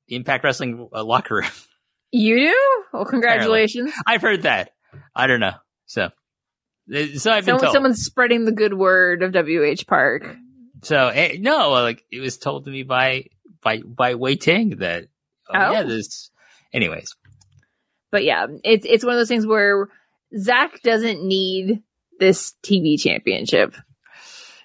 the 0.09 0.17
Impact 0.17 0.43
Wrestling 0.43 0.89
uh, 0.93 1.03
locker 1.03 1.35
room. 1.35 1.45
You 2.11 2.37
do? 2.37 2.83
Well, 2.93 3.03
congratulations. 3.05 3.91
I've 4.05 4.21
heard 4.21 4.43
that. 4.43 4.71
I 5.13 5.27
don't 5.27 5.41
know. 5.41 5.53
So, 5.87 6.03
uh, 6.03 6.09
so 7.17 7.31
I've 7.31 7.45
been 7.45 7.55
Someone, 7.55 7.59
told. 7.61 7.73
someone's 7.73 8.01
spreading 8.03 8.45
the 8.45 8.53
good 8.53 8.73
word 8.73 9.23
of 9.23 9.33
WH 9.33 9.85
Park. 9.87 10.35
So 10.83 11.07
eh, 11.09 11.35
no, 11.39 11.69
like 11.71 12.03
it 12.09 12.21
was 12.21 12.37
told 12.37 12.63
to 12.63 12.71
me 12.71 12.83
by 12.83 13.25
by 13.61 13.79
by 13.79 14.15
Wai 14.15 14.35
Ting 14.35 14.77
that 14.77 15.07
oh, 15.49 15.53
Oh. 15.53 15.71
yeah, 15.73 15.83
this. 15.83 16.31
Anyways, 16.73 17.13
But 18.09 18.23
yeah, 18.23 18.47
it's 18.63 18.85
it's 18.89 19.03
one 19.03 19.13
of 19.13 19.19
those 19.19 19.27
things 19.27 19.45
where 19.45 19.89
Zach 20.37 20.81
doesn't 20.83 21.23
need 21.25 21.83
this 22.19 22.53
TV 22.63 22.99
championship. 22.99 23.75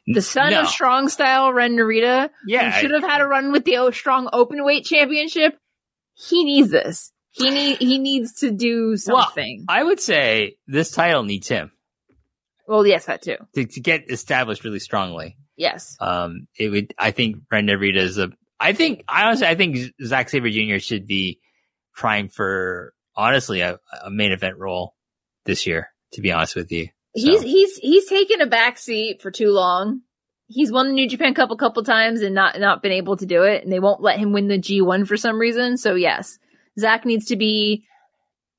The 0.07 0.23
son 0.23 0.51
no. 0.51 0.63
of 0.63 0.69
Strong 0.69 1.09
Style 1.09 1.53
Ren 1.53 1.77
Narita, 1.77 2.31
yeah, 2.47 2.73
should 2.73 2.91
have 2.91 3.05
had 3.05 3.21
a 3.21 3.27
run 3.27 3.53
with 3.53 3.65
the 3.65 3.77
O 3.77 3.91
Strong 3.93 4.31
Open 4.33 4.65
Weight 4.65 4.85
Championship. 4.85 5.57
He 6.15 6.45
needs 6.45 6.71
this. 6.71 7.13
He 7.31 7.51
need 7.51 7.79
he 7.79 7.99
needs 7.99 8.41
to 8.41 8.51
do 8.51 8.97
Well, 9.07 9.23
something. 9.25 9.65
I 9.69 9.83
would 9.83 10.01
say 10.01 10.57
this 10.67 10.91
title 10.91 11.23
needs 11.23 11.49
him 11.49 11.73
Well, 12.67 12.87
yes, 12.87 13.07
that 13.07 13.23
too. 13.23 13.37
to, 13.55 13.65
to 13.65 13.81
get 13.81 14.11
established 14.11 14.65
really 14.65 14.81
strongly. 14.81 15.37
Yes. 15.57 15.97
Um, 16.01 16.49
it 16.59 16.69
would. 16.71 16.95
I 16.99 17.13
think 17.13 17.37
Ren 17.51 17.67
Narita 17.67 17.97
is 17.97 18.19
a. 18.19 18.31
I 18.59 18.73
think 18.73 19.05
I 19.09 19.25
honestly, 19.27 19.47
I 19.47 19.55
think 19.55 19.79
Zack 20.05 20.29
Sabre 20.29 20.51
Jr. 20.51 20.79
should 20.79 21.07
be 21.07 21.41
primed 21.95 22.33
for 22.35 22.93
honestly 23.15 23.61
a, 23.61 23.79
a 24.05 24.11
main 24.11 24.33
event 24.33 24.59
role 24.59 24.95
this 25.45 25.67
year. 25.67 25.89
To 26.15 26.21
be 26.21 26.33
honest 26.33 26.55
with 26.57 26.71
you, 26.71 26.89
He's 27.15 27.41
So- 27.41 27.47
he's 27.47 27.77
he's 27.79 28.07
taken 28.09 28.41
a 28.41 28.47
back 28.47 28.79
seat 28.79 29.21
for 29.23 29.31
too 29.31 29.51
long. 29.51 30.01
He's 30.49 30.71
won 30.73 30.89
the 30.89 30.93
New 30.93 31.09
Japan 31.09 31.35
Cup 31.35 31.51
a 31.51 31.57
couple 31.57 31.83
times 31.83 32.21
and 32.23 32.35
not 32.35 32.59
not 32.61 32.83
been 32.83 32.93
able 32.93 33.17
to 33.17 33.27
do 33.27 33.43
it, 33.45 33.63
and 33.65 33.73
they 33.73 33.81
won't 33.81 34.03
let 34.03 34.19
him 34.19 34.33
win 34.33 34.49
the 34.49 34.59
G1 34.59 35.07
for 35.07 35.17
some 35.17 35.39
reason. 35.39 35.77
So 35.79 35.95
yes, 35.95 36.39
Zach 36.79 37.05
needs 37.05 37.27
to 37.27 37.37
be. 37.37 37.85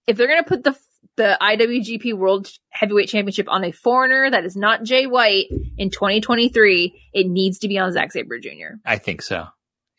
If 0.07 0.17
they're 0.17 0.27
gonna 0.27 0.43
put 0.43 0.63
the 0.63 0.75
the 1.15 1.37
IWGP 1.39 2.13
World 2.13 2.49
Heavyweight 2.71 3.07
Championship 3.09 3.47
on 3.47 3.63
a 3.63 3.71
foreigner 3.71 4.31
that 4.31 4.45
is 4.45 4.55
not 4.55 4.81
Jay 4.83 5.05
White 5.05 5.45
in 5.77 5.91
2023, 5.91 6.93
it 7.13 7.27
needs 7.27 7.59
to 7.59 7.67
be 7.67 7.77
on 7.77 7.91
Zack 7.91 8.11
Sabre 8.11 8.39
Jr. 8.39 8.77
I 8.83 8.97
think 8.97 9.21
so. 9.21 9.45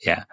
Yeah, 0.04 0.24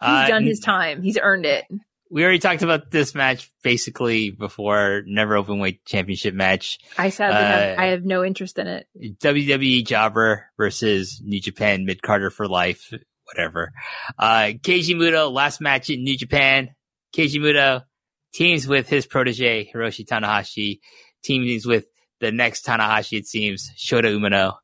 He's 0.00 0.08
Uh, 0.08 0.26
done 0.28 0.44
his 0.44 0.60
time. 0.60 1.02
He's 1.02 1.18
earned 1.20 1.46
it. 1.46 1.64
We 2.10 2.24
already 2.24 2.40
talked 2.40 2.62
about 2.62 2.90
this 2.90 3.14
match 3.14 3.50
basically 3.62 4.30
before. 4.30 5.02
Never 5.06 5.36
open 5.36 5.60
weight 5.60 5.84
championship 5.84 6.34
match. 6.34 6.78
I 6.98 7.10
sadly 7.10 7.40
have 7.40 7.78
Uh, 7.78 7.80
I 7.82 7.86
have 7.86 8.04
no 8.04 8.24
interest 8.24 8.58
in 8.58 8.66
it. 8.66 8.88
WWE 8.98 9.86
Jobber 9.86 10.50
versus 10.56 11.20
New 11.24 11.40
Japan 11.40 11.84
Mid 11.84 12.02
Carter 12.02 12.30
for 12.30 12.48
life, 12.48 12.92
whatever. 13.24 13.72
Uh, 14.18 14.52
Keiji 14.60 14.96
Muto, 14.96 15.32
last 15.32 15.60
match 15.60 15.88
in 15.88 16.02
New 16.02 16.16
Japan. 16.16 16.70
Keiji 17.14 17.40
Muto 17.40 17.84
teams 18.32 18.66
with 18.66 18.88
his 18.88 19.06
protege, 19.06 19.70
Hiroshi 19.72 20.04
Tanahashi, 20.04 20.80
teams 21.22 21.66
with 21.66 21.86
the 22.20 22.32
next 22.32 22.64
Tanahashi, 22.66 23.18
it 23.18 23.26
seems, 23.26 23.70
Shota 23.78 24.04
Umino, 24.04 24.56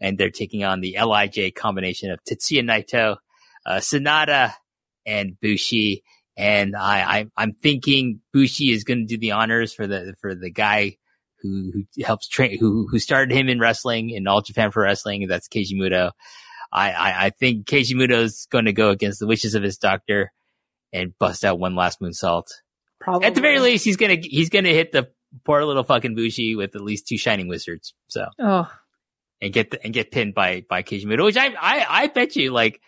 and 0.00 0.18
they're 0.18 0.30
taking 0.30 0.64
on 0.64 0.80
the 0.80 0.96
LIJ 1.00 1.54
combination 1.54 2.10
of 2.10 2.20
Tetsuya 2.24 2.62
Naito, 2.62 3.16
uh, 3.66 3.76
Sanada, 3.76 4.52
and 5.06 5.38
Bushi. 5.40 6.02
And 6.38 6.76
I, 6.76 7.00
I, 7.00 7.26
I'm 7.36 7.52
thinking 7.52 8.20
Bushi 8.32 8.70
is 8.70 8.84
going 8.84 9.00
to 9.00 9.06
do 9.06 9.18
the 9.18 9.32
honors 9.32 9.74
for 9.74 9.86
the, 9.86 10.14
for 10.20 10.34
the 10.36 10.50
guy 10.50 10.96
who, 11.42 11.72
who 11.74 12.04
helps 12.04 12.28
train, 12.28 12.58
who, 12.58 12.86
who 12.88 12.98
started 12.98 13.36
him 13.36 13.48
in 13.48 13.58
wrestling 13.58 14.10
in 14.10 14.26
All 14.28 14.40
Japan 14.40 14.70
Pro 14.70 14.84
Wrestling. 14.84 15.26
That's 15.26 15.48
Keiji 15.48 15.74
Muto. 15.74 16.12
I, 16.72 16.92
I, 16.92 17.26
I 17.26 17.30
think 17.30 17.66
Keiji 17.66 17.94
Muto's 17.94 18.46
going 18.50 18.66
to 18.66 18.72
go 18.72 18.90
against 18.90 19.18
the 19.18 19.26
wishes 19.26 19.54
of 19.54 19.62
his 19.62 19.78
doctor 19.78 20.32
and 20.92 21.12
bust 21.18 21.44
out 21.44 21.58
one 21.58 21.74
last 21.74 22.00
moonsault. 22.00 22.46
Probably 23.00 23.26
At 23.26 23.34
the 23.34 23.40
very 23.40 23.60
least, 23.60 23.84
he's 23.84 23.96
gonna 23.96 24.16
he's 24.20 24.50
gonna 24.50 24.70
hit 24.70 24.92
the 24.92 25.08
poor 25.44 25.64
little 25.64 25.84
fucking 25.84 26.14
Bushi 26.14 26.56
with 26.56 26.74
at 26.74 26.80
least 26.80 27.06
two 27.06 27.16
shining 27.16 27.48
wizards. 27.48 27.94
So 28.08 28.26
Oh, 28.40 28.70
and 29.40 29.52
get 29.52 29.70
the, 29.70 29.82
and 29.84 29.94
get 29.94 30.10
pinned 30.10 30.34
by 30.34 30.64
by 30.68 30.82
Keiji 30.82 31.04
Muto, 31.04 31.24
which 31.24 31.36
I 31.36 31.48
I 31.60 31.86
I 31.88 32.06
bet 32.08 32.36
you 32.36 32.50
like 32.50 32.80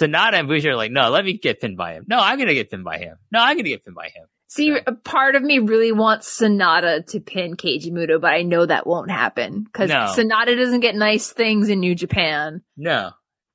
Sanada 0.00 0.34
and 0.34 0.48
Bushi 0.48 0.68
are 0.68 0.76
like, 0.76 0.90
no, 0.92 1.10
let 1.10 1.24
me 1.24 1.38
get 1.38 1.60
pinned 1.60 1.76
by 1.76 1.94
him. 1.94 2.04
No, 2.08 2.18
I'm 2.18 2.38
gonna 2.38 2.54
get 2.54 2.70
pinned 2.70 2.84
by 2.84 2.98
him. 2.98 3.16
No, 3.32 3.40
I'm 3.40 3.56
gonna 3.56 3.68
get 3.68 3.84
pinned 3.84 3.96
by 3.96 4.06
him. 4.08 4.26
See, 4.48 4.74
So- 4.74 4.80
a 4.86 4.92
part 4.92 5.34
of 5.36 5.42
me 5.42 5.58
really 5.58 5.92
wants 5.92 6.38
Sanada 6.40 7.04
to 7.08 7.20
pin 7.20 7.56
Keiji 7.56 7.90
Muto, 7.90 8.20
but 8.20 8.32
I 8.32 8.42
know 8.42 8.64
that 8.66 8.86
won't 8.86 9.10
happen 9.10 9.64
because 9.64 9.90
No. 9.90 10.06
Sanada 10.16 10.56
doesn't 10.56 10.80
get 10.80 10.94
nice 10.94 11.32
things 11.32 11.68
in 11.68 11.80
New 11.80 11.94
Japan. 11.94 12.62
No, 12.76 13.10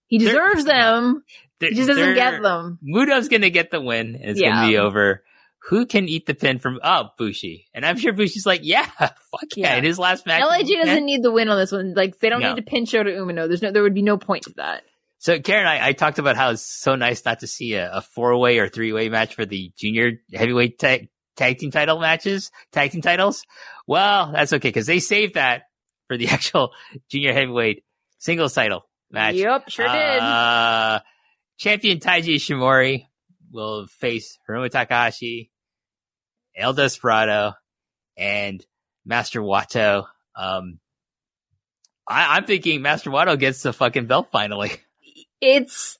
He 0.07 0.17
They're- 0.17 0.27
deserves 0.29 0.65
them. 0.65 1.23
They're- 1.59 1.69
He 1.69 1.75
just 1.75 1.87
doesn't 1.87 2.15
get 2.15 2.41
them. 2.41 2.79
Muto's 2.83 3.29
gonna 3.29 3.49
get 3.49 3.71
the 3.71 3.79
win, 3.79 4.15
and 4.15 4.31
it's 4.31 4.41
Yeah. 4.41 4.49
gonna 4.55 4.67
be 4.67 4.77
over. 4.77 5.23
Who 5.69 5.85
can 5.85 6.09
eat 6.09 6.25
the 6.25 6.33
pin 6.33 6.57
from? 6.59 6.79
Oh, 6.83 7.11
Bushi, 7.19 7.67
and 7.73 7.85
I'm 7.85 7.97
sure 7.97 8.11
Bushi's 8.13 8.45
like, 8.47 8.61
yeah, 8.63 8.83
fuck 8.97 9.13
yeah. 9.55 9.73
Yeah. 9.73 9.75
In 9.75 9.83
his 9.83 9.99
last 9.99 10.25
match, 10.25 10.41
LIJ 10.41 10.75
doesn't 10.83 11.05
need 11.05 11.21
the 11.23 11.31
win 11.31 11.49
on 11.49 11.57
this 11.57 11.71
one. 11.71 11.93
Like 11.93 12.17
they 12.19 12.29
don't 12.29 12.41
No. 12.41 12.49
need 12.49 12.65
to 12.65 12.69
pin 12.69 12.83
Shota 12.85 13.15
Umino. 13.15 13.47
There's 13.47 13.61
no, 13.61 13.71
there 13.71 13.83
would 13.83 13.93
be 13.93 14.01
no 14.01 14.17
point 14.17 14.43
to 14.45 14.53
that. 14.57 14.83
So 15.21 15.39
Karen, 15.39 15.67
I, 15.67 15.89
I 15.89 15.93
talked 15.93 16.17
about 16.17 16.35
how 16.35 16.49
it's 16.49 16.65
so 16.65 16.95
nice 16.95 17.23
not 17.25 17.41
to 17.41 17.47
see 17.47 17.75
a, 17.75 17.91
a 17.93 18.01
four 18.01 18.35
way 18.39 18.57
or 18.57 18.67
three 18.67 18.91
way 18.91 19.07
match 19.07 19.35
for 19.35 19.45
the 19.45 19.71
junior 19.77 20.13
heavyweight 20.33 20.79
tag, 20.79 21.09
tag 21.37 21.59
team 21.59 21.69
title 21.69 21.99
matches, 21.99 22.49
tag 22.71 22.89
team 22.89 23.03
titles. 23.03 23.43
Well, 23.85 24.31
that's 24.31 24.51
okay 24.51 24.69
because 24.69 24.87
they 24.87 24.97
saved 24.97 25.35
that 25.35 25.65
for 26.07 26.17
the 26.17 26.27
actual 26.29 26.71
junior 27.07 27.33
heavyweight 27.33 27.83
singles 28.17 28.55
title 28.55 28.89
match. 29.11 29.35
Yep, 29.35 29.69
sure 29.69 29.87
did. 29.87 30.19
Uh, 30.21 31.01
champion 31.59 31.99
Taiji 31.99 32.37
Ishimori 32.37 33.05
will 33.51 33.85
face 33.85 34.39
Hiromu 34.49 34.71
Takahashi, 34.71 35.51
El 36.55 36.73
Desperado, 36.73 37.53
and 38.17 38.65
Master 39.05 39.41
Wato. 39.41 40.07
Um, 40.35 40.79
I, 42.07 42.37
I'm 42.37 42.45
thinking 42.45 42.81
Master 42.81 43.11
Wato 43.11 43.37
gets 43.37 43.61
the 43.61 43.71
fucking 43.71 44.07
belt 44.07 44.29
finally. 44.31 44.71
It's 45.41 45.97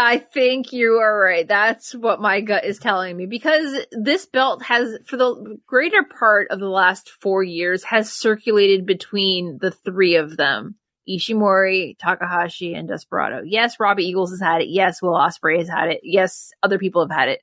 I 0.00 0.16
think 0.16 0.72
you 0.72 0.94
are 0.94 1.20
right. 1.20 1.46
That's 1.46 1.94
what 1.94 2.22
my 2.22 2.40
gut 2.40 2.64
is 2.64 2.78
telling 2.78 3.18
me 3.18 3.26
because 3.26 3.84
this 3.92 4.24
belt 4.24 4.62
has, 4.62 4.96
for 5.04 5.18
the 5.18 5.58
greater 5.66 6.02
part 6.02 6.50
of 6.50 6.58
the 6.58 6.70
last 6.70 7.10
four 7.10 7.42
years, 7.42 7.84
has 7.84 8.10
circulated 8.10 8.86
between 8.86 9.58
the 9.60 9.70
three 9.70 10.16
of 10.16 10.38
them. 10.38 10.76
Ishimori, 11.06 11.98
Takahashi, 11.98 12.72
and 12.72 12.88
Desperado. 12.88 13.42
Yes, 13.44 13.78
Robbie 13.78 14.04
Eagles 14.04 14.30
has 14.30 14.40
had 14.40 14.62
it. 14.62 14.68
Yes, 14.68 15.02
Will 15.02 15.12
Ospreay 15.12 15.58
has 15.58 15.68
had 15.68 15.90
it. 15.90 16.00
Yes, 16.02 16.50
other 16.62 16.78
people 16.78 17.06
have 17.06 17.14
had 17.14 17.28
it. 17.28 17.42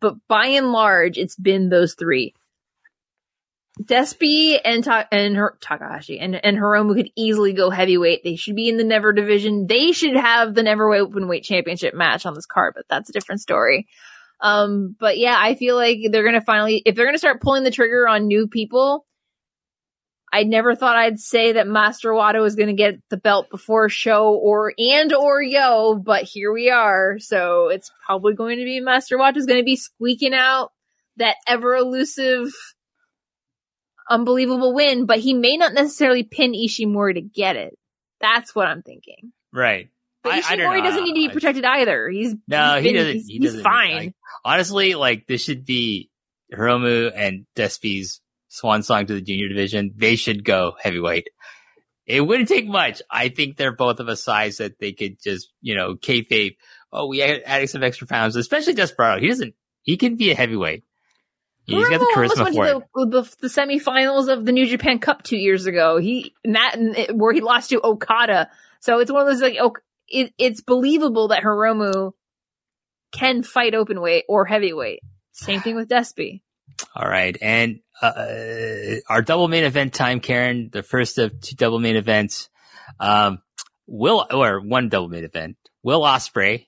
But 0.00 0.16
by 0.26 0.46
and 0.46 0.72
large, 0.72 1.16
it's 1.16 1.36
been 1.36 1.68
those 1.68 1.94
three. 1.94 2.34
Despi 3.82 4.58
and 4.64 4.84
Ta- 4.84 5.08
and 5.10 5.36
her- 5.36 5.58
Takahashi 5.60 6.20
and 6.20 6.36
and 6.44 6.56
Hiromu 6.56 6.94
could 6.94 7.10
easily 7.16 7.52
go 7.52 7.70
heavyweight. 7.70 8.22
They 8.22 8.36
should 8.36 8.54
be 8.54 8.68
in 8.68 8.76
the 8.76 8.84
Never 8.84 9.12
division. 9.12 9.66
They 9.66 9.92
should 9.92 10.14
have 10.14 10.54
the 10.54 10.62
Never 10.62 10.86
Openweight 10.86 11.42
Championship 11.42 11.94
match 11.94 12.24
on 12.24 12.34
this 12.34 12.46
card, 12.46 12.74
but 12.76 12.86
that's 12.88 13.10
a 13.10 13.12
different 13.12 13.40
story. 13.40 13.88
Um, 14.40 14.94
but 14.98 15.18
yeah, 15.18 15.36
I 15.38 15.54
feel 15.54 15.74
like 15.74 15.98
they're 16.10 16.24
gonna 16.24 16.40
finally, 16.40 16.82
if 16.86 16.94
they're 16.94 17.06
gonna 17.06 17.18
start 17.18 17.42
pulling 17.42 17.64
the 17.64 17.70
trigger 17.70 18.06
on 18.06 18.28
new 18.28 18.46
people, 18.46 19.06
I 20.34 20.42
never 20.42 20.74
thought 20.74 20.96
I'd 20.96 21.20
say 21.20 21.52
that 21.52 21.68
Master 21.68 22.10
Wato 22.10 22.42
was 22.42 22.56
to 22.56 22.72
get 22.72 22.96
the 23.08 23.16
belt 23.16 23.50
before 23.50 23.88
Sho 23.88 24.32
or 24.32 24.74
and 24.76 25.12
or 25.12 25.40
Yoh, 25.40 25.94
but 25.94 26.24
here 26.24 26.52
we 26.52 26.70
are. 26.70 27.20
So 27.20 27.68
it's 27.68 27.92
probably 28.04 28.34
going 28.34 28.58
to 28.58 28.64
be 28.64 28.80
Master 28.80 29.16
Wato's 29.16 29.46
going 29.46 29.60
to 29.60 29.64
be 29.64 29.76
squeaking 29.76 30.34
out 30.34 30.72
that 31.18 31.36
ever 31.46 31.76
elusive, 31.76 32.48
unbelievable 34.08 34.74
win, 34.74 35.06
but 35.06 35.18
he 35.18 35.34
may 35.34 35.56
not 35.56 35.72
necessarily 35.74 36.22
pin 36.22 36.52
Ishimori 36.52 37.14
to 37.14 37.20
get 37.20 37.56
it. 37.56 37.76
That's 38.20 38.54
what 38.54 38.66
I'm 38.66 38.82
thinking. 38.82 39.32
Right. 39.52 39.88
But 40.22 40.44
I- 40.44 40.52
I 40.52 40.56
don't 40.56 40.82
doesn't 40.82 41.04
need 41.04 41.14
to 41.14 41.20
be 41.26 41.28
I- 41.28 41.32
protected 41.32 41.64
either. 41.64 42.08
He's 42.08 42.34
No, 42.48 42.76
he's 42.76 42.84
he 42.84 42.88
been- 42.92 42.96
doesn't. 42.96 43.14
He's, 43.14 43.26
he 43.26 43.38
doesn't. 43.38 43.62
fine. 43.62 43.94
Like, 43.96 44.14
honestly, 44.44 44.94
like 44.94 45.26
this 45.26 45.42
should 45.42 45.64
be 45.64 46.10
Hiromu 46.52 47.12
and 47.14 47.46
Despi's 47.56 48.20
swan 48.48 48.82
song 48.82 49.06
to 49.06 49.14
the 49.14 49.20
junior 49.20 49.48
division. 49.48 49.92
They 49.96 50.16
should 50.16 50.44
go 50.44 50.74
heavyweight. 50.80 51.28
It 52.06 52.20
wouldn't 52.20 52.48
take 52.48 52.66
much. 52.66 53.00
I 53.10 53.28
think 53.30 53.56
they're 53.56 53.74
both 53.74 53.98
of 54.00 54.08
a 54.08 54.16
size 54.16 54.58
that 54.58 54.78
they 54.78 54.92
could 54.92 55.20
just, 55.22 55.50
you 55.62 55.74
know, 55.74 55.94
kayfabe. 55.94 56.56
Oh, 56.92 57.06
we 57.08 57.22
add- 57.22 57.42
added 57.46 57.70
some 57.70 57.82
extra 57.82 58.06
pounds, 58.06 58.36
especially 58.36 58.74
Desperado. 58.74 59.20
He 59.20 59.28
doesn't. 59.28 59.54
He 59.82 59.96
can 59.96 60.16
be 60.16 60.30
a 60.30 60.34
heavyweight. 60.34 60.84
He's 61.66 61.88
got 61.88 62.00
the 62.00 62.06
Hiromu 62.14 62.28
charisma 62.28 62.44
went 62.44 62.54
for 62.54 62.66
to 62.66 62.76
it. 62.76 63.10
the, 63.10 63.22
the, 63.22 63.36
the 63.42 63.48
semifinals 63.48 64.30
of 64.30 64.44
the 64.44 64.52
New 64.52 64.66
Japan 64.66 64.98
Cup 64.98 65.22
two 65.22 65.36
years 65.36 65.66
ago. 65.66 65.98
He 65.98 66.34
and 66.44 66.56
that 66.56 66.76
and 66.76 67.20
where 67.20 67.32
he 67.32 67.40
lost 67.40 67.70
to 67.70 67.80
Okada. 67.82 68.50
So 68.80 68.98
it's 68.98 69.10
one 69.10 69.22
of 69.22 69.28
those 69.28 69.40
like 69.40 69.58
ok- 69.58 69.82
it, 70.08 70.34
it's 70.36 70.60
believable 70.60 71.28
that 71.28 71.42
Hiromu 71.42 72.12
can 73.12 73.42
fight 73.42 73.74
open 73.74 74.00
weight 74.00 74.24
or 74.28 74.44
heavyweight. 74.44 75.00
Same 75.32 75.60
thing 75.60 75.76
with 75.76 75.88
Despy. 75.88 76.42
All 76.94 77.08
right. 77.08 77.36
And 77.40 77.80
uh, 78.02 79.00
our 79.08 79.22
double 79.22 79.48
main 79.48 79.64
event 79.64 79.94
time, 79.94 80.20
Karen, 80.20 80.68
the 80.72 80.82
first 80.82 81.18
of 81.18 81.40
two 81.40 81.56
double 81.56 81.78
main 81.78 81.96
events. 81.96 82.48
Um, 83.00 83.40
Will, 83.86 84.26
or 84.30 84.60
one 84.60 84.88
double 84.88 85.08
main 85.08 85.24
event, 85.24 85.56
Will 85.82 86.02
Ospreay 86.02 86.66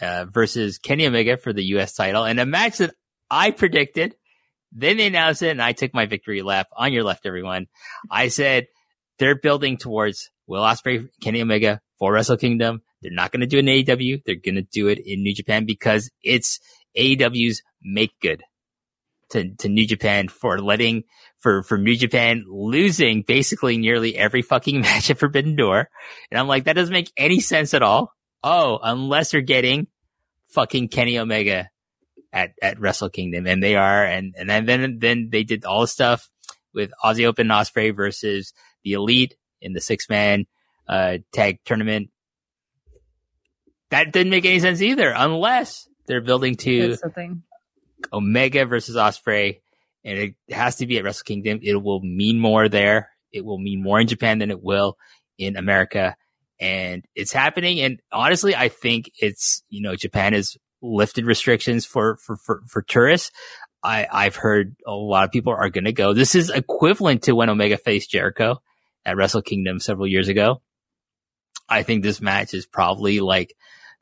uh, 0.00 0.26
versus 0.28 0.78
Kenny 0.78 1.06
Omega 1.06 1.36
for 1.36 1.52
the 1.52 1.64
U.S. 1.64 1.94
title. 1.94 2.24
And 2.24 2.38
a 2.40 2.46
match 2.46 2.78
that 2.78 2.94
I 3.30 3.50
predicted. 3.50 4.14
Then 4.72 4.96
they 4.96 5.06
announced 5.06 5.42
it, 5.42 5.50
and 5.50 5.62
I 5.62 5.72
took 5.72 5.92
my 5.92 6.06
victory 6.06 6.42
lap 6.42 6.68
on 6.76 6.92
your 6.92 7.02
left, 7.02 7.26
everyone. 7.26 7.66
I 8.10 8.28
said 8.28 8.66
they're 9.18 9.38
building 9.38 9.76
towards 9.76 10.30
Will 10.46 10.62
Ospreay, 10.62 11.08
Kenny 11.22 11.42
Omega 11.42 11.80
for 11.98 12.12
Wrestle 12.12 12.36
Kingdom. 12.36 12.82
They're 13.02 13.12
not 13.12 13.32
going 13.32 13.40
to 13.40 13.46
do 13.46 13.58
an 13.58 13.66
AEW. 13.66 14.22
They're 14.24 14.36
going 14.36 14.56
to 14.56 14.62
do 14.62 14.88
it 14.88 14.98
in 15.04 15.22
New 15.22 15.34
Japan 15.34 15.64
because 15.66 16.10
it's 16.22 16.60
AEW's 16.96 17.62
make 17.82 18.12
good 18.20 18.42
to, 19.30 19.54
to 19.56 19.68
New 19.68 19.86
Japan 19.86 20.28
for 20.28 20.58
letting, 20.58 21.04
for, 21.38 21.62
for 21.62 21.78
New 21.78 21.96
Japan 21.96 22.44
losing 22.46 23.22
basically 23.22 23.78
nearly 23.78 24.16
every 24.16 24.42
fucking 24.42 24.80
match 24.82 25.10
at 25.10 25.18
Forbidden 25.18 25.56
Door. 25.56 25.88
And 26.30 26.38
I'm 26.38 26.48
like, 26.48 26.64
that 26.64 26.74
doesn't 26.74 26.92
make 26.92 27.12
any 27.16 27.40
sense 27.40 27.74
at 27.74 27.82
all. 27.82 28.12
Oh, 28.42 28.78
unless 28.82 29.32
you're 29.32 29.42
getting 29.42 29.86
fucking 30.48 30.88
Kenny 30.88 31.18
Omega 31.18 31.70
at, 32.32 32.52
at 32.62 32.80
Wrestle 32.80 33.10
Kingdom. 33.10 33.46
And 33.46 33.62
they 33.62 33.76
are. 33.76 34.04
And, 34.04 34.34
and 34.38 34.48
then, 34.48 34.66
then, 34.66 34.98
then 35.00 35.28
they 35.30 35.44
did 35.44 35.64
all 35.64 35.82
the 35.82 35.88
stuff 35.88 36.30
with 36.72 36.92
Aussie 37.04 37.26
Open 37.26 37.48
Ospreay 37.48 37.94
versus 37.94 38.52
the 38.84 38.92
Elite 38.92 39.34
in 39.60 39.72
the 39.72 39.80
six 39.80 40.08
man, 40.08 40.46
uh, 40.88 41.18
tag 41.32 41.58
tournament. 41.64 42.10
That 43.90 44.12
didn't 44.12 44.30
make 44.30 44.44
any 44.44 44.60
sense 44.60 44.80
either, 44.80 45.12
unless 45.14 45.88
they're 46.06 46.20
building 46.20 46.54
to. 46.56 46.96
Omega 48.12 48.64
versus 48.64 48.96
Ospreay, 48.96 49.60
and 50.04 50.18
it 50.18 50.34
has 50.50 50.76
to 50.76 50.86
be 50.86 50.96
at 50.96 51.04
Wrestle 51.04 51.24
Kingdom. 51.24 51.60
It 51.62 51.74
will 51.74 52.00
mean 52.00 52.38
more 52.38 52.68
there. 52.68 53.10
It 53.32 53.44
will 53.44 53.58
mean 53.58 53.82
more 53.82 54.00
in 54.00 54.06
Japan 54.06 54.38
than 54.38 54.50
it 54.50 54.62
will 54.62 54.96
in 55.38 55.56
America. 55.56 56.16
And 56.58 57.04
it's 57.14 57.32
happening. 57.32 57.80
And 57.80 58.00
honestly, 58.12 58.54
I 58.54 58.68
think 58.68 59.10
it's, 59.20 59.62
you 59.68 59.82
know, 59.82 59.96
Japan 59.96 60.32
has 60.32 60.56
lifted 60.82 61.26
restrictions 61.26 61.84
for, 61.86 62.16
for, 62.16 62.36
for, 62.36 62.62
for 62.66 62.82
tourists. 62.82 63.30
I, 63.82 64.06
I've 64.10 64.36
heard 64.36 64.76
a 64.86 64.92
lot 64.92 65.24
of 65.24 65.32
people 65.32 65.52
are 65.52 65.70
going 65.70 65.84
to 65.84 65.92
go. 65.92 66.12
This 66.12 66.34
is 66.34 66.50
equivalent 66.50 67.22
to 67.24 67.34
when 67.34 67.48
Omega 67.48 67.78
faced 67.78 68.10
Jericho 68.10 68.60
at 69.04 69.16
Wrestle 69.16 69.42
Kingdom 69.42 69.80
several 69.80 70.06
years 70.06 70.28
ago. 70.28 70.60
I 71.68 71.82
think 71.82 72.02
this 72.02 72.20
match 72.20 72.52
is 72.52 72.66
probably 72.66 73.20
like 73.20 73.54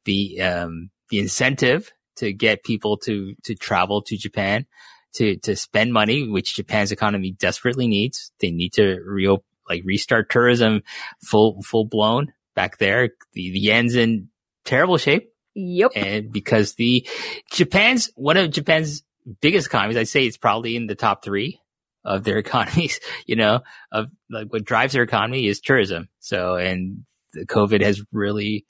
the, 0.05 0.40
um, 0.40 0.90
the 1.10 1.20
incentive 1.20 1.92
to 2.16 2.32
get 2.32 2.64
people 2.64 2.96
to, 2.98 3.34
to 3.44 3.55
travel 3.55 4.02
to 4.02 4.16
Japan 4.16 4.66
to, 5.14 5.36
to 5.38 5.55
spend 5.55 5.92
money, 5.92 6.26
which 6.26 6.56
Japan's 6.56 6.92
economy 6.92 7.32
desperately 7.32 7.86
needs. 7.86 8.32
They 8.40 8.50
need 8.50 8.72
to 8.74 9.00
reopen, 9.05 9.44
like 9.68 9.82
restart 9.84 10.30
tourism 10.30 10.82
full, 11.22 11.62
full 11.62 11.84
blown 11.84 12.32
back 12.55 12.78
there. 12.78 13.10
The, 13.34 13.50
the 13.52 13.60
yen's 13.60 13.94
in 13.94 14.28
terrible 14.64 14.96
shape 14.96 15.30
Yep. 15.54 15.92
and 15.96 16.32
because 16.32 16.74
the 16.74 17.06
Japan's 17.50 18.10
one 18.14 18.36
of 18.36 18.50
Japan's 18.50 19.02
biggest 19.40 19.66
economies, 19.66 19.96
I'd 19.96 20.08
say 20.08 20.24
it's 20.26 20.36
probably 20.36 20.76
in 20.76 20.86
the 20.86 20.94
top 20.94 21.24
three 21.24 21.60
of 22.04 22.24
their 22.24 22.38
economies. 22.44 23.00
You 23.26 23.36
know, 23.36 23.60
of 23.92 24.06
like 24.30 24.52
what 24.52 24.64
drives 24.64 24.92
their 24.92 25.02
economy 25.02 25.46
is 25.46 25.60
tourism. 25.60 26.08
So, 26.20 26.56
and 26.56 27.04
the 27.32 27.46
COVID 27.46 27.82
has 27.82 28.02
really, 28.12 28.66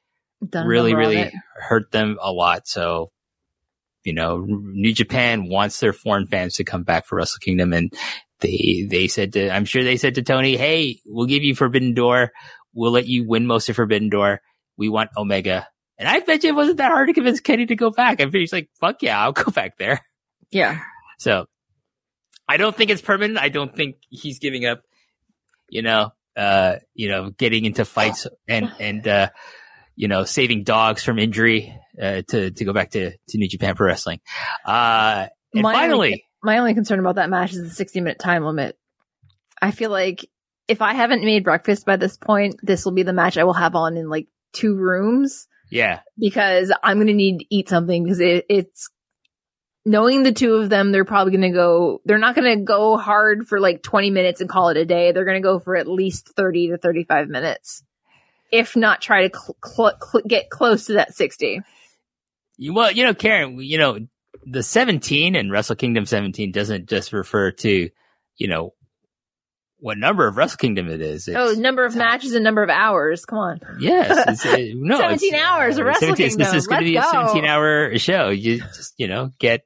Done 0.46 0.66
really, 0.66 0.94
really 0.94 1.16
it. 1.18 1.34
hurt 1.56 1.90
them 1.90 2.16
a 2.22 2.32
lot. 2.32 2.68
So, 2.68 3.10
you 4.04 4.12
know, 4.12 4.44
New 4.48 4.94
Japan 4.94 5.48
wants 5.48 5.80
their 5.80 5.92
foreign 5.92 6.26
fans 6.26 6.54
to 6.54 6.64
come 6.64 6.84
back 6.84 7.06
for 7.06 7.16
Wrestle 7.16 7.40
Kingdom, 7.40 7.72
and 7.72 7.92
they 8.40 8.86
they 8.88 9.08
said 9.08 9.32
to, 9.34 9.50
I'm 9.50 9.64
sure 9.64 9.82
they 9.82 9.96
said 9.96 10.14
to 10.14 10.22
Tony, 10.22 10.56
"Hey, 10.56 11.00
we'll 11.04 11.26
give 11.26 11.42
you 11.42 11.54
Forbidden 11.54 11.94
Door. 11.94 12.30
We'll 12.72 12.92
let 12.92 13.06
you 13.08 13.26
win 13.26 13.46
most 13.46 13.68
of 13.68 13.76
Forbidden 13.76 14.08
Door. 14.08 14.40
We 14.76 14.88
want 14.88 15.10
Omega." 15.16 15.66
And 15.98 16.08
I 16.08 16.20
bet 16.20 16.44
you 16.44 16.50
it 16.50 16.54
wasn't 16.54 16.78
that 16.78 16.92
hard 16.92 17.08
to 17.08 17.14
convince 17.14 17.40
Kenny 17.40 17.66
to 17.66 17.74
go 17.76 17.90
back. 17.90 18.20
I 18.20 18.26
bet 18.26 18.34
he's 18.40 18.52
like, 18.52 18.70
"Fuck 18.80 19.02
yeah, 19.02 19.20
I'll 19.20 19.32
go 19.44 19.50
back 19.50 19.78
there." 19.78 20.00
Yeah. 20.50 20.80
So, 21.18 21.46
I 22.48 22.56
don't 22.56 22.76
think 22.76 22.90
it's 22.90 23.02
permanent. 23.02 23.38
I 23.38 23.48
don't 23.48 23.74
think 23.74 23.96
he's 24.08 24.38
giving 24.38 24.64
up. 24.64 24.82
You 25.68 25.82
know, 25.82 26.12
uh, 26.36 26.76
you 26.94 27.08
know, 27.08 27.30
getting 27.30 27.64
into 27.64 27.84
fights 27.84 28.26
and 28.46 28.72
and 28.78 29.06
uh, 29.08 29.28
you 29.96 30.06
know, 30.08 30.24
saving 30.24 30.62
dogs 30.62 31.02
from 31.02 31.18
injury 31.18 31.76
uh, 32.00 32.22
to 32.28 32.50
to 32.52 32.64
go 32.64 32.72
back 32.72 32.90
to 32.92 33.10
to 33.10 33.38
New 33.38 33.48
Japan 33.48 33.74
Pro 33.74 33.88
Wrestling. 33.88 34.20
Uh, 34.64 35.26
and 35.52 35.62
My 35.62 35.72
finally, 35.74 35.94
only- 36.08 36.24
My 36.42 36.58
only 36.58 36.74
concern 36.74 37.00
about 37.00 37.16
that 37.16 37.28
match 37.30 37.52
is 37.52 37.62
the 37.62 37.70
60 37.70 38.00
minute 38.00 38.18
time 38.20 38.44
limit. 38.44 38.78
I 39.60 39.72
feel 39.72 39.90
like 39.90 40.24
if 40.68 40.80
I 40.82 40.94
haven't 40.94 41.24
made 41.24 41.42
breakfast 41.42 41.84
by 41.84 41.96
this 41.96 42.16
point, 42.16 42.56
this 42.62 42.84
will 42.84 42.92
be 42.92 43.02
the 43.02 43.12
match 43.12 43.36
I 43.36 43.44
will 43.44 43.54
have 43.54 43.74
on 43.74 43.96
in 43.96 44.08
like 44.08 44.28
two 44.52 44.74
rooms 44.76 45.48
yeah, 45.70 46.00
because 46.18 46.72
I'm 46.82 46.98
going 46.98 47.08
to 47.08 47.14
need 47.14 47.38
to 47.38 47.44
eat 47.50 47.68
something 47.68 48.04
because 48.04 48.20
it, 48.20 48.46
it's 48.48 48.90
knowing 49.88 50.22
the 50.22 50.32
two 50.32 50.54
of 50.54 50.68
them, 50.68 50.92
they're 50.92 51.04
probably 51.04 51.32
going 51.32 51.50
to 51.50 51.56
go, 51.56 52.00
they're 52.04 52.18
not 52.18 52.34
going 52.34 52.58
to 52.58 52.64
go 52.64 52.96
hard 52.96 53.46
for 53.48 53.58
like 53.58 53.82
20 53.82 54.10
minutes 54.10 54.40
and 54.40 54.50
call 54.50 54.68
it 54.68 54.76
a 54.76 54.84
day. 54.84 55.12
They're 55.12 55.24
going 55.24 55.40
to 55.40 55.46
go 55.46 55.58
for 55.58 55.76
at 55.76 55.88
least 55.88 56.28
30 56.36 56.68
to 56.68 56.78
35 56.78 57.28
minutes. 57.28 57.82
If 58.52 58.76
not 58.76 59.00
try 59.00 59.28
to 59.28 59.36
cl- 59.36 59.56
cl- 59.64 59.98
cl- 60.00 60.24
get 60.26 60.50
close 60.50 60.86
to 60.86 60.94
that 60.94 61.14
60. 61.14 61.62
You- 62.58 62.74
well, 62.74 62.90
you 62.92 63.04
know, 63.04 63.14
Karen, 63.14 63.58
you 63.60 63.78
know, 63.78 63.98
the 64.44 64.62
17 64.62 65.34
and 65.34 65.50
Wrestle 65.50 65.76
Kingdom 65.76 66.06
17 66.06 66.52
doesn't 66.52 66.88
just 66.88 67.12
refer 67.12 67.50
to, 67.52 67.90
you 68.36 68.48
know, 68.48 68.74
what 69.80 69.98
number 69.98 70.26
of 70.26 70.36
Wrestle 70.36 70.56
Kingdom 70.56 70.88
it 70.88 71.00
is. 71.00 71.28
oh, 71.28 71.54
number 71.54 71.84
of 71.84 71.94
matches 71.94 72.34
and 72.34 72.42
number 72.42 72.62
of 72.62 72.70
hours. 72.70 73.24
Come 73.24 73.38
on. 73.38 73.60
Yes, 73.78 74.44
it's, 74.44 74.46
uh, 74.46 74.56
no, 74.74 74.98
17 74.98 75.34
it's, 75.34 75.42
hours 75.42 75.78
of 75.78 75.86
Wrestle 75.86 76.08
17 76.08 76.28
Kingdom. 76.30 76.44
This 76.44 76.54
is 76.54 76.66
going 76.66 76.80
to 76.80 76.84
be 76.84 76.96
a 76.96 77.02
17 77.02 77.44
hour 77.44 77.96
show. 77.98 78.30
You 78.30 78.58
just, 78.58 78.94
you 78.98 79.08
know, 79.08 79.30
get 79.38 79.62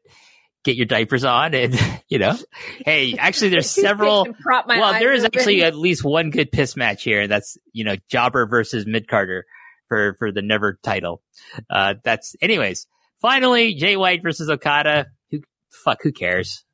get 0.64 0.76
your 0.76 0.86
diapers 0.86 1.24
on, 1.24 1.54
and 1.54 1.78
you 2.08 2.18
know, 2.18 2.36
hey, 2.84 3.16
actually, 3.18 3.50
there's 3.50 3.70
several. 3.70 4.26
Prop 4.40 4.66
my 4.66 4.78
well, 4.78 4.92
there 4.94 5.12
is 5.12 5.24
actually 5.24 5.62
at 5.62 5.74
least 5.74 6.04
one 6.04 6.30
good 6.30 6.52
piss 6.52 6.76
match 6.76 7.02
here. 7.02 7.26
That's 7.26 7.56
you 7.72 7.84
know, 7.84 7.96
Jobber 8.08 8.46
versus 8.46 8.86
Mid 8.86 9.08
Carter 9.08 9.46
for 9.88 10.14
for 10.18 10.32
the 10.32 10.42
never 10.42 10.78
title. 10.82 11.22
Uh, 11.70 11.94
that's 12.02 12.36
anyways. 12.40 12.86
Finally, 13.20 13.74
Jay 13.74 13.96
White 13.96 14.22
versus 14.22 14.50
Okada. 14.50 15.06
Who 15.30 15.40
fuck? 15.70 15.98
Who 16.02 16.12
cares? 16.12 16.64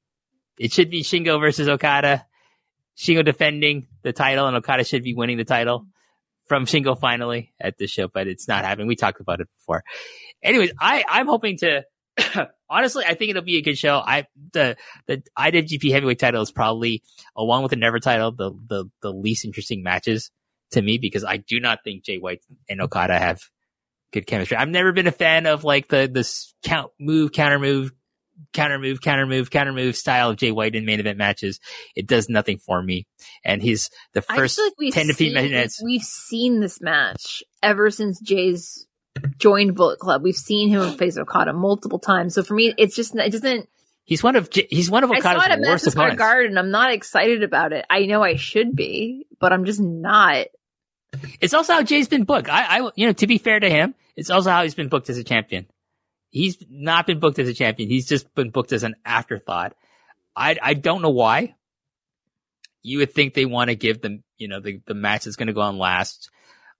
It 0.58 0.72
should 0.72 0.90
be 0.90 1.02
Shingo 1.02 1.38
versus 1.40 1.68
Okada. 1.68 2.26
Shingo 2.98 3.24
defending 3.24 3.86
the 4.02 4.12
title, 4.12 4.46
and 4.46 4.56
Okada 4.56 4.84
should 4.84 5.04
be 5.04 5.14
winning 5.14 5.36
the 5.36 5.44
title 5.44 5.86
from 6.46 6.66
Shingo 6.66 6.98
finally 6.98 7.52
at 7.60 7.78
this 7.78 7.90
show, 7.90 8.08
but 8.08 8.26
it's 8.26 8.48
not 8.48 8.64
happening. 8.64 8.88
We 8.88 8.96
talked 8.96 9.20
about 9.20 9.40
it 9.40 9.48
before. 9.58 9.84
Anyways, 10.42 10.72
I 10.80 11.04
I'm 11.08 11.26
hoping 11.26 11.58
to. 11.58 11.84
honestly, 12.68 13.04
I 13.06 13.14
think 13.14 13.30
it'll 13.30 13.42
be 13.42 13.58
a 13.58 13.62
good 13.62 13.78
show. 13.78 14.02
I 14.04 14.26
the 14.52 14.76
the 15.06 15.22
IWGP 15.38 15.92
Heavyweight 15.92 16.18
title 16.18 16.42
is 16.42 16.50
probably 16.50 17.02
along 17.36 17.62
with 17.62 17.70
the 17.70 17.76
Never 17.76 18.00
title 18.00 18.32
the 18.32 18.50
the 18.68 18.86
the 19.02 19.12
least 19.12 19.44
interesting 19.44 19.82
matches 19.82 20.30
to 20.72 20.82
me 20.82 20.98
because 20.98 21.24
I 21.24 21.36
do 21.36 21.60
not 21.60 21.84
think 21.84 22.04
Jay 22.04 22.18
White 22.18 22.42
and 22.68 22.80
Okada 22.80 23.18
have 23.18 23.40
good 24.12 24.26
chemistry. 24.26 24.56
I've 24.56 24.68
never 24.68 24.92
been 24.92 25.06
a 25.06 25.12
fan 25.12 25.46
of 25.46 25.64
like 25.64 25.88
the 25.88 26.10
this 26.12 26.54
count 26.64 26.90
move 26.98 27.32
counter 27.32 27.58
move 27.58 27.92
counter 28.52 28.78
move 28.78 29.00
counter 29.00 29.26
move 29.26 29.50
counter 29.50 29.72
move 29.72 29.96
style 29.96 30.30
of 30.30 30.36
Jay 30.36 30.52
White 30.52 30.74
in 30.74 30.84
main 30.84 31.00
event 31.00 31.18
matches. 31.18 31.60
It 31.94 32.06
does 32.06 32.28
nothing 32.28 32.58
for 32.58 32.82
me. 32.82 33.06
And 33.44 33.62
he's 33.62 33.90
the 34.12 34.22
first 34.22 34.58
like 34.58 34.72
we've 34.78 34.94
10 34.94 35.08
to 35.08 35.14
15 35.14 35.34
minutes. 35.34 35.82
We've 35.82 36.02
seen 36.02 36.60
this 36.60 36.80
match 36.80 37.42
ever 37.62 37.90
since 37.90 38.20
Jay's 38.20 38.86
joined 39.38 39.74
Bullet 39.74 39.98
Club. 39.98 40.22
We've 40.22 40.36
seen 40.36 40.68
him 40.68 40.96
face 40.96 41.16
Okada 41.16 41.52
multiple 41.52 41.98
times. 41.98 42.34
So 42.34 42.42
for 42.42 42.54
me, 42.54 42.74
it's 42.76 42.94
just 42.94 43.14
it 43.14 43.30
doesn't. 43.32 43.68
He's 44.04 44.22
one 44.22 44.36
of 44.36 44.48
he's 44.52 44.90
one 44.90 45.04
of 45.04 45.10
I 45.10 45.20
saw 45.20 45.32
it 45.32 45.36
Okada's 45.36 45.66
worst 45.66 45.86
opponents. 45.88 46.18
Garden. 46.18 46.58
I'm 46.58 46.70
not 46.70 46.92
excited 46.92 47.42
about 47.42 47.72
it. 47.72 47.84
I 47.90 48.06
know 48.06 48.22
I 48.22 48.36
should 48.36 48.74
be, 48.74 49.26
but 49.38 49.52
I'm 49.52 49.64
just 49.64 49.80
not. 49.80 50.46
It's 51.40 51.54
also 51.54 51.74
how 51.74 51.82
Jay's 51.82 52.08
been 52.08 52.24
booked. 52.24 52.48
I, 52.48 52.78
I, 52.78 52.90
you 52.94 53.06
know, 53.06 53.12
to 53.14 53.26
be 53.26 53.38
fair 53.38 53.58
to 53.58 53.68
him, 53.68 53.94
it's 54.16 54.30
also 54.30 54.50
how 54.50 54.62
he's 54.62 54.74
been 54.74 54.88
booked 54.88 55.10
as 55.10 55.18
a 55.18 55.24
champion. 55.24 55.66
He's 56.30 56.58
not 56.68 57.06
been 57.06 57.20
booked 57.20 57.38
as 57.38 57.48
a 57.48 57.54
champion. 57.54 57.88
He's 57.88 58.06
just 58.06 58.34
been 58.34 58.50
booked 58.50 58.72
as 58.72 58.82
an 58.82 58.96
afterthought. 59.04 59.74
I, 60.36 60.56
I 60.62 60.74
don't 60.74 61.02
know 61.02 61.10
why. 61.10 61.54
You 62.82 62.98
would 62.98 63.12
think 63.12 63.34
they 63.34 63.46
want 63.46 63.68
to 63.68 63.74
give 63.74 64.00
them, 64.00 64.22
you 64.36 64.48
know, 64.48 64.60
the, 64.60 64.80
the 64.86 64.94
match 64.94 65.24
that's 65.24 65.36
going 65.36 65.48
to 65.48 65.52
go 65.52 65.62
on 65.62 65.78
last, 65.78 66.30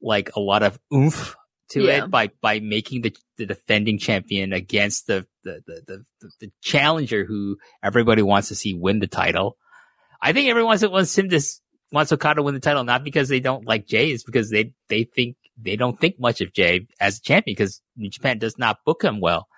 like 0.01 0.37
a 0.37 0.41
lot 0.41 0.62
of 0.62 0.79
oomph 0.93 1.35
to 1.70 1.83
Yeah. 1.83 2.05
it 2.05 2.11
by, 2.11 2.31
by 2.41 2.61
making 2.61 3.03
the, 3.03 3.16
the 3.37 3.47
defending 3.47 3.99
champion 3.99 4.53
against 4.53 5.07
the, 5.07 5.27
the, 5.45 5.62
the, 5.66 6.05
the, 6.20 6.31
the, 6.41 6.53
challenger 6.62 7.25
who 7.25 7.59
everybody 7.83 8.23
wants 8.23 8.49
to 8.49 8.55
see 8.55 8.75
win 8.75 9.01
the 9.01 9.07
title. 9.07 9.57
I 10.20 10.33
think 10.33 10.49
everyone 10.49 10.79
wants, 10.81 11.16
him 11.19 11.29
to, 11.31 11.41
wants 11.93 12.12
Okada 12.12 12.37
to 12.37 12.43
win 12.43 12.55
the 12.55 12.61
title, 12.61 12.85
not 12.85 13.05
because 13.05 13.29
they 13.29 13.41
don't 13.41 13.66
like 13.66 13.87
Jay, 13.87 14.11
it's 14.11 14.25
because 14.25 14.51
they, 14.51 14.73
they 14.89 15.05
think, 15.05 15.37
they 15.61 15.77
don't 15.77 15.99
think 15.99 16.20
much 16.20 16.41
of 16.41 16.53
Jay 16.53 16.87
as 17.01 17.19
a 17.19 17.23
champion 17.23 17.55
because 17.57 17.83
New 17.99 18.11
Japan 18.11 18.39
does 18.39 18.57
not 18.59 18.85
book 18.85 19.05
him 19.05 19.20
well 19.20 19.49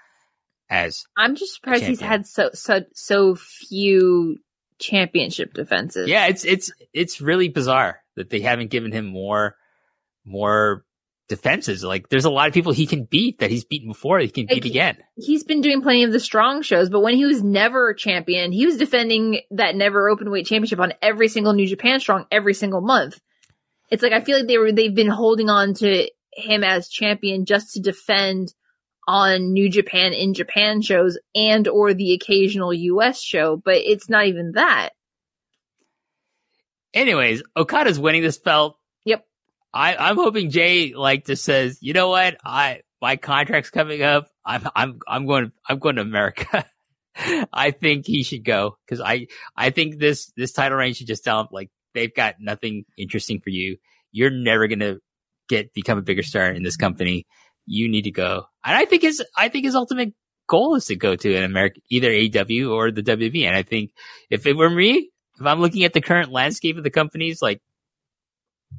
as, 0.69 1.05
I'm 1.17 1.37
just 1.37 1.55
surprised 1.55 1.85
he's 1.85 2.01
had 2.01 2.27
so 2.27 2.51
so 2.55 2.83
so 2.95 3.35
few 3.35 4.39
championship 4.79 5.53
defenses. 5.53 6.09
yeah, 6.09 6.27
it's, 6.27 6.45
it's, 6.45 6.73
it's 6.93 7.21
really 7.21 7.49
bizarre 7.49 8.01
that 8.17 8.31
they 8.31 8.41
haven't 8.41 8.71
given 8.71 8.93
him 8.93 9.05
more, 9.05 9.57
more 10.25 10.85
defenses. 11.29 11.85
Like 11.85 12.09
there's 12.09 12.25
a 12.25 12.31
lot 12.31 12.49
of 12.49 12.55
people 12.55 12.73
he 12.73 12.87
can 12.87 13.05
beat 13.05 13.39
that 13.39 13.51
he's 13.51 13.65
beaten 13.65 13.89
before. 13.89 14.19
He 14.19 14.29
can 14.29 14.47
beat 14.47 14.65
again. 14.65 14.99
he's 15.17 15.45
been 15.45 15.61
doing 15.61 15.83
plenty 15.83 16.05
of 16.05 16.13
the 16.13 16.21
strong 16.21 16.63
shows, 16.63 16.91
but 16.91 17.01
when 17.01 17.15
he 17.15 17.25
was 17.25 17.43
never 17.43 17.95
champion, 17.95 18.53
he 18.53 18.67
was 18.67 18.77
defending 18.77 19.41
that 19.53 19.77
never 19.77 20.09
open 20.09 20.31
weight 20.31 20.47
championship 20.47 20.81
on 20.81 20.93
every 21.03 21.29
single 21.29 21.53
New 21.53 21.67
Japan 21.67 22.01
strong 22.01 22.27
every 22.31 22.55
single 22.55 22.81
month. 22.81 23.21
It's 23.91 24.03
like 24.03 24.13
I 24.13 24.21
feel 24.21 24.39
like 24.39 24.47
they 24.47 24.59
were 24.59 24.73
they've 24.73 24.95
been 24.95 25.09
holding 25.09 25.51
on 25.51 25.75
to 25.75 26.09
him 26.41 26.65
as 26.65 26.89
champion 26.89 27.45
just 27.45 27.75
to 27.75 27.81
defend 27.81 28.55
on 29.07 29.53
New 29.53 29.69
Japan 29.69 30.13
in 30.13 30.35
Japan 30.35 30.83
shows 30.83 31.19
and 31.35 31.67
or 31.67 31.95
the 31.95 32.13
occasional 32.13 32.73
US 32.73 33.21
show, 33.21 33.57
but 33.57 33.77
it's 33.77 34.09
not 34.09 34.27
even 34.27 34.53
that. 34.53 34.91
Anyways, 36.93 37.43
Okada's 37.57 37.99
winning 37.99 38.23
this 38.23 38.39
belt. 38.39 38.77
Yep. 39.05 39.25
I, 39.73 39.97
I'm 39.97 40.17
hoping 40.17 40.51
Jay 40.51 40.95
like 40.95 41.27
just 41.27 41.45
says, 41.45 41.79
you 41.81 41.93
know 41.93 42.09
what? 42.09 42.37
I 42.45 42.83
my 43.01 43.17
contract's 43.17 43.71
coming 43.71 44.03
up. 44.03 44.29
I'm 44.45 44.67
I'm 44.75 44.99
I'm 45.07 45.27
going 45.27 45.53
I'm 45.69 45.79
going 45.79 45.97
to 45.97 46.03
America. 46.03 46.65
I 47.53 47.71
think 47.71 48.07
he 48.07 48.23
should 48.23 48.45
go 48.45 48.77
because 48.85 49.01
I 49.01 49.27
I 49.57 49.71
think 49.71 49.99
this 49.99 50.33
this 50.37 50.53
title 50.53 50.79
reign 50.79 50.95
should 50.95 51.07
just 51.07 51.25
tell 51.25 51.41
him 51.41 51.49
like 51.53 51.71
they've 51.95 52.15
got 52.15 52.37
nothing 52.41 52.85
interesting 52.97 53.41
for 53.41 53.51
you. 53.51 53.77
You're 54.13 54.31
never 54.31 54.69
gonna 54.69 54.99
get 55.51 55.75
become 55.75 55.99
a 55.99 56.03
bigger 56.03 56.23
star 56.23 56.51
in 56.51 56.63
this 56.63 56.77
company. 56.77 57.27
You 57.67 57.89
need 57.89 58.03
to 58.03 58.11
go. 58.11 58.45
And 58.65 58.77
I 58.77 58.85
think 58.87 59.03
his 59.03 59.23
I 59.37 59.49
think 59.49 59.67
his 59.67 59.75
ultimate 59.75 60.15
goal 60.49 60.77
is 60.77 60.87
to 60.87 60.97
go 60.97 61.15
to 61.17 61.35
an 61.35 61.45
American 61.45 61.83
either 61.91 62.11
AEW 62.11 62.71
or 62.71 62.91
the 62.91 63.03
WB. 63.03 63.45
And 63.45 63.57
I 63.57 63.63
think 63.63 63.93
if 64.31 64.47
it 64.47 64.57
were 64.57 64.71
me, 64.71 65.11
if 65.39 65.47
I'm 65.47 65.61
looking 65.61 65.85
at 65.85 65.93
the 65.93 66.01
current 66.01 66.33
landscape 66.33 66.77
of 66.77 66.85
the 66.85 66.91
companies, 66.91 67.43
like 67.43 67.61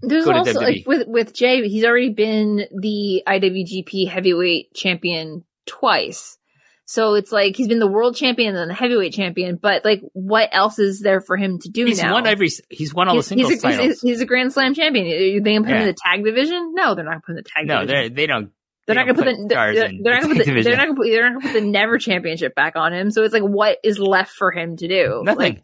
There's 0.02 0.28
also 0.28 0.54
WWE. 0.54 0.62
like 0.62 0.84
with 0.88 1.08
with 1.08 1.34
Jay, 1.34 1.68
he's 1.68 1.86
already 1.86 2.14
been 2.14 2.66
the 2.80 3.24
IWGP 3.28 4.08
Heavyweight 4.10 4.74
Champion 4.74 5.44
twice. 5.66 6.38
So 6.92 7.14
it's 7.14 7.32
like 7.32 7.56
he's 7.56 7.70
been 7.70 7.80
the 7.80 7.88
world 7.88 8.18
champion 8.18 8.54
and 8.58 8.70
the 8.70 8.76
heavyweight 8.76 9.14
champion, 9.14 9.56
but 9.56 9.86
like 9.86 10.02
what 10.12 10.50
else 10.52 10.78
is 10.78 11.00
there 11.00 11.22
for 11.22 11.38
him 11.38 11.58
to 11.60 11.70
do 11.70 11.86
he's 11.86 12.04
now? 12.04 12.16
won 12.16 12.28
every 12.28 12.50
he's 12.70 12.94
won 12.94 13.08
all 13.08 13.16
the 13.16 13.24
singles 13.24 13.50
he's, 13.50 13.60
a, 13.60 13.62
titles. 13.62 13.88
he's, 13.88 14.02
he's 14.02 14.22
a 14.22 14.26
Grand 14.26 14.52
Slam 14.52 14.74
champion. 14.74 15.06
You 15.06 15.42
think 15.42 15.56
I'm 15.56 15.64
putting 15.64 15.78
him 15.78 15.82
in 15.84 15.88
the 15.88 15.96
tag 16.04 16.26
division? 16.26 16.74
No, 16.76 16.94
they're 16.94 17.06
not 17.06 17.24
putting 17.24 17.38
the 17.38 17.44
tag 17.44 17.66
no, 17.66 17.86
division. 17.86 18.14
they 18.14 18.24
they 18.24 18.28
don't. 18.28 18.52
They're 18.88 18.96
they 18.96 19.06
not 19.06 19.08
gonna 19.08 19.20
put 19.20 19.26
the 19.26 19.48
they're, 19.48 19.86
in 19.86 20.02
they're 20.04 20.14
not 20.16 20.22
gonna 20.22 20.34
put 20.34 20.40
the, 20.40 20.44
division. 20.44 20.64
they're 20.70 20.78
not 20.78 20.88
gonna 20.88 20.98
put 20.98 21.08
they're 21.10 21.32
not 21.32 21.42
gonna 21.42 21.54
put 21.54 21.62
the 21.62 21.66
Never 21.66 21.98
Championship 21.98 22.56
back 22.56 22.76
on 22.76 22.94
him. 22.94 23.10
So 23.10 23.24
it's 23.24 23.34
like 23.34 23.44
what 23.44 23.78
is 23.86 23.98
left 23.98 24.32
for 24.32 24.52
him 24.52 24.76
to 24.76 24.88
do? 24.90 25.22
Nothing. 25.24 25.40
Like, 25.40 25.64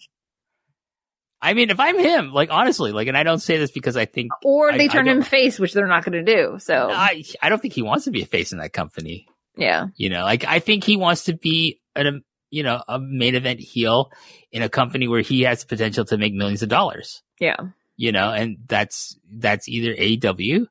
I 1.41 1.55
mean, 1.55 1.71
if 1.71 1.79
I'm 1.81 1.99
him, 1.99 2.31
like 2.31 2.51
honestly, 2.53 2.93
like, 2.93 3.09
and 3.09 3.17
I 3.17 3.23
don't 3.23 3.39
say 3.39 3.57
this 3.57 3.71
because 3.71 3.97
I 3.97 4.05
think 4.05 4.31
or 4.45 4.71
they 4.71 4.85
I 4.85 4.87
turn 4.87 5.09
him 5.09 5.23
face, 5.23 5.59
which 5.59 5.73
they're 5.73 5.87
not 5.87 6.05
gonna 6.05 6.23
do. 6.23 6.55
So 6.59 6.87
I 6.89 7.21
I 7.41 7.49
don't 7.49 7.61
think 7.61 7.73
he 7.73 7.81
wants 7.81 8.05
to 8.05 8.11
be 8.11 8.21
a 8.21 8.25
face 8.25 8.53
in 8.53 8.59
that 8.59 8.71
company. 8.71 9.27
Yeah, 9.57 9.87
You 9.95 10.09
know, 10.09 10.23
like 10.23 10.45
I 10.45 10.59
think 10.59 10.83
he 10.83 10.95
wants 10.95 11.25
to 11.25 11.33
be 11.33 11.79
an 11.95 12.07
um, 12.07 12.23
you 12.49 12.63
know 12.63 12.81
a 12.87 12.99
main 12.99 13.35
event 13.35 13.59
heel 13.59 14.11
in 14.51 14.61
a 14.61 14.69
company 14.69 15.07
where 15.07 15.21
he 15.21 15.41
has 15.41 15.63
potential 15.63 16.05
to 16.05 16.17
make 16.17 16.33
millions 16.33 16.63
of 16.63 16.69
dollars. 16.69 17.21
yeah. 17.39 17.57
you 17.97 18.11
know, 18.11 18.31
and 18.31 18.57
that's 18.67 19.17
that's 19.31 19.67
either 19.67 19.93
AEW, 19.93 20.67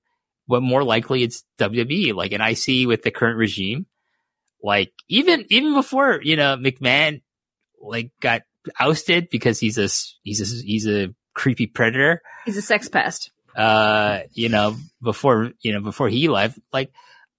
but 0.49 0.63
more 0.63 0.85
likely 0.85 1.23
it's 1.23 1.45
WWE. 1.59 2.15
Like, 2.15 2.33
and 2.33 2.43
I 2.43 2.55
see 2.55 2.87
with 2.87 3.03
the 3.03 3.11
current 3.11 3.37
regime, 3.37 3.87
like 4.63 4.93
even 5.09 5.45
even 5.51 5.75
before 5.75 6.21
you 6.23 6.37
know 6.37 6.57
McMahon 6.57 7.23
like 7.81 8.11
got 8.21 8.43
ousted 8.81 9.29
because 9.31 9.61
he's 9.61 9.79
a, 9.79 9.89
he's 10.23 10.41
a 10.41 10.65
he's 10.65 10.87
a 10.87 11.15
creepy 11.35 11.67
predator. 11.67 12.23
He's 12.45 12.57
a 12.57 12.63
sex 12.63 12.89
pest. 12.89 13.31
Uh, 13.55 14.21
you 14.33 14.49
know, 14.49 14.77
before 15.03 15.53
you 15.61 15.73
know 15.73 15.81
before 15.81 16.09
he 16.09 16.29
left, 16.29 16.59
like. 16.73 16.93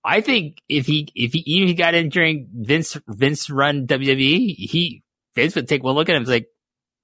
I 0.08 0.22
think 0.22 0.62
if 0.70 0.86
he 0.86 1.10
if 1.14 1.34
he 1.34 1.40
even 1.40 1.68
if 1.68 1.70
he 1.70 1.76
got 1.76 1.94
in 1.94 2.08
during 2.10 2.48
Vince 2.54 2.98
Vince 3.08 3.50
run 3.50 3.88
WWE, 3.88 4.56
he 4.56 5.04
Vince 5.36 5.56
would 5.56 5.68
take 5.68 5.84
one 5.84 5.96
look 5.96 6.08
at 6.08 6.16
him 6.16 6.22
and 6.22 6.32
like 6.32 6.48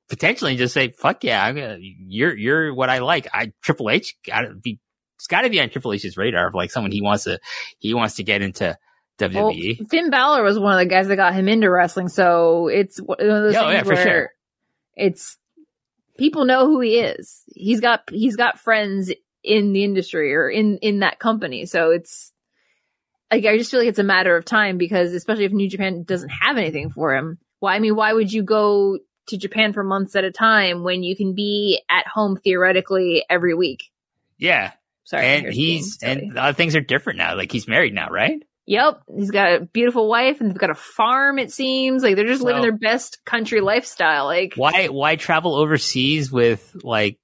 potentially 0.10 0.56
just 0.56 0.74
say, 0.74 0.90
"Fuck 0.92 1.24
yeah, 1.24 1.44
I'm 1.44 1.56
gonna 1.56 1.78
you're 1.80 2.36
you're 2.36 2.74
what 2.74 2.90
I 2.90 3.00
like." 3.00 3.28
I 3.34 3.52
Triple 3.62 3.90
H 3.90 4.16
gotta 4.26 4.54
be 4.54 4.80
it's 5.24 5.28
got 5.28 5.42
to 5.42 5.50
be 5.50 5.62
on 5.62 5.70
Triple 5.70 5.94
H's 5.94 6.18
radar 6.18 6.48
of 6.48 6.54
like 6.54 6.70
someone 6.70 6.92
he 6.92 7.02
wants 7.02 7.24
to 7.24 7.40
he 7.80 7.94
wants 7.94 8.16
to 8.16 8.24
get 8.24 8.42
into 8.42 8.78
Well, 9.20 9.30
WWE. 9.30 9.90
Finn 9.90 10.10
Balor 10.10 10.44
was 10.44 10.60
one 10.60 10.74
of 10.74 10.80
the 10.80 10.86
guys 10.86 11.08
that 11.08 11.16
got 11.16 11.34
him 11.34 11.48
into 11.48 11.70
wrestling, 11.70 12.10
so 12.10 12.68
it's 12.68 12.98
one 12.98 13.20
of 13.22 13.28
those 13.28 13.56
oh, 13.56 13.62
things 13.62 13.74
yeah, 13.74 13.84
for 13.84 13.94
where 13.94 14.04
sure. 14.04 14.30
it's 14.96 15.38
people 16.18 16.44
know 16.44 16.66
who 16.66 16.82
he 16.82 17.00
is. 17.00 17.44
He's 17.48 17.80
got 17.80 18.02
he's 18.10 18.36
got 18.36 18.60
friends 18.60 19.14
in 19.44 19.72
the 19.72 19.86
industry 19.86 20.36
or 20.36 20.50
in 20.50 20.78
in 20.80 21.00
that 21.00 21.20
company, 21.20 21.66
so 21.68 21.92
it's 21.92 22.33
like 23.36 23.46
I 23.46 23.58
just 23.58 23.72
feel 23.72 23.80
like 23.80 23.90
it's 23.90 24.00
a 24.00 24.04
matter 24.04 24.36
of 24.36 24.46
time 24.46 24.78
because 24.78 25.14
especially 25.14 25.46
if 25.46 25.52
New 25.52 25.70
Japan 25.70 26.04
doesn't 26.04 26.30
have 26.30 26.58
anything 26.58 26.90
for 26.90 27.16
him. 27.16 27.38
Why? 27.60 27.76
I 27.76 27.80
mean, 27.80 27.96
why 27.96 28.14
would 28.14 28.32
you 28.32 28.44
go 28.44 29.00
to 29.28 29.38
Japan 29.38 29.74
for 29.74 29.84
months 29.84 30.16
at 30.16 30.24
a 30.24 30.32
time 30.32 30.84
when 30.84 31.02
you 31.04 31.16
can 31.16 31.34
be 31.34 31.82
at 31.90 32.08
home 32.08 32.38
theoretically 32.38 33.26
every 33.30 33.54
week? 33.54 33.92
yeah, 34.38 34.72
Sorry, 35.06 35.26
and 35.26 35.54
he's 35.54 36.00
and 36.02 36.38
things 36.56 36.76
are 36.76 36.82
different 36.82 37.18
now. 37.18 37.36
Like 37.36 37.52
he's 37.52 37.68
married 37.68 37.94
now, 37.94 38.10
right? 38.10 38.42
Yep, 38.66 39.02
he's 39.18 39.32
got 39.32 39.54
a 39.54 39.66
beautiful 39.66 40.08
wife 40.08 40.40
and 40.40 40.50
they've 40.50 40.58
got 40.58 40.70
a 40.70 40.76
farm. 40.76 41.38
It 41.38 41.52
seems 41.52 42.04
like 42.04 42.16
they're 42.16 42.26
just 42.26 42.42
living 42.42 42.62
their 42.62 42.72
best 42.72 43.24
country 43.26 43.60
lifestyle. 43.60 44.26
Like 44.26 44.54
Why 44.56 44.88
why 44.88 45.18
travel 45.18 45.56
overseas 45.56 46.32
with 46.32 46.76
like 46.84 47.20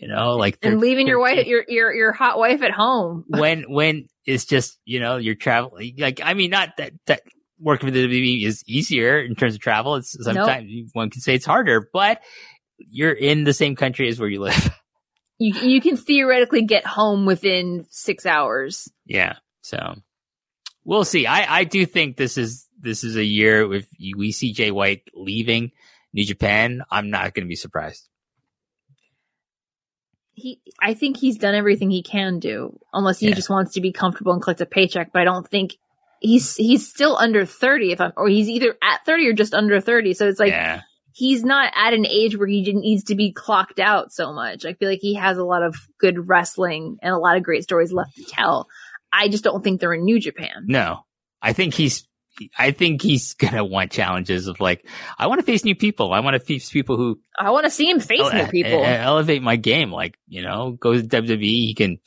you 0.00 0.08
know 0.08 0.36
like 0.36 0.58
and 0.62 0.80
leaving 0.80 1.06
your 1.06 1.18
wife, 1.18 1.46
your 1.46 1.64
your 1.68 1.92
your 1.94 2.12
hot 2.12 2.38
wife 2.38 2.62
at 2.62 2.70
home. 2.70 3.24
when 3.28 3.64
when 3.64 4.08
it's 4.24 4.44
just 4.44 4.78
you 4.84 5.00
know 5.00 5.16
you're 5.16 5.34
traveling 5.34 5.94
like 5.98 6.20
I 6.22 6.34
mean 6.34 6.50
not 6.50 6.76
that 6.78 6.92
that 7.06 7.22
working 7.58 7.88
for 7.88 7.90
the 7.90 8.06
WWE 8.06 8.44
is 8.44 8.62
easier 8.66 9.18
in 9.18 9.34
terms 9.34 9.54
of 9.54 9.60
travel. 9.60 9.96
It's 9.96 10.16
sometimes 10.22 10.90
one 10.92 11.10
can 11.10 11.20
say 11.20 11.34
it's 11.34 11.46
harder, 11.46 11.88
but 11.92 12.20
you're 12.78 13.12
in 13.12 13.44
the 13.44 13.54
same 13.54 13.76
country 13.76 14.08
as 14.08 14.20
where 14.20 14.28
you 14.28 14.40
live. 14.40 14.70
You 15.38 15.52
you 15.52 15.82
can 15.82 15.98
theoretically 15.98 16.62
get 16.62 16.86
home 16.86 17.26
within 17.26 17.84
six 17.90 18.24
hours. 18.24 18.90
Yeah. 19.04 19.34
So 19.60 19.96
we'll 20.82 21.04
see. 21.04 21.26
I, 21.26 21.58
I 21.58 21.64
do 21.64 21.84
think 21.84 22.16
this 22.16 22.38
is 22.38 22.66
this 22.80 23.04
is 23.04 23.16
a 23.16 23.24
year 23.24 23.70
if 23.74 23.86
we 24.16 24.32
see 24.32 24.54
Jay 24.54 24.70
White 24.70 25.02
leaving 25.12 25.72
New 26.14 26.24
Japan, 26.24 26.82
I'm 26.90 27.10
not 27.10 27.34
going 27.34 27.44
to 27.44 27.48
be 27.48 27.54
surprised. 27.54 28.08
He, 30.38 30.60
I 30.80 30.92
think 30.92 31.16
he's 31.16 31.38
done 31.38 31.54
everything 31.54 31.90
he 31.90 32.02
can 32.02 32.38
do, 32.38 32.78
unless 32.92 33.18
he 33.18 33.28
Yeah. 33.28 33.34
just 33.34 33.48
wants 33.48 33.72
to 33.72 33.80
be 33.80 33.90
comfortable 33.90 34.32
and 34.32 34.42
collect 34.42 34.60
a 34.60 34.66
paycheck. 34.66 35.10
But 35.12 35.22
I 35.22 35.24
don't 35.24 35.48
think 35.48 35.76
he's 36.20 36.54
he's 36.56 36.86
still 36.86 37.16
under 37.16 37.46
thirty. 37.46 37.90
If 37.90 38.00
I'm, 38.02 38.12
or 38.18 38.28
he's 38.28 38.48
either 38.48 38.76
at 38.82 39.04
thirty 39.06 39.26
or 39.28 39.32
just 39.32 39.54
under 39.54 39.80
thirty. 39.80 40.12
So 40.12 40.28
it's 40.28 40.38
like 40.38 40.52
yeah. 40.52 40.82
he's 41.14 41.42
not 41.42 41.72
at 41.74 41.94
an 41.94 42.06
age 42.06 42.36
where 42.36 42.46
he 42.46 42.62
needs 42.74 43.04
to 43.04 43.14
be 43.14 43.32
clocked 43.32 43.80
out 43.80 44.12
so 44.12 44.30
much. 44.32 44.66
I 44.66 44.74
feel 44.74 44.90
like 44.90 45.00
he 45.00 45.14
has 45.14 45.38
a 45.38 45.44
lot 45.44 45.62
of 45.62 45.74
good 45.98 46.28
wrestling 46.28 46.98
and 47.00 47.14
a 47.14 47.18
lot 47.18 47.38
of 47.38 47.42
great 47.42 47.62
stories 47.62 47.90
left 47.92 48.14
to 48.16 48.24
tell. 48.24 48.68
I 49.10 49.28
just 49.28 49.42
don't 49.42 49.64
think 49.64 49.80
they're 49.80 49.94
in 49.94 50.04
New 50.04 50.20
Japan. 50.20 50.66
No, 50.66 51.00
I 51.40 51.54
think 51.54 51.72
he's. 51.72 52.06
I 52.58 52.70
think 52.70 53.02
he's 53.02 53.34
gonna 53.38 53.64
want 53.64 53.92
challenges 53.92 54.46
of 54.48 54.60
like, 54.60 54.86
I 55.18 55.26
want 55.26 55.40
to 55.40 55.46
face 55.46 55.64
new 55.64 55.74
people. 55.74 56.12
I 56.12 56.20
want 56.20 56.34
to 56.34 56.40
face 56.40 56.70
people 56.70 56.96
who 56.96 57.20
I 57.38 57.50
want 57.50 57.64
to 57.64 57.70
see 57.70 57.88
him 57.90 58.00
face 58.00 58.20
ele- 58.20 58.32
new 58.32 58.46
people. 58.48 58.84
elevate 58.84 59.42
my 59.42 59.56
game. 59.56 59.90
Like, 59.92 60.18
you 60.28 60.42
know, 60.42 60.72
go 60.72 60.92
to 60.94 61.02
WWE. 61.02 61.40
He 61.42 61.74
can 61.74 61.98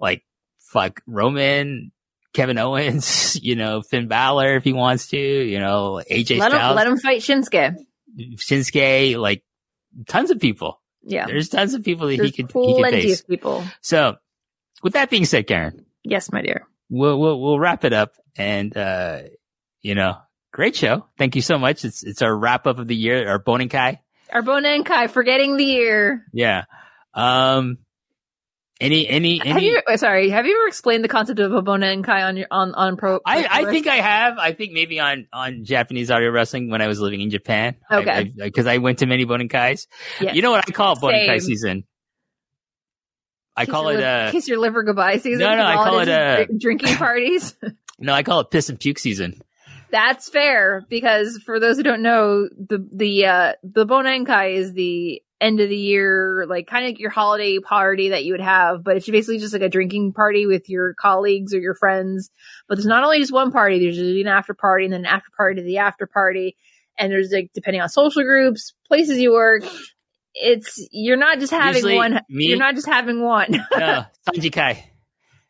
like 0.00 0.24
fuck 0.58 1.00
Roman, 1.06 1.92
Kevin 2.34 2.58
Owens, 2.58 3.36
you 3.42 3.56
know, 3.56 3.82
Finn 3.82 4.08
Balor 4.08 4.56
if 4.56 4.64
he 4.64 4.72
wants 4.72 5.08
to, 5.08 5.18
you 5.18 5.58
know, 5.60 6.02
AJ 6.10 6.38
let 6.38 6.52
him 6.52 6.58
Styles, 6.58 6.76
let 6.76 6.86
him 6.86 6.98
fight 6.98 7.20
Shinsuke. 7.22 7.76
Shinsuke, 8.36 9.18
like 9.18 9.42
tons 10.06 10.30
of 10.30 10.40
people. 10.40 10.80
Yeah, 11.08 11.26
There's 11.26 11.48
tons 11.48 11.74
of 11.74 11.84
people 11.84 12.08
that 12.08 12.16
there's 12.16 12.34
he 12.34 12.42
could, 12.42 12.52
he 12.52 12.74
could 12.74 12.78
plenty 12.80 13.00
face. 13.02 13.20
of 13.20 13.28
people. 13.28 13.64
So 13.80 14.16
with 14.82 14.94
that 14.94 15.08
being 15.08 15.24
said, 15.24 15.46
Karen, 15.46 15.86
Yes, 16.02 16.32
my 16.32 16.42
dear. 16.42 16.66
we'll, 16.90 17.18
we'll, 17.18 17.40
we'll 17.40 17.58
wrap 17.60 17.84
it 17.84 17.92
up 17.92 18.12
and, 18.36 18.76
uh, 18.76 19.20
you 19.86 19.94
know, 19.94 20.16
great 20.52 20.74
show. 20.74 21.06
Thank 21.16 21.36
you 21.36 21.42
so 21.42 21.58
much. 21.58 21.84
It's, 21.84 22.02
it's 22.02 22.20
our 22.20 22.36
wrap 22.36 22.66
up 22.66 22.80
of 22.80 22.88
the 22.88 22.96
year, 22.96 23.28
our 23.28 23.40
Bonenkai. 23.40 24.00
Arbona 24.34 24.74
and 24.74 24.84
Kai 24.84 25.06
forgetting 25.06 25.56
the 25.56 25.64
year. 25.64 26.26
Yeah. 26.32 26.64
Um, 27.14 27.78
any, 28.80 29.08
any, 29.08 29.38
Have 29.38 29.56
any, 29.58 29.66
you? 29.68 29.80
uh, 29.86 29.96
Sorry, 29.96 30.28
have 30.30 30.44
you 30.44 30.58
ever 30.58 30.66
explained 30.66 31.04
the 31.04 31.08
concept 31.08 31.38
of 31.38 31.52
a 31.52 31.70
and 31.70 32.04
Kai 32.04 32.22
on 32.22 32.36
your 32.36 32.48
on 32.50 32.74
on 32.74 32.96
pro? 32.96 33.20
I, 33.24 33.46
I 33.48 33.64
think 33.70 33.86
I 33.86 33.96
have. 33.96 34.38
I 34.38 34.52
think 34.52 34.72
maybe 34.72 34.98
on, 34.98 35.28
on 35.32 35.64
Japanese 35.64 36.10
audio 36.10 36.30
wrestling 36.30 36.68
when 36.68 36.82
I 36.82 36.88
was 36.88 37.00
living 37.00 37.20
in 37.20 37.30
Japan. 37.30 37.76
Okay. 37.90 38.32
Because 38.36 38.66
I, 38.66 38.78
went 38.78 38.98
to 38.98 39.06
many 39.06 39.24
Bonenkais. 39.24 39.86
Yes. 40.20 40.34
You 40.34 40.42
know 40.42 40.50
what 40.50 40.68
I 40.68 40.72
call 40.72 40.96
Bonenkai 40.96 41.40
season? 41.40 41.84
I 43.56 43.64
Kiss 43.64 43.72
call 43.72 43.88
it, 43.88 44.02
uh, 44.02 44.32
kiss 44.32 44.48
your 44.48 44.58
liver 44.58 44.82
goodbye 44.82 45.18
season. 45.18 45.38
No, 45.38 45.56
no, 45.56 45.64
I 45.64 45.74
call 45.76 46.00
it, 46.00 46.08
uh, 46.08 46.44
drinking 46.58 46.96
parties. 46.96 47.56
no, 47.98 48.12
I 48.12 48.22
call 48.22 48.40
it 48.40 48.50
piss 48.50 48.68
and 48.68 48.78
puke 48.78 48.98
season. 48.98 49.40
That's 49.96 50.28
fair 50.28 50.84
because 50.90 51.38
for 51.38 51.58
those 51.58 51.78
who 51.78 51.82
don't 51.82 52.02
know, 52.02 52.48
the 52.54 52.86
the 52.92 53.24
uh 53.24 53.52
the 53.62 53.86
Bonenkai 53.86 54.54
is 54.54 54.74
the 54.74 55.22
end 55.40 55.60
of 55.60 55.70
the 55.70 55.76
year, 55.76 56.44
like 56.46 56.66
kind 56.66 56.84
of 56.84 56.90
like 56.90 56.98
your 56.98 57.10
holiday 57.10 57.58
party 57.60 58.10
that 58.10 58.24
you 58.24 58.34
would 58.34 58.42
have, 58.42 58.84
but 58.84 58.96
it's 58.96 59.08
basically 59.08 59.38
just 59.38 59.54
like 59.54 59.62
a 59.62 59.70
drinking 59.70 60.12
party 60.12 60.44
with 60.44 60.68
your 60.68 60.92
colleagues 60.94 61.54
or 61.54 61.60
your 61.60 61.74
friends. 61.74 62.30
But 62.68 62.76
there's 62.76 62.86
not 62.86 63.04
only 63.04 63.20
just 63.20 63.32
one 63.32 63.52
party, 63.52 63.78
there's 63.78 63.96
usually 63.96 64.20
an 64.20 64.28
after 64.28 64.52
party 64.52 64.84
and 64.84 64.92
then 64.92 65.00
an 65.00 65.06
after 65.06 65.30
party 65.34 65.60
to 65.60 65.66
the 65.66 65.78
after 65.78 66.06
party. 66.06 66.56
And 66.98 67.10
there's 67.10 67.30
like 67.32 67.50
depending 67.54 67.80
on 67.80 67.88
social 67.88 68.22
groups, 68.22 68.74
places 68.88 69.18
you 69.18 69.32
work, 69.32 69.62
it's 70.34 70.86
you're 70.90 71.16
not 71.16 71.40
just 71.40 71.52
having 71.52 71.76
Usually 71.76 71.96
one 71.96 72.20
me- 72.28 72.48
you're 72.48 72.58
not 72.58 72.74
just 72.74 72.86
having 72.86 73.22
one. 73.22 73.64
No, 73.76 74.04
Sanji 74.28 74.52
Kai. 74.52 74.90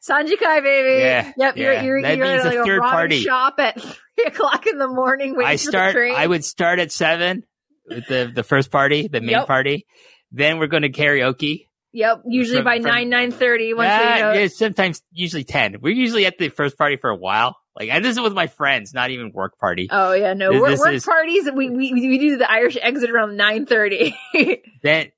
Sanjikai 0.08 0.62
baby. 0.62 1.02
Yeah, 1.02 1.32
Yep, 1.36 1.56
yeah. 1.56 1.82
you're 1.82 2.02
That 2.02 2.16
you're 2.18 2.26
you're 2.26 2.34
means 2.34 2.44
at 2.46 2.52
a 2.52 2.56
like 2.56 2.58
a 2.58 2.64
third 2.64 2.80
ramen 2.82 2.90
party. 2.90 3.20
shop 3.20 3.54
at 3.58 3.80
three 3.80 4.24
o'clock 4.26 4.66
in 4.66 4.78
the 4.78 4.88
morning 4.88 5.36
I 5.42 5.56
start. 5.56 5.96
I 5.96 6.26
would 6.26 6.44
start 6.44 6.78
at 6.78 6.92
seven 6.92 7.44
with 7.88 8.06
the 8.06 8.30
the 8.34 8.42
first 8.42 8.70
party, 8.70 9.08
the 9.08 9.20
main 9.20 9.30
Yep. 9.30 9.46
party. 9.46 9.86
Then 10.32 10.58
we're 10.58 10.66
going 10.66 10.82
to 10.82 10.90
karaoke. 10.90 11.66
Yep, 11.92 12.22
usually 12.26 12.58
From- 12.58 12.64
by 12.64 12.76
from- 12.76 12.86
nine 12.90 13.08
nine 13.08 13.30
thirty. 13.30 13.72
Once 13.74 13.86
Yeah, 13.88 14.34
yeah, 14.34 14.46
sometimes 14.48 15.02
usually 15.12 15.44
ten. 15.44 15.76
We're 15.80 15.94
usually 15.94 16.26
at 16.26 16.36
the 16.38 16.48
first 16.50 16.76
party 16.76 16.96
for 16.96 17.10
a 17.10 17.16
while. 17.16 17.56
Like 17.74 17.88
and 17.90 18.04
this 18.04 18.16
is 18.16 18.20
with 18.20 18.32
my 18.34 18.46
friends, 18.46 18.92
not 18.94 19.10
even 19.10 19.32
work 19.32 19.58
party. 19.58 19.88
oh 19.90 20.12
yeah, 20.12 20.32
no 20.34 20.52
This- 20.52 20.60
work, 20.60 20.70
this 20.70 20.80
work 20.80 20.92
is- 20.94 21.04
parties. 21.04 21.44
We, 21.54 21.70
we 21.70 21.92
we 21.92 22.18
do 22.18 22.36
the 22.38 22.50
Irish 22.50 22.76
exit 22.80 23.10
around 23.10 23.36
nine 23.36 23.66
thirty. 23.66 24.14
Then 24.82 25.10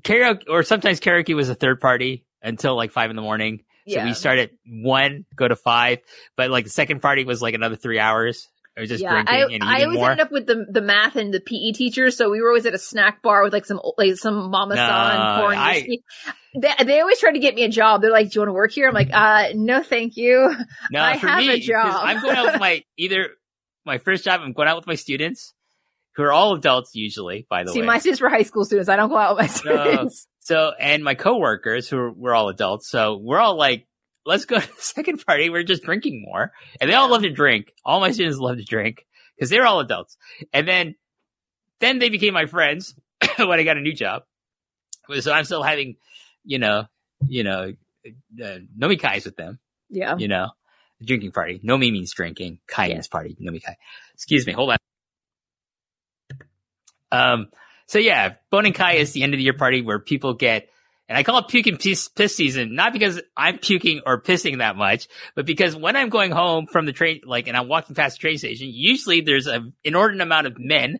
karaoke, 0.00 0.44
or 0.48 0.62
sometimes 0.62 1.00
karaoke 1.00 1.34
was 1.34 1.48
a 1.48 1.54
third 1.54 1.80
party 1.80 2.24
until 2.42 2.76
like 2.76 2.92
five 2.92 3.10
in 3.10 3.16
the 3.16 3.22
morning. 3.22 3.64
So 3.88 4.04
we 4.04 4.14
start 4.14 4.38
at 4.38 4.50
one, 4.66 5.24
go 5.36 5.48
to 5.48 5.56
five, 5.56 5.98
but 6.36 6.50
like 6.50 6.64
the 6.64 6.70
second 6.70 7.00
party 7.00 7.24
was 7.24 7.40
like 7.42 7.54
another 7.54 7.76
three 7.76 7.98
hours. 7.98 8.46
I 8.76 8.80
was 8.82 8.90
just 8.90 9.02
yeah, 9.02 9.10
drinking 9.10 9.34
I 9.34 9.40
and 9.42 9.50
eating 9.50 9.62
I 9.64 9.82
always 9.82 9.98
more. 9.98 10.10
ended 10.12 10.26
up 10.26 10.30
with 10.32 10.46
the 10.46 10.64
the 10.70 10.80
math 10.80 11.16
and 11.16 11.34
the 11.34 11.40
PE 11.40 11.72
teacher, 11.72 12.12
so 12.12 12.30
we 12.30 12.40
were 12.40 12.46
always 12.48 12.64
at 12.64 12.74
a 12.74 12.78
snack 12.78 13.22
bar 13.22 13.42
with 13.42 13.52
like 13.52 13.64
some 13.66 13.80
like 13.96 14.14
some 14.14 14.50
mama 14.50 14.76
No, 14.76 14.86
san 14.86 15.40
pouring 15.40 15.58
I- 15.58 15.72
whiskey. 15.74 16.04
They, 16.60 16.84
they 16.84 17.00
always 17.00 17.18
try 17.20 17.32
to 17.32 17.38
get 17.40 17.54
me 17.56 17.64
a 17.64 17.68
job. 17.68 18.00
They're 18.02 18.10
like, 18.12 18.30
"Do 18.30 18.36
you 18.36 18.40
want 18.42 18.48
to 18.50 18.52
work 18.54 18.70
here?" 18.72 18.88
I'm 18.88 18.94
like, 18.94 19.10
"Uh, 19.12 19.48
no, 19.54 19.82
thank 19.82 20.16
you." 20.16 20.54
No, 20.90 21.00
I 21.02 21.18
for 21.18 21.26
have 21.26 21.40
me, 21.40 21.50
a 21.50 21.58
job. 21.58 21.86
I'm 22.02 22.22
going 22.22 22.36
out 22.36 22.52
with 22.52 22.60
my 22.60 22.82
either 22.96 23.30
my 23.84 23.98
first 23.98 24.24
job. 24.24 24.40
I'm 24.42 24.52
going 24.52 24.68
out 24.68 24.76
with 24.76 24.86
my 24.86 24.94
students, 24.94 25.54
who 26.14 26.22
are 26.22 26.32
all 26.32 26.54
adults 26.54 26.94
usually. 26.94 27.46
By 27.50 27.64
the 27.64 27.72
See, 27.72 27.80
way, 27.80 27.86
my 27.86 27.98
students 27.98 28.20
were 28.20 28.28
high 28.30 28.42
school 28.42 28.64
students. 28.64 28.88
I 28.88 28.96
don't 28.96 29.08
go 29.10 29.18
out 29.18 29.36
with 29.36 29.64
my 29.64 29.72
No. 29.72 29.82
students. 29.84 30.26
So 30.48 30.72
and 30.80 31.04
my 31.04 31.14
coworkers, 31.14 31.90
who 31.90 31.98
were, 31.98 32.10
we're 32.10 32.34
all 32.34 32.48
adults. 32.48 32.88
So 32.88 33.18
we're 33.18 33.38
all 33.38 33.56
like, 33.58 33.86
let's 34.24 34.46
go 34.46 34.58
to 34.60 34.66
the 34.66 34.80
second 34.82 35.22
party. 35.26 35.50
We're 35.50 35.62
just 35.62 35.82
drinking 35.82 36.22
more, 36.26 36.52
and 36.80 36.88
they 36.88 36.94
all 36.94 37.10
love 37.10 37.20
to 37.22 37.30
drink. 37.30 37.74
All 37.84 38.00
my 38.00 38.12
students 38.12 38.38
love 38.38 38.56
to 38.56 38.64
drink 38.64 39.04
because 39.36 39.50
they're 39.50 39.66
all 39.66 39.80
adults. 39.80 40.16
And 40.54 40.66
then, 40.66 40.94
then 41.80 41.98
they 41.98 42.08
became 42.08 42.32
my 42.32 42.46
friends 42.46 42.94
when 43.36 43.60
I 43.60 43.62
got 43.62 43.76
a 43.76 43.80
new 43.82 43.92
job. 43.92 44.22
So 45.20 45.32
I'm 45.32 45.44
still 45.44 45.62
having, 45.62 45.96
you 46.44 46.58
know, 46.58 46.84
you 47.26 47.44
know, 47.44 47.74
uh, 48.42 48.58
nomikais 48.78 49.26
with 49.26 49.36
them 49.36 49.58
Yeah. 49.90 50.16
you 50.16 50.28
know, 50.28 50.48
drinking 51.04 51.32
party. 51.32 51.60
Nomi 51.62 51.92
means 51.92 52.14
drinking. 52.14 52.60
Kai 52.66 52.86
Yeah. 52.86 52.94
means 52.94 53.08
party. 53.08 53.36
Nomi 53.38 53.62
kai. 53.62 53.76
Excuse 54.14 54.46
me. 54.46 54.54
Hold 54.54 54.70
on. 54.70 54.76
Um, 57.12 57.46
so 57.88 57.98
yeah, 57.98 58.34
Bonenkai 58.52 58.94
is 58.94 59.12
the 59.12 59.22
end 59.24 59.34
of 59.34 59.38
the 59.38 59.44
year 59.44 59.52
party 59.54 59.82
where 59.82 59.98
people 59.98 60.34
get, 60.34 60.68
and 61.08 61.18
I 61.18 61.22
call 61.22 61.38
it 61.38 61.48
puke 61.48 61.66
and 61.66 61.78
piss, 61.80 62.06
piss 62.08 62.36
season, 62.36 62.74
not 62.74 62.92
because 62.92 63.20
I'm 63.36 63.58
puking 63.58 64.02
or 64.06 64.20
pissing 64.22 64.58
that 64.58 64.76
much, 64.76 65.08
but 65.34 65.46
because 65.46 65.74
when 65.74 65.96
I'm 65.96 66.10
going 66.10 66.30
home 66.30 66.66
from 66.66 66.86
the 66.86 66.92
train, 66.92 67.22
like, 67.24 67.48
and 67.48 67.56
I'm 67.56 67.66
walking 67.66 67.96
past 67.96 68.16
the 68.16 68.20
train 68.20 68.38
station, 68.38 68.68
usually 68.70 69.22
there's 69.22 69.46
an 69.46 69.72
inordinate 69.82 70.26
amount 70.26 70.46
of 70.46 70.58
men 70.58 70.98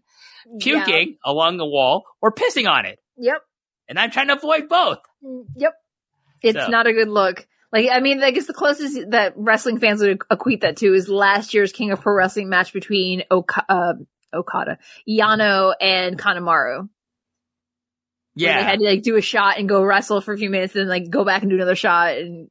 puking 0.60 1.18
along 1.24 1.58
the 1.58 1.66
wall 1.66 2.04
or 2.22 2.32
pissing 2.32 2.66
on 2.66 2.86
it. 2.86 2.98
Yep. 3.18 3.42
And 3.88 3.98
I'm 3.98 4.10
trying 4.10 4.28
to 4.28 4.34
avoid 4.36 4.68
both. 4.68 4.98
Yep. 5.56 5.74
It's 6.42 6.58
So- 6.58 6.68
not 6.68 6.86
a 6.86 6.92
good 6.92 7.08
look. 7.08 7.46
Like, 7.70 7.90
I 7.92 8.00
mean, 8.00 8.22
I 8.22 8.30
guess 8.30 8.46
the 8.46 8.54
closest 8.54 9.10
that 9.10 9.34
wrestling 9.36 9.78
fans 9.78 10.00
would 10.00 10.22
equate 10.30 10.62
that 10.62 10.78
to 10.78 10.94
is 10.94 11.06
last 11.06 11.52
year's 11.52 11.70
King 11.70 11.90
of 11.90 12.00
Pro 12.00 12.14
Wrestling 12.14 12.48
match 12.48 12.72
between 12.72 13.24
Oka- 13.30 13.66
uh, 13.68 13.92
Okada, 14.34 14.78
Yano, 15.08 15.74
and 15.80 16.18
Kanemaru. 16.18 16.88
Yeah. 18.34 18.58
They 18.58 18.64
had 18.64 18.78
to 18.80 18.84
like 18.84 19.02
do 19.02 19.16
a 19.16 19.20
shot 19.22 19.58
and 19.58 19.68
go 19.68 19.82
wrestle 19.82 20.20
for 20.20 20.32
a 20.32 20.38
few 20.38 20.48
minutes 20.50 20.74
and 20.74 20.82
then 20.82 20.88
like 20.88 21.10
go 21.10 21.24
back 21.24 21.42
and 21.42 21.50
do 21.50 21.56
another 21.56 21.74
shot. 21.74 22.16
And 22.18 22.48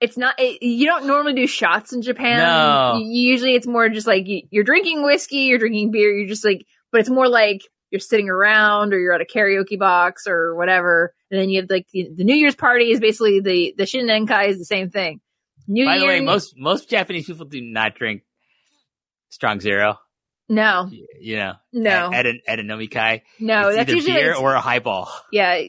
it's 0.00 0.16
not, 0.16 0.34
it, 0.38 0.62
you 0.62 0.86
don't 0.86 1.06
normally 1.06 1.34
do 1.34 1.46
shots 1.46 1.92
in 1.92 2.00
Japan. 2.02 2.38
No. 2.38 2.98
You- 2.98 3.32
Usually 3.32 3.54
it's 3.54 3.66
more 3.66 3.88
just 3.90 4.06
like 4.06 4.26
you- 4.26 4.42
you're 4.50 4.64
drinking 4.64 5.02
whiskey, 5.02 5.44
you're 5.44 5.58
drinking 5.58 5.90
beer, 5.90 6.10
you're 6.10 6.28
just 6.28 6.44
like, 6.44 6.64
but 6.90 7.00
it's 7.02 7.10
more 7.10 7.28
like 7.28 7.60
you're 7.90 8.00
sitting 8.00 8.30
around 8.30 8.94
or 8.94 8.98
you're 8.98 9.12
at 9.12 9.20
a 9.20 9.24
karaoke 9.26 9.78
box 9.78 10.26
or 10.26 10.54
whatever. 10.54 11.14
And 11.30 11.38
then 11.40 11.50
you 11.50 11.60
have 11.60 11.68
like 11.70 11.86
the, 11.92 12.08
the 12.16 12.24
New 12.24 12.34
Year's 12.34 12.54
party 12.56 12.90
is 12.90 12.98
basically 13.00 13.40
the, 13.40 13.74
the 13.76 13.84
Shinenkai 13.84 14.48
is 14.48 14.58
the 14.58 14.64
same 14.64 14.88
thing. 14.90 15.20
New 15.68 15.84
By 15.84 15.98
the 15.98 16.06
way, 16.06 16.20
most, 16.20 16.54
most 16.56 16.88
Japanese 16.88 17.26
people 17.26 17.44
do 17.46 17.60
not 17.60 17.94
drink 17.94 18.22
strong 19.28 19.60
zero. 19.60 19.98
No, 20.48 20.90
you 21.20 21.36
know, 21.36 21.54
no, 21.72 22.10
at, 22.12 22.26
at, 22.26 22.26
a, 22.26 22.38
at 22.46 22.58
a 22.60 22.62
nomikai. 22.62 23.22
no, 23.40 23.68
it's 23.68 23.76
that's 23.76 23.88
either 23.90 23.96
usually 23.96 24.12
beer 24.14 24.30
it's- 24.30 24.40
or 24.40 24.54
a 24.54 24.60
highball. 24.60 25.10
Yeah, 25.32 25.60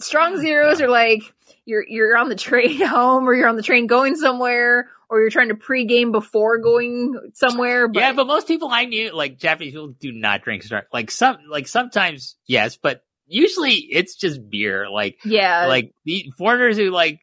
strong 0.00 0.38
zeros 0.38 0.80
are 0.80 0.88
like 0.88 1.22
you're 1.64 1.84
you're 1.86 2.16
on 2.16 2.28
the 2.28 2.34
train 2.36 2.80
home, 2.86 3.28
or 3.28 3.34
you're 3.34 3.48
on 3.48 3.56
the 3.56 3.62
train 3.62 3.86
going 3.86 4.16
somewhere, 4.16 4.88
or 5.08 5.20
you're 5.20 5.30
trying 5.30 5.48
to 5.48 5.54
pregame 5.54 6.12
before 6.12 6.58
going 6.58 7.14
somewhere. 7.34 7.88
But 7.88 8.00
yeah, 8.00 8.12
but 8.12 8.26
most 8.26 8.46
people 8.48 8.68
I 8.70 8.84
knew, 8.86 9.12
like 9.14 9.38
Japanese 9.38 9.72
people, 9.72 9.88
do 9.98 10.12
not 10.12 10.42
drink 10.42 10.62
strong. 10.64 10.82
Like 10.92 11.10
some, 11.10 11.38
like 11.48 11.68
sometimes 11.68 12.36
yes, 12.46 12.76
but 12.76 13.02
usually 13.26 13.74
it's 13.74 14.16
just 14.16 14.40
beer. 14.50 14.88
Like, 14.90 15.18
yeah, 15.24 15.66
like 15.66 15.92
the 16.04 16.32
foreigners 16.38 16.76
who 16.76 16.90
like 16.90 17.20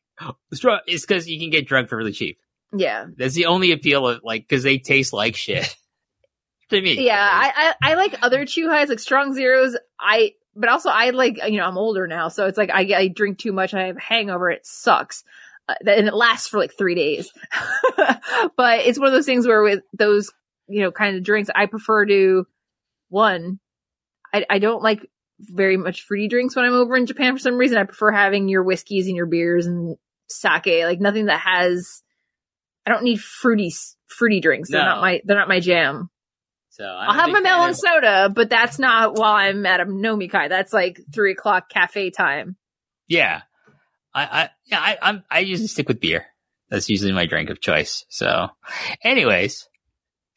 strong 0.53 0.79
is 0.87 1.05
because 1.05 1.27
you 1.29 1.39
can 1.39 1.49
get 1.49 1.67
drunk 1.67 1.89
for 1.89 1.97
really 1.97 2.11
cheap. 2.13 2.37
yeah, 2.75 3.05
That's 3.17 3.33
the 3.35 3.47
only 3.47 3.71
appeal 3.71 4.07
of 4.07 4.21
like 4.23 4.47
because 4.47 4.63
they 4.63 4.77
taste 4.77 5.11
like 5.13 5.35
shit. 5.35 5.75
to 6.73 6.81
me, 6.81 7.05
yeah. 7.05 7.19
I, 7.31 7.73
I 7.81 7.91
I 7.91 7.95
like 7.95 8.15
other 8.21 8.45
chew 8.45 8.69
highs 8.69 8.89
like 8.89 8.99
strong 8.99 9.33
zeros. 9.33 9.77
I 9.99 10.33
but 10.55 10.69
also 10.69 10.89
I 10.89 11.09
like, 11.11 11.39
you 11.47 11.57
know, 11.57 11.65
I'm 11.65 11.77
older 11.77 12.05
now, 12.07 12.27
so 12.27 12.45
it's 12.47 12.57
like 12.57 12.69
I, 12.71 12.81
I 12.95 13.07
drink 13.07 13.39
too 13.39 13.51
much. 13.53 13.73
I 13.73 13.87
have 13.87 13.97
a 13.97 14.01
hangover. 14.01 14.49
It 14.51 14.65
sucks. 14.65 15.23
Uh, 15.67 15.75
and 15.87 16.07
it 16.07 16.13
lasts 16.13 16.47
for 16.49 16.57
like 16.59 16.73
three 16.77 16.93
days. 16.93 17.31
but 18.57 18.79
it's 18.81 18.99
one 18.99 19.07
of 19.07 19.13
those 19.13 19.25
things 19.25 19.47
where 19.47 19.63
with 19.63 19.79
those, 19.97 20.31
you 20.67 20.81
know, 20.81 20.91
kind 20.91 21.15
of 21.15 21.23
drinks, 21.23 21.49
I 21.55 21.65
prefer 21.67 22.05
to 22.05 22.45
one, 23.09 23.59
I, 24.33 24.45
I 24.49 24.59
don't 24.59 24.83
like 24.83 25.09
very 25.39 25.77
much 25.77 26.03
fruity 26.03 26.27
drinks 26.27 26.55
when 26.55 26.65
I'm 26.65 26.73
over 26.73 26.95
in 26.97 27.05
Japan 27.05 27.33
for 27.35 27.39
some 27.39 27.55
reason. 27.57 27.77
I 27.77 27.83
prefer 27.83 28.11
having 28.11 28.49
your 28.49 28.63
whiskeys 28.63 29.07
and 29.07 29.15
your 29.15 29.25
beers 29.25 29.65
and 29.65 29.95
sake, 30.29 30.83
like 30.83 30.99
nothing 30.99 31.25
that 31.27 31.39
has, 31.39 32.03
I 32.85 32.91
don't 32.91 33.03
need 33.03 33.21
fruity, 33.21 33.71
fruity 34.07 34.41
drinks. 34.41 34.69
They're 34.69 34.81
No. 34.81 34.85
not 34.95 35.01
my, 35.01 35.21
they're 35.23 35.37
not 35.37 35.47
my 35.47 35.59
jam. 35.61 36.09
So 36.73 36.83
I'm 36.83 37.09
I'll 37.11 37.15
have 37.15 37.29
my 37.29 37.39
melon 37.39 37.75
soda, 37.75 38.31
but 38.33 38.49
that's 38.49 38.79
not 38.79 39.13
while 39.13 39.33
I'm 39.33 39.63
at 39.67 39.79
a 39.79 39.85
nomikai. 39.85 40.49
That's 40.49 40.73
like 40.73 40.99
three 41.13 41.33
o'clock 41.33 41.69
cafe 41.69 42.09
time. 42.09 42.55
Yeah, 43.07 43.41
I, 44.11 44.23
I, 44.23 44.49
yeah, 44.65 44.79
I, 44.79 44.97
I'm, 44.99 45.23
I 45.29 45.39
usually 45.39 45.67
stick 45.67 45.87
with 45.87 45.99
beer. 45.99 46.25
That's 46.71 46.89
usually 46.89 47.11
my 47.11 47.27
drink 47.27 47.51
of 47.51 47.61
choice. 47.61 48.05
So, 48.09 48.47
anyways, 49.03 49.67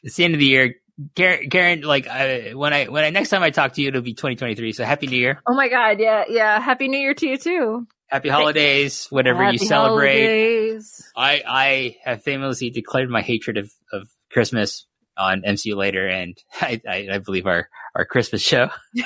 it's 0.02 0.16
the 0.16 0.24
end 0.24 0.34
of 0.34 0.40
the 0.40 0.46
year. 0.46 0.74
Karen, 1.14 1.48
Karen 1.48 1.80
like 1.80 2.06
I, 2.06 2.52
when 2.52 2.74
I 2.74 2.84
when 2.84 3.04
I 3.04 3.08
next 3.08 3.30
time 3.30 3.42
I 3.42 3.48
talk 3.48 3.72
to 3.74 3.80
you, 3.80 3.88
it'll 3.88 4.02
be 4.02 4.12
2023. 4.12 4.72
So 4.72 4.84
happy 4.84 5.06
New 5.06 5.16
Year, 5.16 5.40
Oh 5.46 5.54
my 5.54 5.70
god, 5.70 6.00
yeah, 6.00 6.24
yeah. 6.28 6.60
Happy 6.60 6.88
New 6.88 6.98
Year 6.98 7.14
to 7.14 7.26
you 7.26 7.38
too. 7.38 7.86
happy 8.08 8.28
holidays, 8.28 9.06
whatever 9.08 9.50
you 9.50 9.58
celebrate. 9.58 10.20
holidays. 10.20 11.10
I 11.16 11.42
I 11.46 11.96
have 12.04 12.22
famously 12.22 12.68
declared 12.68 13.08
my 13.08 13.22
hatred 13.22 13.56
of, 13.56 13.70
of 13.90 14.08
Christmas 14.30 14.85
on 15.16 15.42
MCU 15.42 15.76
later, 15.76 16.06
and 16.06 16.36
I, 16.60 16.80
I, 16.88 17.08
I 17.12 17.18
believe 17.18 17.46
our 17.46 17.68
our 17.94 18.04
Christmas 18.04 18.42
show. 18.42 18.68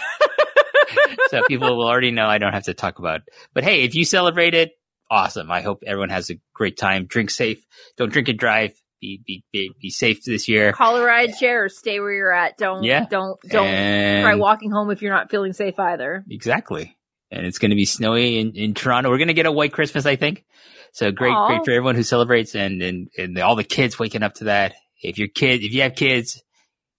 so 1.28 1.42
people 1.48 1.76
will 1.76 1.86
already 1.86 2.10
know 2.10 2.26
I 2.26 2.38
don't 2.38 2.52
have 2.52 2.64
to 2.64 2.74
talk 2.74 2.98
about. 2.98 3.20
But 3.54 3.64
hey, 3.64 3.82
if 3.82 3.94
you 3.94 4.04
celebrate 4.04 4.54
it, 4.54 4.72
awesome. 5.10 5.50
I 5.50 5.60
hope 5.60 5.82
everyone 5.86 6.10
has 6.10 6.30
a 6.30 6.34
great 6.54 6.76
time. 6.76 7.06
Drink 7.06 7.30
safe. 7.30 7.64
Don't 7.96 8.12
drink 8.12 8.28
and 8.28 8.38
drive. 8.38 8.72
Be 9.00 9.20
be 9.26 9.44
be, 9.52 9.70
be 9.80 9.90
safe 9.90 10.24
this 10.24 10.48
year. 10.48 10.72
Call 10.72 10.96
a 10.96 11.04
ride 11.04 11.34
share 11.36 11.64
or 11.64 11.68
stay 11.68 12.00
where 12.00 12.12
you're 12.12 12.32
at. 12.32 12.58
Don't 12.58 12.84
Yeah. 12.84 13.06
don't 13.08 13.40
don't 13.48 13.66
And- 13.66 14.24
try 14.24 14.34
walking 14.34 14.70
home 14.70 14.90
if 14.90 15.00
you're 15.02 15.12
not 15.14 15.30
feeling 15.30 15.52
safe 15.52 15.78
either. 15.78 16.24
Exactly. 16.28 16.96
And 17.30 17.46
it's 17.46 17.58
going 17.58 17.70
to 17.70 17.76
be 17.76 17.84
snowy 17.84 18.40
in, 18.40 18.56
in 18.56 18.74
Toronto. 18.74 19.08
We're 19.08 19.18
going 19.18 19.28
to 19.28 19.34
get 19.34 19.46
a 19.46 19.52
white 19.52 19.72
Christmas, 19.72 20.04
I 20.04 20.16
think. 20.16 20.44
So 20.92 21.12
great, 21.12 21.30
Aw. 21.30 21.46
great 21.46 21.64
for 21.64 21.70
everyone 21.70 21.94
who 21.94 22.02
celebrates 22.02 22.56
and, 22.56 22.82
and, 22.82 23.08
and 23.16 23.38
all 23.38 23.54
the 23.54 23.62
kids 23.62 24.00
waking 24.00 24.24
up 24.24 24.34
to 24.34 24.44
that. 24.44 24.74
If 25.02 25.18
your 25.18 25.28
kid, 25.28 25.62
if 25.62 25.72
you 25.72 25.82
have 25.82 25.94
kids 25.94 26.42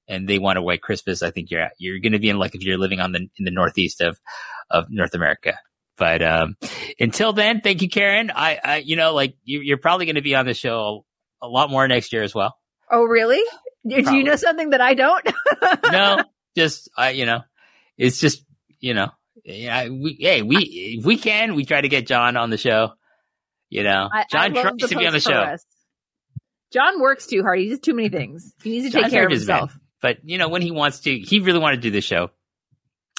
and 0.08 0.28
they 0.28 0.40
want 0.40 0.58
a 0.58 0.62
white 0.62 0.82
Christmas, 0.82 1.22
I 1.24 1.32
think 1.32 1.52
you're, 1.52 1.70
you're 1.78 2.00
going 2.00 2.14
to 2.14 2.20
be 2.20 2.30
in 2.30 2.38
luck 2.38 2.56
if 2.56 2.64
you're 2.64 2.78
living 2.78 3.00
on 3.00 3.12
the, 3.12 3.30
in 3.38 3.46
the 3.46 3.52
Northeast 3.52 4.02
of, 4.02 4.20
of 4.70 4.88
North 4.90 5.14
America. 5.14 5.60
But, 5.98 6.22
um, 6.24 6.58
until 7.00 7.34
then, 7.34 7.62
thank 7.62 7.82
you, 7.82 7.90
Karen. 7.90 8.32
I, 8.34 8.60
I, 8.64 8.78
you 8.78 8.96
know, 8.96 9.14
like 9.14 9.36
you, 9.44 9.60
you're 9.62 9.78
probably 9.78 10.06
going 10.06 10.16
to 10.16 10.22
be 10.22 10.36
on 10.36 10.46
the 10.46 10.54
show 10.54 11.06
a 11.42 11.48
lot 11.48 11.70
more 11.70 11.88
next 11.88 12.14
year 12.14 12.24
as 12.24 12.34
well. 12.34 12.58
Oh 12.90 13.04
really? 13.04 13.42
Do 13.88 14.02
do 14.02 14.16
you 14.16 14.24
know 14.24 14.36
something 14.36 14.72
that 14.72 14.82
I 14.82 14.94
don't? 14.94 15.26
no, 15.92 16.24
just 16.56 16.90
I, 16.96 17.12
you 17.12 17.26
know, 17.26 17.42
it's 17.98 18.20
just 18.20 18.46
you 18.80 18.94
know, 18.94 19.10
yeah, 19.44 19.90
we 19.90 20.18
hey 20.20 20.42
we 20.42 20.58
if 21.00 21.06
we 21.06 21.18
can 21.18 21.56
we 21.56 21.66
try 21.66 21.82
to 21.82 21.90
get 21.90 22.06
John 22.06 22.38
on 22.38 22.50
the 22.50 22.58
show. 22.58 22.94
You 23.70 23.84
know, 23.84 24.10
I, 24.12 24.26
John 24.30 24.42
I 24.42 24.48
love 24.50 24.78
tries 24.78 24.90
to 24.90 24.98
be 24.98 25.08
on 25.08 25.14
the 25.14 25.20
show, 25.20 25.32
post-press. 25.32 25.66
John 26.72 27.02
works 27.02 27.28
too 27.28 27.44
hard. 27.44 27.60
He 27.60 27.70
does 27.70 27.80
too 27.80 27.94
many 27.94 28.10
mm-hmm. 28.10 28.18
things. 28.18 28.54
He 28.64 28.72
needs 28.72 28.92
to 28.92 29.02
take 29.02 29.12
care 29.12 29.26
of 29.26 29.30
busy 29.30 29.46
man. 29.46 29.60
himself. 29.60 29.80
but 30.02 30.18
you 30.24 30.38
know 30.38 30.50
when 30.50 30.62
he 30.62 30.72
wants 30.72 31.02
to, 31.02 31.18
he 31.18 31.40
really 31.40 31.60
wanted 31.60 31.78
to 31.78 31.82
do 31.82 31.92
the 31.92 32.02
show. 32.02 32.32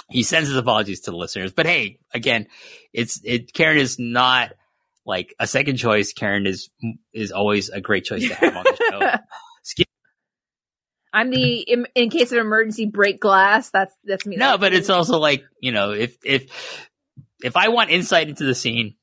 He 0.08 0.22
sends 0.22 0.48
his 0.48 0.58
apologies 0.58 1.00
to 1.02 1.10
the 1.10 1.16
listeners, 1.16 1.52
but 1.52 1.66
hey, 1.66 1.98
again, 2.12 2.48
it's 2.92 3.20
it. 3.24 3.52
Karen 3.52 3.78
is 3.78 3.98
not 3.98 4.52
like 5.06 5.34
a 5.39 5.47
second 5.47 5.76
choice. 5.76 6.12
Karen 6.12 6.47
is 6.47 6.70
is 7.12 7.32
always 7.32 7.70
a 7.70 7.81
great 7.81 8.05
choice 8.05 8.26
to 8.28 8.34
have 8.34 8.56
on 8.56 8.64
the 8.64 8.89
show. 8.90 9.18
Skip- 9.62 9.89
I'm 11.12 11.31
the 11.31 11.60
in, 11.60 11.86
in 11.94 12.10
case 12.10 12.32
of 12.32 12.39
emergency 12.39 12.86
break 12.86 13.20
glass. 13.20 13.70
That's 13.70 13.94
that's 14.05 14.26
me. 14.26 14.36
No, 14.36 14.58
but 14.58 14.72
it's 14.72 14.90
also 14.90 15.18
like 15.18 15.44
you 15.60 15.72
know, 15.72 15.92
if 15.92 16.16
if 16.24 16.89
if 17.42 17.56
I 17.56 17.68
want 17.68 17.90
insight 17.90 18.28
into 18.28 18.44
the 18.44 18.55
scene, 18.55 18.97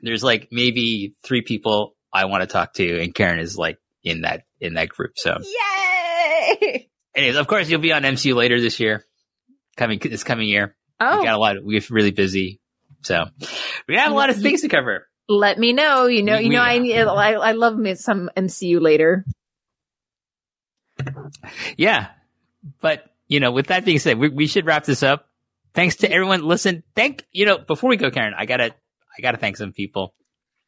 there's 0.00 0.22
like 0.22 0.48
maybe 0.50 1.14
three 1.24 1.42
people 1.42 1.95
I 2.16 2.24
want 2.26 2.42
to 2.42 2.46
talk 2.46 2.72
to, 2.74 3.02
and 3.02 3.14
Karen 3.14 3.38
is 3.38 3.56
like 3.56 3.78
in 4.02 4.22
that 4.22 4.42
in 4.60 4.74
that 4.74 4.88
group. 4.88 5.12
So, 5.16 5.38
yay. 5.42 6.88
anyways, 7.14 7.36
of 7.36 7.46
course, 7.46 7.68
you'll 7.68 7.80
be 7.80 7.92
on 7.92 8.02
MCU 8.02 8.34
later 8.34 8.60
this 8.60 8.80
year, 8.80 9.04
coming 9.76 9.98
this 9.98 10.24
coming 10.24 10.48
year. 10.48 10.74
Oh, 10.98 11.18
We 11.18 11.24
got 11.24 11.34
a 11.34 11.38
lot. 11.38 11.56
We're 11.62 11.82
really 11.90 12.10
busy, 12.12 12.60
so 13.02 13.26
we 13.86 13.96
have 13.96 14.10
a 14.12 14.14
lot 14.14 14.30
of 14.30 14.40
things 14.40 14.62
to 14.62 14.68
cover. 14.68 15.06
let 15.28 15.58
me 15.58 15.72
know. 15.72 16.06
You 16.06 16.22
know, 16.22 16.38
We- 16.38 16.44
you 16.44 16.50
know, 16.50 16.62
we- 16.80 16.92
I. 16.92 17.32
I, 17.32 17.32
I 17.32 17.52
love 17.52 17.76
me 17.76 17.94
some 17.96 18.30
MCU 18.36 18.80
later. 18.80 19.24
Yeah, 21.76 22.08
but 22.80 23.04
you 23.28 23.40
know, 23.40 23.50
with 23.52 23.66
that 23.68 23.84
being 23.84 23.98
said, 23.98 24.18
we, 24.18 24.28
we 24.28 24.46
should 24.46 24.64
wrap 24.66 24.84
this 24.84 25.02
up. 25.02 25.28
Thanks 25.74 25.96
to 25.96 26.10
everyone. 26.10 26.42
Listen, 26.42 26.82
thank 26.94 27.24
you 27.32 27.44
know 27.44 27.58
before 27.58 27.90
we 27.90 27.96
go, 27.96 28.10
Karen, 28.10 28.32
I 28.36 28.46
gotta 28.46 28.74
I 29.16 29.20
gotta 29.20 29.36
thank 29.36 29.56
some 29.58 29.72
people. 29.72 30.14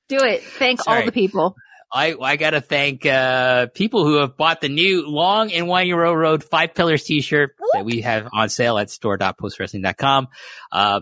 Do 0.09 0.19
it. 0.21 0.43
Thank 0.43 0.83
Sorry. 0.83 1.01
all 1.01 1.07
the 1.07 1.13
people. 1.13 1.57
I 1.93 2.15
I 2.21 2.37
gotta 2.37 2.61
thank 2.61 3.07
uh 3.07 3.69
people 3.69 4.05
who 4.05 4.17
have 4.17 4.37
bought 4.37 4.61
the 4.61 4.69
new 4.69 5.09
Long 5.09 5.53
and 5.53 5.69
Winding 5.69 5.97
Row 5.97 6.13
Road 6.13 6.45
Five 6.45 6.75
Pillars 6.75 7.05
T-shirt 7.05 7.55
that 7.73 7.85
we 7.85 8.03
have 8.03 8.29
on 8.33 8.49
sale 8.49 8.79
at 8.79 8.91
store.postwrestling.com. 8.91 10.29
Uh, 10.71 11.01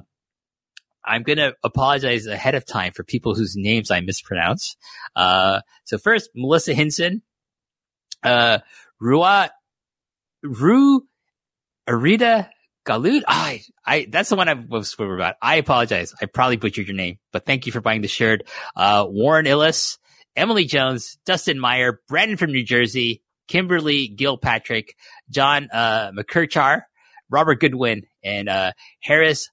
I'm 1.04 1.22
gonna 1.22 1.52
apologize 1.64 2.26
ahead 2.26 2.54
of 2.54 2.64
time 2.64 2.92
for 2.92 3.02
people 3.04 3.34
whose 3.34 3.56
names 3.56 3.90
I 3.90 4.00
mispronounce. 4.00 4.76
Uh, 5.14 5.60
so 5.84 5.98
first, 5.98 6.30
Melissa 6.34 6.74
Hinson, 6.74 7.22
uh, 8.22 8.58
Rua, 9.00 9.50
Ru, 10.42 11.02
Arita 11.88 12.48
Galud. 12.86 13.22
I, 13.26 13.62
I, 13.84 14.06
that's 14.08 14.30
the 14.30 14.36
one 14.36 14.48
I 14.48 14.54
was 14.54 14.96
worried 14.98 15.16
about. 15.18 15.34
I 15.42 15.56
apologize. 15.56 16.14
I 16.22 16.26
probably 16.26 16.56
butchered 16.56 16.86
your 16.86 16.96
name, 16.96 17.18
but 17.32 17.44
thank 17.44 17.66
you 17.66 17.72
for 17.72 17.80
buying 17.80 18.00
the 18.00 18.08
shirt. 18.08 18.42
Uh, 18.74 19.06
Warren 19.08 19.46
Illis, 19.46 19.98
Emily 20.36 20.64
Jones, 20.64 21.18
Dustin 21.26 21.58
Meyer, 21.58 22.00
Brandon 22.08 22.36
from 22.36 22.52
New 22.52 22.62
Jersey, 22.62 23.22
Kimberly 23.48 24.08
Gilpatrick, 24.08 24.90
John, 25.30 25.68
uh, 25.72 26.12
McKerchar, 26.12 26.82
Robert 27.28 27.60
Goodwin, 27.60 28.04
and, 28.22 28.48
uh, 28.48 28.72
Harris 29.00 29.50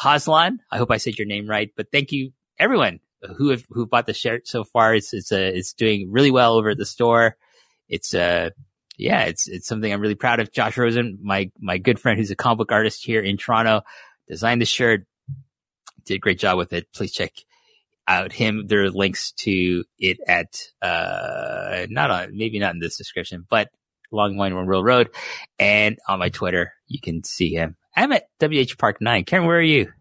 Haslan. 0.00 0.58
I 0.70 0.78
hope 0.78 0.90
I 0.90 0.96
said 0.96 1.18
your 1.18 1.26
name 1.26 1.46
right, 1.46 1.70
but 1.76 1.88
thank 1.92 2.10
you 2.10 2.32
everyone 2.58 3.00
who 3.36 3.50
have, 3.50 3.64
who 3.70 3.86
bought 3.86 4.06
the 4.06 4.14
shirt 4.14 4.48
so 4.48 4.64
far. 4.64 4.94
It's, 4.94 5.12
it's, 5.12 5.30
uh, 5.30 5.36
it's 5.54 5.74
doing 5.74 6.10
really 6.10 6.30
well 6.30 6.54
over 6.54 6.70
at 6.70 6.78
the 6.78 6.86
store. 6.86 7.36
It's, 7.88 8.14
uh, 8.14 8.50
yeah, 8.96 9.22
it's, 9.24 9.48
it's 9.48 9.66
something 9.66 9.92
I'm 9.92 10.00
really 10.00 10.14
proud 10.14 10.40
of. 10.40 10.52
Josh 10.52 10.76
Rosen, 10.76 11.18
my, 11.22 11.50
my 11.58 11.78
good 11.78 11.98
friend 11.98 12.18
who's 12.18 12.30
a 12.30 12.36
comic 12.36 12.58
book 12.58 12.72
artist 12.72 13.04
here 13.04 13.20
in 13.20 13.36
Toronto, 13.36 13.82
designed 14.28 14.60
the 14.60 14.66
shirt, 14.66 15.06
did 16.04 16.14
a 16.14 16.18
great 16.18 16.38
job 16.38 16.58
with 16.58 16.72
it. 16.72 16.92
Please 16.92 17.12
check 17.12 17.32
out 18.06 18.32
him. 18.32 18.66
There 18.66 18.84
are 18.84 18.90
links 18.90 19.32
to 19.38 19.84
it 19.98 20.18
at, 20.26 20.68
uh, 20.80 21.86
not 21.88 22.10
on, 22.10 22.36
maybe 22.36 22.58
not 22.58 22.74
in 22.74 22.80
this 22.80 22.96
description, 22.96 23.46
but 23.48 23.68
Long 24.10 24.36
Wine 24.36 24.54
Real 24.54 24.84
Road 24.84 25.10
and 25.58 25.98
on 26.06 26.18
my 26.18 26.28
Twitter, 26.28 26.72
you 26.86 27.00
can 27.00 27.24
see 27.24 27.54
him. 27.54 27.76
I'm 27.96 28.12
at 28.12 28.28
WH 28.40 28.78
Park 28.78 29.00
9. 29.00 29.24
Karen, 29.24 29.46
where 29.46 29.58
are 29.58 29.62
you? 29.62 29.92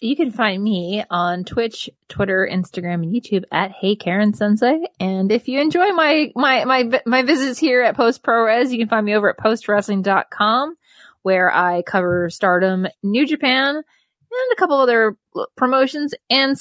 You 0.00 0.14
can 0.14 0.30
find 0.30 0.62
me 0.62 1.04
on 1.10 1.44
Twitch, 1.44 1.90
Twitter, 2.08 2.48
Instagram, 2.50 3.02
and 3.02 3.12
YouTube 3.12 3.44
at 3.50 3.72
Hey 3.72 3.96
Karen 3.96 4.32
Sensei. 4.32 4.84
And 5.00 5.32
if 5.32 5.48
you 5.48 5.60
enjoy 5.60 5.88
my 5.88 6.30
my 6.36 6.64
my 6.64 7.00
my 7.04 7.22
visits 7.22 7.58
here 7.58 7.82
at 7.82 7.96
Post 7.96 8.22
Pro 8.22 8.44
Res, 8.44 8.72
you 8.72 8.78
can 8.78 8.88
find 8.88 9.04
me 9.04 9.16
over 9.16 9.28
at 9.28 9.38
postwrestling.com 9.38 10.76
where 11.22 11.52
I 11.52 11.82
cover 11.82 12.30
Stardom, 12.30 12.86
New 13.02 13.26
Japan, 13.26 13.74
and 13.76 14.52
a 14.52 14.56
couple 14.56 14.76
other 14.78 15.16
promotions. 15.56 16.14
And 16.30 16.56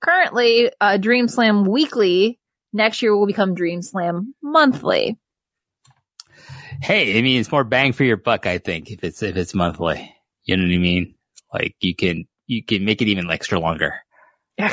currently, 0.00 0.70
uh, 0.80 0.98
Dream 0.98 1.28
Slam 1.28 1.64
Weekly. 1.64 2.38
Next 2.72 3.02
year 3.02 3.16
will 3.16 3.26
become 3.26 3.54
Dream 3.54 3.82
Slam 3.82 4.34
Monthly. 4.42 5.16
Hey, 6.82 7.18
I 7.18 7.22
mean, 7.22 7.40
it's 7.40 7.52
more 7.52 7.64
bang 7.64 7.92
for 7.92 8.04
your 8.04 8.16
buck, 8.16 8.46
I 8.46 8.58
think, 8.58 8.90
if 8.90 9.04
it's, 9.04 9.22
if 9.22 9.36
it's 9.36 9.54
monthly. 9.54 10.14
You 10.44 10.56
know 10.56 10.64
what 10.64 10.74
I 10.74 10.78
mean? 10.78 11.14
Like 11.52 11.76
you 11.80 11.94
can, 11.94 12.26
you 12.46 12.62
can 12.64 12.84
make 12.84 13.02
it 13.02 13.08
even 13.08 13.30
extra 13.30 13.58
longer. 13.58 13.94
yeah, 14.58 14.72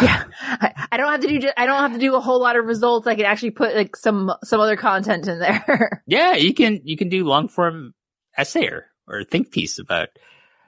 I, 0.00 0.86
I 0.90 0.96
don't 0.96 1.12
have 1.12 1.20
to 1.20 1.28
do. 1.28 1.38
ju- 1.38 1.52
I 1.56 1.66
don't 1.66 1.78
have 1.80 1.92
to 1.92 1.98
do 1.98 2.16
a 2.16 2.20
whole 2.20 2.40
lot 2.40 2.56
of 2.56 2.64
results. 2.64 3.06
I 3.06 3.14
can 3.14 3.24
actually 3.24 3.52
put 3.52 3.74
like 3.76 3.94
some 3.94 4.32
some 4.42 4.60
other 4.60 4.76
content 4.76 5.28
in 5.28 5.38
there. 5.38 6.02
Yeah, 6.06 6.34
you 6.34 6.52
can, 6.52 6.80
you 6.84 6.96
can 6.96 7.08
do 7.08 7.24
long 7.24 7.46
form 7.46 7.94
essay 8.36 8.66
or, 8.66 8.86
or 9.06 9.22
think 9.22 9.52
piece 9.52 9.78
about 9.78 10.08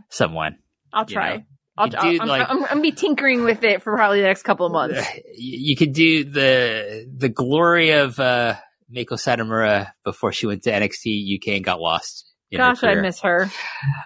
someone. 0.09 0.59
I'll 0.93 1.05
try. 1.05 1.39
know, 1.39 1.43
I'll, 1.77 1.89
do, 1.89 1.97
I'll, 1.97 2.21
I'm, 2.23 2.29
like- 2.29 2.49
I'm, 2.49 2.63
I'm 2.63 2.69
gonna 2.69 2.81
be 2.81 2.93
tinkering 2.93 3.43
with 3.43 3.65
it 3.65 3.83
for 3.83 3.93
probably 3.97 4.21
the 4.21 4.29
next 4.29 4.45
couple 4.45 4.67
of 4.67 4.73
months. 4.73 5.05
you 5.37 5.71
you 5.71 5.77
could 5.77 5.93
do 5.93 6.25
the 6.25 7.11
the 7.13 7.29
glory 7.29 7.91
of 7.91 8.21
uh 8.21 8.55
Meiko 8.95 9.15
Satomura 9.19 9.91
before 10.05 10.31
she 10.31 10.47
went 10.47 10.63
to 10.63 10.71
NXT 10.71 11.37
UK 11.41 11.49
and 11.57 11.65
got 11.65 11.81
lost 11.81 12.31
Gosh, 12.57 12.85
I 12.85 12.95
miss 12.95 13.21
her. 13.23 13.51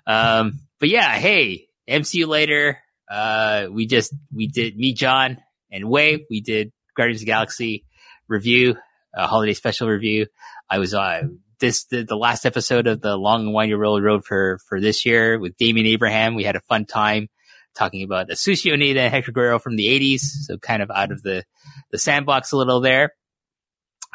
Um, 0.06 0.60
but 0.80 0.88
yeah, 0.88 1.12
hey, 1.18 1.67
MCU 1.88 2.26
later. 2.26 2.78
Uh, 3.10 3.66
we 3.70 3.86
just, 3.86 4.14
we 4.32 4.46
did, 4.46 4.76
me, 4.76 4.92
John, 4.92 5.38
and 5.70 5.88
Wai, 5.88 6.18
we 6.30 6.40
did 6.40 6.72
Guardians 6.96 7.22
of 7.22 7.26
the 7.26 7.32
Galaxy 7.32 7.84
review, 8.28 8.76
a 9.14 9.26
holiday 9.26 9.54
special 9.54 9.88
review. 9.88 10.26
I 10.68 10.78
was, 10.78 10.92
uh, 10.92 11.22
this, 11.58 11.84
the, 11.86 12.02
the 12.04 12.16
last 12.16 12.44
episode 12.44 12.86
of 12.86 13.00
the 13.00 13.16
Long 13.16 13.46
and 13.46 13.54
Windy 13.54 13.74
Road 13.74 14.02
Road 14.02 14.24
for, 14.24 14.58
for 14.68 14.80
this 14.80 15.06
year 15.06 15.38
with 15.38 15.56
Damien 15.56 15.86
Abraham. 15.86 16.34
We 16.34 16.44
had 16.44 16.56
a 16.56 16.60
fun 16.60 16.84
time 16.84 17.28
talking 17.74 18.02
about 18.02 18.28
Atsushi 18.28 18.72
Onita 18.72 18.98
and 18.98 19.12
Hector 19.12 19.32
Guerrero 19.32 19.58
from 19.58 19.76
the 19.76 19.88
80s. 19.88 20.20
So 20.20 20.58
kind 20.58 20.82
of 20.82 20.90
out 20.90 21.12
of 21.12 21.22
the, 21.22 21.44
the 21.90 21.98
sandbox 21.98 22.52
a 22.52 22.56
little 22.56 22.80
there. 22.80 23.14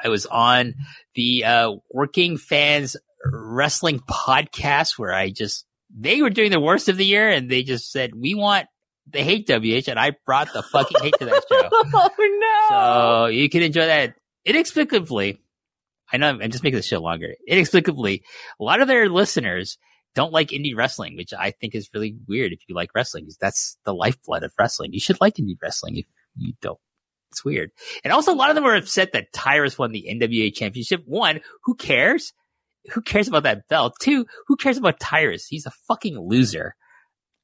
I 0.04 0.10
was 0.10 0.26
on 0.26 0.76
the, 1.16 1.46
uh, 1.46 1.72
Working 1.90 2.38
Fans 2.38 2.96
Wrestling 3.26 4.00
podcast 4.00 5.00
where 5.00 5.14
I 5.14 5.30
just, 5.30 5.66
they 5.98 6.22
were 6.22 6.30
doing 6.30 6.52
the 6.52 6.60
worst 6.60 6.90
of 6.90 6.98
the 6.98 7.06
year 7.06 7.30
and 7.30 7.50
they 7.50 7.64
just 7.64 7.92
said, 7.92 8.14
we 8.16 8.34
want 8.36 8.68
the 9.10 9.22
hate 9.22 9.48
WH 9.48 9.90
and 9.90 10.00
I 10.00 10.14
brought 10.26 10.52
the 10.54 10.64
fucking 10.64 11.02
hate 11.02 11.16
to 11.20 11.26
that 11.26 11.44
show. 11.50 11.70
oh 11.72 12.10
no! 12.70 12.76
So 12.76 13.26
you 13.28 13.50
can 13.50 13.62
enjoy 13.62 13.86
that 13.86 14.16
inexplicably. 14.46 15.40
I 16.12 16.18
know 16.18 16.30
I'm, 16.30 16.52
just 16.52 16.64
making 16.64 16.78
the 16.78 16.84
show 16.84 17.00
longer. 17.00 17.34
Inexplicably, 17.48 18.24
a 18.60 18.64
lot 18.64 18.82
of 18.82 18.88
their 18.88 19.10
listeners 19.10 19.78
don't 20.16 20.32
like 20.32 20.50
indie 20.50 20.76
wrestling, 20.76 21.16
which 21.18 21.34
I 21.34 21.52
think 21.52 21.74
is 21.74 21.90
really 21.94 22.16
weird 22.28 22.54
if 22.54 22.60
you 22.68 22.76
like 22.76 22.90
wrestling. 22.94 23.26
'cause 23.26 23.38
That's 23.42 23.78
the 23.84 23.94
lifeblood 23.96 24.44
of 24.44 24.54
wrestling. 24.60 24.94
You 24.94 25.00
should 25.00 25.20
like 25.20 25.36
indie 25.36 25.58
wrestling 25.62 25.98
if 25.98 26.06
you 26.38 26.54
don't. 26.62 26.78
It's 27.32 27.44
weird. 27.44 27.72
And 28.04 28.14
also 28.14 28.32
a 28.32 28.36
lot 28.36 28.50
of 28.50 28.56
them 28.56 28.64
were 28.64 28.76
upset 28.76 29.14
that 29.14 29.34
Tyrus 29.34 29.78
won 29.78 29.92
the 29.92 30.06
NWA 30.08 30.54
championship. 30.54 31.02
One, 31.06 31.42
who 31.64 31.74
cares? 31.76 32.32
Who 32.92 33.02
cares 33.02 33.28
about 33.28 33.44
that 33.44 33.68
belt? 33.68 33.96
Two, 34.02 34.26
who 34.48 34.56
cares 34.56 34.78
about 34.78 35.00
Tyrus? 35.00 35.48
He's 35.48 35.66
a 35.66 35.72
fucking 35.88 36.20
loser. 36.20 36.76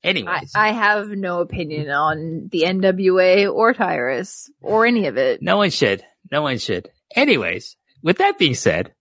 I, 0.04 0.08
Anyways. 0.08 0.52
I 0.56 0.72
have 0.72 1.10
no 1.10 1.40
opinion 1.40 1.90
on 1.90 2.50
the 2.52 2.64
NWA 2.64 3.54
or 3.54 3.74
Tyrus 3.74 4.50
or 4.62 4.86
any 4.86 5.08
of 5.08 5.18
it. 5.18 5.42
No 5.42 5.58
one 5.58 5.70
should. 5.70 6.04
No 6.32 6.42
one 6.42 6.58
should. 6.58 6.90
Anyways, 7.16 7.76
with 8.02 8.18
that 8.18 8.38
being 8.38 8.54
said, 8.54 8.94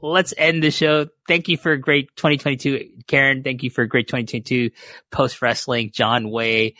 let's 0.00 0.34
end 0.36 0.62
the 0.62 0.70
show. 0.70 1.06
Thank 1.26 1.48
you 1.48 1.56
for 1.56 1.72
a 1.72 1.78
great 1.78 2.14
2022, 2.16 3.02
Karen. 3.06 3.42
Thank 3.42 3.62
you 3.62 3.70
for 3.70 3.82
a 3.82 3.88
great 3.88 4.06
2022 4.06 4.70
post 5.10 5.42
wrestling. 5.42 5.90
John 5.92 6.28
Wai, 6.28 6.74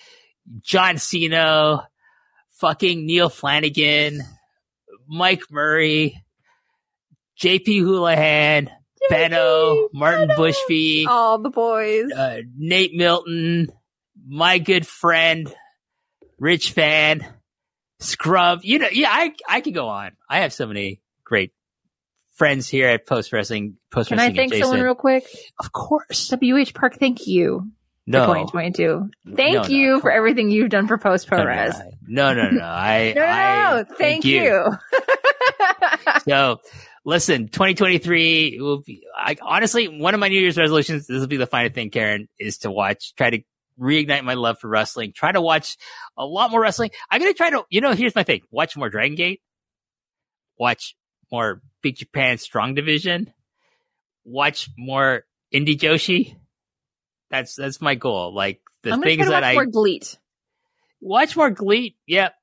John 0.61 0.99
Cena, 0.99 1.89
fucking 2.61 3.07
Neil 3.07 3.29
Flanagan, 3.29 4.21
Mike 5.09 5.43
Murray, 5.51 6.23
JP 7.41 7.81
Houlihan, 7.81 8.71
Benno, 9.11 9.89
Martin 9.93 10.29
Benno. 10.29 10.41
Bushby, 10.41 11.07
All 11.07 11.39
the 11.39 11.51
boys. 11.51 12.11
uh, 12.13 12.39
Nate 12.57 12.95
Milton, 12.95 13.69
my 14.27 14.59
good 14.59 14.87
friend, 14.87 15.53
Rich 16.39 16.73
Fan, 16.73 17.27
Scrub. 18.01 18.61
You 18.63 18.79
know, 18.79 18.89
yeah, 18.93 19.09
I 19.11 19.35
I 19.49 19.61
could 19.61 19.75
go 19.75 19.89
on. 19.89 20.13
I 20.29 20.41
have 20.41 20.53
so 20.53 20.67
many 20.67 21.01
great 21.25 21.53
friends 22.33 22.69
here 22.69 22.89
at 22.89 23.07
Post 23.07 23.33
Wrestling. 23.33 23.77
Post 23.91 24.11
Wrestling. 24.11 24.35
Can 24.35 24.39
I 24.41 24.49
thank 24.49 24.55
someone 24.63 24.81
real 24.81 24.95
quick? 24.95 25.25
Of 25.61 25.73
course. 25.73 26.31
WH 26.33 26.75
Park, 26.75 26.97
thank 26.99 27.27
you 27.27 27.71
No. 28.07 28.27
2022. 28.27 29.11
Thank 29.37 29.55
No, 29.55 29.63
no, 29.63 29.69
you 29.69 29.93
come 29.93 30.01
for 30.03 30.11
everything 30.11 30.51
you've 30.51 30.71
done 30.71 30.89
for 30.89 30.99
Post 30.99 31.31
No, 31.31 31.45
no, 31.45 31.71
No, 32.09 32.35
no, 32.35 32.51
no. 32.51 32.65
I, 32.65 33.13
No, 33.17 33.21
no, 33.23 33.27
I 33.27 33.83
no, 33.83 33.85
Thank 33.97 34.25
you. 34.25 34.73
So, 36.29 36.61
listen, 37.05 37.49
2023 37.49 38.59
will 38.61 38.81
be, 38.81 39.07
I, 39.17 39.37
honestly, 39.43 39.89
one 39.89 40.15
of 40.15 40.21
my 40.21 40.29
New 40.29 40.41
Year's 40.41 40.57
resolutions, 40.57 41.07
this 41.07 41.21
will 41.21 41.27
be 41.27 41.37
the 41.37 41.47
final 41.47 41.73
thing, 41.73 41.91
Karen, 41.91 42.29
is 42.39 42.59
to 42.59 42.71
watch, 42.71 43.15
try 43.15 43.31
to 43.31 43.41
reignite 43.79 44.25
my 44.25 44.35
love 44.35 44.59
for 44.59 44.69
wrestling, 44.69 45.13
try 45.15 45.33
to 45.33 45.41
watch 45.41 45.77
a 46.17 46.25
lot 46.25 46.51
more 46.51 46.61
wrestling. 46.61 46.91
I'm 47.11 47.21
going 47.21 47.33
to 47.33 47.37
try 47.37 47.51
to, 47.51 47.65
you 47.71 47.81
know, 47.81 47.93
here's 47.93 48.15
my 48.15 48.23
thing. 48.23 48.41
Watch 48.51 48.77
more 48.77 48.89
Dragon 48.89 49.17
Gate, 49.17 49.43
watch 50.59 50.97
more 51.31 51.61
Big 51.83 51.97
Japan 51.97 52.39
Strong 52.39 52.75
Division, 52.75 53.33
watch 54.25 54.71
more 54.79 55.25
Indie 55.53 55.79
Joshi. 55.79 56.37
That's, 57.31 57.55
that's 57.57 57.81
my 57.81 57.97
goal. 57.97 58.35
Like 58.35 58.61
the 58.83 58.93
I'm 58.93 59.03
things 59.03 59.27
that 59.27 59.43
watch 59.43 59.45
I, 59.45 59.55
more 59.55 59.67
GLEAT. 59.67 60.19
watch 61.01 61.37
more 61.37 61.51
GLEAT. 61.51 61.97
Yep. 62.07 62.35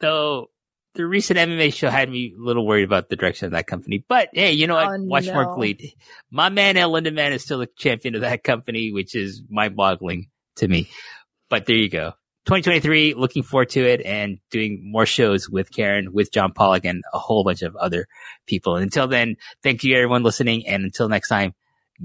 Though 0.00 0.50
the 0.94 1.06
recent 1.06 1.38
MMA 1.38 1.72
show 1.72 1.90
had 1.90 2.10
me 2.10 2.34
a 2.36 2.42
little 2.42 2.66
worried 2.66 2.84
about 2.84 3.08
the 3.08 3.16
direction 3.16 3.46
of 3.46 3.52
that 3.52 3.66
company. 3.66 4.04
But 4.08 4.30
hey, 4.32 4.52
you 4.52 4.66
know 4.66 4.74
what? 4.74 4.88
Oh, 4.88 5.04
watch 5.04 5.26
more 5.26 5.44
no. 5.44 5.54
GLEAT. 5.54 5.94
My 6.30 6.48
man 6.48 6.76
El 6.76 6.92
Lindaman 6.92 7.32
is 7.32 7.42
still 7.42 7.58
the 7.58 7.68
champion 7.78 8.14
of 8.14 8.22
that 8.22 8.42
company, 8.42 8.92
which 8.92 9.14
is 9.14 9.42
mind 9.48 9.76
boggling 9.76 10.28
to 10.56 10.68
me. 10.68 10.88
But 11.48 11.66
there 11.66 11.76
you 11.76 11.88
go. 11.88 12.12
2023, 12.46 13.14
looking 13.14 13.42
forward 13.42 13.68
to 13.70 13.80
it 13.80 14.00
and 14.06 14.38
doing 14.50 14.80
more 14.82 15.04
shows 15.04 15.50
with 15.50 15.70
Karen, 15.70 16.14
with 16.14 16.32
John 16.32 16.52
Pollock 16.52 16.86
and 16.86 17.02
a 17.12 17.18
whole 17.18 17.44
bunch 17.44 17.60
of 17.60 17.76
other 17.76 18.06
people. 18.46 18.76
And 18.76 18.84
until 18.84 19.06
then, 19.06 19.36
thank 19.62 19.84
you 19.84 19.94
everyone 19.94 20.22
listening. 20.22 20.66
And 20.66 20.82
until 20.82 21.10
next 21.10 21.28
time, 21.28 21.54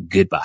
goodbye. 0.10 0.42